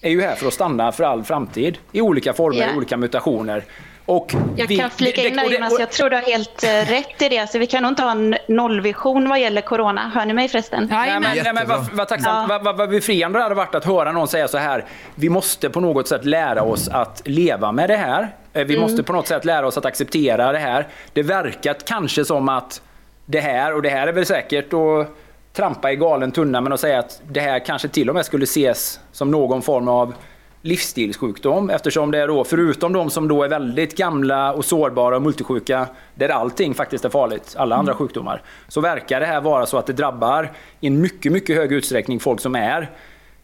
är 0.00 0.10
ju 0.10 0.20
här 0.20 0.34
för 0.34 0.46
att 0.46 0.52
stanna 0.52 0.92
för 0.92 1.04
all 1.04 1.22
framtid 1.22 1.78
i 1.92 2.00
olika 2.00 2.32
former, 2.32 2.74
i 2.74 2.76
olika 2.76 2.96
mutationer. 2.96 3.64
Och 4.06 4.34
Jag 4.56 4.66
vi- 4.66 4.76
kan 4.78 4.90
flika 4.90 5.22
in 5.22 5.36
där 5.36 5.44
Jonas, 5.44 5.78
jag 5.78 5.90
tror 5.90 6.10
du 6.10 6.16
har 6.16 6.22
helt 6.22 6.64
eh, 6.64 6.68
rätt 6.68 7.22
i 7.22 7.28
det. 7.28 7.50
Så 7.50 7.58
vi 7.58 7.66
kan 7.66 7.82
nog 7.82 7.92
inte 7.92 8.02
ha 8.02 8.10
en 8.10 8.36
nollvision 8.48 9.28
vad 9.28 9.40
gäller 9.40 9.60
corona. 9.60 10.10
Hör 10.14 10.26
ni 10.26 10.32
mig 10.34 10.48
förresten? 10.48 10.88
Nej, 10.90 11.20
men, 11.20 11.36
nej, 11.44 11.52
men 11.54 11.68
vad, 11.68 11.86
vad 11.92 12.08
tacksamt, 12.08 12.48
vad, 12.48 12.64
vad, 12.64 12.76
vad 12.76 12.90
befriande 12.90 13.38
det 13.38 13.42
hade 13.42 13.54
varit 13.54 13.74
att 13.74 13.84
höra 13.84 14.12
någon 14.12 14.28
säga 14.28 14.48
så 14.48 14.58
här. 14.58 14.84
Vi 15.14 15.28
måste 15.28 15.70
på 15.70 15.80
något 15.80 16.08
sätt 16.08 16.24
lära 16.24 16.62
oss 16.62 16.88
att 16.88 17.22
leva 17.24 17.72
med 17.72 17.90
det 17.90 17.96
här. 17.96 18.22
Eh, 18.52 18.64
Vi 18.64 18.74
Mm. 18.74 18.80
måste 18.90 19.02
på 19.02 19.12
något 19.12 19.28
sätt 19.28 19.44
lära 19.44 19.66
oss 19.66 19.78
att 19.78 19.84
acceptera 19.86 20.52
det 20.52 20.58
här. 20.58 20.86
Det 21.12 21.22
verkar 21.22 21.76
kanske 21.86 22.24
som 22.24 22.48
att 22.48 22.82
det 23.26 23.40
här, 23.40 23.74
och 23.74 23.82
det 23.82 23.88
här 23.90 24.06
är 24.06 24.12
väl 24.12 24.26
säkert 24.26 24.72
att 24.72 25.06
trampa 25.52 25.92
i 25.92 25.96
galen 25.96 26.32
tunna, 26.32 26.60
men 26.60 26.72
att 26.72 26.80
säga 26.80 26.98
att 26.98 27.20
det 27.28 27.40
här 27.40 27.58
kanske 27.58 27.88
till 27.88 28.08
och 28.08 28.14
med 28.14 28.26
skulle 28.26 28.44
ses 28.44 29.00
som 29.12 29.30
någon 29.30 29.62
form 29.62 29.88
av 29.88 30.14
livsstilssjukdom 30.62 31.70
eftersom 31.70 32.10
det 32.10 32.18
är 32.18 32.28
då, 32.28 32.44
förutom 32.44 32.92
de 32.92 33.10
som 33.10 33.28
då 33.28 33.42
är 33.42 33.48
väldigt 33.48 33.96
gamla 33.96 34.52
och 34.52 34.64
sårbara 34.64 35.16
och 35.16 35.22
multisjuka, 35.22 35.86
där 36.14 36.28
allting 36.28 36.74
faktiskt 36.74 37.04
är 37.04 37.08
farligt, 37.08 37.54
alla 37.58 37.76
andra 37.76 37.94
sjukdomar, 37.94 38.42
så 38.68 38.80
verkar 38.80 39.20
det 39.20 39.26
här 39.26 39.40
vara 39.40 39.66
så 39.66 39.78
att 39.78 39.86
det 39.86 39.92
drabbar 39.92 40.50
i 40.80 40.86
en 40.86 41.00
mycket, 41.00 41.32
mycket 41.32 41.56
hög 41.56 41.72
utsträckning 41.72 42.20
folk 42.20 42.40
som 42.40 42.54
är 42.54 42.90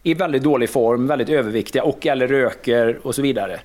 i 0.03 0.13
väldigt 0.13 0.43
dålig 0.43 0.69
form, 0.69 1.07
väldigt 1.07 1.29
överviktiga 1.29 1.83
och 1.83 2.05
eller 2.05 2.27
röker 2.27 2.99
och 3.03 3.15
så 3.15 3.21
vidare. 3.21 3.59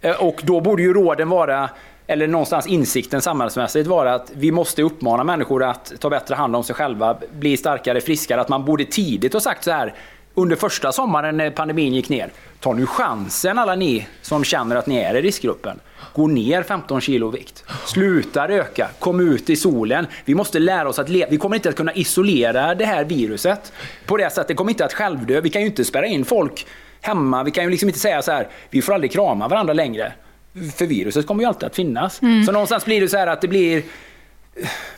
Eh, 0.00 0.22
Och 0.22 0.40
då 0.44 0.60
borde 0.60 0.82
ju 0.82 0.94
råden 0.94 1.28
vara, 1.28 1.70
eller 2.06 2.26
någonstans 2.26 2.66
insikten 2.66 3.20
samhällsmässigt 3.20 3.86
vara 3.86 4.14
att 4.14 4.32
vi 4.34 4.50
måste 4.52 4.82
uppmana 4.82 5.24
människor 5.24 5.62
att 5.62 5.92
ta 6.00 6.10
bättre 6.10 6.34
hand 6.34 6.56
om 6.56 6.64
sig 6.64 6.74
själva, 6.76 7.16
bli 7.38 7.56
starkare, 7.56 8.00
friskare. 8.00 8.40
Att 8.40 8.48
man 8.48 8.64
borde 8.64 8.84
tidigt 8.84 9.32
ha 9.32 9.40
sagt 9.40 9.64
så 9.64 9.70
här 9.70 9.94
under 10.34 10.56
första 10.56 10.92
sommaren 10.92 11.36
när 11.36 11.50
pandemin 11.50 11.94
gick 11.94 12.08
ner. 12.08 12.32
Ta 12.60 12.72
nu 12.72 12.86
chansen 12.86 13.58
alla 13.58 13.74
ni 13.74 14.06
som 14.22 14.44
känner 14.44 14.76
att 14.76 14.86
ni 14.86 14.96
är 14.96 15.14
i 15.14 15.22
riskgruppen. 15.22 15.80
Gå 16.14 16.26
ner 16.26 16.62
15 16.62 17.00
kilo 17.00 17.30
vikt. 17.30 17.64
Sluta 17.86 18.48
röka. 18.48 18.88
Kom 18.98 19.20
ut 19.20 19.50
i 19.50 19.56
solen. 19.56 20.06
Vi 20.24 20.34
måste 20.34 20.58
lära 20.58 20.88
oss 20.88 20.98
att 20.98 21.08
leva. 21.08 21.30
Vi 21.30 21.36
kommer 21.36 21.56
inte 21.56 21.68
att 21.68 21.76
kunna 21.76 21.92
isolera 21.92 22.74
det 22.74 22.84
här 22.84 23.04
viruset 23.04 23.72
på 24.06 24.16
det 24.16 24.30
sättet. 24.30 24.48
Det 24.48 24.54
kommer 24.54 24.70
inte 24.70 24.84
att 24.84 24.92
självdö. 24.92 25.40
Vi 25.40 25.50
kan 25.50 25.62
ju 25.62 25.68
inte 25.68 25.84
spärra 25.84 26.06
in 26.06 26.24
folk 26.24 26.66
hemma. 27.00 27.42
Vi 27.42 27.50
kan 27.50 27.64
ju 27.64 27.70
liksom 27.70 27.88
inte 27.88 28.00
säga 28.00 28.22
så 28.22 28.32
här. 28.32 28.48
Vi 28.70 28.82
får 28.82 28.92
aldrig 28.92 29.12
krama 29.12 29.48
varandra 29.48 29.72
längre. 29.72 30.12
För 30.76 30.86
viruset 30.86 31.26
kommer 31.26 31.42
ju 31.42 31.48
alltid 31.48 31.66
att 31.66 31.76
finnas. 31.76 32.22
Mm. 32.22 32.44
Så 32.44 32.52
någonstans 32.52 32.84
blir 32.84 33.00
det 33.00 33.08
så 33.08 33.16
här 33.16 33.26
att 33.26 33.40
det 33.40 33.48
blir 33.48 33.82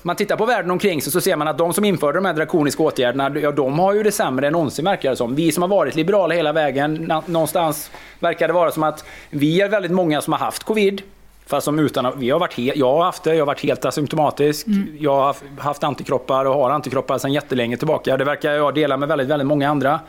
man 0.03 0.17
tittar 0.17 0.37
på 0.37 0.47
världen 0.47 0.71
omkring 0.71 1.03
sig 1.03 1.13
så 1.13 1.21
ser 1.21 1.37
man 1.37 1.49
att 1.49 1.59
de 1.59 1.73
som 1.73 1.85
införde 1.85 2.19
de 2.19 2.25
här 2.25 2.35
drakoniska 2.35 2.83
åtgärderna, 2.83 3.39
ja, 3.41 3.51
de 3.53 3.79
har 3.79 3.93
ju 3.95 4.03
det 4.03 4.13
sämre 4.13 4.47
än 4.47 4.53
någonsin 4.53 4.85
verkar 4.85 5.11
det 5.11 5.17
som. 5.17 5.35
Vi 5.35 5.53
som 5.53 5.63
har 5.63 5.69
varit 5.69 5.95
liberala 5.95 6.35
hela 6.35 6.53
vägen, 6.53 7.13
någonstans 7.27 7.91
verkar 8.21 8.47
det 8.49 8.55
vara 8.55 8.71
som 8.71 8.83
att 8.83 9.05
vi 9.31 9.61
är 9.61 9.69
väldigt 9.69 9.93
många 9.93 10.21
som 10.21 10.33
har 10.33 10.41
haft 10.41 10.65
covid. 10.65 11.03
Fast 11.47 11.65
som 11.65 11.79
utan 11.79 12.19
vi 12.19 12.31
har 12.31 12.39
varit 12.39 12.59
jag 12.59 12.93
har 12.93 13.05
haft 13.05 13.23
det, 13.25 13.35
jag 13.35 13.41
har 13.41 13.47
varit 13.47 13.63
helt 13.63 13.85
asymptomatisk. 13.85 14.67
Jag 14.99 15.15
har 15.17 15.25
haft- 15.27 15.45
haft 15.59 15.85
antikroppar 15.85 16.45
och 16.45 16.55
har 16.55 16.71
antikroppar 16.71 17.19
sedan 17.19 17.33
jättelänge 17.33 17.77
tillbaka. 17.77 18.17
Det 18.17 18.25
verkar 18.25 18.53
jag 18.53 18.75
dela 18.75 18.97
med 18.97 19.09
väldigt, 19.09 19.29
väldigt 19.29 19.47
många 19.47 19.71
andra. 19.71 20.01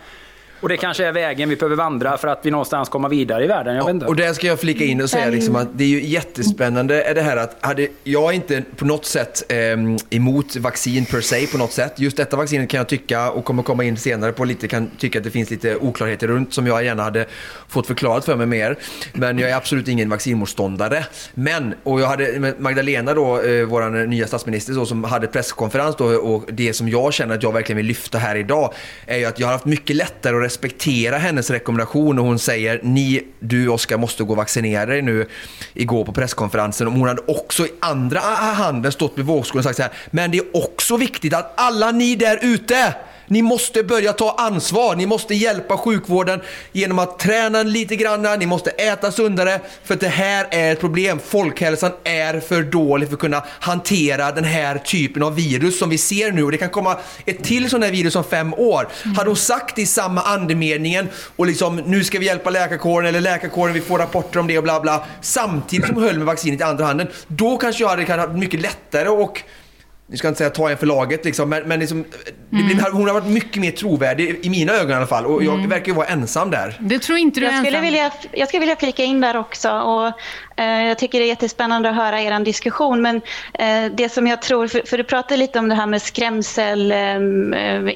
Och 0.60 0.70
det 0.70 0.78
kanske 0.78 1.06
är 1.06 1.12
vägen 1.12 1.50
vi 1.50 1.56
behöver 1.56 1.76
vandra 1.76 2.18
för 2.18 2.28
att 2.28 2.40
vi 2.44 2.52
någonstans 2.52 2.90
komma 2.90 3.08
vidare 3.08 3.44
i 3.44 3.48
världen. 3.48 3.76
Jag 3.76 3.86
vet 3.86 3.94
inte. 3.94 4.06
Och 4.06 4.16
där 4.16 4.34
ska 4.34 4.48
jag 4.48 4.60
flika 4.60 4.84
in 4.84 5.02
och 5.02 5.10
säga 5.10 5.30
liksom 5.30 5.56
att 5.56 5.68
det 5.74 5.84
är 5.84 5.88
ju 5.88 6.02
jättespännande 6.02 7.04
är 7.04 7.16
det 7.16 7.22
här 7.22 7.38
att 7.38 7.58
hade, 7.62 7.88
jag 8.04 8.30
är 8.30 8.36
inte 8.36 8.64
på 8.76 8.86
något 8.86 9.06
sätt 9.06 9.52
eh, 9.52 9.58
emot 10.10 10.56
vaccin 10.56 11.06
per 11.06 11.22
se 11.22 11.48
på 11.48 11.58
något 11.58 11.72
sätt. 11.72 12.00
Just 12.00 12.18
detta 12.18 12.38
vaccinet 12.38 12.70
kan 12.70 12.78
jag 12.78 12.88
tycka 12.88 13.32
och 13.32 13.46
kommer 13.46 13.64
komma 13.64 13.84
in 13.84 13.98
senare 13.98 14.32
på 14.32 14.46
lite 14.46 14.68
kan 14.68 14.90
tycka 14.98 15.20
att 15.20 15.24
det 15.24 15.32
finns 15.32 15.50
lite 15.50 15.76
oklarheter 15.76 16.28
runt 16.28 16.54
som 16.54 16.68
jag 16.68 16.84
gärna 16.84 17.04
hade 17.04 17.26
fått 17.68 17.88
förklarat 17.88 18.26
för 18.26 18.36
mig 18.36 18.48
mer. 18.48 18.78
Men 19.14 19.40
jag 19.40 19.50
är 19.50 19.56
absolut 19.56 19.88
ingen 19.88 20.10
vaccinmotståndare. 20.10 21.06
Men, 21.34 21.74
och 21.84 22.02
jag 22.02 22.08
hade 22.08 22.54
Magdalena 22.58 23.14
då, 23.14 23.42
eh, 23.42 23.66
vår 23.66 24.08
nya 24.08 24.28
statsminister 24.28 24.74
så, 24.74 24.86
som 24.86 25.04
hade 25.04 25.28
presskonferens 25.28 25.96
då 25.96 26.06
och 26.06 26.44
det 26.48 26.74
som 26.74 26.90
jag 26.90 27.14
känner 27.14 27.36
att 27.36 27.44
jag 27.44 27.54
verkligen 27.54 27.78
vill 27.78 27.86
lyfta 27.86 28.18
här 28.18 28.36
idag 28.36 28.74
är 29.06 29.18
ju 29.18 29.26
att 29.26 29.40
jag 29.40 29.48
har 29.48 29.54
haft 29.54 29.66
mycket 29.66 29.96
lättare 29.96 30.36
att 30.36 30.44
respektera 30.48 31.18
hennes 31.18 31.50
rekommendation 31.50 32.20
och 32.20 32.26
hon 32.26 32.40
säger 32.40 32.80
ni, 32.84 33.24
du 33.40 33.68
Oskar 33.68 33.98
måste 33.98 34.24
gå 34.24 34.32
och 34.32 34.38
vaccinera 34.38 34.86
dig 34.86 35.02
nu 35.02 35.26
igår 35.74 36.06
på 36.06 36.12
presskonferensen. 36.12 36.88
Och 36.88 36.94
hon 36.94 37.08
hade 37.08 37.22
också 37.28 37.66
i 37.66 37.70
andra 37.80 38.20
handen 38.20 38.92
stått 38.92 39.18
vid 39.18 39.26
vågskålen 39.26 39.60
och 39.60 39.64
sagt 39.64 39.78
så 39.78 39.84
här, 39.84 39.92
men 40.12 40.32
det 40.32 40.38
är 40.38 40.46
också 40.54 40.98
viktigt 40.98 41.34
att 41.34 41.54
alla 41.56 41.92
ni 41.92 42.16
där 42.16 42.40
ute 42.42 42.96
ni 43.28 43.42
måste 43.42 43.84
börja 43.84 44.14
ta 44.14 44.36
ansvar. 44.38 44.96
Ni 44.96 45.06
måste 45.06 45.36
hjälpa 45.36 45.78
sjukvården 45.78 46.42
genom 46.72 47.00
att 47.00 47.20
träna 47.20 47.64
lite 47.64 47.96
grann. 47.96 48.40
Ni 48.40 48.46
måste 48.46 48.70
äta 48.70 49.12
sundare. 49.12 49.60
För 49.84 49.94
att 49.94 50.00
det 50.00 50.08
här 50.08 50.48
är 50.52 50.72
ett 50.72 50.80
problem. 50.80 51.20
Folkhälsan 51.26 51.92
är 52.04 52.40
för 52.40 52.64
dålig 52.64 53.08
för 53.08 53.16
att 53.16 53.20
kunna 53.20 53.44
hantera 53.60 54.32
den 54.32 54.44
här 54.44 54.78
typen 54.78 55.24
av 55.24 55.36
virus 55.36 55.80
som 55.80 55.90
vi 55.90 55.98
ser 55.98 56.32
nu. 56.32 56.44
Och 56.44 56.52
det 56.52 56.58
kan 56.58 56.70
komma 56.70 56.98
ett 57.26 57.44
till 57.44 57.70
sån 57.70 57.84
här 57.84 57.92
virus 57.92 58.16
om 58.16 58.24
fem 58.24 58.54
år. 58.54 58.88
Hade 59.18 59.30
hon 59.30 59.38
sagt 59.38 59.80
i 59.80 59.86
samma 59.86 60.22
andemeningen 60.22 61.10
och 61.36 61.48
liksom 61.48 61.76
nu 61.76 62.04
ska 62.04 62.20
vi 62.20 62.26
hjälpa 62.26 62.50
läkarkåren 62.50 63.08
eller 63.08 63.22
läkarkåren 63.22 63.74
vi 63.74 63.82
får 63.82 64.00
rapporter 64.00 64.40
om 64.40 64.48
det 64.48 64.58
och 64.58 64.64
bla 64.64 64.80
bla. 64.80 65.06
Samtidigt 65.22 65.86
som 65.86 65.96
hon 65.96 66.04
höll 66.04 66.18
med 66.18 66.26
vaccinet 66.26 66.60
i 66.60 66.64
andra 66.64 66.86
handen. 66.86 67.08
Då 67.28 67.58
kanske 67.58 67.84
jag 67.84 67.90
hade 67.90 68.14
haft 68.14 68.34
mycket 68.34 68.62
lättare 68.62 69.10
och 69.10 69.44
nu 70.10 70.18
ska 70.18 70.28
jag 70.28 70.32
inte 70.32 70.38
säga 70.38 70.50
ta 70.50 70.70
en 70.70 70.78
för 70.78 70.86
laget 70.86 71.26
liksom, 71.26 71.50
men, 71.50 71.64
men 71.64 71.80
liksom, 71.80 72.06
det 72.50 72.64
blir, 72.64 72.92
hon 72.92 73.08
har 73.08 73.14
varit 73.14 73.28
mycket 73.28 73.62
mer 73.62 73.72
trovärdig 73.72 74.40
i 74.44 74.50
mina 74.50 74.74
ögon 74.74 74.92
i 74.92 74.94
alla 74.94 75.08
fall. 75.08 75.26
Och 75.26 75.44
jag 75.44 75.54
Mm. 75.54 75.70
verkar 75.70 75.88
ju 75.88 75.94
vara 75.94 76.08
ensam 76.08 76.52
där. 76.52 76.78
Det 76.80 77.00
tror 77.00 77.18
inte 77.18 77.40
du 77.40 77.46
är 77.46 77.52
jag 77.52 77.60
skulle, 77.60 77.78
ensam. 77.78 77.84
vilja, 77.86 78.12
jag 78.32 78.48
skulle 78.48 78.60
vilja 78.60 78.76
flika 78.76 79.04
in 79.04 79.22
där 79.22 79.38
också. 79.38 79.70
Och, 79.72 80.08
eh, 80.62 80.88
jag 80.88 80.98
tycker 80.98 81.20
det 81.20 81.26
är 81.26 81.28
jättespännande 81.28 81.90
att 81.90 81.96
höra 81.96 82.22
er 82.22 82.40
diskussion. 82.40 83.02
Men 83.02 83.16
eh, 83.54 83.92
det 83.96 84.10
som 84.10 84.28
jag 84.28 84.42
tror, 84.42 84.68
för, 84.68 84.82
för 84.86 84.98
du 84.98 85.04
pratade 85.04 85.38
lite 85.38 85.60
om 85.60 85.70
det 85.70 85.76
här 85.76 85.88
med 85.88 86.02
skrämsel 86.02 86.92
eh, 86.92 87.20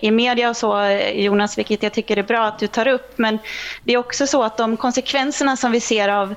i 0.02 0.12
media 0.12 0.50
och 0.50 0.58
så 0.58 1.00
Jonas, 1.14 1.58
vilket 1.58 1.84
jag 1.84 1.94
tycker 1.94 2.18
är 2.18 2.24
bra 2.24 2.46
att 2.46 2.60
du 2.60 2.68
tar 2.68 2.88
upp. 2.88 3.14
Men 3.16 3.40
det 3.84 3.94
är 3.94 3.98
också 3.98 4.28
så 4.28 4.44
att 4.44 4.58
de 4.58 4.78
konsekvenserna 4.78 5.58
som 5.58 5.72
vi 5.72 5.80
ser 5.80 6.10
av 6.10 6.36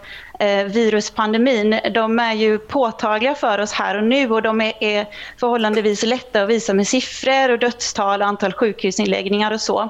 viruspandemin, 0.65 1.81
de 1.95 2.19
är 2.19 2.33
ju 2.33 2.59
påtagliga 2.59 3.35
för 3.35 3.59
oss 3.59 3.73
här 3.73 3.97
och 3.97 4.05
nu 4.05 4.31
och 4.31 4.43
de 4.43 4.61
är, 4.61 5.07
förhållandevis 5.41 6.03
lätta 6.03 6.43
att 6.43 6.49
visa 6.49 6.75
med 6.75 6.89
siffror 6.89 7.51
och 7.51 7.59
dödstal 7.59 8.23
och 8.23 8.29
antal 8.29 8.53
sjukhusinläggningar 8.53 9.53
och 9.53 9.61
så. 9.61 9.81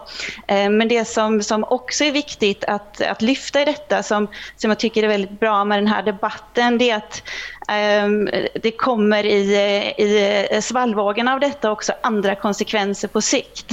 Eh, 0.46 0.70
men 0.70 0.88
det 0.88 1.04
som, 1.04 1.42
som 1.42 1.64
också 1.64 2.04
är 2.04 2.12
viktigt 2.12 2.64
att, 2.64 3.00
att 3.00 3.22
lyfta 3.22 3.62
i 3.62 3.64
detta, 3.64 4.02
som, 4.02 4.28
som 4.56 4.70
jag 4.70 4.78
tycker 4.78 5.02
är 5.02 5.08
väldigt 5.08 5.40
bra 5.40 5.64
med 5.64 5.78
den 5.78 5.86
här 5.86 6.02
debatten, 6.02 6.78
det 6.78 6.90
är 6.90 6.96
att 6.96 7.22
ehm, 7.68 8.28
det 8.62 8.70
kommer 8.70 9.26
i, 9.26 9.56
i 9.98 10.62
svallvågen 10.62 11.28
av 11.28 11.40
detta 11.40 11.70
också 11.70 11.92
andra 12.02 12.34
konsekvenser 12.34 13.08
på 13.08 13.20
sikt. 13.20 13.70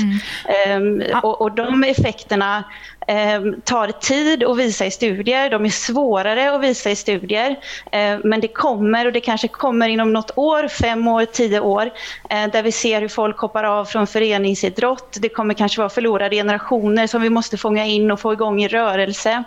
Ehm, 0.65 1.03
och, 1.23 1.41
och 1.41 1.51
de 1.51 1.83
effekterna 1.83 2.63
Ehm, 3.11 3.61
tar 3.61 3.87
tid 3.87 4.43
att 4.43 4.57
visa 4.57 4.85
i 4.85 4.91
studier, 4.91 5.49
de 5.49 5.65
är 5.65 5.69
svårare 5.69 6.55
att 6.55 6.61
visa 6.61 6.91
i 6.91 6.95
studier. 6.95 7.55
Ehm, 7.91 8.21
men 8.23 8.41
det 8.41 8.47
kommer 8.47 9.05
och 9.05 9.13
det 9.13 9.19
kanske 9.19 9.47
kommer 9.47 9.89
inom 9.89 10.13
något 10.13 10.31
år, 10.35 10.67
fem 10.67 11.07
år, 11.07 11.25
tio 11.25 11.59
år, 11.59 11.89
eh, 12.29 12.47
där 12.51 12.63
vi 12.63 12.71
ser 12.71 13.01
hur 13.01 13.07
folk 13.07 13.37
hoppar 13.37 13.63
av 13.63 13.85
från 13.85 14.07
föreningsidrott. 14.07 15.17
Det 15.19 15.29
kommer 15.29 15.53
kanske 15.53 15.81
vara 15.81 15.89
förlorade 15.89 16.35
generationer 16.35 17.07
som 17.07 17.21
vi 17.21 17.29
måste 17.29 17.57
fånga 17.57 17.85
in 17.85 18.11
och 18.11 18.19
få 18.19 18.33
igång 18.33 18.63
i 18.63 18.67
rörelse. 18.67 19.43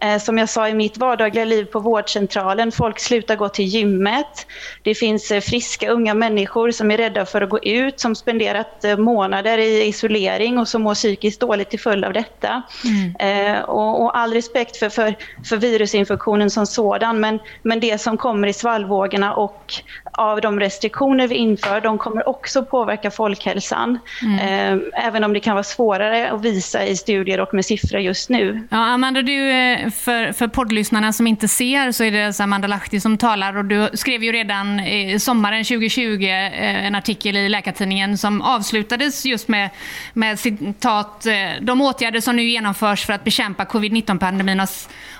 Eh, 0.00 0.18
Som 0.18 0.38
jag 0.38 0.48
sa 0.48 0.68
i 0.68 0.74
mitt 0.74 0.96
vardagliga 0.96 1.44
liv 1.44 1.64
på 1.64 1.78
vårdcentralen, 1.80 2.72
folk 2.72 2.98
slutar 3.00 3.36
gå 3.36 3.48
till 3.48 3.64
gymmet. 3.64 4.46
Det 4.82 4.94
finns 4.94 5.30
eh, 5.30 5.40
friska 5.40 5.90
unga 5.90 6.14
människor 6.14 6.70
som 6.70 6.90
är 6.90 6.96
rädda 6.96 7.26
för 7.26 7.42
att 7.42 7.50
gå 7.50 7.58
ut, 7.58 8.00
som 8.00 8.14
spenderat 8.14 8.84
eh, 8.84 8.96
månader 8.96 9.58
i 9.58 9.82
isolering 9.86 10.58
och 10.58 10.68
som 10.68 10.82
mår 10.82 10.94
psykiskt 10.94 11.40
dåligt 11.40 11.70
till 11.70 11.80
följd 11.80 12.04
av 12.04 12.12
detta. 12.12 12.62
Mm. 12.84 13.01
Eh, 13.18 13.60
och, 13.60 14.02
och 14.02 14.18
all 14.18 14.32
respekt 14.32 14.76
för, 14.76 14.88
för, 14.88 15.14
för 15.44 15.56
virusinfektionen 15.56 16.50
som 16.50 16.66
sådan, 16.66 17.20
men, 17.20 17.38
men 17.62 17.80
det 17.80 18.00
som 18.00 18.16
kommer 18.16 18.48
i 18.48 18.52
svallvågorna 18.52 19.34
och 19.34 19.74
av 20.12 20.40
de 20.40 20.60
restriktioner 20.60 21.28
vi 21.28 21.34
inför, 21.34 21.80
de 21.80 21.98
kommer 21.98 22.28
också 22.28 22.64
påverka 22.64 23.10
folkhälsan. 23.10 23.98
Mm. 24.22 24.38
Eh, 24.38 25.06
även 25.06 25.24
om 25.24 25.32
det 25.32 25.40
kan 25.40 25.54
vara 25.54 25.64
svårare 25.64 26.30
att 26.30 26.44
visa 26.44 26.86
i 26.86 26.96
studier 26.96 27.40
och 27.40 27.54
med 27.54 27.64
siffror 27.64 28.00
just 28.00 28.28
nu. 28.28 28.66
Ja, 28.70 28.78
Amanda, 28.78 29.22
du, 29.22 29.50
eh, 29.50 29.90
för, 29.90 30.32
för 30.32 30.48
poddlyssnarna 30.48 31.12
som 31.12 31.26
inte 31.26 31.48
ser 31.48 31.92
så 31.92 32.04
är 32.04 32.10
det 32.10 32.26
alltså 32.26 32.42
Amanda 32.42 32.68
Lahti 32.68 33.00
som 33.00 33.18
talar 33.18 33.56
och 33.56 33.64
du 33.64 33.88
skrev 33.94 34.24
ju 34.24 34.32
redan 34.32 34.80
i 34.80 35.18
sommaren 35.18 35.64
2020 35.64 36.24
eh, 36.24 36.86
en 36.86 36.94
artikel 36.94 37.36
i 37.36 37.48
Läkartidningen 37.48 38.18
som 38.18 38.42
avslutades 38.42 39.24
just 39.24 39.48
med, 39.48 39.70
med 40.12 40.38
citat 40.38 41.26
eh, 41.26 41.32
de 41.60 41.80
åtgärder 41.80 42.20
som 42.20 42.36
nu 42.36 42.42
genomförs 42.42 42.81
genomförs 42.82 43.06
för 43.06 43.12
att 43.12 43.24
bekämpa 43.24 43.64
covid-19-pandemin 43.64 44.66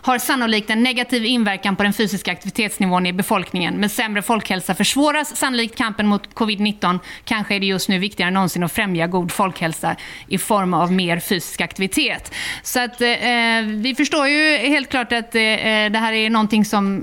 har, 0.02 0.18
sannolikt 0.18 0.70
en 0.70 0.82
negativ 0.82 1.24
inverkan 1.24 1.76
på 1.76 1.82
den 1.82 1.92
fysiska 1.92 2.32
aktivitetsnivån 2.32 3.06
i 3.06 3.12
befolkningen. 3.12 3.74
Med 3.74 3.90
sämre 3.90 4.22
folkhälsa 4.22 4.74
försvåras 4.74 5.36
sannolikt 5.36 5.76
kampen 5.76 6.06
mot 6.06 6.34
covid-19. 6.34 6.98
Kanske 7.24 7.54
är 7.54 7.60
det 7.60 7.66
just 7.66 7.88
nu 7.88 7.98
viktigare 7.98 8.28
än 8.28 8.34
någonsin 8.34 8.62
att 8.62 8.72
främja 8.72 9.06
god 9.06 9.32
folkhälsa 9.32 9.96
i 10.28 10.38
form 10.38 10.74
av 10.74 10.92
mer 10.92 11.20
fysisk 11.20 11.60
aktivitet. 11.60 12.34
Så 12.62 12.80
att 12.80 13.00
eh, 13.00 13.08
eh 13.08 13.66
vi 13.66 13.94
förstår 13.94 14.28
ju 14.28 14.56
helt 14.56 14.90
klart 14.90 15.12
att 15.12 15.34
eh, 15.34 15.42
eh 15.42 15.92
det 15.92 15.98
här 15.98 16.12
är 16.12 16.30
någonting 16.30 16.64
som 16.64 17.02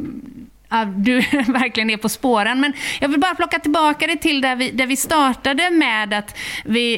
Ja, 0.71 0.85
du 0.85 1.15
verkligen 1.47 1.89
är 1.89 1.97
på 1.97 2.09
spåren. 2.09 2.59
Men 2.59 2.73
jag 2.99 3.09
vill 3.09 3.19
bara 3.19 3.35
plocka 3.35 3.59
tillbaka 3.59 4.07
det 4.07 4.15
till 4.15 4.41
där 4.41 4.55
vi, 4.55 4.71
där 4.71 4.85
vi 4.85 4.95
startade 4.95 5.69
med 5.69 6.13
att 6.13 6.37
vi 6.65 6.93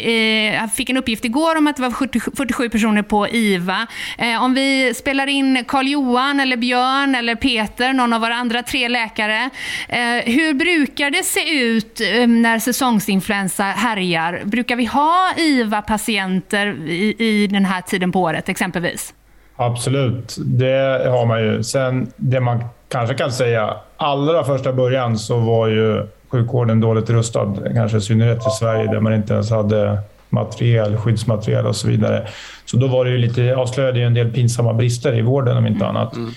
eh, 0.55 0.67
fick 0.67 0.89
en 0.89 0.97
uppgift 0.97 1.25
igår 1.25 1.57
om 1.57 1.67
att 1.67 1.75
det 1.75 1.81
var 1.81 1.91
70, 1.91 2.19
47 2.19 2.69
personer 2.69 3.01
på 3.01 3.27
IVA. 3.27 3.87
Eh, 4.17 4.43
om 4.43 4.53
vi 4.53 4.93
spelar 4.93 5.27
in 5.27 5.65
Karl-Johan 5.67 6.39
eller 6.39 6.57
Björn 6.57 7.15
eller 7.15 7.35
Peter, 7.35 7.93
någon 7.93 8.13
av 8.13 8.21
våra 8.21 8.35
andra 8.35 8.63
tre 8.63 8.87
läkare. 8.87 9.49
Eh, 9.89 9.99
hur 10.25 10.53
brukar 10.53 11.11
det 11.11 11.23
se 11.23 11.61
ut 11.61 12.01
eh, 12.01 12.27
när 12.27 12.59
säsongsinfluensa 12.59 13.63
härjar? 13.63 14.41
Brukar 14.45 14.75
vi 14.75 14.85
ha 14.85 15.29
IVA-patienter 15.37 16.67
i, 16.87 17.15
i 17.19 17.47
den 17.47 17.65
här 17.65 17.81
tiden 17.81 18.11
på 18.11 18.21
året 18.21 18.49
exempelvis? 18.49 19.13
Absolut, 19.55 20.37
det 20.39 21.07
har 21.09 21.25
man 21.25 21.43
ju. 21.43 21.63
Sen 21.63 22.11
det 22.17 22.39
man 22.39 22.63
kanske 22.91 23.15
kan 23.15 23.31
säga, 23.31 23.75
allra 23.97 24.43
första 24.43 24.73
början 24.73 25.17
så 25.17 25.37
var 25.37 25.67
ju 25.67 26.07
sjukvården 26.29 26.79
dåligt 26.79 27.09
rustad. 27.09 27.55
Kanske 27.73 27.97
i 27.97 28.01
synnerhet 28.01 28.47
i 28.47 28.49
Sverige 28.59 28.91
där 28.91 28.99
man 28.99 29.13
inte 29.13 29.33
ens 29.33 29.51
hade 29.51 29.99
materiel, 30.29 30.97
skyddsmateriel 30.97 31.65
och 31.65 31.75
så 31.75 31.87
vidare. 31.87 32.27
Så 32.65 32.77
då 32.77 32.87
var 32.87 33.05
det 33.05 33.11
ju 33.11 33.17
lite, 33.17 33.55
avslöjade 33.55 33.99
ju 33.99 34.05
en 34.05 34.13
del 34.13 34.31
pinsamma 34.31 34.73
brister 34.73 35.17
i 35.17 35.21
vården 35.21 35.57
om 35.57 35.67
inte 35.67 35.85
annat. 35.87 36.15
Mm. 36.15 36.31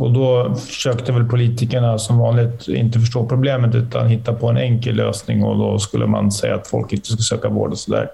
Och 0.00 0.12
då 0.12 0.54
försökte 0.54 1.12
väl 1.12 1.28
politikerna 1.28 1.98
som 1.98 2.18
vanligt 2.18 2.68
inte 2.68 3.00
förstå 3.00 3.26
problemet 3.26 3.74
utan 3.74 4.08
hitta 4.08 4.32
på 4.32 4.48
en 4.48 4.56
enkel 4.56 4.96
lösning 4.96 5.44
och 5.44 5.58
då 5.58 5.78
skulle 5.78 6.06
man 6.06 6.32
säga 6.32 6.54
att 6.54 6.68
folk 6.68 6.92
inte 6.92 7.06
ska 7.06 7.36
söka 7.36 7.48
vård 7.48 7.70
och 7.70 7.78
sådär. 7.78 8.08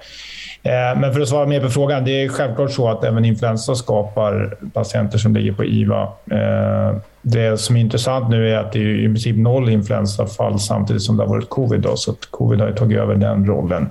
Eh, 0.64 1.00
men 1.00 1.12
för 1.12 1.20
att 1.20 1.28
svara 1.28 1.46
mer 1.46 1.60
på 1.60 1.68
frågan, 1.68 2.04
det 2.04 2.22
är 2.24 2.28
självklart 2.28 2.70
så 2.70 2.88
att 2.88 3.04
även 3.04 3.24
influensa 3.24 3.74
skapar 3.74 4.56
patienter 4.72 5.18
som 5.18 5.34
ligger 5.34 5.52
på 5.52 5.64
IVA. 5.64 6.02
Eh, 6.30 6.96
det 7.22 7.60
som 7.60 7.76
är 7.76 7.80
intressant 7.80 8.30
nu 8.30 8.50
är 8.50 8.58
att 8.58 8.72
det 8.72 8.78
är 8.78 9.00
i 9.00 9.04
princip 9.04 9.36
noll 9.36 9.68
influensafall 9.68 10.60
samtidigt 10.60 11.02
som 11.02 11.16
det 11.16 11.22
har 11.22 11.28
varit 11.28 11.48
covid. 11.48 11.80
Då, 11.80 11.96
så 11.96 12.10
att 12.10 12.26
covid 12.30 12.60
har 12.60 12.68
ju 12.68 12.74
tagit 12.74 12.98
över 12.98 13.14
den 13.14 13.46
rollen. 13.46 13.90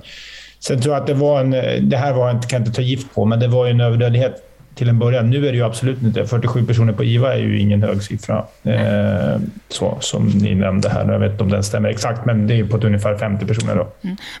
Sen 0.60 0.80
tror 0.80 0.94
jag 0.94 1.00
att 1.00 1.06
det 1.06 1.14
var 1.14 1.40
en, 1.40 1.54
eh, 1.54 1.80
det 1.80 1.96
här 1.96 2.12
var 2.12 2.30
inte, 2.30 2.48
kan 2.48 2.58
jag 2.58 2.66
inte 2.68 2.76
ta 2.76 2.82
gift 2.82 3.14
på, 3.14 3.24
men 3.24 3.40
det 3.40 3.48
var 3.48 3.66
ju 3.66 3.70
en 3.70 3.80
överdödlighet 3.80 4.34
till 4.74 4.88
en 4.88 4.98
början. 4.98 5.30
Nu 5.30 5.46
är 5.46 5.52
det 5.52 5.58
ju 5.58 5.64
absolut 5.64 6.02
inte 6.02 6.26
47 6.26 6.66
personer 6.66 6.92
på 6.92 7.04
IVA 7.04 7.34
är 7.34 7.38
ju 7.38 7.60
ingen 7.60 7.82
hög 7.82 8.02
siffra. 8.02 8.44
Eh, 8.62 9.40
så, 9.68 9.98
som 10.00 10.26
ni 10.26 10.54
nämnde 10.54 10.88
här. 10.88 11.12
Jag 11.12 11.18
vet 11.18 11.32
inte 11.32 11.44
om 11.44 11.50
den 11.50 11.64
stämmer 11.64 11.88
exakt, 11.88 12.24
men 12.24 12.46
det 12.46 12.58
är 12.58 12.64
på 12.64 12.76
ett 12.76 12.84
ungefär 12.84 13.16
50 13.16 13.46
personer. 13.46 13.76
Då. 13.76 13.88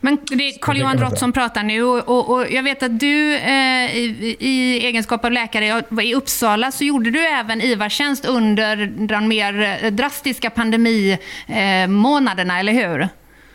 Men 0.00 0.18
det 0.30 0.48
är 0.48 0.58
Carl-Johan 0.60 0.96
Drott 0.96 1.18
som 1.18 1.32
pratar 1.32 1.62
nu 1.62 1.82
och, 1.82 2.08
och, 2.08 2.34
och 2.34 2.46
jag 2.50 2.62
vet 2.62 2.82
att 2.82 3.00
du 3.00 3.34
eh, 3.34 3.96
i, 3.96 4.36
i 4.40 4.86
egenskap 4.86 5.24
av 5.24 5.32
läkare 5.32 5.82
i 6.02 6.14
Uppsala 6.14 6.72
så 6.72 6.84
gjorde 6.84 7.10
du 7.10 7.26
även 7.26 7.60
IVA-tjänst 7.60 8.24
under 8.24 8.86
de 9.06 9.28
mer 9.28 9.90
drastiska 9.90 10.50
pandemimånaderna, 10.50 12.60
eller 12.60 12.72
hur? 12.72 13.08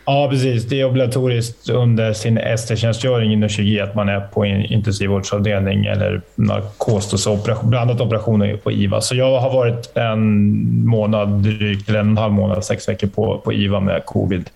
Ja, 0.09 0.27
precis. 0.29 0.65
Det 0.65 0.81
är 0.81 0.85
obligatoriskt 0.85 1.69
under 1.69 2.13
sin 2.13 2.37
ST-tjänstgöring 2.37 3.33
inom 3.33 3.49
20 3.49 3.79
att 3.79 3.95
man 3.95 4.09
är 4.09 4.19
på 4.19 4.45
en 4.45 4.65
intensivvårdsavdelning 4.65 5.85
eller 5.85 6.21
narkos, 6.35 7.27
operation, 7.27 7.69
blandat 7.69 8.01
operationer 8.01 8.57
på 8.57 8.71
IVA. 8.71 9.01
Så 9.01 9.15
jag 9.15 9.39
har 9.39 9.53
varit 9.53 9.97
en 9.97 10.85
månad 10.85 11.29
drygt, 11.29 11.89
eller 11.89 11.99
en 11.99 12.05
och 12.05 12.11
en 12.11 12.17
halv 12.17 12.33
månad, 12.33 12.65
sex 12.65 12.89
veckor 12.89 13.07
på, 13.07 13.37
på 13.37 13.53
IVA 13.53 13.79
med 13.79 14.05
covid. 14.05 14.49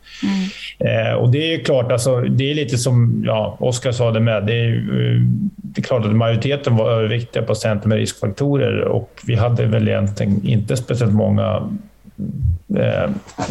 Eh, 0.80 1.14
och 1.14 1.30
det 1.30 1.54
är 1.54 1.60
klart, 1.60 1.92
alltså, 1.92 2.22
det 2.22 2.52
är 2.52 2.56
lite 2.56 2.78
som 2.78 3.24
ja, 3.26 3.58
Oskar 3.60 3.92
sa 3.92 4.12
det 4.12 4.20
med. 4.20 4.46
Det 4.46 4.54
är, 4.54 4.76
eh, 4.76 5.22
det 5.56 5.82
är 5.82 5.84
klart 5.84 6.06
att 6.06 6.16
majoriteten 6.16 6.76
var 6.76 6.92
överviktiga 6.92 7.44
patienter 7.44 7.90
med 7.90 7.98
riskfaktorer 7.98 8.82
och 8.82 9.22
vi 9.26 9.36
hade 9.36 9.66
väl 9.66 9.88
egentligen 9.88 10.46
inte 10.46 10.78
speciellt 10.78 11.14
många 11.14 11.70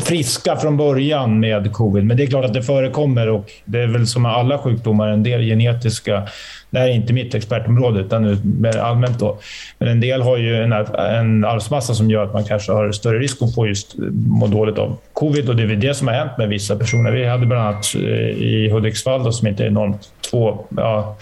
friska 0.04 0.56
från 0.56 0.76
början 0.76 1.40
med 1.40 1.72
covid. 1.72 2.04
Men 2.04 2.16
det 2.16 2.22
är 2.22 2.26
klart 2.26 2.44
att 2.44 2.54
det 2.54 2.62
förekommer 2.62 3.28
och 3.28 3.50
det 3.64 3.78
är 3.78 3.86
väl 3.86 4.06
som 4.06 4.22
med 4.22 4.32
alla 4.32 4.58
sjukdomar, 4.58 5.08
en 5.08 5.22
del 5.22 5.42
genetiska. 5.42 6.28
Det 6.70 6.78
här 6.78 6.88
är 6.88 6.92
inte 6.92 7.12
mitt 7.12 7.34
expertområde, 7.34 8.00
utan 8.00 8.38
mer 8.60 8.78
allmänt. 8.78 9.18
Då. 9.18 9.38
Men 9.78 9.88
en 9.88 10.00
del 10.00 10.22
har 10.22 10.36
ju 10.36 10.56
en, 10.56 10.72
en 10.72 11.44
arvsmassa 11.44 11.94
som 11.94 12.10
gör 12.10 12.24
att 12.24 12.32
man 12.32 12.44
kanske 12.44 12.72
har 12.72 12.92
större 12.92 13.18
risk 13.18 13.42
att 13.42 13.54
få 13.54 13.66
just 13.66 13.94
må 14.12 14.46
dåligt 14.46 14.78
av 14.78 14.96
covid. 15.12 15.48
Och 15.48 15.56
det 15.56 15.62
är 15.62 15.66
väl 15.66 15.80
det 15.80 15.94
som 15.94 16.08
har 16.08 16.14
hänt 16.14 16.38
med 16.38 16.48
vissa 16.48 16.76
personer. 16.76 17.12
Vi 17.12 17.26
hade 17.26 17.46
bland 17.46 17.62
annat 17.62 17.94
eh, 17.94 18.00
i 18.00 18.70
Hudiksvall, 18.72 19.24
då, 19.24 19.32
som 19.32 19.48
inte 19.48 19.62
är 19.62 19.66
enormt, 19.66 20.08
två 20.30 20.64
ja, 20.76 21.16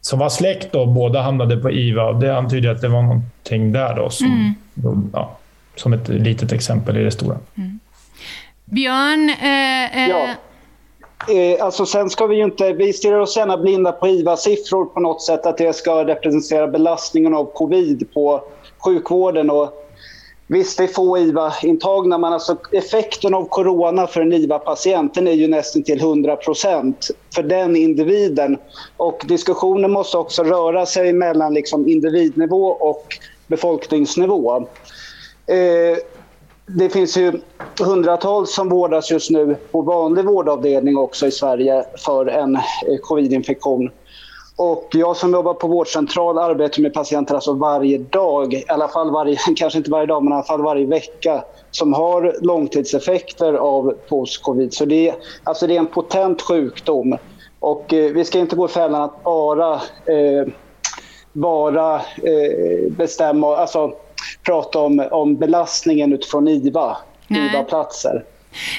som 0.00 0.18
var 0.18 0.28
släkt 0.28 0.74
och 0.74 0.88
båda 0.88 1.22
hamnade 1.22 1.56
på 1.56 1.70
IVA. 1.70 2.04
Och 2.04 2.20
det 2.20 2.36
antyder 2.36 2.70
att 2.70 2.80
det 2.80 2.88
var 2.88 3.02
någonting 3.02 3.72
där 3.72 3.96
då 3.96 4.10
som, 4.10 4.54
ja, 5.12 5.39
som 5.76 5.92
ett 5.92 6.08
litet 6.08 6.52
exempel 6.52 6.96
i 6.96 7.02
det 7.04 7.10
stora. 7.10 7.38
Björn, 8.64 9.28
eh, 9.28 10.04
eh, 10.04 10.10
Ja. 10.10 10.28
Eh, 11.28 11.64
alltså 11.64 11.86
sen 11.86 12.10
ska 12.10 12.26
vi 12.26 12.36
ju 12.36 12.44
inte, 12.44 12.72
vi 12.72 12.92
stirrar 12.92 13.18
oss 13.18 13.36
gärna 13.36 13.56
blinda 13.56 13.92
på 13.92 14.08
IVA-siffror 14.08 14.84
på 14.84 15.00
något 15.00 15.22
sätt, 15.22 15.46
att 15.46 15.58
det 15.58 15.72
ska 15.72 16.04
representera 16.04 16.68
belastningen 16.68 17.34
av 17.34 17.44
covid 17.44 18.12
på 18.14 18.44
sjukvården. 18.78 19.50
Och 19.50 19.90
visst, 20.46 20.78
det 20.78 20.84
är 20.84 20.88
få 20.88 21.18
IVA-intagna, 21.18 22.18
men 22.18 22.32
alltså 22.32 22.56
effekten 22.72 23.34
av 23.34 23.48
corona 23.48 24.06
för 24.06 24.20
en 24.20 24.32
IVA-patient 24.32 25.16
är 25.16 25.32
ju 25.32 25.48
nästan 25.48 25.82
till 25.82 26.00
100% 26.00 26.94
för 27.34 27.42
den 27.42 27.76
individen. 27.76 28.58
Och 28.96 29.24
diskussionen 29.28 29.90
måste 29.90 30.18
också 30.18 30.42
röra 30.42 30.86
sig 30.86 31.12
mellan 31.12 31.54
liksom 31.54 31.88
individnivå 31.88 32.66
och 32.66 33.06
befolkningsnivå. 33.46 34.66
Eh, 35.50 35.98
det 36.66 36.88
finns 36.88 37.16
ju 37.16 37.32
hundratals 37.80 38.54
som 38.54 38.68
vårdas 38.68 39.10
just 39.10 39.30
nu 39.30 39.56
på 39.70 39.82
vanlig 39.82 40.24
vårdavdelning 40.24 40.96
också 40.96 41.26
i 41.26 41.30
Sverige 41.30 41.84
för 42.06 42.26
en 42.26 42.56
eh. 42.56 43.90
Och 44.56 44.88
jag 44.92 45.16
som 45.16 45.32
jobbar 45.32 45.54
på 45.54 45.66
vårdcentral 45.66 46.38
arbetar 46.38 46.82
med 46.82 46.94
patienter 46.94 47.34
alltså 47.34 47.52
varje 47.52 47.98
dag, 47.98 48.54
i 48.54 48.64
alla 48.68 48.88
fall 48.88 49.10
varje, 49.10 49.36
kanske 49.56 49.78
inte 49.78 49.90
varje 49.90 50.06
dag, 50.06 50.24
men 50.24 50.32
i 50.32 50.34
alla 50.34 50.44
fall 50.44 50.62
varje 50.62 50.86
vecka 50.86 51.44
som 51.70 51.92
har 51.92 52.36
långtidseffekter 52.40 53.54
av 53.54 53.94
post-covid. 54.08 54.74
Så 54.74 54.84
det 54.84 55.08
är, 55.08 55.14
alltså 55.44 55.66
det 55.66 55.74
är 55.74 55.78
en 55.78 55.86
potent 55.86 56.42
sjukdom. 56.42 57.16
Och 57.60 57.92
eh, 57.92 58.12
vi 58.12 58.24
ska 58.24 58.38
inte 58.38 58.56
gå 58.56 58.64
i 58.64 58.68
fällan 58.68 59.02
att 59.02 59.24
bara, 59.24 59.74
eh, 59.74 60.52
bara 61.32 61.94
eh, 61.96 62.90
bestämma, 62.90 63.56
alltså 63.56 63.92
prata 64.42 64.78
om, 64.78 65.08
om 65.10 65.36
belastningen 65.36 66.12
utifrån 66.12 66.48
IVA. 66.48 66.96
IVA-platser. 67.28 68.24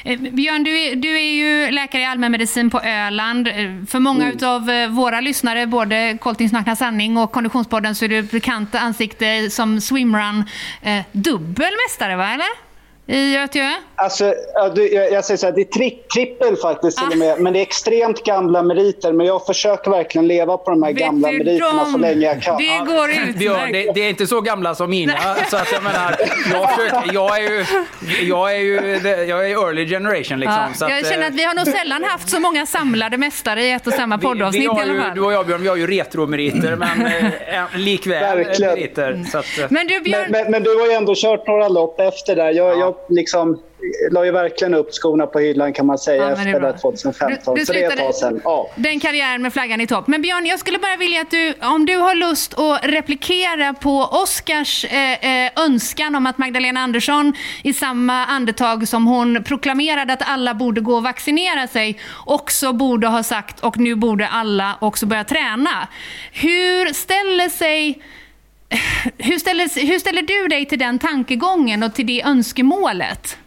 Eh, 0.04 0.20
Björn, 0.20 0.64
du 0.64 0.80
är, 0.80 0.96
du 0.96 1.16
är 1.20 1.34
ju 1.34 1.72
läkare 1.72 2.02
i 2.02 2.06
allmänmedicin 2.06 2.70
på 2.70 2.80
Öland. 2.80 3.48
Eh, 3.48 3.54
För 3.90 4.00
många 4.00 4.24
Mm. 4.24 4.36
utav 4.36 4.70
eh, 4.70 4.88
våra 4.90 5.22
lyssnare, 5.22 5.68
både 5.68 6.18
Coltings 6.22 6.52
Nakna 6.52 6.76
Sanning 6.76 7.18
och 7.18 7.32
Konditionspodden, 7.32 7.96
så 7.96 8.06
är 8.06 8.10
du 8.10 8.18
ett 8.20 8.32
bekant 8.32 8.76
ansikte 8.76 9.50
som 9.50 9.82
swimrun. 9.82 10.44
Eh, 10.82 11.02
va? 12.16 12.34
Eller? 12.34 12.71
I 13.08 13.34
Göteborg? 13.34 13.74
Alltså, 13.96 14.34
jag, 15.12 15.26
säger 15.26 15.38
så 15.38 15.46
här, 15.46 15.54
det 15.54 15.62
är 15.62 15.66
tri 15.66 15.90
trippel 16.14 16.56
faktiskt 16.56 16.98
till 16.98 17.12
och 17.12 17.18
med, 17.18 17.40
men 17.40 17.54
det 17.54 17.60
är 17.60 17.62
extremt 17.62 18.24
gamla 18.24 18.64
meriter. 18.64 19.14
Men 19.14 19.26
jag 19.26 19.46
försöker 19.46 19.92
verkligen 19.92 20.28
leva 20.28 20.58
på 20.58 20.70
de 20.70 20.84
här 20.84 20.92
gamla 20.92 21.32
du 21.32 21.38
meriterna 21.38 21.86
så 21.86 21.98
länge 21.98 22.26
jag 22.26 22.42
kan. 22.42 22.58
Det 22.58 22.78
går 22.78 23.38
Björn, 23.38 23.72
det, 23.72 23.92
det 23.94 24.02
är 24.02 24.10
inte 24.10 24.28
så 24.28 24.42
gamla 24.42 24.76
som 24.76 24.90
mina. 24.90 25.14
Så 25.50 25.58
att 25.58 25.72
jag 25.72 25.84
menar, 25.84 26.16
jag, 26.52 26.76
försöker, 26.76 27.14
jag 27.14 27.38
är 27.38 27.42
ju, 27.42 27.66
jag 28.28 28.56
är 28.56 28.60
ju 28.60 28.76
jag 29.28 29.50
är 29.50 29.66
early 29.66 29.88
generation 29.88 30.40
liksom. 30.40 30.58
Ja, 30.58 30.74
så 30.76 30.86
att, 30.86 30.92
jag 30.92 31.06
känner 31.06 31.22
eh, 31.22 31.28
att 31.28 31.36
vi 31.36 31.44
har 31.44 31.54
nog 31.54 31.68
sällan 31.68 32.04
haft 32.04 32.30
så 32.30 32.40
många 32.40 32.66
samlade 32.66 33.18
mästare 33.18 33.64
i 33.64 33.72
ett 33.72 33.88
och 33.88 33.94
samma 33.94 34.18
poddavsnitt 34.18 34.64
vi 34.64 34.68
har 34.68 34.80
i 34.80 34.82
alla 34.82 34.94
ju, 34.94 35.02
fall. 35.02 35.16
Du 35.16 35.22
och 35.22 35.34
jag 35.34 35.46
Björn, 35.46 35.62
vi 35.62 35.68
har 35.68 35.76
ju 35.76 35.88
retromeriter 35.88 36.76
men 36.76 37.06
eh, 37.06 37.64
likväl 37.76 38.38
Verkligen. 38.38 38.74
meriter. 38.74 39.24
Så 39.32 39.38
att, 39.38 39.60
eh, 39.60 39.66
Men 39.70 39.88
du 39.88 40.00
Björn... 40.00 40.22
Men, 40.22 40.32
men, 40.32 40.52
men 40.52 40.64
du 40.64 40.80
har 40.80 40.88
ju 40.88 40.94
ändå 40.94 41.14
kört 41.16 41.48
några 41.48 41.68
lopp 41.68 42.00
efter 42.00 42.36
där. 42.36 42.52
Jag, 42.52 42.80
jag 42.80 42.91
jag 43.08 43.16
liksom 43.16 43.62
la 44.12 44.26
ju 44.26 44.32
verkligen 44.32 44.74
upp 44.74 44.94
skorna 44.94 45.28
på 45.28 45.40
hyllan 45.40 45.74
kan 45.74 45.86
man 45.86 45.98
säga 45.98 46.24
Ja, 46.24 46.32
efter 46.32 46.60
det 46.60 46.78
2015. 46.78 47.54
Du- 47.56 47.60
du 47.60 47.66
så 47.66 47.74
det 47.74 47.84
är 47.84 47.88
ett 47.88 47.92
slutade- 47.94 48.14
sedan. 48.14 48.42
Ja. 48.44 48.70
Den 48.76 49.00
karriären 49.00 49.42
med 49.42 49.54
flaggan 49.54 49.82
i 49.82 49.88
topp. 49.88 50.08
Men 50.08 50.22
Björn, 50.22 50.46
jag 50.46 50.60
skulle 50.60 50.78
bara 50.80 50.96
vilja 50.96 51.22
att 51.22 51.32
du, 51.32 51.54
om 51.62 51.86
du 51.86 51.96
har 51.98 52.16
lust 52.16 52.60
att 52.60 52.86
replikera 52.86 53.74
på 53.74 54.10
Oscars 54.24 54.86
eh, 54.86 55.46
eh, 55.46 55.52
önskan 55.66 56.16
om 56.16 56.26
att 56.26 56.38
Magdalena 56.38 56.80
Andersson 56.80 57.34
i 57.64 57.74
samma 57.74 58.26
andetag 58.26 58.88
som 58.88 59.08
hon 59.08 59.44
proklamerade 59.44 60.14
att 60.14 60.30
alla 60.30 60.54
borde 60.54 60.82
gå 60.82 60.96
och 60.96 61.04
vaccinera 61.04 61.68
sig 61.68 62.00
också 62.26 62.74
borde 62.74 63.08
ha 63.08 63.24
sagt 63.24 63.60
och 63.60 63.78
nu 63.78 63.96
borde 63.96 64.28
alla 64.28 64.78
också 64.82 65.06
börja 65.06 65.24
träna. 65.24 65.88
Hur 66.32 66.94
ställer 66.94 67.50
sig 67.50 68.02
hur 69.18 69.40
ställer, 69.40 69.86
hur 69.86 70.00
ställer 70.00 70.22
du 70.22 70.48
dig 70.48 70.66
till 70.66 70.80
den 70.80 71.00
tankegången 71.00 71.84
och 71.84 71.94
till 71.94 72.08
det 72.08 72.22
önskemålet? 72.22 73.38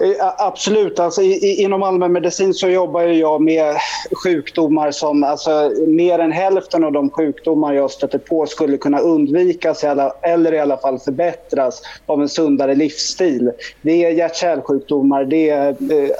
Eh, 0.00 0.32
absolut. 0.38 0.98
Alltså, 0.98 1.22
i, 1.22 1.62
inom 1.62 1.82
allmänmedicin 1.82 2.54
så 2.54 2.68
jobbar 2.68 3.02
jag 3.02 3.42
med 3.42 3.76
sjukdomar 4.24 4.90
som... 4.90 5.24
Alltså, 5.24 5.72
mer 5.86 6.18
än 6.18 6.32
hälften 6.32 6.84
av 6.84 6.92
de 6.92 7.10
sjukdomar 7.10 7.72
jag 7.72 7.90
stöter 7.90 8.18
på 8.18 8.46
skulle 8.46 8.76
kunna 8.76 8.98
undvikas 8.98 9.84
eller 10.22 10.54
i 10.54 10.58
alla 10.58 10.76
fall 10.76 10.98
förbättras 10.98 11.82
av 12.06 12.22
en 12.22 12.28
sundare 12.28 12.74
livsstil. 12.74 13.50
Det 13.82 14.04
är 14.04 14.10
hjärt-kärlsjukdomar, 14.10 15.24
det 15.24 15.50
är 15.50 15.68
eh, 15.68 16.10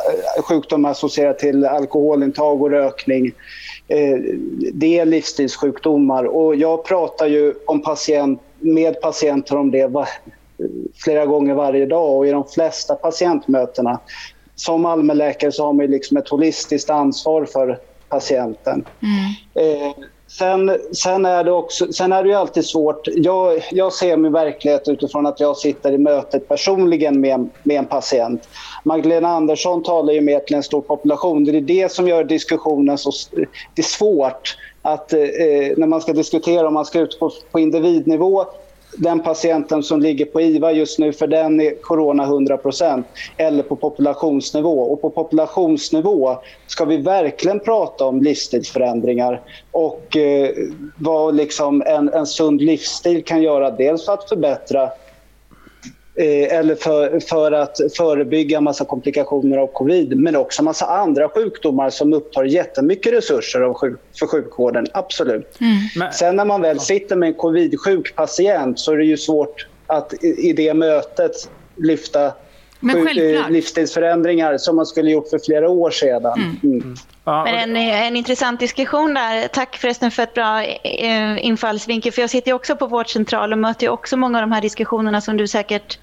sjukdomar 0.42 0.90
associerade 0.90 1.38
till 1.38 1.64
alkoholintag 1.64 2.62
och 2.62 2.70
rökning. 2.70 3.32
Eh, 3.88 4.18
det 4.72 4.98
är 4.98 5.04
livsstilssjukdomar 5.04 6.24
och 6.24 6.56
jag 6.56 6.84
pratar 6.84 7.26
ju 7.26 7.54
om 7.66 7.82
patient, 7.82 8.40
med 8.58 9.00
patienter 9.00 9.56
om 9.56 9.70
det 9.70 10.06
flera 11.04 11.26
gånger 11.26 11.54
varje 11.54 11.86
dag 11.86 12.16
och 12.16 12.26
i 12.26 12.30
de 12.30 12.44
flesta 12.44 12.94
patientmötena. 12.94 14.00
Som 14.56 14.86
allmänläkare 14.86 15.52
så 15.52 15.64
har 15.64 15.72
man 15.72 15.86
liksom 15.86 16.16
ett 16.16 16.28
holistiskt 16.28 16.90
ansvar 16.90 17.44
för 17.44 17.78
patienten. 18.08 18.84
Eh, 19.54 20.04
sen, 20.38 20.78
sen, 20.92 21.24
är 21.24 21.44
det 21.44 21.52
också, 21.52 21.92
sen 21.92 22.12
är 22.12 22.22
det 22.22 22.28
ju 22.28 22.34
alltid 22.34 22.64
svårt. 22.64 23.08
Jag, 23.14 23.62
jag 23.70 23.92
ser 23.92 24.16
min 24.16 24.32
verklighet 24.32 24.88
utifrån 24.88 25.26
att 25.26 25.40
jag 25.40 25.56
sitter 25.56 25.92
i 25.92 25.98
mötet 25.98 26.48
personligen 26.48 27.20
med, 27.20 27.48
med 27.62 27.76
en 27.76 27.86
patient. 27.86 28.48
Magdalena 28.84 29.28
Andersson 29.28 29.82
talar 29.82 30.12
ju 30.12 30.20
med 30.20 30.46
till 30.46 30.56
en 30.56 30.62
stor 30.62 30.80
population. 30.80 31.44
Det 31.44 31.56
är 31.56 31.60
det 31.60 31.92
som 31.92 32.08
gör 32.08 32.24
diskussionen 32.24 32.98
så 32.98 33.10
det 33.74 33.80
är 33.80 33.82
svårt 33.82 34.56
att 34.82 35.12
eh, 35.12 35.18
när 35.76 35.86
man 35.86 36.00
ska 36.00 36.12
diskutera 36.12 36.68
om 36.68 36.74
man 36.74 36.84
ska 36.84 37.00
ut 37.00 37.20
på, 37.20 37.30
på 37.50 37.58
individnivå 37.58 38.44
den 38.96 39.20
patienten 39.20 39.82
som 39.82 40.00
ligger 40.00 40.24
på 40.24 40.40
IVA 40.40 40.72
just 40.72 40.98
nu, 40.98 41.12
för 41.12 41.26
den 41.26 41.60
är 41.60 41.82
corona 41.82 42.26
100% 42.26 43.04
eller 43.36 43.62
på 43.62 43.76
populationsnivå. 43.76 44.80
Och 44.80 45.00
på 45.00 45.10
populationsnivå 45.10 46.38
ska 46.66 46.84
vi 46.84 46.96
verkligen 46.96 47.60
prata 47.60 48.04
om 48.04 48.22
livsstilsförändringar 48.22 49.40
och 49.70 50.16
eh, 50.16 50.50
vad 50.96 51.34
liksom 51.34 51.82
en, 51.86 52.08
en 52.08 52.26
sund 52.26 52.60
livsstil 52.62 53.24
kan 53.24 53.42
göra. 53.42 53.70
Dels 53.70 54.04
för 54.04 54.12
att 54.12 54.28
förbättra 54.28 54.90
eller 56.16 56.74
för, 56.74 57.20
för 57.20 57.52
att 57.52 57.80
förebygga 57.96 58.60
massa 58.60 58.84
komplikationer 58.84 59.56
av 59.58 59.66
covid, 59.66 60.16
men 60.16 60.36
också 60.36 60.62
massa 60.62 60.86
andra 60.86 61.28
sjukdomar 61.28 61.90
som 61.90 62.12
upptar 62.12 62.44
jättemycket 62.44 63.12
resurser 63.12 63.60
av 63.60 63.74
sjuk, 63.74 64.00
för 64.18 64.26
sjukvården. 64.26 64.86
Absolut. 64.92 65.58
Sen 66.12 66.36
när 66.36 66.44
man 66.44 66.62
väl 66.62 66.80
sitter 66.80 67.16
med 67.16 67.26
en 67.26 67.34
covid-sjuk 67.34 68.14
patient 68.16 68.78
så 68.78 68.92
är 68.92 68.96
det 68.96 69.04
ju 69.04 69.16
svårt 69.16 69.66
att 69.86 70.24
i, 70.24 70.48
i 70.48 70.52
det 70.52 70.74
mötet 70.74 71.50
lyfta. 71.76 72.32
Eh, 72.90 73.50
livsstilsförändringar 73.50 74.58
som 74.58 74.76
man 74.76 74.86
skulle 74.86 75.10
gjort 75.10 75.28
för 75.28 75.38
flera 75.38 75.68
år 75.68 75.90
sedan. 75.90 76.58
Mm. 76.62 76.94
Men 77.24 77.46
en, 77.46 77.76
en 77.76 78.16
intressant 78.16 78.60
diskussion 78.60 79.14
där. 79.14 79.48
Tack 79.48 79.76
förresten 79.76 80.10
för 80.10 80.22
ett 80.22 80.34
bra 80.34 80.62
eh, 80.62 81.46
infallsvinkel. 81.46 82.12
För 82.12 82.20
jag 82.20 82.30
sitter 82.30 82.52
också 82.52 82.76
på 82.76 82.86
vårdcentral 82.86 83.52
och 83.52 83.58
möter 83.58 83.88
också 83.88 84.16
många 84.16 84.38
av 84.38 84.42
de 84.42 84.52
här 84.52 84.62
diskussionerna 84.62 85.20
som 85.20 85.36
du 85.36 85.46
säkert 85.46 85.98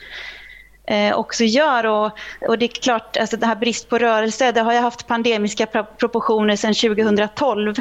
eh, 0.87 1.17
också 1.17 1.43
gör. 1.43 1.85
Och, 1.85 2.11
och 2.47 2.57
det 2.57 2.65
är 2.65 2.81
klart, 2.81 3.17
alltså 3.17 3.37
det 3.37 3.45
här 3.45 3.55
brist 3.55 3.89
på 3.89 3.97
rörelse, 3.97 4.51
det 4.51 4.61
har 4.61 4.73
ju 4.73 4.79
haft 4.79 5.07
pandemiska 5.07 5.65
pro- 5.65 5.85
proportioner 5.97 6.55
sedan 6.55 6.73
2012. 6.73 7.75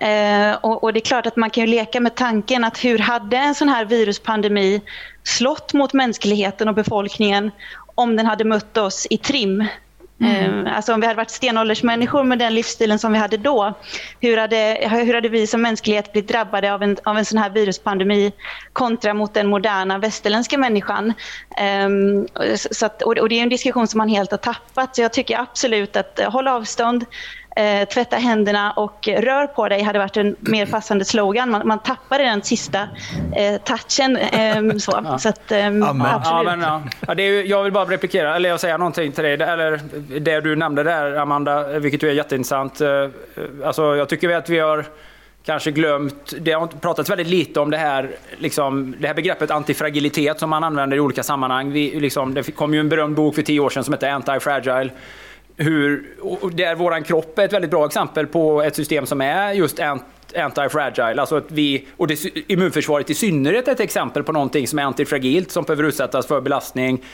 Eh, 0.00 0.56
och, 0.60 0.84
och 0.84 0.92
det 0.92 0.98
är 0.98 1.04
klart 1.04 1.26
att 1.26 1.36
man 1.36 1.50
kan 1.50 1.64
ju 1.64 1.70
leka 1.70 2.00
med 2.00 2.14
tanken 2.14 2.64
att 2.64 2.84
hur 2.84 2.98
hade 2.98 3.36
en 3.36 3.54
sån 3.54 3.68
här 3.68 3.84
viruspandemi 3.84 4.80
slått 5.24 5.72
mot 5.72 5.92
mänskligheten 5.92 6.68
och 6.68 6.74
befolkningen 6.74 7.50
om 8.00 8.16
den 8.16 8.26
hade 8.26 8.44
mött 8.44 8.76
oss 8.76 9.06
i 9.10 9.16
trim? 9.16 9.64
Mm. 10.20 10.66
Eh, 10.66 10.76
Alltså 10.76 10.94
om 10.94 11.00
vi 11.00 11.06
hade 11.06 11.16
varit 11.16 11.30
stenåldersmänniskor 11.30 12.24
med 12.24 12.38
den 12.38 12.54
livsstilen 12.54 12.98
som 12.98 13.12
vi 13.12 13.18
hade 13.18 13.36
då, 13.36 13.74
hur 14.20 14.36
hade, 14.36 14.88
hur 14.90 15.14
hade 15.14 15.28
vi 15.28 15.46
som 15.46 15.62
mänsklighet 15.62 16.12
blivit 16.12 16.28
drabbade 16.30 16.74
av 16.74 16.82
en, 16.82 16.96
av 17.04 17.18
en 17.18 17.24
sån 17.24 17.38
här 17.38 17.50
viruspandemi 17.50 18.32
kontra 18.72 19.14
mot 19.14 19.34
den 19.34 19.46
moderna 19.46 19.98
västerländska 19.98 20.58
människan? 20.58 21.12
Ehm, 21.56 22.26
så 22.56 22.86
att, 22.86 23.02
och, 23.02 23.18
och 23.18 23.28
det 23.28 23.38
är 23.38 23.42
en 23.42 23.48
diskussion 23.48 23.86
som 23.86 23.98
man 23.98 24.08
helt 24.08 24.30
har 24.30 24.38
tappat, 24.38 24.96
så 24.96 25.02
jag 25.02 25.12
tycker 25.12 25.38
absolut 25.38 25.96
att 25.96 26.18
eh, 26.18 26.30
håll 26.30 26.48
avstånd, 26.48 27.04
eh, 27.56 27.88
tvätta 27.88 28.16
händerna 28.16 28.72
och 28.72 29.08
rör 29.08 29.46
på 29.46 29.68
dig 29.68 29.82
hade 29.82 29.98
varit 29.98 30.16
en 30.16 30.36
mer 30.40 30.66
passande 30.66 31.04
slogan. 31.04 31.50
Man, 31.50 31.68
man 31.68 31.78
tappade 31.78 32.24
den 32.24 32.42
sista 32.42 32.88
eh, 33.36 33.60
touchen. 33.64 34.16
ehm, 34.16 34.80
så. 34.80 35.16
Så 35.18 35.28
att, 35.28 35.52
ehm, 35.52 35.78
Ja, 35.82 36.12
absolut. 36.14 36.44
men, 36.46 36.60
ja. 36.60 36.82
Ja, 37.06 37.14
det 37.14 37.22
är 37.22 37.42
jag 37.44 37.62
vill 37.64 37.72
bara 37.72 37.84
replikera, 37.84 38.36
eller 38.36 38.48
jag 38.48 38.60
säga 38.60 38.76
någonting 38.76 39.12
till 39.12 39.24
dig. 39.24 39.32
Eller 39.34 39.80
det 40.20 40.40
du 40.40 40.56
nämnde 40.56 40.82
där, 40.82 41.16
Amanda, 41.16 41.78
vilket 41.78 42.02
är 42.02 42.10
jätteintressant. 42.12 42.80
Eh, 42.80 42.88
Alltså, 43.64 43.96
jag 43.96 44.08
tycker 44.08 44.36
att 44.36 44.48
vi 44.48 44.58
har 44.58 44.84
kanske 45.44 45.70
glömt, 45.70 46.32
det 46.40 46.52
har 46.52 46.66
pratats 46.66 47.10
väldigt 47.10 47.26
lite 47.26 47.60
om 47.60 47.70
det 47.70 47.76
här, 47.76 48.10
liksom, 48.38 48.94
det 48.98 49.06
här 49.06 49.14
begreppet 49.14 49.50
antifragilitet 49.50 50.38
som 50.38 50.50
man 50.50 50.64
använder 50.64 50.96
i 50.96 51.00
olika 51.00 51.22
sammanhang. 51.22 51.72
Vi, 51.72 52.00
liksom, 52.00 52.34
det 52.34 52.42
kom 52.50 52.74
ju 52.74 52.80
en 52.80 52.88
berömd 52.88 53.16
bok 53.16 53.34
för 53.34 53.42
tio 53.42 53.60
år 53.60 53.70
sedan 53.70 53.84
som 53.84 53.94
hette 53.94 54.06
Anti-Fragile. 54.10 54.90
Hur, 55.62 56.04
och 56.20 56.52
där 56.52 56.74
våran 56.74 57.02
kropp 57.02 57.38
är 57.38 57.44
ett 57.44 57.52
väldigt 57.52 57.70
bra 57.70 57.86
exempel 57.86 58.26
på 58.26 58.62
ett 58.62 58.76
system 58.76 59.06
som 59.06 59.20
är 59.20 59.52
just 59.52 59.78
anti-fragile. 60.34 61.20
Alltså 61.20 61.36
att 61.36 61.50
vi, 61.50 61.86
och 61.96 62.06
det, 62.06 62.24
immunförsvaret 62.50 63.10
i 63.10 63.14
synnerhet 63.14 63.68
är 63.68 63.72
ett 63.72 63.80
exempel 63.80 64.22
på 64.22 64.32
någonting 64.32 64.68
som 64.68 64.78
är 64.78 64.82
antifragilt, 64.82 65.50
som 65.50 65.64
behöver 65.64 65.84
utsättas 65.84 66.26
för 66.26 66.40
belastning. 66.40 67.04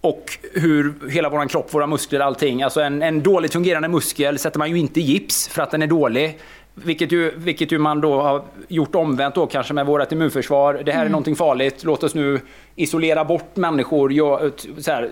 Och 0.00 0.38
hur 0.52 0.94
hela 1.10 1.28
vår 1.28 1.48
kropp, 1.48 1.74
våra 1.74 1.86
muskler, 1.86 2.20
allting. 2.20 2.62
Alltså 2.62 2.80
en, 2.80 3.02
en 3.02 3.22
dåligt 3.22 3.52
fungerande 3.52 3.88
muskel 3.88 4.38
sätter 4.38 4.58
man 4.58 4.70
ju 4.70 4.78
inte 4.78 5.00
i 5.00 5.02
gips 5.02 5.48
för 5.48 5.62
att 5.62 5.70
den 5.70 5.82
är 5.82 5.86
dålig. 5.86 6.38
Vilket 6.84 7.12
ju, 7.12 7.32
vilket 7.36 7.72
ju 7.72 7.78
man 7.78 8.00
då 8.00 8.20
har 8.22 8.42
gjort 8.68 8.94
omvänt 8.94 9.34
då 9.34 9.46
kanske 9.46 9.74
med 9.74 9.86
vårt 9.86 10.12
immunförsvar. 10.12 10.82
Det 10.84 10.92
här 10.92 10.98
är 10.98 11.02
Mm. 11.02 11.12
någonting 11.12 11.36
farligt, 11.36 11.84
låt 11.84 12.02
oss 12.04 12.14
nu 12.14 12.40
isolera 12.74 13.24
bort 13.24 13.56
människor. 13.56 14.12
Gör, 14.12 14.52
så 14.78 14.90
här, 14.90 15.10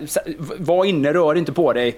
var 0.57 0.85
inne, 0.85 1.13
rör 1.13 1.35
inte 1.35 1.51
på 1.51 1.73
dig. 1.73 1.95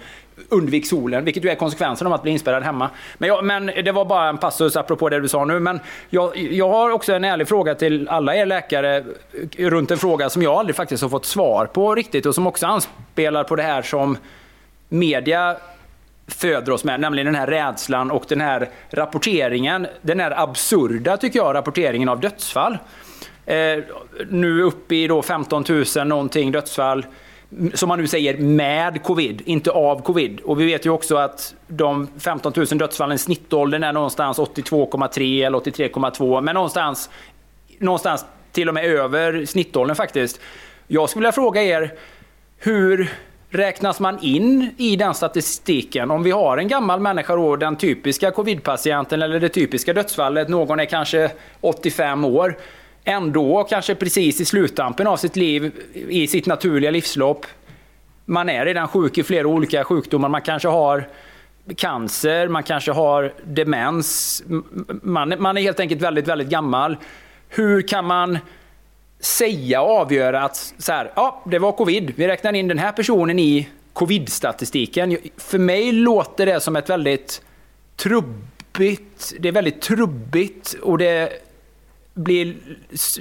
Undvik 0.49 0.87
solen, 0.87 1.25
vilket 1.25 1.45
ju 1.45 1.49
är 1.49 1.55
konsekvensen 1.55 2.07
av 2.07 2.13
att 2.13 2.23
bli 2.23 2.31
inspärrad 2.31 2.63
hemma. 2.63 2.89
Men, 3.17 3.29
jag, 3.29 3.45
men 3.45 3.65
det 3.65 3.91
var 3.91 4.05
bara 4.05 4.29
en 4.29 4.37
passus 4.37 4.75
apropå 4.75 5.09
det 5.09 5.19
du 5.19 5.27
sa 5.27 5.45
nu. 5.45 5.59
Men 5.59 5.79
jag, 6.09 6.37
jag 6.37 6.69
har 6.69 6.89
också 6.89 7.13
en 7.13 7.23
ärlig 7.23 7.47
fråga 7.47 7.75
till 7.75 8.07
alla 8.09 8.35
er 8.35 8.45
läkare 8.45 9.03
runt 9.57 9.91
en 9.91 9.97
fråga 9.97 10.29
som 10.29 10.41
jag 10.43 10.53
aldrig 10.53 10.75
faktiskt 10.75 11.03
har 11.03 11.09
fått 11.09 11.25
svar 11.25 11.65
på 11.65 11.95
riktigt 11.95 12.25
och 12.25 12.35
som 12.35 12.47
också 12.47 12.65
anspelar 12.65 13.43
på 13.43 13.55
det 13.55 13.63
här 13.63 13.81
som 13.81 14.17
media 14.89 15.57
föder 16.27 16.71
oss 16.71 16.83
med, 16.83 16.99
nämligen 16.99 17.25
den 17.25 17.35
här 17.35 17.47
rädslan 17.47 18.11
och 18.11 18.25
den 18.27 18.41
här 18.41 18.69
rapporteringen, 18.89 19.87
den 20.01 20.19
här 20.19 20.39
absurda 20.39 21.17
tycker 21.17 21.39
jag, 21.39 21.55
rapporteringen 21.55 22.09
av 22.09 22.19
dödsfall. 22.19 22.77
Eh, 23.45 23.83
nu 24.29 24.61
uppe 24.61 24.95
i 24.95 25.07
då 25.07 25.21
15 25.21 25.63
000 25.95 26.07
någonting 26.07 26.51
dödsfall, 26.51 27.05
som 27.73 27.89
man 27.89 27.99
nu 27.99 28.07
säger 28.07 28.37
med 28.37 29.03
covid, 29.03 29.41
inte 29.45 29.71
av 29.71 30.01
covid. 30.01 30.39
Och 30.39 30.59
vi 30.61 30.65
vet 30.65 30.85
ju 30.85 30.89
också 30.89 31.15
att 31.15 31.55
de 31.67 32.07
15 32.19 32.53
000 32.55 32.65
dödsfallen, 32.67 33.19
snittåldern 33.19 33.83
är 33.83 33.93
någonstans 33.93 34.39
82,3 34.39 35.45
eller 35.45 35.59
83,2, 35.59 36.41
men 36.41 36.53
någonstans, 36.53 37.09
någonstans 37.79 38.25
till 38.51 38.67
och 38.67 38.73
med 38.73 38.85
över 38.85 39.45
snittåldern 39.45 39.95
faktiskt. 39.95 40.41
Jag 40.87 41.09
skulle 41.09 41.21
vilja 41.21 41.31
fråga 41.31 41.63
er, 41.63 41.93
hur 42.57 43.11
räknas 43.49 43.99
man 43.99 44.19
in 44.21 44.71
i 44.77 44.95
den 44.95 45.13
statistiken? 45.13 46.11
Om 46.11 46.23
vi 46.23 46.31
har 46.31 46.57
en 46.57 46.67
gammal 46.67 46.99
människa 46.99 47.35
då, 47.35 47.55
den 47.55 47.75
typiska 47.75 48.31
covidpatienten 48.31 49.21
eller 49.21 49.39
det 49.39 49.49
typiska 49.49 49.93
dödsfallet, 49.93 50.49
någon 50.49 50.79
är 50.79 50.85
kanske 50.85 51.31
85 51.61 52.25
år, 52.25 52.57
ändå 53.03 53.63
kanske 53.63 53.95
precis 53.95 54.41
i 54.41 54.45
sluttampen 54.45 55.07
av 55.07 55.17
sitt 55.17 55.35
liv, 55.35 55.71
i 55.93 56.27
sitt 56.27 56.45
naturliga 56.45 56.91
livslopp, 56.91 57.45
man 58.25 58.49
är 58.49 58.65
redan 58.65 58.87
sjuk 58.87 59.17
i 59.17 59.23
flera 59.23 59.47
olika 59.47 59.83
sjukdomar, 59.83 60.29
man 60.29 60.41
kanske 60.41 60.67
har 60.67 61.07
cancer, 61.75 62.47
man 62.47 62.63
kanske 62.63 62.91
har 62.91 63.33
demens, 63.43 64.43
man, 65.01 65.33
man 65.39 65.57
är 65.57 65.61
helt 65.61 65.79
enkelt 65.79 66.01
väldigt, 66.01 66.27
väldigt 66.27 66.47
gammal. 66.49 66.97
Hur 67.49 67.81
kan 67.81 68.05
man 68.05 68.39
säga 69.19 69.81
och 69.81 69.89
avgöra 69.89 70.43
att 70.43 70.73
så 70.77 70.91
här, 70.91 71.11
ja, 71.15 71.43
det 71.45 71.59
var 71.59 71.71
covid. 71.71 72.13
Vi 72.15 72.27
räknar 72.27 72.53
in 72.53 72.67
den 72.67 72.79
här 72.79 72.91
personen 72.91 73.39
i 73.39 73.67
covid-statistiken. 73.93 75.17
För 75.37 75.57
mig 75.59 75.91
låter 75.91 76.45
det 76.45 76.59
som 76.59 76.75
ett 76.75 76.89
väldigt 76.89 77.41
trubbigt, 77.95 79.33
det 79.39 79.47
är 79.47 79.51
väldigt 79.51 79.81
trubbigt 79.81 80.73
och 80.73 80.97
det 80.97 81.47
blir 82.13 82.55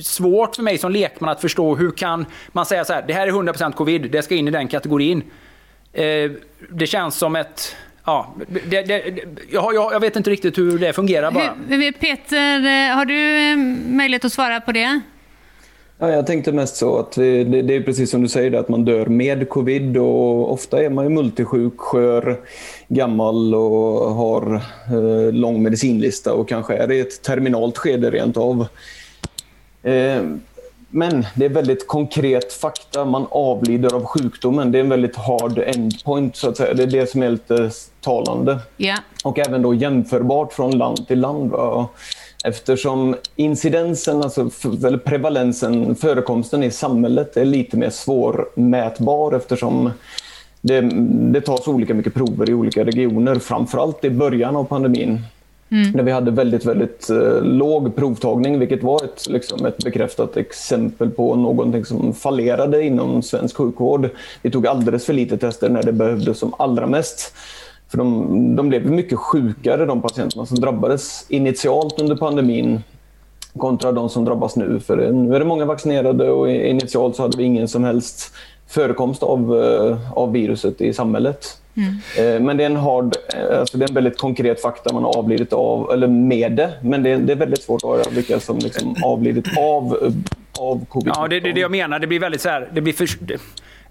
svårt 0.02 0.56
för 0.56 0.62
mig 0.62 0.78
som 0.78 0.92
lekman 0.92 1.30
att 1.30 1.40
förstå 1.40 1.74
hur 1.74 1.90
kan 1.90 2.26
man 2.52 2.66
säga 2.66 2.84
så 2.84 2.92
här, 2.92 3.04
det 3.06 3.12
här 3.12 3.26
är 3.26 3.32
100% 3.32 3.72
covid, 3.72 4.10
det 4.10 4.22
ska 4.22 4.34
in 4.34 4.48
i 4.48 4.50
den 4.50 4.68
kategorin. 4.68 5.22
Eh, 5.92 6.30
det 6.70 6.86
känns 6.86 7.14
som 7.16 7.36
ett, 7.36 7.76
ja, 8.04 8.34
det, 8.48 8.82
det, 8.82 9.18
jag, 9.50 9.74
jag, 9.74 9.92
jag 9.92 10.00
vet 10.00 10.16
inte 10.16 10.30
riktigt 10.30 10.58
hur 10.58 10.78
det 10.78 10.92
fungerar 10.92 11.30
bara. 11.30 11.54
Hur, 11.68 11.92
Peter, 11.92 12.56
eh, 12.56 12.96
har 12.96 13.04
du 13.04 13.50
eh, 13.50 13.56
möjlighet 13.96 14.24
att 14.24 14.32
svara 14.32 14.60
på 14.60 14.72
det? 14.72 15.00
Ja, 15.98 16.10
jag 16.10 16.26
tänkte 16.26 16.52
mest 16.52 16.76
så 16.76 16.98
att 16.98 17.12
det, 17.12 17.44
det, 17.44 17.76
är 17.76 17.80
precis 17.80 18.10
som 18.10 18.22
du 18.22 18.28
säger, 18.28 18.52
att 18.52 18.68
man 18.68 18.84
dör 18.84 19.06
med 19.06 19.48
covid 19.48 19.96
och 19.96 20.52
ofta 20.52 20.82
är 20.82 20.90
man 20.90 21.04
ju 21.04 21.10
multisjuk, 21.10 21.78
skör, 21.78 22.40
gammal 22.88 23.54
och 23.54 24.14
har 24.14 24.54
eh, 24.86 25.32
lång 25.32 25.62
medicinlista 25.62 26.32
och 26.32 26.48
kanske 26.48 26.76
är 26.76 26.92
i 26.92 27.00
ett 27.00 27.22
terminalt 27.22 27.78
skede 27.78 28.10
rent 28.10 28.36
av. 28.36 28.66
Eh, 29.82 30.22
men 30.90 31.26
det 31.34 31.44
är 31.44 31.48
väldigt 31.48 31.86
konkret 31.86 32.52
fakta. 32.52 33.04
Man 33.04 33.26
avlider 33.30 33.94
av 33.94 34.04
sjukdomen. 34.04 34.72
Det 34.72 34.78
är 34.78 34.80
en 34.80 34.88
väldigt 34.88 35.16
hard 35.16 35.58
endpoint, 35.58 36.36
så 36.36 36.48
att 36.48 36.56
säga. 36.56 36.74
Det 36.74 36.82
är 36.82 36.86
det 36.86 37.10
som 37.10 37.22
är 37.22 37.30
lite 37.30 37.70
talande. 38.00 38.58
Ja. 38.76 38.96
Och 39.24 39.38
även 39.38 39.62
då 39.62 39.74
jämförbart 39.74 40.52
från 40.52 40.78
land 40.78 41.08
till 41.08 41.20
land. 41.20 41.50
Va? 41.50 41.88
Eftersom 42.46 43.16
incidensen, 43.36 44.22
alltså, 44.22 44.50
eller 44.86 44.98
prevalensen, 44.98 45.94
förekomsten 45.94 46.62
i 46.62 46.70
samhället 46.70 47.36
är 47.36 47.44
lite 47.44 47.76
mer 47.76 47.90
svårmätbar 47.90 49.32
eftersom 49.32 49.90
det, 50.60 50.80
det 51.32 51.40
tas 51.40 51.68
olika 51.68 51.94
mycket 51.94 52.14
prover 52.14 52.50
i 52.50 52.54
olika 52.54 52.84
regioner, 52.84 53.38
framförallt 53.38 54.04
i 54.04 54.10
början 54.10 54.56
av 54.56 54.64
pandemin. 54.64 55.20
Mm. 55.70 55.92
Där 55.92 56.02
vi 56.02 56.12
hade 56.12 56.30
väldigt, 56.30 56.64
väldigt 56.64 57.10
eh, 57.10 57.42
låg 57.42 57.96
provtagning, 57.96 58.58
vilket 58.58 58.82
var 58.82 59.04
ett, 59.04 59.26
liksom, 59.28 59.66
ett 59.66 59.84
bekräftat 59.84 60.36
exempel 60.36 61.10
på 61.10 61.36
någonting 61.36 61.84
som 61.84 62.14
fallerade 62.14 62.82
inom 62.82 63.22
svensk 63.22 63.56
sjukvård. 63.56 64.08
Vi 64.42 64.50
tog 64.50 64.66
alldeles 64.66 65.06
för 65.06 65.12
lite 65.12 65.36
tester 65.36 65.68
när 65.68 65.82
det 65.82 65.92
behövdes 65.92 66.38
som 66.38 66.54
allra 66.58 66.86
mest. 66.86 67.34
För 67.88 67.98
de, 67.98 68.56
de 68.56 68.68
blev 68.68 68.86
mycket 68.86 69.18
sjukare, 69.18 69.86
de 69.86 70.02
patienterna 70.02 70.46
som 70.46 70.60
drabbades 70.60 71.26
initialt 71.28 72.00
under 72.00 72.16
pandemin 72.16 72.82
kontra 73.58 73.92
de 73.92 74.08
som 74.08 74.24
drabbas 74.24 74.56
nu. 74.56 74.80
För 74.80 75.12
nu 75.12 75.34
är 75.34 75.38
det 75.38 75.44
många 75.44 75.64
vaccinerade 75.64 76.30
och 76.30 76.50
initialt 76.50 77.16
så 77.16 77.22
hade 77.22 77.36
vi 77.36 77.44
ingen 77.44 77.68
som 77.68 77.84
helst 77.84 78.34
förekomst 78.68 79.22
av, 79.22 79.62
eh, 79.62 80.18
av 80.18 80.32
viruset 80.32 80.80
i 80.80 80.92
samhället. 80.92 81.58
Eh, 82.18 82.40
Men 82.40 82.56
det 82.56 82.62
är 82.64 82.66
en 82.66 82.76
hard, 82.76 83.16
eh, 83.34 83.60
alltså 83.60 83.78
det 83.78 83.84
är 83.84 83.88
en 83.88 83.94
väldigt 83.94 84.18
konkret 84.18 84.62
fakta 84.62 84.94
man 84.94 85.04
har 85.04 85.18
avlidit 85.18 85.52
av, 85.52 85.92
eller 85.92 86.06
med 86.06 86.52
det. 86.52 86.72
Men 86.82 87.02
det 87.02 87.10
är, 87.10 87.18
det 87.18 87.32
är 87.32 87.36
väldigt 87.36 87.62
svårt 87.62 87.84
att 87.84 87.90
avgöra 87.90 88.10
vilka 88.10 88.40
som 88.40 88.58
liksom 88.58 88.96
avlidit 89.04 89.58
av, 89.58 90.12
av 90.58 90.84
covid. 90.88 91.12
Ja, 91.16 91.28
det 91.28 91.36
är 91.36 91.40
det, 91.40 91.52
det 91.52 91.60
jag 91.60 91.70
menar. 91.70 91.98
Det 91.98 92.06
blir 92.06 92.20
väldigt 92.20 92.40
så 92.40 92.48
här, 92.48 92.68
det 92.74 92.80
blir 92.80 92.92
för, 92.92 93.08
det, 93.20 93.40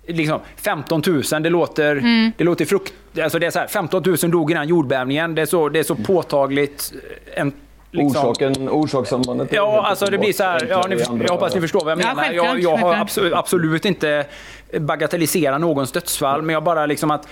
liksom 0.07 0.40
15 0.56 1.02
000, 1.07 1.22
det 1.44 1.49
låter, 1.49 1.91
Mm. 1.98 2.32
det 2.38 2.44
låter 2.44 2.65
frukt... 2.65 2.94
Alltså 3.23 3.40
det 3.40 3.45
är 3.45 3.52
så 3.52 3.60
här, 3.60 3.68
15 3.68 4.03
000 4.06 4.32
dog 4.32 4.52
innan 4.52 4.68
jordbävningen. 4.68 5.36
Det 5.36 5.41
är 5.41 5.45
så, 5.45 5.69
det 5.69 5.80
är 5.80 5.84
så 5.84 5.95
påtagligt. 5.95 6.94
En, 7.36 7.52
liksom- 7.91 8.22
Orsaken, 8.30 8.69
orsakssambandet 8.69 9.49
Ja, 9.53 9.86
alltså 9.86 10.06
det 10.06 10.18
blir 10.18 10.34
så 10.34 10.44
här, 10.44 10.68
ja, 10.69 10.86
ni, 10.90 10.95
i 10.95 10.99
jag 11.23 11.32
hoppas 11.34 11.56
ni 11.56 11.61
förstår 11.61 11.80
vad 11.86 11.91
jag 11.91 11.99
Ja, 12.02 12.07
menar. 12.07 12.23
självklart, 12.23 12.48
jag, 12.48 12.60
jag 12.60 12.77
har 12.77 12.94
absolut, 12.95 13.34
absolut 13.34 13.86
inte 13.86 14.26
bagatelliserat 14.80 15.61
någons 15.61 15.91
dödsfall, 15.91 16.41
men 16.41 16.53
jag 16.53 16.64
bara 16.64 16.86
liksom 16.86 17.11
att 17.11 17.27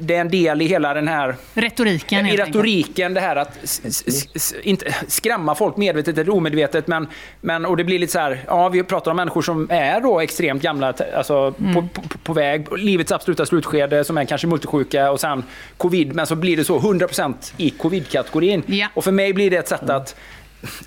det 0.00 0.14
är 0.14 0.20
en 0.20 0.30
del 0.30 0.62
i 0.62 0.66
hela 0.66 0.94
den 0.94 1.08
här 1.08 1.36
Retoriken 1.54 2.26
i 2.26 2.36
retoriken 2.36 3.14
det 3.14 3.20
här 3.20 3.36
att 3.36 3.58
inte 4.62 4.94
skrämma 5.08 5.54
folk 5.54 5.76
medvetet 5.76 6.18
eller 6.18 6.34
omedvetet. 6.34 6.86
Men, 6.86 7.06
men, 7.40 7.64
och 7.64 7.76
det 7.76 7.84
blir 7.84 7.98
lite 7.98 8.12
så 8.12 8.18
här, 8.18 8.44
ja 8.46 8.68
vi 8.68 8.82
pratar 8.82 9.10
om 9.10 9.16
människor 9.16 9.42
som 9.42 9.70
är 9.70 10.00
då 10.00 10.20
extremt 10.20 10.62
gamla, 10.62 10.94
alltså 11.16 11.54
Mm. 11.58 11.74
på, 11.74 12.00
på, 12.00 12.18
på 12.22 12.32
väg, 12.32 12.66
livets 12.78 13.12
absoluta 13.12 13.46
slutskede, 13.46 14.04
som 14.04 14.18
är 14.18 14.24
kanske 14.24 14.46
multisjuka 14.46 15.10
och 15.10 15.20
sen 15.20 15.42
covid. 15.76 16.14
Men 16.14 16.26
så 16.26 16.34
blir 16.34 16.56
det 16.56 16.64
så 16.64 16.78
100% 16.78 17.34
i 17.56 17.70
covid-kategorin. 17.70 18.62
Och 18.94 19.04
för 19.04 19.12
mig 19.12 19.32
blir 19.32 19.50
det 19.50 19.56
ett 19.56 19.68
sätt 19.68 19.90
att 19.90 20.16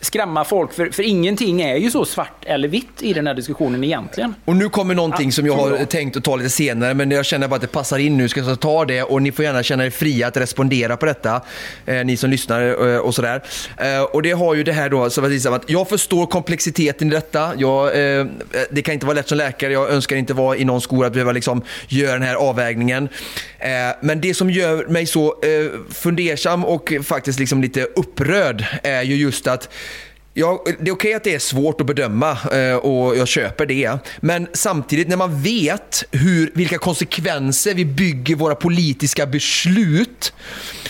skrämma 0.02 0.45
folk, 0.45 0.73
för, 0.73 0.89
för 0.89 1.03
ingenting 1.03 1.61
är 1.61 1.76
ju 1.76 1.91
så 1.91 2.06
svart 2.06 2.45
eller 2.45 2.68
vitt 2.68 3.02
i 3.02 3.14
den 3.14 3.27
här 3.27 3.34
diskussionen 3.34 3.84
egentligen. 3.84 4.35
Och 4.45 4.56
nu 4.56 4.69
kommer 4.69 4.95
någonting 4.95 5.31
som 5.31 5.45
jag 5.45 5.53
har 5.53 5.85
tänkt 5.85 6.18
att 6.18 6.23
ta 6.23 6.35
lite 6.35 6.49
senare, 6.49 6.93
men 6.93 7.11
jag 7.11 7.26
känner 7.26 7.47
bara 7.47 7.56
att 7.56 7.61
det 7.61 7.68
passar 7.68 7.97
in 7.97 8.18
nu. 8.18 8.30
Ska 8.30 8.39
jag 8.39 8.60
ta 8.60 8.85
det 8.85 9.03
och 9.03 9.22
ni 9.22 9.31
får 9.31 9.45
gärna 9.45 9.64
känna 9.64 9.85
er 9.85 9.89
fria 9.89 10.27
att 10.27 10.38
respondera 10.38 10.97
på 10.97 11.06
detta, 11.06 11.41
eh, 11.85 12.06
ni 12.06 12.18
som 12.18 12.30
lyssnar 12.30 12.93
eh, 12.93 12.99
och 12.99 13.15
sådär. 13.15 13.43
Eh, 13.77 14.02
och 14.02 14.22
det 14.22 14.31
har 14.31 14.56
ju 14.56 14.64
det 14.64 14.72
här 14.73 14.89
då, 14.89 15.10
så 15.10 15.26
att 15.56 15.69
jag 15.69 15.89
förstår 15.89 16.26
komplexiteten 16.26 17.07
i 17.07 17.11
detta. 17.11 17.52
Jag, 17.57 17.85
eh, 17.88 18.26
det 18.72 18.81
kan 18.81 18.93
inte 18.93 19.06
vara 19.06 19.15
lätt 19.15 19.30
som 19.30 19.38
läkare, 19.38 19.73
jag 19.73 19.89
önskar 19.89 20.15
inte 20.15 20.34
vara 20.34 20.57
i 20.57 20.65
någon 20.65 20.81
skola 20.81 21.07
att 21.07 21.14
behöva 21.14 21.31
liksom 21.31 21.61
göra 21.88 22.14
den 22.14 22.27
här 22.27 22.35
avvägningen. 22.35 23.10
Eh, 23.60 23.69
men 24.02 24.22
det 24.22 24.34
som 24.34 24.49
gör 24.49 24.88
mig 24.88 25.06
så 25.06 25.27
eh, 25.27 25.93
fundersam 25.93 26.65
och 26.65 26.93
faktiskt 27.03 27.39
liksom 27.39 27.61
lite 27.61 27.84
upprörd 27.84 28.65
är 28.84 29.02
ju 29.02 29.15
just 29.15 29.47
att 29.47 29.64
Ja, 30.37 30.63
det 30.79 30.89
är 30.89 30.93
okej 30.93 31.13
att 31.13 31.23
det 31.23 31.35
är 31.35 31.39
svårt 31.39 31.81
att 31.81 31.87
bedöma 31.87 32.37
eh, 32.51 32.75
och 32.75 33.17
jag 33.17 33.27
köper 33.27 33.65
det. 33.65 33.97
Men 34.19 34.47
samtidigt 34.53 35.07
när 35.07 35.17
man 35.17 35.41
vet 35.41 36.03
hur, 36.11 36.51
vilka 36.53 36.77
konsekvenser 36.77 37.73
vi 37.73 37.85
bygger 37.85 38.35
våra 38.35 38.55
politiska 38.55 39.25
beslut 39.25 40.33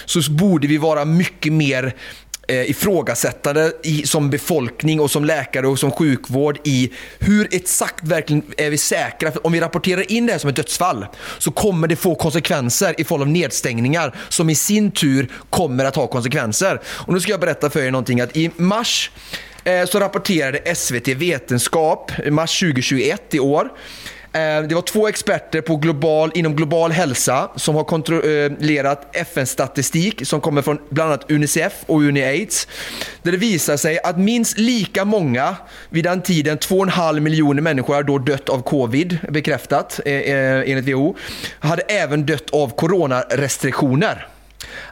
så 0.06 0.32
borde 0.32 0.68
vi 0.68 0.78
vara 0.78 1.06
mycket 1.06 1.54
mer 1.54 1.96
eh, 2.48 2.70
ifrågasättande 2.70 3.72
i, 3.84 4.08
som 4.08 4.30
befolkning 4.30 5.00
och 5.00 5.12
som 5.12 5.26
läkare 5.26 5.68
och 5.68 5.80
som 5.80 5.92
sjukvård 5.92 6.60
i 6.64 6.92
hur 7.20 7.48
exakt 7.52 8.04
verkligen 8.04 8.44
är 8.58 8.70
vi 8.70 8.78
säkra. 8.78 9.32
För 9.32 9.46
om 9.46 9.52
vi 9.52 9.60
rapporterar 9.60 10.12
in 10.12 10.26
det 10.26 10.32
här 10.32 10.40
som 10.40 10.50
ett 10.50 10.56
dödsfall 10.56 11.06
så 11.38 11.52
kommer 11.52 11.88
det 11.88 11.96
få 11.96 12.16
konsekvenser 12.16 12.96
i 12.98 13.04
form 13.04 13.22
av 13.22 13.28
nedstängningar 13.28 14.16
som 14.30 14.50
i 14.50 14.56
sin 14.56 14.92
tur 14.92 15.32
kommer 15.50 15.86
att 15.86 15.96
ha 15.96 16.08
konsekvenser. 16.08 16.82
Och 16.86 17.14
nu 17.14 17.20
ska 17.20 17.32
jag 17.32 17.40
berätta 17.40 17.70
för 17.70 17.80
er 17.80 17.92
någonting 17.92 18.22
att 18.22 18.38
i 18.38 18.52
mars 18.56 19.12
eh, 19.64 19.86
så 19.86 20.00
rapporterade 20.00 20.76
SVT 20.76 21.08
Vetenskap, 21.08 22.12
i 22.26 22.32
mars 22.32 22.60
2021 22.60 23.34
i 23.34 23.40
år, 23.40 23.70
Eh, 24.36 24.62
det 24.62 24.76
var 24.76 24.82
två 24.82 25.08
experter 25.08 25.62
på 25.62 25.76
global, 25.76 26.32
inom 26.34 26.56
global 26.56 26.92
hälsa 26.92 27.50
som 27.56 27.76
har 27.76 27.84
kontrollerat 27.84 29.16
eh, 29.16 29.22
FN-statistik 29.22 30.28
som 30.28 30.42
kommer 30.42 30.62
från 30.62 30.78
bland 30.90 31.12
annat 31.12 31.32
Unicef 31.32 31.74
och 31.86 32.00
UNIAIDS. 32.02 32.68
Där 33.24 33.32
det 33.32 33.38
visar 33.38 33.78
sig 33.78 34.00
att 34.04 34.18
minst 34.18 34.58
lika 34.58 35.06
många, 35.06 35.56
vid 35.90 36.04
den 36.04 36.22
tiden 36.22 36.58
2,5 36.58 37.20
miljoner 37.20 37.62
människor 37.62 37.94
har 37.94 38.04
då 38.04 38.18
dött 38.18 38.50
av 38.50 38.62
covid, 38.62 39.18
bekräftat 39.30 40.00
eh, 40.06 40.72
enligt 40.72 40.86
WHO, 40.86 41.16
hade 41.60 41.82
även 41.82 42.26
dött 42.26 42.50
av 42.50 42.76
coronarestriktioner. 42.76 44.28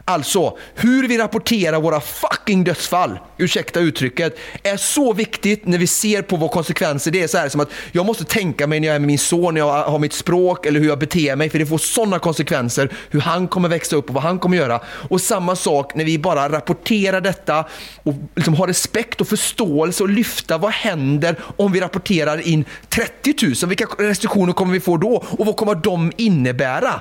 Alltså, 0.04 0.58
hur 0.74 1.08
vi 1.08 1.18
rapporterar 1.18 1.80
våra 1.80 2.00
fucking 2.00 2.64
dödsfall, 2.64 3.18
ursäkta 3.38 3.80
uttrycket, 3.80 4.38
är 4.62 4.76
så 4.76 5.12
viktigt 5.12 5.66
när 5.66 5.78
vi 5.78 5.86
ser 5.86 6.22
på 6.22 6.36
vad 6.36 6.50
konsekvenser 6.50 7.10
det 7.10 7.22
är. 7.22 7.28
Så 7.28 7.38
här 7.38 7.48
som 7.48 7.60
att 7.60 7.68
jag 7.92 8.06
måste 8.06 8.24
tänka 8.24 8.66
mig 8.66 8.80
när 8.80 8.88
jag 8.88 8.94
är 8.94 9.00
med 9.00 9.06
min 9.06 9.18
son, 9.18 9.54
när 9.54 9.60
jag 9.60 9.84
har 9.84 9.98
mitt 9.98 10.12
språk 10.12 10.66
eller 10.66 10.80
hur 10.80 10.88
jag 10.88 10.98
beter 10.98 11.36
mig, 11.36 11.50
för 11.50 11.58
det 11.58 11.66
får 11.66 11.78
sådana 11.78 12.18
konsekvenser, 12.18 12.90
hur 13.10 13.20
han 13.20 13.48
kommer 13.48 13.68
växa 13.68 13.96
upp 13.96 14.08
och 14.08 14.14
vad 14.14 14.22
han 14.22 14.38
kommer 14.38 14.56
göra. 14.56 14.80
Och 15.08 15.20
samma 15.20 15.56
sak 15.56 15.94
när 15.94 16.04
vi 16.04 16.18
bara 16.18 16.48
rapporterar 16.48 17.20
detta 17.20 17.64
och 18.02 18.14
liksom 18.34 18.54
har 18.54 18.66
respekt 18.66 19.20
och 19.20 19.28
förståelse 19.28 20.02
och 20.02 20.08
lyfta 20.08 20.58
vad 20.58 20.72
händer 20.72 21.36
om 21.56 21.72
vi 21.72 21.80
rapporterar 21.80 22.48
in 22.48 22.64
30 22.88 23.34
000? 23.46 23.68
Vilka 23.68 23.84
restriktioner 23.84 24.52
kommer 24.52 24.72
vi 24.72 24.80
få 24.80 24.96
då 24.96 25.24
och 25.30 25.46
vad 25.46 25.56
kommer 25.56 25.74
de 25.74 26.12
innebära? 26.16 27.00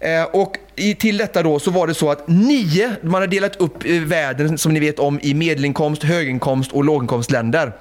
Eh, 0.00 0.22
och 0.22 0.56
i, 0.80 0.94
till 0.94 1.16
detta 1.16 1.42
då 1.42 1.58
så 1.58 1.70
var 1.70 1.86
det 1.86 1.94
så 1.94 2.10
att 2.10 2.28
nio, 2.28 2.96
man 3.02 3.22
har 3.22 3.26
delat 3.26 3.56
upp 3.56 3.84
eh, 3.84 4.00
världen 4.00 4.58
som 4.58 4.72
ni 4.72 4.80
vet 4.80 4.98
om 4.98 5.20
i 5.22 5.34
medelinkomst, 5.34 6.02
höginkomst 6.02 6.72
och 6.72 6.84
låginkomstländer. 6.84 7.72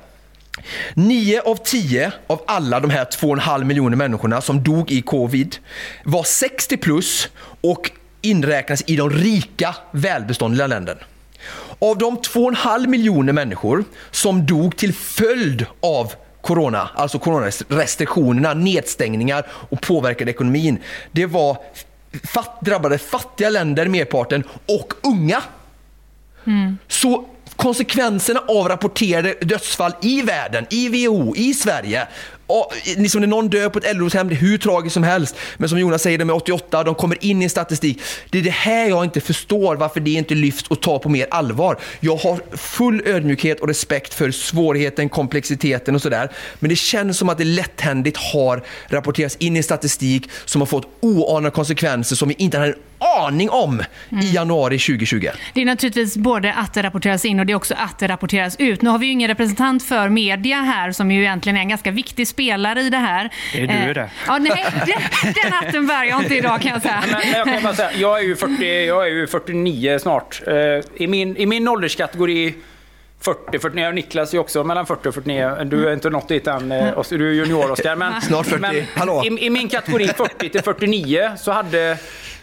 Nio 0.93 1.41
av 1.41 1.55
tio 1.55 2.11
av 2.27 2.41
alla 2.47 2.79
de 2.79 2.89
här 2.89 3.05
2,5 3.05 3.63
miljoner 3.63 3.97
människorna 3.97 4.41
som 4.41 4.63
dog 4.63 4.91
i 4.91 5.01
covid 5.01 5.55
var 6.03 6.23
60 6.23 6.77
plus 6.77 7.29
och 7.61 7.91
inräknas 8.21 8.83
i 8.87 8.95
de 8.95 9.09
rika 9.09 9.75
välbeståndliga 9.91 10.67
länderna. 10.67 10.99
Av 11.79 11.97
de 11.97 12.17
2,5 12.17 12.87
miljoner 12.87 13.33
människor 13.33 13.83
som 14.11 14.45
dog 14.45 14.77
till 14.77 14.93
följd 14.93 15.65
av 15.81 16.13
corona, 16.41 16.89
alltså 16.95 17.19
coronarestriktionerna, 17.19 18.53
nedstängningar 18.53 19.45
och 19.51 19.81
påverkade 19.81 20.31
ekonomin, 20.31 20.77
det 21.11 21.25
var 21.25 21.57
fatt, 22.23 22.61
drabbade 22.61 22.97
fattiga 22.97 23.49
länder 23.49 23.87
merparten 23.87 24.43
och 24.65 24.93
unga. 25.03 25.43
Så 26.87 27.25
konsekvenserna 27.55 28.39
av 28.47 28.67
rapporterade 28.67 29.33
dödsfall 29.41 29.91
i 30.01 30.21
världen, 30.21 30.65
i 30.69 31.07
WHO, 31.07 31.35
i 31.35 31.53
Sverige 31.53 32.07
oh, 32.49 32.65
liksom 32.97 33.21
när 33.21 33.27
någon 33.27 33.49
dör 33.49 33.69
på 33.69 33.79
ett 33.79 33.85
äldreboende, 33.85 34.35
det 34.35 34.39
är 34.39 34.41
hur 34.41 34.57
tragiskt 34.57 34.93
som 34.93 35.03
helst. 35.03 35.35
Men 35.57 35.69
som 35.69 35.79
Jonas 35.79 36.01
säger, 36.01 36.17
de 36.17 36.29
är 36.29 36.35
88, 36.35 36.83
de 36.83 36.95
kommer 36.95 37.25
in 37.25 37.41
i 37.41 37.43
en 37.43 37.49
statistik. 37.49 38.01
Det 38.29 38.37
är 38.37 38.41
det 38.41 38.49
här 38.49 38.89
jag 38.89 39.03
inte 39.03 39.21
förstår, 39.21 39.75
varför 39.75 39.99
det 39.99 40.11
inte 40.11 40.35
lyfts 40.35 40.67
och 40.69 40.81
tar 40.81 40.99
på 40.99 41.09
mer 41.09 41.27
allvar. 41.31 41.77
Jag 41.99 42.15
har 42.15 42.57
full 42.57 43.01
ödmjukhet 43.05 43.59
och 43.59 43.67
respekt 43.67 44.13
för 44.13 44.31
svårigheten, 44.31 45.09
komplexiteten 45.09 45.95
och 45.95 46.01
sådär. 46.01 46.31
Men 46.59 46.69
det 46.69 46.75
känns 46.75 47.17
som 47.17 47.29
att 47.29 47.37
det 47.37 47.45
lätthändigt 47.45 48.17
har 48.17 48.63
rapporterats 48.87 49.35
in 49.35 49.57
i 49.57 49.63
statistik 49.63 50.29
som 50.45 50.61
har 50.61 50.65
fått 50.65 50.87
oanade 50.99 51.51
konsekvenser 51.51 52.15
som 52.15 52.29
vi 52.29 52.35
inte 52.37 52.57
hade 52.57 52.69
en 52.71 52.79
aning 52.99 53.49
om 53.49 53.83
i 54.21 54.31
januari 54.35 54.79
2020. 54.79 55.27
Det 55.53 55.61
är 55.61 55.65
naturligtvis 55.65 56.17
både 56.17 56.53
att 56.53 56.73
det 56.73 56.83
rapporteras 56.83 57.25
in 57.25 57.39
och 57.39 57.45
det 57.45 57.53
är 57.53 57.55
också 57.55 57.73
att 57.77 57.99
det 57.99 58.07
rapporteras 58.07 58.55
ut. 58.59 58.81
Nu 58.81 58.89
har 58.89 58.97
vi 58.97 59.05
ju 59.05 59.11
ingen 59.11 59.27
representant 59.27 59.83
för 59.83 60.09
media 60.09 60.57
här 60.57 60.91
som 60.91 61.11
ju 61.11 61.21
egentligen 61.21 61.57
är 61.57 61.61
en 61.61 61.69
ganska 61.69 61.91
viktig 61.91 62.27
spelare 62.27 62.81
i 62.81 62.89
det 62.89 62.97
här. 62.97 63.29
Det 63.53 63.61
är 63.61 63.67
du 63.67 63.89
Eh, 63.89 63.93
det. 63.93 64.09
Ja, 64.27 64.37
nej, 64.37 64.65
den, 64.73 65.33
den 65.43 65.53
hatten 65.53 65.87
bär 65.87 66.03
jag 66.03 66.23
inte 66.23 66.35
idag 66.35 66.61
kan 66.61 66.71
jag 66.71 66.81
säga. 66.81 67.03
Men, 67.11 67.19
men 67.19 67.31
jag, 67.37 67.47
kan 67.47 67.63
bara 67.63 67.73
säga, 67.73 67.91
jag, 67.97 68.19
är 68.19 68.23
ju 68.23 68.35
40, 68.35 68.85
jag 68.85 69.07
är 69.07 69.11
ju 69.11 69.27
49 69.27 69.99
snart. 69.99 70.41
Eh, 70.47 70.53
I 70.95 71.07
min, 71.07 71.37
I 71.37 71.45
min 71.45 71.67
ålderskategori 71.67 72.53
40, 73.21 73.59
49, 73.59 73.91
Niklas 73.91 74.29
är 74.33 74.37
ju 74.37 74.39
också 74.41 74.63
mellan 74.63 74.85
40 74.85 75.09
och 75.09 75.13
49. 75.13 75.57
Du 75.65 75.83
har 75.83 75.93
inte 75.93 76.09
nått 76.09 76.27
dit 76.27 76.47
än, 76.47 76.71
eh, 76.71 77.03
du 77.09 77.29
är 77.29 77.33
junior 77.33 77.71
Oskar. 77.71 77.95
Men, 77.95 78.21
Snart 78.21 78.45
40. 78.45 78.61
Men, 78.61 78.83
Hallå. 78.95 79.23
I, 79.25 79.45
I 79.45 79.49
min 79.49 79.69
kategori 79.69 80.07
40 80.07 80.49
till 80.49 80.61
49 80.61 81.31
så 81.37 81.51
hade 81.51 81.97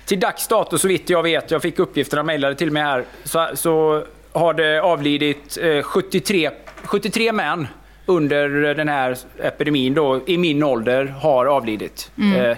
till 0.07 0.21
dags 0.21 0.49
dato 0.49 0.79
så 0.79 0.89
vitt 0.89 1.11
jag 1.11 1.23
vet, 1.23 1.51
jag 1.51 1.63
fick 1.63 1.79
uppgifterna 1.79 2.23
mejlade 2.23 2.55
till 2.55 2.71
mig 2.71 2.83
här, 2.83 3.05
så, 3.25 3.49
så 3.55 4.05
har 4.33 4.55
det 4.55 4.81
avlidit 4.83 5.59
eh, 5.63 5.83
73, 5.83 6.51
73 6.85 7.33
män 7.33 7.69
under 8.07 8.49
den 8.75 8.89
här 8.89 9.17
epidemin 9.43 9.95
då, 9.95 10.21
i 10.27 10.39
min 10.39 10.63
ålder 10.63 11.05
har 11.07 11.47
avlidit. 11.47 12.11
Mm. 12.19 12.41
Eh, 12.51 12.57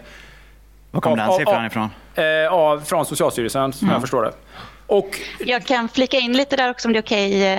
Var 0.91 1.01
kom 1.01 1.13
av- 1.13 1.19
den 1.19 1.33
siffran 1.33 1.61
av- 1.61 1.67
ifrån? 1.67 1.89
Eh, 2.15 2.53
av, 2.53 2.81
från 2.81 3.07
Socialstyrelsen, 3.07 3.73
som 3.73 3.87
Mm. 3.89 3.93
jag 3.95 4.01
förstår 4.01 4.23
det. 4.23 4.33
Och, 4.87 5.21
Jag 5.39 5.65
kan 5.65 5.89
flika 5.89 6.17
in 6.17 6.33
lite 6.33 6.57
där 6.57 6.71
också 6.71 6.89
om 6.89 6.93
det 6.93 6.99
är 6.99 7.03
okej. 7.03 7.47
eh, 7.47 7.59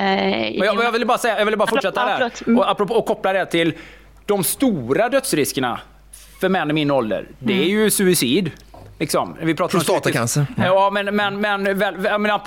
men 0.59 0.67
jag, 0.67 0.83
jag 0.83 0.91
ville 0.91 1.05
bara, 1.05 1.17
säga, 1.17 1.37
jag 1.37 1.45
ville 1.45 1.57
bara 1.57 1.67
fortsätta 1.69 2.05
där. 2.05 2.31
Mm. 2.47 2.59
Och, 2.59 2.69
apropå, 2.71 2.93
och 2.95 3.05
koppla 3.05 3.33
det 3.33 3.45
till 3.45 3.73
de 4.25 4.43
stora 4.43 5.09
dödsriskerna 5.09 5.79
för 6.41 6.49
män 6.49 6.69
i 6.69 6.73
min 6.73 6.91
ålder. 6.91 7.25
Det 7.39 7.53
är 7.53 7.57
Mm. 7.57 7.69
ju 7.69 7.89
suicid. 7.91 8.51
Liksom. 8.99 9.35
Vi 9.41 9.55
pratar 9.55 9.77
om 9.77 9.83
Prostatacancer. 9.83 10.45
suicid. 10.45 10.65
Ja, 10.65 10.89
men, 10.93 11.15
men, 11.15 11.41
men, 11.41 11.77
väl, 11.79 11.95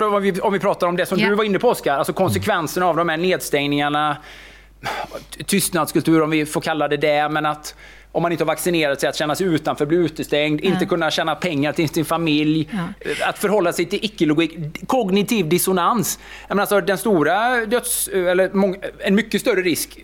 om, 0.01 0.21
vi, 0.21 0.39
om 0.41 0.53
vi 0.53 0.59
pratar 0.59 0.87
om 0.87 0.95
det 0.97 1.05
som 1.05 1.19
Ja. 1.19 1.29
du 1.29 1.35
var 1.35 1.43
inne 1.43 1.59
på 1.59 1.69
Oskar, 1.69 1.97
alltså 1.97 2.13
konsekvenserna 2.13 2.85
av 2.85 2.95
de 2.95 3.09
här 3.09 3.17
nedstängningarna, 3.17 4.17
tystnadskultur 5.45 6.21
om 6.21 6.29
vi 6.29 6.45
får 6.45 6.61
kalla 6.61 6.87
det 6.87 6.97
det, 6.97 7.29
men 7.29 7.45
att 7.45 7.75
om 8.11 8.21
man 8.21 8.31
inte 8.31 8.43
har 8.43 8.47
vaccinerat 8.47 8.99
sig, 8.99 9.09
att 9.09 9.15
känna 9.15 9.35
sig 9.35 9.47
utanför, 9.47 9.85
bli 9.85 9.97
utestängd, 9.97 10.61
inte 10.61 10.85
kunna 10.85 11.11
tjäna 11.11 11.35
pengar 11.35 11.73
till 11.73 11.89
sin 11.89 12.05
familj, 12.05 12.69
att 13.27 13.39
förhålla 13.39 13.73
sig 13.73 13.85
till 13.85 13.99
icke-logik, 14.05 14.57
kognitiv 14.87 15.49
dissonans. 15.49 16.19
Jag 16.47 16.55
menar, 16.55 16.61
alltså, 16.61 16.81
den 16.81 16.97
stora 16.97 17.65
döds... 17.65 18.07
Eller 18.07 18.51
en 19.07 19.15
mycket 19.15 19.41
större 19.41 19.61
risk 19.61 19.99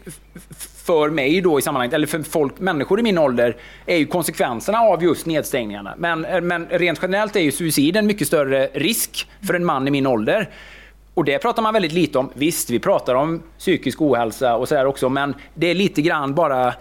för 0.89 1.09
mig 1.09 1.41
då 1.41 1.59
i 1.59 1.61
sammanhanget, 1.61 1.93
eller 1.93 2.07
för 2.07 2.23
folk, 2.23 2.59
människor 2.59 2.99
i 2.99 3.03
min 3.03 3.17
ålder, 3.17 3.55
är 3.85 3.97
ju 3.97 4.05
konsekvenserna 4.05 4.79
av 4.79 5.03
just 5.03 5.25
nedstängningarna. 5.25 5.93
Men, 5.97 6.25
eh, 6.25 6.41
men 6.41 6.67
rent 6.69 6.99
generellt 7.01 7.35
är 7.35 7.39
ju 7.39 7.51
suicid 7.51 7.97
en 7.97 8.07
mycket 8.07 8.27
större 8.27 8.69
risk 8.73 9.27
för 9.47 9.53
en 9.53 9.65
man 9.65 9.87
i 9.87 9.91
min 9.91 10.07
ålder. 10.07 10.49
Och 11.13 11.25
det 11.25 11.39
pratar 11.39 11.61
man 11.61 11.73
väldigt 11.73 11.91
lite 11.91 12.17
om. 12.19 12.29
Visst, 12.33 12.69
vi 12.69 12.79
pratar 12.79 13.15
om 13.15 13.43
psykisk 13.57 14.01
ohälsa 14.01 14.55
och 14.55 14.67
sådär 14.67 14.85
också, 14.85 15.09
men 15.09 15.35
det 15.53 15.67
är 15.67 15.75
lite 15.75 16.01
grann 16.01 16.35
bara... 16.35 16.73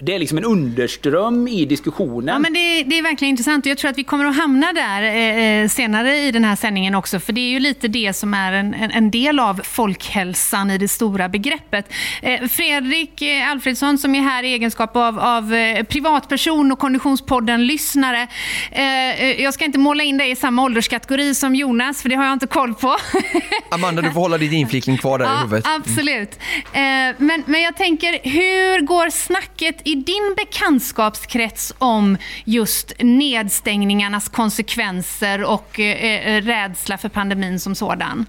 Det 0.00 0.14
är 0.14 0.18
liksom 0.18 0.38
en 0.38 0.44
underström 0.44 1.48
i 1.48 1.64
diskussionen. 1.64 2.34
Ja, 2.34 2.38
men 2.38 2.52
det, 2.52 2.82
det 2.82 2.98
är 2.98 3.02
verkligen 3.02 3.30
intressant 3.30 3.66
och 3.66 3.70
jag 3.70 3.78
tror 3.78 3.90
att 3.90 3.98
vi 3.98 4.04
kommer 4.04 4.24
att 4.24 4.36
hamna 4.36 4.72
där 4.72 5.02
eh, 5.02 5.68
senare 5.68 6.18
i 6.18 6.30
den 6.30 6.44
här 6.44 6.56
sändningen 6.56 6.94
också. 6.94 7.20
För 7.20 7.32
det 7.32 7.40
är 7.40 7.50
ju 7.50 7.60
lite 7.60 7.88
det 7.88 8.12
som 8.12 8.34
är 8.34 8.52
en, 8.52 8.74
en, 8.74 9.10
del 9.10 9.38
av 9.38 9.60
folkhälsan 9.64 10.70
i 10.70 10.78
det 10.78 10.88
stora 10.88 11.28
begreppet. 11.28 11.92
Eh, 12.22 12.48
Fredrik 12.48 13.22
eh, 13.22 13.50
Alfredsson 13.50 13.98
som 13.98 14.14
är 14.14 14.20
här 14.20 14.42
i 14.42 14.52
egenskap 14.52 14.96
av, 14.96 15.18
av 15.18 15.54
eh, 15.54 15.84
privatperson 15.84 16.72
och 16.72 16.78
Konditionspodden-lyssnare. 16.78 18.28
Eh, 18.70 19.22
eh, 19.22 19.42
jag 19.42 19.54
ska 19.54 19.64
inte 19.64 19.78
måla 19.78 20.04
in 20.04 20.18
dig 20.18 20.30
i 20.30 20.36
samma 20.36 20.64
ålderskategori 20.64 21.34
som 21.34 21.54
Jonas, 21.54 22.02
för 22.02 22.08
det 22.08 22.14
har 22.14 22.24
jag 22.24 22.32
inte 22.32 22.46
koll 22.46 22.74
på. 22.74 22.96
Amanda, 23.70 24.02
du 24.02 24.10
får 24.10 24.20
hålla 24.20 24.38
din 24.38 24.52
inflikning 24.52 24.98
kvar 24.98 25.18
där 25.18 25.26
i 25.26 25.42
huvudet. 25.42 25.66
Absolut. 25.68 26.38
Eh, 26.72 26.80
men, 27.18 27.42
men 27.46 27.62
jag 27.62 27.76
tänker, 27.76 28.18
hur 28.22 28.80
går 28.80 29.10
snacket 29.10 29.51
i 29.60 29.94
din 29.94 30.34
bekantskapskrets 30.36 31.74
om 31.78 32.16
just 32.44 32.92
nedstängningarnas 32.98 34.28
konsekvenser 34.28 35.44
och 35.44 35.80
eh, 35.80 36.36
eh, 36.36 36.42
rädsla 36.42 36.98
för 36.98 37.08
pandemin 37.08 37.60
som 37.60 37.74
sådan? 37.74 38.26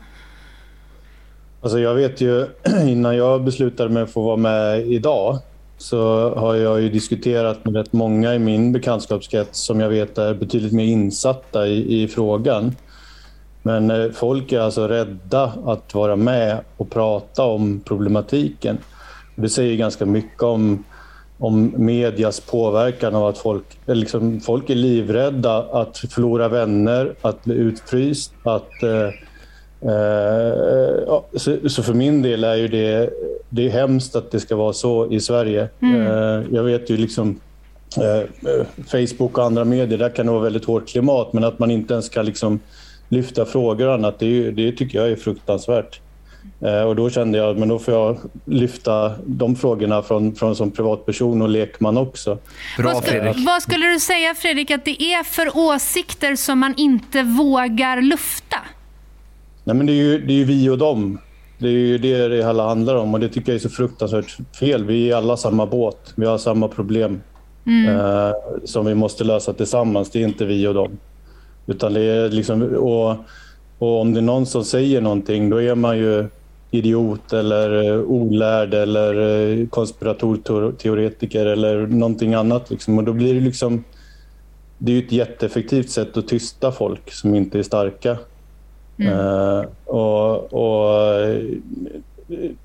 Alltså 1.62 1.80
jag 1.80 1.96
vet 1.96 2.22
ju, 2.22 2.48
innan 2.88 3.18
jag 3.18 3.44
beslutade 3.44 3.90
mig 3.90 4.06
för 4.08 4.22
att 4.22 4.26
vara 4.26 4.38
med 4.38 4.88
idag 4.88 5.40
så 5.78 6.30
har 6.36 6.56
jag 6.56 6.82
ju 6.82 6.90
diskuterat 6.90 7.66
med 7.66 7.76
rätt 7.76 7.94
många 7.94 8.36
i 8.36 8.40
min 8.40 8.72
bekantskapskrets 8.72 9.60
som 9.60 9.80
jag 9.80 9.90
vet 9.90 10.18
är 10.18 10.34
betydligt 10.34 10.74
mer 10.74 10.86
insatta 10.86 11.68
i, 11.68 12.04
i 12.04 12.08
frågan. 12.08 12.76
Men 13.62 13.92
eh, 13.92 14.12
folk 14.12 14.52
är 14.52 14.60
alltså 14.60 14.88
rädda 14.88 15.54
att 15.66 15.94
vara 15.94 16.16
med 16.16 16.60
och 16.78 16.90
prata 16.90 17.44
om 17.44 17.82
problematiken. 17.86 18.78
Det 19.36 19.50
säger 19.50 19.78
ganska 19.78 20.06
mycket 20.06 20.44
om, 20.44 20.84
om 21.44 21.74
medias 21.78 22.40
påverkan 22.40 23.16
av 23.16 23.28
att 23.28 23.38
folk, 23.38 23.64
liksom, 23.86 24.40
folk 24.40 24.70
är 24.70 24.76
livrädda 24.76 25.58
att 25.58 25.98
förlora 25.98 26.48
vänner, 26.48 27.14
att 27.22 27.44
bli 27.44 27.56
utfryst, 27.56 28.34
att 28.44 28.84
eh, 28.84 29.10
Eh, 29.84 31.22
så, 31.36 31.70
så 31.70 31.84
för 31.84 31.94
min 31.94 32.22
del 32.22 32.44
är 32.44 32.56
ju 32.56 32.68
det, 32.68 33.10
det 33.50 33.66
är 33.66 33.70
hemskt 33.70 34.16
att 34.16 34.32
det 34.32 34.40
ska 34.40 34.56
vara 34.56 34.74
så 34.74 35.12
i 35.12 35.20
Sverige. 35.20 35.70
Mm. 35.82 36.02
Eh, 36.02 36.44
jag 36.52 36.64
vet 36.64 36.90
ju 36.90 36.98
liksom 36.98 37.40
eh, 37.98 38.18
eh, 38.18 38.66
Facebook 38.88 39.38
och 39.38 39.44
andra 39.44 39.66
medier, 39.66 40.00
där 40.00 40.10
kan 40.10 40.26
det 40.26 40.32
vara 40.32 40.44
väldigt 40.44 40.66
hårt 40.66 40.88
klimat, 40.88 41.34
men 41.34 41.44
att 41.44 41.60
man 41.60 41.72
inte 41.72 41.94
ens 41.94 42.10
kan 42.10 42.26
liksom 42.26 42.60
lyfta 43.10 43.46
frågor 43.46 43.88
och 43.88 43.94
annat, 43.94 44.20
det, 44.20 44.26
är 44.26 44.52
det 44.52 44.72
tycker 44.72 45.00
jag 45.00 45.12
är 45.12 45.16
fruktansvärt. 45.16 46.00
Eh, 46.62 46.82
och 46.82 46.96
då 46.96 47.10
kände 47.10 47.38
jag 47.38 47.62
att 47.62 47.70
då 47.70 47.80
får 47.80 47.94
jag 47.94 48.18
lyfta 48.46 49.12
de 49.26 49.56
frågorna 49.56 50.02
från, 50.02 50.36
från 50.36 50.56
som 50.56 50.72
privatperson 50.72 51.42
och 51.42 51.50
lekman 51.50 51.98
också. 51.98 52.38
vad, 52.80 53.04
skulle, 53.04 53.34
vad 53.46 53.62
skulle 53.62 53.86
du 53.86 54.00
säga 54.00 54.36
Fredrik 54.36 54.72
att 54.72 54.86
det 54.86 55.04
är 55.04 55.24
för 55.24 55.58
åsikter 55.58 56.36
som 56.36 56.60
man 56.60 56.74
inte 56.78 57.24
vågar 57.24 58.02
lufta? 58.02 58.58
Nej, 59.64 59.76
men 59.76 59.86
det 59.86 59.94
är, 59.94 60.04
ju, 60.04 60.26
det 60.26 60.34
är 60.34 60.38
ju 60.38 60.44
vi 60.44 60.70
och 60.70 60.78
dem. 60.78 61.18
Det 61.58 61.68
är 61.68 61.72
ju 61.72 61.98
det 61.98 62.28
det 62.28 62.36
hela 62.36 62.68
handlar 62.68 62.96
om 62.96 63.14
och 63.14 63.20
det 63.20 63.30
tycker 63.30 63.52
jag 63.52 63.56
är 63.56 63.60
så 63.60 63.70
fruktansvärt 63.70 64.38
fel. 64.60 64.86
Vi 64.86 65.12
är 65.12 65.16
alla 65.16 65.38
samma 65.38 65.66
båt. 65.66 66.14
Vi 66.16 66.26
har 66.26 66.38
samma 66.38 66.68
problem 66.68 67.22
Mm. 67.66 67.96
eh, 67.96 68.32
som 68.64 68.86
vi 68.86 68.96
måste 68.96 69.24
lösa 69.24 69.54
tillsammans. 69.54 70.10
Det 70.10 70.20
är 70.20 70.28
inte 70.28 70.46
vi 70.46 70.68
och 70.68 70.74
dem. 70.74 70.92
Utan 71.68 71.94
det 71.94 72.02
är 72.02 72.30
liksom, 72.30 72.62
och, 72.64 73.16
och 73.84 74.02
om 74.02 74.14
det 74.14 74.20
är 74.20 74.22
någon 74.22 74.46
som 74.46 74.64
säger 74.64 75.02
någonting, 75.02 75.50
då 75.50 75.62
är 75.62 75.76
man 75.76 75.98
ju 75.98 76.26
idiot 76.72 77.34
eller 77.34 77.92
eh, 77.92 78.00
olärd 78.02 78.74
eller 78.74 79.14
eh, 79.20 79.68
konspiratorteoretiker 79.68 81.46
eller 81.46 81.88
någonting 81.88 82.34
annat. 82.34 82.70
Liksom. 82.70 82.98
Och 82.98 83.04
då 83.04 83.14
blir 83.14 83.34
det 83.34 83.40
liksom... 83.40 83.84
Det 84.78 84.92
är 84.92 84.96
ju 84.96 85.06
ett 85.06 85.12
jätteeffektivt 85.12 85.90
sätt 85.90 86.18
att 86.18 86.28
tysta 86.28 86.72
folk 86.72 87.12
som 87.12 87.36
inte 87.36 87.60
är 87.60 87.64
starka. 87.64 88.18
Eh, 88.98 89.62
och, 89.86 90.54
och, 90.54 91.30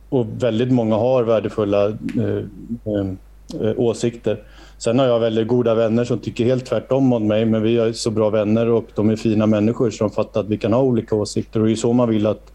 och 0.09 0.27
väldigt 0.39 0.73
många 0.73 0.97
har 0.97 1.23
värdefulla 1.23 1.87
eh, 1.87 2.45
eh, 2.85 3.73
åsikter. 3.77 4.43
Sen 4.79 4.99
har 4.99 5.07
jag 5.07 5.21
väldigt 5.21 5.49
goda 5.49 5.75
vänner 5.75 6.05
som 6.05 6.19
tycker 6.19 6.45
helt 6.45 6.67
tvärtom 6.67 7.13
om 7.13 7.27
mig, 7.29 7.45
men 7.45 7.63
vi 7.63 7.79
är 7.79 7.93
så 7.93 8.11
bra 8.11 8.31
vänner 8.31 8.67
och 8.69 8.89
de 8.95 9.11
är 9.11 9.17
fina 9.17 9.47
människor 9.47 9.91
som 9.91 10.11
fattar 10.11 10.41
att 10.41 10.49
vi 10.49 10.59
kan 10.59 10.73
ha 10.73 10.81
olika 10.81 11.15
åsikter 11.15 11.61
och 11.61 11.67
det 11.67 11.73
är 11.73 11.77
så 11.77 11.93
man 11.93 12.09
vill 12.09 12.27
att 12.27 12.53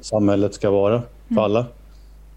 samhället 0.00 0.54
ska 0.54 0.70
vara 0.70 1.02
för 1.34 1.42
alla. 1.42 1.66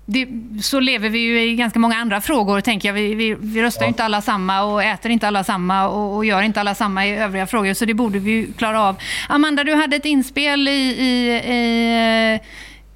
Det, 0.05 0.27
så 0.61 0.79
lever 0.79 1.09
vi 1.09 1.19
ju 1.19 1.41
i 1.41 1.55
ganska 1.55 1.79
många 1.79 1.95
andra 1.95 2.21
frågor, 2.21 2.61
tänker 2.61 2.89
jag. 2.89 2.93
Vi, 2.93 3.15
vi, 3.15 3.35
vi 3.39 3.61
röstar 3.61 3.81
ju 3.81 3.87
inte 3.87 4.03
alla 4.03 4.21
samma 4.21 4.63
och 4.63 4.83
äter 4.83 5.11
inte 5.11 5.27
alla 5.27 5.43
samma 5.43 5.87
och, 5.89 6.15
och 6.15 6.25
gör 6.25 6.41
inte 6.41 6.59
alla 6.59 6.75
samma 6.75 7.07
i 7.07 7.17
övriga 7.17 7.47
frågor, 7.47 7.73
så 7.73 7.85
det 7.85 7.93
borde 7.93 8.19
vi 8.19 8.47
klara 8.57 8.81
av. 8.81 8.95
Amanda, 9.29 9.63
du 9.63 9.73
hade 9.73 9.95
ett 9.95 10.05
inspel 10.05 10.67
i, 10.67 10.71
i, 10.71 11.29
i 11.53 12.39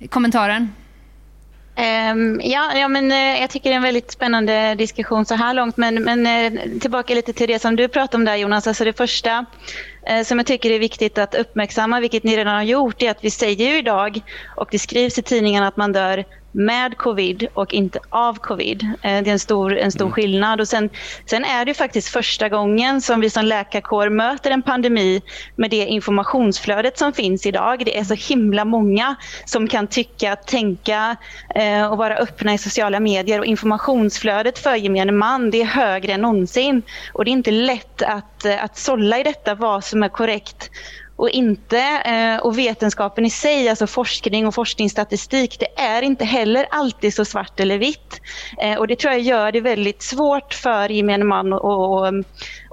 eh, 0.02 0.08
kommentaren. 0.08 0.70
Ehm, 1.82 2.42
ja, 2.44 2.72
ja, 2.76 2.88
men 2.88 3.12
eh, 3.12 3.42
jag 3.42 3.50
tycker 3.50 3.70
det 3.70 3.74
är 3.74 3.78
en 3.78 3.84
väldigt 3.84 4.12
spännande 4.12 4.76
diskussion 4.76 5.26
så 5.26 5.36
här 5.36 5.54
långt. 5.54 5.78
Men, 5.78 6.04
men 6.04 6.28
eh, 6.28 6.80
tillbaka 6.80 7.14
lite 7.14 7.34
till 7.34 7.48
det 7.48 7.60
som 7.60 7.76
du 7.76 7.88
pratade 7.88 8.18
om 8.18 8.26
där 8.26 8.36
Jonas. 8.36 8.68
Alltså 8.68 8.84
det 8.84 8.94
första 8.94 9.46
eh, 10.08 10.24
som 10.24 10.38
jag 10.38 10.48
tycker 10.48 10.72
är 10.72 10.80
viktigt 10.80 11.18
att 11.18 11.36
uppmärksamma, 11.36 12.00
vilket 12.00 12.24
ni 12.24 12.38
redan 12.38 12.56
har 12.56 12.64
gjort, 12.64 13.02
är 13.02 13.12
att 13.12 13.24
vi 13.24 13.30
säger 13.30 13.72
ju 13.72 13.78
idag 13.78 14.22
och 14.56 14.68
det 14.72 14.80
skrivs 14.80 15.18
i 15.18 15.22
tidningen 15.22 15.64
att 15.64 15.78
man 15.78 15.92
dör 15.92 16.26
med 16.52 16.98
covid 16.98 17.48
och 17.54 17.74
inte 17.74 18.00
av 18.10 18.34
covid. 18.34 18.84
Eh, 18.84 19.24
Det 19.24 19.30
är 19.30 19.34
en 19.34 19.40
stor, 19.40 19.78
en 19.78 19.92
stor 19.92 20.12
skillnad. 20.12 20.62
Och 20.62 20.68
sen, 20.68 20.90
sen 21.26 21.46
är 21.46 21.66
det 21.66 21.74
faktiskt 21.74 22.10
första 22.10 22.50
gången 22.50 23.02
som 23.02 23.22
vi 23.22 23.30
som 23.30 23.46
läkarkår 23.46 24.10
möter 24.10 24.52
en 24.52 24.62
pandemi 24.62 25.22
med 25.56 25.70
det 25.72 25.86
informationsflödet 25.86 26.98
som 26.98 27.14
finns 27.14 27.46
idag. 27.46 27.86
Det 27.86 27.98
är 27.98 28.04
så 28.04 28.14
himla 28.14 28.66
många 28.66 29.16
som 29.46 29.68
kan 29.68 29.88
tycka, 29.88 30.36
tänka 30.36 31.16
eh, 31.56 31.86
och 31.92 31.98
vara 31.98 32.16
öppna 32.16 32.54
i 32.54 32.58
sociala 32.58 33.00
medier. 33.00 33.40
Och 33.40 33.46
informationsflödet 33.46 34.60
för 34.60 34.76
gemene 34.76 35.12
man 35.12 35.52
det 35.52 35.62
är 35.62 35.66
högre 35.66 36.14
än 36.14 36.22
någonsin. 36.22 36.82
Och 37.14 37.26
det 37.26 37.32
är 37.32 37.34
inte 37.34 37.52
lätt 37.52 38.02
att, 38.02 38.46
eh, 38.46 38.64
att 38.64 38.78
sålla 38.78 39.20
i 39.20 39.24
detta 39.24 39.56
vad 39.56 39.84
som 39.84 40.04
är 40.04 40.10
korrekt 40.10 40.70
och 41.22 41.30
inte. 41.30 41.80
Eh, 42.06 42.38
och 42.38 42.60
vetenskapen 42.60 43.26
i 43.26 43.30
sig, 43.30 43.70
alltså 43.70 43.88
forskning 43.88 44.48
och 44.48 44.56
forskningsstatistik, 44.56 45.60
det 45.60 45.82
är 45.82 46.02
inte 46.02 46.26
heller 46.26 46.66
alltid 46.72 47.14
så 47.14 47.26
svart 47.26 47.60
eller 47.60 47.78
vitt. 47.78 48.22
Eh, 48.62 48.78
och 48.78 48.88
det 48.88 48.96
tror 48.96 49.14
jag 49.14 49.22
gör 49.22 49.52
det 49.52 49.62
väldigt 49.62 50.02
svårt 50.02 50.54
för 50.54 50.90
gemene 50.90 51.26
man 51.26 51.54
och, 51.54 52.06
och, 52.06 52.14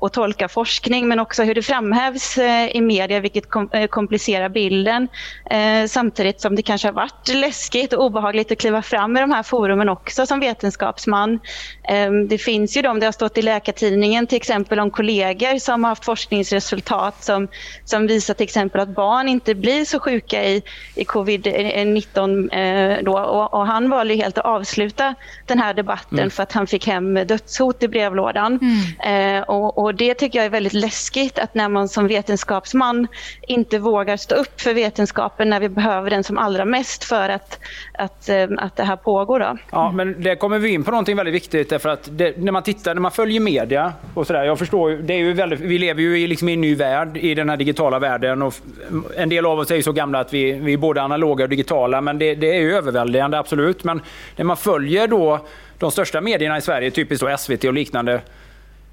att 0.02 0.12
tolka 0.12 0.48
forskning, 0.48 1.08
men 1.08 1.18
också 1.18 1.42
hur 1.42 1.54
det 1.54 1.62
framhävs 1.62 2.38
eh, 2.38 2.76
i 2.76 2.80
media, 2.80 3.20
vilket 3.20 3.44
eh, 3.72 3.86
komplicerar 3.86 4.48
bilden. 4.48 5.08
Eh, 5.50 5.86
samtidigt 5.86 6.40
som 6.40 6.56
det 6.56 6.62
kanske 6.62 6.88
har 6.88 6.92
varit 6.92 7.28
läskigt 7.34 7.92
och 7.92 8.04
obehagligt 8.04 8.52
att 8.52 8.58
kliva 8.58 8.82
fram 8.82 9.16
i 9.16 9.20
de 9.20 9.30
här 9.30 9.42
forumen 9.42 9.88
också 9.88 10.26
som 10.26 10.40
vetenskapsman. 10.40 11.40
Det 12.28 12.38
finns 12.38 12.76
ju 12.76 12.82
de, 12.82 13.00
det 13.00 13.06
har 13.06 13.12
stått 13.12 13.38
i 13.38 13.42
Läkartidningen 13.42 14.26
till 14.26 14.36
exempel 14.36 14.80
om 14.80 14.90
kollegor 14.90 15.58
som 15.58 15.84
har 15.84 15.88
haft 15.88 16.04
forskningsresultat 16.04 17.24
som, 17.24 17.48
som 17.84 18.06
visar 18.06 18.34
till 18.34 18.44
exempel 18.44 18.80
att 18.80 18.88
barn 18.88 19.28
inte 19.28 19.54
blir 19.54 19.84
så 19.84 20.00
sjuka 20.00 20.44
i, 20.44 20.62
i 20.94 21.04
covid-19 21.04 22.54
eh, 22.54 23.04
då. 23.04 23.18
Och, 23.18 23.54
och 23.54 23.66
han 23.66 23.90
valde 23.90 24.14
helt 24.14 24.38
att 24.38 24.44
avsluta 24.44 25.14
den 25.46 25.58
här 25.58 25.74
debatten 25.74 26.18
Mm. 26.18 26.30
för 26.30 26.42
att 26.42 26.52
han 26.52 26.66
fick 26.66 26.86
hem 26.86 27.14
dödshot 27.14 27.82
i 27.82 27.88
brevlådan. 27.88 28.60
Eh, 29.04 29.40
och, 29.40 29.78
och 29.78 29.87
det 29.94 30.14
tycker 30.14 30.38
jag 30.38 30.46
är 30.46 30.50
väldigt 30.50 30.72
läskigt 30.72 31.38
att 31.38 31.54
när 31.54 31.68
man 31.68 31.88
som 31.88 32.08
vetenskapsman 32.08 33.06
inte 33.42 33.78
vågar 33.78 34.16
stå 34.16 34.34
upp 34.34 34.60
för 34.60 34.74
vetenskapen 34.74 35.50
när 35.50 35.60
vi 35.60 35.68
behöver 35.68 36.10
den 36.10 36.24
som 36.24 36.38
allra 36.38 36.64
mest 36.64 37.04
för 37.04 37.28
att, 37.28 37.58
att, 37.94 38.28
eh, 38.28 38.46
att 38.58 38.76
det 38.76 38.84
här 38.84 38.96
pågår. 38.96 39.40
Då. 39.40 39.58
Ja, 39.70 39.92
men 39.92 40.22
det 40.22 40.36
kommer 40.36 40.58
vi 40.58 40.68
in 40.68 40.84
på 40.84 40.90
någonting 40.90 41.16
väldigt 41.16 41.34
viktigt 41.34 41.70
därför 41.70 41.88
att 41.88 42.08
det, 42.12 42.38
när 42.38 42.52
man 42.52 42.62
tittar, 42.62 42.94
när 42.94 43.00
man 43.00 43.10
följer 43.10 43.40
media 43.40 43.92
och 44.14 44.26
sådär. 44.26 44.44
Jag 44.44 44.58
förstår 44.58 44.90
det 44.90 45.14
är 45.14 45.18
ju 45.18 45.32
väldigt, 45.32 45.60
vi 45.60 45.78
lever 45.78 46.02
ju 46.02 46.18
i, 46.18 46.26
liksom 46.26 46.48
i 46.48 46.52
en 46.52 46.60
ny 46.60 46.74
värld 46.74 47.16
i 47.16 47.34
den 47.34 47.48
här 47.48 47.56
digitala 47.56 47.98
världen 47.98 48.42
och 48.42 48.54
en 49.16 49.28
del 49.28 49.46
av 49.46 49.58
oss 49.58 49.70
är 49.70 49.76
ju 49.76 49.82
så 49.82 49.92
gamla 49.92 50.20
att 50.20 50.34
vi, 50.34 50.52
vi 50.52 50.72
är 50.72 50.76
både 50.76 51.02
analoga 51.02 51.44
och 51.44 51.50
digitala 51.50 52.00
men 52.00 52.18
det, 52.18 52.34
det 52.34 52.56
är 52.56 52.60
ju 52.60 52.76
överväldigande 52.76 53.38
absolut. 53.38 53.84
Men 53.84 54.00
när 54.36 54.44
man 54.44 54.56
följer 54.56 55.08
då 55.08 55.40
de 55.78 55.90
största 55.90 56.20
medierna 56.20 56.58
i 56.58 56.60
Sverige, 56.60 56.90
typiskt 56.90 57.26
då 57.26 57.36
SVT 57.36 57.64
och 57.64 57.72
liknande, 57.72 58.20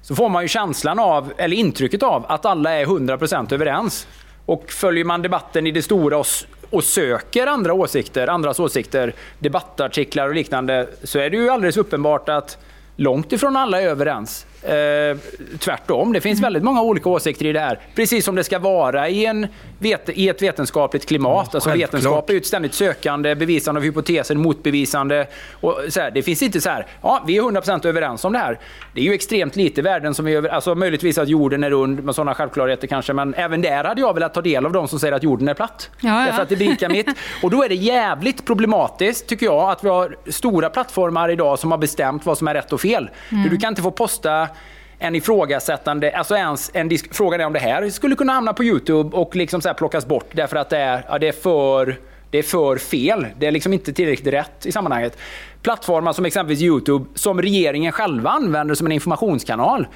så 0.06 0.14
får 0.14 0.28
man 0.28 0.42
ju 0.42 0.48
känslan 0.48 0.98
av, 0.98 1.32
eller 1.36 1.56
intrycket 1.56 2.02
av, 2.02 2.24
att 2.28 2.44
alla 2.44 2.70
är 2.70 2.86
100% 2.86 3.54
överens. 3.54 4.06
Och 4.46 4.70
följer 4.70 5.04
man 5.04 5.22
debatten 5.22 5.66
i 5.66 5.70
det 5.70 5.82
stora 5.82 6.18
och, 6.18 6.26
och 6.70 6.84
söker 6.84 7.46
andra 7.46 7.72
åsikter, 7.72 8.28
andras 8.28 8.60
åsikter, 8.60 9.14
debattartiklar 9.38 10.28
och 10.28 10.34
liknande, 10.34 10.88
så 11.02 11.18
är 11.18 11.30
det 11.30 11.36
ju 11.36 11.50
alldeles 11.50 11.76
uppenbart 11.76 12.28
att 12.28 12.58
långt 12.96 13.32
ifrån 13.32 13.56
alla 13.56 13.82
är 13.82 13.86
överens. 13.86 14.46
Eh, 14.62 15.16
tvärtom, 15.58 16.12
det 16.12 16.20
finns 16.20 16.42
väldigt 16.42 16.62
många 16.62 16.82
olika 16.82 17.08
åsikter 17.08 17.46
i 17.46 17.52
det 17.52 17.60
här. 17.60 17.78
Precis 17.94 18.24
som 18.24 18.34
det 18.34 18.44
ska 18.44 18.58
vara 18.58 19.08
i, 19.08 19.26
en 19.26 19.46
vet- 19.78 20.08
i 20.08 20.28
ett 20.28 20.42
vetenskapligt 20.42 21.06
klimat. 21.06 21.54
alltså 21.54 21.70
självklart. 21.70 21.88
vetenskap 21.94 22.28
är 22.30 22.34
ju 22.34 22.38
ett 22.38 22.46
ständigt 22.46 22.74
sökande, 22.74 23.34
bevisande 23.34 23.78
av 23.78 23.84
hypoteser, 23.84 24.34
motbevisande. 24.34 25.26
Och 25.60 25.80
så 25.88 26.00
här, 26.00 26.10
det 26.10 26.22
finns 26.22 26.42
inte 26.42 26.60
så 26.60 26.70
här, 26.70 26.86
ja 27.02 27.22
vi 27.26 27.36
är 27.36 27.42
100% 27.42 27.86
överens 27.86 28.24
om 28.24 28.32
det 28.32 28.38
här. 28.38 28.58
Det 28.94 29.00
är 29.00 29.04
ju 29.04 29.12
extremt 29.14 29.56
lite 29.56 29.82
värden 29.82 30.14
som 30.14 30.24
vi 30.24 30.32
är 30.32 30.36
över, 30.36 30.48
alltså 30.48 30.74
möjligtvis 30.74 31.18
att 31.18 31.28
jorden 31.28 31.64
är 31.64 31.70
rund 31.70 32.04
med 32.04 32.14
sådana 32.14 32.34
självklarheter 32.34 32.86
kanske, 32.86 33.12
men 33.12 33.34
även 33.34 33.62
där 33.62 33.84
hade 33.84 34.00
jag 34.00 34.14
velat 34.14 34.34
ta 34.34 34.42
del 34.42 34.66
av 34.66 34.72
de 34.72 34.88
som 34.88 34.98
säger 35.00 35.12
att 35.14 35.22
jorden 35.22 35.48
är 35.48 35.54
platt. 35.54 35.90
Ja, 36.00 36.08
ja. 36.20 36.26
Därför 36.26 36.42
att 36.42 36.48
det 36.48 36.56
blir 36.56 36.68
lika 36.68 36.88
mitt. 36.88 37.08
Och 37.42 37.50
då 37.50 37.64
är 37.64 37.68
det 37.68 37.74
jävligt 37.74 38.46
problematiskt, 38.46 39.26
tycker 39.26 39.46
jag, 39.46 39.70
att 39.70 39.84
vi 39.84 39.88
har 39.88 40.16
stora 40.30 40.70
plattformar 40.70 41.28
idag 41.28 41.58
som 41.58 41.70
har 41.70 41.78
bestämt 41.78 42.26
vad 42.26 42.38
som 42.38 42.48
är 42.48 42.54
rätt 42.54 42.72
och 42.72 42.80
fel. 42.80 43.10
Mm. 43.32 43.50
Du 43.50 43.56
kan 43.56 43.68
inte 43.68 43.82
få 43.82 43.90
posta 43.90 44.48
en 44.98 45.14
ifrågasättande, 45.14 46.16
alltså 46.16 46.36
ens 46.36 46.70
en 46.74 46.88
disk, 46.88 47.14
frågan 47.14 47.40
är 47.40 47.46
om 47.46 47.52
det 47.52 47.58
här 47.58 47.90
skulle 47.90 48.16
kunna 48.16 48.32
hamna 48.32 48.52
på 48.52 48.64
Youtube 48.64 49.16
och 49.16 49.36
liksom 49.36 49.60
så 49.60 49.68
här 49.68 49.74
plockas 49.74 50.06
bort 50.06 50.26
därför 50.32 50.56
att 50.56 50.70
det 50.70 50.78
är, 50.78 51.04
ja, 51.08 51.18
det 51.18 51.28
är 51.28 51.32
för 51.32 51.96
det 52.30 52.38
är 52.38 52.42
för 52.42 52.76
fel. 52.76 53.26
Det 53.38 53.46
är 53.46 53.50
liksom 53.50 53.72
inte 53.72 53.92
tillräckligt 53.92 54.34
rätt 54.34 54.66
i 54.66 54.72
sammanhanget. 54.72 55.18
Plattformar 55.62 56.12
som 56.12 56.24
exempelvis 56.24 56.62
Youtube, 56.62 57.04
som 57.14 57.42
regeringen 57.42 57.92
själva 57.92 58.30
använder 58.30 58.74
som 58.74 58.86
en 58.86 58.92
informationskanal. 58.92 59.86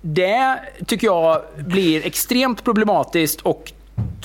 Det 0.00 0.56
tycker 0.86 1.06
jag 1.06 1.42
blir 1.56 2.06
extremt 2.06 2.64
problematiskt 2.64 3.40
och 3.40 3.72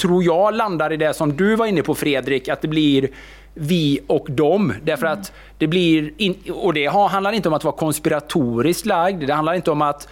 tror 0.02 0.23
jag 0.23 0.53
landar 0.53 0.93
i 0.93 0.98
det 0.98 1.14
som 1.14 1.38
du 1.38 1.56
var 1.56 1.65
inne 1.65 1.84
på 1.84 1.95
Fredrik, 1.95 2.48
att 2.48 2.61
det 2.61 2.68
blir 2.68 3.10
vi 3.53 3.99
och 4.07 4.32
dem. 4.32 4.73
Därför 4.84 5.06
att 5.06 5.34
det 5.57 5.68
blir, 5.68 6.11
in, 6.18 6.36
och 6.53 6.73
det 6.73 6.86
handlar 6.86 7.32
inte 7.32 7.48
om 7.49 7.53
att 7.53 7.64
vara 7.64 7.76
konspiratoriskt 7.76 8.86
lagd, 8.86 9.28
det 9.28 9.34
handlar 9.34 9.53
inte 9.53 9.72
om 9.72 9.82
att 9.82 10.07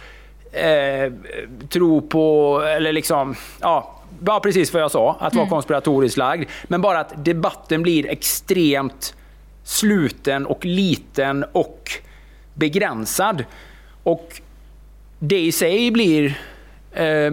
eh, 0.52 1.12
tro 1.68 2.00
på, 2.00 2.60
eller 2.76 2.92
liksom, 2.92 3.34
ja, 3.60 3.96
bara 4.18 4.40
precis 4.40 4.72
vad 4.72 4.82
jag 4.82 4.90
sa, 4.90 5.16
att 5.20 5.34
vara 5.34 5.42
Mm. 5.42 5.50
konspiratoriskt 5.50 6.16
lagd. 6.18 6.48
Men 6.64 6.80
bara 6.82 7.00
att 7.00 7.24
debatten 7.24 7.82
blir 7.82 8.06
extremt 8.08 9.14
sluten 9.64 10.46
och 10.46 10.64
liten 10.64 11.44
och 11.52 11.90
begränsad. 12.54 13.44
Och 14.02 14.40
det 15.18 15.38
i 15.38 15.52
sig 15.52 15.90
blir 15.90 16.38
eh, 16.92 17.30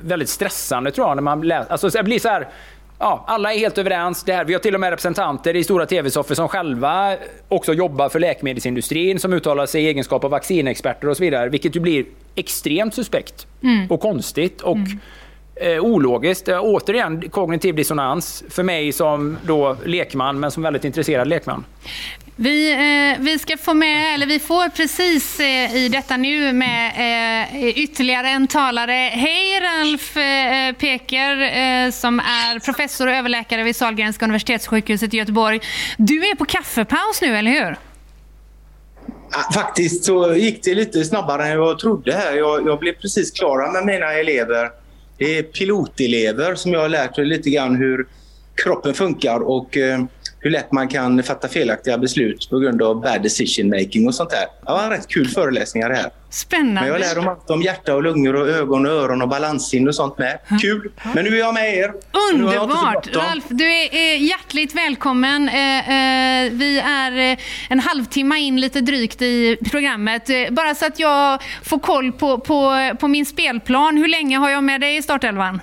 väldigt 0.00 0.28
stressande 0.28 0.90
tror 0.90 1.06
jag 1.08 1.16
när 1.16 1.22
man 1.22 1.40
läser. 1.40 1.72
Alltså 1.72 1.88
det 1.88 2.02
blir 2.02 2.18
så 2.18 2.28
här, 2.28 2.48
ja, 2.98 3.24
alla 3.26 3.52
är 3.54 3.58
helt 3.58 3.78
överens. 3.78 4.22
Det 4.24 4.32
här, 4.32 4.44
vi 4.44 4.52
har 4.52 4.60
till 4.60 4.74
och 4.74 4.80
med 4.80 4.90
representanter 4.90 5.56
i 5.56 5.64
stora 5.64 5.86
tv-soffor 5.86 6.34
som 6.34 6.48
själva 6.48 7.16
också 7.48 7.72
jobbar 7.74 8.08
för 8.08 8.20
läkemedelsindustrin 8.20 9.18
som 9.20 9.32
uttalar 9.32 9.66
sig 9.66 9.84
i 9.84 9.86
egenskap 9.88 10.24
av 10.24 10.30
vaccinexperter 10.30 11.08
och 11.08 11.16
så 11.16 11.22
vidare. 11.22 11.48
Vilket 11.48 11.76
ju 11.76 11.80
blir 11.80 12.04
extremt 12.34 12.94
suspekt 12.94 13.46
Mm. 13.62 13.90
och 13.90 14.00
konstigt 14.00 14.60
och 14.60 14.76
eh, 15.56 15.80
ologiskt. 15.84 16.48
Eh, 16.48 16.58
återigen 16.62 17.28
kognitiv 17.30 17.74
dissonans 17.74 18.44
för 18.50 18.62
mig 18.62 18.92
som 18.92 19.36
då 19.46 19.76
lekman 19.84 20.40
men 20.40 20.50
som 20.50 20.62
väldigt 20.62 20.84
intresserad 20.84 21.28
lekman. 21.28 21.64
Vi, 22.38 22.72
eh, 22.72 23.22
vi 23.24 23.38
ska 23.38 23.56
få 23.56 23.74
med, 23.74 24.14
eller 24.14 24.26
vi 24.26 24.38
får 24.38 24.68
precis 24.68 25.40
eh, 25.40 25.76
i 25.76 25.88
detta 25.88 26.16
nu 26.16 26.52
med 26.52 26.92
eh, 27.52 27.68
ytterligare 27.68 28.28
en 28.28 28.46
talare. 28.46 29.10
Hej 29.12 29.60
Ralf 29.60 30.16
eh, 30.16 30.72
Peker 30.72 31.40
eh, 31.40 31.90
som 31.90 32.20
är 32.20 32.58
professor 32.58 33.06
och 33.06 33.12
överläkare 33.12 33.62
vid 33.62 33.76
Sahlgrenska 33.76 34.24
universitetssjukhuset 34.24 35.14
i 35.14 35.16
Göteborg. 35.16 35.60
Du 35.96 36.30
är 36.30 36.34
på 36.34 36.44
kaffepaus 36.44 37.22
nu, 37.22 37.36
eller 37.36 37.50
hur? 37.50 37.76
Faktiskt 39.54 40.04
så 40.04 40.34
gick 40.34 40.64
det 40.64 40.74
lite 40.74 41.04
snabbare 41.04 41.46
än 41.46 41.50
jag 41.50 41.78
trodde 41.78 42.12
här. 42.12 42.32
Jag, 42.36 42.66
jag 42.66 42.78
blev 42.78 42.92
precis 42.92 43.30
klar 43.30 43.72
med 43.72 43.86
mina 43.86 44.12
elever. 44.12 44.70
Det 45.18 45.38
är 45.38 45.42
pilotelever 45.42 46.54
som 46.54 46.72
jag 46.72 46.80
har 46.80 46.88
lärt 46.88 47.16
mig 47.16 47.26
lite 47.26 47.50
grann 47.50 47.76
hur 47.76 48.06
kroppen 48.64 48.94
funkar 48.94 49.40
och 49.40 49.76
eh, 49.76 50.04
hur 50.46 50.50
lätt 50.50 50.72
man 50.72 50.88
kan 50.88 51.22
fatta 51.22 51.48
felaktiga 51.48 51.98
beslut 51.98 52.50
på 52.50 52.58
grund 52.58 52.82
av 52.82 53.00
bad 53.00 53.22
decision 53.22 53.68
making 53.70 54.06
och 54.06 54.14
sånt 54.14 54.30
där. 54.30 54.46
Det 54.66 54.72
var 54.72 54.90
rätt 54.90 55.08
kul 55.08 55.28
föreläsningar 55.28 55.88
det 55.88 55.94
här. 55.94 56.10
Spännande. 56.30 56.80
Men 56.80 56.88
jag 56.88 57.00
lär 57.00 57.14
dem 57.14 57.28
allt 57.28 57.50
om 57.50 57.62
hjärta 57.62 57.94
och 57.94 58.02
lungor 58.02 58.36
och 58.36 58.48
ögon 58.48 58.86
och 58.86 58.92
öron 58.92 59.22
och 59.22 59.28
balanssinne 59.28 59.88
och 59.88 59.94
sånt 59.94 60.18
med. 60.18 60.38
Kul! 60.62 60.92
Men 61.14 61.24
nu 61.24 61.34
är 61.34 61.38
jag 61.38 61.54
med 61.54 61.78
er. 61.78 61.92
Underbart! 62.32 63.16
Ralf, 63.16 63.44
du 63.48 63.72
är 63.72 64.16
hjärtligt 64.16 64.74
välkommen. 64.74 65.48
Eh, 65.48 65.78
eh, 65.78 66.52
vi 66.52 66.78
är 66.78 67.32
eh, 67.32 67.38
en 67.68 67.80
halvtimme 67.80 68.38
in 68.38 68.60
lite 68.60 68.80
drygt 68.80 69.22
i 69.22 69.56
programmet. 69.70 70.30
Bara 70.50 70.74
så 70.74 70.86
att 70.86 70.98
jag 70.98 71.42
får 71.62 71.78
koll 71.78 72.12
på, 72.12 72.38
på, 72.38 72.90
på 73.00 73.08
min 73.08 73.26
spelplan. 73.26 73.96
Hur 73.96 74.08
länge 74.08 74.38
har 74.38 74.50
jag 74.50 74.64
med 74.64 74.80
dig 74.80 74.96
i 74.96 75.02
startelvan? 75.02 75.60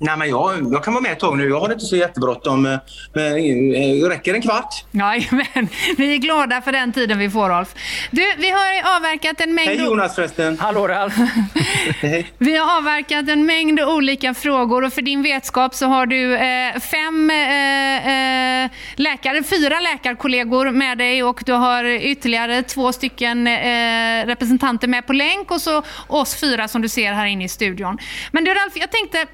Nej, 0.00 0.16
men 0.16 0.28
jag, 0.28 0.72
jag 0.72 0.84
kan 0.84 0.94
vara 0.94 1.02
med 1.02 1.12
ett 1.12 1.20
tag 1.20 1.38
nu. 1.38 1.48
Jag 1.48 1.60
har 1.60 1.72
inte 1.72 1.84
så 1.84 1.96
jättebråttom. 1.96 2.66
eh, 2.66 2.78
Men, 3.12 3.74
eh, 3.74 4.08
räcker 4.08 4.34
en 4.34 4.42
kvart? 4.42 4.84
Nej, 4.90 5.28
men 5.54 5.68
vi 5.96 6.14
är 6.14 6.18
glada 6.18 6.60
för 6.60 6.72
den 6.72 6.92
tiden 6.92 7.18
vi 7.18 7.30
får, 7.30 7.48
Rolf. 7.48 7.68
Du, 8.10 8.34
vi 8.38 8.50
har 8.50 8.96
avverkat 8.96 9.40
en 9.40 9.54
mängd... 9.54 9.68
Hej 9.68 9.84
Jonas 9.84 10.14
förresten. 10.14 10.58
Hallå 10.58 10.88
Ralf. 10.88 11.14
Vi 12.38 12.56
har 12.56 12.76
avverkat 12.76 13.28
en 13.28 13.46
mängd 13.46 13.80
olika 13.80 14.34
frågor 14.34 14.84
och 14.84 14.92
för 14.92 15.02
din 15.02 15.22
vetskap 15.22 15.74
så 15.74 15.86
har 15.86 16.06
du 16.06 16.36
eh, 16.36 16.80
fem 16.80 17.30
eh, 17.30 18.64
eh, 18.64 18.70
läkare, 18.96 19.42
fyra 19.42 19.80
läkarkollegor 19.80 20.70
med 20.70 20.98
dig 20.98 21.22
och 21.22 21.42
du 21.46 21.52
har 21.52 21.84
ytterligare 21.84 22.62
två 22.62 22.92
stycken 22.92 23.46
eh, 23.46 24.26
representanter 24.26 24.88
med 24.88 25.06
på 25.06 25.12
länk 25.12 25.50
och 25.50 25.60
så 25.60 25.82
oss 26.06 26.40
fyra 26.40 26.68
som 26.68 26.82
du 26.82 26.88
ser 26.88 27.12
här 27.12 27.26
inne 27.26 27.44
i 27.44 27.48
studion. 27.48 27.98
Men 28.32 28.44
du 28.44 28.54
Ralf, 28.54 28.72
jag 28.74 28.90
tänkte 28.90 29.26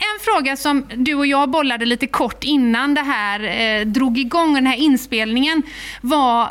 en 0.00 0.20
fråga 0.20 0.56
som 0.56 0.86
du 0.96 1.14
och 1.14 1.26
jag 1.26 1.50
bollade 1.50 1.86
lite 1.86 2.06
kort 2.06 2.44
innan 2.44 2.94
det 2.94 3.00
här 3.00 3.40
eh, 3.40 3.86
drog 3.86 4.18
igång, 4.18 4.54
den 4.54 4.66
här 4.66 4.76
inspelningen, 4.76 5.62
var 6.00 6.48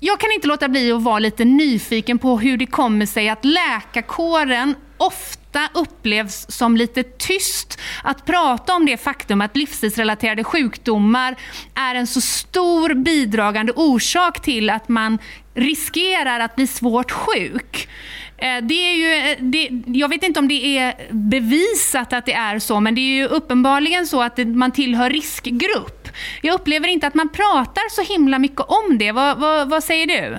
jag 0.00 0.20
kan 0.20 0.32
inte 0.32 0.46
låta 0.46 0.68
bli 0.68 0.92
att 0.92 1.02
vara 1.02 1.18
lite 1.18 1.44
nyfiken 1.44 2.18
på 2.18 2.38
hur 2.38 2.56
det 2.56 2.66
kommer 2.66 3.06
sig 3.06 3.28
att 3.28 3.44
läkarkåren 3.44 4.74
ofta 4.96 5.68
upplevs 5.74 6.46
som 6.48 6.76
lite 6.76 7.02
tyst 7.02 7.80
att 8.02 8.26
prata 8.26 8.74
om 8.74 8.86
det 8.86 8.96
faktum 8.96 9.40
att 9.40 9.56
livsstilsrelaterade 9.56 10.44
sjukdomar 10.44 11.36
är 11.74 11.94
en 11.94 12.06
så 12.06 12.20
stor 12.20 12.94
bidragande 12.94 13.72
orsak 13.76 14.42
till 14.42 14.70
att 14.70 14.88
man 14.88 15.18
riskerar 15.54 16.40
att 16.40 16.56
bli 16.56 16.66
svårt 16.66 17.10
sjuk. 17.10 17.88
Eh, 18.44 18.62
det 18.62 18.74
är 18.74 18.94
ju, 18.94 19.30
eh, 19.30 19.36
det, 19.40 19.70
jag 19.86 20.08
vet 20.08 20.22
inte 20.22 20.40
om 20.40 20.48
det 20.48 20.78
är 20.78 20.94
bevisat 21.10 22.12
att 22.12 22.26
det 22.26 22.32
är 22.32 22.58
så, 22.58 22.80
men 22.80 22.94
det 22.94 23.00
är 23.00 23.14
ju 23.16 23.26
uppenbarligen 23.26 24.06
så 24.06 24.22
att 24.22 24.38
man 24.38 24.72
tillhör 24.72 25.10
riskgrupp. 25.10 26.08
Jag 26.42 26.54
upplever 26.54 26.88
inte 26.88 27.06
att 27.06 27.14
man 27.14 27.28
pratar 27.28 27.90
så 27.90 28.12
himla 28.12 28.38
mycket 28.38 28.60
om 28.60 28.98
det. 28.98 29.12
Vad, 29.12 29.38
vad, 29.38 29.68
vad 29.68 29.84
säger 29.84 30.06
du? 30.06 30.38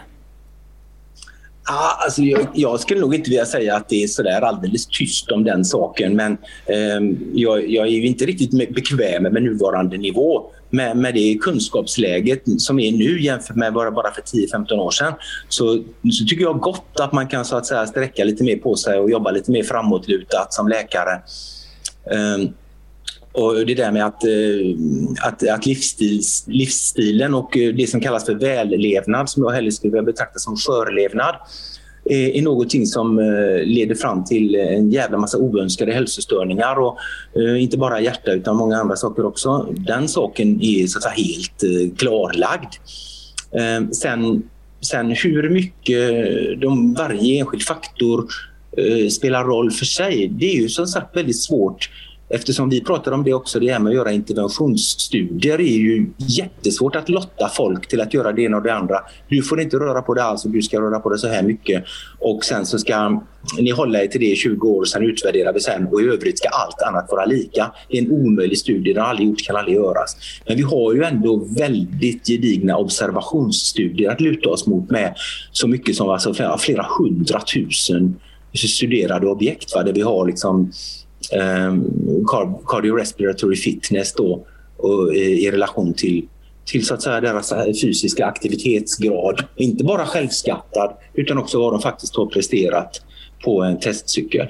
Ja, 1.67 1.97
alltså 1.99 2.21
jag, 2.21 2.47
jag 2.53 2.79
skulle 2.79 2.99
nog 2.99 3.15
inte 3.15 3.29
vilja 3.29 3.45
säga 3.45 3.75
att 3.75 3.89
det 3.89 4.03
är 4.03 4.07
sådär 4.07 4.41
alldeles 4.41 4.87
tyst 4.87 5.31
om 5.31 5.43
den 5.43 5.65
saken 5.65 6.15
men 6.15 6.31
eh, 6.65 7.17
jag, 7.33 7.69
jag 7.69 7.87
är 7.87 7.91
ju 7.91 8.05
inte 8.05 8.25
riktigt 8.25 8.75
bekväm 8.75 9.23
med 9.23 9.43
nuvarande 9.43 9.97
nivå. 9.97 10.51
Med, 10.69 10.97
med 10.97 11.13
det 11.13 11.37
kunskapsläget 11.41 12.43
som 12.57 12.79
är 12.79 12.91
nu 12.91 13.21
jämfört 13.21 13.55
med 13.55 13.73
bara, 13.73 13.91
bara 13.91 14.11
för 14.11 14.21
10-15 14.21 14.73
år 14.73 14.91
sedan 14.91 15.13
så, 15.49 15.83
så 16.11 16.25
tycker 16.25 16.43
jag 16.43 16.59
gott 16.59 16.99
att 16.99 17.13
man 17.13 17.27
kan 17.27 17.45
så 17.45 17.57
att 17.57 17.65
säga 17.65 17.87
sträcka 17.87 18.23
lite 18.23 18.43
mer 18.43 18.57
på 18.57 18.75
sig 18.75 18.99
och 18.99 19.11
jobba 19.11 19.31
lite 19.31 19.51
mer 19.51 19.63
framåtlutat 19.63 20.53
som 20.53 20.67
läkare. 20.67 21.21
Eh, 22.11 22.49
och 23.35 23.65
det 23.65 23.75
där 23.75 23.91
med 23.91 24.05
att, 24.05 24.23
eh, 24.23 25.27
att, 25.27 25.49
att 25.49 25.65
livsstils, 25.65 26.43
livsstilen 26.47 27.33
och 27.33 27.57
eh, 27.57 27.73
det 27.73 27.87
som 27.87 28.01
kallas 28.01 28.25
för 28.25 28.35
vällevnad, 28.35 29.29
som 29.29 29.43
jag 29.43 29.51
hellre 29.51 29.71
skulle 29.71 29.91
vilja 29.91 30.03
betrakta 30.03 30.39
som 30.39 30.55
skörlevnad, 30.55 31.35
eh, 32.09 32.37
är, 32.37 32.41
någonting 32.41 32.85
som 32.85 33.17
leder 33.63 33.95
fram 33.95 34.23
till 34.23 34.55
en 34.55 34.91
jävla 34.91 35.17
massa 35.17 35.37
oönskade 35.37 35.93
hälsostörningar. 35.93 36.75
Och, 36.79 36.97
inte 37.59 37.77
bara 37.77 38.01
hjärta 38.01 38.31
utan 38.31 38.55
många 38.55 38.77
andra 38.77 38.95
saker 38.95 39.25
också. 39.25 39.67
Den 39.71 40.07
saken 40.07 40.59
är 40.61 40.87
så 40.87 40.97
att 40.97 41.03
säga 41.03 41.13
helt 41.15 41.97
klarlagd. 41.97 42.73
Sen, 43.91 44.43
sen 44.81 45.11
hur 45.11 45.49
mycket 45.49 46.21
de, 46.61 46.93
varje 46.93 47.39
enskild 47.39 47.63
faktor 47.63 48.25
spelar 49.09 49.43
roll 49.43 49.71
för 49.71 49.85
sig, 49.85 50.27
det 50.27 50.45
är 50.45 50.55
ju 50.55 50.69
som 50.69 50.87
sagt 50.87 51.17
väldigt 51.17 51.41
svårt 51.41 51.89
Eftersom 52.29 52.69
vi 52.69 52.83
pratar 52.83 53.11
om 53.11 53.23
det 53.23 53.33
också, 53.33 53.59
det 53.59 53.71
här 53.71 53.79
med 53.79 53.89
att 53.89 53.95
göra 53.95 54.11
interventionsstudier 54.11 55.59
är 55.59 55.77
ju 55.77 56.07
jättesvårt 56.17 56.95
att 56.95 57.09
lotta 57.09 57.49
folk 57.49 57.87
till 57.87 58.01
att 58.01 58.13
göra 58.13 58.31
det 58.31 58.41
ena 58.41 58.57
och 58.57 58.63
det 58.63 58.73
andra. 58.73 58.99
Du 59.29 59.41
får 59.41 59.61
inte 59.61 59.77
röra 59.77 60.01
på 60.01 60.13
det 60.13 60.23
alls 60.23 60.45
och 60.45 60.51
du 60.51 60.61
ska 60.61 60.81
röra 60.81 60.99
på 60.99 61.09
det 61.09 61.17
så 61.17 61.27
här 61.27 61.43
mycket. 61.43 61.83
Och 62.19 62.43
sen 62.43 62.65
så 62.65 62.79
ska 62.79 63.21
ni 63.59 63.71
hålla 63.71 64.03
er 64.03 64.07
till 64.07 64.19
det 64.19 64.31
i 64.31 64.35
20 64.35 64.67
år, 64.67 64.85
sen 64.85 65.03
utvärderar 65.03 65.53
vi 65.53 65.59
sen 65.59 65.87
och 65.87 66.01
i 66.01 66.05
övrigt 66.05 66.37
ska 66.37 66.49
allt 66.49 66.81
annat 66.81 67.07
vara 67.11 67.25
lika. 67.25 67.71
Det 67.89 67.97
är 67.97 68.01
en 68.01 68.11
omöjlig 68.11 68.57
studie, 68.57 68.93
den 68.93 69.03
har 69.03 69.09
aldrig 69.09 69.27
gjorts, 69.27 69.47
kan 69.47 69.55
aldrig 69.55 69.75
göras. 69.75 70.17
Men 70.47 70.57
vi 70.57 70.63
har 70.63 70.93
ju 70.93 71.03
ändå 71.03 71.47
väldigt 71.57 72.27
gedigna 72.27 72.77
observationsstudier 72.77 74.11
att 74.11 74.21
luta 74.21 74.49
oss 74.49 74.67
mot 74.67 74.89
med 74.89 75.15
så 75.51 75.67
mycket 75.67 75.95
som 75.95 76.09
alltså 76.09 76.33
flera, 76.59 76.87
hundratusen 76.99 78.15
studerade 78.53 79.27
objekt. 79.27 79.75
Va? 79.75 79.83
Där 79.83 79.93
vi 79.93 80.01
har 80.01 80.27
liksom 80.27 80.71
Ehm, 81.31 81.83
cardiorespiratory 82.67 83.55
fitness 83.55 84.13
då, 84.13 84.45
och, 84.77 85.15
i, 85.15 85.45
i 85.45 85.51
relation 85.51 85.93
till, 85.93 86.27
till 86.65 86.85
så 86.85 86.93
att 86.93 87.01
säga, 87.01 87.21
deras 87.21 87.51
eh, 87.51 87.65
fysiska 87.81 88.25
aktivitetsgrad. 88.25 89.43
Inte 89.55 89.83
bara 89.83 90.05
självskattad 90.05 90.97
utan 91.13 91.37
också 91.37 91.59
vad 91.59 91.73
de 91.73 91.81
faktiskt 91.81 92.15
har 92.15 92.25
presterat 92.25 93.01
på 93.43 93.63
en 93.63 93.79
testcykel. 93.79 94.47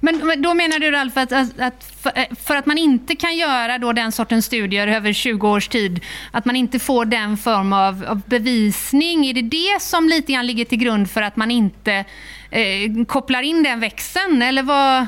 Men 0.00 0.42
då 0.42 0.54
menar 0.54 0.78
du 0.78 0.90
Ralf 0.90 1.16
att, 1.16 1.32
att, 1.32 1.60
att 1.60 1.84
för, 2.02 2.12
eh, 2.14 2.24
för 2.42 2.56
att 2.56 2.66
man 2.66 2.78
inte 2.78 3.16
kan 3.16 3.36
göra 3.36 3.78
då 3.78 3.92
den 3.92 4.12
sortens 4.12 4.44
studier 4.44 4.88
över 4.88 5.12
20 5.12 5.48
års 5.48 5.68
tid, 5.68 6.00
att 6.32 6.44
man 6.44 6.56
inte 6.56 6.78
får 6.78 7.04
den 7.04 7.36
form 7.36 7.72
av, 7.72 8.04
av 8.08 8.20
bevisning, 8.26 9.26
är 9.26 9.34
det 9.34 9.42
det 9.42 9.82
som 9.82 10.08
lite 10.08 10.32
grann 10.32 10.46
ligger 10.46 10.64
till 10.64 10.78
grund 10.78 11.10
för 11.10 11.22
att 11.22 11.36
man 11.36 11.50
inte 11.50 12.04
eh, 12.50 13.04
kopplar 13.06 13.42
in 13.42 13.62
den 13.62 13.80
växeln? 13.80 14.42
Eller 14.42 14.62
vad? 14.62 15.06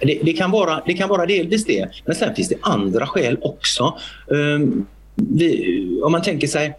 Det, 0.00 0.20
det, 0.22 0.32
kan 0.32 0.50
vara, 0.50 0.82
det 0.86 0.94
kan 0.94 1.08
vara 1.08 1.26
delvis 1.26 1.64
det, 1.64 1.88
men 2.04 2.14
sen 2.14 2.34
finns 2.34 2.48
det 2.48 2.56
andra 2.60 3.06
skäl 3.06 3.38
också. 3.42 3.98
Um, 4.26 4.86
vi, 5.14 6.00
om 6.04 6.12
man 6.12 6.22
tänker 6.22 6.46
sig... 6.46 6.78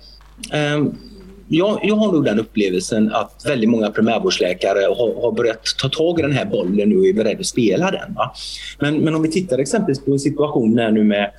Um, 0.76 0.98
jag, 1.50 1.80
jag 1.84 1.96
har 1.96 2.12
nog 2.12 2.26
den 2.26 2.40
upplevelsen 2.40 3.14
att 3.14 3.44
väldigt 3.46 3.70
många 3.70 3.92
primärvårdsläkare 3.92 4.80
har, 4.80 5.22
har 5.22 5.32
börjat 5.32 5.62
ta 5.82 5.90
tag 5.90 6.20
i 6.20 6.22
den 6.22 6.32
här 6.32 6.46
bollen 6.46 6.90
nu 6.90 6.98
och 6.98 7.06
är 7.06 7.14
beredda 7.14 7.40
att 7.40 7.46
spela 7.46 7.92
den. 7.92 8.14
Va? 8.14 8.34
Men, 8.80 8.98
men 8.98 9.16
om 9.16 9.22
vi 9.22 9.32
tittar 9.32 9.58
exempelvis 9.58 10.06
på 10.06 10.18
situationen 10.18 10.94
nu 10.94 11.04
med 11.04 11.32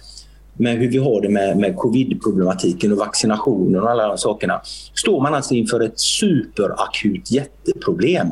med 0.58 0.78
hur 0.78 0.90
vi 0.90 0.98
har 0.98 1.20
det 1.20 1.28
med, 1.28 1.56
med 1.56 1.76
covid-problematiken 1.76 2.92
och 2.92 2.98
vaccinationer 2.98 3.82
och 3.82 3.90
alla 3.90 4.08
de 4.08 4.18
sakerna. 4.18 4.60
Står 4.94 5.20
man 5.20 5.34
alltså 5.34 5.54
inför 5.54 5.80
ett 5.80 6.00
superakut 6.00 7.30
jätteproblem 7.30 8.28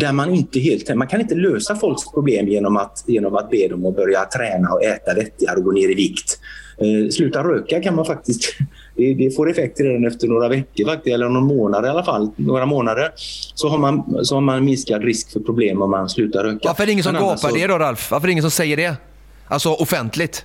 där 0.00 0.12
man 0.12 0.34
inte 0.34 0.60
helt 0.60 0.94
man 0.94 1.08
kan 1.08 1.20
inte 1.20 1.34
lösa 1.34 1.76
folks 1.76 2.10
problem 2.14 2.48
genom 2.48 2.76
att, 2.76 3.04
genom 3.06 3.36
att 3.36 3.50
be 3.50 3.68
dem 3.68 3.86
att 3.86 3.96
börja 3.96 4.24
träna 4.24 4.68
och 4.68 4.84
äta 4.84 5.14
vettigare 5.14 5.56
och 5.56 5.64
gå 5.64 5.72
ner 5.72 5.88
i 5.90 5.94
vikt. 5.94 6.38
Eh, 6.78 7.10
sluta 7.10 7.44
röka 7.44 7.82
kan 7.82 7.96
man 7.96 8.04
faktiskt, 8.04 8.56
det, 8.96 9.14
det 9.14 9.36
får 9.36 9.50
effekter 9.50 9.84
redan 9.84 10.06
efter 10.06 10.28
några 10.28 10.48
veckor 10.48 10.84
faktiskt, 10.84 11.14
eller 11.14 11.28
någon 11.28 11.46
månad 11.46 11.84
i 11.84 11.88
alla 11.88 12.04
fall, 12.04 12.30
några 12.36 12.66
månader 12.66 13.10
så 13.54 13.68
har 13.68 13.78
man, 13.78 14.24
så 14.24 14.34
har 14.34 14.40
man 14.40 14.64
minskad 14.64 15.04
risk 15.04 15.32
för 15.32 15.40
problem 15.40 15.82
om 15.82 15.90
man 15.90 16.08
slutar 16.08 16.44
röka. 16.44 16.68
Varför 16.68 16.82
är 16.82 16.86
det 16.86 16.92
ingen 16.92 17.04
som 17.04 17.14
gapar 17.14 17.36
så- 17.36 17.54
det 17.54 17.66
då 17.66 17.78
Ralf? 17.78 18.10
Varför 18.10 18.24
är 18.24 18.28
det 18.28 18.32
ingen 18.32 18.42
som 18.42 18.50
säger 18.50 18.76
det? 18.76 18.96
Alltså 19.48 19.72
offentligt? 19.72 20.44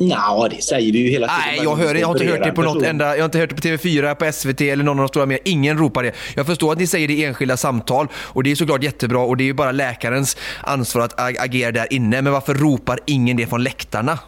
Ja, 0.00 0.48
det 0.50 0.62
säger 0.62 0.92
vi 0.92 0.98
ju 0.98 1.10
hela 1.10 1.26
tiden. 1.28 1.42
Nej, 1.46 1.60
jag, 1.64 1.76
hör, 1.76 1.94
jag 1.94 2.06
har 2.08 2.14
inte 2.14 2.26
hört 2.32 2.44
det 2.44 2.52
på 2.52 2.62
något 2.62 2.82
enda, 2.82 3.04
jag 3.16 3.22
har 3.22 3.24
inte 3.24 3.38
hört 3.38 3.48
det 3.50 3.54
på 3.56 3.62
TV4, 3.62 4.14
på 4.14 4.32
SVT 4.32 4.60
eller 4.60 4.84
någon 4.84 4.98
av 4.98 5.02
de 5.02 5.08
stora 5.08 5.26
med. 5.26 5.38
Ingen 5.44 5.78
ropar 5.78 6.02
det. 6.02 6.12
Jag 6.36 6.46
förstår 6.46 6.72
att 6.72 6.78
ni 6.78 6.86
säger 6.86 7.08
det 7.08 7.14
i 7.14 7.24
enskilda 7.24 7.56
samtal 7.56 8.06
och 8.14 8.42
det 8.42 8.50
är 8.50 8.54
såklart 8.54 8.82
jättebra 8.82 9.18
och 9.20 9.36
det 9.36 9.44
är 9.44 9.46
ju 9.46 9.52
bara 9.54 9.72
läkarens 9.72 10.36
ansvar 10.60 11.02
att 11.02 11.20
ag- 11.20 11.36
agera 11.38 11.72
där 11.72 11.92
inne. 11.92 12.22
Men 12.22 12.32
varför 12.32 12.54
ropar 12.54 12.98
ingen 13.06 13.36
det 13.36 13.46
från 13.46 13.62
läktarna? 13.62 14.18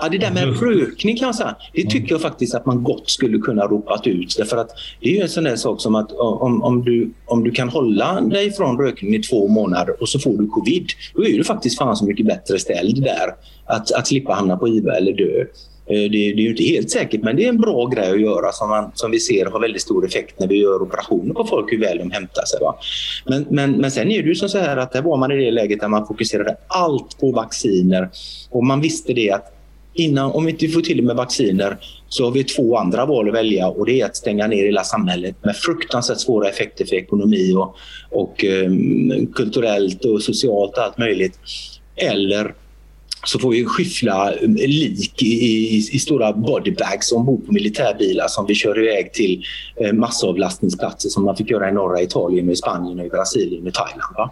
Ja, 0.00 0.08
det 0.08 0.18
där 0.18 0.30
med 0.30 0.62
rökning 0.62 1.16
kan 1.16 1.26
jag 1.26 1.34
säga, 1.34 1.56
det 1.72 1.90
tycker 1.90 2.14
jag 2.14 2.20
faktiskt 2.20 2.54
att 2.54 2.66
man 2.66 2.82
gott 2.82 3.10
skulle 3.10 3.38
kunna 3.38 3.66
ropat 3.66 4.06
ut. 4.06 4.34
Därför 4.38 4.56
att 4.56 4.70
det 5.00 5.08
är 5.08 5.14
ju 5.14 5.20
en 5.20 5.28
sån 5.28 5.44
där 5.44 5.56
sak 5.56 5.80
som 5.80 5.94
att 5.94 6.12
om, 6.12 6.62
om, 6.62 6.84
du, 6.84 7.10
om 7.26 7.44
du 7.44 7.50
kan 7.50 7.68
hålla 7.68 8.20
dig 8.20 8.52
från 8.52 8.78
rökning 8.78 9.14
i 9.14 9.18
två 9.18 9.48
månader 9.48 10.02
och 10.02 10.08
så 10.08 10.18
får 10.18 10.38
du 10.38 10.46
covid, 10.46 10.86
då 11.14 11.26
är 11.26 11.38
du 11.38 11.44
faktiskt 11.44 11.78
fan 11.78 11.96
så 11.96 12.04
mycket 12.04 12.26
bättre 12.26 12.58
ställd 12.58 13.02
där. 13.02 13.34
Att, 13.66 13.92
att 13.92 14.06
slippa 14.06 14.32
hamna 14.32 14.56
på 14.56 14.68
IVA 14.68 14.96
eller 14.96 15.12
dö. 15.12 15.40
Eh, 15.40 15.46
Det, 15.86 16.08
det 16.08 16.16
är 16.16 16.40
ju 16.40 16.50
inte 16.50 16.62
helt 16.62 16.90
säkert, 16.90 17.22
men 17.22 17.36
det 17.36 17.44
är 17.44 17.48
en 17.48 17.60
bra 17.60 17.86
grej 17.86 18.10
att 18.10 18.20
göra 18.20 18.52
som, 18.52 18.68
man, 18.68 18.90
som 18.94 19.10
vi 19.10 19.20
ser 19.20 19.46
har 19.46 19.60
väldigt 19.60 19.82
stor 19.82 20.06
effekt 20.06 20.40
när 20.40 20.46
vi 20.46 20.56
gör 20.56 20.82
operationer 20.82 21.34
på 21.34 21.44
folk, 21.44 21.72
hur 21.72 21.80
väl 21.80 21.98
de 21.98 22.10
hämtar 22.10 22.44
sig. 22.44 22.58
Va? 22.60 22.76
Men, 23.26 23.46
men, 23.50 23.72
men 23.72 23.90
sen 23.90 24.10
är 24.10 24.22
det 24.22 24.28
ju 24.28 24.34
så 24.34 24.58
här 24.58 24.76
att 24.76 24.92
där 24.92 25.02
var 25.02 25.16
man 25.16 25.32
i 25.32 25.36
det 25.44 25.50
läget 25.50 25.80
där 25.80 25.88
man 25.88 26.06
fokuserade 26.06 26.56
allt 26.68 27.20
på 27.20 27.32
vacciner 27.32 28.10
och 28.50 28.64
man 28.64 28.80
visste 28.80 29.12
det 29.12 29.30
att 29.30 29.56
innan, 30.00 30.30
om 30.30 30.44
vi 30.44 30.52
inte 30.52 30.68
får 30.68 30.80
till 30.80 30.96
det 30.96 31.02
med 31.02 31.16
vacciner 31.16 31.76
så 32.08 32.24
har 32.24 32.30
vi 32.30 32.44
två 32.44 32.76
andra 32.76 33.06
val 33.06 33.28
att 33.28 33.34
välja 33.34 33.68
och 33.68 33.86
det 33.86 34.00
är 34.00 34.06
att 34.06 34.16
stänga 34.16 34.46
ner 34.46 34.64
hela 34.64 34.84
samhället 34.84 35.36
med 35.44 35.56
fruktansvärt 35.56 36.18
svåra 36.18 36.48
effekter 36.48 36.84
för 36.84 36.96
ekonomi 36.96 37.54
och, 37.54 37.76
och 38.10 38.44
um, 38.44 39.26
kulturellt 39.34 40.04
och 40.04 40.22
socialt 40.22 40.76
och 40.76 40.84
allt 40.84 40.98
möjligt. 40.98 41.38
Eller 41.96 42.54
så 43.24 43.38
får 43.38 43.50
vi 43.50 43.64
skyffla 43.64 44.32
um, 44.42 44.54
lik 44.54 45.22
i, 45.22 45.26
i, 45.26 45.76
i 45.76 45.98
stora 45.98 46.32
bodybags 46.32 47.12
ombord 47.12 47.46
på 47.46 47.52
militärbilar 47.52 48.28
som 48.28 48.46
vi 48.46 48.54
kör 48.54 48.78
iväg 48.78 49.12
till 49.12 49.44
eh, 49.76 49.92
massavlastningsplatser 49.92 51.08
som 51.08 51.24
man 51.24 51.36
fick 51.36 51.50
göra 51.50 51.68
i 51.68 51.72
norra 51.72 52.02
Italien, 52.02 52.46
och 52.46 52.52
i 52.52 52.56
Spanien, 52.56 53.00
och 53.00 53.06
i 53.06 53.08
Brasilien 53.08 53.66
och 53.66 53.74
Thailand. 53.74 54.14
Va? 54.16 54.30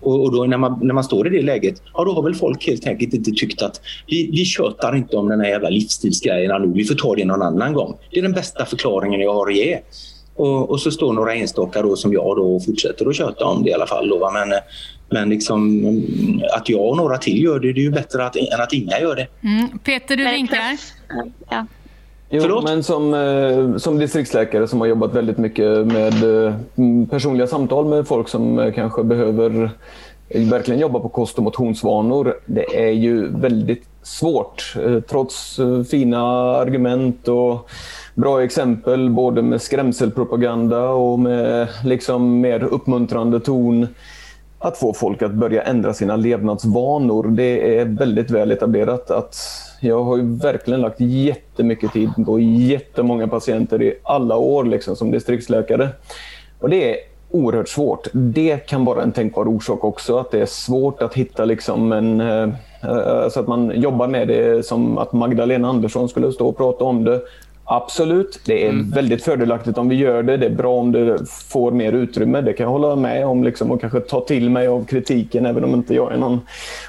Och, 0.00 0.22
och 0.22 0.32
då 0.32 0.44
när 0.44 0.58
man, 0.58 0.78
när 0.82 0.94
man 0.94 1.04
står 1.04 1.26
i 1.26 1.30
det 1.30 1.42
läget, 1.42 1.82
ja 1.94 2.04
då 2.04 2.12
har 2.12 2.22
väl 2.22 2.34
folk 2.34 2.66
helt 2.66 2.86
enkelt 2.86 3.14
inte 3.14 3.30
tyckt 3.30 3.62
att 3.62 3.80
vi, 4.06 4.30
vi 4.32 4.44
tjötar 4.44 4.96
inte 4.96 5.16
om 5.16 5.28
den 5.28 5.40
här 5.40 5.48
jävla 5.48 5.68
livsstilsgrejen. 5.68 6.62
nu, 6.62 6.72
vi 6.74 6.84
får 6.84 6.94
ta 6.94 7.14
det 7.14 7.24
någon 7.24 7.42
annan 7.42 7.72
gång. 7.72 7.98
Det 8.10 8.18
är 8.18 8.22
den 8.22 8.32
bästa 8.32 8.64
förklaringen 8.64 9.20
jag 9.20 9.34
har 9.34 9.50
att 9.50 9.56
ge. 9.56 9.78
Och, 10.36 10.70
och 10.70 10.80
så 10.80 10.90
står 10.90 11.12
några 11.12 11.34
enstaka 11.34 11.82
då 11.82 11.96
som 11.96 12.12
jag 12.12 12.36
då 12.36 12.56
och 12.56 12.64
fortsätter 12.64 13.08
att 13.08 13.16
köta 13.16 13.44
om 13.44 13.62
det 13.62 13.70
i 13.70 13.72
alla 13.72 13.86
fall. 13.86 14.08
Då, 14.08 14.18
va? 14.18 14.30
Men, 14.30 14.52
eh, 14.52 14.58
men 15.10 15.28
liksom, 15.28 15.84
att 16.56 16.68
jag 16.68 16.88
och 16.88 16.96
några 16.96 17.18
till 17.18 17.42
gör 17.42 17.60
det, 17.60 17.72
det 17.72 17.80
är 17.80 17.84
ju 17.84 17.90
bättre 17.90 18.26
att, 18.26 18.36
än 18.36 18.60
att 18.60 18.72
inga 18.72 19.00
gör 19.00 19.16
det. 19.16 19.26
Mm. 19.42 19.78
Peter, 19.78 20.16
du 20.16 20.30
vinkar. 20.30 20.78
Ja. 21.50 21.66
Jo, 22.32 22.60
men 22.64 22.82
som, 22.82 23.14
eh, 23.14 23.76
som 23.76 23.98
distriktsläkare 23.98 24.68
som 24.68 24.80
har 24.80 24.86
jobbat 24.86 25.14
väldigt 25.14 25.38
mycket 25.38 25.86
med 25.86 26.46
eh, 26.46 26.54
personliga 27.10 27.46
samtal 27.46 27.86
med 27.86 28.06
folk 28.06 28.28
som 28.28 28.58
eh, 28.58 28.72
kanske 28.72 29.04
behöver 29.04 29.70
eh, 30.28 30.42
verkligen 30.42 30.80
jobba 30.80 31.00
på 31.00 31.08
kost 31.08 31.38
och 31.38 31.44
motionsvanor. 31.44 32.34
Det 32.46 32.88
är 32.88 32.90
ju 32.90 33.28
väldigt 33.28 33.84
svårt. 34.02 34.74
Trots 35.08 35.60
fina 35.90 36.20
argument 36.56 37.28
och 37.28 37.70
bra 38.14 38.44
exempel 38.44 39.10
både 39.10 39.42
med 39.42 39.62
skrämselpropaganda 39.62 40.88
och 40.88 41.18
med 41.18 41.68
liksom 41.84 42.40
mer 42.40 42.64
uppmuntrande 42.64 43.40
ton 43.40 43.86
att 44.62 44.76
få 44.76 44.92
folk 44.92 45.22
att 45.22 45.32
börja 45.32 45.62
ändra 45.62 45.94
sina 45.94 46.16
levnadsvanor. 46.16 47.28
Det 47.28 47.78
är 47.78 47.84
väldigt 47.84 48.30
väl 48.30 48.50
etablerat. 48.50 49.10
att 49.10 49.36
Jag 49.80 50.04
har 50.04 50.16
ju 50.16 50.36
verkligen 50.36 50.80
lagt 50.80 51.00
jättemycket 51.00 51.92
tid 51.92 52.10
på 52.26 52.40
jättemånga 52.40 53.28
patienter 53.28 53.82
i 53.82 53.94
alla 54.02 54.36
år 54.36 54.64
liksom, 54.64 54.96
som 54.96 55.10
distriktsläkare. 55.10 55.88
Och 56.60 56.68
det 56.68 56.90
är 56.90 56.96
oerhört 57.30 57.68
svårt. 57.68 58.08
Det 58.12 58.66
kan 58.66 58.84
vara 58.84 59.02
en 59.02 59.12
tänkbar 59.12 59.48
orsak 59.48 59.84
också, 59.84 60.18
att 60.18 60.30
det 60.30 60.40
är 60.40 60.46
svårt 60.46 61.02
att 61.02 61.14
hitta 61.14 61.44
liksom 61.44 61.92
en... 61.92 62.22
Alltså 62.82 63.40
att 63.40 63.48
man 63.48 63.80
jobbar 63.80 64.08
med 64.08 64.28
det 64.28 64.66
som 64.66 64.98
att 64.98 65.12
Magdalena 65.12 65.68
Andersson 65.68 66.08
skulle 66.08 66.32
stå 66.32 66.48
och 66.48 66.56
prata 66.56 66.84
om 66.84 67.04
det. 67.04 67.20
Absolut, 67.72 68.40
det 68.44 68.66
är 68.66 68.94
väldigt 68.94 69.24
fördelaktigt 69.24 69.78
om 69.78 69.88
vi 69.88 69.94
gör 69.94 70.22
det. 70.22 70.36
Det 70.36 70.46
är 70.46 70.50
bra 70.50 70.74
om 70.74 70.92
det 70.92 71.18
får 71.48 71.70
mer 71.70 71.92
utrymme. 71.92 72.40
Det 72.40 72.52
kan 72.52 72.64
jag 72.64 72.70
hålla 72.70 72.96
med 72.96 73.26
om 73.26 73.44
liksom, 73.44 73.70
och 73.70 73.80
kanske 73.80 74.00
ta 74.00 74.20
till 74.20 74.50
mig 74.50 74.66
av 74.66 74.84
kritiken 74.84 75.46
även 75.46 75.64
om 75.64 75.74
inte 75.74 75.94
jag 75.94 76.12
är 76.12 76.16
någon 76.16 76.40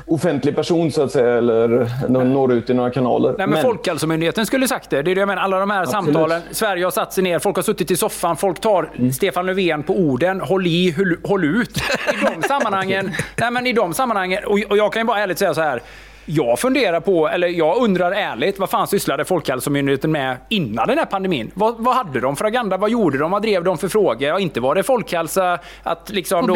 offentlig 0.05 0.55
person 0.55 0.91
så 0.91 1.03
att 1.03 1.11
säga 1.11 1.37
eller 1.37 1.89
når 2.23 2.53
ut 2.53 2.69
i 2.69 2.73
några 2.73 2.89
kanaler. 2.89 3.35
Nej, 3.37 3.47
men, 3.47 3.61
Folkhälsomyndigheten 3.61 4.45
skulle 4.45 4.67
sagt 4.67 4.89
det. 4.89 5.01
Det 5.01 5.11
är 5.11 5.15
det 5.15 5.21
jag 5.21 5.27
menar. 5.27 5.41
Alla 5.41 5.59
de 5.59 5.69
här 5.69 5.81
Absolut. 5.81 6.05
samtalen. 6.05 6.41
Sverige 6.51 6.83
har 6.83 6.91
satt 6.91 7.13
sig 7.13 7.23
ner, 7.23 7.39
folk 7.39 7.55
har 7.55 7.63
suttit 7.63 7.91
i 7.91 7.95
soffan, 7.95 8.37
folk 8.37 8.59
tar 8.59 9.11
Stefan 9.11 9.45
Löfven 9.45 9.83
på 9.83 9.93
orden. 9.93 10.41
Håll 10.41 10.67
i, 10.67 10.91
håll, 10.97 11.17
håll 11.23 11.43
ut. 11.43 11.77
I 12.13 12.41
de 12.41 12.47
sammanhangen. 12.47 13.11
nej, 13.37 13.51
men 13.51 13.67
i 13.67 13.73
de 13.73 13.93
sammanhangen 13.93 14.43
och, 14.45 14.59
och 14.69 14.77
jag 14.77 14.93
kan 14.93 15.01
ju 15.01 15.05
bara 15.05 15.19
ärligt 15.19 15.39
säga 15.39 15.53
så 15.53 15.61
här. 15.61 15.81
Jag 16.25 16.59
funderar 16.59 16.99
på, 16.99 17.27
eller 17.27 17.47
jag 17.47 17.77
undrar 17.77 18.11
ärligt, 18.11 18.59
vad 18.59 18.69
fan 18.69 18.87
sysslade 18.87 19.25
Folkhälsomyndigheten 19.25 20.11
med 20.11 20.37
innan 20.49 20.87
den 20.87 20.97
här 20.97 21.05
pandemin? 21.05 21.51
Vad, 21.53 21.75
vad 21.77 21.95
hade 21.95 22.19
de 22.19 22.35
för 22.35 22.45
agenda? 22.45 22.77
Vad 22.77 22.89
gjorde 22.89 23.17
de? 23.17 23.31
Vad 23.31 23.41
drev 23.41 23.63
de 23.63 23.77
för 23.77 23.87
frågor? 23.87 24.21
Ja, 24.27 24.39
inte 24.39 24.59
var 24.59 24.75
det 24.75 24.83
folkhälsa, 24.83 25.59
att 25.83 26.09
liksom 26.09 26.47
då 26.47 26.55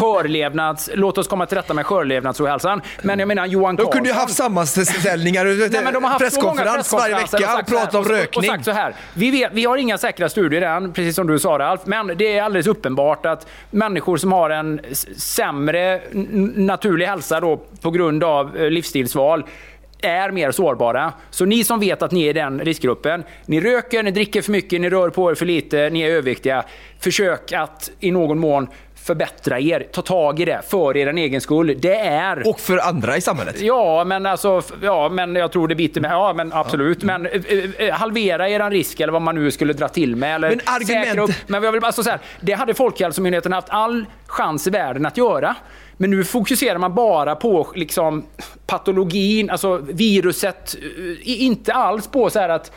skörlevnads... 0.00 0.90
Låt 0.94 1.18
oss 1.18 1.28
komma 1.28 1.46
till 1.46 1.56
rätta 1.56 1.74
med 1.74 1.86
skörlevnadsohälsan. 1.86 2.80
Men 3.02 3.18
jag 3.18 3.28
menar 3.28 3.46
Johan 3.46 3.76
De 3.76 3.82
Carlsson... 3.82 3.92
kunde 3.92 4.08
ju 4.08 4.14
haft 4.14 4.34
sammanställningar, 4.34 5.44
Nej, 5.44 5.84
men 5.84 5.92
de 5.92 6.04
har 6.04 6.10
haft 6.10 6.34
så 6.34 6.40
många 6.42 6.54
presskonferens 6.54 6.92
varje 6.92 7.16
vecka 7.16 7.58
och 7.60 7.66
pratat 7.66 7.94
om 7.94 8.04
rökning. 8.04 8.38
Och 8.38 8.44
sagt 8.44 8.64
så 8.64 8.70
här, 8.70 8.94
vi, 9.14 9.30
vet, 9.30 9.52
vi 9.52 9.64
har 9.64 9.76
inga 9.76 9.98
säkra 9.98 10.28
studier 10.28 10.62
än, 10.62 10.92
precis 10.92 11.16
som 11.16 11.26
du 11.26 11.38
sa 11.38 11.58
Ralf, 11.58 11.80
men 11.84 12.12
det 12.16 12.38
är 12.38 12.42
alldeles 12.42 12.66
uppenbart 12.66 13.26
att 13.26 13.46
människor 13.70 14.16
som 14.16 14.32
har 14.32 14.50
en 14.50 14.80
sämre 15.16 16.00
naturlig 16.54 17.06
hälsa 17.06 17.40
då, 17.40 17.56
på 17.80 17.90
grund 17.90 18.24
av 18.24 18.56
eh, 18.56 18.70
livsstilsval 19.06 19.44
är 20.02 20.30
mer 20.30 20.50
sårbara. 20.50 21.12
Så 21.30 21.44
ni 21.44 21.64
som 21.64 21.80
vet 21.80 22.02
att 22.02 22.12
ni 22.12 22.24
är 22.24 22.30
i 22.30 22.32
den 22.32 22.60
riskgruppen, 22.60 23.24
ni 23.46 23.60
röker, 23.60 24.02
ni 24.02 24.10
dricker 24.10 24.42
för 24.42 24.52
mycket, 24.52 24.80
ni 24.80 24.90
rör 24.90 25.10
på 25.10 25.30
er 25.30 25.34
för 25.34 25.46
lite, 25.46 25.90
ni 25.90 26.00
är 26.02 26.10
överviktiga. 26.10 26.64
Försök 27.00 27.52
att 27.52 27.90
i 28.00 28.10
någon 28.10 28.38
mån 28.38 28.68
förbättra 28.94 29.60
er. 29.60 29.86
Ta 29.92 30.02
tag 30.02 30.40
i 30.40 30.44
det 30.44 30.62
för 30.68 30.96
er 30.96 31.06
egen 31.14 31.40
skull. 31.40 31.76
Det 31.80 31.96
är... 31.96 32.48
Och 32.48 32.60
för 32.60 32.78
andra 32.78 33.16
i 33.16 33.20
samhället. 33.20 33.60
Ja, 33.60 34.04
men 34.04 34.26
alltså, 34.26 34.62
ja, 34.82 35.08
men 35.08 35.36
jag 35.36 35.52
tror 35.52 35.68
det 35.68 35.74
biter 35.74 36.00
med. 36.00 36.10
Ja, 36.10 36.32
men 36.36 36.52
absolut. 36.52 37.02
Men 37.02 37.26
eh, 37.26 37.40
eh, 37.78 37.94
halvera 37.94 38.48
er 38.48 38.70
risk 38.70 39.00
eller 39.00 39.12
vad 39.12 39.22
man 39.22 39.34
nu 39.34 39.50
skulle 39.50 39.72
dra 39.72 39.88
till 39.88 40.16
med. 40.16 40.34
Eller 40.34 40.48
Men 40.48 40.60
argument- 40.60 41.18
upp. 41.24 41.30
Men 41.46 41.62
jag 41.62 41.72
vill 41.72 41.80
bara 41.80 41.92
så 41.92 42.02
så 42.02 42.10
här, 42.10 42.20
det 42.40 42.52
hade 42.52 42.74
Folkhälsomyndigheten 42.74 43.52
haft 43.52 43.68
all 43.70 44.06
chans 44.26 44.66
i 44.66 44.70
världen 44.70 45.06
att 45.06 45.16
göra. 45.16 45.56
Men 45.96 46.10
nu 46.10 46.24
fokuserar 46.24 46.78
man 46.78 46.94
bara 46.94 47.36
på 47.36 47.68
liksom, 47.74 48.24
patologin, 48.66 49.50
alltså 49.50 49.76
viruset. 49.76 50.76
Eh, 51.24 51.42
inte 51.42 51.72
alls 51.72 52.06
på 52.06 52.30
så 52.30 52.38
här 52.38 52.48
att 52.48 52.72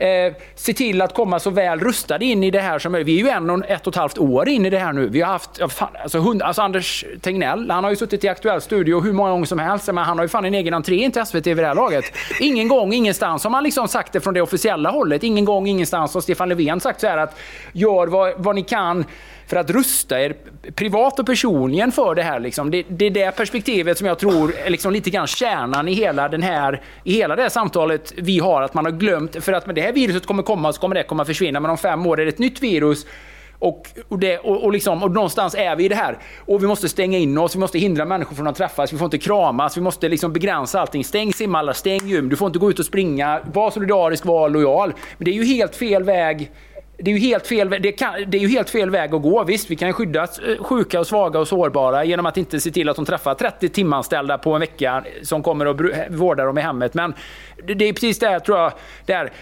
eh, 0.00 0.34
se 0.54 0.72
till 0.72 1.02
att 1.02 1.14
komma 1.14 1.38
så 1.38 1.50
väl 1.50 1.80
rustade 1.80 2.24
in 2.24 2.44
i 2.44 2.50
det 2.50 2.60
här 2.60 2.78
som 2.78 2.92
möjligt. 2.92 3.08
Vi 3.08 3.20
är 3.20 3.24
ju 3.24 3.30
en 3.30 3.50
och 3.50 3.70
ett 3.70 3.86
och 3.86 3.92
ett 3.92 3.96
halvt 3.96 4.18
år 4.18 4.48
in 4.48 4.66
i 4.66 4.70
det 4.70 4.78
här 4.78 4.92
nu. 4.92 5.08
Vi 5.08 5.20
har 5.20 5.32
haft, 5.32 5.50
ja, 5.58 5.68
fan, 5.68 5.88
alltså, 6.02 6.18
hund, 6.18 6.42
alltså 6.42 6.62
Anders 6.62 7.04
Tegnell, 7.20 7.70
han 7.70 7.84
har 7.84 7.90
ju 7.90 7.96
suttit 7.96 8.24
i 8.24 8.28
Aktuell 8.28 8.60
studio 8.60 9.00
hur 9.00 9.12
många 9.12 9.30
gånger 9.30 9.46
som 9.46 9.58
helst, 9.58 9.86
men 9.86 9.98
han 9.98 10.18
har 10.18 10.24
ju 10.24 10.28
fan 10.28 10.44
en 10.44 10.54
egen 10.54 10.74
entré 10.74 10.96
in 10.96 11.12
till 11.12 11.26
SVT 11.26 11.46
vid 11.46 11.56
det 11.56 11.66
här 11.66 11.74
laget. 11.74 12.04
Ingen 12.40 12.68
gång, 12.68 12.92
ingenstans 12.92 13.44
har 13.44 13.50
man 13.50 13.64
liksom 13.64 13.88
sagt 13.88 14.12
det 14.12 14.20
från 14.20 14.34
det 14.34 14.42
officiella 14.42 14.90
hållet. 14.90 15.22
Ingen 15.22 15.44
gång, 15.44 15.66
ingenstans 15.66 16.14
har 16.14 16.20
Stefan 16.20 16.48
Löfven 16.48 16.80
sagt 16.80 17.00
så 17.00 17.06
här 17.06 17.18
att 17.18 17.38
gör 17.72 18.06
vad, 18.06 18.32
vad 18.36 18.54
ni 18.54 18.62
kan 18.62 19.04
för 19.50 19.56
att 19.56 19.70
rusta 19.70 20.20
er 20.20 20.34
privat 20.74 21.18
och 21.18 21.26
personligen 21.26 21.92
för 21.92 22.14
det 22.14 22.22
här. 22.22 22.40
Liksom. 22.40 22.70
Det, 22.70 22.84
det 22.88 23.06
är 23.06 23.10
det 23.10 23.36
perspektivet 23.36 23.98
som 23.98 24.06
jag 24.06 24.18
tror 24.18 24.54
är 24.66 24.70
liksom 24.70 24.92
lite 24.92 25.10
grann 25.10 25.26
kärnan 25.26 25.88
i 25.88 25.92
hela, 25.92 26.28
den 26.28 26.42
här, 26.42 26.82
i 27.04 27.12
hela 27.12 27.36
det 27.36 27.42
här 27.42 27.48
samtalet 27.48 28.12
vi 28.16 28.38
har. 28.38 28.62
Att 28.62 28.74
man 28.74 28.84
har 28.84 28.92
glömt, 28.92 29.44
för 29.44 29.52
att 29.52 29.66
med 29.66 29.74
det 29.74 29.80
här 29.80 29.92
viruset 29.92 30.26
kommer 30.26 30.42
komma 30.42 30.72
så 30.72 30.80
kommer 30.80 30.94
det 30.94 31.02
komma 31.02 31.24
försvinna. 31.24 31.60
Men 31.60 31.70
om 31.70 31.78
fem 31.78 32.06
år 32.06 32.20
är 32.20 32.24
det 32.24 32.28
ett 32.28 32.38
nytt 32.38 32.62
virus. 32.62 33.06
Och, 33.58 33.88
och, 34.08 34.18
det, 34.18 34.38
och, 34.38 34.64
och, 34.64 34.72
liksom, 34.72 35.02
och 35.02 35.10
någonstans 35.10 35.54
är 35.54 35.76
vi 35.76 35.84
i 35.84 35.88
det 35.88 35.94
här. 35.94 36.18
Och 36.38 36.62
vi 36.62 36.66
måste 36.66 36.88
stänga 36.88 37.18
in 37.18 37.38
oss, 37.38 37.54
vi 37.54 37.58
måste 37.58 37.78
hindra 37.78 38.04
människor 38.04 38.36
från 38.36 38.46
att 38.46 38.56
träffas, 38.56 38.92
vi 38.92 38.98
får 38.98 39.04
inte 39.04 39.18
kramas, 39.18 39.76
vi 39.76 39.80
måste 39.80 40.08
liksom 40.08 40.32
begränsa 40.32 40.80
allting. 40.80 41.04
Stäng 41.04 41.32
simhallar, 41.32 41.72
stäng 41.72 42.08
gym, 42.08 42.28
du 42.28 42.36
får 42.36 42.46
inte 42.46 42.58
gå 42.58 42.70
ut 42.70 42.78
och 42.78 42.86
springa, 42.86 43.40
var 43.52 43.70
solidarisk, 43.70 44.24
var 44.24 44.48
lojal. 44.48 44.92
Men 45.18 45.24
det 45.24 45.30
är 45.30 45.34
ju 45.34 45.44
helt 45.44 45.76
fel 45.76 46.02
väg 46.02 46.50
det 47.02 47.10
är, 47.10 47.14
ju 47.14 47.20
helt 47.20 47.46
fel, 47.46 47.70
det, 47.70 47.92
kan, 47.92 48.14
det 48.26 48.38
är 48.38 48.42
ju 48.42 48.48
helt 48.48 48.70
fel 48.70 48.90
väg 48.90 49.14
att 49.14 49.22
gå. 49.22 49.44
Visst, 49.44 49.70
vi 49.70 49.76
kan 49.76 49.92
skydda 49.92 50.22
eh, 50.22 50.64
sjuka, 50.64 51.00
och 51.00 51.06
svaga 51.06 51.38
och 51.38 51.48
sårbara 51.48 52.04
genom 52.04 52.26
att 52.26 52.36
inte 52.36 52.60
se 52.60 52.70
till 52.70 52.88
att 52.88 52.96
de 52.96 53.04
träffar 53.04 53.34
30 53.34 53.68
timanställda 53.68 54.38
på 54.38 54.52
en 54.52 54.60
vecka 54.60 55.04
som 55.22 55.42
kommer 55.42 55.66
och 55.66 55.80
vårdar 56.10 56.46
dem 56.46 56.58
i 56.58 56.60
hemmet. 56.60 56.94
Men 56.94 57.14
det, 57.64 57.74
det 57.74 57.84
är 57.84 57.92
precis 57.92 58.18
det 58.18 58.40
tror 58.40 58.58
jag. 58.58 58.72
Där, 59.06 59.32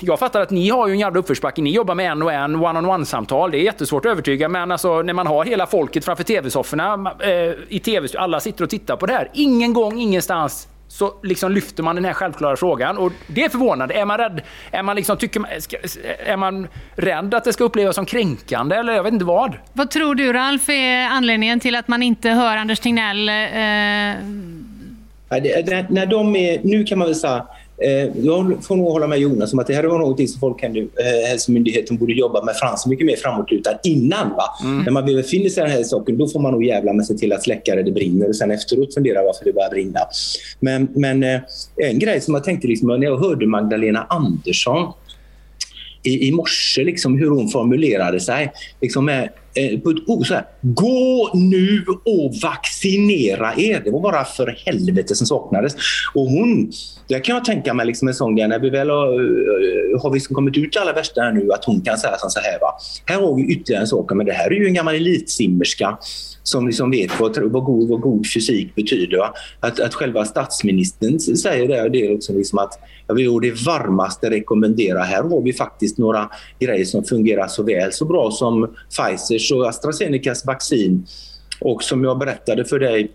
jag 0.00 0.18
fattar 0.18 0.40
att 0.40 0.50
ni 0.50 0.68
har 0.68 0.86
ju 0.86 0.92
en 0.92 0.98
jävla 0.98 1.20
uppförsbacke. 1.20 1.62
Ni 1.62 1.70
jobbar 1.70 1.94
med 1.94 2.10
en 2.10 2.22
och 2.22 2.32
en 2.32 2.56
one-on-one-samtal. 2.56 3.50
Det 3.50 3.58
är 3.58 3.62
jättesvårt 3.62 4.06
att 4.06 4.12
övertyga. 4.12 4.48
Men 4.48 4.72
alltså, 4.72 5.02
när 5.02 5.12
man 5.12 5.26
har 5.26 5.44
hela 5.44 5.66
folket 5.66 6.04
framför 6.04 6.24
tv-sofforna, 6.24 7.14
eh, 7.20 7.52
i 7.68 7.80
tv, 7.84 8.08
alla 8.18 8.40
sitter 8.40 8.64
och 8.64 8.70
tittar 8.70 8.96
på 8.96 9.06
det 9.06 9.12
här. 9.12 9.30
Ingen 9.32 9.72
gång, 9.72 10.00
ingenstans 10.00 10.68
så 10.92 11.14
liksom 11.22 11.52
lyfter 11.52 11.82
man 11.82 11.94
den 11.96 12.04
här 12.04 12.12
självklara 12.12 12.56
frågan. 12.56 12.98
Och 12.98 13.12
det 13.26 13.44
är 13.44 13.48
förvånande. 13.48 13.94
Är 13.94 14.04
man 14.04 14.18
rädd, 14.18 14.40
är 14.70 14.82
man 14.82 14.96
liksom, 14.96 15.16
tycker 15.16 15.40
man, 15.40 15.50
ska, 15.58 15.76
är 16.26 16.36
man 16.36 16.68
rädd 16.96 17.34
att 17.34 17.44
det 17.44 17.52
ska 17.52 17.64
upplevas 17.64 17.94
som 17.94 18.06
kränkande 18.06 18.76
eller 18.76 18.92
jag 18.92 19.02
vet 19.02 19.12
inte 19.12 19.24
vad? 19.24 19.54
Vad 19.72 19.90
tror 19.90 20.14
du 20.14 20.32
Ralf 20.32 20.68
är 20.68 21.06
anledningen 21.06 21.60
till 21.60 21.74
att 21.74 21.88
man 21.88 22.02
inte 22.02 22.30
hör 22.30 22.56
Anders 22.56 22.80
Tegnell 22.80 23.28
eh, 23.28 23.34
Ja, 25.28 25.40
det- 25.40 25.66
när, 25.70 25.86
när 25.90 26.06
de 26.06 26.36
är, 26.36 26.60
nu 26.64 26.84
kan 26.84 26.98
man 26.98 27.08
väl 27.08 27.14
säga, 27.14 27.46
jag 28.22 28.64
får 28.64 28.76
nog 28.76 28.88
hålla 28.92 29.06
med 29.06 29.18
Jonas 29.18 29.52
om 29.52 29.58
att 29.58 29.66
det 29.66 29.74
här 29.74 29.84
var 29.84 29.98
något 29.98 30.30
som 30.30 30.40
Folkhälsomyndigheten 30.40 31.96
borde 31.96 32.12
jobba 32.12 32.44
med 32.44 32.56
fram 32.56 32.76
så 32.76 32.88
mycket 32.88 33.06
mer 33.06 33.16
framåtlutad 33.16 33.78
innan. 33.82 34.30
Va? 34.30 34.44
Mm. 34.62 34.84
När 34.84 34.90
man 34.90 35.04
befinner 35.04 35.48
sig 35.48 35.62
i 35.62 35.66
den 35.66 35.76
här 35.76 35.82
saken, 35.82 36.18
då 36.18 36.28
får 36.28 36.40
man 36.40 36.52
nog 36.52 36.64
jävla 36.64 36.92
med 36.92 37.06
sig 37.06 37.16
till 37.16 37.32
att 37.32 37.42
släcka 37.42 37.74
det 37.74 37.82
det 37.82 37.92
brinner 37.92 38.28
och 38.28 38.36
sen 38.36 38.50
efteråt 38.50 38.94
fundera 38.94 39.22
varför 39.22 39.44
det 39.44 39.52
börjar 39.52 39.70
brinna. 39.70 40.00
Men, 40.60 40.88
men 40.94 41.22
eh, 41.22 41.40
en 41.76 41.98
grej 41.98 42.20
som 42.20 42.34
jag 42.34 42.44
tänkte 42.44 42.68
liksom, 42.68 42.88
när 42.88 43.06
jag 43.06 43.18
hörde 43.18 43.46
Magdalena 43.46 44.06
Andersson 44.08 44.92
i, 46.02 46.28
i 46.28 46.32
morse, 46.32 46.84
liksom, 46.84 47.18
hur 47.18 47.30
hon 47.30 47.48
formulerade 47.48 48.20
sig. 48.20 48.52
Liksom 48.80 49.04
med, 49.04 49.28
eh, 49.54 49.80
på 49.80 49.90
ett 49.90 50.08
ord 50.08 50.26
så 50.26 50.34
här, 50.34 50.44
gå 50.62 51.30
nu 51.34 51.84
och 52.04 52.34
vaccinera 52.42 53.54
er. 53.56 53.82
Det 53.84 53.90
var 53.90 54.00
bara 54.00 54.24
för 54.24 54.56
helvete 54.66 55.14
som 55.14 55.26
saknades. 55.26 55.74
Och 56.14 56.26
hon, 56.26 56.72
där 57.08 57.24
kan 57.24 57.34
jag 57.34 57.44
tänka 57.44 57.74
mig 57.74 57.86
liksom 57.86 58.08
en 58.08 58.14
sån 58.14 58.36
grej, 58.36 58.48
när 58.48 58.58
vi 58.58 58.70
väl 58.70 58.90
har, 58.90 59.06
eh, 59.06 60.02
har 60.02 60.10
vi 60.10 60.14
liksom 60.14 60.34
kommit 60.34 60.56
ut 60.56 60.76
i 60.76 60.78
alla 60.78 60.92
värsta 60.92 61.20
här 61.20 61.32
nu, 61.32 61.52
att 61.52 61.64
hon 61.64 61.80
kan 61.80 61.98
säga 61.98 62.16
så 62.18 62.40
här. 62.40 62.60
Va? 62.60 62.74
Här 63.06 63.20
har 63.20 63.34
vi 63.34 63.42
ytterligare 63.42 63.80
en 63.80 63.86
sak, 63.86 64.12
men 64.12 64.26
det 64.26 64.32
här 64.32 64.50
är 64.50 64.54
ju 64.54 64.66
en 64.66 64.74
gammal 64.74 64.94
elitsimmerska 64.94 65.98
som 66.42 66.66
liksom 66.66 66.90
vet 66.90 67.20
vad, 67.20 67.38
vad, 67.38 67.64
god, 67.64 67.88
vad 67.88 68.00
god 68.00 68.26
fysik 68.34 68.74
betyder. 68.74 69.18
Va? 69.18 69.34
Att, 69.60 69.80
att 69.80 69.94
själva 69.94 70.24
statsministern 70.24 71.18
säger 71.18 71.68
det, 71.68 71.88
det 71.88 72.06
är 72.06 72.14
också 72.16 72.32
liksom 72.32 72.58
att 72.58 72.78
jag 73.06 73.14
vill 73.14 73.40
det 73.42 73.66
varmaste 73.66 74.30
rekommendera. 74.30 75.02
Här 75.02 75.22
har 75.22 75.42
vi 75.42 75.52
faktiskt 75.52 75.98
några 75.98 76.30
grejer 76.58 76.84
som 76.84 77.04
fungerar 77.04 77.46
så 77.46 77.62
väl 77.62 77.92
så 77.92 78.04
bra 78.04 78.30
som 78.30 78.74
Pfizers 79.42 79.52
och 79.52 79.68
AstraZenecas 79.68 80.46
vaccin. 80.46 81.06
Och 81.60 81.82
som 81.82 82.04
jag 82.04 82.18
berättade 82.18 82.64
för 82.64 82.78
dig 82.78 83.10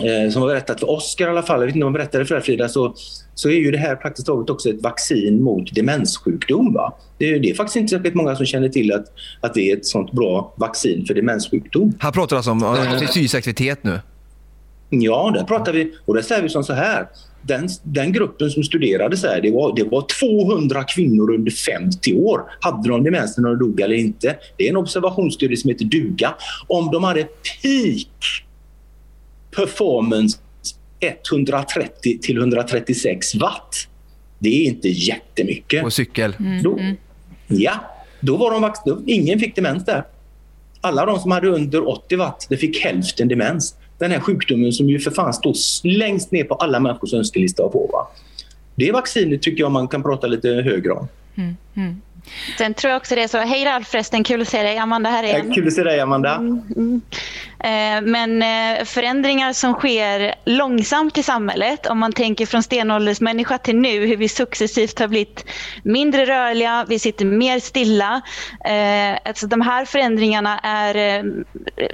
eh, 0.00 0.32
som 0.32 0.42
har 0.42 0.48
berättat 0.48 0.80
för 0.80 0.90
Oskar 0.90 1.26
i 1.26 1.30
alla 1.30 1.42
fall, 1.42 1.60
jag 1.60 1.66
vet 1.66 1.74
inte 1.74 1.86
om 1.86 1.94
jag 1.94 2.00
berättade 2.00 2.26
för 2.26 2.34
dig 2.34 2.44
Frida, 2.44 2.68
så, 2.68 2.94
så 3.34 3.48
är 3.48 3.54
ju 3.54 3.70
det 3.70 3.78
här 3.78 3.96
praktiskt 3.96 4.26
taget 4.26 4.50
också 4.50 4.68
ett 4.68 4.82
vaccin 4.82 5.42
mot 5.42 5.74
demenssjukdom. 5.74 6.74
Va? 6.74 6.92
Det, 7.18 7.30
är, 7.30 7.40
det 7.40 7.50
är 7.50 7.54
faktiskt 7.54 7.76
inte 7.76 7.90
särskilt 7.90 8.14
många 8.14 8.36
som 8.36 8.46
känner 8.46 8.68
till 8.68 8.92
att, 8.92 9.04
att 9.40 9.54
det 9.54 9.70
är 9.70 9.76
ett 9.76 9.86
sånt 9.86 10.12
bra 10.12 10.54
vaccin 10.56 11.06
för 11.06 11.14
demenssjukdom. 11.14 11.92
Han 11.98 12.12
pratar 12.12 12.36
alltså 12.36 12.50
om 12.50 12.62
uh, 12.62 12.98
fysisk 12.98 13.34
aktivitet 13.34 13.84
nu? 13.84 14.00
Ja, 14.90 15.30
där 15.34 15.44
pratar 15.44 15.72
vi, 15.72 15.94
och 16.04 16.14
där 16.14 16.22
säger 16.22 16.42
vi 16.42 16.48
som 16.48 16.64
så 16.64 16.72
här. 16.72 17.06
Den, 17.46 17.68
den 17.82 18.12
gruppen 18.12 18.50
som 18.50 18.64
studerades 18.64 19.22
här, 19.22 19.40
det 19.40 19.50
var, 19.50 19.76
det 19.76 19.84
var 19.84 20.06
200 20.20 20.84
kvinnor 20.84 21.34
under 21.34 21.52
50 21.52 22.14
år. 22.14 22.40
Hade 22.60 22.88
de 22.88 23.04
demens 23.04 23.38
när 23.38 23.48
de 23.48 23.58
dog 23.58 23.80
eller 23.80 23.94
inte? 23.94 24.36
Det 24.56 24.64
är 24.66 24.70
en 24.70 24.76
observationsstudie 24.76 25.56
som 25.56 25.70
heter 25.70 25.84
DUGA. 25.84 26.34
Om 26.66 26.90
de 26.90 27.04
hade 27.04 27.24
peak 27.24 28.44
performance 29.56 30.38
130 31.00 32.18
till 32.22 32.36
136 32.36 33.34
watt. 33.34 33.74
Det 34.38 34.48
är 34.48 34.64
inte 34.64 34.88
jättemycket. 34.88 35.82
På 35.82 35.90
cykel? 35.90 36.36
Mm. 36.40 36.62
Då, 36.62 36.78
ja, 37.46 37.72
då 38.20 38.36
var 38.36 38.50
de 38.50 38.64
vax- 38.64 39.02
ingen 39.06 39.38
fick 39.38 39.56
demens 39.56 39.84
där. 39.84 40.04
Alla 40.80 41.06
de 41.06 41.18
som 41.18 41.30
hade 41.30 41.48
under 41.48 41.88
80 41.88 42.16
watt, 42.16 42.46
det 42.48 42.56
fick 42.56 42.84
hälften 42.84 43.28
demens. 43.28 43.74
Den 43.98 44.10
här 44.10 44.20
sjukdomen 44.20 44.72
som 44.72 44.90
ju 44.90 44.98
för 44.98 45.10
fan 45.10 45.32
står 45.32 45.54
längst 45.86 46.32
ner 46.32 46.44
på 46.44 46.54
alla 46.54 46.80
människors 46.80 47.14
önskelista 47.14 47.64
att 47.64 47.72
få. 47.72 47.90
Va? 47.92 48.08
Det 48.74 48.92
vaccinet 48.92 49.42
tycker 49.42 49.62
jag 49.62 49.72
man 49.72 49.88
kan 49.88 50.02
prata 50.02 50.26
lite 50.26 50.48
högre 50.48 50.92
om. 50.92 51.08
Mm, 51.34 51.56
mm. 51.74 52.00
Sen 52.58 52.74
tror 52.74 52.90
jag 52.90 52.96
också 53.00 53.14
det 53.14 53.22
är 53.22 53.28
så. 53.28 53.38
Hej 53.38 53.64
Ralf 53.64 53.88
förresten, 53.88 54.24
kul 54.24 54.42
att 54.42 54.48
se 54.48 54.62
dig. 54.62 54.78
Amanda 54.78 55.10
här 55.10 55.22
igen. 55.22 55.54
Kul 55.54 55.66
att 55.66 55.72
se 55.72 55.82
dig 55.82 56.00
Amanda. 56.00 56.34
Mm, 56.34 56.62
mm. 56.76 57.02
Eh, 57.58 58.00
men 58.02 58.42
eh, 58.42 58.84
förändringar 58.84 59.52
som 59.52 59.74
sker 59.74 60.34
långsamt 60.44 61.18
i 61.18 61.22
samhället, 61.22 61.86
om 61.86 61.98
man 61.98 62.12
tänker 62.12 62.46
från 62.46 62.62
stenåldersmänniska 62.62 63.58
till 63.58 63.76
nu, 63.76 64.06
hur 64.06 64.16
vi 64.16 64.28
successivt 64.28 64.98
har 64.98 65.08
blivit 65.08 65.44
mindre 65.82 66.26
rörliga, 66.26 66.86
vi 66.88 66.98
sitter 66.98 67.24
mer 67.24 67.60
stilla. 67.60 68.20
Eh, 68.64 69.18
alltså 69.24 69.46
de 69.46 69.60
här 69.60 69.84
förändringarna 69.84 70.58
är 70.58 71.24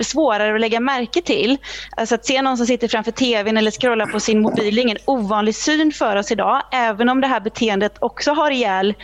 svårare 0.01 0.55
att 0.55 0.61
lägga 0.61 0.81
märke 0.81 1.23
till. 1.23 1.59
Alltså 1.97 2.15
att 2.15 2.27
se 2.27 2.43
någon 2.43 2.57
som 2.57 2.67
sitter 2.67 2.89
framför 2.89 3.13
tvn 3.13 3.57
eller 3.57 3.71
scrollar 3.71 4.07
på 4.07 4.21
sin 4.21 4.43
mobil 4.43 4.79
är 4.79 4.83
ingen 4.83 4.99
ovanlig 5.05 5.55
syn 5.55 5.93
för 5.93 6.17
oss 6.17 6.33
idag, 6.33 6.63
även 6.73 7.09
om 7.09 7.21
det 7.21 7.27
här 7.27 7.41
beteendet 7.41 7.97
också 8.01 8.33
har 8.33 8.51
ihjäl 8.51 8.95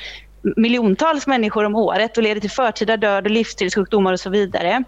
miljontals 0.57 1.27
människor 1.27 1.65
om 1.65 1.75
året 1.75 2.17
och 2.17 2.23
leder 2.23 2.41
till 2.41 2.51
förtida 2.51 2.97
död 2.97 3.25
och 3.25 3.31
livsstilssjukdomar 3.31 4.13
och 4.13 4.21
så 4.21 4.31
vidare. 4.31 4.85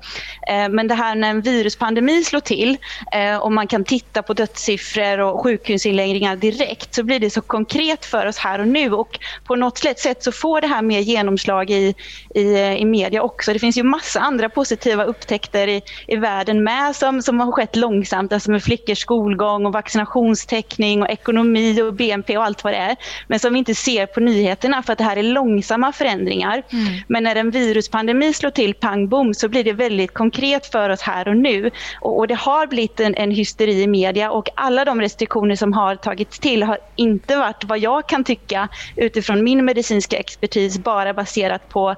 Eh, 0.49 0.69
men 0.69 0.89
det 0.89 0.95
här 0.95 1.15
när 1.15 1.31
en 1.31 1.41
viruspandemi 1.41 2.25
slår 2.25 2.41
till 2.41 2.77
eh, 3.13 3.37
och 3.37 3.53
man 3.53 3.67
kan 3.67 3.85
titta 3.85 4.23
på 4.23 4.35
dödssiffror 4.35 5.19
och 5.19 5.43
sjukhusinläggningar 5.43 6.37
direkt 6.37 6.95
så 6.95 7.03
blir 7.03 7.21
det 7.21 7.31
så 7.31 7.41
konkret 7.41 8.05
för 8.05 8.27
oss 8.27 8.39
här 8.39 8.59
och 8.59 8.69
nu 8.69 8.93
och 8.93 9.19
på 9.45 9.57
något 9.57 9.79
sätt 9.79 10.23
så 10.23 10.33
får 10.33 10.61
det 10.61 10.67
här 10.67 10.83
mer 10.83 11.01
genomslag 11.01 11.71
i, 11.71 11.95
i, 12.35 12.55
eh, 12.55 12.75
i 12.75 12.85
media 12.85 13.23
också. 13.23 13.53
Det 13.53 13.59
finns 13.59 13.77
ju 13.77 13.83
massa 13.83 14.21
andra 14.21 14.49
positiva 14.49 15.05
upptäckter 15.05 15.69
i, 15.69 15.83
i 16.07 16.17
världen 16.17 16.65
med 16.65 16.97
som, 16.97 17.23
som 17.23 17.41
har 17.41 17.53
skett 17.53 17.77
långsamt, 17.77 18.33
alltså 18.33 18.51
med 18.51 18.63
flickors 18.63 18.99
skolgång 18.99 19.67
och 19.67 19.73
vaccinationstäckning 19.73 21.03
och 21.03 21.11
ekonomi 21.11 21.83
och 21.83 21.95
BNP 21.95 22.39
och 22.39 22.45
allt 22.45 22.65
vad 22.65 22.73
det 22.73 22.77
är. 22.77 22.97
Men 23.27 23.39
som 23.39 23.53
vi 23.53 23.59
inte 23.59 23.75
ser 23.75 24.07
på 24.07 24.21
nyheterna 24.21 24.83
för 24.83 24.93
att 24.93 24.99
det 24.99 25.05
här 25.05 25.17
är 25.17 25.23
långsamma 25.41 25.93
förändringar. 25.93 26.63
Mm. 26.73 26.87
Men 27.09 27.23
när 27.23 27.37
en 27.37 27.51
viruspandemi 27.51 28.33
slår 28.33 28.51
till 28.51 28.75
pang 28.75 29.09
bom 29.09 29.35
så 29.35 29.49
blir 29.49 29.65
det 29.65 29.73
väldigt 29.73 30.15
konkret 30.15 30.67
för 30.67 30.91
oss 30.91 31.01
här 31.01 31.29
och 31.29 31.37
nu. 31.37 31.71
Och, 32.01 32.19
och 32.19 32.29
det 32.29 32.35
har 32.35 32.67
blivit 32.67 33.01
en, 33.01 33.15
en, 33.15 33.31
hysteri 33.31 33.83
i 33.83 33.87
media 33.87 34.31
och 34.31 34.49
alla 34.57 34.85
de 34.85 35.01
restriktioner 35.01 35.57
som 35.57 35.73
har 35.73 35.97
tagits 35.97 36.39
till 36.39 36.63
har 36.63 36.79
inte 36.97 37.37
varit 37.37 37.65
vad 37.65 37.79
jag 37.79 38.09
kan 38.09 38.25
tycka 38.25 38.69
utifrån 38.97 39.45
min 39.45 39.65
medicinska 39.65 40.17
expertis 40.17 40.79
bara 40.79 41.15
baserat 41.15 41.69
på, 41.69 41.95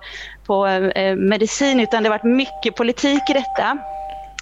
på 0.46 0.66
eh, 0.66 1.16
medicin 1.16 1.80
utan 1.80 2.02
det 2.02 2.08
har 2.08 2.18
varit 2.18 2.36
mycket 2.36 2.76
politik 2.76 3.30
i 3.30 3.32
detta. 3.32 3.78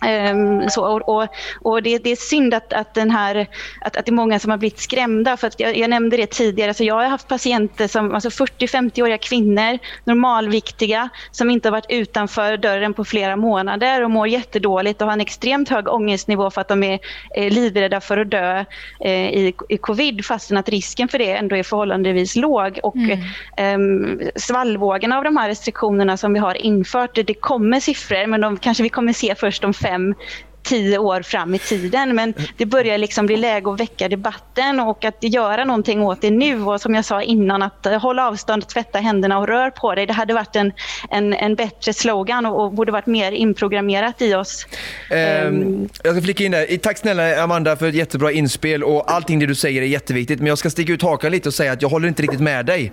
Um, 0.02 0.68
så, 0.68 0.98
och, 0.98 1.28
och, 1.60 1.82
det, 1.82 1.98
det, 1.98 2.10
är 2.10 2.16
synd 2.16 2.54
att, 2.54 2.72
att, 2.72 2.94
den 2.94 3.10
här, 3.10 3.46
att, 3.80 3.96
att 3.96 4.06
det 4.06 4.10
är 4.10 4.14
många 4.14 4.38
som 4.38 4.50
har 4.50 4.58
blivit 4.58 4.78
skrämda. 4.78 5.36
För 5.36 5.50
jag, 5.58 5.76
jag 5.76 5.90
nämnde 5.90 6.16
det 6.16 6.26
tidigare. 6.26 6.74
Så 6.74 6.84
jag 6.84 6.94
har 6.94 7.04
haft 7.04 7.28
patienter, 7.28 7.88
som, 7.88 8.14
alltså 8.14 8.28
40-50-åriga 8.28 9.18
kvinnor, 9.18 9.78
normalviktiga, 10.04 11.08
som 11.30 11.50
inte 11.50 11.68
har 11.68 11.72
varit 11.72 11.90
utanför 11.90 12.56
dörren 12.56 12.94
på 12.94 13.04
flera 13.04 13.36
månader 13.36 14.04
och 14.04 14.10
mår 14.10 14.28
jättedåligt 14.28 15.02
och 15.02 15.06
har 15.06 15.12
en 15.12 15.20
extremt 15.20 15.68
hög 15.68 15.88
ångestnivå 15.88 16.50
för 16.50 16.60
att 16.60 16.68
de 16.68 16.82
är 16.82 16.98
eh, 17.36 17.52
livrädda 17.52 18.00
för 18.00 18.18
att 18.18 18.30
dö 18.30 18.64
eh, 19.00 19.30
i, 19.30 19.54
i 19.68 19.76
covid 19.76 20.24
fastän 20.24 20.56
att 20.56 20.68
risken 20.68 21.08
för 21.08 21.18
det 21.18 21.32
ändå 21.32 21.56
är 21.56 21.62
förhållandevis 21.62 22.36
låg. 22.36 22.80
Och, 22.82 22.96
mm. 22.96 24.20
eh, 24.20 24.28
svallvågen 24.36 25.12
av 25.12 25.24
de 25.24 25.36
här 25.36 25.48
restriktionerna 25.48 26.16
som 26.16 26.32
vi 26.32 26.38
har 26.38 26.54
infört, 26.54 27.14
det, 27.14 27.22
det 27.22 27.34
kommer 27.34 27.80
siffror 27.80 28.26
men 28.26 28.40
de 28.40 28.56
kanske 28.56 28.82
vi 28.82 28.88
kommer 28.88 29.12
se 29.12 29.34
först 29.34 29.64
om 29.64 29.74
fem 29.74 29.89
fem 29.90 30.14
tio 30.62 30.98
år 30.98 31.22
fram 31.22 31.54
i 31.54 31.58
tiden. 31.58 32.14
Men 32.14 32.34
det 32.56 32.66
börjar 32.66 32.98
liksom 32.98 33.26
bli 33.26 33.36
läge 33.36 33.70
att 33.70 33.80
väcka 33.80 34.08
debatten 34.08 34.80
och 34.80 35.04
att 35.04 35.16
göra 35.20 35.64
någonting 35.64 36.02
åt 36.02 36.20
det 36.20 36.30
nu. 36.30 36.62
Och 36.62 36.80
som 36.80 36.94
jag 36.94 37.04
sa 37.04 37.22
innan, 37.22 37.62
att 37.62 37.86
hålla 38.02 38.28
avstånd, 38.28 38.68
tvätta 38.68 38.98
händerna 38.98 39.38
och 39.38 39.46
rör 39.46 39.70
på 39.70 39.94
dig. 39.94 40.06
Det 40.06 40.12
hade 40.12 40.34
varit 40.34 40.56
en, 40.56 40.72
en, 41.10 41.32
en 41.32 41.54
bättre 41.54 41.92
slogan 41.92 42.46
och, 42.46 42.64
och 42.64 42.72
borde 42.72 42.92
varit 42.92 43.06
mer 43.06 43.32
inprogrammerat 43.32 44.22
i 44.22 44.34
oss. 44.34 44.66
Um, 45.46 45.88
jag 46.04 46.14
ska 46.14 46.22
flika 46.22 46.44
in 46.44 46.52
där. 46.52 46.76
Tack 46.76 46.98
snälla 46.98 47.42
Amanda 47.42 47.76
för 47.76 47.88
ett 47.88 47.94
jättebra 47.94 48.32
inspel 48.32 48.84
och 48.84 49.12
allting 49.12 49.38
det 49.38 49.46
du 49.46 49.54
säger 49.54 49.82
är 49.82 49.86
jätteviktigt. 49.86 50.38
Men 50.38 50.46
jag 50.46 50.58
ska 50.58 50.70
sticka 50.70 50.92
ut 50.92 51.02
hakan 51.02 51.32
lite 51.32 51.48
och 51.48 51.54
säga 51.54 51.72
att 51.72 51.82
jag 51.82 51.88
håller 51.88 52.08
inte 52.08 52.22
riktigt 52.22 52.40
med 52.40 52.66
dig. 52.66 52.92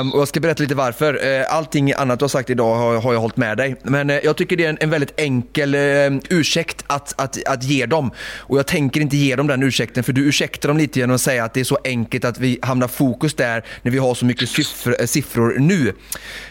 Um, 0.00 0.12
och 0.12 0.20
jag 0.20 0.28
ska 0.28 0.40
berätta 0.40 0.62
lite 0.62 0.74
varför. 0.74 1.14
Uh, 1.14 1.54
allting 1.54 1.92
annat 1.92 2.18
du 2.18 2.22
har 2.22 2.28
sagt 2.28 2.50
idag 2.50 2.74
har, 2.74 3.00
har 3.00 3.12
jag 3.12 3.20
hållit 3.20 3.36
med 3.36 3.56
dig. 3.56 3.76
Men 3.82 4.10
uh, 4.10 4.16
jag 4.24 4.36
tycker 4.36 4.56
det 4.56 4.64
är 4.64 4.68
en, 4.68 4.78
en 4.80 4.90
väldigt 4.90 5.20
enkel 5.20 5.74
uh, 5.74 6.18
ursäkt 6.30 6.53
att, 6.86 7.14
att, 7.16 7.44
att 7.46 7.62
ge 7.64 7.86
dem. 7.86 8.10
Och 8.36 8.58
jag 8.58 8.66
tänker 8.66 9.00
inte 9.00 9.16
ge 9.16 9.36
dem 9.36 9.46
den 9.46 9.62
ursäkten 9.62 10.04
för 10.04 10.12
du 10.12 10.28
ursäktar 10.28 10.68
dem 10.68 10.78
lite 10.78 10.98
genom 10.98 11.14
att 11.14 11.20
säga 11.20 11.44
att 11.44 11.54
det 11.54 11.60
är 11.60 11.64
så 11.64 11.78
enkelt 11.84 12.24
att 12.24 12.38
vi 12.38 12.58
hamnar 12.62 12.88
fokus 12.88 13.34
där 13.34 13.64
när 13.82 13.92
vi 13.92 13.98
har 13.98 14.14
så 14.14 14.24
mycket 14.24 14.48
siffror, 14.48 14.96
eh, 15.00 15.06
siffror 15.06 15.56
nu. 15.58 15.92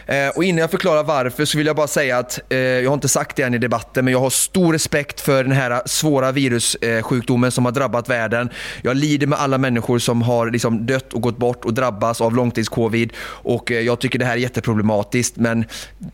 Eh, 0.06 0.28
och 0.28 0.44
innan 0.44 0.58
jag 0.60 0.70
förklarar 0.70 1.04
varför 1.04 1.44
så 1.44 1.58
vill 1.58 1.66
jag 1.66 1.76
bara 1.76 1.86
säga 1.86 2.18
att, 2.18 2.40
eh, 2.48 2.58
jag 2.58 2.90
har 2.90 2.94
inte 2.94 3.08
sagt 3.08 3.36
det 3.36 3.42
än 3.42 3.54
i 3.54 3.58
debatten, 3.58 4.04
men 4.04 4.12
jag 4.12 4.20
har 4.20 4.30
stor 4.30 4.72
respekt 4.72 5.20
för 5.20 5.44
den 5.44 5.52
här 5.52 5.82
svåra 5.86 6.32
virussjukdomen 6.32 7.50
som 7.50 7.64
har 7.64 7.72
drabbat 7.72 8.08
världen. 8.08 8.50
Jag 8.82 8.96
lider 8.96 9.26
med 9.26 9.38
alla 9.38 9.58
människor 9.58 9.98
som 9.98 10.22
har 10.22 10.50
liksom 10.50 10.86
dött 10.86 11.12
och 11.12 11.22
gått 11.22 11.38
bort 11.38 11.64
och 11.64 11.74
drabbas 11.74 12.20
av 12.20 12.34
långtidscovid 12.34 13.12
och 13.18 13.72
eh, 13.72 13.80
jag 13.80 13.98
tycker 14.00 14.18
det 14.18 14.24
här 14.24 14.32
är 14.32 14.36
jätteproblematiskt. 14.36 15.36
Men 15.36 15.64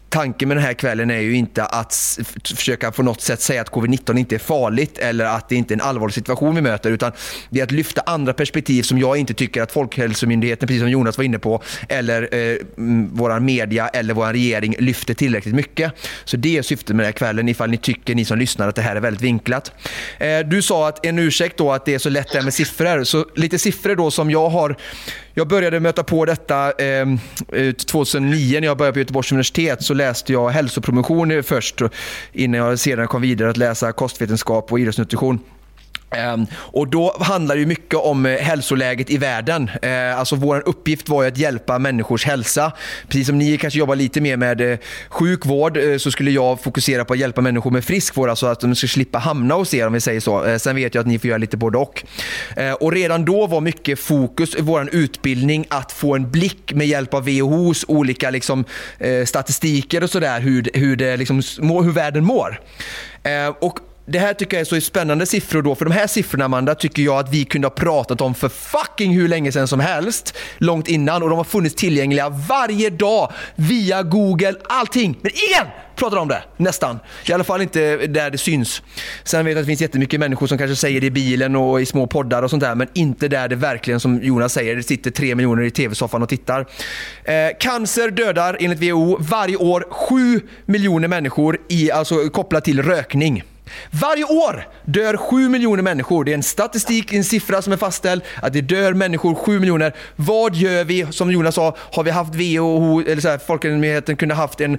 tanken 0.08 0.48
med 0.48 0.56
den 0.56 0.64
här 0.64 0.74
kvällen 0.74 1.10
är 1.10 1.20
ju 1.20 1.34
inte 1.34 1.64
att 1.64 2.18
försöka 2.44 2.90
på 2.90 3.02
något 3.02 3.20
sätt 3.20 3.40
säga 3.40 3.60
att 3.60 3.70
covid-19 3.80 4.18
inte 4.18 4.34
är 4.34 4.38
farligt 4.38 4.98
eller 4.98 5.24
att 5.24 5.48
det 5.48 5.56
inte 5.56 5.74
är 5.74 5.76
en 5.76 5.80
allvarlig 5.80 6.14
situation 6.14 6.54
vi 6.54 6.60
möter 6.60 6.90
utan 6.90 7.12
det 7.50 7.60
är 7.60 7.64
att 7.64 7.70
lyfta 7.70 8.00
andra 8.00 8.32
perspektiv 8.32 8.82
som 8.82 8.98
jag 8.98 9.16
inte 9.16 9.34
tycker 9.34 9.62
att 9.62 9.72
Folkhälsomyndigheten, 9.72 10.66
precis 10.66 10.80
som 10.80 10.90
Jonas 10.90 11.18
var 11.18 11.24
inne 11.24 11.38
på, 11.38 11.62
eller 11.88 12.34
eh, 12.34 12.56
våra 13.12 13.40
media 13.40 13.88
eller 13.88 14.14
vår 14.14 14.26
regering 14.32 14.74
lyfter 14.78 15.14
tillräckligt 15.14 15.54
mycket. 15.54 15.92
Så 16.24 16.36
det 16.36 16.58
är 16.58 16.62
syftet 16.62 16.88
med 16.88 16.98
den 16.98 17.06
här 17.06 17.12
kvällen 17.12 17.48
ifall 17.48 17.70
ni 17.70 17.76
tycker, 17.76 18.14
ni 18.14 18.24
som 18.24 18.38
lyssnar, 18.38 18.68
att 18.68 18.74
det 18.74 18.82
här 18.82 18.96
är 18.96 19.00
väldigt 19.00 19.22
vinklat. 19.22 19.72
Eh, 20.18 20.38
du 20.38 20.62
sa 20.62 20.88
att 20.88 21.06
en 21.06 21.18
ursäkt 21.18 21.56
då 21.56 21.72
att 21.72 21.84
det 21.84 21.94
är 21.94 21.98
så 21.98 22.08
lätt 22.08 22.32
det 22.32 22.42
med 22.42 22.54
siffror. 22.54 23.04
Så 23.04 23.26
lite 23.36 23.58
siffror 23.58 23.96
då 23.96 24.10
som 24.10 24.30
jag 24.30 24.48
har 24.48 24.76
jag 25.40 25.48
började 25.48 25.80
möta 25.80 26.04
på 26.04 26.24
detta 26.24 26.72
ehm, 26.72 27.18
eh, 27.52 27.72
2009 27.72 28.60
när 28.60 28.66
jag 28.66 28.76
började 28.76 28.92
på 28.92 28.98
Göteborgs 28.98 29.32
universitet. 29.32 29.82
Så 29.82 29.94
läste 29.94 30.32
jag 30.32 30.50
hälsopromotion 30.50 31.42
först 31.42 31.80
innan 32.32 32.60
jag 32.60 32.78
sedan 32.78 33.08
kom 33.08 33.22
vidare 33.22 33.50
att 33.50 33.56
läsa 33.56 33.92
kostvetenskap 33.92 34.72
och 34.72 34.80
idrottsnutrition. 34.80 35.38
Ehm, 36.10 36.46
och 36.54 36.88
då 36.88 37.16
handlar 37.20 37.56
det 37.56 37.66
mycket 37.66 37.94
om 37.94 38.26
eh, 38.26 38.38
hälsoläget 38.38 39.10
i 39.10 39.16
världen. 39.16 39.70
Eh, 39.82 40.18
alltså 40.18 40.36
vår 40.36 40.62
uppgift 40.66 41.08
var 41.08 41.22
ju 41.22 41.28
att 41.28 41.38
hjälpa 41.38 41.78
människors 41.78 42.26
hälsa. 42.26 42.72
Precis 43.08 43.26
som 43.26 43.38
ni 43.38 43.58
kanske 43.58 43.78
jobbar 43.78 43.96
lite 43.96 44.20
mer 44.20 44.36
med 44.36 44.72
eh, 44.72 44.78
sjukvård 45.08 45.78
så 45.98 46.10
skulle 46.10 46.30
jag 46.30 46.62
fokusera 46.62 47.04
på 47.04 47.12
att 47.12 47.18
hjälpa 47.18 47.40
människor 47.40 47.70
med 47.70 47.84
friskvård, 47.84 48.30
alltså 48.30 48.46
att 48.46 48.60
de 48.60 48.74
ska 48.74 48.86
slippa 48.86 49.18
hamna 49.18 49.54
hos 49.54 49.74
er 49.74 49.86
om 49.86 49.92
vi 49.92 50.00
säger 50.00 50.20
så. 50.20 50.58
Sen 50.58 50.76
vet 50.76 50.94
jag 50.94 51.02
att 51.02 51.06
ni 51.06 51.18
får 51.18 51.28
göra 51.28 51.38
lite 51.38 51.56
både 51.56 51.78
och. 51.78 52.04
Och 52.80 52.92
redan 52.92 53.24
då 53.24 53.46
var 53.46 53.60
mycket 53.60 53.98
fokus 53.98 54.54
i 54.54 54.60
vår 54.60 54.88
utbildning 54.92 55.66
att 55.68 55.92
få 55.92 56.14
en 56.14 56.30
blick 56.30 56.72
med 56.72 56.86
hjälp 56.86 57.14
av 57.14 57.24
WHOs 57.24 57.84
olika 57.88 58.30
liksom, 58.30 58.64
statistiker 59.26 60.02
och 60.02 60.10
sådär 60.10 60.40
hur, 60.40 60.70
hur, 60.74 60.96
det 60.96 61.16
liksom, 61.16 61.42
hur 61.58 61.92
världen 61.92 62.24
mår. 62.24 62.60
Och 63.60 63.78
det 64.06 64.18
här 64.18 64.34
tycker 64.34 64.56
jag 64.56 64.60
är 64.60 64.64
så 64.64 64.80
spännande 64.80 65.26
siffror 65.26 65.62
då, 65.62 65.74
för 65.74 65.84
de 65.84 65.90
här 65.90 66.06
siffrorna 66.06 66.44
Amanda 66.44 66.74
tycker 66.74 67.02
jag 67.02 67.18
att 67.18 67.32
vi 67.32 67.44
kunde 67.44 67.66
ha 67.66 67.74
pratat 67.74 68.20
om 68.20 68.34
för 68.34 68.48
fucking 68.48 69.14
hur 69.14 69.28
länge 69.28 69.52
sedan 69.52 69.68
som 69.68 69.80
helst, 69.80 70.36
långt 70.58 70.88
innan 70.88 71.22
och 71.22 71.28
de 71.28 71.38
har 71.38 71.44
funnits 71.44 71.74
tillgängliga 71.74 72.28
varje 72.28 72.90
dag 72.90 73.32
via 73.54 74.02
Google, 74.02 74.54
allting. 74.68 75.18
Men 75.22 75.32
ingen 75.50 75.72
pratar 75.96 76.16
om 76.16 76.28
det, 76.28 76.42
nästan. 76.56 76.98
I 77.26 77.32
alla 77.32 77.44
fall 77.44 77.62
inte 77.62 77.96
där 77.96 78.30
det 78.30 78.38
syns. 78.38 78.82
Sen 79.24 79.44
vet 79.44 79.52
jag 79.52 79.60
att 79.60 79.66
det 79.66 79.70
finns 79.70 79.80
jättemycket 79.80 80.20
människor 80.20 80.46
som 80.46 80.58
kanske 80.58 80.76
säger 80.76 81.00
det 81.00 81.06
i 81.06 81.10
bilen 81.10 81.56
och 81.56 81.80
i 81.80 81.86
små 81.86 82.06
poddar 82.06 82.42
och 82.42 82.50
sånt 82.50 82.62
där, 82.62 82.74
men 82.74 82.88
inte 82.94 83.28
där 83.28 83.48
det 83.48 83.56
verkligen, 83.56 84.00
som 84.00 84.22
Jonas 84.22 84.52
säger, 84.52 84.76
det 84.76 84.82
sitter 84.82 85.10
tre 85.10 85.34
miljoner 85.34 85.62
i 85.62 85.70
tv-soffan 85.70 86.22
och 86.22 86.28
tittar. 86.28 86.66
Eh, 87.24 87.34
cancer 87.60 88.10
dödar 88.10 88.56
enligt 88.60 88.82
WHO 88.82 89.16
varje 89.20 89.56
år 89.56 89.86
7 89.90 90.40
miljoner 90.66 91.08
människor 91.08 91.58
i, 91.68 91.90
alltså, 91.90 92.28
kopplat 92.28 92.64
till 92.64 92.82
rökning. 92.82 93.44
Varje 93.90 94.24
år 94.24 94.68
dör 94.84 95.16
7 95.16 95.48
miljoner 95.48 95.82
människor. 95.82 96.24
Det 96.24 96.30
är 96.30 96.34
en 96.34 96.42
statistik, 96.42 97.12
en 97.12 97.24
siffra 97.24 97.62
som 97.62 97.72
är 97.72 97.76
fastställd 97.76 98.22
att 98.42 98.52
det 98.52 98.60
dör 98.60 98.92
människor 98.92 99.34
7 99.34 99.60
miljoner. 99.60 99.94
Vad 100.16 100.54
gör 100.54 100.84
vi? 100.84 101.06
Som 101.10 101.32
Jonas 101.32 101.54
sa, 101.54 101.76
har 101.92 102.02
vi 102.02 102.10
haft 102.10 102.34
WHO, 102.34 103.00
eller 103.00 103.20
så 103.20 103.28
här, 103.28 103.38
Folkhälsomyndigheten 103.38 104.16
kunde 104.16 104.34
haft 104.34 104.60
en, 104.60 104.78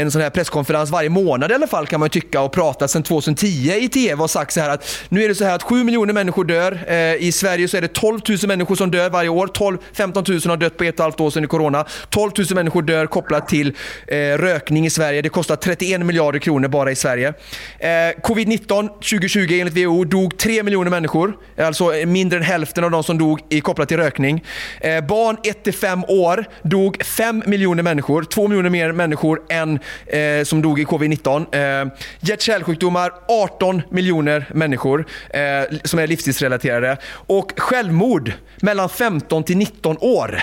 en 0.00 0.10
sån 0.10 0.22
här 0.22 0.30
presskonferens 0.30 0.90
varje 0.90 1.08
månad 1.08 1.50
i 1.50 1.54
alla 1.54 1.66
fall 1.66 1.86
kan 1.86 2.00
man 2.00 2.06
ju 2.06 2.20
tycka 2.20 2.40
och 2.40 2.52
prata 2.52 2.88
sedan 2.88 3.02
2010 3.02 3.72
i 3.80 3.88
tv 3.88 4.22
och 4.22 4.30
sagt 4.30 4.52
så 4.52 4.60
här 4.60 4.70
att 4.70 4.98
nu 5.08 5.24
är 5.24 5.28
det 5.28 5.34
så 5.34 5.44
här 5.44 5.54
att 5.54 5.62
7 5.62 5.84
miljoner 5.84 6.12
människor 6.14 6.44
dör. 6.44 6.84
Eh, 6.88 7.14
I 7.14 7.32
Sverige 7.32 7.68
så 7.68 7.76
är 7.76 7.80
det 7.80 7.88
12 7.88 8.20
000 8.28 8.38
människor 8.46 8.74
som 8.74 8.90
dör 8.90 9.10
varje 9.10 9.28
år. 9.28 9.46
12, 9.46 9.78
15 9.92 10.24
000 10.28 10.40
har 10.46 10.56
dött 10.56 10.76
på 10.76 10.84
ett 10.84 10.88
och 10.88 10.94
ett 10.94 11.00
halvt 11.00 11.20
år 11.20 11.30
sedan 11.30 11.44
i 11.44 11.46
corona. 11.46 11.84
12 12.10 12.30
000 12.38 12.46
människor 12.54 12.82
dör 12.82 13.06
kopplat 13.06 13.48
till 13.48 13.76
eh, 14.06 14.16
rökning 14.16 14.86
i 14.86 14.90
Sverige. 14.90 15.22
Det 15.22 15.28
kostar 15.28 15.56
31 15.56 16.00
miljarder 16.00 16.38
kronor 16.38 16.68
bara 16.68 16.90
i 16.90 16.96
Sverige. 16.96 17.28
Eh, 17.78 17.88
Covid-19 18.22 18.88
2020 18.88 19.60
enligt 19.60 19.76
WHO 19.76 20.04
dog 20.04 20.38
3 20.38 20.62
miljoner 20.62 20.90
människor. 20.90 21.36
Alltså 21.58 21.92
mindre 22.06 22.38
än 22.38 22.44
hälften 22.44 22.84
av 22.84 22.90
de 22.90 23.04
som 23.04 23.18
dog 23.18 23.40
i 23.48 23.60
kopplat 23.60 23.88
till 23.88 23.96
rökning. 23.96 24.44
Eh, 24.80 25.00
barn 25.00 25.36
1-5 25.64 26.04
år 26.08 26.44
dog 26.62 27.04
5 27.04 27.42
miljoner 27.46 27.82
människor. 27.82 28.22
2 28.22 28.48
miljoner 28.48 28.70
mer 28.70 28.92
människor 28.92 29.42
än 29.48 29.78
eh, 30.06 30.44
som 30.44 30.62
dog 30.62 30.80
i 30.80 30.84
covid-19. 30.84 31.82
Eh, 31.84 31.92
Hjärt-kärlsjukdomar 32.20 33.12
18 33.28 33.82
miljoner 33.90 34.50
människor 34.54 35.06
eh, 35.30 35.40
som 35.84 35.98
är 35.98 36.06
livsstilsrelaterade. 36.06 36.96
Och 37.10 37.52
självmord 37.56 38.32
mellan 38.62 38.88
15 38.88 39.44
till 39.44 39.56
19 39.56 39.96
år 40.00 40.42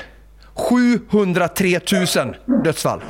703 0.55 1.79
000 2.15 2.35
dödsfall. 2.63 3.01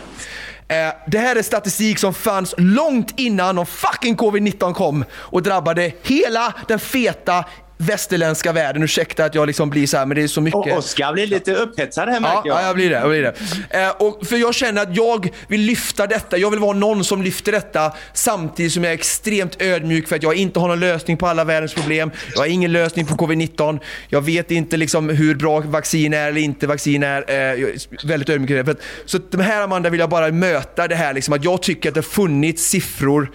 Eh, 0.68 0.94
Det 1.07 1.18
här 1.18 1.36
är 1.36 1.41
statistik 1.41 1.99
som 1.99 2.14
fanns 2.14 2.56
långt 2.57 3.14
innan 3.20 3.56
de 3.56 3.66
fucking 3.66 4.16
covid-19 4.16 4.74
kom 4.74 5.06
och 5.14 5.44
drabbade 5.44 5.91
hela 6.03 6.53
den 6.68 6.80
feta 6.80 7.45
västerländska 7.77 8.52
världen. 8.52 8.84
Ursäkta 8.84 9.26
att 9.26 9.35
jag 9.35 9.47
liksom 9.47 9.69
blir 9.69 9.88
så 9.88 9.97
här, 9.97 10.06
men 10.06 10.15
det 10.18 10.23
är 10.23 10.27
så 10.27 10.41
mycket. 10.41 10.72
Och 10.72 10.77
Oskar 10.77 11.14
blir 11.14 11.27
lite 11.27 11.53
upphetsad 11.56 12.07
här 12.10 12.15
Ja, 12.15 12.19
märker 12.19 12.49
jag. 12.49 12.57
ja, 12.57 12.65
jag 12.65 12.76
blir 12.76 12.89
det. 12.89 12.95
Jag 12.95 13.10
blir 13.10 13.22
det. 13.22 13.34
Eh, 13.69 13.89
och 13.89 14.27
för 14.27 14.38
jag 14.38 14.56
känner 14.56 14.81
att 14.81 14.95
jag 14.95 15.30
vill 15.47 15.61
lyfta 15.61 16.07
detta. 16.07 16.38
Jag 16.38 16.52
vill 16.52 16.60
vara 16.60 16.73
någon 16.73 17.03
som 17.03 17.22
lyfter 17.22 17.52
detta 17.52 17.93
samtidigt 18.14 18.73
som 18.73 18.84
jag 18.84 18.91
är 18.93 18.97
extremt 18.97 19.61
ödmjuk 19.61 20.07
för 20.07 20.15
att 20.15 20.23
jag 20.23 20.35
inte 20.35 20.60
har 20.60 20.68
någon 20.68 20.80
lösning 20.80 21.18
på 21.18 21.27
alla 21.27 21.43
världens 21.43 21.73
problem. 21.73 22.11
Jag 22.34 22.41
har 22.41 22.47
ingen 22.47 22.72
lösning 22.72 23.06
på 23.06 23.15
covid-19. 23.15 23.80
Jag 24.10 24.22
vet 24.22 24.52
inte 24.52 24.77
liksom 24.77 25.10
hur 25.10 25.35
bra 25.35 25.60
vaccin 25.60 26.14
är 26.14 26.27
eller 26.27 26.41
inte 26.41 26.68
vaccin 26.68 27.03
är. 27.03 27.26
Eh, 27.27 27.35
jag 27.35 27.69
är 27.69 28.07
väldigt 28.07 28.30
ödmjuk 28.30 28.49
det. 28.49 28.65
För 28.65 28.72
att, 28.72 28.81
så 29.06 29.18
att 29.18 29.41
här 29.41 29.61
Amanda 29.61 29.89
vill 29.89 29.99
jag 29.99 30.10
bara 30.10 30.31
möta 30.31 30.88
det 30.88 30.95
här 30.95 31.14
liksom 31.14 31.34
att 31.34 31.43
jag 31.43 31.61
tycker 31.61 31.89
att 31.89 31.95
det 31.95 32.02
funnits 32.02 32.64
siffror 32.69 33.31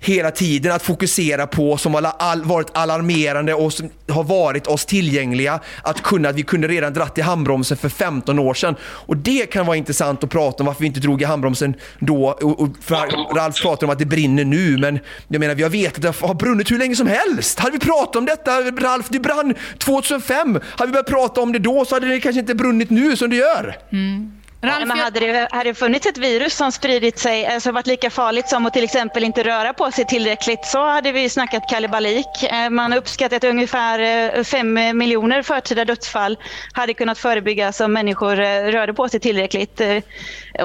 hela 0.00 0.30
tiden 0.30 0.72
att 0.72 0.82
fokusera 0.82 1.46
på 1.46 1.76
som 1.76 1.94
har 1.94 2.02
all, 2.02 2.42
varit 2.42 2.68
alarmerande 2.72 3.54
och 3.54 3.72
som 3.72 3.90
har 4.08 4.24
varit 4.24 4.66
oss 4.66 4.86
tillgängliga. 4.86 5.60
Att 5.82 6.02
kunna, 6.02 6.28
att 6.28 6.36
vi 6.36 6.42
kunde 6.42 6.68
redan 6.68 6.92
dratt 6.92 7.18
i 7.18 7.20
handbromsen 7.20 7.76
för 7.76 7.88
15 7.88 8.38
år 8.38 8.54
sedan. 8.54 8.76
Och 8.82 9.16
det 9.16 9.46
kan 9.46 9.66
vara 9.66 9.76
intressant 9.76 10.24
att 10.24 10.30
prata 10.30 10.62
om 10.62 10.66
varför 10.66 10.80
vi 10.80 10.86
inte 10.86 11.00
drog 11.00 11.22
i 11.22 11.24
handbromsen 11.24 11.74
då. 11.98 12.28
Och, 12.28 12.60
och 12.60 12.68
för 12.80 13.34
Ralf 13.36 13.62
pratar 13.62 13.86
om 13.86 13.90
att 13.90 13.98
det 13.98 14.06
brinner 14.06 14.44
nu, 14.44 14.78
men 14.78 14.98
jag 15.28 15.40
menar 15.40 15.54
vi 15.54 15.62
har 15.62 15.70
vetat 15.70 16.04
att 16.04 16.20
det 16.20 16.26
har 16.26 16.34
brunnit 16.34 16.70
hur 16.70 16.78
länge 16.78 16.96
som 16.96 17.06
helst. 17.06 17.58
Hade 17.58 17.72
vi 17.72 17.78
pratat 17.78 18.16
om 18.16 18.24
detta, 18.24 18.60
Ralf, 18.60 19.06
det 19.08 19.20
brann 19.20 19.54
2005. 19.78 20.60
Hade 20.64 20.86
vi 20.86 20.92
börjat 20.92 21.06
prata 21.06 21.40
om 21.40 21.52
det 21.52 21.58
då 21.58 21.84
så 21.84 21.96
hade 21.96 22.08
det 22.08 22.20
kanske 22.20 22.40
inte 22.40 22.54
brunnit 22.54 22.90
nu 22.90 23.16
som 23.16 23.30
det 23.30 23.36
gör. 23.36 23.76
Mm. 23.92 24.37
Ja, 24.60 24.84
men 24.84 24.98
hade, 24.98 25.20
det, 25.20 25.48
hade 25.50 25.70
det 25.70 25.74
funnits 25.74 26.06
ett 26.06 26.18
virus 26.18 26.54
som 26.56 26.72
spridit 26.72 27.18
sig, 27.18 27.46
alltså 27.46 27.72
varit 27.72 27.86
lika 27.86 28.10
farligt 28.10 28.48
som 28.48 28.66
att 28.66 28.72
till 28.72 28.84
exempel 28.84 29.24
inte 29.24 29.42
röra 29.42 29.72
på 29.72 29.90
sig 29.90 30.06
tillräckligt 30.06 30.64
så 30.64 30.86
hade 30.86 31.12
vi 31.12 31.28
snackat 31.28 31.68
kalabalik. 31.70 32.42
Eh, 32.42 32.70
Man 32.70 32.92
har 32.92 32.98
uppskattat 32.98 33.44
att 33.44 33.50
ungefär 33.50 34.42
5 34.44 34.98
miljoner 34.98 35.42
förtida 35.42 35.84
dödsfall 35.84 36.38
hade 36.72 36.94
kunnat 36.94 37.18
förebyggas 37.18 37.80
om 37.80 37.92
människor 37.92 38.40
eh, 38.40 38.62
rörde 38.62 38.94
på 38.94 39.08
sig 39.08 39.20
tillräckligt. 39.20 39.80
Eh, 39.80 40.02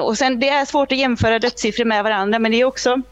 Och 0.00 0.18
sen, 0.18 0.40
det 0.40 0.48
är 0.48 0.64
svårt 0.64 0.92
att 0.92 0.98
jämföra 0.98 1.38
dödssiffror 1.38 1.84
med 1.84 2.04
varandra 2.04 2.38
men 2.38 2.52
det 2.52 2.60
är 2.60 2.64
också 2.64 3.02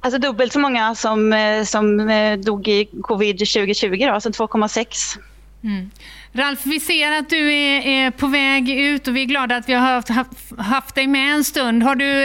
alltså 0.00 0.18
dubbelt 0.18 0.52
så 0.52 0.58
många 0.58 0.94
som, 0.94 1.32
eh, 1.32 1.64
som 1.64 2.10
eh, 2.10 2.38
dog 2.38 2.68
i 2.68 2.88
covid 3.02 3.38
2020, 3.38 4.06
då, 4.06 4.12
alltså 4.12 4.28
2,6. 4.30 5.18
Mm. 5.64 5.90
Ralf, 6.34 6.66
vi 6.66 6.80
ser 6.80 7.18
att 7.18 7.30
du 7.30 7.52
är, 7.52 7.86
är 7.86 8.10
på 8.10 8.26
väg 8.26 8.70
ut 8.70 9.08
och 9.08 9.16
vi 9.16 9.22
är 9.22 9.26
glada 9.26 9.56
att 9.56 9.68
vi 9.68 9.72
har 9.72 9.80
haft, 9.80 10.08
haft, 10.08 10.30
haft 10.58 10.94
dig 10.94 11.06
med 11.06 11.34
en 11.34 11.44
stund. 11.44 11.82
Har 11.82 11.94
du, 11.94 12.24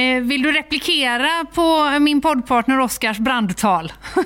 eh, 0.00 0.22
vill 0.22 0.42
du 0.42 0.52
replikera 0.52 1.44
på 1.54 1.98
min 2.00 2.20
poddpartner 2.20 2.80
Oskars 2.80 3.18
brandtal? 3.18 3.92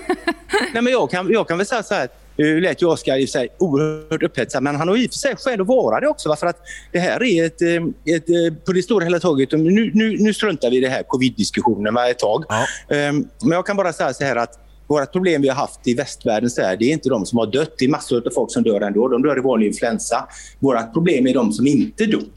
Nej, 0.73 0.83
men 0.83 0.93
jag, 0.93 1.11
kan, 1.11 1.33
jag 1.33 1.49
kan 1.49 1.59
väl 1.59 1.67
säga 1.67 1.83
så 1.83 1.95
här. 1.95 2.09
Nu 2.37 2.61
lät 2.61 2.83
ju 2.83 2.87
Oskar 2.87 3.17
i 3.17 3.25
och 3.25 3.29
för 3.29 3.33
sig 3.39 3.49
oerhört 3.59 4.23
upphetsad, 4.23 4.63
men 4.63 4.77
han 4.77 4.89
har 4.89 4.97
i 4.97 5.07
och 5.07 5.11
för 5.11 5.19
sig 5.19 5.37
skäl 5.37 5.61
att 5.61 5.67
vara 5.67 6.01
det 6.01 6.09
också. 6.09 6.37
För 6.37 6.47
att 6.47 6.57
det 6.93 6.99
här 6.99 7.23
är 7.23 7.47
ett, 7.47 7.63
eh, 7.63 8.15
ett, 8.15 8.29
eh, 8.29 8.65
på 8.67 8.73
det 8.73 8.83
stora 8.83 9.05
hela 9.05 9.21
taget, 9.21 9.53
nu, 9.53 9.91
nu, 9.95 10.17
nu 10.19 10.35
struntar 10.35 10.71
vi 10.71 10.77
i 10.77 10.81
det 10.81 10.89
här 10.89 11.03
covid-diskussionen 11.03 11.97
ett 11.97 12.19
tag. 12.19 12.45
Ehm, 12.91 13.29
Men 13.43 13.53
jag 13.53 13.67
kan 13.67 13.77
bara 13.77 13.93
säga 13.93 14.13
så 14.13 14.25
här 14.25 14.37
att 14.37 14.70
vårt 14.91 15.13
problem 15.13 15.43
vi 15.43 15.49
har 15.49 15.57
haft 15.57 15.89
i 15.89 15.95
västvärlden 15.95 16.51
så 16.51 16.63
här, 16.63 16.77
det 16.77 16.85
är 16.85 16.93
inte 16.93 17.09
de 17.09 17.27
som 17.27 17.39
har 17.39 17.47
dött. 17.47 17.75
Det 17.79 17.85
är 17.85 17.89
massor 17.89 18.27
av 18.27 18.31
folk 18.31 18.53
som 18.53 18.63
dör 18.63 18.81
ändå. 18.81 19.09
De 19.09 19.23
dör 19.23 19.39
i 19.39 19.41
vanlig 19.41 19.67
influensa. 19.67 20.29
Vårt 20.59 20.93
problem 20.93 21.27
är 21.27 21.35
de 21.35 21.53
som 21.53 21.67
inte 21.67 22.07
dog. 22.07 22.31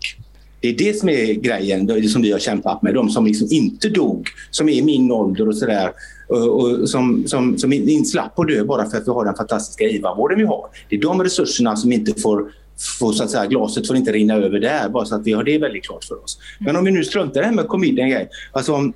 Det 0.62 0.70
är 0.70 0.78
det 0.78 0.98
som 1.00 1.10
är 1.10 1.34
grejen 1.34 1.86
det 1.86 2.10
som 2.10 2.22
vi 2.22 2.32
har 2.32 2.40
kämpat 2.40 2.82
med. 2.82 2.94
De 2.94 3.10
som 3.10 3.26
liksom 3.26 3.48
inte 3.52 3.90
dog, 3.90 4.28
som 4.52 4.70
är 4.70 4.74
i 4.74 4.82
min 4.82 5.12
ålder 5.12 5.48
och 5.48 5.58
sådär. 5.58 5.92
Och, 6.28 6.90
som, 6.90 7.28
som, 7.28 7.58
som 7.58 7.74
inte 7.74 8.10
slapp 8.10 8.40
att 8.40 8.48
dö 8.48 8.64
bara 8.64 8.90
för 8.90 8.98
att 8.98 9.08
vi 9.08 9.12
har 9.12 9.26
den 9.26 9.36
fantastiska 9.36 9.84
IVA-vården 9.84 10.38
vi 10.38 10.46
har. 10.46 10.66
Det 10.90 10.96
är 10.96 11.02
de 11.02 11.24
resurserna 11.24 11.76
som 11.76 11.92
inte 11.92 12.22
får 12.22 12.52
får, 13.00 13.14
så 13.14 13.24
att 13.24 13.30
säga, 13.30 13.46
glaset 13.46 13.88
får 13.88 13.96
inte 13.96 14.12
rinna 14.12 14.34
över 14.34 14.60
där, 14.60 14.90
bara 14.90 15.06
så 15.06 15.16
att 15.16 15.28
vi 15.28 15.32
har 15.32 15.44
det 15.44 15.58
väldigt 15.58 15.84
klart 15.86 16.04
för 16.04 16.24
oss. 16.24 16.40
Men 16.60 16.76
om 16.76 16.86
vi 16.86 16.92
nu 16.92 17.04
struntar 17.04 17.40
i 17.40 17.44
det 17.44 17.48
här 17.48 17.56
med 17.56 17.68
covid 17.68 18.00
en 18.00 18.10
grej. 18.10 18.30
Alltså, 18.52 18.74
om, 18.74 18.94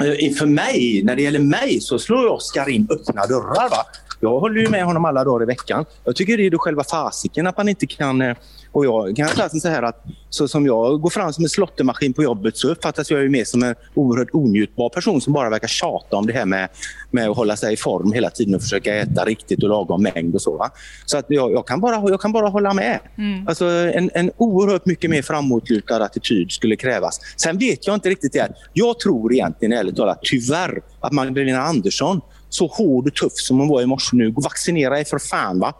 Eh, 0.00 0.32
för 0.32 0.46
mig, 0.46 1.02
när 1.04 1.16
det 1.16 1.22
gäller 1.22 1.38
mig, 1.38 1.80
så 1.80 1.98
slår 1.98 2.26
Oskar 2.26 2.68
in 2.68 2.88
öppna 2.90 3.26
dörrar. 3.26 3.70
Va? 3.70 3.86
Jag 4.20 4.40
håller 4.40 4.60
ju 4.60 4.68
med 4.68 4.84
honom 4.84 5.04
alla 5.04 5.24
dagar 5.24 5.42
i 5.42 5.46
veckan. 5.46 5.84
Jag 6.04 6.16
tycker 6.16 6.36
det 6.36 6.46
är 6.46 6.50
då 6.50 6.58
själva 6.58 6.84
fasiken 6.84 7.46
att 7.46 7.56
man 7.56 7.68
inte 7.68 7.86
kan... 7.86 8.22
Eh, 8.22 8.36
och 8.72 8.84
jag 8.84 9.16
kan 9.16 9.28
säga 9.28 9.48
så 9.48 9.68
här 9.68 9.82
att 9.82 10.04
så 10.30 10.48
som 10.48 10.66
jag 10.66 11.00
går 11.00 11.10
fram 11.10 11.32
som 11.32 11.44
en 11.44 11.48
slottemaskin 11.48 12.12
på 12.12 12.22
jobbet 12.22 12.56
så 12.56 12.68
uppfattas 12.68 13.10
jag 13.10 13.22
ju 13.22 13.28
mer 13.28 13.44
som 13.44 13.62
en 13.62 13.74
oerhört 13.94 14.28
onjutbar 14.32 14.88
person 14.88 15.20
som 15.20 15.32
bara 15.32 15.50
verkar 15.50 15.68
tjata 15.68 16.16
om 16.16 16.26
det 16.26 16.32
här 16.32 16.44
med, 16.44 16.68
med 17.10 17.28
att 17.28 17.36
hålla 17.36 17.56
sig 17.56 17.72
i 17.72 17.76
form 17.76 18.12
hela 18.12 18.30
tiden 18.30 18.54
och 18.54 18.62
försöka 18.62 18.94
äta 18.94 19.24
riktigt 19.24 19.62
och 19.62 19.68
lagom 19.68 20.02
mängd 20.02 20.34
och 20.34 20.42
så. 20.42 20.56
Va? 20.56 20.70
Så 21.06 21.18
att 21.18 21.26
jag, 21.28 21.52
jag, 21.52 21.66
kan 21.66 21.80
bara, 21.80 22.10
jag 22.10 22.20
kan 22.20 22.32
bara 22.32 22.48
hålla 22.48 22.74
med. 22.74 22.98
Mm. 23.18 23.48
Alltså 23.48 23.64
en, 23.64 24.10
en 24.14 24.30
oerhört 24.36 24.86
mycket 24.86 25.10
mer 25.10 25.22
framåtlutad 25.22 26.04
attityd 26.04 26.52
skulle 26.52 26.76
krävas. 26.76 27.20
Sen 27.36 27.58
vet 27.58 27.86
jag 27.86 27.94
inte 27.94 28.08
riktigt 28.08 28.32
det. 28.32 28.40
här. 28.40 28.50
Jag 28.72 29.00
tror 29.00 29.32
egentligen 29.32 29.72
ärligt 29.72 29.96
talat 29.96 30.18
tyvärr 30.22 30.82
att 31.00 31.12
Magdalena 31.12 31.62
Andersson 31.62 32.20
så 32.48 32.66
hård 32.66 33.06
och 33.06 33.14
tuff 33.14 33.32
som 33.34 33.58
hon 33.58 33.68
var 33.68 33.82
i 33.82 33.86
morse 33.86 34.16
nu. 34.16 34.30
Vaccinera 34.30 35.00
er 35.00 35.04
för 35.04 35.18
fan. 35.18 35.58
Va? 35.58 35.72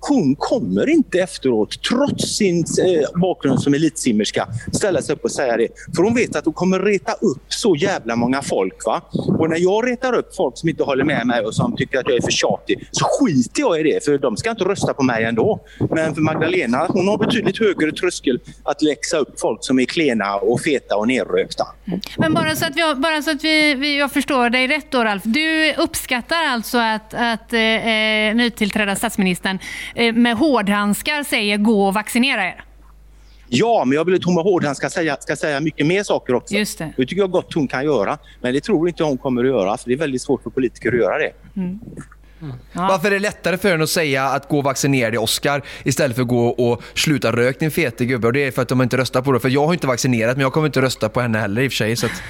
Hon 0.00 0.36
kommer 0.38 0.88
inte 0.88 1.18
efteråt, 1.18 1.82
trots 1.88 2.36
sin 2.36 2.58
eh, 2.58 3.20
bakgrund 3.20 3.62
som 3.62 3.74
elitsimmerska, 3.74 4.48
ställa 4.72 5.02
sig 5.02 5.14
upp 5.14 5.24
och 5.24 5.30
säga 5.30 5.56
det. 5.56 5.68
För 5.96 6.02
hon 6.02 6.14
vet 6.14 6.36
att 6.36 6.44
hon 6.44 6.54
kommer 6.54 6.78
reta 6.80 7.12
upp 7.12 7.42
så 7.48 7.76
jävla 7.76 8.16
många 8.16 8.42
folk. 8.42 8.86
Va? 8.86 9.02
Och 9.12 9.50
när 9.50 9.58
jag 9.58 9.90
retar 9.90 10.12
upp 10.12 10.36
folk 10.36 10.58
som 10.58 10.68
inte 10.74 10.84
håller 10.84 11.04
med 11.04 11.26
mig 11.26 11.40
och 11.40 11.54
som 11.54 11.76
tycker 11.76 11.98
att 11.98 12.08
jag 12.08 12.16
är 12.16 12.22
för 12.22 12.30
tjatig, 12.30 12.88
så 12.90 13.04
skiter 13.04 13.60
jag 13.60 13.80
i 13.80 13.82
det. 13.82 14.04
För 14.04 14.18
de 14.18 14.36
ska 14.36 14.50
inte 14.50 14.64
rösta 14.64 14.94
på 14.94 15.02
mig 15.02 15.24
ändå. 15.24 15.60
Men 15.90 16.14
för 16.14 16.22
Magdalena, 16.22 16.86
hon 16.88 17.08
har 17.08 17.18
betydligt 17.18 17.58
högre 17.58 17.92
tröskel 17.92 18.40
att 18.62 18.82
läxa 18.82 19.16
upp 19.16 19.40
folk 19.40 19.58
som 19.64 19.78
är 19.78 19.84
klena 19.84 20.36
och 20.36 20.60
feta 20.60 20.96
och 20.96 21.08
nerrökta. 21.08 21.66
Men 22.18 22.34
bara 22.34 22.56
så 22.56 22.66
att, 22.66 22.76
vi, 22.76 22.94
bara 22.96 23.22
så 23.22 23.30
att 23.30 23.44
vi, 23.44 23.74
vi, 23.74 23.98
jag 23.98 24.12
förstår 24.12 24.50
dig 24.50 24.66
rätt 24.66 24.90
då 24.90 25.04
Ralf. 25.04 25.22
Du 25.24 25.74
uppskattar 25.74 26.44
alltså 26.44 26.78
att, 26.78 27.14
att 27.14 27.52
eh, 27.52 27.60
eh 27.60 28.34
nytillträdda 28.34 28.96
statsministern 28.96 29.58
eh, 29.94 30.14
med 30.14 30.36
hårdhandskar 30.36 31.22
säger 31.22 31.56
gå 31.56 31.86
och 31.86 31.94
vaccinera 31.94 32.44
er? 32.44 32.64
Ja, 33.54 33.84
men 33.84 33.96
jag 33.96 34.04
vill 34.04 34.14
att 34.14 34.24
hon 34.24 34.34
med 34.34 34.44
hårdhandskar 34.44 34.88
ska 34.88 35.00
säga, 35.00 35.16
ska 35.20 35.36
säga 35.36 35.60
mycket 35.60 35.86
mer 35.86 36.02
saker 36.02 36.34
också. 36.34 36.54
Just 36.54 36.78
det. 36.78 36.92
Det 36.96 37.06
tycker 37.06 37.22
jag 37.22 37.30
gott 37.30 37.54
hon 37.54 37.68
kan 37.68 37.84
göra. 37.84 38.18
Men 38.40 38.54
det 38.54 38.60
tror 38.60 38.88
inte 38.88 39.04
hon 39.04 39.18
kommer 39.18 39.44
att 39.44 39.50
göra, 39.50 39.76
för 39.76 39.88
det 39.88 39.94
är 39.94 39.98
väldigt 39.98 40.22
svårt 40.22 40.42
för 40.42 40.50
politiker 40.50 40.92
att 40.92 40.98
göra 40.98 41.18
det. 41.18 41.32
Mm. 41.56 41.80
Varför 42.72 43.06
är 43.06 43.10
det 43.10 43.18
lättare 43.18 43.58
för 43.58 43.70
henne 43.70 43.84
att 43.84 43.90
säga 43.90 44.24
att 44.24 44.48
gå 44.48 44.58
och 44.58 44.64
vaccinera 44.64 45.10
dig 45.10 45.18
Oscar 45.18 45.62
istället 45.84 46.16
för 46.16 46.22
att 46.22 46.28
gå 46.28 46.48
och 46.48 46.82
sluta 46.94 47.32
rök 47.32 47.60
din 47.60 47.70
fete 47.70 48.04
gubbe? 48.04 48.26
Och 48.26 48.32
det 48.32 48.46
är 48.46 48.50
för 48.50 48.62
att 48.62 48.68
de 48.68 48.82
inte 48.82 48.96
röstar 48.96 49.22
på 49.22 49.32
det. 49.32 49.40
För 49.40 49.48
jag 49.48 49.66
har 49.66 49.72
inte 49.72 49.86
vaccinerat 49.86 50.36
men 50.36 50.42
jag 50.42 50.52
kommer 50.52 50.66
inte 50.66 50.82
rösta 50.82 51.08
på 51.08 51.20
henne 51.20 51.38
heller 51.38 51.62
i 51.62 51.68
och 51.68 51.72
för 51.72 51.76
sig. 51.76 51.96
Så 51.96 52.06
att... 52.06 52.22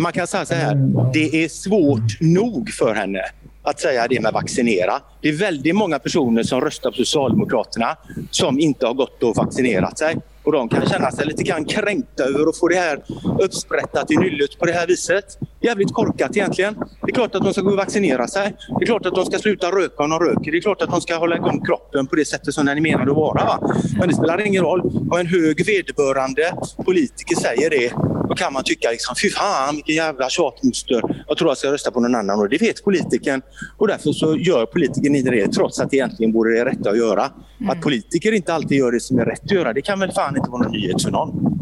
Man 0.00 0.12
kan 0.12 0.26
säga 0.26 0.44
så 0.46 0.54
här, 0.54 0.74
det 1.12 1.44
är 1.44 1.48
svårt 1.48 2.20
nog 2.20 2.70
för 2.70 2.94
henne 2.94 3.22
att 3.66 3.80
säga 3.80 4.06
det 4.08 4.20
med 4.20 4.32
vaccinera. 4.32 5.00
Det 5.20 5.28
är 5.28 5.32
väldigt 5.32 5.74
många 5.74 5.98
personer 5.98 6.42
som 6.42 6.60
röstar 6.60 6.90
på 6.90 6.96
Socialdemokraterna 6.96 7.96
som 8.30 8.58
inte 8.58 8.86
har 8.86 8.94
gått 8.94 9.22
och 9.22 9.36
vaccinerat 9.36 9.98
sig. 9.98 10.16
Och 10.46 10.52
de 10.52 10.68
kan 10.68 10.86
känna 10.86 11.10
sig 11.10 11.26
lite 11.26 11.42
grann 11.42 11.64
kränkta 11.64 12.24
över 12.24 12.48
att 12.48 12.58
få 12.58 12.68
det 12.68 12.76
här 12.76 12.98
uppsprättat 13.40 14.10
i 14.10 14.16
nyllet 14.16 14.58
på 14.58 14.66
det 14.66 14.72
här 14.72 14.86
viset. 14.86 15.38
Jävligt 15.60 15.92
korkat 15.92 16.36
egentligen. 16.36 16.74
Det 16.74 17.10
är 17.10 17.14
klart 17.14 17.34
att 17.34 17.42
de 17.42 17.52
ska 17.52 17.62
gå 17.62 17.70
och 17.70 17.76
vaccinera 17.76 18.28
sig. 18.28 18.56
Det 18.78 18.84
är 18.84 18.86
klart 18.86 19.06
att 19.06 19.14
de 19.14 19.24
ska 19.26 19.38
sluta 19.38 19.70
röka 19.70 20.02
om 20.02 20.10
de 20.10 20.20
röker. 20.20 20.52
Det 20.52 20.58
är 20.58 20.60
klart 20.60 20.82
att 20.82 20.90
de 20.90 21.00
ska 21.00 21.16
hålla 21.16 21.36
igång 21.36 21.64
kroppen 21.64 22.06
på 22.06 22.16
det 22.16 22.24
sättet 22.24 22.54
som 22.54 22.66
den 22.66 22.76
är 22.76 22.80
menad 22.80 23.08
att 23.08 23.16
vara. 23.16 23.44
Va? 23.44 23.74
Men 23.98 24.08
det 24.08 24.14
spelar 24.14 24.46
ingen 24.46 24.62
roll. 24.62 24.80
Om 25.10 25.18
en 25.18 25.26
hög 25.26 25.66
vederbörande 25.66 26.54
politiker 26.84 27.36
säger 27.36 27.70
det, 27.70 27.92
då 28.28 28.34
kan 28.34 28.52
man 28.52 28.62
tycka 28.64 28.90
liksom, 28.90 29.14
fy 29.22 29.30
fan 29.30 29.74
vilken 29.74 29.94
jävla 29.94 30.28
tjatmoster. 30.28 31.02
Jag 31.28 31.38
tror 31.38 31.50
jag 31.50 31.58
ska 31.58 31.72
rösta 31.72 31.90
på 31.90 32.00
någon 32.00 32.14
annan 32.14 32.40
och 32.40 32.48
det 32.48 32.60
vet 32.60 32.84
politikern. 32.84 33.42
Och 33.76 33.88
därför 33.88 34.12
så 34.12 34.36
gör 34.36 34.66
politikern 34.66 35.14
inte 35.14 35.30
det 35.30 35.48
trots 35.48 35.80
att 35.80 35.90
det 35.90 35.96
egentligen 35.96 36.32
borde 36.32 36.54
det 36.54 36.64
rätta 36.64 36.90
att 36.90 36.98
göra. 36.98 37.30
Att 37.68 37.80
politiker 37.80 38.32
inte 38.32 38.54
alltid 38.54 38.78
gör 38.78 38.92
det 38.92 39.00
som 39.00 39.18
är 39.18 39.24
rätt 39.24 39.44
att 39.44 39.50
göra, 39.50 39.72
det 39.72 39.82
kan 39.82 40.00
väl 40.00 40.12
fan 40.12 40.35
inte 40.36 40.50
vara 40.50 40.68
någon. 41.10 41.58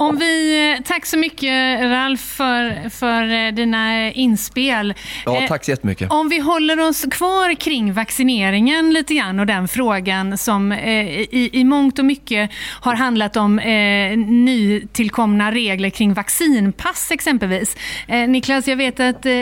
Om 0.00 0.16
vi, 0.16 0.74
eh, 0.76 0.82
tack 0.84 1.06
så 1.06 1.18
mycket 1.18 1.80
Ralf 1.80 2.20
för, 2.20 2.88
för 2.88 3.46
eh, 3.46 3.52
dina 3.52 4.12
inspel. 4.12 4.94
Ja, 5.24 5.40
Eh, 5.42 5.48
tack 5.48 5.64
så 5.64 5.70
jättemycket. 5.70 6.12
Om 6.12 6.28
vi 6.28 6.38
håller 6.38 6.80
oss 6.80 7.04
kvar 7.10 7.54
kring 7.54 7.92
vaccineringen 7.92 8.92
lite 8.92 9.14
grann 9.14 9.40
och 9.40 9.46
den 9.46 9.68
frågan 9.68 10.38
som 10.38 10.72
i, 10.72 11.50
i 11.52 11.64
mångt 11.64 11.98
och 11.98 12.04
mycket 12.04 12.50
har 12.80 12.94
handlat 12.94 13.36
om 13.36 13.58
eh, 13.58 14.16
nytillkomna 14.18 15.52
regler 15.52 15.90
kring 15.90 16.14
vaccinpass 16.14 17.10
exempelvis. 17.10 17.76
Eh, 18.08 18.28
Niklas, 18.28 18.68
jag 18.68 18.76
vet 18.76 19.00
att 19.00 19.26
eh, 19.26 19.32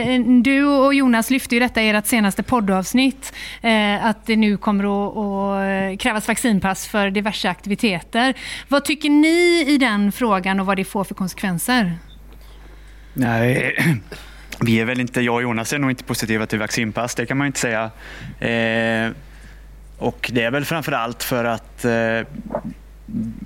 du 0.42 0.64
och 0.64 0.94
Jonas 0.94 1.30
lyfte 1.30 1.54
ju 1.54 1.60
detta 1.60 1.82
i 1.82 1.88
ert 1.88 2.06
senaste 2.06 2.42
poddavsnitt, 2.42 3.32
eh, 3.62 4.06
att 4.06 4.26
det 4.26 4.36
nu 4.36 4.56
kommer 4.56 4.84
att, 4.84 5.16
att 5.16 6.00
krävas 6.00 6.28
vaccinpass 6.28 6.88
för 6.88 7.10
diverse 7.10 7.50
aktiviteter. 7.50 8.34
Vad 8.68 8.84
tycker 8.84 9.10
ni 9.10 9.64
i 9.68 9.78
den 9.78 10.12
frågan 10.12 10.47
och 10.60 10.66
vad 10.66 10.76
det 10.76 10.84
får 10.84 11.04
för 11.04 11.14
konsekvenser? 11.14 11.98
Nej, 13.14 13.76
vi 14.60 14.80
är 14.80 14.84
väl 14.84 15.00
inte, 15.00 15.20
jag 15.20 15.34
och 15.34 15.42
Jonas 15.42 15.72
är 15.72 15.78
nog 15.78 15.90
inte 15.90 16.04
positiva 16.04 16.46
till 16.46 16.58
vaccinpass, 16.58 17.14
det 17.14 17.26
kan 17.26 17.36
man 17.36 17.46
inte 17.46 17.60
säga. 17.60 17.90
Eh, 18.40 19.12
och 19.98 20.30
det 20.32 20.42
är 20.42 20.50
väl 20.50 20.64
framför 20.64 20.92
allt 20.92 21.22
för 21.22 21.44
att, 21.44 21.84
eh, 21.84 22.26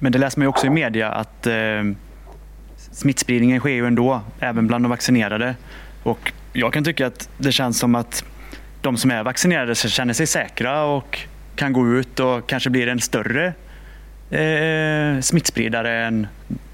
men 0.00 0.12
det 0.12 0.18
läser 0.18 0.38
man 0.38 0.44
ju 0.44 0.48
också 0.48 0.66
i 0.66 0.70
media, 0.70 1.10
att 1.12 1.46
eh, 1.46 1.82
smittspridningen 2.76 3.60
sker 3.60 3.70
ju 3.70 3.86
ändå, 3.86 4.20
även 4.40 4.66
bland 4.66 4.84
de 4.84 4.88
vaccinerade. 4.88 5.54
Och 6.02 6.32
jag 6.52 6.72
kan 6.72 6.84
tycka 6.84 7.06
att 7.06 7.28
det 7.38 7.52
känns 7.52 7.78
som 7.78 7.94
att 7.94 8.24
de 8.80 8.96
som 8.96 9.10
är 9.10 9.22
vaccinerade 9.22 9.74
känner 9.74 10.14
sig 10.14 10.26
säkra 10.26 10.84
och 10.84 11.18
kan 11.56 11.72
gå 11.72 11.88
ut 11.88 12.20
och 12.20 12.48
kanske 12.48 12.70
blir 12.70 12.88
en 12.88 13.00
större 13.00 13.46
eh, 14.30 15.20
smittspridare 15.20 16.06
än 16.06 16.26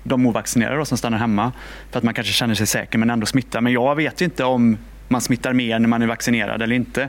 de 0.09 0.27
ovaccinerade 0.27 0.87
som 0.87 0.99
stannar 0.99 1.19
hemma. 1.19 1.53
För 1.91 1.99
att 1.99 2.05
man 2.05 2.15
kanske 2.15 2.33
känner 2.33 2.55
sig 2.55 2.67
säker 2.67 2.99
men 2.99 3.11
ändå 3.11 3.27
smittar. 3.27 3.61
Men 3.61 3.73
jag 3.73 3.95
vet 3.95 4.21
ju 4.21 4.25
inte 4.25 4.45
om 4.45 4.79
man 5.09 5.21
smittar 5.21 5.53
mer 5.53 5.79
när 5.79 5.89
man 5.89 6.03
är 6.03 6.07
vaccinerad 6.07 6.63
eller 6.63 6.77
inte. 6.77 7.09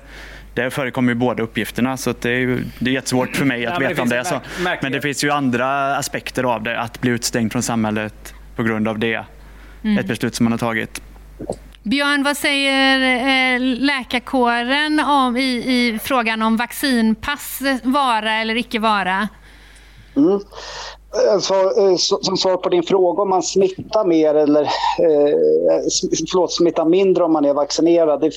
Det 0.54 0.70
förekommer 0.70 1.12
ju 1.12 1.16
båda 1.16 1.44
uppgifterna 1.44 1.98
så 1.98 2.10
att 2.10 2.22
det, 2.22 2.30
är 2.30 2.40
ju, 2.40 2.64
det 2.80 2.90
är 2.90 2.94
jättesvårt 2.94 3.36
för 3.36 3.46
mig 3.46 3.66
att 3.66 3.82
Ja, 3.82 3.90
veta 3.90 4.02
om 4.02 4.10
det 4.10 4.18
är 4.18 4.24
så. 4.24 4.42
Men 4.82 4.92
det 4.92 5.02
finns 5.02 5.24
ju 5.24 5.32
andra 5.32 5.98
aspekter 5.98 6.44
av 6.44 6.64
det. 6.64 6.80
Att 6.80 7.02
bli 7.02 7.12
utstängd 7.12 7.52
från 7.52 7.64
samhället 7.64 8.34
på 8.56 8.64
grund 8.64 8.88
av 8.88 9.00
det. 9.00 9.26
Mm. 9.84 9.98
Ett 9.98 10.08
beslut 10.08 10.36
som 10.36 10.44
man 10.44 10.52
har 10.52 10.58
tagit. 10.58 11.02
Björn, 11.84 12.24
vad 12.24 12.38
säger 12.38 13.00
eh, 13.56 13.60
läkarkåren 13.62 15.00
om, 15.00 15.38
i, 15.38 15.42
i 15.42 16.00
frågan 16.04 16.42
om 16.42 16.58
vaccinpass 16.58 17.62
vara 17.84 18.34
eller 18.34 18.58
icke 18.58 18.80
vara? 18.80 19.28
Mm. 20.16 20.40
Eh, 21.16 21.34
eh, 21.34 21.96
så- 21.96 22.20
som 22.22 22.38
svar 22.38 22.58
på 22.58 22.70
din 22.70 22.84
fråga 22.84 23.22
om 23.22 23.30
man 23.30 23.44
smittar 23.44 24.06
mer 24.06 24.36
eller 24.36 24.62
eh, 25.00 25.34
eh 25.76 25.84
förlåt, 26.32 26.54
smittar 26.54 26.86
mindre 26.86 27.24
om 27.24 27.34
man 27.34 27.46
är 27.46 27.54
vaccinerad. 27.54 28.22
Det, 28.22 28.32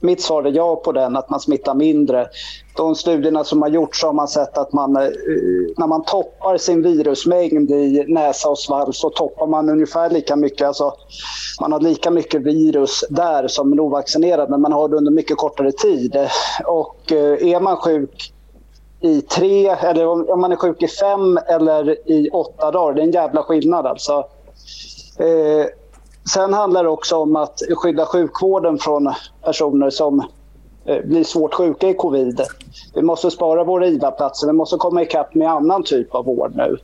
mitt 0.00 0.20
svar 0.20 0.44
är 0.44 0.52
ja 0.52 0.76
på 0.76 0.92
den, 0.92 1.16
att 1.16 1.30
man 1.30 1.40
smittar 1.40 1.74
mindre. 1.74 2.28
De 2.76 2.94
studierna 2.94 3.44
som 3.44 3.62
har 3.62 3.68
gjorts 3.68 4.02
har 4.02 4.12
man 4.12 4.28
sett 4.28 4.58
att 4.58 4.72
man, 4.72 4.92
när 4.92 5.86
man 5.86 6.04
toppar 6.04 6.56
sin 6.56 6.82
virusmängd 6.82 7.70
i 7.70 8.04
näsa 8.08 8.48
och 8.48 8.58
svalg 8.58 8.94
så 8.94 9.10
toppar 9.10 9.46
man 9.46 9.68
ungefär 9.68 10.10
lika 10.10 10.36
mycket. 10.36 10.66
Alltså, 10.66 10.94
man 11.60 11.72
har 11.72 11.80
lika 11.80 12.10
mycket 12.10 12.42
virus 12.42 13.04
där 13.10 13.48
som 13.48 13.72
en 13.72 13.80
ovaccinerad 13.80 14.50
men 14.50 14.60
man 14.60 14.72
har 14.72 14.88
det 14.88 14.96
under 14.96 15.12
mycket 15.12 15.36
kortare 15.36 15.72
tid. 15.72 16.16
Och 16.66 17.12
är 17.12 17.60
man 17.60 17.76
sjuk 17.76 18.32
i 19.00 19.20
tre, 19.20 19.68
eller 19.68 20.06
om 20.06 20.28
om 20.28 20.40
man 20.40 20.52
är 20.52 20.56
sjuk 20.56 20.82
i 20.82 20.88
fem 20.88 21.38
eller 21.48 22.10
i 22.10 22.30
åtta 22.30 22.70
dagar. 22.70 22.94
Det 22.94 23.00
är 23.00 23.04
en 23.04 23.10
jävla 23.10 23.42
skillnad 23.42 23.86
alltså. 23.86 24.26
Eh, 25.18 25.66
sen 26.32 26.52
handlar 26.54 26.84
det 26.84 26.90
också 26.90 27.16
om 27.16 27.36
att 27.36 27.62
skydda 27.76 28.06
sjukvården 28.06 28.78
från 28.78 29.12
personer 29.44 29.90
som 29.90 30.22
eh, 30.84 31.04
blir 31.04 31.24
svårt 31.24 31.54
sjuka 31.54 31.88
i 31.88 31.94
covid. 31.94 32.40
Vi 32.94 33.02
måste 33.02 33.30
spara 33.30 33.64
våra 33.64 33.86
IVA-platser, 33.86 34.46
vi 34.46 34.52
måste 34.52 34.76
komma 34.76 35.02
ikapp 35.02 35.34
med 35.34 35.50
annan 35.50 35.82
typ 35.82 36.14
av 36.14 36.24
vård 36.24 36.52
nu. 36.56 36.76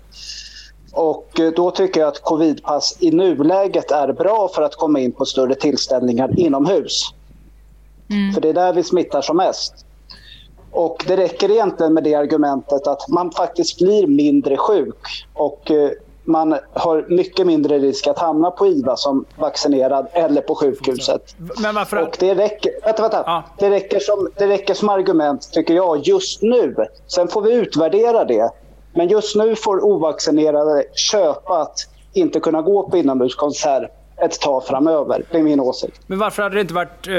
Och 0.93 1.41
eh, 1.41 1.53
då 1.53 1.71
tycker 1.71 2.01
jag 2.01 2.09
att 2.09 2.23
covidpass 2.23 2.97
i 3.01 3.11
nuläget 3.11 3.91
är 3.91 4.13
bra 4.13 4.49
för 4.55 4.63
att 4.63 4.77
komma 4.77 5.01
in 5.01 5.13
på 5.13 5.25
större 5.25 5.55
tillställningar 5.55 6.41
inomhus. 6.41 7.15
För 8.35 8.41
det 8.41 8.49
är 8.49 8.55
där 8.55 8.73
vi 8.73 8.83
smittar 8.83 9.23
som 9.23 9.37
mest. 9.37 9.82
Och 10.73 11.05
det 11.07 11.17
räcker 11.17 11.51
egentligen 11.51 11.95
med 11.95 12.05
det 12.05 12.15
argumentet 12.15 12.87
att 12.87 13.09
man 13.09 13.31
faktiskt 13.31 13.79
blir 13.79 14.07
mindre 14.07 14.57
sjuk 14.57 14.97
och 15.35 15.71
eh, 15.71 15.91
man 16.25 16.59
har 16.73 17.07
mycket 17.09 17.47
mindre 17.47 17.79
risk 17.79 18.07
att 18.07 18.19
hamna 18.19 18.51
på 18.51 18.67
IVA 18.67 18.97
som 18.97 19.25
vaccinerad 19.37 20.07
eller 20.13 20.41
på 20.41 20.55
sjukhuset. 20.55 21.23
Men 21.63 21.75
varför? 21.75 21.97
Och 21.97 22.17
det 22.21 22.35
räcker, 22.35 22.73
vänta, 22.85 23.03
vänta. 23.03 23.45
Det, 23.59 23.71
räcker 23.71 24.01
som, 24.01 24.29
det 24.37 24.47
räcker 24.47 24.75
som 24.75 24.89
argument, 24.89 25.53
tycker 25.53 25.75
jag, 25.75 25.99
just 25.99 26.43
nu. 26.43 26.75
Sen 27.07 27.29
får 27.29 27.43
vi 27.43 27.53
utvärdera 27.53 28.25
det. 28.25 28.51
Men 28.95 29.09
just 29.09 29.37
nu 29.37 29.57
får 29.57 29.85
ovaccinerade 29.85 30.85
köpa 30.95 31.61
att 31.61 31.79
inte 32.13 32.41
kunna 32.41 32.63
gå 32.63 32.89
på 32.89 32.97
inomhuskonsert 32.97 33.91
ett 34.25 34.41
tag 34.41 34.67
framöver. 34.67 35.23
Det 35.31 35.39
är 35.39 35.43
min 35.43 35.61
åsikt. 35.61 36.01
Men 36.07 36.19
varför 36.19 36.43
hade 36.43 36.55
det 36.55 36.61
inte 36.61 36.75
varit... 36.75 37.09
Eh, 37.09 37.15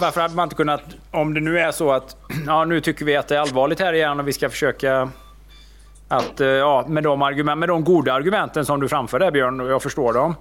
varför 0.00 0.20
hade 0.20 0.34
man 0.34 0.44
inte 0.44 0.56
kunnat... 0.56 0.82
Om 1.10 1.34
det 1.34 1.40
nu 1.40 1.58
är 1.58 1.72
så 1.72 1.92
att 1.92 2.16
ja, 2.46 2.64
nu 2.64 2.80
tycker 2.80 3.04
vi 3.04 3.16
att 3.16 3.28
det 3.28 3.36
är 3.36 3.40
allvarligt 3.40 3.80
här 3.80 3.92
igen 3.92 4.20
och 4.20 4.28
vi 4.28 4.32
ska 4.32 4.50
försöka 4.50 5.10
att... 6.08 6.40
Eh, 6.40 6.46
ja, 6.46 6.84
med 6.88 7.02
de, 7.02 7.22
argument, 7.22 7.58
med 7.58 7.68
de 7.68 7.84
goda 7.84 8.12
argumenten 8.12 8.64
som 8.64 8.80
du 8.80 8.88
framför 8.88 9.18
där 9.18 9.30
Björn, 9.30 9.60
och 9.60 9.70
jag 9.70 9.82
förstår 9.82 10.12
dem. 10.12 10.34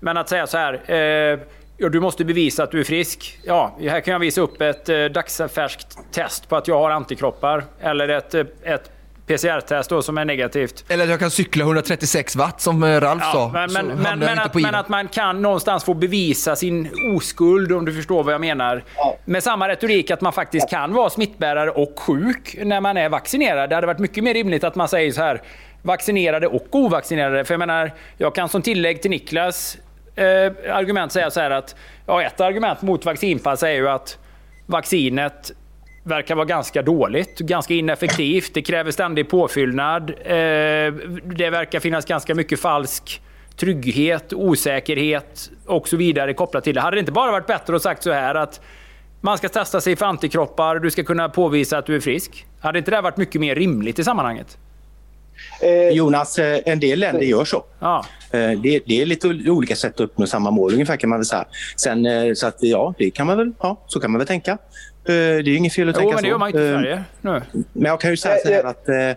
Men 0.00 0.16
att 0.16 0.28
säga 0.28 0.46
så 0.46 0.58
här... 0.58 0.80
Eh, 0.86 1.38
ja, 1.76 1.88
du 1.88 2.00
måste 2.00 2.24
bevisa 2.24 2.62
att 2.62 2.70
du 2.70 2.80
är 2.80 2.84
frisk. 2.84 3.38
Ja, 3.44 3.76
här 3.80 4.00
kan 4.00 4.12
jag 4.12 4.18
visa 4.18 4.40
upp 4.40 4.60
ett 4.60 4.88
eh, 4.88 5.04
dagsfärskt 5.04 5.98
test 6.12 6.48
på 6.48 6.56
att 6.56 6.68
jag 6.68 6.78
har 6.78 6.90
antikroppar. 6.90 7.64
Eller 7.80 8.08
ett, 8.08 8.34
eh, 8.34 8.44
ett 8.62 8.90
PCR-test 9.26 9.90
då 9.90 10.02
som 10.02 10.18
är 10.18 10.24
negativt. 10.24 10.84
Eller 10.88 11.04
att 11.04 11.10
jag 11.10 11.20
kan 11.20 11.30
cykla 11.30 11.64
136 11.64 12.36
watt 12.36 12.60
som 12.60 12.82
eh, 12.82 13.00
Ralf 13.00 13.22
sa. 13.22 13.50
men, 13.52 13.72
men, 13.72 13.86
men, 13.86 14.18
men, 14.18 14.38
att, 14.38 14.54
men 14.54 14.74
att 14.74 14.88
man 14.88 15.08
kan 15.08 15.42
någonstans 15.42 15.84
få 15.84 15.94
bevisa 15.94 16.56
sin 16.56 16.90
oskuld, 17.16 17.72
om 17.72 17.84
du 17.84 17.92
förstår 17.92 18.24
vad 18.24 18.34
jag 18.34 18.40
menar. 18.40 18.84
Med 19.24 19.42
samma 19.42 19.68
retorik 19.68 20.10
att 20.10 20.20
man 20.20 20.32
faktiskt 20.32 20.70
kan 20.70 20.92
vara 20.94 21.10
smittbärare 21.10 21.70
och 21.70 22.00
sjuk 22.00 22.56
när 22.62 22.80
man 22.80 22.96
är 22.96 23.08
vaccinerad. 23.08 23.70
Det 23.70 23.74
hade 23.74 23.86
varit 23.86 23.98
mycket 23.98 24.24
mer 24.24 24.34
rimligt 24.34 24.64
att 24.64 24.74
man 24.74 24.88
säger 24.88 25.12
så 25.12 25.22
här, 25.22 25.42
vaccinerade 25.82 26.46
och 26.46 26.66
ovaccinerade. 26.70 27.44
För 27.44 27.54
jag 27.54 27.58
menar, 27.58 27.92
jag 28.18 28.34
kan 28.34 28.48
som 28.48 28.62
tillägg 28.62 29.02
till 29.02 29.10
Niklas 29.10 29.78
eh, 30.14 30.74
argument 30.76 31.12
säga 31.12 31.30
så 31.30 31.40
här 31.40 31.50
att, 31.50 31.76
ja, 32.06 32.22
ett 32.22 32.40
argument 32.40 32.82
mot 32.82 33.04
vaccinpass 33.04 33.62
är 33.62 33.70
ju 33.70 33.88
att 33.88 34.18
vaccinet 34.66 35.52
verkar 36.04 36.34
vara 36.34 36.44
ganska 36.44 36.82
dåligt, 36.82 37.38
ganska 37.38 37.74
ineffektivt. 37.74 38.54
Det 38.54 38.62
kräver 38.62 38.90
ständig 38.90 39.28
påfyllnad. 39.28 40.10
Eh, 40.10 40.34
Det 41.36 41.50
verkar 41.50 41.80
finnas 41.80 42.04
ganska 42.04 42.34
mycket 42.34 42.60
falsk 42.60 43.22
trygghet, 43.56 44.32
osäkerhet 44.32 45.50
och 45.66 45.88
så 45.88 45.96
vidare 45.96 46.34
kopplat 46.34 46.64
till 46.64 46.74
det. 46.74 46.80
Hade 46.80 46.96
det 46.96 47.00
inte 47.00 47.12
bara 47.12 47.32
varit 47.32 47.46
bättre 47.46 47.76
att 47.76 47.82
sagt 47.82 48.02
så 48.02 48.12
här 48.12 48.34
att 48.34 48.60
man 49.20 49.38
ska 49.38 49.48
testa 49.48 49.80
sig 49.80 49.96
för 49.96 50.06
antikroppar, 50.06 50.78
du 50.78 50.90
ska 50.90 51.04
kunna 51.04 51.28
påvisa 51.28 51.78
att 51.78 51.86
du 51.86 51.96
är 51.96 52.00
frisk? 52.00 52.46
Hade 52.60 52.78
inte 52.78 52.90
det 52.90 53.00
varit 53.00 53.16
mycket 53.16 53.40
mer 53.40 53.54
rimligt 53.54 53.98
i 53.98 54.04
sammanhanget? 54.04 54.58
Jonas, 55.92 56.38
eh, 56.38 56.60
en 56.66 56.80
del 56.80 56.98
länder 56.98 57.22
gör 57.22 57.44
så. 57.44 57.64
Ja. 57.78 58.04
Eh, 58.32 58.50
Det, 58.60 58.80
det 58.86 59.02
är 59.02 59.06
lite 59.06 59.28
olika 59.28 59.76
sätt 59.76 59.94
att 59.94 60.00
uppnå 60.00 60.26
samma 60.26 60.50
mål 60.50 60.72
ungefär 60.72 60.96
kan 60.96 61.10
man 61.10 61.18
väl 61.18 61.26
säga. 61.26 61.44
Sen, 61.76 62.06
eh, 62.06 62.32
så 62.34 62.46
att 62.46 62.56
ja, 62.60 62.94
det 62.98 63.10
kan 63.10 63.26
man 63.26 63.36
väl, 63.36 63.52
ja, 63.60 63.76
så 63.86 64.00
kan 64.00 64.10
man 64.10 64.18
väl 64.18 64.26
tänka. 64.28 64.58
Eh, 65.06 65.12
Det 65.14 65.14
är 65.16 65.42
ju 65.42 65.56
inget 65.56 65.72
fel 65.72 65.88
att 65.88 65.96
Jo, 65.96 66.00
tänka 66.00 66.14
men 66.14 66.22
det 66.22 66.28
så. 66.28 66.30
gör 66.30 66.38
man 66.38 66.48
inte 66.48 66.60
i 66.60 66.68
Eh, 66.68 66.74
Sverige 66.78 67.04
nu. 67.20 67.42
Men 67.72 67.84
jag 67.84 68.00
kan 68.00 68.10
ju 68.10 68.16
säga 68.16 68.36
så 68.44 68.52
här 68.52 68.64
att 68.64 68.88
eh, 68.88 68.96
eh, 68.96 69.14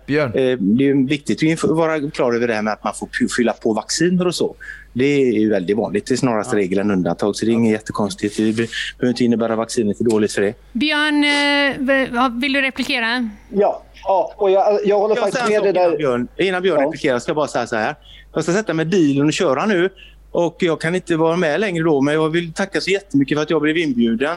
det 0.59 0.89
är 0.89 1.07
viktigt 1.07 1.63
att 1.63 1.69
vara 1.69 2.09
klar 2.11 2.33
över 2.33 2.47
det 2.47 2.53
här 2.53 2.61
med 2.61 2.73
att 2.73 2.83
man 2.83 2.93
får 2.93 3.09
fylla 3.37 3.53
på 3.53 3.73
vacciner 3.73 4.27
och 4.27 4.35
så. 4.35 4.55
Det 4.93 5.05
är 5.05 5.39
ju 5.39 5.49
väldigt 5.49 5.77
vanligt. 5.77 6.05
Det 6.07 6.13
är 6.13 6.17
snarast 6.17 6.53
regel 6.53 6.79
än 6.79 6.91
undantag. 6.91 7.35
Så 7.35 7.45
det 7.45 7.51
är 7.51 7.53
inget 7.53 7.71
jättekonstigt. 7.71 8.37
Det 8.37 8.43
be- 8.43 8.67
behöver 8.97 9.09
inte 9.13 9.23
innebära 9.23 9.51
att 9.53 9.57
vaccinet 9.57 9.99
är 9.99 10.03
dåligt 10.05 10.31
för 10.31 10.41
det. 10.41 10.53
Björn, 10.73 12.39
vill 12.41 12.53
du 12.53 12.61
replikera? 12.61 13.29
Ja, 13.49 13.83
ja 14.03 14.33
och 14.37 14.51
jag, 14.51 14.79
jag 14.85 14.99
håller 14.99 15.15
Jag 15.15 15.23
faktiskt 15.23 15.49
med 15.49 15.55
sak 15.63 15.73
där. 15.73 15.85
Innan 15.85 15.97
Björn, 15.97 16.27
innan 16.37 16.61
Björn 16.61 16.79
replikerar 16.85 17.19
ska 17.19 17.29
jag 17.29 17.35
bara 17.35 17.47
säga 17.47 17.67
så 17.67 17.75
här. 17.75 17.95
Jag 18.33 18.43
ska 18.43 18.53
sätta 18.53 18.73
mig 18.73 18.85
i 18.85 18.89
bilen 18.89 19.25
och 19.27 19.33
köra 19.33 19.65
nu. 19.65 19.89
Och 20.31 20.55
jag 20.59 20.81
kan 20.81 20.95
inte 20.95 21.15
vara 21.15 21.35
med 21.37 21.59
längre 21.59 21.83
då, 21.83 22.01
men 22.01 22.13
jag 22.13 22.29
vill 22.29 22.53
tacka 22.53 22.81
så 22.81 22.91
jättemycket 22.91 23.37
för 23.37 23.43
att 23.43 23.49
jag 23.49 23.61
blev 23.61 23.77
inbjuden. 23.77 24.35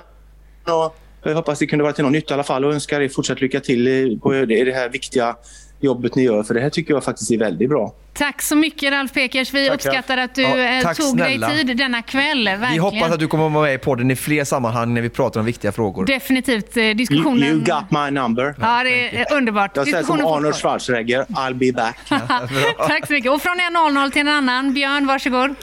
Och 0.65 0.97
jag 1.23 1.35
hoppas 1.35 1.59
det 1.59 1.67
kunde 1.67 1.83
vara 1.83 1.93
till 1.93 2.05
någon 2.05 2.13
nytta 2.13 2.33
i 2.33 2.35
alla 2.35 2.43
fall 2.45 2.65
och 2.65 2.75
önskar 2.75 3.01
er 3.01 3.09
fortsatt 3.09 3.41
lycka 3.41 3.61
till 3.61 3.89
i- 3.89 4.19
på 4.23 4.33
det 4.33 4.47
det 4.65 4.73
här 4.73 4.89
viktiga 4.89 5.37
jobbet 5.81 6.15
ni 6.15 6.23
gör. 6.23 6.43
För 6.43 6.55
det 6.55 6.61
här 6.61 6.71
tycker 6.71 6.95
jag 6.95 7.05
faktiskt 7.05 7.31
är 7.31 7.39
väldigt 7.39 7.69
bra. 7.69 7.95
Tack 8.13 8.43
så 8.43 8.57
mycket 8.57 8.93
Ralf 8.93 9.13
Pekers. 9.13 9.55
Vi 9.55 9.67
Tack, 9.69 9.75
uppskattar 9.75 10.17
att 10.19 10.35
du 10.35 10.43
Ja, 10.43 10.59
eh, 10.59 10.83
tack 10.83 10.97
tog 10.97 11.07
snälla. 11.07 11.49
dig 11.49 11.65
tid 11.67 11.77
denna 11.77 12.03
kväll. 12.03 12.45
Verkligen. 12.49 12.73
Vi 12.73 12.79
hoppas 12.79 13.11
att 13.13 13.21
du 13.21 13.27
kommer 13.29 13.47
att 13.47 13.53
vara 13.53 13.65
med 13.65 13.75
i 13.75 13.79
podden 13.79 14.11
i 14.11 14.17
fler 14.17 14.45
sammanhang 14.45 14.95
när 14.95 15.03
vi 15.03 15.09
pratar 15.09 15.41
om 15.41 15.47
viktiga 15.47 15.73
frågor. 15.73 16.05
Definitivt. 16.07 16.77
eh, 16.77 16.91
Diskussionen... 16.91 17.43
You, 17.43 17.51
you 17.57 17.65
got 17.65 17.91
my 17.91 18.11
number. 18.11 18.55
Ja, 18.61 18.83
det 18.85 19.17
är 19.21 19.35
underbart. 19.37 19.77
Jag 19.77 19.89
säger 19.89 20.03
som 20.05 20.27
Arnold. 20.27 20.55
Schwarzenegger, 20.55 21.25
I'll 21.25 21.55
be 21.55 21.73
back. 21.73 21.99
Tack 22.89 23.07
så 23.07 23.13
mycket. 23.13 23.31
Och 23.33 23.43
från 23.43 23.57
en 23.61 23.95
00 23.95 24.11
till 24.11 24.21
en 24.21 24.29
annan. 24.29 24.75
Björn, 24.75 25.07
varsågod. 25.07 25.55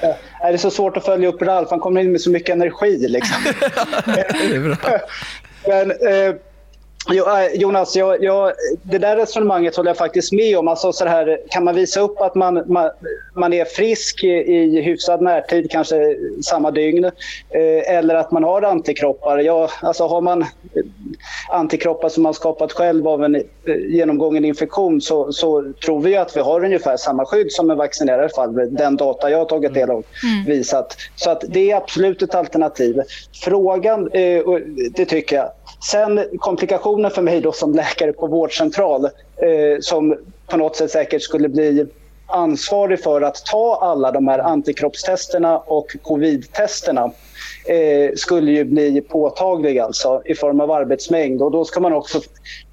Det 0.42 0.48
är 0.48 0.56
så 0.56 0.70
svårt 0.70 0.96
att 0.96 1.04
följa 1.04 1.28
upp 1.28 1.42
Ralf. 1.42 1.70
Han 1.70 1.80
kommer 1.80 2.00
in 2.00 2.12
med 2.12 2.20
så 2.20 2.30
mycket 2.30 2.54
energi. 2.54 3.08
Liksom. 3.08 3.36
Men, 5.66 5.90
eh, 5.90 6.34
Jonas, 7.54 7.96
jag, 7.96 8.24
jag, 8.24 8.52
det 8.82 8.98
där 8.98 9.16
resonemanget 9.16 9.76
håller 9.76 9.90
jag 9.90 9.96
faktiskt 9.96 10.32
med 10.32 10.58
om. 10.58 10.68
Alltså, 10.68 10.92
så 10.92 11.04
här, 11.04 11.40
kan 11.48 11.64
man 11.64 11.74
visa 11.74 12.00
upp 12.00 12.20
att 12.20 12.34
man, 12.34 12.62
man, 12.66 12.90
man 13.34 13.52
är 13.52 13.64
frisk 13.64 14.24
i, 14.24 14.28
i 14.28 14.80
hyfsad 14.82 15.22
närtid, 15.22 15.70
kanske 15.70 16.16
samma 16.42 16.70
dygn, 16.70 17.04
eh, 17.04 17.94
eller 17.96 18.14
att 18.14 18.30
man 18.30 18.44
har 18.44 18.62
antikroppar. 18.62 19.38
Ja, 19.38 19.70
alltså, 19.82 20.06
har 20.06 20.20
man 20.20 20.42
eh, 20.42 20.46
antikroppar 21.50 22.08
som 22.08 22.22
man 22.22 22.34
skapat 22.34 22.72
själv 22.72 23.08
av 23.08 23.24
en 23.24 23.34
eh, 23.34 23.42
genomgången 23.88 24.44
infektion 24.44 25.00
så, 25.00 25.32
så 25.32 25.72
tror 25.84 26.00
vi 26.00 26.16
att 26.16 26.36
vi 26.36 26.40
har 26.40 26.64
ungefär 26.64 26.96
samma 26.96 27.24
skydd 27.24 27.52
som 27.52 27.70
en 27.70 27.76
vaccinerad 27.76 28.32
fall. 28.34 28.76
Den 28.76 28.96
data 28.96 29.30
jag 29.30 29.38
har 29.38 29.44
tagit 29.44 29.74
del 29.74 29.90
av 29.90 30.04
visat. 30.46 30.96
Så 31.16 31.30
att 31.30 31.44
det 31.48 31.70
är 31.70 31.76
absolut 31.76 32.22
ett 32.22 32.34
alternativ. 32.34 33.00
Frågan, 33.44 34.10
eh, 34.12 34.42
det 34.96 35.04
tycker 35.04 35.36
jag. 35.36 35.50
Sen 35.84 36.26
komplikationen 36.38 37.10
för 37.10 37.22
mig 37.22 37.40
då 37.40 37.52
som 37.52 37.74
läkare 37.74 38.12
på 38.12 38.26
vårdcentral 38.26 39.04
eh, 39.04 39.10
som 39.80 40.16
på 40.46 40.56
något 40.56 40.76
sätt 40.76 40.90
säkert 40.90 41.22
skulle 41.22 41.48
bli 41.48 41.86
ansvarig 42.26 43.02
för 43.02 43.22
att 43.22 43.46
ta 43.46 43.78
alla 43.82 44.12
de 44.12 44.28
här 44.28 44.38
antikroppstesterna 44.38 45.58
och 45.58 45.96
covid-testerna 46.02 47.10
eh, 47.70 48.10
skulle 48.16 48.50
ju 48.50 48.64
bli 48.64 49.00
påtaglig 49.00 49.78
alltså 49.78 50.22
i 50.24 50.34
form 50.34 50.60
av 50.60 50.70
arbetsmängd. 50.70 51.42
Och 51.42 51.50
då 51.50 51.64
ska 51.64 51.80
man 51.80 51.92
också, 51.92 52.18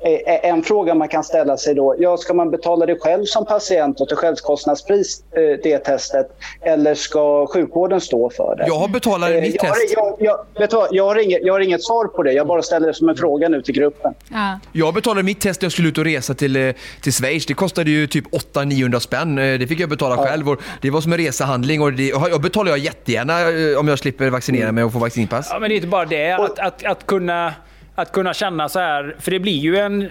eh, 0.05 0.49
en 0.49 0.63
fråga 0.63 0.95
man 0.95 1.07
kan 1.07 1.23
ställa 1.23 1.57
sig 1.57 1.75
då, 1.75 1.95
ja, 1.99 2.17
ska 2.17 2.33
man 2.33 2.51
betala 2.51 2.85
det 2.85 2.95
själv 2.99 3.25
som 3.25 3.45
patient 3.45 4.01
och 4.01 4.07
till 4.07 4.17
självkostnadspris 4.17 5.23
eh, 5.31 5.59
det 5.63 5.77
testet 5.77 6.27
eller 6.61 6.95
ska 6.95 7.47
sjukvården 7.47 8.01
stå 8.01 8.29
för 8.29 8.55
det? 8.57 8.63
Jag 8.67 8.75
har 8.75 8.87
betalat 8.87 9.29
Eh, 9.31 9.41
mitt 9.41 9.55
jag, 9.55 9.63
har- 9.63 9.69
test. 9.75 9.93
Jag, 9.95 10.15
jag, 10.19 10.37
vet 10.61 10.73
vad, 10.73 10.87
jag, 10.91 11.05
har 11.05 11.15
inget, 11.23 11.39
jag 11.43 11.53
har 11.53 11.59
inget 11.59 11.83
svar 11.83 12.05
på 12.05 12.23
det, 12.23 12.31
jag 12.33 12.47
bara 12.47 12.61
ställer 12.61 12.87
det 12.87 12.93
som 12.93 13.09
en 13.09 13.15
fråga 13.15 13.49
nu 13.49 13.61
till 13.61 13.73
gruppen. 13.75 14.13
Ja. 14.31 14.59
Jag 14.71 14.93
betalade 14.93 15.23
mitt 15.23 15.41
test 15.41 15.61
när 15.61 15.65
jag 15.65 15.71
skulle 15.71 15.87
ut 15.89 15.97
och 15.97 16.03
resa 16.05 16.33
till, 16.33 16.55
eh, 16.55 16.73
till 17.01 17.13
Schweiz. 17.13 17.45
Det 17.45 17.53
kostade 17.53 17.91
ju 17.91 18.07
typ 18.07 18.25
800-900 18.33 18.99
spänn. 18.99 19.37
Eh, 19.37 19.59
Det 19.59 19.67
fick 19.67 19.79
jag 19.79 19.89
betala 19.89 20.17
själv. 20.17 20.49
Och 20.49 20.57
det 20.81 20.89
var 20.89 21.01
som 21.01 21.11
en 21.13 21.17
resehandling. 21.17 21.81
Och 21.81 21.93
det, 21.93 22.13
och 22.13 22.29
jag 22.31 22.41
betalar 22.41 22.69
jag 22.71 22.77
jättegärna 22.79 23.41
eh, 23.41 23.79
om 23.79 23.87
jag 23.87 23.99
slipper 23.99 24.29
vaccinera 24.29 24.71
mig 24.71 24.83
och 24.87 24.93
få 24.93 24.99
vaccinpass. 24.99 25.49
Ja, 25.51 25.59
men 25.59 25.69
det 25.69 25.73
är 25.73 25.75
inte 25.75 25.87
bara 25.87 26.05
det. 26.05 26.31
Att, 26.31 26.59
att, 26.59 26.85
att, 26.85 27.05
kunna, 27.05 27.53
att 27.95 28.11
kunna 28.11 28.33
känna 28.33 28.69
så 28.69 28.79
här, 28.79 29.15
för 29.19 29.31
det 29.31 29.39
blir 29.39 29.57
ju 29.57 29.77
en... 29.77 30.09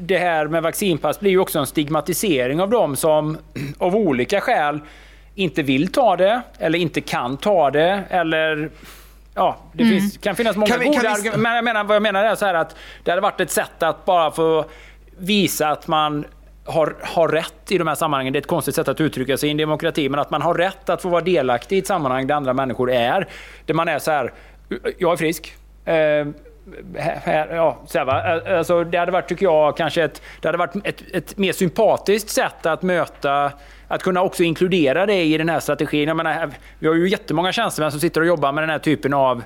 det- 0.00 0.18
här 0.18 0.46
med 0.46 0.62
vaccinpass 0.62 1.20
blir 1.20 1.30
ju 1.30 1.38
också 1.38 1.58
en 1.58 1.66
stigmatisering 1.66 2.60
av 2.60 2.70
dem 2.70 2.96
som 2.96 3.38
av 3.78 3.96
olika 3.96 4.40
skäl 4.40 4.80
inte 5.34 5.62
vill 5.62 5.92
ta 5.92 6.16
det, 6.16 6.42
eller 6.58 6.78
inte 6.78 7.00
kan 7.00 7.36
ta 7.36 7.70
det, 7.70 8.02
eller... 8.10 8.70
Ja, 9.34 9.56
det 9.72 9.82
Mm. 9.82 9.98
finns, 10.00 10.18
kan 10.18 10.36
finnas 10.36 10.56
många 10.56 10.66
Kan 10.66 10.80
vi- 10.80 10.86
goda 10.86 11.00
kan 11.00 11.12
argument. 11.12 11.36
Men 11.42 11.54
jag 11.54 11.64
menar, 11.64 11.84
vad 11.84 11.94
jag 11.96 12.02
menar 12.02 12.24
är 12.24 12.34
så 12.34 12.46
här 12.46 12.54
att 12.54 12.76
det 13.04 13.10
hade 13.10 13.20
varit 13.20 13.40
ett 13.40 13.50
sätt 13.50 13.82
att 13.82 14.04
bara 14.04 14.30
få 14.30 14.64
visa 15.18 15.68
att 15.68 15.86
man 15.88 16.24
har, 16.68 16.96
har 17.02 17.28
rätt 17.28 17.72
i 17.72 17.78
de 17.78 17.86
här 17.86 17.94
sammanhangen. 17.94 18.32
Det 18.32 18.36
är 18.36 18.40
ett 18.40 18.46
konstigt 18.46 18.74
sätt 18.74 18.88
att 18.88 19.00
uttrycka 19.00 19.36
sig 19.36 19.48
i 19.48 19.50
en 19.50 19.56
demokrati, 19.56 20.08
men 20.08 20.20
att 20.20 20.30
man 20.30 20.42
har 20.42 20.54
rätt 20.54 20.88
att 20.88 21.02
få 21.02 21.08
vara 21.08 21.20
delaktig 21.20 21.76
i 21.76 21.78
ett 21.78 21.86
sammanhang 21.86 22.26
där 22.26 22.34
andra 22.34 22.52
människor 22.52 22.90
är. 22.90 23.28
Där 23.66 23.74
man 23.74 23.88
är 23.88 23.98
så 23.98 24.10
här, 24.10 24.32
jag 24.98 25.12
är 25.12 25.16
frisk. 25.16 25.54
Eh, 25.84 26.26
här, 26.96 27.54
ja, 27.54 27.78
så 27.86 27.98
här, 27.98 28.04
va? 28.04 28.42
Eh, 28.46 28.58
alltså, 28.58 28.84
det 28.84 28.98
hade 28.98 29.12
varit, 29.12 29.28
tycker 29.28 29.46
jag, 29.46 29.76
kanske 29.76 30.02
ett, 30.02 30.22
det 30.40 30.48
hade 30.48 30.58
varit 30.58 30.74
ett, 30.84 31.02
ett 31.12 31.38
mer 31.38 31.52
sympatiskt 31.52 32.30
sätt 32.30 32.66
att 32.66 32.82
möta 32.82 33.52
att 33.88 34.02
kunna 34.02 34.22
också 34.22 34.42
inkludera 34.42 35.06
det 35.06 35.22
i 35.24 35.38
den 35.38 35.48
här 35.48 35.60
strategin. 35.60 36.08
Jag 36.08 36.16
menar, 36.16 36.50
vi 36.78 36.88
har 36.88 36.94
ju 36.94 37.08
jättemånga 37.08 37.52
tjänstemän 37.52 37.90
som 37.90 38.00
sitter 38.00 38.20
och 38.20 38.26
jobbar 38.26 38.52
med 38.52 38.62
den 38.62 38.70
här 38.70 38.78
typen 38.78 39.14
av 39.14 39.42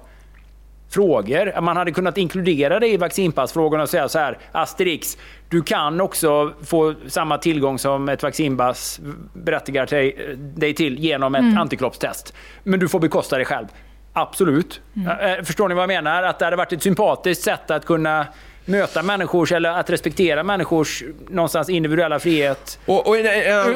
frågor. 0.94 1.60
Man 1.60 1.77
hade 1.77 1.90
kunnat 1.93 2.19
inkludera 2.19 2.81
det 2.81 2.89
i 2.89 2.97
vaccinpassfrågorna 2.97 3.82
och 3.82 3.89
säga 3.89 4.09
så 4.09 4.19
här, 4.19 4.39
Asterix, 4.52 5.19
du 5.48 5.62
kan 5.62 6.01
också 6.01 6.52
få 6.64 6.94
samma 7.06 7.39
tillgång 7.39 7.78
som 7.78 8.09
ett 8.09 8.23
vaccinpass 8.23 9.01
berättigar 9.35 9.86
dig, 9.86 10.36
dig 10.56 10.74
till 10.74 10.98
genom 10.98 11.35
ett 11.35 11.40
Mm. 11.43 11.59
antikroppstest. 11.59 12.35
Men 12.62 12.81
du 12.81 12.89
får 12.89 13.01
bekosta 13.01 13.39
det 13.39 13.44
själv. 13.44 13.66
Absolut. 14.12 14.81
Mm. 14.97 15.19
Eh, 15.39 15.44
Förstår 15.44 15.69
ni 15.69 15.74
vad 15.74 15.82
jag 15.82 15.89
menar? 15.89 16.23
Att 16.23 16.39
det 16.39 16.44
hade 16.44 16.56
varit 16.56 16.73
ett 16.73 16.82
sympatiskt 16.82 17.44
sätt 17.44 17.70
att 17.70 17.86
kunna 17.86 18.27
möta 18.64 19.02
människors, 19.02 19.52
eller 19.52 19.70
att 19.70 19.90
respektera 19.90 20.43
människors 20.43 21.02
någonstans 21.28 21.69
individuella 21.69 22.19
frihet. 22.19 22.78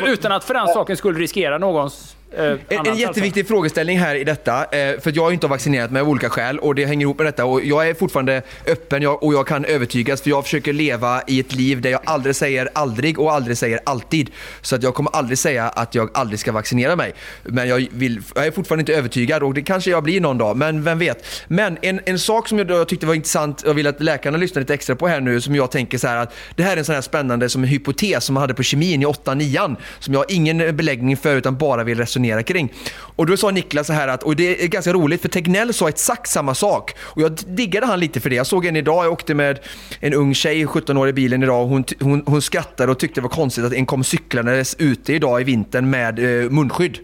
utan 0.06 0.32
att 0.32 0.44
för 0.44 0.54
den 0.54 0.68
saken 0.68 0.96
skulle 0.96 1.18
riskera 1.18 1.58
någons 1.58 2.15
eh, 2.32 2.58
En, 2.68 2.96
jätteviktig 2.96 3.48
frågeställning 3.48 3.98
här 3.98 4.14
i 4.14 4.24
detta, 4.24 4.64
eh, 4.64 5.00
för 5.00 5.12
jag 5.14 5.22
har 5.22 5.32
inte 5.32 5.46
vaccinerat 5.46 5.90
mig 5.90 6.02
av 6.02 6.08
olika 6.08 6.30
skäl 6.30 6.58
och 6.58 6.74
det 6.74 6.86
hänger 6.86 7.02
ihop 7.02 7.18
med 7.18 7.26
detta 7.26 7.44
och 7.44 7.64
jag 7.64 7.88
är 7.88 7.94
fortfarande 7.94 8.42
öppen 8.66 9.02
jag, 9.02 9.22
och 9.22 9.34
jag 9.34 9.46
kan 9.46 9.64
övertygas 9.64 10.22
för 10.22 10.30
jag 10.30 10.44
försöker 10.44 10.72
leva 10.72 11.22
i 11.26 11.40
ett 11.40 11.52
liv 11.52 11.80
där 11.80 11.90
jag 11.90 12.00
aldrig 12.04 12.36
säger 12.36 12.68
aldrig 12.72 13.18
och 13.18 13.32
aldrig 13.32 13.58
säger 13.58 13.80
alltid. 13.84 14.30
Så 14.60 14.76
att 14.76 14.82
jag 14.82 14.94
kommer 14.94 15.16
aldrig 15.16 15.38
säga 15.38 15.68
att 15.68 15.94
jag 15.94 16.10
aldrig 16.14 16.40
ska 16.40 16.52
vaccinera 16.52 16.96
mig. 16.96 17.14
Men 17.42 17.68
jag, 17.68 17.86
vill, 17.90 18.22
jag 18.34 18.46
är 18.46 18.50
fortfarande 18.50 18.80
inte 18.80 18.94
övertygad 18.94 19.42
och 19.42 19.54
det 19.54 19.62
kanske 19.62 19.90
jag 19.90 20.02
blir 20.02 20.20
någon 20.20 20.38
dag, 20.38 20.56
men 20.56 20.84
vem 20.84 20.98
vet. 20.98 21.26
Men 21.48 21.78
en, 21.82 22.00
en 22.06 22.18
sak 22.18 22.48
som 22.48 22.58
jag, 22.58 22.66
då 22.66 22.84
tyckte 22.84 23.06
var 23.06 23.14
intressant 23.14 23.62
och 23.62 23.68
jag 23.68 23.74
vill 23.74 23.86
att 23.86 24.02
läkarna 24.02 24.38
lyssnar 24.38 24.60
lite 24.60 24.74
extra 24.74 24.96
på 24.96 25.08
här 25.08 25.20
nu 25.20 25.40
som 25.40 25.56
jag 25.56 25.70
tänker 25.70 25.98
så 25.98 26.08
här 26.08 26.16
att 26.16 26.34
det 26.54 26.62
här 26.62 26.72
är 26.72 26.76
en 26.76 26.84
sån 26.84 26.94
här 26.94 27.02
spännande 27.02 27.48
som 27.48 27.62
en 27.62 27.68
hypotes 27.68 28.24
som 28.24 28.34
man 28.34 28.40
hade 28.40 28.54
på 28.54 28.62
kemin 28.62 29.02
i 29.02 29.06
8-9 29.06 29.76
som 29.98 30.14
jag 30.14 30.20
har 30.20 30.26
ingen 30.28 30.76
beläggning 30.76 31.16
för 31.16 31.36
utan 31.36 31.58
bara 31.58 31.84
vill 31.84 31.98
resonera 31.98 32.15
resonera 32.16 32.42
kring. 32.42 32.72
Och 33.16 33.26
då 33.26 33.36
sa 33.36 33.50
Niklas 33.50 33.86
så 33.86 33.92
här 33.92 34.08
att, 34.08 34.22
och 34.22 34.36
det 34.36 34.64
är 34.64 34.68
ganska 34.68 34.92
roligt 34.92 35.22
för 35.22 35.28
Tegnell 35.28 35.74
sa 35.74 35.88
exakt 35.88 36.30
samma 36.30 36.54
sak. 36.54 36.94
Och 36.98 37.22
jag 37.22 37.38
diggade 37.46 37.86
han 37.86 38.00
lite 38.00 38.20
för 38.20 38.30
det. 38.30 38.36
Jag 38.36 38.46
såg 38.46 38.66
en 38.66 38.76
idag, 38.76 39.04
jag 39.04 39.12
åkte 39.12 39.34
med 39.34 39.58
en 40.00 40.14
ung 40.14 40.34
tjej, 40.34 40.66
17 40.66 40.96
år 40.96 41.08
i 41.08 41.12
bilen 41.12 41.42
idag. 41.42 41.62
Och 41.62 41.68
hon, 41.68 41.84
hon, 42.00 42.22
hon 42.26 42.42
skrattade 42.42 42.92
och 42.92 42.98
tyckte 42.98 43.20
det 43.20 43.22
var 43.22 43.28
konstigt 43.28 43.64
att 43.64 43.72
en 43.72 43.86
kom 43.86 44.04
cyklandes 44.04 44.76
ute 44.78 45.12
idag 45.12 45.40
i 45.40 45.44
vintern 45.44 45.90
med 45.90 46.18
eh, 46.18 46.50
munskydd. 46.50 46.98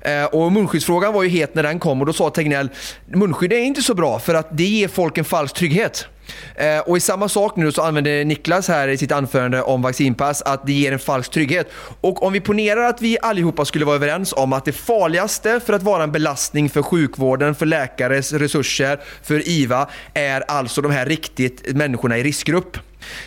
Eh, 0.00 0.24
och 0.24 0.52
munskyddsfrågan 0.52 1.12
var 1.12 1.22
ju 1.22 1.28
het 1.28 1.54
när 1.54 1.62
den 1.62 1.78
kom 1.78 2.00
och 2.00 2.06
då 2.06 2.12
sa 2.12 2.30
Tegnell, 2.30 2.68
munskydd 3.06 3.52
är 3.52 3.58
inte 3.58 3.82
så 3.82 3.94
bra 3.94 4.18
för 4.18 4.34
att 4.34 4.56
det 4.56 4.64
ger 4.64 4.88
folk 4.88 5.18
en 5.18 5.24
falsk 5.24 5.54
trygghet. 5.54 6.06
Eh, 6.54 6.78
och 6.78 6.96
i 6.96 7.00
samma 7.00 7.28
sak 7.28 7.56
nu 7.56 7.72
så 7.72 7.82
använder 7.82 8.24
Niklas 8.24 8.68
här 8.68 8.88
i 8.88 8.98
sitt 8.98 9.12
anförande 9.12 9.62
om 9.62 9.82
vaccinpass 9.82 10.42
att 10.42 10.66
det 10.66 10.72
ger 10.72 10.92
en 10.92 10.98
falsk 10.98 11.30
trygghet. 11.30 11.70
Och 12.00 12.22
om 12.22 12.32
vi 12.32 12.40
ponerar 12.40 12.82
att 12.82 13.02
vi 13.02 13.18
allihopa 13.22 13.64
skulle 13.64 13.84
vara 13.84 13.96
överens 13.96 14.32
om 14.32 14.52
att 14.52 14.64
det 14.64 14.72
farligaste 14.72 15.60
för 15.60 15.72
att 15.72 15.82
vara 15.82 16.02
en 16.02 16.12
belastning 16.12 16.70
för 16.70 16.82
sjukvården, 16.82 17.54
för 17.54 17.66
läkares 17.66 18.32
resurser, 18.32 19.00
för 19.22 19.48
IVA 19.48 19.88
är 20.14 20.40
alltså 20.40 20.80
de 20.80 20.92
här 20.92 21.06
riktigt 21.06 21.76
människorna 21.76 22.18
i 22.18 22.22
riskgrupp. 22.22 22.78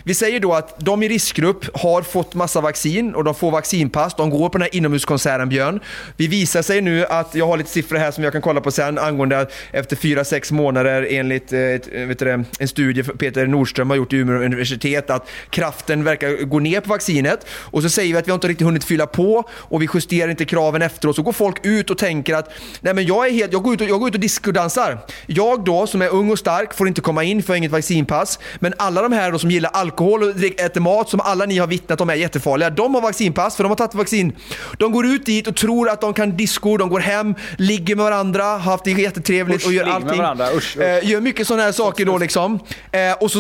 Vi 0.04 0.14
säger 0.14 0.40
då 0.40 0.54
att 0.54 0.80
de 0.80 1.04
i 1.04 1.10
riskgrupp 1.10 1.78
har 1.78 2.02
fått 2.02 2.34
massa 2.34 2.62
vaccin 2.62 3.16
och 3.16 3.24
de 3.24 3.36
får 3.36 3.52
vaccinpass. 3.52 4.16
De 4.16 4.30
går 4.30 4.50
på 4.50 4.58
den 4.58 4.62
här 4.62 4.76
inomhuskonserten 4.76 5.50
Björn. 5.50 5.80
Vi 6.18 6.28
visar 6.28 6.62
sig 6.62 6.82
nu 6.82 7.06
att, 7.06 7.36
jag 7.36 7.48
har 7.48 7.58
lite 7.58 7.70
siffror 7.70 7.98
här 7.98 8.12
som 8.12 8.24
jag 8.24 8.34
kan 8.34 8.42
kolla 8.42 8.62
på 8.62 8.72
sen 8.72 8.98
angående 8.98 9.40
att 9.40 9.52
efter 9.72 9.96
4-6 9.96 10.54
månader 10.54 11.08
enligt 11.10 11.54
eh, 11.54 11.60
eh 11.60 12.08
vet 12.08 12.20
du, 12.20 12.46
en 12.60 12.68
studie 12.68 13.04
Peter 13.04 13.48
Nordström 13.48 13.90
har 13.90 13.98
gjort 13.98 14.14
i 14.14 14.18
Umeå 14.18 14.36
universitet 14.36 15.10
att 15.10 15.30
kraften 15.50 16.04
verkar 16.04 16.46
gå 16.46 16.60
ner 16.60 16.82
på 16.82 16.90
vaccinet. 16.90 17.46
Och 17.50 17.82
så 17.82 17.90
säger 17.90 18.14
vi 18.14 18.20
att 18.20 18.28
vi 18.28 18.32
har 18.32 18.36
inte 18.36 18.48
riktigt 18.48 18.66
hunnit 18.66 18.84
fylla 18.84 19.08
på 19.08 19.50
och 19.52 19.82
vi 19.82 19.88
justerar 19.94 20.32
inte 20.32 20.46
kraven 20.46 20.82
efteråt. 20.82 21.16
Så 21.16 21.22
går 21.22 21.34
folk 21.34 21.66
ut 21.66 21.90
och 21.90 21.98
tänker 21.98 22.36
att 22.36 22.50
nej 22.82 22.94
men 22.94 23.06
jag, 23.06 23.28
är 23.28 23.32
helt, 23.32 23.54
jag, 23.54 23.64
går 23.64 23.74
ut 23.74 23.82
och, 23.82 23.88
jag 23.88 24.00
går 24.00 24.10
ut 24.10 24.16
och 24.16 24.22
discodansar. 24.22 24.98
Jag 25.26 25.64
då 25.64 25.88
som 25.88 26.02
är 26.02 26.10
ung 26.10 26.32
och 26.32 26.40
stark 26.40 26.74
får 26.74 26.88
inte 26.88 27.02
komma 27.02 27.24
in 27.24 27.44
för 27.44 27.50
jag 27.50 27.54
har 27.54 27.58
inget 27.58 27.72
vaccinpass. 27.72 28.40
Men 28.60 28.74
alla 28.78 29.02
de 29.02 29.12
här 29.12 29.32
då 29.32 29.40
som 29.40 29.52
gillar 29.52 29.65
alkohol 29.68 30.24
och 30.24 30.30
äter 30.60 30.82
mat 30.82 31.10
som 31.10 31.20
alla 31.20 31.46
ni 31.46 31.58
har 31.58 31.68
vittnat 31.68 32.02
om 32.02 32.10
är 32.10 32.16
jättefarliga. 32.16 32.70
De 32.70 32.96
har 32.96 33.02
vaccinpass 33.02 33.56
för 33.56 33.64
de 33.64 33.70
har 33.70 33.76
tagit 33.76 33.94
vaccin. 33.94 34.34
De 34.78 34.92
går 34.92 35.06
ut 35.06 35.26
dit 35.26 35.48
och 35.48 35.56
tror 35.56 35.90
att 35.90 36.02
de 36.02 36.14
kan 36.14 36.38
disco, 36.38 36.78
de 36.78 36.90
går 36.90 37.00
hem, 37.00 37.36
ligger 37.58 37.96
med 37.96 38.06
varandra, 38.06 38.44
har 38.44 38.60
haft 38.60 38.84
det 38.84 38.92
jättetrevligt 38.92 39.62
Usch, 39.62 39.68
och 39.68 39.74
gör 39.74 39.86
ligger 39.86 40.00
med 40.00 40.08
allting. 40.08 40.22
varandra. 40.22 40.48
Usch, 40.56 40.78
usch. 40.78 40.84
Eh, 40.84 41.10
gör 41.10 41.22
mycket 41.22 41.48
sådana 41.48 41.64
här 41.64 41.72
saker 41.72 42.06
då 42.06 42.18
liksom. 42.18 42.60
Eh, 42.92 43.14
och 43.20 43.32
så 43.32 43.38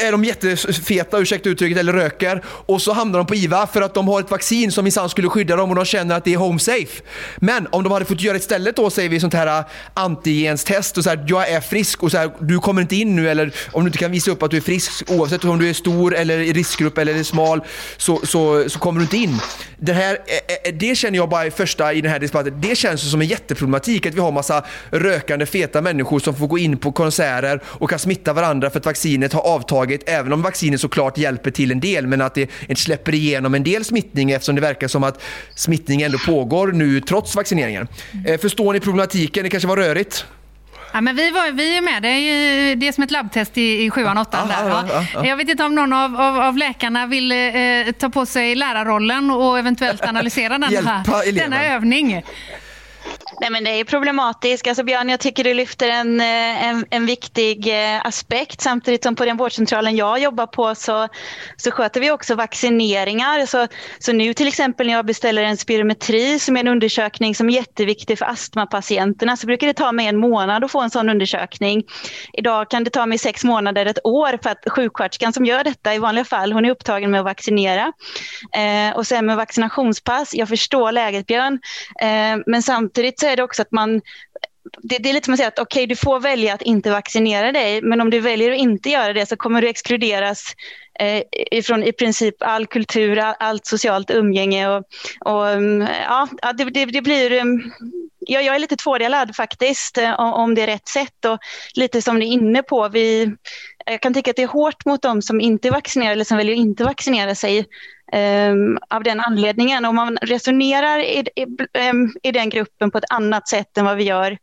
är 0.00 0.12
de 0.12 0.24
jättefeta, 0.24 1.18
ursäkta 1.18 1.48
uttrycket, 1.48 1.78
eller 1.78 1.92
röker. 1.92 2.42
Och 2.46 2.82
så 2.82 2.92
hamnar 2.92 3.18
de 3.18 3.26
på 3.26 3.34
IVA 3.34 3.66
för 3.66 3.82
att 3.82 3.94
de 3.94 4.08
har 4.08 4.20
ett 4.20 4.30
vaccin 4.30 4.72
som 4.72 4.84
minsann 4.84 5.08
skulle 5.08 5.28
skydda 5.28 5.56
dem 5.56 5.70
och 5.70 5.76
de 5.76 5.84
känner 5.84 6.16
att 6.16 6.24
det 6.24 6.34
är 6.34 6.38
home 6.38 6.58
safe. 6.58 7.02
Men 7.36 7.66
om 7.70 7.82
de 7.82 7.92
hade 7.92 8.04
fått 8.04 8.20
göra 8.20 8.36
istället 8.36 8.76
då, 8.76 8.90
säger 8.90 9.08
vi, 9.08 9.20
sånt 9.20 9.34
här 9.34 9.58
äh, 9.58 9.64
antigenstest 9.94 10.98
och 10.98 11.04
så 11.04 11.10
här, 11.10 11.24
jag 11.28 11.48
är 11.48 11.60
frisk 11.60 12.02
och 12.02 12.10
så 12.10 12.18
här, 12.18 12.30
du 12.38 12.58
kommer 12.58 12.82
inte 12.82 12.96
in 12.96 13.16
nu 13.16 13.30
eller 13.30 13.54
om 13.72 13.84
du 13.84 13.88
inte 13.88 13.98
kan 13.98 14.10
visa 14.10 14.30
upp 14.30 14.42
att 14.42 14.50
du 14.50 14.56
är 14.56 14.60
frisk 14.60 15.10
oavsett 15.10 15.44
om 15.48 15.58
du 15.58 15.68
är 15.68 15.72
stor 15.72 16.14
eller 16.14 16.38
i 16.38 16.52
riskgrupp 16.52 16.98
eller 16.98 17.14
är 17.14 17.22
smal 17.22 17.60
så, 17.96 18.20
så, 18.24 18.68
så 18.68 18.78
kommer 18.78 19.00
du 19.00 19.04
inte 19.04 19.16
in. 19.16 19.40
Det, 19.76 19.92
här, 19.92 20.18
eh, 20.26 20.70
eh, 20.70 20.74
det 20.74 20.94
känner 20.94 21.16
jag 21.18 21.28
bara 21.28 21.46
i 21.46 21.50
första 21.50 21.92
i 21.92 22.00
den 22.00 22.10
här 22.10 22.18
debatten, 22.18 22.60
det 22.60 22.76
känns 22.76 23.10
som 23.10 23.20
en 23.20 23.26
jätteproblematik 23.26 24.06
att 24.06 24.14
vi 24.14 24.20
har 24.20 24.32
massa 24.32 24.64
rökande 24.90 25.46
feta 25.46 25.80
människor 25.80 26.18
som 26.18 26.34
får 26.34 26.46
gå 26.46 26.58
in 26.58 26.76
på 26.76 26.92
konserter 26.92 27.62
och 27.64 27.90
kan 27.90 27.98
smitta 27.98 28.32
varandra 28.32 28.70
för 28.70 28.78
att 28.78 28.86
vaccinet 28.86 29.32
har 29.32 29.40
avtagit, 29.40 30.02
även 30.06 30.32
om 30.32 30.42
vaccinet 30.42 30.80
såklart 30.80 31.18
hjälper 31.18 31.50
till 31.50 31.70
en 31.70 31.80
del, 31.80 32.06
men 32.06 32.20
att 32.20 32.34
det 32.34 32.50
inte 32.68 32.82
släpper 32.82 33.14
igenom 33.14 33.54
en 33.54 33.64
del 33.64 33.84
smittning 33.84 34.30
eftersom 34.30 34.54
det 34.54 34.60
verkar 34.60 34.88
som 34.88 35.04
att 35.04 35.22
smittning 35.54 36.02
ändå 36.02 36.18
pågår 36.18 36.72
nu 36.72 37.00
trots 37.00 37.36
vaccineringen. 37.36 37.88
Eh, 38.26 38.40
förstår 38.40 38.72
ni 38.72 38.80
problematiken? 38.80 39.42
Det 39.42 39.50
kanske 39.50 39.68
var 39.68 39.76
rörigt? 39.76 40.24
Ja, 40.92 41.00
men 41.00 41.16
vi, 41.16 41.30
var, 41.30 41.52
vi 41.52 41.76
är 41.76 41.82
med. 41.82 42.02
Det 42.02 42.08
är, 42.08 42.18
ju, 42.18 42.74
det 42.74 42.88
är 42.88 42.92
som 42.92 43.04
ett 43.04 43.10
labbtest 43.10 43.58
i, 43.58 43.84
i 43.84 43.90
sjuan, 43.90 44.18
åttan. 44.18 44.48
där, 44.48 44.68
ja, 44.68 44.68
ja. 44.68 44.84
ja, 44.92 45.06
ja. 45.14 45.26
Jag 45.26 45.36
vet 45.36 45.48
inte 45.48 45.64
om 45.64 45.74
någon 45.74 45.92
av, 45.92 46.20
av, 46.20 46.40
av 46.40 46.56
läkarna 46.56 47.06
vill 47.06 47.32
eh, 47.32 47.92
ta 47.98 48.10
på 48.10 48.26
sig 48.26 48.54
lärarrollen 48.54 49.30
och 49.30 49.58
eventuellt 49.58 50.04
analysera 50.04 50.58
den 50.58 50.62
här, 50.86 51.32
denna 51.32 51.64
övning. 51.64 52.22
Nej, 53.40 53.50
men 53.50 53.64
det 53.64 53.70
är 53.70 53.84
problematiskt. 53.84 54.68
Alltså, 54.68 54.84
Björn, 54.84 55.08
jag 55.08 55.20
tycker 55.20 55.44
du 55.44 55.54
lyfter 55.54 55.88
en, 55.88 56.20
eh, 56.20 56.68
en, 56.68 56.84
en 56.90 57.06
viktig 57.06 57.66
eh, 57.66 58.06
aspekt. 58.06 58.60
Samtidigt 58.60 59.02
som 59.02 59.16
på 59.16 59.24
den 59.24 59.36
vårdcentralen 59.36 59.96
jag 59.96 60.18
jobbar 60.18 60.46
på 60.46 60.74
så, 60.74 61.08
så 61.56 61.70
sköter 61.70 62.00
vi 62.00 62.10
också 62.10 62.34
vaccineringar. 62.34 63.46
Så, 63.46 63.66
så 63.98 64.12
nu 64.12 64.34
till 64.34 64.48
exempel 64.48 64.86
när 64.86 64.94
jag 64.94 65.06
beställer 65.06 65.42
en 65.42 65.56
spirometri 65.56 66.38
som 66.38 66.56
är 66.56 66.60
en 66.60 66.68
undersökning 66.68 67.34
som 67.34 67.48
är 67.48 67.52
jätteviktig 67.52 68.18
för 68.18 68.26
astmapatienterna 68.26 69.36
så 69.36 69.46
brukar 69.46 69.66
det 69.66 69.74
ta 69.74 69.92
mig 69.92 70.06
en 70.06 70.16
månad 70.16 70.64
att 70.64 70.70
få 70.70 70.80
en 70.80 70.90
sån 70.90 71.08
undersökning. 71.08 71.84
Idag 72.32 72.70
kan 72.70 72.84
det 72.84 72.90
ta 72.90 73.06
mig 73.06 73.18
sex 73.18 73.44
månader, 73.44 73.86
ett 73.86 74.06
år 74.06 74.38
för 74.42 74.50
att 74.50 74.64
sjuksköterskan 74.70 75.32
som 75.32 75.44
gör 75.44 75.64
detta 75.64 75.94
i 75.94 75.98
vanliga 75.98 76.24
fall, 76.24 76.52
hon 76.52 76.64
är 76.64 76.70
upptagen 76.70 77.10
med 77.10 77.20
att 77.20 77.24
vaccinera. 77.24 77.92
Eh, 78.56 78.96
och 78.96 79.06
sen 79.06 79.26
med 79.26 79.36
vaccinationspass, 79.36 80.34
jag 80.34 80.48
förstår 80.48 80.92
läget 80.92 81.26
Björn, 81.26 81.60
eh, 82.00 82.42
men 82.46 82.62
samtidigt 82.62 83.27
så 83.28 83.32
är 83.32 83.36
det 83.36 83.42
också 83.42 83.62
att 83.62 83.72
man 83.72 84.00
det, 84.82 84.98
det 84.98 85.08
är 85.08 85.12
lite 85.12 85.24
som 85.24 85.34
att 85.34 85.38
säga 85.38 85.48
att 85.48 85.58
okej, 85.58 85.86
du 85.86 85.96
får 85.96 86.20
välja 86.20 86.54
att 86.54 86.62
inte 86.62 86.90
vaccinera 86.90 87.52
dig, 87.52 87.82
men 87.82 88.00
om 88.00 88.10
du 88.10 88.20
väljer 88.20 88.52
att 88.52 88.58
inte 88.58 88.90
göra 88.90 89.12
det 89.12 89.26
så 89.26 89.36
kommer 89.36 89.62
du 89.62 89.68
exkluderas 89.68 90.44
eh, 91.00 91.22
ifrån 91.32 91.82
i 91.82 91.92
princip 91.92 92.34
all 92.42 92.66
kultur, 92.66 93.18
all- 93.18 93.34
allt 93.38 93.66
socialt 93.66 94.10
umgänge 94.10 94.68
och, 94.68 94.84
och 95.20 95.48
mm, 95.48 95.88
ja, 96.08 96.28
det, 96.52 96.64
det, 96.64 96.84
det 96.84 97.02
blir 97.02 97.32
mm, 97.32 97.72
Ja, 98.30 98.40
jag 98.40 98.54
är 98.54 98.58
lite 98.58 98.76
tvådelad 98.76 99.36
faktiskt, 99.36 99.98
eh, 99.98 100.20
om, 100.20 100.32
om 100.32 100.54
det 100.54 100.62
är 100.62 100.66
rätt 100.66 100.88
sätt. 100.88 101.24
Och 101.24 101.38
lite 101.74 102.02
som 102.02 102.18
ni 102.18 102.28
är 102.28 102.32
inne 102.32 102.62
på, 102.62 102.88
vi, 102.88 103.32
jag 103.86 104.00
kan 104.00 104.14
tycka 104.14 104.30
att 104.30 104.36
det 104.36 104.42
är 104.42 104.46
hårt 104.46 104.84
mot 104.84 105.02
de 105.02 105.22
som 105.22 105.40
inte 105.40 105.68
är 105.68 105.72
vaccinerade 105.72 106.12
eller 106.12 106.24
som 106.24 106.36
väljer 106.36 106.54
att 106.54 106.60
inte 106.60 106.84
vaccinera 106.84 107.34
sig 107.34 107.66
ehm, 108.12 108.78
av 108.90 109.02
den 109.02 109.20
anledningen. 109.20 109.84
Om 109.84 109.96
man 109.96 110.18
resonerar 110.22 110.98
i, 110.98 111.24
i, 111.36 111.46
ehm, 111.72 112.08
i 112.22 112.32
den 112.32 112.48
gruppen 112.48 112.90
på 112.90 112.98
ett 112.98 113.10
annat 113.10 113.48
sätt 113.48 113.78
än 113.78 113.84
vad 113.84 113.96
vi 113.96 114.04
gör 114.04 114.38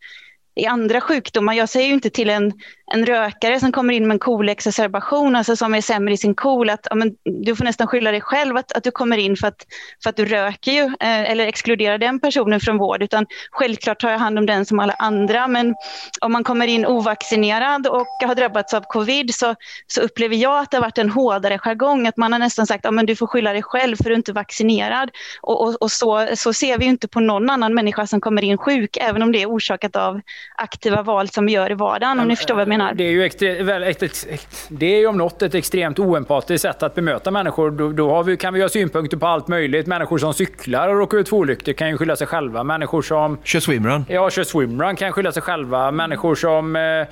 i 0.56 0.65
andra 0.65 1.02
sjukdomar. 1.02 1.53
Jag 1.53 1.69
säger 1.69 1.88
ju 1.88 1.94
inte 1.94 2.10
till 2.10 2.30
en, 2.30 2.53
en 2.91 3.06
rökare 3.06 3.60
som 3.60 3.72
kommer 3.72 3.94
in 3.94 4.07
med 4.07 4.15
en 4.15 4.19
kolexacerbation, 4.19 5.36
alltså 5.36 5.56
som 5.56 5.76
är 5.76 5.82
sämre 5.82 6.14
i 6.14 6.18
sin 6.18 6.36
kol, 6.36 6.69
att 6.69 6.88
ja, 6.90 6.95
men, 6.95 7.15
du 7.44 7.56
får 7.56 7.65
nästan 7.65 7.88
skylla 7.88 8.11
dig 8.11 8.22
själv 8.22 8.57
att, 8.57 8.72
att 8.72 8.84
du 8.84 8.91
kommer 8.91 9.18
in 9.18 9.36
för 9.36 9.48
att, 9.48 9.65
för 10.03 10.10
att 10.10 10.15
du 10.15 10.26
röker 10.26 10.72
ju, 10.72 10.84
eh, 10.84 11.32
eller 11.32 11.48
exkluderar 11.48 11.98
den 11.98 12.19
personen 12.19 12.60
från 12.60 12.77
vård, 12.77 13.03
utan 13.03 13.26
självklart 13.52 13.99
tar 13.99 14.10
jag 14.10 14.19
hand 14.19 14.40
om 14.40 14.45
den 14.45 14.65
som 14.65 14.80
alla 14.80 14.94
andra. 14.94 15.48
Men 15.48 15.76
om 16.22 16.32
man 16.32 16.44
kommer 16.44 16.68
in 16.68 16.86
ovaccinerad 16.86 17.88
och 17.88 18.07
har 18.26 18.36
drabbats 18.36 18.73
av 18.73 18.82
covid 18.82 19.36
så, 19.36 19.56
så 19.88 20.02
upplever 20.02 20.36
jag 20.36 20.60
att 20.60 20.72
det 20.72 20.77
har 20.77 20.82
varit 20.82 20.98
en 20.98 21.10
hårdare 21.10 21.60
jargong, 21.60 22.07
att 22.07 22.18
man 22.18 22.32
har 22.32 22.40
nästan 22.40 22.68
sagt 22.68 22.86
att 22.86 22.90
ja, 22.90 22.91
men 22.91 23.06
du 23.06 23.15
får 23.15 23.27
skylla 23.27 23.53
dig 23.53 23.64
själv 23.64 23.95
för 23.95 24.03
du 24.03 24.11
är 24.11 24.15
inte 24.15 24.34
vaccinerad. 24.34 25.11
Och, 25.41 25.68
och, 25.68 25.82
och 25.82 25.91
så, 25.91 26.27
så 26.36 26.53
ser 26.53 26.77
vi 26.77 26.86
ju 26.86 26.91
inte 26.91 27.07
på 27.07 27.19
någon 27.19 27.49
annan 27.49 27.73
människa 27.73 28.07
som 28.07 28.22
kommer 28.22 28.44
in 28.44 28.57
sjuk, 28.57 28.98
även 28.98 29.22
om 29.22 29.32
det 29.32 29.41
är 29.41 29.49
orsakat 29.49 29.95
av 29.95 30.22
aktiva 30.56 31.02
val 31.02 31.30
som 31.30 31.46
vi 31.46 31.52
gör 31.52 31.72
i 31.72 31.74
vardagen, 31.74 32.20
om 32.20 32.28
ni 32.28 32.36
förstår 32.36 32.56
vad 32.56 32.62
jag 32.62 32.68
menar. 32.68 32.94
Det 32.94 33.04
är 33.04 33.12
ju, 33.12 33.28
extre- 33.28 33.64
väl, 33.64 33.84
ett, 33.84 34.04
ett, 34.04 34.28
det 34.70 34.86
är 34.86 35.00
ju 35.00 35.08
om 35.08 35.18
något 35.18 35.42
ett 35.42 35.56
extremt 35.56 36.00
oempatiskt 36.00 36.62
sätt 36.62 36.84
att 36.84 36.96
bemöta 36.96 37.32
människor. 37.32 37.72
Då, 37.72 37.92
då 37.92 38.10
har 38.10 38.24
vi, 38.24 38.38
kan 38.38 38.54
vi 38.54 38.62
ha 38.62 38.70
synpunkter 38.70 39.18
på 39.18 39.28
allt 39.28 39.48
möjligt. 39.48 39.88
Människor 39.88 40.18
som 40.18 40.34
cyklar 40.34 40.90
och 40.90 40.98
råkar 40.98 41.18
ut 41.18 41.30
för 41.30 41.38
olyckor 41.38 41.74
kan 41.74 41.90
ju 41.90 41.98
skylla 41.98 42.16
sig 42.16 42.28
själva. 42.28 42.64
Människor 42.64 43.02
som... 43.02 43.38
Kör 43.44 43.60
swimrun. 43.60 44.06
Ja, 44.10 44.30
kör 44.30 44.44
swimrun 44.44 44.96
kan 44.96 45.12
skylla 45.12 45.32
sig 45.32 45.42
själva. 45.42 45.92
Människor 45.92 46.36
som... 46.36 46.76
Eh, 46.76 47.08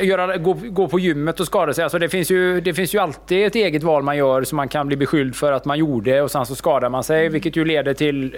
Göra, 0.00 0.36
gå, 0.36 0.52
gå 0.52 0.88
på 0.88 0.98
gymmet 0.98 1.40
och 1.40 1.46
skada 1.46 1.74
sig. 1.74 1.84
Alltså 1.84 1.98
det, 1.98 2.08
finns 2.08 2.30
ju, 2.30 2.60
det 2.60 2.74
finns 2.74 2.94
ju 2.94 2.98
alltid 2.98 3.46
ett 3.46 3.54
eget 3.54 3.82
val 3.82 4.02
man 4.02 4.16
gör 4.16 4.44
som 4.44 4.56
man 4.56 4.68
kan 4.68 4.86
bli 4.86 4.96
beskylld 4.96 5.36
för 5.36 5.52
att 5.52 5.64
man 5.64 5.78
gjorde 5.78 6.22
och 6.22 6.30
sen 6.30 6.46
så 6.46 6.54
skadar 6.54 6.88
man 6.88 7.04
sig. 7.04 7.28
Vilket 7.28 7.56
ju 7.56 7.64
leder 7.64 7.94
till 7.94 8.36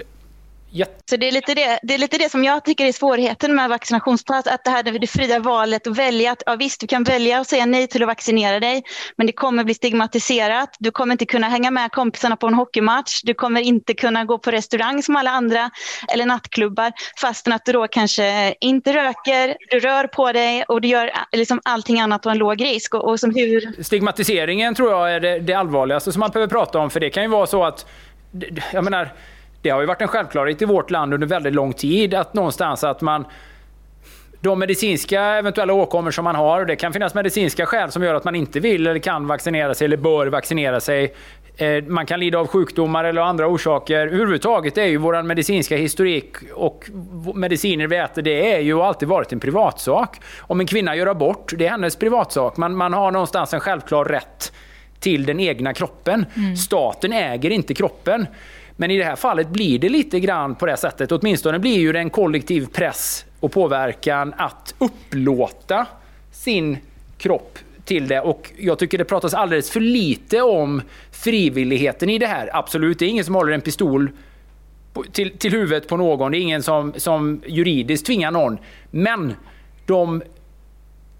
Så 1.10 1.16
det 1.16 1.28
är, 1.28 1.32
lite 1.32 1.54
det, 1.54 1.78
det 1.82 1.94
är 1.94 1.98
lite 1.98 2.18
det 2.18 2.30
som 2.30 2.44
jag 2.44 2.64
tycker 2.64 2.84
är 2.84 2.92
svårigheten 2.92 3.54
med 3.54 3.68
vaccinationspass, 3.68 4.46
att 4.46 4.64
det 4.64 4.70
här 4.70 4.82
det 4.82 5.06
fria 5.06 5.38
valet 5.38 5.86
att 5.86 5.96
välja, 5.96 6.32
att 6.32 6.42
ja, 6.46 6.56
visst 6.56 6.80
du 6.80 6.86
kan 6.86 7.04
välja 7.04 7.40
att 7.40 7.48
säga 7.48 7.66
nej 7.66 7.86
till 7.86 8.02
att 8.02 8.06
vaccinera 8.06 8.60
dig, 8.60 8.82
men 9.16 9.26
det 9.26 9.32
kommer 9.32 9.64
bli 9.64 9.74
stigmatiserat, 9.74 10.76
du 10.78 10.90
kommer 10.90 11.12
inte 11.12 11.26
kunna 11.26 11.48
hänga 11.48 11.70
med 11.70 11.92
kompisarna 11.92 12.36
på 12.36 12.46
en 12.46 12.54
hockeymatch, 12.54 13.22
du 13.22 13.34
kommer 13.34 13.60
inte 13.60 13.94
kunna 13.94 14.24
gå 14.24 14.38
på 14.38 14.50
restaurang 14.50 15.02
som 15.02 15.16
alla 15.16 15.30
andra 15.30 15.70
eller 16.08 16.26
nattklubbar, 16.26 16.92
fastän 17.20 17.52
att 17.52 17.64
du 17.64 17.72
då 17.72 17.88
kanske 17.88 18.54
inte 18.60 18.92
röker, 18.92 19.56
du 19.70 19.80
rör 19.80 20.06
på 20.06 20.32
dig 20.32 20.64
och 20.68 20.80
du 20.80 20.88
gör 20.88 21.10
liksom 21.32 21.60
allting 21.64 22.00
annat 22.00 22.22
på 22.22 22.30
en 22.30 22.38
låg 22.38 22.64
risk. 22.64 22.94
Och, 22.94 23.08
och 23.08 23.20
som 23.20 23.34
hur... 23.34 23.82
Stigmatiseringen 23.82 24.74
tror 24.74 24.90
jag 24.90 25.14
är 25.14 25.20
det, 25.20 25.38
det 25.38 25.54
allvarligaste 25.54 26.12
som 26.12 26.20
man 26.20 26.30
behöver 26.30 26.50
prata 26.50 26.78
om. 26.78 26.90
För 26.90 27.00
det 27.00 27.10
kan 27.10 27.22
ju 27.22 27.28
vara 27.28 27.46
så 27.46 27.64
att... 27.64 27.86
Jag 28.72 28.84
menar, 28.84 29.12
det 29.64 29.70
har 29.70 29.80
ju 29.80 29.86
varit 29.86 30.02
en 30.02 30.08
självklarhet 30.08 30.62
i 30.62 30.64
vårt 30.64 30.90
land 30.90 31.14
under 31.14 31.26
väldigt 31.26 31.54
lång 31.54 31.72
tid 31.72 32.14
att 32.14 32.34
någonstans 32.34 32.84
att 32.84 33.00
man... 33.00 33.24
De 34.40 34.58
medicinska 34.58 35.22
eventuella 35.22 35.72
åkommor 35.72 36.10
som 36.10 36.24
man 36.24 36.34
har, 36.34 36.64
det 36.64 36.76
kan 36.76 36.92
finnas 36.92 37.14
medicinska 37.14 37.66
skäl 37.66 37.90
som 37.90 38.02
gör 38.02 38.14
att 38.14 38.24
man 38.24 38.34
inte 38.34 38.60
vill 38.60 38.86
eller 38.86 39.00
kan 39.00 39.26
vaccinera 39.26 39.74
sig 39.74 39.84
eller 39.84 39.96
bör 39.96 40.26
vaccinera 40.26 40.80
sig. 40.80 41.14
eh, 41.56 41.84
man 41.84 42.06
kan 42.06 42.20
lida 42.20 42.38
av 42.38 42.46
sjukdomar 42.46 43.04
eller 43.04 43.22
andra 43.22 43.46
orsaker. 43.46 44.06
Överhuvudtaget 44.06 44.78
är 44.78 44.84
ju 44.84 44.96
vår 44.96 45.22
medicinska 45.22 45.76
historik 45.76 46.36
och 46.54 46.90
mediciner 47.34 47.86
vi 47.86 47.96
äter, 47.96 48.22
det 48.22 48.52
är 48.52 48.60
ju 48.60 48.74
och 48.74 48.86
alltid 48.86 49.08
varit 49.08 49.32
en 49.32 49.40
privatsak. 49.40 50.20
Om 50.40 50.60
en 50.60 50.66
kvinna 50.66 50.96
gör 50.96 51.06
abort, 51.06 51.52
det 51.56 51.66
är 51.66 51.70
hennes 51.70 51.96
privatsak. 51.96 52.56
Man, 52.56 52.76
man 52.76 52.92
har 52.92 53.10
någonstans 53.10 53.54
en 53.54 53.60
självklar 53.60 54.04
rätt 54.04 54.52
till 55.00 55.24
den 55.26 55.40
egna 55.40 55.74
kroppen. 55.74 56.26
Staten 56.56 57.12
äger 57.12 57.50
inte 57.50 57.74
kroppen. 57.74 58.26
Men 58.76 58.90
i 58.90 58.98
det 58.98 59.04
här 59.04 59.16
fallet 59.16 59.48
blir 59.48 59.78
det 59.78 59.88
lite 59.88 60.20
grann 60.20 60.54
på 60.54 60.66
det 60.66 60.76
sättet. 60.76 61.12
Åtminstone 61.12 61.58
blir 61.58 61.78
ju 61.78 61.92
det 61.92 61.98
en 61.98 62.10
kollektiv 62.10 62.66
press 62.66 63.24
och 63.40 63.52
påverkan 63.52 64.34
att 64.36 64.74
upplåta 64.78 65.86
sin 66.32 66.78
kropp 67.18 67.58
till 67.84 68.08
det. 68.08 68.20
Och 68.20 68.52
jag 68.58 68.78
tycker 68.78 68.98
det 68.98 69.04
pratas 69.04 69.34
alldeles 69.34 69.70
för 69.70 69.80
lite 69.80 70.42
om 70.42 70.82
frivilligheten 71.10 72.10
i 72.10 72.18
det 72.18 72.26
här. 72.26 72.50
Absolut, 72.52 72.98
det 72.98 73.04
är 73.04 73.08
ingen 73.08 73.24
som 73.24 73.34
håller 73.34 73.52
en 73.52 73.60
pistol 73.60 74.10
till, 75.12 75.38
till 75.38 75.52
huvudet 75.52 75.88
på 75.88 75.96
någon. 75.96 76.32
Det 76.32 76.38
är 76.38 76.40
ingen 76.40 76.62
som, 76.62 76.92
som 76.96 77.42
juridiskt 77.46 78.06
tvingar 78.06 78.30
någon. 78.30 78.58
Men 78.90 79.34
de 79.86 80.22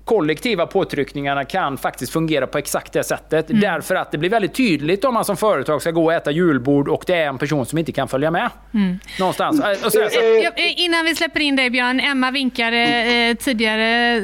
kollektiva 0.05 0.67
påtryckningarna 0.67 1.45
kan 1.45 1.79
faktiskt 1.79 2.13
fungera 2.13 2.47
på 2.47 2.59
exakt 2.59 2.93
det 2.93 3.05
sättet. 3.05 3.51
Mm. 3.51 3.61
Därför 3.61 3.95
att 3.95 4.13
det 4.13 4.19
blir 4.19 4.31
väldigt 4.31 4.55
tydligt 4.55 5.05
om 5.05 5.15
man 5.15 5.25
som 5.25 5.37
företag 5.37 5.81
ska 5.81 5.91
gå 5.91 6.05
och 6.05 6.13
äta 6.13 6.31
julbord 6.31 6.89
och 6.89 7.05
det 7.07 7.15
är 7.15 7.29
en 7.29 7.39
person 7.39 7.67
som 7.67 7.79
inte 7.79 7.93
kan 7.93 8.09
följa 8.09 8.31
med. 8.31 8.51
Mm. 8.75 8.99
Någonstans. 9.19 9.61
Äh, 9.61 9.75
så, 9.75 9.91
så, 9.91 9.99
Ja, 9.99 10.51
eh, 10.57 10.81
Innan 10.81 11.05
vi 11.05 11.15
släpper 11.15 11.41
in 11.41 11.57
dig 11.57 11.71
Björn, 11.71 12.01
Emma 12.01 12.31
vinkade 12.31 12.79
eh, 12.79 13.37
tidigare 13.37 14.17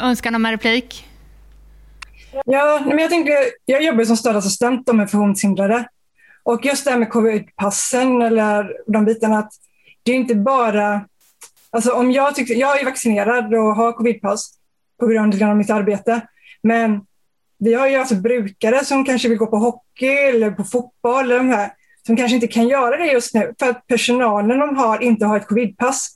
önskan 0.00 0.34
om 0.34 0.46
en 0.46 0.52
replik. 0.52 1.06
Ja, 2.44 2.82
men 2.86 2.98
jag 2.98 3.10
tänker, 3.10 3.34
jag 3.64 3.82
jobbar 3.82 4.04
som 4.04 4.16
stödassistent 4.16 4.92
med 4.92 5.10
funktionshindrade. 5.10 5.84
Och 6.42 6.64
just 6.64 6.84
det 6.84 6.90
här 6.90 6.98
med 6.98 7.10
covid-passen 7.10 8.22
eller 8.22 8.72
de 8.86 9.04
bitarna, 9.04 9.38
att 9.38 9.52
det 10.02 10.12
är 10.12 10.16
inte 10.16 10.34
bara... 10.34 11.00
Alltså 11.72 11.92
om 11.92 12.12
jag, 12.12 12.34
tyckte, 12.34 12.54
jag 12.54 12.80
är 12.80 12.84
vaccinerad 12.84 13.54
och 13.54 13.76
har 13.76 13.92
covid-pass 13.92 14.59
på 15.00 15.06
grund 15.06 15.42
av 15.42 15.56
mitt 15.56 15.70
arbete. 15.70 16.20
Men 16.62 17.00
vi 17.58 17.74
har 17.74 17.88
ju 17.88 17.96
alltså 17.96 18.14
brukare 18.14 18.84
som 18.84 19.04
kanske 19.04 19.28
vill 19.28 19.38
gå 19.38 19.46
på 19.46 19.56
hockey 19.56 20.06
eller 20.06 20.50
på 20.50 20.64
fotboll 20.64 21.24
eller 21.24 21.36
de 21.36 21.48
här, 21.48 21.70
som 22.06 22.16
kanske 22.16 22.34
inte 22.34 22.46
kan 22.46 22.68
göra 22.68 22.96
det 22.96 23.12
just 23.12 23.34
nu 23.34 23.54
för 23.58 23.70
att 23.70 23.86
personalen 23.86 24.58
de 24.58 24.76
har 24.76 25.02
inte 25.02 25.26
har 25.26 25.36
ett 25.36 25.46
covidpass. 25.46 26.10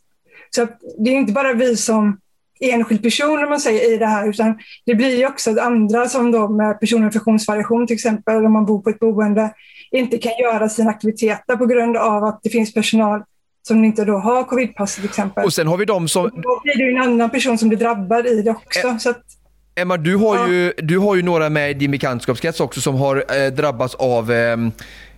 Så 0.50 0.62
att 0.62 0.80
det 0.98 1.10
är 1.10 1.14
inte 1.14 1.32
bara 1.32 1.52
vi 1.52 1.76
som 1.76 2.18
enskild 2.60 3.02
person 3.02 3.42
om 3.42 3.48
man 3.50 3.60
säger 3.60 3.94
i 3.94 3.96
det 3.96 4.06
här, 4.06 4.28
utan 4.28 4.58
det 4.86 4.94
blir 4.94 5.18
ju 5.18 5.26
också 5.26 5.50
att 5.50 5.58
andra 5.58 6.08
som 6.08 6.32
då 6.32 6.48
med 6.48 6.80
personer 6.80 7.02
med 7.02 7.12
funktionsvariation 7.12 7.86
till 7.86 7.94
exempel, 7.94 8.44
om 8.44 8.52
man 8.52 8.66
bor 8.66 8.80
på 8.80 8.90
ett 8.90 8.98
boende, 8.98 9.54
inte 9.90 10.18
kan 10.18 10.32
göra 10.38 10.68
sina 10.68 10.90
aktiviteter 10.90 11.56
på 11.56 11.66
grund 11.66 11.96
av 11.96 12.24
att 12.24 12.40
det 12.42 12.50
finns 12.50 12.74
personal 12.74 13.22
som 13.66 13.84
inte 13.84 14.04
då 14.04 14.18
har 14.18 14.44
covidpass 14.44 14.94
till 14.94 15.04
exempel. 15.04 15.44
Och 15.44 15.52
sen 15.52 15.66
har 15.66 15.76
vi 15.76 15.84
de 15.84 16.08
som... 16.08 16.22
Då 16.22 16.60
blir 16.62 16.76
det 16.76 16.84
ju 16.84 16.90
en 16.90 17.02
annan 17.02 17.30
person 17.30 17.58
som 17.58 17.68
blir 17.68 17.78
drabbad 17.78 18.26
i 18.26 18.42
det 18.42 18.50
också. 18.50 18.98
Så 18.98 19.10
att, 19.10 19.22
Emma, 19.74 19.96
du 19.96 20.16
har, 20.16 20.48
ju, 20.48 20.72
du 20.78 20.98
har 20.98 21.14
ju 21.14 21.22
några 21.22 21.50
med 21.50 21.70
i 21.70 21.74
din 21.74 21.90
bekantskapskrets 21.90 22.60
också 22.60 22.80
som 22.80 22.94
har 22.94 23.24
eh, 23.44 23.52
drabbats 23.52 23.94
av 23.94 24.30
ehm, 24.30 24.72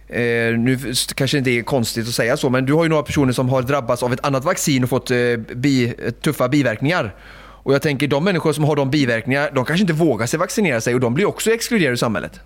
Eh, 0.08 0.58
nu 0.58 0.78
kanske 1.14 1.38
inte 1.38 1.50
är 1.50 1.62
konstigt 1.62 2.08
att 2.08 2.14
säga 2.14 2.36
så, 2.36 2.50
men 2.50 2.66
du 2.66 2.72
har 2.72 2.84
ju 2.84 2.88
några 2.88 3.02
personer 3.02 3.32
som 3.32 3.48
har 3.48 3.62
drabbats 3.62 4.02
av 4.02 4.12
ett 4.12 4.26
annat 4.26 4.44
vaccin 4.44 4.84
och 4.84 4.90
fått 4.90 5.10
eh, 5.10 5.16
bi, 5.36 5.94
eh, 6.04 6.10
tuffa 6.10 6.48
biverkningar. 6.48 7.14
Och 7.62 7.74
jag 7.74 7.82
tänker 7.82 8.08
de 8.08 8.24
människor 8.24 8.52
som 8.52 8.64
har 8.64 8.76
de 8.76 8.90
biverkningarna, 8.90 9.50
de 9.50 9.64
kanske 9.64 9.80
inte 9.80 9.92
vågar 9.92 10.26
sig 10.26 10.38
vaccinera 10.38 10.80
sig 10.80 10.94
och 10.94 11.00
de 11.00 11.14
blir 11.14 11.26
också 11.26 11.52
exkluderade 11.52 11.92
ur 11.92 11.96
samhället. 11.96 12.40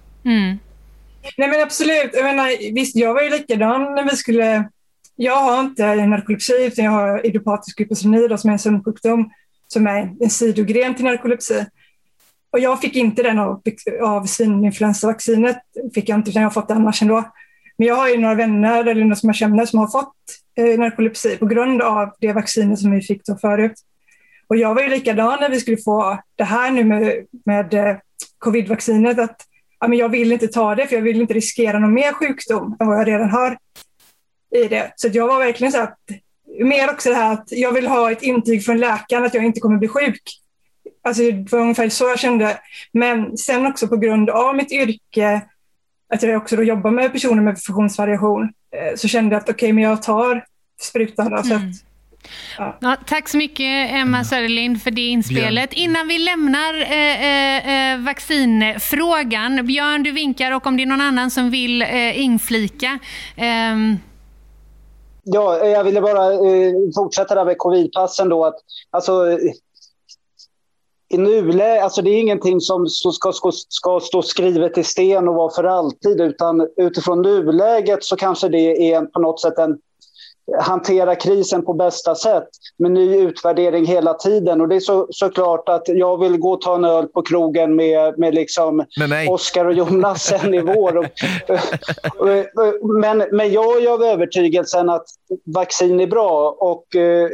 Nej 1.37 1.49
men 1.49 1.63
absolut. 1.63 2.11
Jag 2.13 2.25
menar, 2.25 2.75
visst, 2.75 2.97
jag 2.97 3.15
var 3.15 3.23
ju 3.23 3.31
likadan 3.31 3.95
när 3.95 4.11
vi 4.11 4.17
skulle... 4.17 4.69
Jag 5.23 5.37
har 5.37 5.61
inte 5.61 6.07
narkolepsi 6.07 6.67
utan 6.67 6.85
jag 6.85 6.93
har 6.93 7.27
idiopatisk 7.27 7.81
hypoceni 7.81 8.39
som 8.39 8.51
är 8.51 8.53
en 8.53 8.59
sömnsjukdom 8.59 9.31
som 9.67 9.87
är 9.87 10.17
en 10.21 10.31
sidogren 10.31 10.95
till 10.95 11.05
narkolepsi. 11.05 11.67
Och 12.53 12.59
jag 12.59 12.81
fick 12.81 12.97
inte 12.97 13.23
den 13.23 13.39
av, 13.39 13.63
av 14.03 14.27
svininfluensavaccinet, 14.27 15.57
fick 15.95 16.09
jag 16.09 16.19
inte, 16.19 16.31
utan 16.31 16.43
jag 16.43 16.49
har 16.49 16.55
fått 16.55 16.69
det 16.69 16.75
annars 16.75 17.03
ändå. 17.03 17.25
Men 17.79 17.89
jag 17.89 17.95
har 17.95 18.09
ju 18.09 18.19
några 18.19 18.35
vänner 18.35 18.85
eller 18.87 19.05
några 19.05 19.17
som 19.17 19.29
jag 19.29 19.37
känner 19.37 19.67
som 19.67 19.79
har 19.79 19.89
fått 19.89 20.15
eh, 20.59 20.79
narkolepsi 20.79 21.37
på 21.37 21.47
grund 21.47 21.83
av 21.83 22.15
det 22.21 22.33
vaccinet 22.33 22.79
som 22.79 22.91
vi 22.91 23.01
fick 23.01 23.25
då 23.25 23.37
förut. 23.37 23.75
Och 24.47 24.57
jag 24.57 24.75
var 24.75 24.83
ju 24.83 24.89
likadan 24.89 25.39
när 25.41 25.51
vi 25.51 25.61
skulle 25.61 25.77
få 25.77 26.19
det 26.37 26.45
här 26.45 26.71
nu 26.71 26.85
med, 26.85 27.27
med 27.45 27.75
eh, 27.75 27.97
covid-vaccinet, 28.39 29.19
att 29.19 29.37
ja, 29.81 29.89
men 29.89 29.99
jag 29.99 30.09
vill 30.09 30.33
inte 30.33 30.49
ta 30.49 30.75
det 30.75 30.87
för 30.87 30.97
jag 30.97 31.03
vill 31.03 31.21
inte 31.21 31.35
riskera 31.35 31.79
någon 31.79 31.95
mer 31.95 32.13
sjukdom 32.13 32.77
än 32.81 32.87
vad 32.87 32.99
jag 32.99 33.09
redan 33.09 33.31
har 33.31 33.59
i 34.57 34.69
det. 34.69 34.93
Så 34.97 35.07
att 35.07 35.15
jag 35.15 35.29
var 35.29 35.39
verkligen 35.39 35.73
så 35.73 35.81
att, 35.81 35.99
mer 36.65 36.91
också 36.91 37.09
det 37.09 37.15
här 37.15 37.33
att 37.33 37.49
jag 37.49 37.73
vill 37.73 37.87
ha 37.87 38.13
ett 38.13 38.23
intyg 38.23 38.65
från 38.65 38.79
läkaren 38.79 39.25
att 39.25 39.35
jag 39.35 39.45
inte 39.45 39.61
kommer 39.61 39.79
bli 39.79 39.89
sjuk. 39.89 40.23
Alltså 41.05 41.23
det 41.23 41.53
var 41.53 41.61
ungefär 41.61 41.89
så 41.89 42.05
jag 42.05 42.19
kände. 42.19 42.59
Men 42.93 43.37
sen 43.37 43.67
också 43.67 43.89
på 43.89 43.97
grund 43.97 44.31
av 44.31 44.57
mitt 44.57 44.73
yrke, 44.73 45.41
att 46.15 46.23
jag 46.23 46.37
också 46.37 46.57
då 46.57 46.63
jobbar 46.63 46.91
med 46.91 47.13
personer 47.13 47.43
med 47.43 47.63
funktionsvariation, 47.63 48.43
eh, 48.43 48.97
så 48.97 49.09
kände 49.09 49.35
jag 49.35 49.43
att 49.43 49.49
okej, 49.49 49.73
men 49.73 49.85
jag 49.85 50.03
tar 50.03 50.45
sprutan. 50.81 51.31
Då, 51.31 51.43
så 51.43 51.55
att, 51.55 51.63
Ja, 52.81 52.97
tack 53.07 53.29
så 53.29 53.37
mycket 53.37 53.91
Emma 53.93 54.25
Söderlind 54.25 54.83
för 54.83 54.91
det 54.91 55.07
inspelet. 55.07 55.73
Innan 55.73 56.09
vi 56.09 56.19
lämnar 56.19 56.75
eh, 56.75 57.25
eh, 57.25 57.93
eh, 57.93 57.99
vaccinfrågan, 58.01 59.67
Björn 59.67 60.03
du 60.03 60.11
vinkar 60.13 60.53
och 60.53 60.67
om 60.67 60.77
det 60.77 60.83
är 60.83 60.87
någon 60.87 61.01
annan 61.01 61.31
som 61.31 61.51
vill 61.51 61.83
eh, 61.83 62.21
inflika. 62.21 62.99
ehm, 63.37 63.99
Ja, 65.23 65.61
eh, 65.61 65.69
jag 65.69 65.85
ville 65.85 66.01
bara 66.01 66.33
eh, 66.33 66.73
fortsätta 66.95 67.35
där 67.35 67.45
med 67.45 67.59
covidpassen 67.59 68.29
då. 68.29 68.45
Att, 68.45 68.57
alltså, 68.91 69.39
i 71.13 71.19
nuläget, 71.19 71.85
alltså 71.85 72.03
det 72.03 72.11
är 72.11 72.21
ingenting 72.21 72.61
som 72.61 72.87
ska, 72.89 73.33
ska, 73.33 73.51
ska 73.53 74.01
stå 74.01 74.23
skrivet 74.23 74.79
i 74.79 74.85
sten 74.85 75.29
och 75.29 75.35
vara 75.35 75.51
för 75.51 75.65
alltid, 75.65 76.21
utan 76.21 76.69
utifrån 76.77 77.23
nuläget 77.23 78.05
så 78.05 78.17
kanske 78.17 78.49
det 78.49 78.93
är 78.93 79.03
på 79.03 79.21
något 79.21 79.41
sätt 79.41 79.59
en 79.59 79.79
hantera 80.61 81.15
krisen 81.15 81.63
på 81.63 81.73
bästa 81.73 82.15
sätt 82.15 82.49
med 82.79 82.91
ny 82.91 83.17
utvärdering 83.17 83.87
hela 83.87 84.15
tiden. 84.15 84.61
Och 84.61 84.69
det 84.69 84.77
är 84.77 84.81
så, 84.81 85.07
såklart 85.11 85.69
att 85.69 85.83
jag 85.87 86.21
vill 86.21 86.39
gå 86.39 86.53
och 86.53 86.61
ta 86.61 86.75
en 86.75 86.85
öl 86.85 87.07
på 87.07 87.23
krogen 87.23 87.77
med, 87.77 88.19
med, 88.19 88.35
liksom 88.35 88.85
Oskar 89.29 89.65
och 89.65 89.73
Jonas 89.73 90.23
sen 90.23 90.55
i 90.55 90.61
vår. 90.61 91.11
Men, 93.01 93.25
men 93.33 93.53
jag 93.53 93.83
är 93.83 93.91
av 93.91 94.03
övertygelsen 94.03 94.89
att 94.89 95.05
vaccin 95.45 96.01
är 96.01 96.07
bra 96.07 96.57
och 96.61 96.97
eh, 96.97 97.29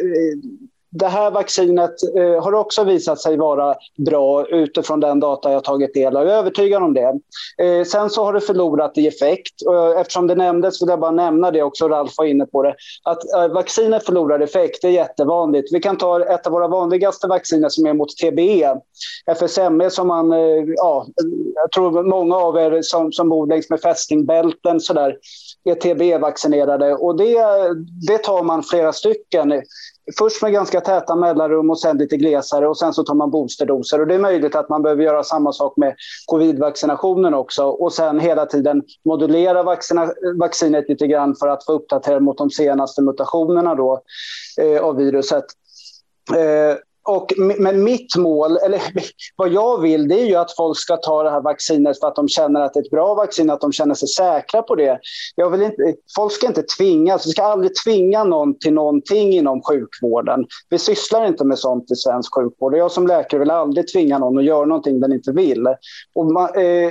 det 0.98 1.06
här 1.06 1.30
vaccinet 1.30 1.94
eh, 2.18 2.42
har 2.42 2.52
också 2.52 2.84
visat 2.84 3.20
sig 3.20 3.36
vara 3.36 3.74
bra 3.96 4.46
utifrån 4.46 5.00
den 5.00 5.20
data 5.20 5.52
jag 5.52 5.64
tagit 5.64 5.94
del 5.94 6.16
av. 6.16 6.26
Jag 6.26 6.34
är 6.34 6.38
övertygad 6.38 6.82
om 6.82 6.94
det. 6.94 7.18
Eh, 7.58 7.84
sen 7.84 8.10
så 8.10 8.24
har 8.24 8.32
det 8.32 8.40
förlorat 8.40 8.98
i 8.98 9.06
effekt. 9.06 9.62
Eh, 9.70 10.00
eftersom 10.00 10.26
det 10.26 10.34
nämndes 10.34 10.82
vill 10.82 10.88
jag 10.88 11.00
bara 11.00 11.10
nämna 11.10 11.50
det 11.50 11.62
också, 11.62 11.88
Ralf 11.88 12.18
var 12.18 12.24
inne 12.24 12.46
på 12.46 12.62
det. 12.62 12.74
Att 13.04 13.34
eh, 13.34 13.48
vaccinet 13.48 14.04
förlorar 14.04 14.40
effekt, 14.40 14.82
det 14.82 14.88
är 14.88 14.92
jättevanligt. 14.92 15.72
Vi 15.72 15.80
kan 15.80 15.96
ta 15.96 16.24
ett 16.24 16.46
av 16.46 16.52
våra 16.52 16.68
vanligaste 16.68 17.26
vacciner 17.26 17.68
som 17.68 17.86
är 17.86 17.94
mot 17.94 18.16
TBE. 18.16 18.80
FSME 19.26 19.90
som 19.90 20.08
man, 20.08 20.32
eh, 20.32 20.64
ja, 20.76 21.06
jag 21.54 21.72
tror 21.72 22.02
många 22.02 22.36
av 22.36 22.56
er 22.56 22.82
som, 22.82 23.12
som 23.12 23.28
bor 23.28 23.46
längs 23.46 23.70
med 23.70 23.80
fästingbälten 23.80 24.80
sådär, 24.80 25.16
är 25.64 25.74
TBE-vaccinerade. 25.74 26.94
Och 26.94 27.16
det, 27.16 27.38
det 28.06 28.18
tar 28.18 28.42
man 28.42 28.62
flera 28.62 28.92
stycken. 28.92 29.62
Först 30.18 30.42
med 30.42 30.52
ganska 30.52 30.80
täta 30.80 31.16
mellanrum 31.16 31.70
och 31.70 31.80
sen 31.80 31.98
lite 31.98 32.16
glesare 32.16 32.68
och 32.68 32.78
sen 32.78 32.92
så 32.92 33.04
tar 33.04 33.14
man 33.14 33.30
boosterdoser. 33.30 34.00
Och 34.00 34.06
det 34.06 34.14
är 34.14 34.18
möjligt 34.18 34.54
att 34.54 34.68
man 34.68 34.82
behöver 34.82 35.02
göra 35.02 35.24
samma 35.24 35.52
sak 35.52 35.76
med 35.76 35.94
covid-vaccinationen 36.26 37.34
också 37.34 37.64
och 37.64 37.92
sen 37.92 38.20
hela 38.20 38.46
tiden 38.46 38.82
modulera 39.04 39.62
vaccina, 39.62 40.12
vaccinet 40.38 40.88
lite 40.88 41.06
grann 41.06 41.36
för 41.36 41.48
att 41.48 41.64
få 41.64 41.72
uppdatera 41.72 42.20
mot 42.20 42.38
de 42.38 42.50
senaste 42.50 43.02
mutationerna 43.02 43.74
då, 43.74 44.02
eh, 44.60 44.84
av 44.84 44.96
viruset. 44.96 45.44
Eh, 46.34 46.76
och, 47.06 47.32
men 47.36 47.84
mitt 47.84 48.16
mål, 48.16 48.56
eller 48.56 48.80
vad 49.36 49.48
jag 49.48 49.80
vill, 49.80 50.08
det 50.08 50.20
är 50.20 50.26
ju 50.26 50.34
att 50.34 50.56
folk 50.56 50.78
ska 50.78 50.96
ta 50.96 51.22
det 51.22 51.30
här 51.30 51.40
vaccinet 51.40 52.00
för 52.00 52.08
att 52.08 52.16
de 52.16 52.28
känner 52.28 52.60
att 52.60 52.74
det 52.74 52.80
är 52.80 52.82
ett 52.82 52.90
bra 52.90 53.14
vaccin, 53.14 53.50
att 53.50 53.60
de 53.60 53.72
känner 53.72 53.94
sig 53.94 54.08
säkra 54.08 54.62
på 54.62 54.74
det. 54.74 55.00
Jag 55.34 55.50
vill 55.50 55.62
inte, 55.62 55.94
folk 56.16 56.32
ska 56.32 56.46
inte 56.46 56.62
tvingas, 56.62 57.26
vi 57.26 57.30
ska 57.30 57.42
aldrig 57.42 57.72
tvinga 57.84 58.24
någon 58.24 58.58
till 58.58 58.72
någonting 58.72 59.32
inom 59.32 59.62
sjukvården. 59.62 60.46
Vi 60.68 60.78
sysslar 60.78 61.26
inte 61.26 61.44
med 61.44 61.58
sånt 61.58 61.90
i 61.90 61.96
svensk 61.96 62.34
sjukvård. 62.34 62.72
Och 62.72 62.78
jag 62.78 62.92
som 62.92 63.06
läkare 63.06 63.40
vill 63.40 63.50
aldrig 63.50 63.92
tvinga 63.92 64.18
någon 64.18 64.38
att 64.38 64.44
göra 64.44 64.64
någonting 64.64 65.00
den 65.00 65.12
inte 65.12 65.32
vill. 65.32 65.66
Och 66.14 66.26
man, 66.26 66.48
eh, 66.54 66.90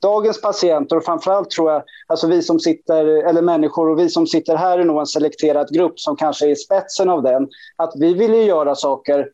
dagens 0.00 0.40
patienter 0.40 0.96
och 0.96 1.04
framförallt 1.04 1.50
tror 1.50 1.70
jag, 1.70 1.82
alltså 2.06 2.26
vi 2.26 2.42
som 2.42 2.60
sitter, 2.60 3.06
eller 3.06 3.42
människor 3.42 3.90
och 3.90 3.98
vi 3.98 4.08
som 4.08 4.26
sitter 4.26 4.56
här 4.56 4.78
är 4.78 4.84
nog 4.84 5.00
en 5.00 5.06
selekterad 5.06 5.74
grupp 5.74 6.00
som 6.00 6.16
kanske 6.16 6.46
är 6.46 6.50
i 6.50 6.56
spetsen 6.56 7.08
av 7.08 7.22
den, 7.22 7.48
att 7.76 7.92
vi 7.94 8.14
vill 8.14 8.34
ju 8.34 8.42
göra 8.42 8.74
saker 8.74 9.26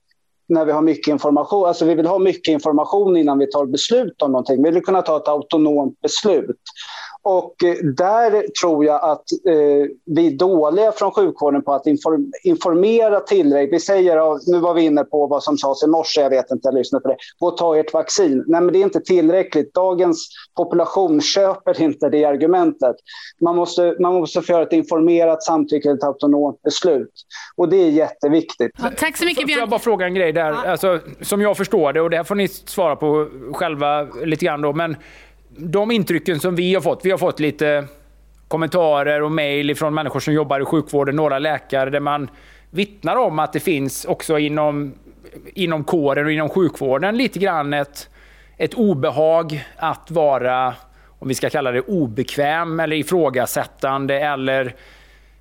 när 0.49 0.65
vi 0.65 0.73
har 0.73 0.83
mycket 0.83 1.13
information. 1.13 1.67
Alltså 1.69 1.85
vi 1.85 1.95
vill 1.95 2.07
ha 2.07 2.19
mycket 2.19 2.53
information 2.53 3.17
innan 3.17 3.39
vi 3.39 3.51
tar 3.51 3.67
beslut 3.67 4.23
om 4.23 4.33
någonting. 4.33 4.63
Vi 4.63 4.71
vill 4.71 4.83
kunna 4.83 5.03
ta 5.03 5.17
ett 5.17 5.29
autonomt 5.29 6.01
beslut 6.01 6.61
och 7.29 7.65
eh, 7.65 7.75
där 7.85 8.45
tror 8.61 8.85
jag 8.85 9.05
att 9.05 9.25
eh, 9.49 9.89
vi 10.05 10.27
är 10.27 10.39
dåliga 10.39 10.93
från 10.93 11.11
sjukvården 11.11 11.63
på 11.63 11.73
att 11.73 11.87
inform 11.87 12.33
informera 12.45 13.21
tillräckligt. 13.21 13.75
Vi 13.75 13.81
säger, 13.81 14.17
ja, 14.17 14.39
nu 14.47 14.59
var 14.59 14.75
vi 14.75 14.83
inne 14.83 15.05
på 15.05 15.27
vad 15.27 15.43
som 15.43 15.59
sades 15.59 15.83
i 15.83 15.87
morse, 15.87 16.21
jag 16.21 16.31
vet 16.31 16.51
inte, 16.51 16.69
jag 16.69 16.75
lyssnade 16.75 17.03
på 17.03 17.09
det. 17.09 17.17
Gå 17.39 17.47
och 17.47 17.57
ta 17.57 17.77
ert 17.77 17.93
vaccin. 17.93 18.45
Nej, 18.47 18.61
men 18.61 18.73
det 18.73 18.79
är 18.79 18.83
inte 18.83 19.01
tillräckligt. 19.01 19.75
Dagens 19.75 20.29
population 20.57 21.21
köper 21.21 21.83
inte 21.83 22.09
det 22.09 22.25
argumentet. 22.25 22.97
Man 23.41 23.57
måste, 23.57 23.97
man 24.01 24.15
måste 24.15 24.43
få 24.43 24.53
göra 24.53 24.63
ett 24.63 24.73
informerat 24.73 25.43
samtycke, 25.43 25.91
ett 25.91 26.05
autonomt 26.05 26.63
beslut. 26.63 27.13
Och 27.57 27.69
det 27.69 27.77
är 27.77 27.91
jätteviktigt. 27.91 28.71
Ja, 28.83 28.91
tack 28.99 29.17
så 29.17 29.25
mycket 29.25 29.41
Får 29.41 29.47
Björn. 29.47 29.61
jag 29.61 29.69
bara 29.69 29.81
fråga 29.81 30.07
en 30.07 30.15
grej 30.15 30.33
där? 30.33 30.53
Alltså, 30.53 31.01
som 31.21 31.41
jag 31.41 31.57
förstår 31.57 31.93
det, 31.93 32.01
och 32.01 32.11
det 32.11 32.17
här 32.17 32.25
får 32.25 32.35
ni 32.35 32.49
svara 32.49 32.97
på 32.97 33.29
själva 33.53 34.03
lite 34.03 34.45
grann 34.45 34.61
då, 34.61 34.73
men 34.73 34.97
de 35.59 35.91
intrycken 35.91 36.41
som 36.41 36.55
vi 36.55 36.75
har 36.75 36.81
fått, 36.81 37.05
vi 37.05 37.11
har 37.11 37.19
fått 37.19 37.41
lite 37.41 37.85
kommentarer 38.49 39.23
och 39.23 39.33
mejl 39.33 39.75
från 39.75 39.95
människor 39.95 40.21
som 40.21 40.35
jobbar 40.35 40.61
i 40.61 40.65
sjukvården, 40.65 41.17
några 41.17 41.39
läkare, 41.39 41.91
där 41.91 42.01
man 42.01 42.31
vittnar 42.71 43.17
om 43.17 43.39
att 43.39 43.53
det 43.53 43.61
finns 43.61 44.05
också 44.05 44.39
inom, 44.39 44.95
inom 45.55 45.85
kåren 45.85 46.27
och 46.27 46.33
inom 46.33 46.49
sjukvården 46.49 47.17
lite 47.17 47.39
grann 47.39 47.73
ett, 47.73 48.09
ett 48.57 48.75
obehag 48.75 49.65
att 49.77 50.11
vara, 50.11 50.75
om 51.19 51.29
vi 51.29 51.35
ska 51.35 51.51
kalla 51.51 51.73
det 51.73 51.81
obekväm 51.81 52.81
eller 52.81 52.97
ifrågasättande 52.97 54.21
eller 54.21 54.75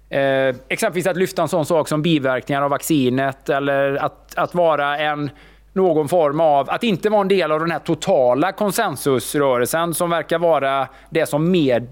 Eh, 0.10 0.56
exempelvis 0.68 1.08
att 1.08 1.18
lyfta 1.18 1.42
en 1.42 1.48
sån 1.48 1.66
sak 1.66 1.88
som 1.88 2.02
biverkningar 2.02 2.62
av 2.62 2.70
vaccinet 2.70 3.50
eller 3.50 3.96
att, 3.96 4.36
att 4.36 4.56
vara 4.56 4.98
en 4.98 5.30
någon 5.76 6.08
form 6.08 6.40
av, 6.40 6.70
att 6.70 6.84
inte 6.84 7.10
vara 7.10 7.22
en 7.22 7.28
del 7.28 7.52
av 7.52 7.60
den 7.60 7.72
här 7.72 7.80
totala 7.80 8.52
konsensusrörelsen 8.52 9.94
som 9.94 10.10
verkar 10.10 10.40
vara 10.40 10.88
det 11.10 11.26
som 11.26 11.52
med, 11.52 11.88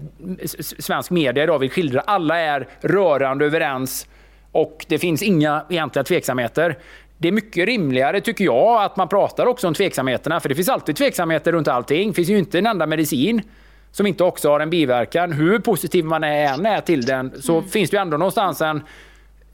svensk 0.78 1.10
media 1.10 1.44
idag 1.44 1.58
vill 1.58 1.70
skildra. 1.70 2.00
Alla 2.00 2.38
är 2.38 2.68
rörande 2.80 3.46
överens 3.46 4.06
och 4.52 4.86
det 4.88 4.98
finns 4.98 5.22
inga 5.22 5.64
egentliga 5.70 6.04
tveksamheter. 6.04 6.78
Det 7.18 7.28
är 7.28 7.32
mycket 7.32 7.66
rimligare, 7.66 8.20
tycker 8.20 8.44
jag, 8.44 8.82
att 8.82 8.96
man 8.96 9.08
pratar 9.08 9.46
också 9.46 9.68
om 9.68 9.74
tveksamheterna. 9.74 10.40
För 10.40 10.48
det 10.48 10.54
finns 10.54 10.68
alltid 10.68 10.96
tveksamheter 10.96 11.52
runt 11.52 11.68
allting. 11.68 12.08
Det 12.08 12.14
finns 12.14 12.28
ju 12.28 12.38
inte 12.38 12.58
en 12.58 12.66
enda 12.66 12.86
medicin 12.86 13.42
som 13.92 14.06
inte 14.06 14.24
också 14.24 14.50
har 14.50 14.60
en 14.60 14.70
biverkan. 14.70 15.32
Hur 15.32 15.58
positiv 15.58 16.04
man 16.04 16.24
än 16.24 16.66
är 16.66 16.80
till 16.80 17.02
den 17.02 17.42
så 17.42 17.62
finns 17.62 17.90
det 17.90 17.96
ju 17.96 18.00
ändå 18.00 18.16
någonstans 18.16 18.60
en, 18.60 18.82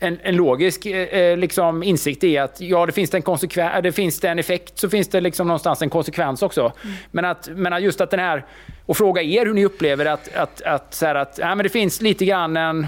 en, 0.02 0.18
en 0.22 0.36
logisk 0.36 0.86
eh, 0.86 1.36
liksom 1.36 1.82
insikt 1.82 2.24
i 2.24 2.38
att 2.38 2.60
ja, 2.60 2.86
det 2.86 2.92
finns 2.92 3.10
det 3.10 3.16
en, 3.18 3.22
konsekven- 3.22 3.82
det 3.82 3.92
finns 3.92 4.20
det 4.20 4.28
en 4.28 4.38
effekt 4.38 4.78
så 4.78 4.88
finns 4.88 5.08
det 5.08 5.20
liksom 5.20 5.46
någonstans 5.46 5.82
en 5.82 5.90
konsekvens 5.90 6.42
också. 6.42 6.72
Men, 7.10 7.24
att, 7.24 7.48
men 7.54 7.72
att 7.72 7.82
just 7.82 8.00
att 8.00 8.10
den 8.10 8.20
här, 8.20 8.44
och 8.86 8.96
fråga 8.96 9.22
er 9.22 9.46
hur 9.46 9.54
ni 9.54 9.64
upplever 9.64 10.06
att, 10.06 10.34
att, 10.36 10.62
att, 10.62 10.94
så 10.94 11.06
här 11.06 11.14
att 11.14 11.38
ja, 11.38 11.54
men 11.54 11.62
det 11.64 11.68
finns 11.70 12.00
lite 12.00 12.24
grann 12.24 12.56
en 12.56 12.86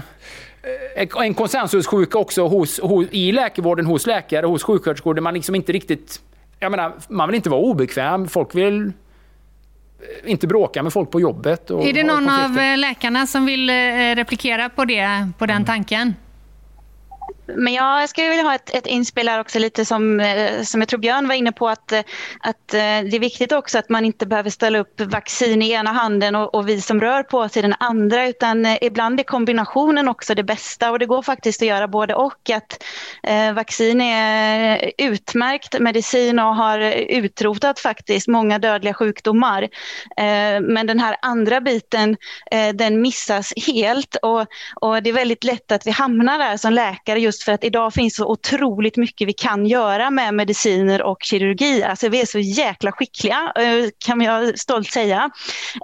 en- 0.95 1.07
en 1.23 1.33
konsensussjuka 1.33 2.17
också 2.17 2.47
hos, 2.47 2.79
hos, 2.79 3.07
i 3.11 3.31
läkarvården, 3.31 3.85
hos 3.85 4.07
läkare, 4.07 4.45
hos 4.45 4.63
sjuksköterskor, 4.63 5.13
där 5.13 5.21
man 5.21 5.33
liksom 5.33 5.55
inte 5.55 5.71
riktigt... 5.71 6.21
Jag 6.59 6.71
menar, 6.71 6.93
man 7.09 7.27
vill 7.29 7.35
inte 7.35 7.49
vara 7.49 7.61
obekväm. 7.61 8.27
Folk 8.27 8.55
vill 8.55 8.85
eh, 8.85 10.31
inte 10.31 10.47
bråka 10.47 10.83
med 10.83 10.93
folk 10.93 11.11
på 11.11 11.19
jobbet. 11.21 11.69
Är 11.69 11.93
det 11.93 12.03
någon 12.03 12.29
av 12.29 12.59
eh, 12.59 12.77
läkarna 12.77 13.27
som 13.27 13.45
vill 13.45 13.69
eh, 13.69 13.73
replikera 14.15 14.69
på, 14.69 14.85
det, 14.85 15.29
på 15.37 15.45
den 15.45 15.65
tanken? 15.65 16.13
Men 17.45 17.73
jag 17.73 18.09
skulle 18.09 18.29
vilja 18.29 18.43
ha 18.43 18.55
ett, 18.55 18.75
ett 18.75 18.87
inspel 18.87 19.27
här 19.27 19.39
också 19.39 19.59
lite 19.59 19.85
som, 19.85 20.19
eh, 20.19 20.61
som 20.61 20.81
jag 20.81 20.87
tror 20.87 20.99
Björn 20.99 21.27
var 21.27 21.35
inne 21.35 21.51
på 21.51 21.69
att, 21.69 21.91
eh, 21.91 21.99
att 22.39 22.73
eh, 22.73 22.79
det 22.79 23.15
är 23.15 23.19
viktigt 23.19 23.51
också 23.51 23.77
att 23.77 23.89
man 23.89 24.05
inte 24.05 24.25
behöver 24.25 24.49
ställa 24.49 24.79
upp 24.79 25.01
vaccin 25.01 25.61
i 25.61 25.71
ena 25.71 25.91
handen 25.91 26.35
och, 26.35 26.55
och 26.55 26.69
vi 26.69 26.81
som 26.81 27.01
rör 27.01 27.23
på 27.23 27.39
oss 27.39 27.57
i 27.57 27.61
den 27.61 27.75
andra 27.79 28.27
utan 28.27 28.77
ibland 28.81 29.19
är 29.19 29.23
kombinationen 29.23 30.07
också 30.07 30.35
det 30.35 30.43
bästa 30.43 30.91
och 30.91 30.99
det 30.99 31.05
går 31.05 31.21
faktiskt 31.21 31.61
att 31.61 31.67
göra 31.67 31.87
både 31.87 32.15
och. 32.15 32.49
Att 32.49 32.83
eh, 33.23 33.53
vaccin 33.53 34.01
är 34.01 34.91
utmärkt 34.97 35.79
medicin 35.79 36.39
och 36.39 36.55
har 36.55 36.79
utrotat 37.09 37.79
faktiskt 37.79 38.27
många 38.27 38.59
dödliga 38.59 38.93
sjukdomar. 38.93 39.63
Eh, 40.17 40.61
men 40.61 40.87
den 40.87 40.99
här 40.99 41.15
andra 41.21 41.61
biten 41.61 42.17
eh, 42.51 42.69
den 42.73 43.01
missas 43.01 43.53
helt 43.67 44.15
och, 44.15 44.45
och 44.75 45.03
det 45.03 45.09
är 45.09 45.13
väldigt 45.13 45.43
lätt 45.43 45.71
att 45.71 45.87
vi 45.87 45.91
hamnar 45.91 46.39
där 46.39 46.57
som 46.57 46.73
läkare 46.73 47.19
just 47.19 47.32
för 47.41 47.51
att 47.51 47.63
idag 47.63 47.93
finns 47.93 48.15
så 48.15 48.25
otroligt 48.25 48.97
mycket 48.97 49.27
vi 49.27 49.33
kan 49.33 49.65
göra 49.65 50.09
med 50.09 50.33
mediciner 50.33 51.01
och 51.01 51.17
kirurgi. 51.23 51.83
Alltså 51.83 52.09
vi 52.09 52.21
är 52.21 52.25
så 52.25 52.39
jäkla 52.39 52.91
skickliga 52.91 53.53
eh, 53.55 53.89
kan 54.05 54.21
jag 54.21 54.59
stolt 54.59 54.91
säga. 54.91 55.29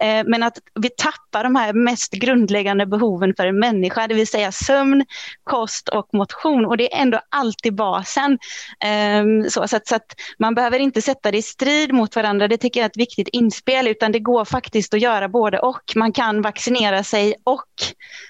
Eh, 0.01 0.23
men 0.25 0.43
att 0.43 0.57
vi 0.81 0.89
tappar 0.89 1.43
de 1.43 1.55
här 1.55 1.73
mest 1.73 2.13
grundläggande 2.13 2.85
behoven 2.85 3.33
för 3.37 3.47
en 3.47 3.59
människa, 3.59 4.07
det 4.07 4.13
vill 4.13 4.27
säga 4.27 4.51
sömn, 4.51 5.05
kost 5.43 5.89
och 5.89 6.09
motion 6.13 6.65
och 6.65 6.77
det 6.77 6.93
är 6.93 7.01
ändå 7.01 7.19
alltid 7.29 7.75
basen. 7.75 8.39
Ehm, 8.83 9.49
så, 9.49 9.67
så, 9.67 9.75
att, 9.75 9.87
så 9.87 9.95
att 9.95 10.15
man 10.39 10.55
behöver 10.55 10.79
inte 10.79 11.01
sätta 11.01 11.31
det 11.31 11.37
i 11.37 11.41
strid 11.41 11.93
mot 11.93 12.15
varandra, 12.15 12.47
det 12.47 12.57
tycker 12.57 12.79
jag 12.79 12.85
är 12.85 12.89
ett 12.89 12.97
viktigt 12.97 13.27
inspel, 13.27 13.87
utan 13.87 14.11
det 14.11 14.19
går 14.19 14.45
faktiskt 14.45 14.93
att 14.93 15.01
göra 15.01 15.29
både 15.29 15.59
och. 15.59 15.93
Man 15.95 16.13
kan 16.13 16.41
vaccinera 16.41 17.03
sig 17.03 17.35
och 17.43 17.65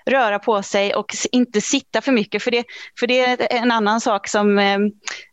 röra 0.06 0.40
på 0.40 0.64
sig 0.64 0.96
och 0.96 1.16
inte 1.32 1.62
sitta 1.62 2.02
för 2.02 2.12
mycket, 2.12 2.44
för 2.44 2.52
det, 2.52 2.64
för 3.00 3.08
det 3.10 3.20
är 3.20 3.62
en 3.62 3.72
annan 3.72 4.02
sak 4.02 4.28
som, 4.28 4.60
eh, 4.60 4.78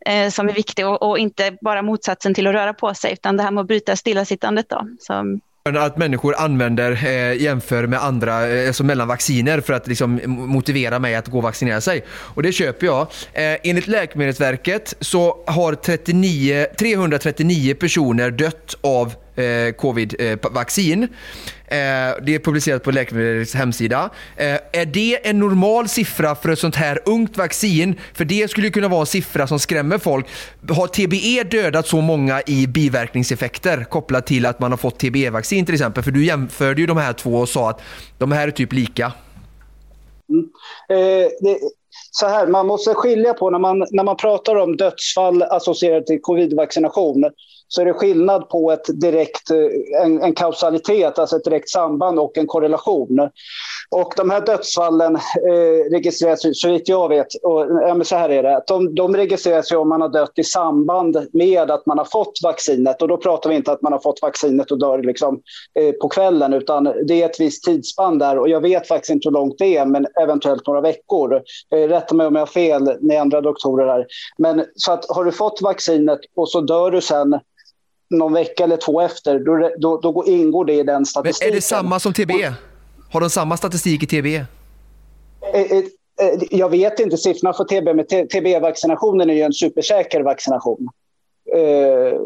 eh, 0.06 0.30
som 0.30 0.48
är 0.48 0.52
viktig 0.52 0.86
och, 0.86 1.02
och 1.02 1.18
inte 1.18 1.56
bara 1.60 1.82
motsatsen 1.82 2.34
till 2.34 2.46
att 2.46 2.54
röra 2.54 2.74
på 2.74 2.94
sig, 2.94 3.12
utan 3.12 3.36
det 3.36 3.42
här 3.42 3.50
med 3.50 3.60
att 3.60 3.66
bryta 3.66 3.96
stillasittandet. 3.96 4.66
Då. 4.68 4.88
Så, 4.98 5.38
Att 5.78 5.96
människor 5.96 6.34
använder, 6.38 6.92
eh, 7.06 7.42
jämför 7.42 7.86
med 7.86 8.02
andra, 8.02 8.48
eh, 8.48 8.66
alltså 8.66 8.84
mellan 8.84 9.08
vacciner 9.08 9.60
för 9.60 9.72
att 9.72 9.86
liksom 9.86 10.20
motivera 10.26 10.98
mig 10.98 11.14
att 11.14 11.28
gå 11.28 11.36
och 11.36 11.42
vaccinera 11.42 11.80
sig. 11.80 12.04
Och 12.08 12.42
det 12.42 12.52
köper 12.52 12.86
jag. 12.86 13.00
Eh, 13.32 13.56
enligt 13.62 13.86
Läkemedelsverket 13.86 14.94
så 15.00 15.44
har 15.46 15.74
39, 15.74 16.66
339 16.78 17.74
personer 17.74 18.30
dött 18.30 18.74
av 18.80 19.14
eh, 19.36 19.72
covid-vaccin. 19.72 21.02
Eh, 21.68 22.08
eh, 22.08 22.14
det 22.22 22.34
är 22.34 22.38
publicerat 22.38 22.82
på 22.82 22.90
Läkemedels 22.90 23.54
hemsida. 23.54 24.10
Eh, 24.36 24.54
är 24.72 24.86
det 24.86 25.28
en 25.28 25.38
normal 25.38 25.88
siffra 25.88 26.34
för 26.34 26.48
ett 26.48 26.58
sånt 26.58 26.76
här 26.76 26.98
ungt 27.04 27.36
vaccin? 27.36 27.94
För 28.14 28.24
det 28.24 28.50
skulle 28.50 28.66
ju 28.66 28.72
kunna 28.72 28.88
vara 28.88 29.00
en 29.00 29.06
siffra 29.06 29.46
som 29.46 29.58
skrämmer 29.58 29.98
folk. 29.98 30.26
Har 30.68 30.86
TBE 30.86 31.58
dödat 31.58 31.86
så 31.86 32.00
många 32.00 32.42
i 32.46 32.66
biverkningseffekter 32.66 33.84
kopplat 33.84 34.26
till 34.26 34.46
att 34.46 34.60
man 34.60 34.72
har 34.72 34.78
fått 34.78 34.98
TBE-vaccin 34.98 35.66
till 35.66 35.74
exempel? 35.74 36.02
För 36.02 36.10
du 36.10 36.26
jämförde 36.26 36.80
ju 36.80 36.86
de 36.86 36.96
här 36.96 37.12
två 37.12 37.34
och 37.34 37.48
sa 37.48 37.70
att 37.70 37.80
de 38.18 38.32
här 38.32 38.48
är 38.48 38.52
typ 38.52 38.72
lika. 38.72 39.12
Mm. 40.28 40.48
Eh, 40.88 41.28
det, 41.40 41.58
så 42.10 42.26
här, 42.26 42.46
man 42.46 42.66
måste 42.66 42.94
skilja 42.94 43.34
på 43.34 43.50
när 43.50 43.58
man, 43.58 43.86
när 43.90 44.04
man 44.04 44.16
pratar 44.16 44.56
om 44.56 44.76
dödsfall 44.76 45.42
associerat 45.42 46.06
till 46.06 46.20
covid-vaccination 46.22 47.24
så 47.68 47.80
är 47.80 47.84
det 47.84 47.92
skillnad 47.92 48.48
på 48.48 48.72
ett 48.72 49.00
direkt, 49.00 49.50
eh, 49.50 50.02
en, 50.02 50.22
en 50.22 50.34
kausalitet, 50.34 51.18
alltså 51.18 51.36
ett 51.36 51.44
direkt 51.44 51.70
samband 51.70 52.18
och 52.18 52.38
en 52.38 52.46
korrelation. 52.46 53.30
Och 53.90 54.12
de 54.16 54.30
här 54.30 54.40
dödsfallen 54.40 55.16
eh, 55.16 55.90
registreras, 55.90 56.40
så 56.52 56.68
vitt 56.68 56.88
jag 56.88 57.08
vet, 57.08 57.26
och, 57.42 57.60
ja, 57.60 58.04
så 58.04 58.16
här 58.16 58.28
är 58.28 58.42
det, 58.42 58.62
de, 58.66 58.94
de 58.94 59.16
registreras 59.16 59.72
ju 59.72 59.76
om 59.76 59.88
man 59.88 60.00
har 60.00 60.08
dött 60.08 60.32
i 60.36 60.44
samband 60.44 61.26
med 61.32 61.70
att 61.70 61.86
man 61.86 61.98
har 61.98 62.04
fått 62.04 62.38
vaccinet. 62.42 63.02
Och 63.02 63.08
då 63.08 63.16
pratar 63.16 63.50
vi 63.50 63.56
inte 63.56 63.72
att 63.72 63.82
man 63.82 63.92
har 63.92 64.00
fått 64.00 64.22
vaccinet 64.22 64.70
och 64.70 64.78
dör 64.78 65.02
liksom, 65.02 65.40
eh, 65.80 65.92
på 65.92 66.08
kvällen, 66.08 66.52
utan 66.52 66.84
det 66.84 67.22
är 67.22 67.26
ett 67.26 67.40
visst 67.40 67.64
tidsspann 67.64 68.18
där. 68.18 68.38
Och 68.38 68.48
jag 68.48 68.60
vet 68.60 68.88
faktiskt 68.88 69.10
inte 69.10 69.28
hur 69.28 69.32
långt 69.32 69.58
det 69.58 69.76
är, 69.76 69.86
men 69.86 70.06
eventuellt 70.22 70.66
några 70.66 70.80
veckor. 70.80 71.42
Eh, 71.74 71.88
rätta 71.88 72.14
mig 72.14 72.26
om 72.26 72.34
jag 72.34 72.42
har 72.42 72.46
fel, 72.46 72.96
ni 73.00 73.16
andra 73.16 73.40
doktorer 73.40 73.86
här. 73.86 74.06
Men 74.38 74.64
så 74.74 74.92
att 74.92 75.04
har 75.08 75.24
du 75.24 75.32
fått 75.32 75.62
vaccinet 75.62 76.20
och 76.36 76.48
så 76.48 76.60
dör 76.60 76.90
du 76.90 77.00
sen 77.00 77.40
någon 78.10 78.32
vecka 78.32 78.64
eller 78.64 78.76
två 78.76 79.00
efter, 79.00 79.38
då, 79.38 79.70
då, 79.78 80.00
då 80.00 80.12
går- 80.12 80.28
ingår 80.28 80.64
det 80.64 80.72
i 80.74 80.82
den 80.82 80.94
Men 80.94 81.06
statistiken. 81.06 81.52
är 81.52 81.56
det 81.56 81.62
samma 81.62 82.00
som 82.00 82.12
TBE? 82.12 82.52
Har 83.12 83.20
de 83.20 83.30
samma 83.30 83.56
statistik 83.56 84.02
i 84.02 84.06
TBE? 84.06 84.36
Eh, 85.54 85.60
eh, 85.72 85.78
eh, 85.78 85.84
Jag 86.50 86.68
vet 86.68 87.00
inte 87.00 87.16
siffrorna 87.16 87.52
för 87.52 87.64
TB, 87.64 87.94
men 87.94 88.04
TB-vaccinationen 88.28 89.30
är 89.30 89.34
ju 89.34 89.42
en 89.42 89.52
supersäker 89.52 90.20
vaccination. 90.20 90.88
Eh, 91.56 92.20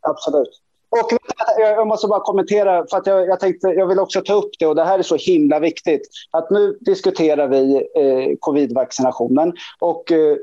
absolut. 0.00 0.58
Och 0.90 1.12
jag 1.58 1.86
måste 1.86 2.06
bara 2.06 2.20
kommentera, 2.20 2.86
för 2.90 2.96
att 2.96 3.06
jag, 3.06 3.26
jag, 3.28 3.40
tänkte, 3.40 3.68
jag 3.68 3.86
vill 3.86 3.98
också 3.98 4.20
ta 4.20 4.34
upp 4.34 4.50
det 4.58 4.66
och 4.66 4.74
det 4.74 4.84
här 4.84 4.98
är 4.98 5.02
så 5.02 5.16
himla 5.16 5.58
viktigt. 5.60 6.08
Att 6.30 6.50
nu 6.50 6.78
diskuterar 6.80 7.48
vi 7.48 7.74
eh, 7.76 8.36
covid-vaccinationen 8.40 9.52
och 9.78 10.12
eh, 10.12 10.36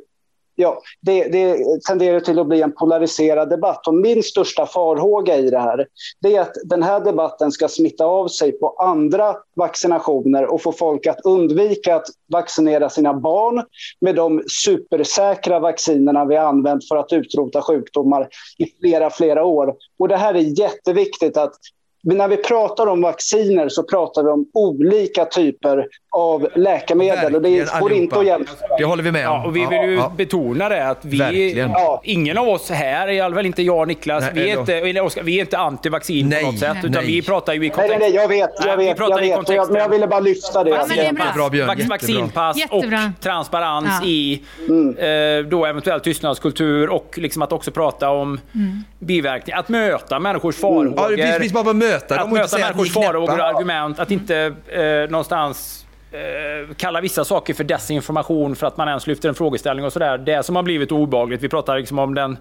ja, 0.59 0.81
det, 1.01 1.23
det 1.23 1.57
tenderar 1.87 2.19
till 2.19 2.39
att 2.39 2.47
bli 2.47 2.61
en 2.61 2.71
polariserad 2.71 3.49
debatt. 3.49 3.87
Och 3.87 3.93
min 3.93 4.23
största 4.23 4.65
farhåga 4.65 5.37
i 5.37 5.49
det 5.49 5.59
här 5.59 5.87
det 6.21 6.35
är 6.35 6.41
att 6.41 6.53
den 6.63 6.83
här 6.83 6.99
debatten 6.99 7.51
ska 7.51 7.67
smitta 7.67 8.05
av 8.05 8.27
sig 8.27 8.51
på 8.51 8.69
andra 8.69 9.35
vaccinationer 9.55 10.45
och 10.45 10.61
få 10.61 10.71
folk 10.71 11.07
att 11.07 11.21
undvika 11.23 11.95
att 11.95 12.05
vaccinera 12.31 12.89
sina 12.89 13.13
barn 13.13 13.63
med 14.01 14.15
de 14.15 14.43
supersäkra 14.63 15.59
vaccinerna 15.59 16.25
vi 16.25 16.35
har 16.35 16.45
använt 16.45 16.87
för 16.87 16.97
att 16.97 17.13
utrota 17.13 17.61
sjukdomar 17.61 18.29
i 18.57 18.65
flera, 18.79 19.09
flera 19.09 19.43
år. 19.43 19.75
Och 19.99 20.07
det 20.07 20.17
här 20.17 20.33
är 20.33 20.59
jätteviktigt 20.59 21.37
att 21.37 21.53
Men 22.03 22.17
när 22.17 22.27
vi 22.27 22.37
pratar 22.37 22.87
om 22.87 23.01
vacciner 23.01 23.69
så 23.69 23.83
pratar 23.83 24.23
vi 24.23 24.29
om 24.29 24.49
olika 24.53 25.25
typer 25.25 25.87
av 26.11 26.47
läkemedel. 26.55 27.35
och 27.35 27.41
det 27.41 27.67
går 27.79 27.93
inte 27.93 28.19
att 28.19 28.25
jämföra. 28.25 28.77
Det 28.77 28.83
håller 28.85 29.03
vi 29.03 29.11
med 29.11 29.27
om. 29.29 29.33
Ja, 29.35 29.45
och 29.47 29.55
vi 29.55 29.59
vill 29.65 29.81
ju 29.89 29.95
Ja, 29.95 30.01
ja. 30.01 30.13
betona 30.17 30.69
det 30.69 30.87
att 30.87 31.05
vi, 31.05 31.17
Verkligen. 31.17 31.71
ja, 31.71 32.01
ingen 32.03 32.37
av 32.37 32.49
oss 32.49 32.69
här, 32.69 33.07
i 33.07 33.21
alla 33.21 33.35
fall 33.35 33.45
inte 33.45 33.61
jag 33.63 33.77
och 33.79 33.87
Niklas, 33.87 34.23
Nej, 34.23 34.31
vi, 34.33 34.49
är 34.51 34.59
inte, 34.59 34.75
eller 34.75 35.01
Oskar, 35.03 35.23
vi 35.23 35.35
är 35.37 35.41
inte 35.41 35.57
anti-vaccin 35.57 36.39
på 36.41 36.45
något 36.45 36.59
sätt. 36.59 36.77
Utan 36.79 36.91
nej. 36.91 37.05
vi 37.05 37.21
pratar 37.21 37.53
ju 37.53 37.65
i 37.65 37.69
kontext... 37.69 37.89
nej, 37.99 38.09
nej, 38.09 38.15
jag 38.15 38.27
vet, 38.27 38.49
jag 38.65 38.77
vi 38.77 38.85
vet, 38.85 38.97
pratar 38.97 39.17
jag 39.17 39.25
i 39.25 39.27
vet. 39.29 39.35
kontexten. 39.35 39.73
Men 39.73 39.81
jag 39.81 39.89
ville 39.89 40.07
bara 40.07 40.19
lyfta 40.19 40.63
det. 40.63 40.71
Vaccinpass, 40.71 40.97
Jättebra, 40.97 41.49
Björn, 41.49 41.67
vac- 41.69 41.77
jättebra. 41.77 41.95
vaccinpass 41.95 42.57
Jättebra. 42.57 43.11
och 43.17 43.23
transparens 43.23 43.89
Ja. 44.01 44.07
i 44.07 44.41
eh, 44.99 45.45
då 45.49 45.65
eventuell 45.65 45.99
tystnadskultur 45.99 46.89
och 46.89 47.13
liksom 47.17 47.41
att 47.41 47.51
också 47.51 47.71
prata 47.71 48.09
om 48.09 48.39
Mm. 48.55 48.83
biverkningar. 48.99 49.59
Att 49.59 49.69
möta 49.69 50.19
människors 50.19 50.55
farhågor. 50.55 50.93
Ja, 50.97 51.07
det 51.09 51.23
finns- 51.23 51.37
finns 51.37 51.53
bara 51.53 51.69
att 51.69 51.75
möta 51.75 52.15
dem 52.15 52.17
Att 52.17 52.23
och 52.23 52.29
inte 52.29 52.39
möta 52.39 52.47
säga 52.47 52.65
att 52.67 52.75
människors 52.75 52.97
är 52.97 53.01
farhågor 53.01 53.39
och 53.39 53.45
argument. 53.45 53.99
Att 53.99 54.11
inte 54.11 54.53
eh, 54.67 55.11
någonstans 55.11 55.85
eh, 56.11 56.75
kalla 56.75 57.01
vissa 57.01 57.25
saker 57.25 57.53
för 57.53 57.63
desinformation 57.63 58.55
för 58.55 58.67
att 58.67 58.77
man 58.77 58.87
ens 58.87 59.07
lyfter 59.07 59.29
en 59.29 59.35
frågeställning 59.35 59.85
och 59.85 59.93
sådär. 59.93 60.17
Det 60.17 60.43
som 60.43 60.55
har 60.55 60.63
blivit 60.63 60.91
obehagligt. 60.91 61.43
Vi 61.43 61.49
pratar 61.49 61.77
liksom 61.77 61.99
om 61.99 62.15
den 62.15 62.37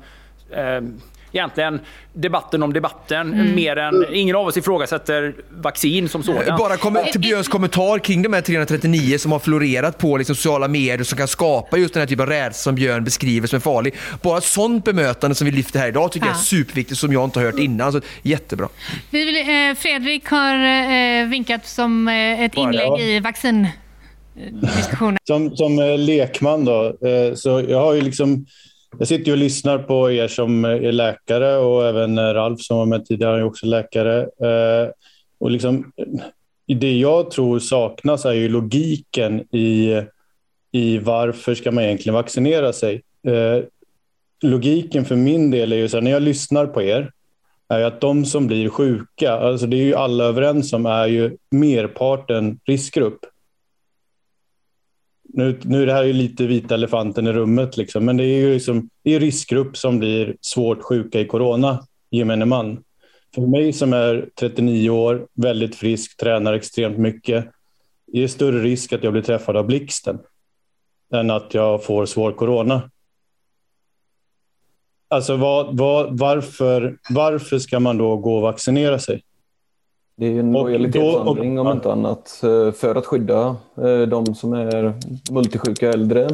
eh, 0.51 0.81
Egentligen 1.33 1.81
debatten 2.13 2.63
om 2.63 2.73
debatten. 2.73 3.33
Mm. 3.35 3.55
Mer 3.55 3.77
än, 3.77 4.07
ingen 4.13 4.37
av 4.37 4.47
oss 4.47 4.57
ifrågasätter 4.57 5.35
vaccin 5.51 6.09
som 6.09 6.23
sådant. 6.23 6.47
Bara 6.59 6.77
kommer 6.77 7.05
till 7.05 7.21
Björns 7.21 7.49
kommentar 7.49 7.99
kring 7.99 8.23
de 8.23 8.33
här 8.33 8.41
339 8.41 9.19
som 9.19 9.33
har 9.33 9.39
florerat 9.39 9.99
på 9.99 10.17
liksom 10.17 10.35
sociala 10.37 10.69
medier 10.69 11.03
som 11.05 11.19
kan 11.19 11.29
skapa 11.29 11.77
just 11.77 11.95
den 11.95 12.01
här 12.01 12.07
typen 12.07 12.23
av 12.23 12.29
rädsla 12.29 12.53
som 12.53 12.75
Björn 12.75 13.05
beskriver 13.05 13.47
som 13.49 13.57
är 13.57 13.61
farlig. 13.61 13.95
Bara 14.23 14.39
ett 14.39 14.45
sånt 14.45 14.85
bemötande 14.85 15.35
som 15.35 15.45
vi 15.45 15.51
lyfter 15.51 15.79
här 15.79 15.89
idag 15.89 16.13
tycker 16.13 16.27
jag 16.27 16.35
är 16.35 16.39
Ja. 16.39 16.43
superviktigt 16.43 17.01
som 17.01 17.13
jag 17.13 17.25
inte 17.25 17.39
har 17.39 17.47
hört 17.47 17.59
innan. 17.59 17.93
Så 17.93 18.01
jättebra. 18.23 18.69
Vi 19.11 19.25
vill, 19.25 19.37
eh, 19.37 19.75
Fredrik 19.77 20.27
har 20.29 20.55
eh, 20.55 21.27
vinkat 21.29 21.67
som 21.67 22.09
eh, 22.09 22.43
ett 22.43 22.55
Bara, 22.55 22.65
inlägg 22.71 22.87
ja. 22.87 23.01
i 23.01 23.21
vaccindiskussionen. 23.21 25.19
Som, 25.25 25.57
som 25.57 25.79
eh, 25.79 25.99
lekman 25.99 26.65
då, 26.65 26.85
eh, 26.87 27.35
så 27.35 27.65
jag 27.69 27.81
har 27.81 27.95
ju 27.95 28.01
liksom 28.01 28.47
jag 28.99 29.08
sitter 29.08 29.33
och 29.33 29.39
lyssnar 29.39 29.78
på 29.78 30.10
er 30.10 30.28
som 30.28 30.65
är 30.65 30.92
läkare 30.92 31.57
och 31.57 31.86
även 31.86 32.18
eh, 32.18 32.23
Ralf 32.23 32.60
som 32.60 32.76
var 32.76 32.86
med 32.86 33.05
tidigare 33.05 33.39
är 33.39 33.44
också 33.44 33.67
läkare. 33.67 34.20
Eh, 34.23 34.91
och 35.39 35.50
liksom, 35.50 35.92
eh, 35.97 36.76
det 36.76 36.99
jag 36.99 37.31
tror 37.31 37.58
saknas 37.58 38.25
är 38.25 38.33
ju 38.33 38.49
logiken 38.49 39.41
i, 39.41 40.02
i 40.73 40.99
varför 40.99 41.55
ska 41.55 41.70
man 41.70 41.84
egentligen 41.84 42.15
vaccinera 42.15 42.73
sig. 42.73 43.02
Logiken 44.42 45.05
för 45.05 45.17
min 45.17 45.50
del 45.50 45.73
är 45.73 45.76
ju 45.76 45.89
så 45.89 45.97
här, 45.97 46.02
när 46.02 46.10
jag 46.10 46.23
lyssnar 46.23 46.67
på 46.67 46.83
er, 46.83 47.10
är 47.68 47.83
att 47.83 48.00
de 48.00 48.25
som 48.25 48.47
blir 48.47 48.68
sjuka, 48.68 49.33
alltså 49.33 49.67
det 49.67 49.76
är 49.76 49.84
ju 49.84 49.94
alla 49.94 50.25
överens 50.25 50.73
om, 50.73 50.86
är 50.86 51.07
ju 51.07 51.36
merparten 51.50 52.60
riskgrupp. 52.65 53.18
Nu, 55.29 55.59
nu 55.63 55.83
är 55.83 55.87
det 55.87 55.93
här 55.93 56.05
ju 56.05 56.13
lite 56.13 56.47
vita 56.47 56.75
elefanten 56.75 57.27
i 57.27 57.33
rummet, 57.33 57.77
liksom, 57.77 58.05
men 58.05 58.17
det 58.17 58.25
är 58.25 58.39
ju 58.41 58.55
liksom, 58.55 58.89
det 59.03 59.15
är 59.15 59.21
riskgrupp 59.21 59.77
som 59.77 59.99
blir 59.99 60.37
svårt 60.41 60.83
sjuka 60.83 61.21
i 61.21 61.25
corona, 61.25 61.87
gemene 62.11 62.45
man. 62.45 62.85
För 63.35 63.43
mig 63.43 63.73
som 63.73 63.93
är 63.93 64.29
39 64.41 64.91
år, 64.91 65.27
väldigt 65.35 65.77
frisk, 65.77 66.17
tränar 66.17 66.53
extremt 66.53 66.99
mycket, 66.99 67.47
det 68.13 68.23
är 68.23 68.29
större 68.29 68.63
risk 68.63 68.93
att 68.93 69.05
jag 69.05 69.13
blir 69.13 69.23
träffad 69.23 69.57
av 69.57 69.67
blixten 69.67 70.19
än 71.15 71.31
att 71.31 71.55
jag 71.55 71.85
får 71.85 72.07
svår 72.07 72.33
corona. 72.33 72.91
Alltså 75.09 75.37
vad, 75.37 75.77
vad, 75.77 76.19
varför, 76.19 76.99
varför 77.11 77.59
ska 77.59 77.81
man 77.81 77.99
då 77.99 78.17
gå 78.17 78.37
och 78.37 78.43
vaccinera 78.43 78.99
sig? 78.99 79.23
Det 80.21 80.27
är 80.27 80.31
ju 80.31 80.41
en 80.41 80.53
lojalitetshandling 80.53 81.59
om 81.59 81.73
inte 81.73 81.93
annat 81.93 82.41
eh, 82.43 82.73
för 82.73 82.95
att 82.95 83.07
skydda 83.07 83.57
eh, 83.77 84.01
de 84.01 84.35
som 84.35 84.53
är 84.53 84.95
multisjuka 85.31 85.93
äldre. 85.93 86.29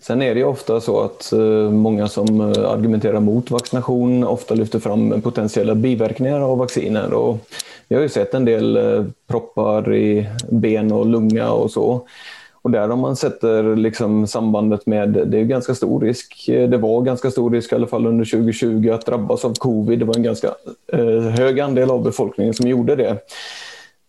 Sen 0.00 0.22
är 0.22 0.34
det 0.34 0.44
ofta 0.44 0.80
så 0.80 1.00
att 1.00 1.32
eh, 1.32 1.70
många 1.70 2.08
som 2.08 2.40
argumenterar 2.40 3.20
mot 3.20 3.50
vaccination 3.50 4.24
ofta 4.24 4.54
lyfter 4.54 4.78
fram 4.78 5.22
potentiella 5.22 5.74
biverkningar 5.74 6.40
av 6.40 6.58
vacciner. 6.58 7.12
Och 7.12 7.38
vi 7.88 7.94
har 7.94 8.02
ju 8.02 8.08
sett 8.08 8.34
en 8.34 8.44
del 8.44 8.78
proppar 9.26 9.94
i 9.94 10.26
ben 10.50 10.92
och 10.92 11.06
lunga 11.06 11.50
och 11.50 11.70
så. 11.70 12.06
Och 12.66 12.72
där 12.72 12.90
om 12.90 13.00
man 13.00 13.16
sätter 13.16 13.76
liksom 13.76 14.26
sambandet 14.26 14.86
med, 14.86 15.08
det 15.08 15.38
är 15.38 15.44
ganska 15.44 15.74
stor 15.74 16.00
risk, 16.00 16.48
eh, 16.48 16.68
det 16.68 16.78
var 16.78 17.02
ganska 17.02 17.30
stor 17.30 17.50
risk 17.50 17.72
i 17.72 17.74
alla 17.74 17.86
fall 17.86 18.06
under 18.06 18.24
2020 18.24 18.90
att 18.90 19.06
drabbas 19.06 19.44
av 19.44 19.54
covid. 19.54 19.98
Det 19.98 20.04
var 20.04 20.16
en 20.16 20.22
ganska 20.22 20.48
eh, 20.92 21.20
hög 21.20 21.60
andel 21.60 21.90
av 21.90 22.02
befolkningen 22.02 22.54
som 22.54 22.68
gjorde 22.68 22.96
det. 22.96 23.18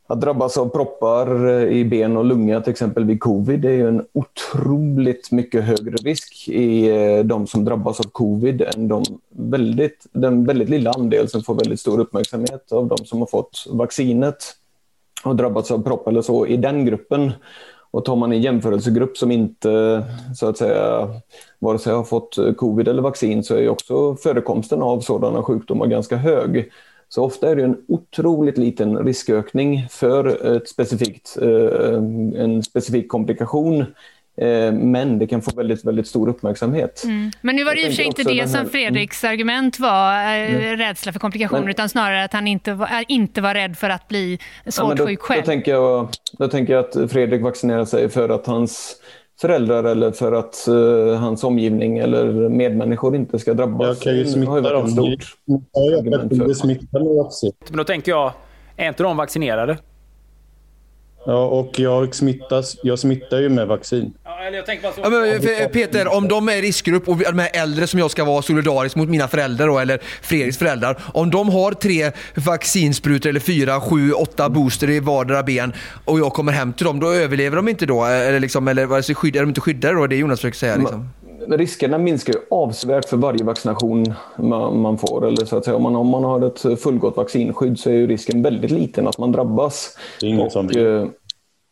Att 0.08 0.22
drabbas 0.22 0.58
av 0.58 0.70
proppar 0.70 1.48
eh, 1.48 1.78
i 1.78 1.86
ben 1.86 2.18
och 2.18 2.26
lunga 2.26 2.62
till 2.62 2.72
exempel 2.72 3.04
vid 3.04 3.20
covid 3.20 3.60
det 3.60 3.70
är 3.70 3.74
ju 3.74 3.88
en 3.88 4.06
otroligt 4.14 5.32
mycket 5.32 5.64
högre 5.64 5.96
risk 5.96 6.48
i 6.48 6.90
eh, 6.90 7.26
de 7.26 7.48
som 7.48 7.66
drabbas 7.66 8.00
av 8.00 8.10
covid 8.12 8.62
än 8.62 8.88
de 8.88 9.04
väldigt, 9.30 10.06
den 10.12 10.46
väldigt 10.46 10.70
lilla 10.70 10.92
andel 10.92 11.30
som 11.30 11.44
får 11.44 11.56
väldigt 11.56 11.80
stor 11.80 12.00
uppmärksamhet 12.00 12.72
av 12.72 12.88
de 12.88 12.98
som 12.98 13.20
har 13.20 13.28
fått 13.28 13.66
vaccinet 13.70 14.44
och 15.24 15.36
drabbats 15.36 15.72
av 15.72 15.84
propp 15.84 16.08
eller 16.08 16.22
så 16.22 16.48
i 16.48 16.58
den 16.58 16.86
gruppen. 16.86 17.32
Och 17.92 18.06
tar 18.06 18.16
man 18.16 18.32
en 18.32 18.42
jämförelsegrupp 18.42 19.18
som 19.18 19.32
inte 19.32 20.04
så 20.36 20.48
att 20.48 20.58
säga 20.58 21.10
vare 21.60 21.80
sig 21.80 21.94
har 21.94 22.04
fått 22.04 22.38
covid 22.58 22.88
eller 22.88 23.02
vaccin 23.02 23.44
så 23.44 23.56
är 23.56 23.62
ju 23.62 23.70
också 23.70 24.16
förekomsten 24.16 24.82
av 24.82 25.00
sådana 25.00 25.44
sjukdomar 25.44 25.88
ganska 25.88 26.18
hög. 26.18 26.72
Så 27.10 27.24
ofta 27.24 27.50
är 27.50 27.56
det 27.56 27.64
en 27.64 27.78
otroligt 27.88 28.58
liten 28.58 28.98
riskökning 28.98 29.88
för 29.90 30.56
ett 30.56 30.70
specifikt, 30.70 31.38
eh, 31.42 31.94
en 32.44 32.64
specifik 32.64 33.10
komplikation. 33.10 33.86
Eh, 34.42 34.72
Men 34.74 35.20
det 35.20 35.28
kan 35.28 35.42
få 35.42 35.52
väldigt, 35.56 35.86
väldigt 35.86 36.08
stor 36.08 36.30
uppmärksamhet. 36.30 37.04
Mm. 37.04 37.32
Men 37.42 37.56
nu 37.56 37.64
var 37.64 37.76
det 37.76 37.82
i 37.82 37.84
och 37.84 37.88
för 37.88 37.96
sig 37.96 38.06
inte 38.06 38.22
också 38.22 38.34
det 38.34 38.40
den 38.40 38.50
som 38.50 38.60
här- 38.60 38.68
Fredriks 38.68 39.24
argument 39.24 39.80
var, 39.80 40.14
eh, 40.14 40.56
Mm. 40.56 40.78
rädsla 40.78 41.12
för 41.12 41.20
komplikationer, 41.20 41.62
Men- 41.62 41.70
utan 41.70 41.90
snarare 41.90 42.24
att 42.24 42.34
han 42.34 42.48
inte 42.48 42.74
var, 42.74 42.86
äh, 42.88 43.02
inte 43.08 43.42
var 43.42 43.54
rädd 43.54 43.78
för 43.78 43.90
att 43.90 44.08
bli 44.08 44.40
Ja, 44.64 44.72
svårt 44.72 44.98
då, 44.98 45.06
sjuk 45.08 45.20
då, 45.20 45.26
själv. 45.26 45.44
tänker 45.44 45.72
jag, 45.72 46.10
då 46.32 46.48
tänker 46.48 46.74
jag 46.74 46.86
att 46.86 47.12
Fredrik 47.12 47.42
vaccinerar 47.42 47.86
sig 47.86 48.10
för 48.10 48.30
att 48.30 48.46
hans 48.48 48.96
föräldrar 49.42 49.84
eller 49.84 50.12
för 50.12 50.32
att 50.32 50.68
eh, 50.68 51.20
hans 51.20 51.44
omgivning 51.44 51.98
eller 51.98 52.50
medmänniskor 52.50 53.16
inte 53.16 53.40
ska 53.40 53.54
drabbas. 53.54 53.88
Jag 53.88 54.00
kan 54.00 54.16
ju 54.16 54.26
smitta 54.26 54.62
dem. 54.62 54.88
stort 54.88 55.26
Ja, 55.46 55.62
jag 55.74 56.04
vet, 56.04 56.48
det 56.48 56.56
smittar 56.56 57.00
med 57.00 57.16
vaccin. 57.24 57.52
Men 57.70 57.78
då 57.78 57.84
tänker 57.84 58.12
jag, 58.12 58.32
är 58.78 58.88
inte 58.88 59.04
de 59.04 59.18
vaccinerade? 59.18 59.78
Ja, 61.28 61.46
och 61.46 61.80
jag 61.80 62.16
smittas, 62.16 62.78
jag 62.84 63.00
smittar 63.00 63.40
ju 63.40 63.50
med 63.50 63.68
vaccin. 63.68 64.14
Eller 64.48 64.58
jag 64.58 64.66
tänker 64.66 64.84
bara 64.84 64.94
så. 64.94 65.02
Ja, 65.04 65.10
men, 65.10 65.42
för, 65.42 65.70
Peter, 65.70 66.14
om 66.14 66.28
de 66.28 66.50
är 66.50 66.58
i 66.58 66.62
riskgrupp 66.62 67.10
och 67.10 67.18
de 67.18 67.40
här 67.40 67.50
äldre 67.54 67.88
som 67.88 68.00
jag 68.00 68.12
ska 68.12 68.26
vara 68.26 68.42
solidarisk 68.42 68.96
mot 68.96 69.10
mina 69.10 69.28
föräldrar 69.28 69.68
då, 69.68 69.80
eller 69.80 70.00
Fredriks 70.22 70.58
föräldrar. 70.58 70.98
Om 71.14 71.30
de 71.30 71.50
har 71.50 71.72
tre 71.72 72.12
vaccinsprutor 72.36 73.30
eller 73.30 73.40
fyra, 73.40 73.82
sju, 73.82 74.12
åtta 74.12 74.50
booster 74.50 74.90
i 74.90 75.00
vardera 75.00 75.44
ben 75.44 75.74
och 76.06 76.20
jag 76.20 76.34
kommer 76.34 76.52
hem 76.52 76.74
till 76.74 76.86
dem, 76.86 77.00
då 77.00 77.12
överlever 77.12 77.56
de 77.56 77.68
inte 77.68 77.86
då? 77.86 78.06
Eller, 78.06 78.40
liksom, 78.40 78.68
eller 78.68 78.84
är 78.84 79.40
de 79.40 79.50
inte 79.50 79.62
skyddade 79.62 79.94
då? 79.94 80.08
Det 80.08 80.16
är 80.16 80.18
Jonas 80.18 80.40
försöker 80.40 80.58
säga. 80.58 80.76
Liksom. 80.76 81.10
Men 81.48 81.58
Riskerna 81.58 81.98
minskar 81.98 82.34
ju 82.34 82.40
avsevärt 82.52 83.10
för 83.10 83.18
varje 83.18 83.44
vaccination 83.44 84.14
man, 84.74 84.98
får. 84.98 85.28
Eller 85.28 85.46
så 85.46 85.58
att 85.58 85.66
säga, 85.66 85.76
om, 85.76 85.84
man, 85.84 85.96
om 85.96 86.08
man 86.08 86.24
har 86.24 86.48
ett 86.48 86.82
fullgott 86.82 87.18
vaccinskydd 87.18 87.80
så 87.80 87.90
är 87.90 87.94
ju 87.94 88.08
risken 88.08 88.42
väldigt 88.42 88.72
liten 88.72 89.08
att 89.08 89.18
man 89.18 89.32
drabbas. 89.32 89.98
Det 90.20 90.26
är 90.26 90.30
ingen 90.30 90.46
Och, 90.46 90.52
som 90.52 90.68
vet. 90.68 91.10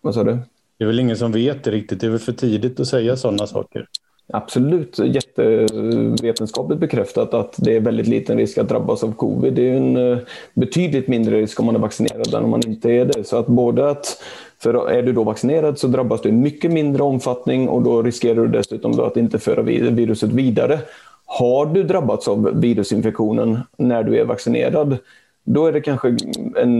Vad 0.05 0.13
sa 0.13 0.23
du? 0.23 0.37
Det 0.77 0.83
är 0.83 0.87
väl 0.87 0.99
ingen 0.99 1.17
som 1.17 1.31
vet 1.31 1.63
det 1.63 1.71
riktigt. 1.71 2.01
Det 2.01 2.07
är 2.07 2.11
väl 2.11 2.19
för 2.19 2.31
tidigt 2.31 2.79
att 2.79 2.87
säga 2.87 3.15
sådana 3.15 3.47
saker. 3.47 3.87
Absolut 4.33 4.99
jättevetenskapligt 4.99 6.79
bekräftat 6.81 7.33
att 7.33 7.55
det 7.57 7.75
är 7.75 7.79
väldigt 7.79 8.07
liten 8.07 8.37
risk 8.37 8.57
att 8.57 8.69
drabbas 8.69 9.03
av 9.03 9.13
covid. 9.13 9.53
Det 9.53 9.69
är 9.69 9.77
en 9.77 10.11
eh, 10.11 10.17
betydligt 10.53 11.07
mindre 11.07 11.41
risk 11.41 11.59
om 11.59 11.65
man 11.65 11.75
är 11.75 11.79
vaccinerad 11.79 12.33
än 12.33 12.43
om 12.43 12.49
man 12.49 12.67
inte 12.67 12.91
är 12.91 13.05
det. 13.05 13.23
Så 13.23 13.37
att 13.37 13.47
både 13.47 13.89
att, 13.89 14.23
för 14.63 14.89
är 14.89 15.03
du 15.03 15.13
då 15.13 15.23
vaccinerad 15.23 15.79
så 15.79 15.87
drabbas 15.87 16.21
du 16.21 16.29
i 16.29 16.31
mycket 16.31 16.71
mindre 16.71 17.03
omfattning 17.03 17.69
och 17.69 17.81
då 17.81 18.01
riskerar 18.01 18.35
du 18.35 18.47
dessutom 18.47 18.99
att 18.99 19.17
inte 19.17 19.39
föra 19.39 19.61
viruset 19.61 20.29
vidare. 20.29 20.79
Har 21.25 21.65
du 21.65 21.83
drabbats 21.83 22.27
av 22.27 22.61
virusinfektionen 22.61 23.59
när 23.77 24.03
du 24.03 24.17
är 24.17 24.25
vaccinerad, 24.25 24.97
då 25.45 25.67
är 25.67 25.71
det 25.71 25.81
kanske 25.81 26.07
en, 26.55 26.79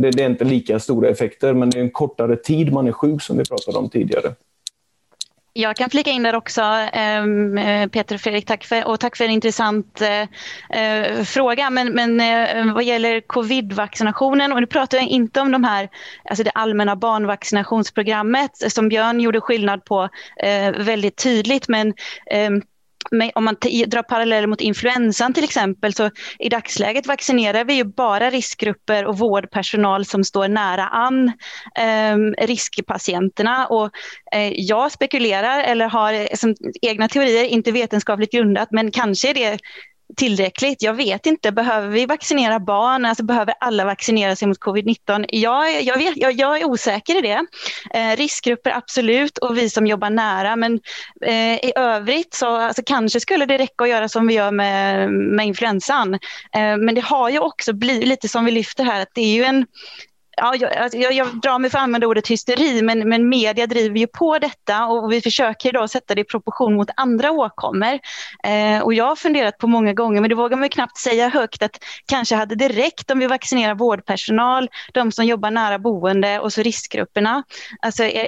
det, 0.00 0.10
det 0.10 0.22
är 0.22 0.30
inte 0.30 0.44
lika 0.44 0.78
stora 0.78 1.08
effekter, 1.08 1.54
men 1.54 1.70
det 1.70 1.78
är 1.78 1.82
en 1.82 1.90
kortare 1.90 2.36
tid 2.36 2.72
man 2.72 2.88
är 2.88 2.92
sjuk 2.92 3.22
som 3.22 3.38
vi 3.38 3.44
pratade 3.44 3.78
om 3.78 3.90
tidigare. 3.90 4.34
Jag 5.54 5.76
kan 5.76 5.90
flika 5.90 6.10
in 6.10 6.22
där 6.22 6.34
också, 6.34 6.60
ehm, 6.92 7.58
eh, 7.58 7.88
Peter 7.88 8.14
och 8.14 8.20
Fredrik, 8.20 8.46
tack 8.46 8.64
för, 8.64 8.88
och 8.88 9.00
tack 9.00 9.16
för 9.16 9.24
en 9.24 9.30
intressant 9.30 10.00
eh, 10.00 10.82
eh, 10.82 11.22
fråga. 11.22 11.70
Men, 11.70 11.88
men 11.92 12.20
eh, 12.20 12.74
vad 12.74 12.84
gäller 12.84 13.20
covid-vaccinationen, 13.20 14.52
och 14.52 14.60
nu 14.60 14.66
pratar 14.66 14.98
jag 14.98 15.06
inte 15.06 15.40
om 15.40 15.52
de 15.52 15.64
här, 15.64 15.88
alltså 16.24 16.44
det 16.44 16.50
allmänna 16.50 16.96
barnvaccinationsprogrammet 16.96 18.50
som 18.56 18.88
Björn 18.88 19.20
gjorde 19.20 19.40
skillnad 19.40 19.84
på 19.84 20.08
eh, 20.36 20.72
väldigt 20.72 21.16
tydligt, 21.16 21.68
men 21.68 21.94
ehm, 22.26 22.62
men 23.10 23.30
om 23.34 23.44
man 23.44 23.56
drar 23.86 24.02
paralleller 24.02 24.46
mot 24.46 24.60
influensan 24.60 25.34
till 25.34 25.44
exempel, 25.44 25.94
så 25.94 26.10
i 26.38 26.48
dagsläget 26.48 27.06
vaccinerar 27.06 27.64
vi 27.64 27.74
ju 27.74 27.84
bara 27.84 28.30
riskgrupper 28.30 29.04
och 29.04 29.18
vårdpersonal 29.18 30.04
som 30.04 30.24
står 30.24 30.48
nära 30.48 30.86
an 30.88 31.32
eh, 31.78 32.46
riskpatienterna. 32.46 33.66
Och, 33.66 33.90
eh, 34.34 34.52
jag 34.56 34.92
spekulerar, 34.92 35.60
eller 35.60 35.86
har 35.86 36.12
eh, 36.12 36.26
som, 36.34 36.54
egna 36.82 37.08
teorier, 37.08 37.44
inte 37.44 37.72
vetenskapligt 37.72 38.32
grundat, 38.32 38.68
men 38.70 38.90
kanske 38.90 39.30
är 39.30 39.34
det 39.34 39.58
tillräckligt. 40.16 40.82
Jag 40.82 40.94
vet 40.94 41.26
inte, 41.26 41.52
behöver 41.52 41.88
vi 41.88 42.06
vaccinera 42.06 42.60
barn? 42.60 43.04
Alltså 43.04 43.24
behöver 43.24 43.54
alla 43.60 43.84
vaccinera 43.84 44.36
sig 44.36 44.48
mot 44.48 44.58
covid-19? 44.58 45.24
Jag, 45.28 45.82
jag, 45.82 45.98
vet, 45.98 46.16
jag, 46.16 46.32
jag 46.32 46.60
är 46.60 46.64
osäker 46.64 47.18
i 47.18 47.20
det. 47.20 47.46
Eh, 47.94 48.16
riskgrupper 48.16 48.70
absolut 48.70 49.38
och 49.38 49.58
vi 49.58 49.70
som 49.70 49.86
jobbar 49.86 50.10
nära 50.10 50.56
men 50.56 50.80
eh, 51.26 51.54
i 51.54 51.72
övrigt 51.76 52.34
så 52.34 52.56
alltså, 52.56 52.82
kanske 52.86 53.20
skulle 53.20 53.46
det 53.46 53.58
räcka 53.58 53.84
att 53.84 53.90
göra 53.90 54.08
som 54.08 54.26
vi 54.26 54.34
gör 54.34 54.50
med, 54.50 55.10
med 55.12 55.46
influensan. 55.46 56.14
Eh, 56.54 56.76
men 56.76 56.94
det 56.94 57.04
har 57.04 57.30
ju 57.30 57.38
också 57.38 57.72
blivit 57.72 58.08
lite 58.08 58.28
som 58.28 58.44
vi 58.44 58.50
lyfter 58.50 58.84
här 58.84 59.02
att 59.02 59.14
det 59.14 59.20
är 59.20 59.34
ju 59.34 59.44
en 59.44 59.66
Ja, 60.36 60.54
jag, 60.56 60.76
alltså, 60.76 60.98
jag, 60.98 61.12
jag 61.12 61.40
drar 61.40 61.58
mig 61.58 61.70
för 61.70 61.78
att 61.78 61.82
använda 61.82 62.06
ordet 62.06 62.28
hysteri, 62.28 62.82
men, 62.82 63.08
men 63.08 63.28
media 63.28 63.66
driver 63.66 63.98
ju 63.98 64.06
på 64.06 64.38
detta 64.38 64.86
och 64.86 65.12
vi 65.12 65.20
försöker 65.20 65.68
idag 65.68 65.90
sätta 65.90 66.14
det 66.14 66.20
i 66.20 66.24
proportion 66.24 66.74
mot 66.74 66.88
andra 66.96 67.30
åkommor. 67.30 67.98
Eh, 68.44 68.82
och 68.82 68.94
jag 68.94 69.04
har 69.04 69.16
funderat 69.16 69.58
på 69.58 69.66
många 69.66 69.92
gånger, 69.92 70.20
men 70.20 70.30
det 70.30 70.36
vågar 70.36 70.56
man 70.56 70.68
knappt 70.68 70.98
säga 70.98 71.28
högt, 71.28 71.62
att 71.62 71.78
kanske 72.06 72.34
hade 72.34 72.54
det 72.54 72.68
räckt 72.68 73.10
om 73.10 73.18
vi 73.18 73.26
vaccinerar 73.26 73.74
vårdpersonal, 73.74 74.68
de 74.92 75.12
som 75.12 75.24
jobbar 75.24 75.50
nära 75.50 75.78
boende 75.78 76.40
och 76.40 76.52
så 76.52 76.62
riskgrupperna. 76.62 77.42
Alltså, 77.80 78.04
eh, 78.04 78.26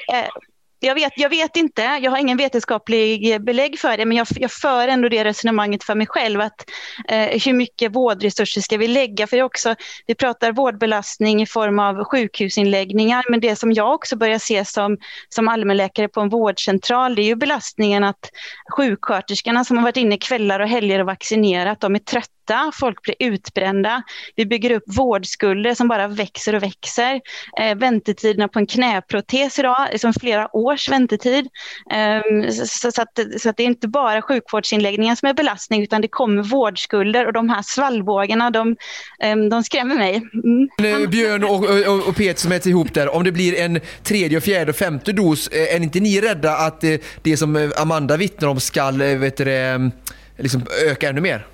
jag 0.85 0.95
vet, 0.95 1.13
jag 1.17 1.31
vet 1.31 1.57
inte, 1.57 1.83
jag 1.83 2.11
har 2.11 2.19
ingen 2.19 2.37
vetenskaplig 2.37 3.33
eh, 3.33 3.39
belägg 3.39 3.79
för 3.79 3.97
det, 3.97 4.05
men 4.05 4.17
jag, 4.17 4.27
jag 4.31 4.53
för 4.53 4.89
ändå 4.89 5.09
det 5.09 5.25
resonemanget 5.25 5.85
för 5.85 5.95
mig 5.95 6.07
själv. 6.07 6.41
Att, 6.41 6.65
eh, 7.09 7.43
hur 7.45 7.53
mycket 7.53 7.93
vårdresurser 7.93 8.61
ska 8.61 8.77
vi 8.77 8.89
lägga? 8.89 9.27
För 9.27 9.43
också, 9.43 9.75
vi 10.07 10.15
pratar 10.15 10.53
vårdbelastning 10.53 11.43
i 11.43 11.47
form 11.47 11.79
av 11.79 12.05
sjukhusinläggningar, 12.05 13.25
men 13.29 13.41
det 13.41 13.57
som 13.57 13.73
jag 13.73 13.95
också 13.95 14.17
börjar 14.17 14.39
se 14.39 14.65
som, 14.65 14.99
som 15.29 15.49
allmänläkare 15.49 16.09
på 16.09 16.21
en 16.21 16.29
vårdcentral, 16.29 17.15
det 17.15 17.23
är 17.23 17.27
ju 17.27 17.37
belastningen 17.37 18.05
att 18.05 18.31
sjuksköterskorna 18.77 19.65
som 19.65 19.77
har 19.77 19.85
varit 19.85 19.97
inne 19.97 20.17
kvällar 20.17 20.61
och 20.61 20.69
helger 20.69 21.01
och 21.01 21.07
vaccinerat, 21.07 21.81
de 21.81 21.95
är 21.95 21.99
trötta 21.99 22.34
folk 22.75 23.03
blir 23.03 23.15
utbrända. 23.19 24.03
Vi 24.37 24.47
bygger 24.47 24.71
upp 24.71 24.85
vårdskulder 24.87 25.75
som 25.75 25.89
bara 25.89 26.09
växer 26.09 26.55
och 26.55 26.63
växer. 26.63 27.21
Eh, 27.61 27.75
väntetiderna 27.77 28.49
på 28.49 28.59
en 28.59 28.67
knäprotes 28.67 29.59
idag 29.59 29.95
är 29.95 29.99
som 29.99 30.13
flera 30.13 30.57
års 30.57 30.89
väntetid. 30.89 31.49
Eh, 31.91 32.51
så, 32.51 32.93
så, 32.93 33.03
att, 33.03 33.19
så 33.39 33.49
att 33.49 33.57
det 33.57 33.63
är 33.63 33.67
inte 33.67 33.89
bara 33.89 34.23
sjukvårdsinläggningar 34.23 35.15
som 35.15 35.29
är 35.29 35.35
belastning 35.35 35.83
utan 35.83 36.01
det 36.01 36.09
kommer 36.09 36.43
vårdskulder 36.43 37.27
och 37.27 37.33
de 37.33 37.49
här 37.49 37.63
svallvågorna 37.63 38.51
de, 38.51 38.77
eh, 39.21 39.37
de 39.37 39.65
skrämmer 39.65 39.95
mig. 39.95 40.23
Mm. 40.35 41.03
Eh, 41.03 41.09
Björn 41.09 41.45
och, 41.45 41.65
och, 41.95 42.09
och 42.09 42.17
Peter 42.17 42.41
som 42.41 42.53
äter 42.53 42.71
ihop 42.71 42.95
där, 42.95 43.15
om 43.15 43.25
det 43.25 43.33
blir 43.33 43.61
en 43.61 43.81
tredje, 44.03 44.41
fjärde 44.41 44.71
och 44.71 44.77
femte 44.77 45.13
dos, 45.13 45.49
eh, 45.49 45.75
är 45.75 45.83
inte 45.83 46.01
ni 46.01 46.21
rädda 46.21 46.57
att 46.57 46.85
eh, 46.85 46.95
det 47.23 47.37
som 47.37 47.73
Amanda 47.77 48.17
vittnar 48.17 48.49
om 48.49 48.61
ska 48.61 48.91
vet 48.91 49.37
du, 49.37 49.53
ehm, 49.53 49.91
liksom 50.39 50.63
öka 50.91 51.09
ännu 51.09 51.21
mer? 51.21 51.47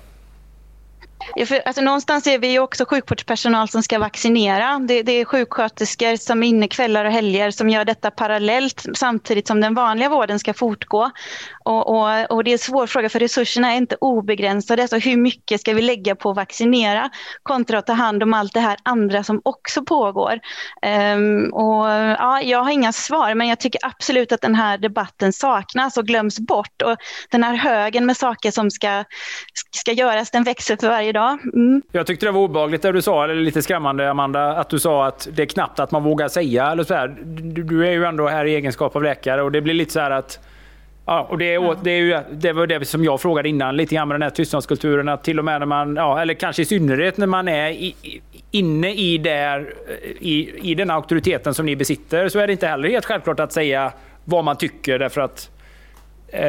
Ja, 1.35 1.45
för, 1.45 1.61
alltså, 1.65 1.81
någonstans 1.81 2.27
är 2.27 2.39
vi 2.39 2.47
ju 2.47 2.59
också 2.59 2.85
sjukvårdspersonal 2.85 3.69
som 3.69 3.83
ska 3.83 3.99
vaccinera. 3.99 4.79
Det, 4.79 5.03
det 5.03 5.11
är 5.11 5.25
sjuksköterskor 5.25 6.15
som 6.15 6.43
är 6.43 6.47
inne 6.47 6.67
kvällar 6.67 7.05
och 7.05 7.11
helger 7.11 7.51
som 7.51 7.69
gör 7.69 7.85
detta 7.85 8.11
parallellt 8.11 8.85
samtidigt 8.93 9.47
som 9.47 9.61
den 9.61 9.73
vanliga 9.73 10.09
vården 10.09 10.39
ska 10.39 10.53
fortgå. 10.53 11.11
Och, 11.63 11.89
och, 11.89 12.31
och 12.31 12.43
det 12.43 12.51
är 12.51 12.53
en 12.53 12.59
svår 12.59 12.87
fråga 12.87 13.09
för 13.09 13.19
resurserna 13.19 13.73
är 13.73 13.77
inte 13.77 13.95
obegränsade. 14.01 14.87
Så 14.87 14.97
hur 14.97 15.17
mycket 15.17 15.61
ska 15.61 15.73
vi 15.73 15.81
lägga 15.81 16.15
på 16.15 16.29
att 16.29 16.35
vaccinera 16.35 17.09
kontra 17.43 17.79
att 17.79 17.87
ta 17.87 17.93
hand 17.93 18.23
om 18.23 18.33
allt 18.33 18.53
det 18.53 18.59
här 18.59 18.77
andra 18.83 19.23
som 19.23 19.41
också 19.45 19.83
pågår? 19.83 20.39
Um, 21.15 21.53
och, 21.53 21.87
ja, 21.87 22.41
jag 22.41 22.63
har 22.63 22.71
inga 22.71 22.91
svar 22.91 23.35
men 23.35 23.47
jag 23.47 23.59
tycker 23.59 23.81
absolut 23.83 24.31
att 24.31 24.41
den 24.41 24.55
här 24.55 24.77
debatten 24.77 25.33
saknas 25.33 25.97
och 25.97 26.07
glöms 26.07 26.39
bort. 26.39 26.81
Och 26.81 26.97
den 27.29 27.43
här 27.43 27.55
högen 27.55 28.05
med 28.05 28.17
saker 28.17 28.51
som 28.51 28.71
ska, 28.71 29.03
ska 29.71 29.91
göras 29.91 30.31
den 30.31 30.43
växer 30.43 30.77
för 30.77 30.89
varje 30.89 31.10
dag. 31.11 31.37
Mm. 31.53 31.81
Jag 31.91 32.07
tyckte 32.07 32.25
det 32.25 32.31
var 32.31 32.41
obehagligt 32.41 32.81
det 32.81 32.91
du 32.91 33.01
sa, 33.01 33.23
eller 33.23 33.35
lite 33.35 33.61
skrämmande 33.61 34.11
Amanda, 34.11 34.51
att 34.55 34.69
du 34.69 34.79
sa 34.79 35.07
att 35.07 35.27
det 35.33 35.41
är 35.41 35.45
knappt 35.45 35.79
att 35.79 35.91
man 35.91 36.03
vågar 36.03 36.27
säga. 36.27 36.71
Eller 36.71 36.83
så 36.83 36.93
här. 36.93 37.07
Du, 37.23 37.63
du 37.63 37.87
är 37.87 37.91
ju 37.91 38.05
ändå 38.05 38.27
här 38.27 38.45
i 38.45 38.55
egenskap 38.55 38.95
av 38.95 39.03
läkare 39.03 39.41
och 39.41 39.51
det 39.51 39.61
blir 39.61 39.73
lite 39.73 39.91
så 39.91 39.99
här 39.99 40.11
att 40.11 40.39
Ja, 41.05 41.27
och 41.29 41.37
det, 41.37 41.53
är, 41.53 41.75
det, 41.83 41.91
är 41.91 41.97
ju, 41.97 42.19
det 42.31 42.53
var 42.53 42.67
det 42.67 42.85
som 42.85 43.03
jag 43.03 43.21
frågade 43.21 43.49
innan, 43.49 43.77
lite 43.77 43.95
grann 43.95 44.07
med 44.07 44.15
den 44.15 44.21
här 44.21 44.29
tystnadskulturen. 44.29 45.09
Att 45.09 45.23
till 45.23 45.39
och 45.39 45.45
med 45.45 45.61
när 45.61 45.65
man, 45.65 45.95
ja, 45.95 46.21
eller 46.21 46.33
kanske 46.33 46.61
i 46.61 46.65
synnerhet 46.65 47.17
när 47.17 47.27
man 47.27 47.47
är 47.47 47.69
i, 47.69 47.95
inne 48.51 48.93
i, 48.93 49.17
där, 49.17 49.73
i, 50.19 50.71
i 50.71 50.75
den 50.75 50.91
auktoriteten 50.91 51.53
som 51.53 51.65
ni 51.65 51.75
besitter, 51.75 52.29
så 52.29 52.39
är 52.39 52.47
det 52.47 52.53
inte 52.53 52.67
heller 52.67 52.89
helt 52.89 53.05
självklart 53.05 53.39
att 53.39 53.53
säga 53.53 53.91
vad 54.25 54.43
man 54.43 54.57
tycker 54.57 54.99
därför 54.99 55.21
att 55.21 55.49
eh, 56.27 56.45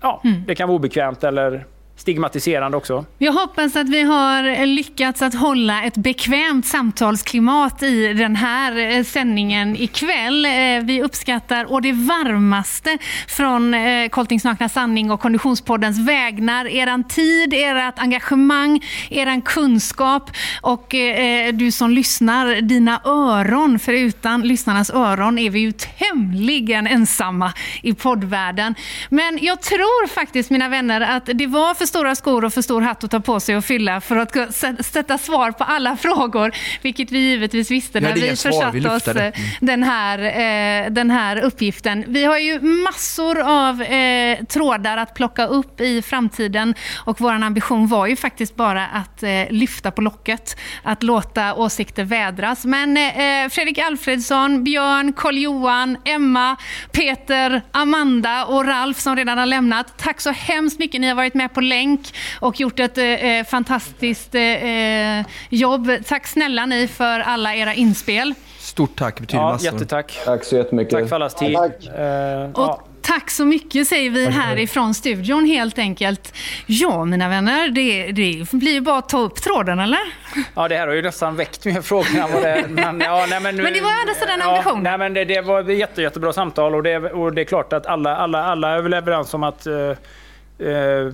ja, 0.00 0.22
det 0.46 0.54
kan 0.54 0.68
vara 0.68 0.76
obekvämt 0.76 1.24
eller 1.24 1.64
stigmatiserande 1.98 2.76
också. 2.76 3.04
Jag 3.18 3.32
hoppas 3.32 3.76
att 3.76 3.88
vi 3.88 4.02
har 4.02 4.66
lyckats 4.66 5.22
att 5.22 5.34
hålla 5.34 5.82
ett 5.82 5.96
bekvämt 5.96 6.66
samtalsklimat 6.66 7.82
i 7.82 8.12
den 8.12 8.36
här 8.36 8.96
eh, 8.96 9.04
sändningen 9.04 9.76
ikväll. 9.76 10.44
Eh, 10.44 10.50
vi 10.82 11.02
uppskattar 11.02 11.72
å 11.72 11.80
det 11.80 11.92
varmaste 11.92 12.98
från 13.28 13.74
eh, 13.74 14.08
Koltings 14.08 14.44
nakna 14.44 14.68
sanning 14.68 15.10
och 15.10 15.20
Konditionspoddens 15.20 15.98
vägnar 15.98 16.66
eran 16.66 17.04
tid, 17.04 17.54
ert 17.54 17.98
engagemang, 17.98 18.84
eran 19.10 19.42
kunskap 19.42 20.30
och 20.62 20.94
du 21.52 21.72
som 21.72 21.90
lyssnar, 21.90 22.60
dina 22.60 23.00
öron. 23.04 23.78
För 23.78 23.92
utan 23.92 24.40
lyssnarnas 24.40 24.90
öron 24.90 25.38
är 25.38 25.50
vi 25.50 25.60
ju 25.60 25.72
tämligen 25.72 26.86
ensamma 26.86 27.52
i 27.82 27.94
poddvärlden. 27.94 28.74
Men 29.08 29.38
jag 29.42 29.62
tror 29.62 30.06
faktiskt, 30.06 30.50
mina 30.50 30.68
vänner, 30.68 31.00
att 31.00 31.26
det 31.34 31.46
var 31.46 31.74
för 31.74 31.87
stora 31.88 32.14
skor 32.14 32.44
och 32.44 32.52
för 32.52 32.62
stor 32.62 32.80
hatt 32.80 33.04
att 33.04 33.10
ta 33.10 33.20
på 33.20 33.40
sig 33.40 33.56
och 33.56 33.64
fylla 33.64 34.00
för 34.00 34.16
att 34.16 34.54
sätta 34.86 35.18
svar 35.18 35.52
på 35.52 35.64
alla 35.64 35.96
frågor, 36.06 36.52
vilket 36.82 37.12
vi 37.12 37.18
givetvis 37.18 37.70
visste 37.70 38.00
Vi 38.00 38.06
när 38.06 38.14
vi 38.14 38.36
försatte 38.36 38.70
vi 38.72 38.80
lyfte 38.80 39.10
oss 39.10 39.16
eh, 39.16 39.32
den, 39.60 39.82
här, 39.82 40.18
eh, 40.18 40.90
den 40.90 41.10
här 41.10 41.40
uppgiften. 41.40 42.04
Vi 42.08 42.24
har 42.24 42.38
ju 42.38 42.60
massor 42.60 43.38
av 43.40 43.82
eh, 43.82 44.44
trådar 44.44 44.96
att 44.96 45.14
plocka 45.14 45.46
upp 45.46 45.80
i 45.80 46.02
framtiden 46.02 46.74
och 46.96 47.20
vår 47.20 47.32
ambition 47.32 47.86
var 47.86 48.06
ju 48.06 48.16
faktiskt 48.16 48.56
bara 48.56 48.86
att 48.86 49.22
eh, 49.22 49.30
lyfta 49.50 49.90
på 49.90 50.02
locket, 50.02 50.56
att 50.82 51.02
låta 51.02 51.54
åsikter 51.54 52.04
vädras. 52.04 52.64
Men 52.64 52.96
eh, 52.96 53.48
Fredrik 53.50 53.78
Alfredsson, 53.78 54.64
Björn, 54.64 55.12
Karl-Johan, 55.12 55.96
Emma, 56.04 56.56
Peter, 56.92 57.62
Amanda 57.72 58.44
och 58.44 58.64
Ralf 58.64 58.98
som 58.98 59.16
redan 59.16 59.38
har 59.38 59.46
lämnat. 59.46 59.98
Tack 59.98 60.20
så 60.20 60.30
hemskt 60.30 60.78
mycket. 60.78 61.00
Ni 61.00 61.08
har 61.08 61.14
varit 61.14 61.34
med 61.34 61.54
på 61.54 61.60
länk 61.60 61.77
och 62.40 62.60
gjort 62.60 62.80
ett 62.80 62.98
eh, 62.98 63.50
fantastiskt 63.50 64.34
eh, 64.34 65.26
jobb. 65.48 65.90
Tack 66.06 66.26
snälla 66.26 66.66
ni 66.66 66.88
för 66.88 67.20
alla 67.20 67.54
era 67.54 67.74
inspel. 67.74 68.34
Stort 68.58 68.96
tack, 68.98 69.20
betyder 69.20 69.42
Ja, 69.42 69.52
massor. 69.52 69.72
jättetack. 69.72 70.18
Tack 70.24 70.44
så 70.44 70.56
jättemycket. 70.56 70.92
Tack 70.92 71.08
för 71.08 71.16
allas 71.16 71.34
tid. 71.34 71.56
Eh, 71.56 72.02
ja. 72.04 72.46
Och 72.54 72.88
tack 73.02 73.30
så 73.30 73.44
mycket 73.44 73.88
säger 73.88 74.10
vi 74.10 74.26
härifrån 74.26 74.94
studion 74.94 75.44
helt 75.46 75.78
enkelt. 75.78 76.34
Ja, 76.66 77.04
mina 77.04 77.28
vänner, 77.28 77.68
det, 77.68 78.12
det 78.12 78.52
blir 78.52 78.72
ju 78.72 78.80
bara 78.80 78.98
att 78.98 79.08
ta 79.08 79.18
upp 79.18 79.34
tråden, 79.34 79.78
eller? 79.78 79.98
Ja, 80.54 80.68
det 80.68 80.76
här 80.76 80.86
har 80.86 80.94
ju 80.94 81.02
nästan 81.02 81.36
väckt 81.36 81.64
mer 81.64 81.80
frågor 81.82 82.16
än 82.18 82.32
vad 82.32 82.42
det... 82.42 82.64
Men, 82.68 83.00
ja, 83.00 83.26
nej, 83.30 83.40
men, 83.40 83.56
nu, 83.56 83.62
Men 83.66 83.72
det 83.72 83.80
var 83.80 83.90
ändå 84.00 84.14
sådär 84.14 84.32
en 84.32 84.40
ja. 84.40 84.78
Nej, 84.82 84.98
men 84.98 85.14
det, 85.14 85.24
det 85.24 85.40
var 85.40 85.60
ett 85.60 85.78
jätte, 85.78 86.02
jättebra 86.02 86.32
samtal 86.32 86.74
och 86.74 86.82
det, 86.82 86.96
och 86.98 87.32
det 87.34 87.40
är 87.40 87.44
klart 87.44 87.72
att 87.72 87.86
alla, 87.86 88.16
alla, 88.16 88.44
alla 88.44 88.70
är 88.76 88.82
väl 88.82 88.94
överens 88.94 89.34
om 89.34 89.42
att 89.42 89.66
eh, 89.66 89.74
eh, 90.68 91.12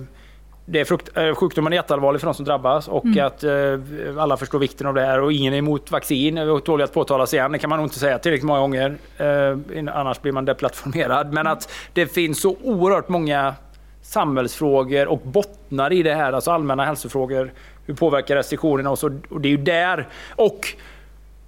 det 0.65 0.79
är 0.79 0.85
frukt, 0.85 1.17
eh, 1.17 1.35
sjukdomen 1.35 1.73
är 1.73 1.77
jätteallvarlig 1.77 2.21
för 2.21 2.27
de 2.27 2.33
som 2.33 2.45
drabbas 2.45 2.87
och 2.87 3.05
Mm. 3.05 3.25
att 3.25 3.43
eh, 3.43 4.23
alla 4.23 4.37
förstår 4.37 4.59
vikten 4.59 4.87
av 4.87 4.93
det 4.93 5.01
här 5.01 5.21
och 5.21 5.33
ingen 5.33 5.53
är 5.53 5.57
emot 5.57 5.91
vaccin. 5.91 6.35
Det 6.35 6.61
tåligt 6.61 6.83
att 6.83 6.93
påtalas 6.93 7.33
igen, 7.33 7.51
det 7.51 7.59
kan 7.59 7.69
man 7.69 7.79
nog 7.79 7.85
inte 7.85 7.99
säga 7.99 8.19
tillräckligt 8.19 8.47
många 8.47 8.59
gånger. 8.59 8.97
Eh, 9.17 9.95
annars 9.95 10.21
blir 10.21 10.31
man 10.31 10.45
deplattformerad. 10.45 11.33
Men 11.33 11.47
att 11.47 11.71
det 11.93 12.07
finns 12.07 12.41
så 12.41 12.55
oerhört 12.63 13.09
många 13.09 13.55
samhällsfrågor 14.01 15.07
och 15.07 15.19
bottnar 15.23 15.93
i 15.93 16.03
det 16.03 16.15
här, 16.15 16.33
alltså 16.33 16.51
allmänna 16.51 16.85
hälsofrågor. 16.85 17.53
Hur 17.85 17.93
påverkar 17.93 18.35
restriktionerna 18.35 18.89
och 18.91 18.99
så? 18.99 19.19
Och 19.29 19.41
det 19.41 19.47
är 19.47 19.51
ju 19.51 19.57
där. 19.57 20.07
Och 20.35 20.67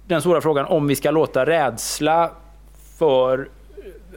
den 0.06 0.20
stora 0.20 0.40
frågan 0.40 0.66
om 0.66 0.86
vi 0.86 0.96
ska 0.96 1.10
låta 1.10 1.46
rädsla 1.46 2.30
för, 2.98 3.48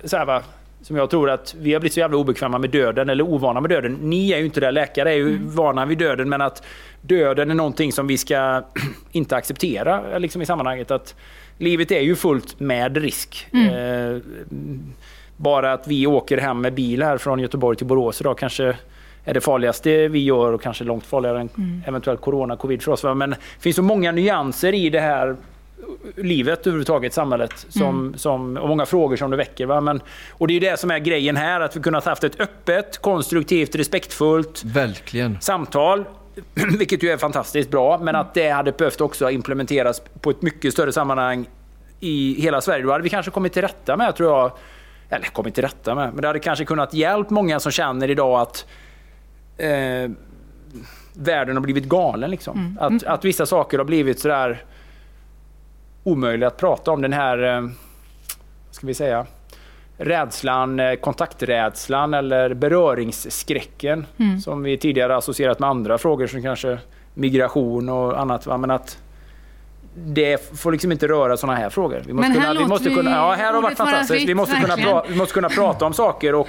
så 0.04 0.18
här 0.18 0.26
va, 0.26 0.42
som 0.82 0.96
jag 0.96 1.10
tror 1.10 1.30
att 1.30 1.56
vi 1.60 1.74
har 1.74 1.80
blivit 1.80 1.94
så 1.94 2.00
jävla 2.00 2.18
obekväma 2.18 2.58
med 2.58 2.70
döden 2.70 3.10
eller 3.10 3.24
ovana 3.24 3.62
med 3.62 3.70
döden. 3.70 3.98
Ni 4.02 4.32
är 4.32 4.38
ju 4.38 4.46
inte 4.46 4.60
där, 4.60 4.72
läkare 4.72 5.12
är 5.12 5.16
ju 5.16 5.38
vana 5.44 5.86
vid 5.86 5.98
döden 5.98 6.30
men 6.30 6.42
att 6.42 6.64
döden 7.02 7.52
är 7.52 7.56
någonting 7.56 7.92
som 7.92 8.08
vi 8.08 8.18
ska 8.18 8.64
inte 9.12 9.36
acceptera 9.36 10.18
liksom 10.18 10.42
i 10.42 10.46
sammanhanget. 10.46 10.92
Att 10.92 11.16
livet 11.58 11.92
är 11.92 12.02
ju 12.02 12.16
fullt 12.16 12.60
med 12.60 12.98
risk. 12.98 13.48
Eh, 13.54 14.18
bara 15.38 15.74
att 15.74 15.88
vi 15.88 16.08
åker 16.08 16.38
hem 16.38 16.62
med 16.62 16.74
bil 16.74 17.04
här 17.04 17.18
från 17.18 17.40
Göteborg 17.40 17.78
till 17.78 17.88
Borås 17.88 18.22
idag 18.22 18.38
kanske 18.38 18.76
är 19.26 19.34
det 19.34 19.42
farligaste 19.42 20.08
vi 20.08 20.24
gör 20.24 20.54
och 20.54 20.62
kanske 20.62 20.84
långt 20.84 21.06
farligare 21.06 21.40
än 21.42 21.50
Mm. 21.58 21.82
eventuellt 21.88 22.22
corona, 22.22 22.58
covid 22.58 22.82
för 22.82 22.92
oss. 22.92 23.04
Men 23.04 23.30
det 23.30 23.38
finns 23.60 23.76
så 23.76 23.82
många 23.82 24.12
nyanser 24.12 24.74
i 24.74 24.90
det 24.90 25.00
här 25.00 25.36
livet 26.16 26.60
överhuvudtaget, 26.68 27.14
samhället, 27.14 27.66
som, 27.70 28.00
Mm. 28.00 28.18
som, 28.18 28.58
och 28.58 28.68
många 28.70 28.86
frågor 28.86 29.16
som 29.16 29.32
det 29.32 29.38
väcker. 29.38 29.66
Va? 29.66 29.82
Men, 29.82 30.02
och 30.32 30.48
det 30.48 30.52
är 30.52 30.56
ju 30.56 30.60
det 30.60 30.80
som 30.80 30.92
är 30.92 31.00
grejen 31.00 31.36
här, 31.38 31.62
att 31.62 31.76
vi 31.76 31.80
kunnat 31.80 32.06
haft 32.06 32.24
ett 32.24 32.40
öppet, 32.40 32.98
konstruktivt, 32.98 33.76
respektfullt 33.76 34.64
Verkligen. 34.66 35.38
samtal. 35.42 36.06
Vilket 36.80 37.04
ju 37.04 37.10
är 37.10 37.18
fantastiskt 37.18 37.72
bra, 37.72 38.00
men 38.02 38.16
att 38.16 38.34
det 38.34 38.50
hade 38.50 38.72
behövt 38.72 39.02
också 39.02 39.30
implementeras 39.30 40.02
på 40.22 40.30
ett 40.30 40.42
mycket 40.42 40.74
större 40.74 40.92
sammanhang 40.92 41.46
i 42.00 42.42
hela 42.42 42.62
Sverige. 42.62 42.84
Då 42.86 42.92
hade 42.92 43.04
vi 43.04 43.10
kanske 43.10 43.32
kommit 43.32 43.54
till 43.54 43.62
rätta 43.62 43.98
med, 43.98 44.16
tror 44.16 44.30
jag, 44.40 44.52
eller 45.10 45.26
kommit 45.26 45.54
till 45.56 45.64
rätta 45.64 45.96
med, 45.96 46.14
men 46.14 46.22
det 46.22 46.28
hade 46.28 46.40
kanske 46.40 46.66
kunnat 46.66 46.94
hjälpa 46.94 47.34
många 47.34 47.60
som 47.60 47.72
känner 47.72 48.10
idag 48.10 48.40
att 48.42 48.66
eh, 49.58 50.12
världen 51.14 51.56
har 51.56 51.62
blivit 51.62 51.84
galen. 51.86 52.32
Liksom. 52.32 52.58
Mm. 52.80 52.96
Att, 52.98 53.04
att 53.04 53.26
vissa 53.26 53.46
saker 53.46 53.78
har 53.78 53.86
blivit 53.86 54.20
sådär 54.20 54.64
omöjliga 56.04 56.48
att 56.48 56.58
prata 56.58 56.92
om. 56.92 57.02
Den 57.02 57.14
här, 57.14 57.44
eh, 57.58 57.62
vad 57.62 57.72
ska 58.76 58.88
vi 58.88 58.94
säga, 58.94 59.26
rädslan, 59.98 60.80
eh, 60.80 60.94
kontakträdslan 60.96 62.14
eller 62.14 62.54
beröringsskräcken 62.54 64.06
Mm. 64.18 64.40
som 64.40 64.64
vi 64.64 64.78
tidigare 64.78 65.16
associerat 65.16 65.60
med 65.60 65.70
andra 65.70 65.98
frågor 65.98 66.28
som 66.28 66.42
kanske 66.42 66.78
migration 67.14 67.90
och 67.90 68.20
annat. 68.20 68.46
Men 68.60 68.72
att 68.72 68.98
det 69.94 70.60
får 70.60 70.72
liksom 70.72 70.92
inte 70.92 71.08
röra 71.08 71.38
sådana 71.38 71.58
här 71.60 71.70
frågor. 71.70 72.02
Vi 72.06 72.14
måste 72.14 72.30
Men 72.30 72.40
här 72.42 72.48
kunna, 72.48 72.60
vi 72.60 72.68
måste 72.70 72.90
kunna, 72.90 73.12
ja, 73.12 73.34
här 73.34 73.54
har 73.54 73.62
varit 73.62 73.78
fantastiskt. 73.78 74.30
Vi 74.30 74.36
måste, 74.36 74.56
kunna 74.56 74.78
pra, 74.78 75.04
vi 75.10 75.16
måste 75.16 75.34
kunna 75.34 75.50
prata 75.50 75.86
om 75.86 75.94
saker 75.94 76.36
och 76.36 76.48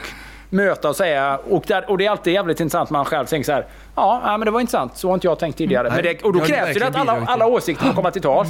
möta 0.52 0.88
och 0.88 0.96
säga. 0.96 1.38
Och, 1.50 1.64
där, 1.66 1.90
och 1.90 1.98
det 1.98 2.06
är 2.06 2.10
alltid 2.10 2.32
jävligt 2.32 2.60
intressant 2.60 2.90
man 2.90 3.04
själv 3.04 3.26
tänker 3.26 3.44
så 3.46 3.52
här. 3.52 3.66
Ja, 3.96 4.20
ja, 4.24 4.38
men 4.38 4.44
det 4.44 4.50
var 4.50 4.60
intressant. 4.60 4.96
Så 4.96 5.08
har 5.08 5.14
inte 5.14 5.26
jag 5.26 5.38
tänkt 5.38 5.58
tidigare. 5.58 5.88
Mm. 5.88 5.96
Men 5.96 6.04
det, 6.04 6.22
och 6.22 6.32
då 6.32 6.40
krävs 6.40 6.78
det 6.78 6.86
att 6.86 6.96
alla, 6.96 7.24
alla 7.26 7.46
åsikter 7.46 7.86
får 7.86 7.92
komma 7.92 8.10
till 8.10 8.22
tals. 8.22 8.48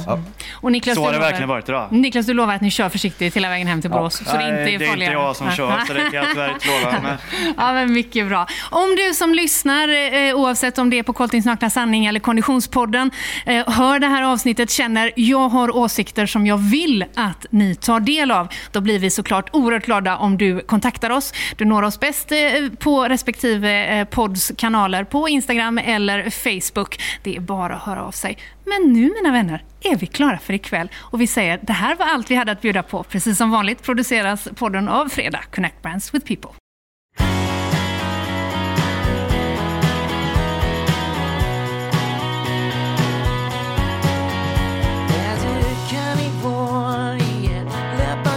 Och 0.61 0.71
Niklas, 0.71 0.95
Så 0.95 1.01
du 1.01 1.05
har 1.05 1.11
det 1.11 1.17
lovar- 1.17 1.27
verkligen 1.29 1.49
varit 1.49 1.69
idag. 1.69 1.87
Niklas, 1.91 2.25
du 2.25 2.33
lovar 2.33 2.53
att 2.55 2.61
ni 2.61 2.71
kör 2.71 2.89
försiktigt 2.89 3.35
hela 3.35 3.49
vägen 3.49 3.67
hem 3.67 3.81
till 3.81 3.89
Borås. 3.89 4.15
Så 4.25 4.37
det 4.37 4.43
inte 4.43 4.61
är 4.61 4.65
det 4.65 4.69
är 4.69 4.73
inte 4.73 4.85
farligare. 4.85 5.13
jag 5.13 5.35
som 5.35 5.51
kör, 5.51 5.79
så 5.87 5.93
det 5.93 5.99
kan 5.99 6.13
jag 6.13 6.25
tyvärr 6.31 6.53
inte 6.53 6.67
lova. 6.67 6.97
Men... 7.03 7.17
Ja, 7.57 7.73
men 7.73 7.93
mycket 7.93 8.27
bra. 8.27 8.47
Om 8.71 8.95
du 8.95 9.13
som 9.13 9.33
lyssnar, 9.33 9.87
eh, 10.29 10.35
oavsett 10.35 10.77
om 10.77 10.89
det 10.89 10.99
är 10.99 11.03
på 11.03 11.13
Coltings 11.13 11.45
nakna 11.45 11.69
sanning 11.69 12.05
eller 12.05 12.19
Konditionspodden, 12.19 13.11
eh, 13.45 13.69
hör 13.69 13.99
det 13.99 14.07
här 14.07 14.23
avsnittet, 14.23 14.69
känner 14.71 15.11
jag 15.15 15.49
har 15.49 15.75
åsikter 15.75 16.25
som 16.25 16.47
jag 16.47 16.57
vill 16.57 17.05
att 17.15 17.45
ni 17.49 17.75
tar 17.75 17.99
del 17.99 18.31
av, 18.31 18.47
då 18.71 18.81
blir 18.81 18.99
vi 18.99 19.09
såklart 19.09 19.49
oerhört 19.53 19.85
glada 19.85 20.17
om 20.17 20.37
du 20.37 20.59
kontaktar 20.61 21.09
oss. 21.09 21.33
Du 21.57 21.65
når 21.65 21.81
oss 21.83 21.92
bäst 21.99 22.31
eh, 22.31 22.37
på 22.79 23.03
respektive 23.03 23.99
eh, 23.99 24.05
podds 24.05 24.51
kanaler 24.57 25.03
på 25.03 25.29
Instagram 25.29 25.77
eller 25.77 26.29
Facebook. 26.29 27.01
Det 27.23 27.35
är 27.35 27.39
bara 27.39 27.75
att 27.75 27.81
höra 27.81 28.03
av 28.03 28.11
sig. 28.11 28.37
Men 28.65 28.93
nu, 28.93 29.13
mina 29.21 29.31
vänner, 29.31 29.63
är 29.81 29.95
vi 29.95 30.05
klara 30.05 30.39
för 30.39 30.53
ikväll 30.53 30.89
och 30.95 31.21
vi 31.21 31.27
säger 31.27 31.59
det 31.61 31.73
här 31.73 31.95
var 31.95 32.05
allt 32.05 32.31
vi 32.31 32.35
hade 32.35 32.51
att 32.51 32.61
bjuda 32.61 32.83
på. 32.83 33.03
Precis 33.03 33.37
som 33.37 33.51
vanligt 33.51 33.83
produceras 33.83 34.47
podden 34.55 34.89
av 34.89 35.09
Fredag, 35.09 35.41
Connect 35.51 35.81
Brands 35.81 36.13
with 36.13 36.25
People. 36.25 36.51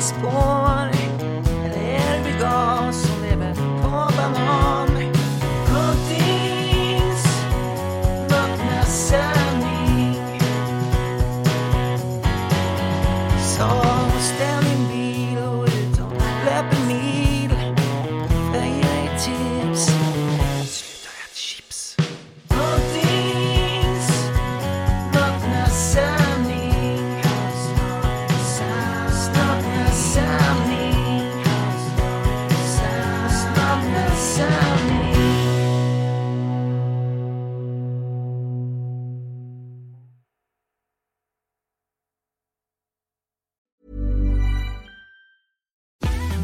Är 0.09 0.56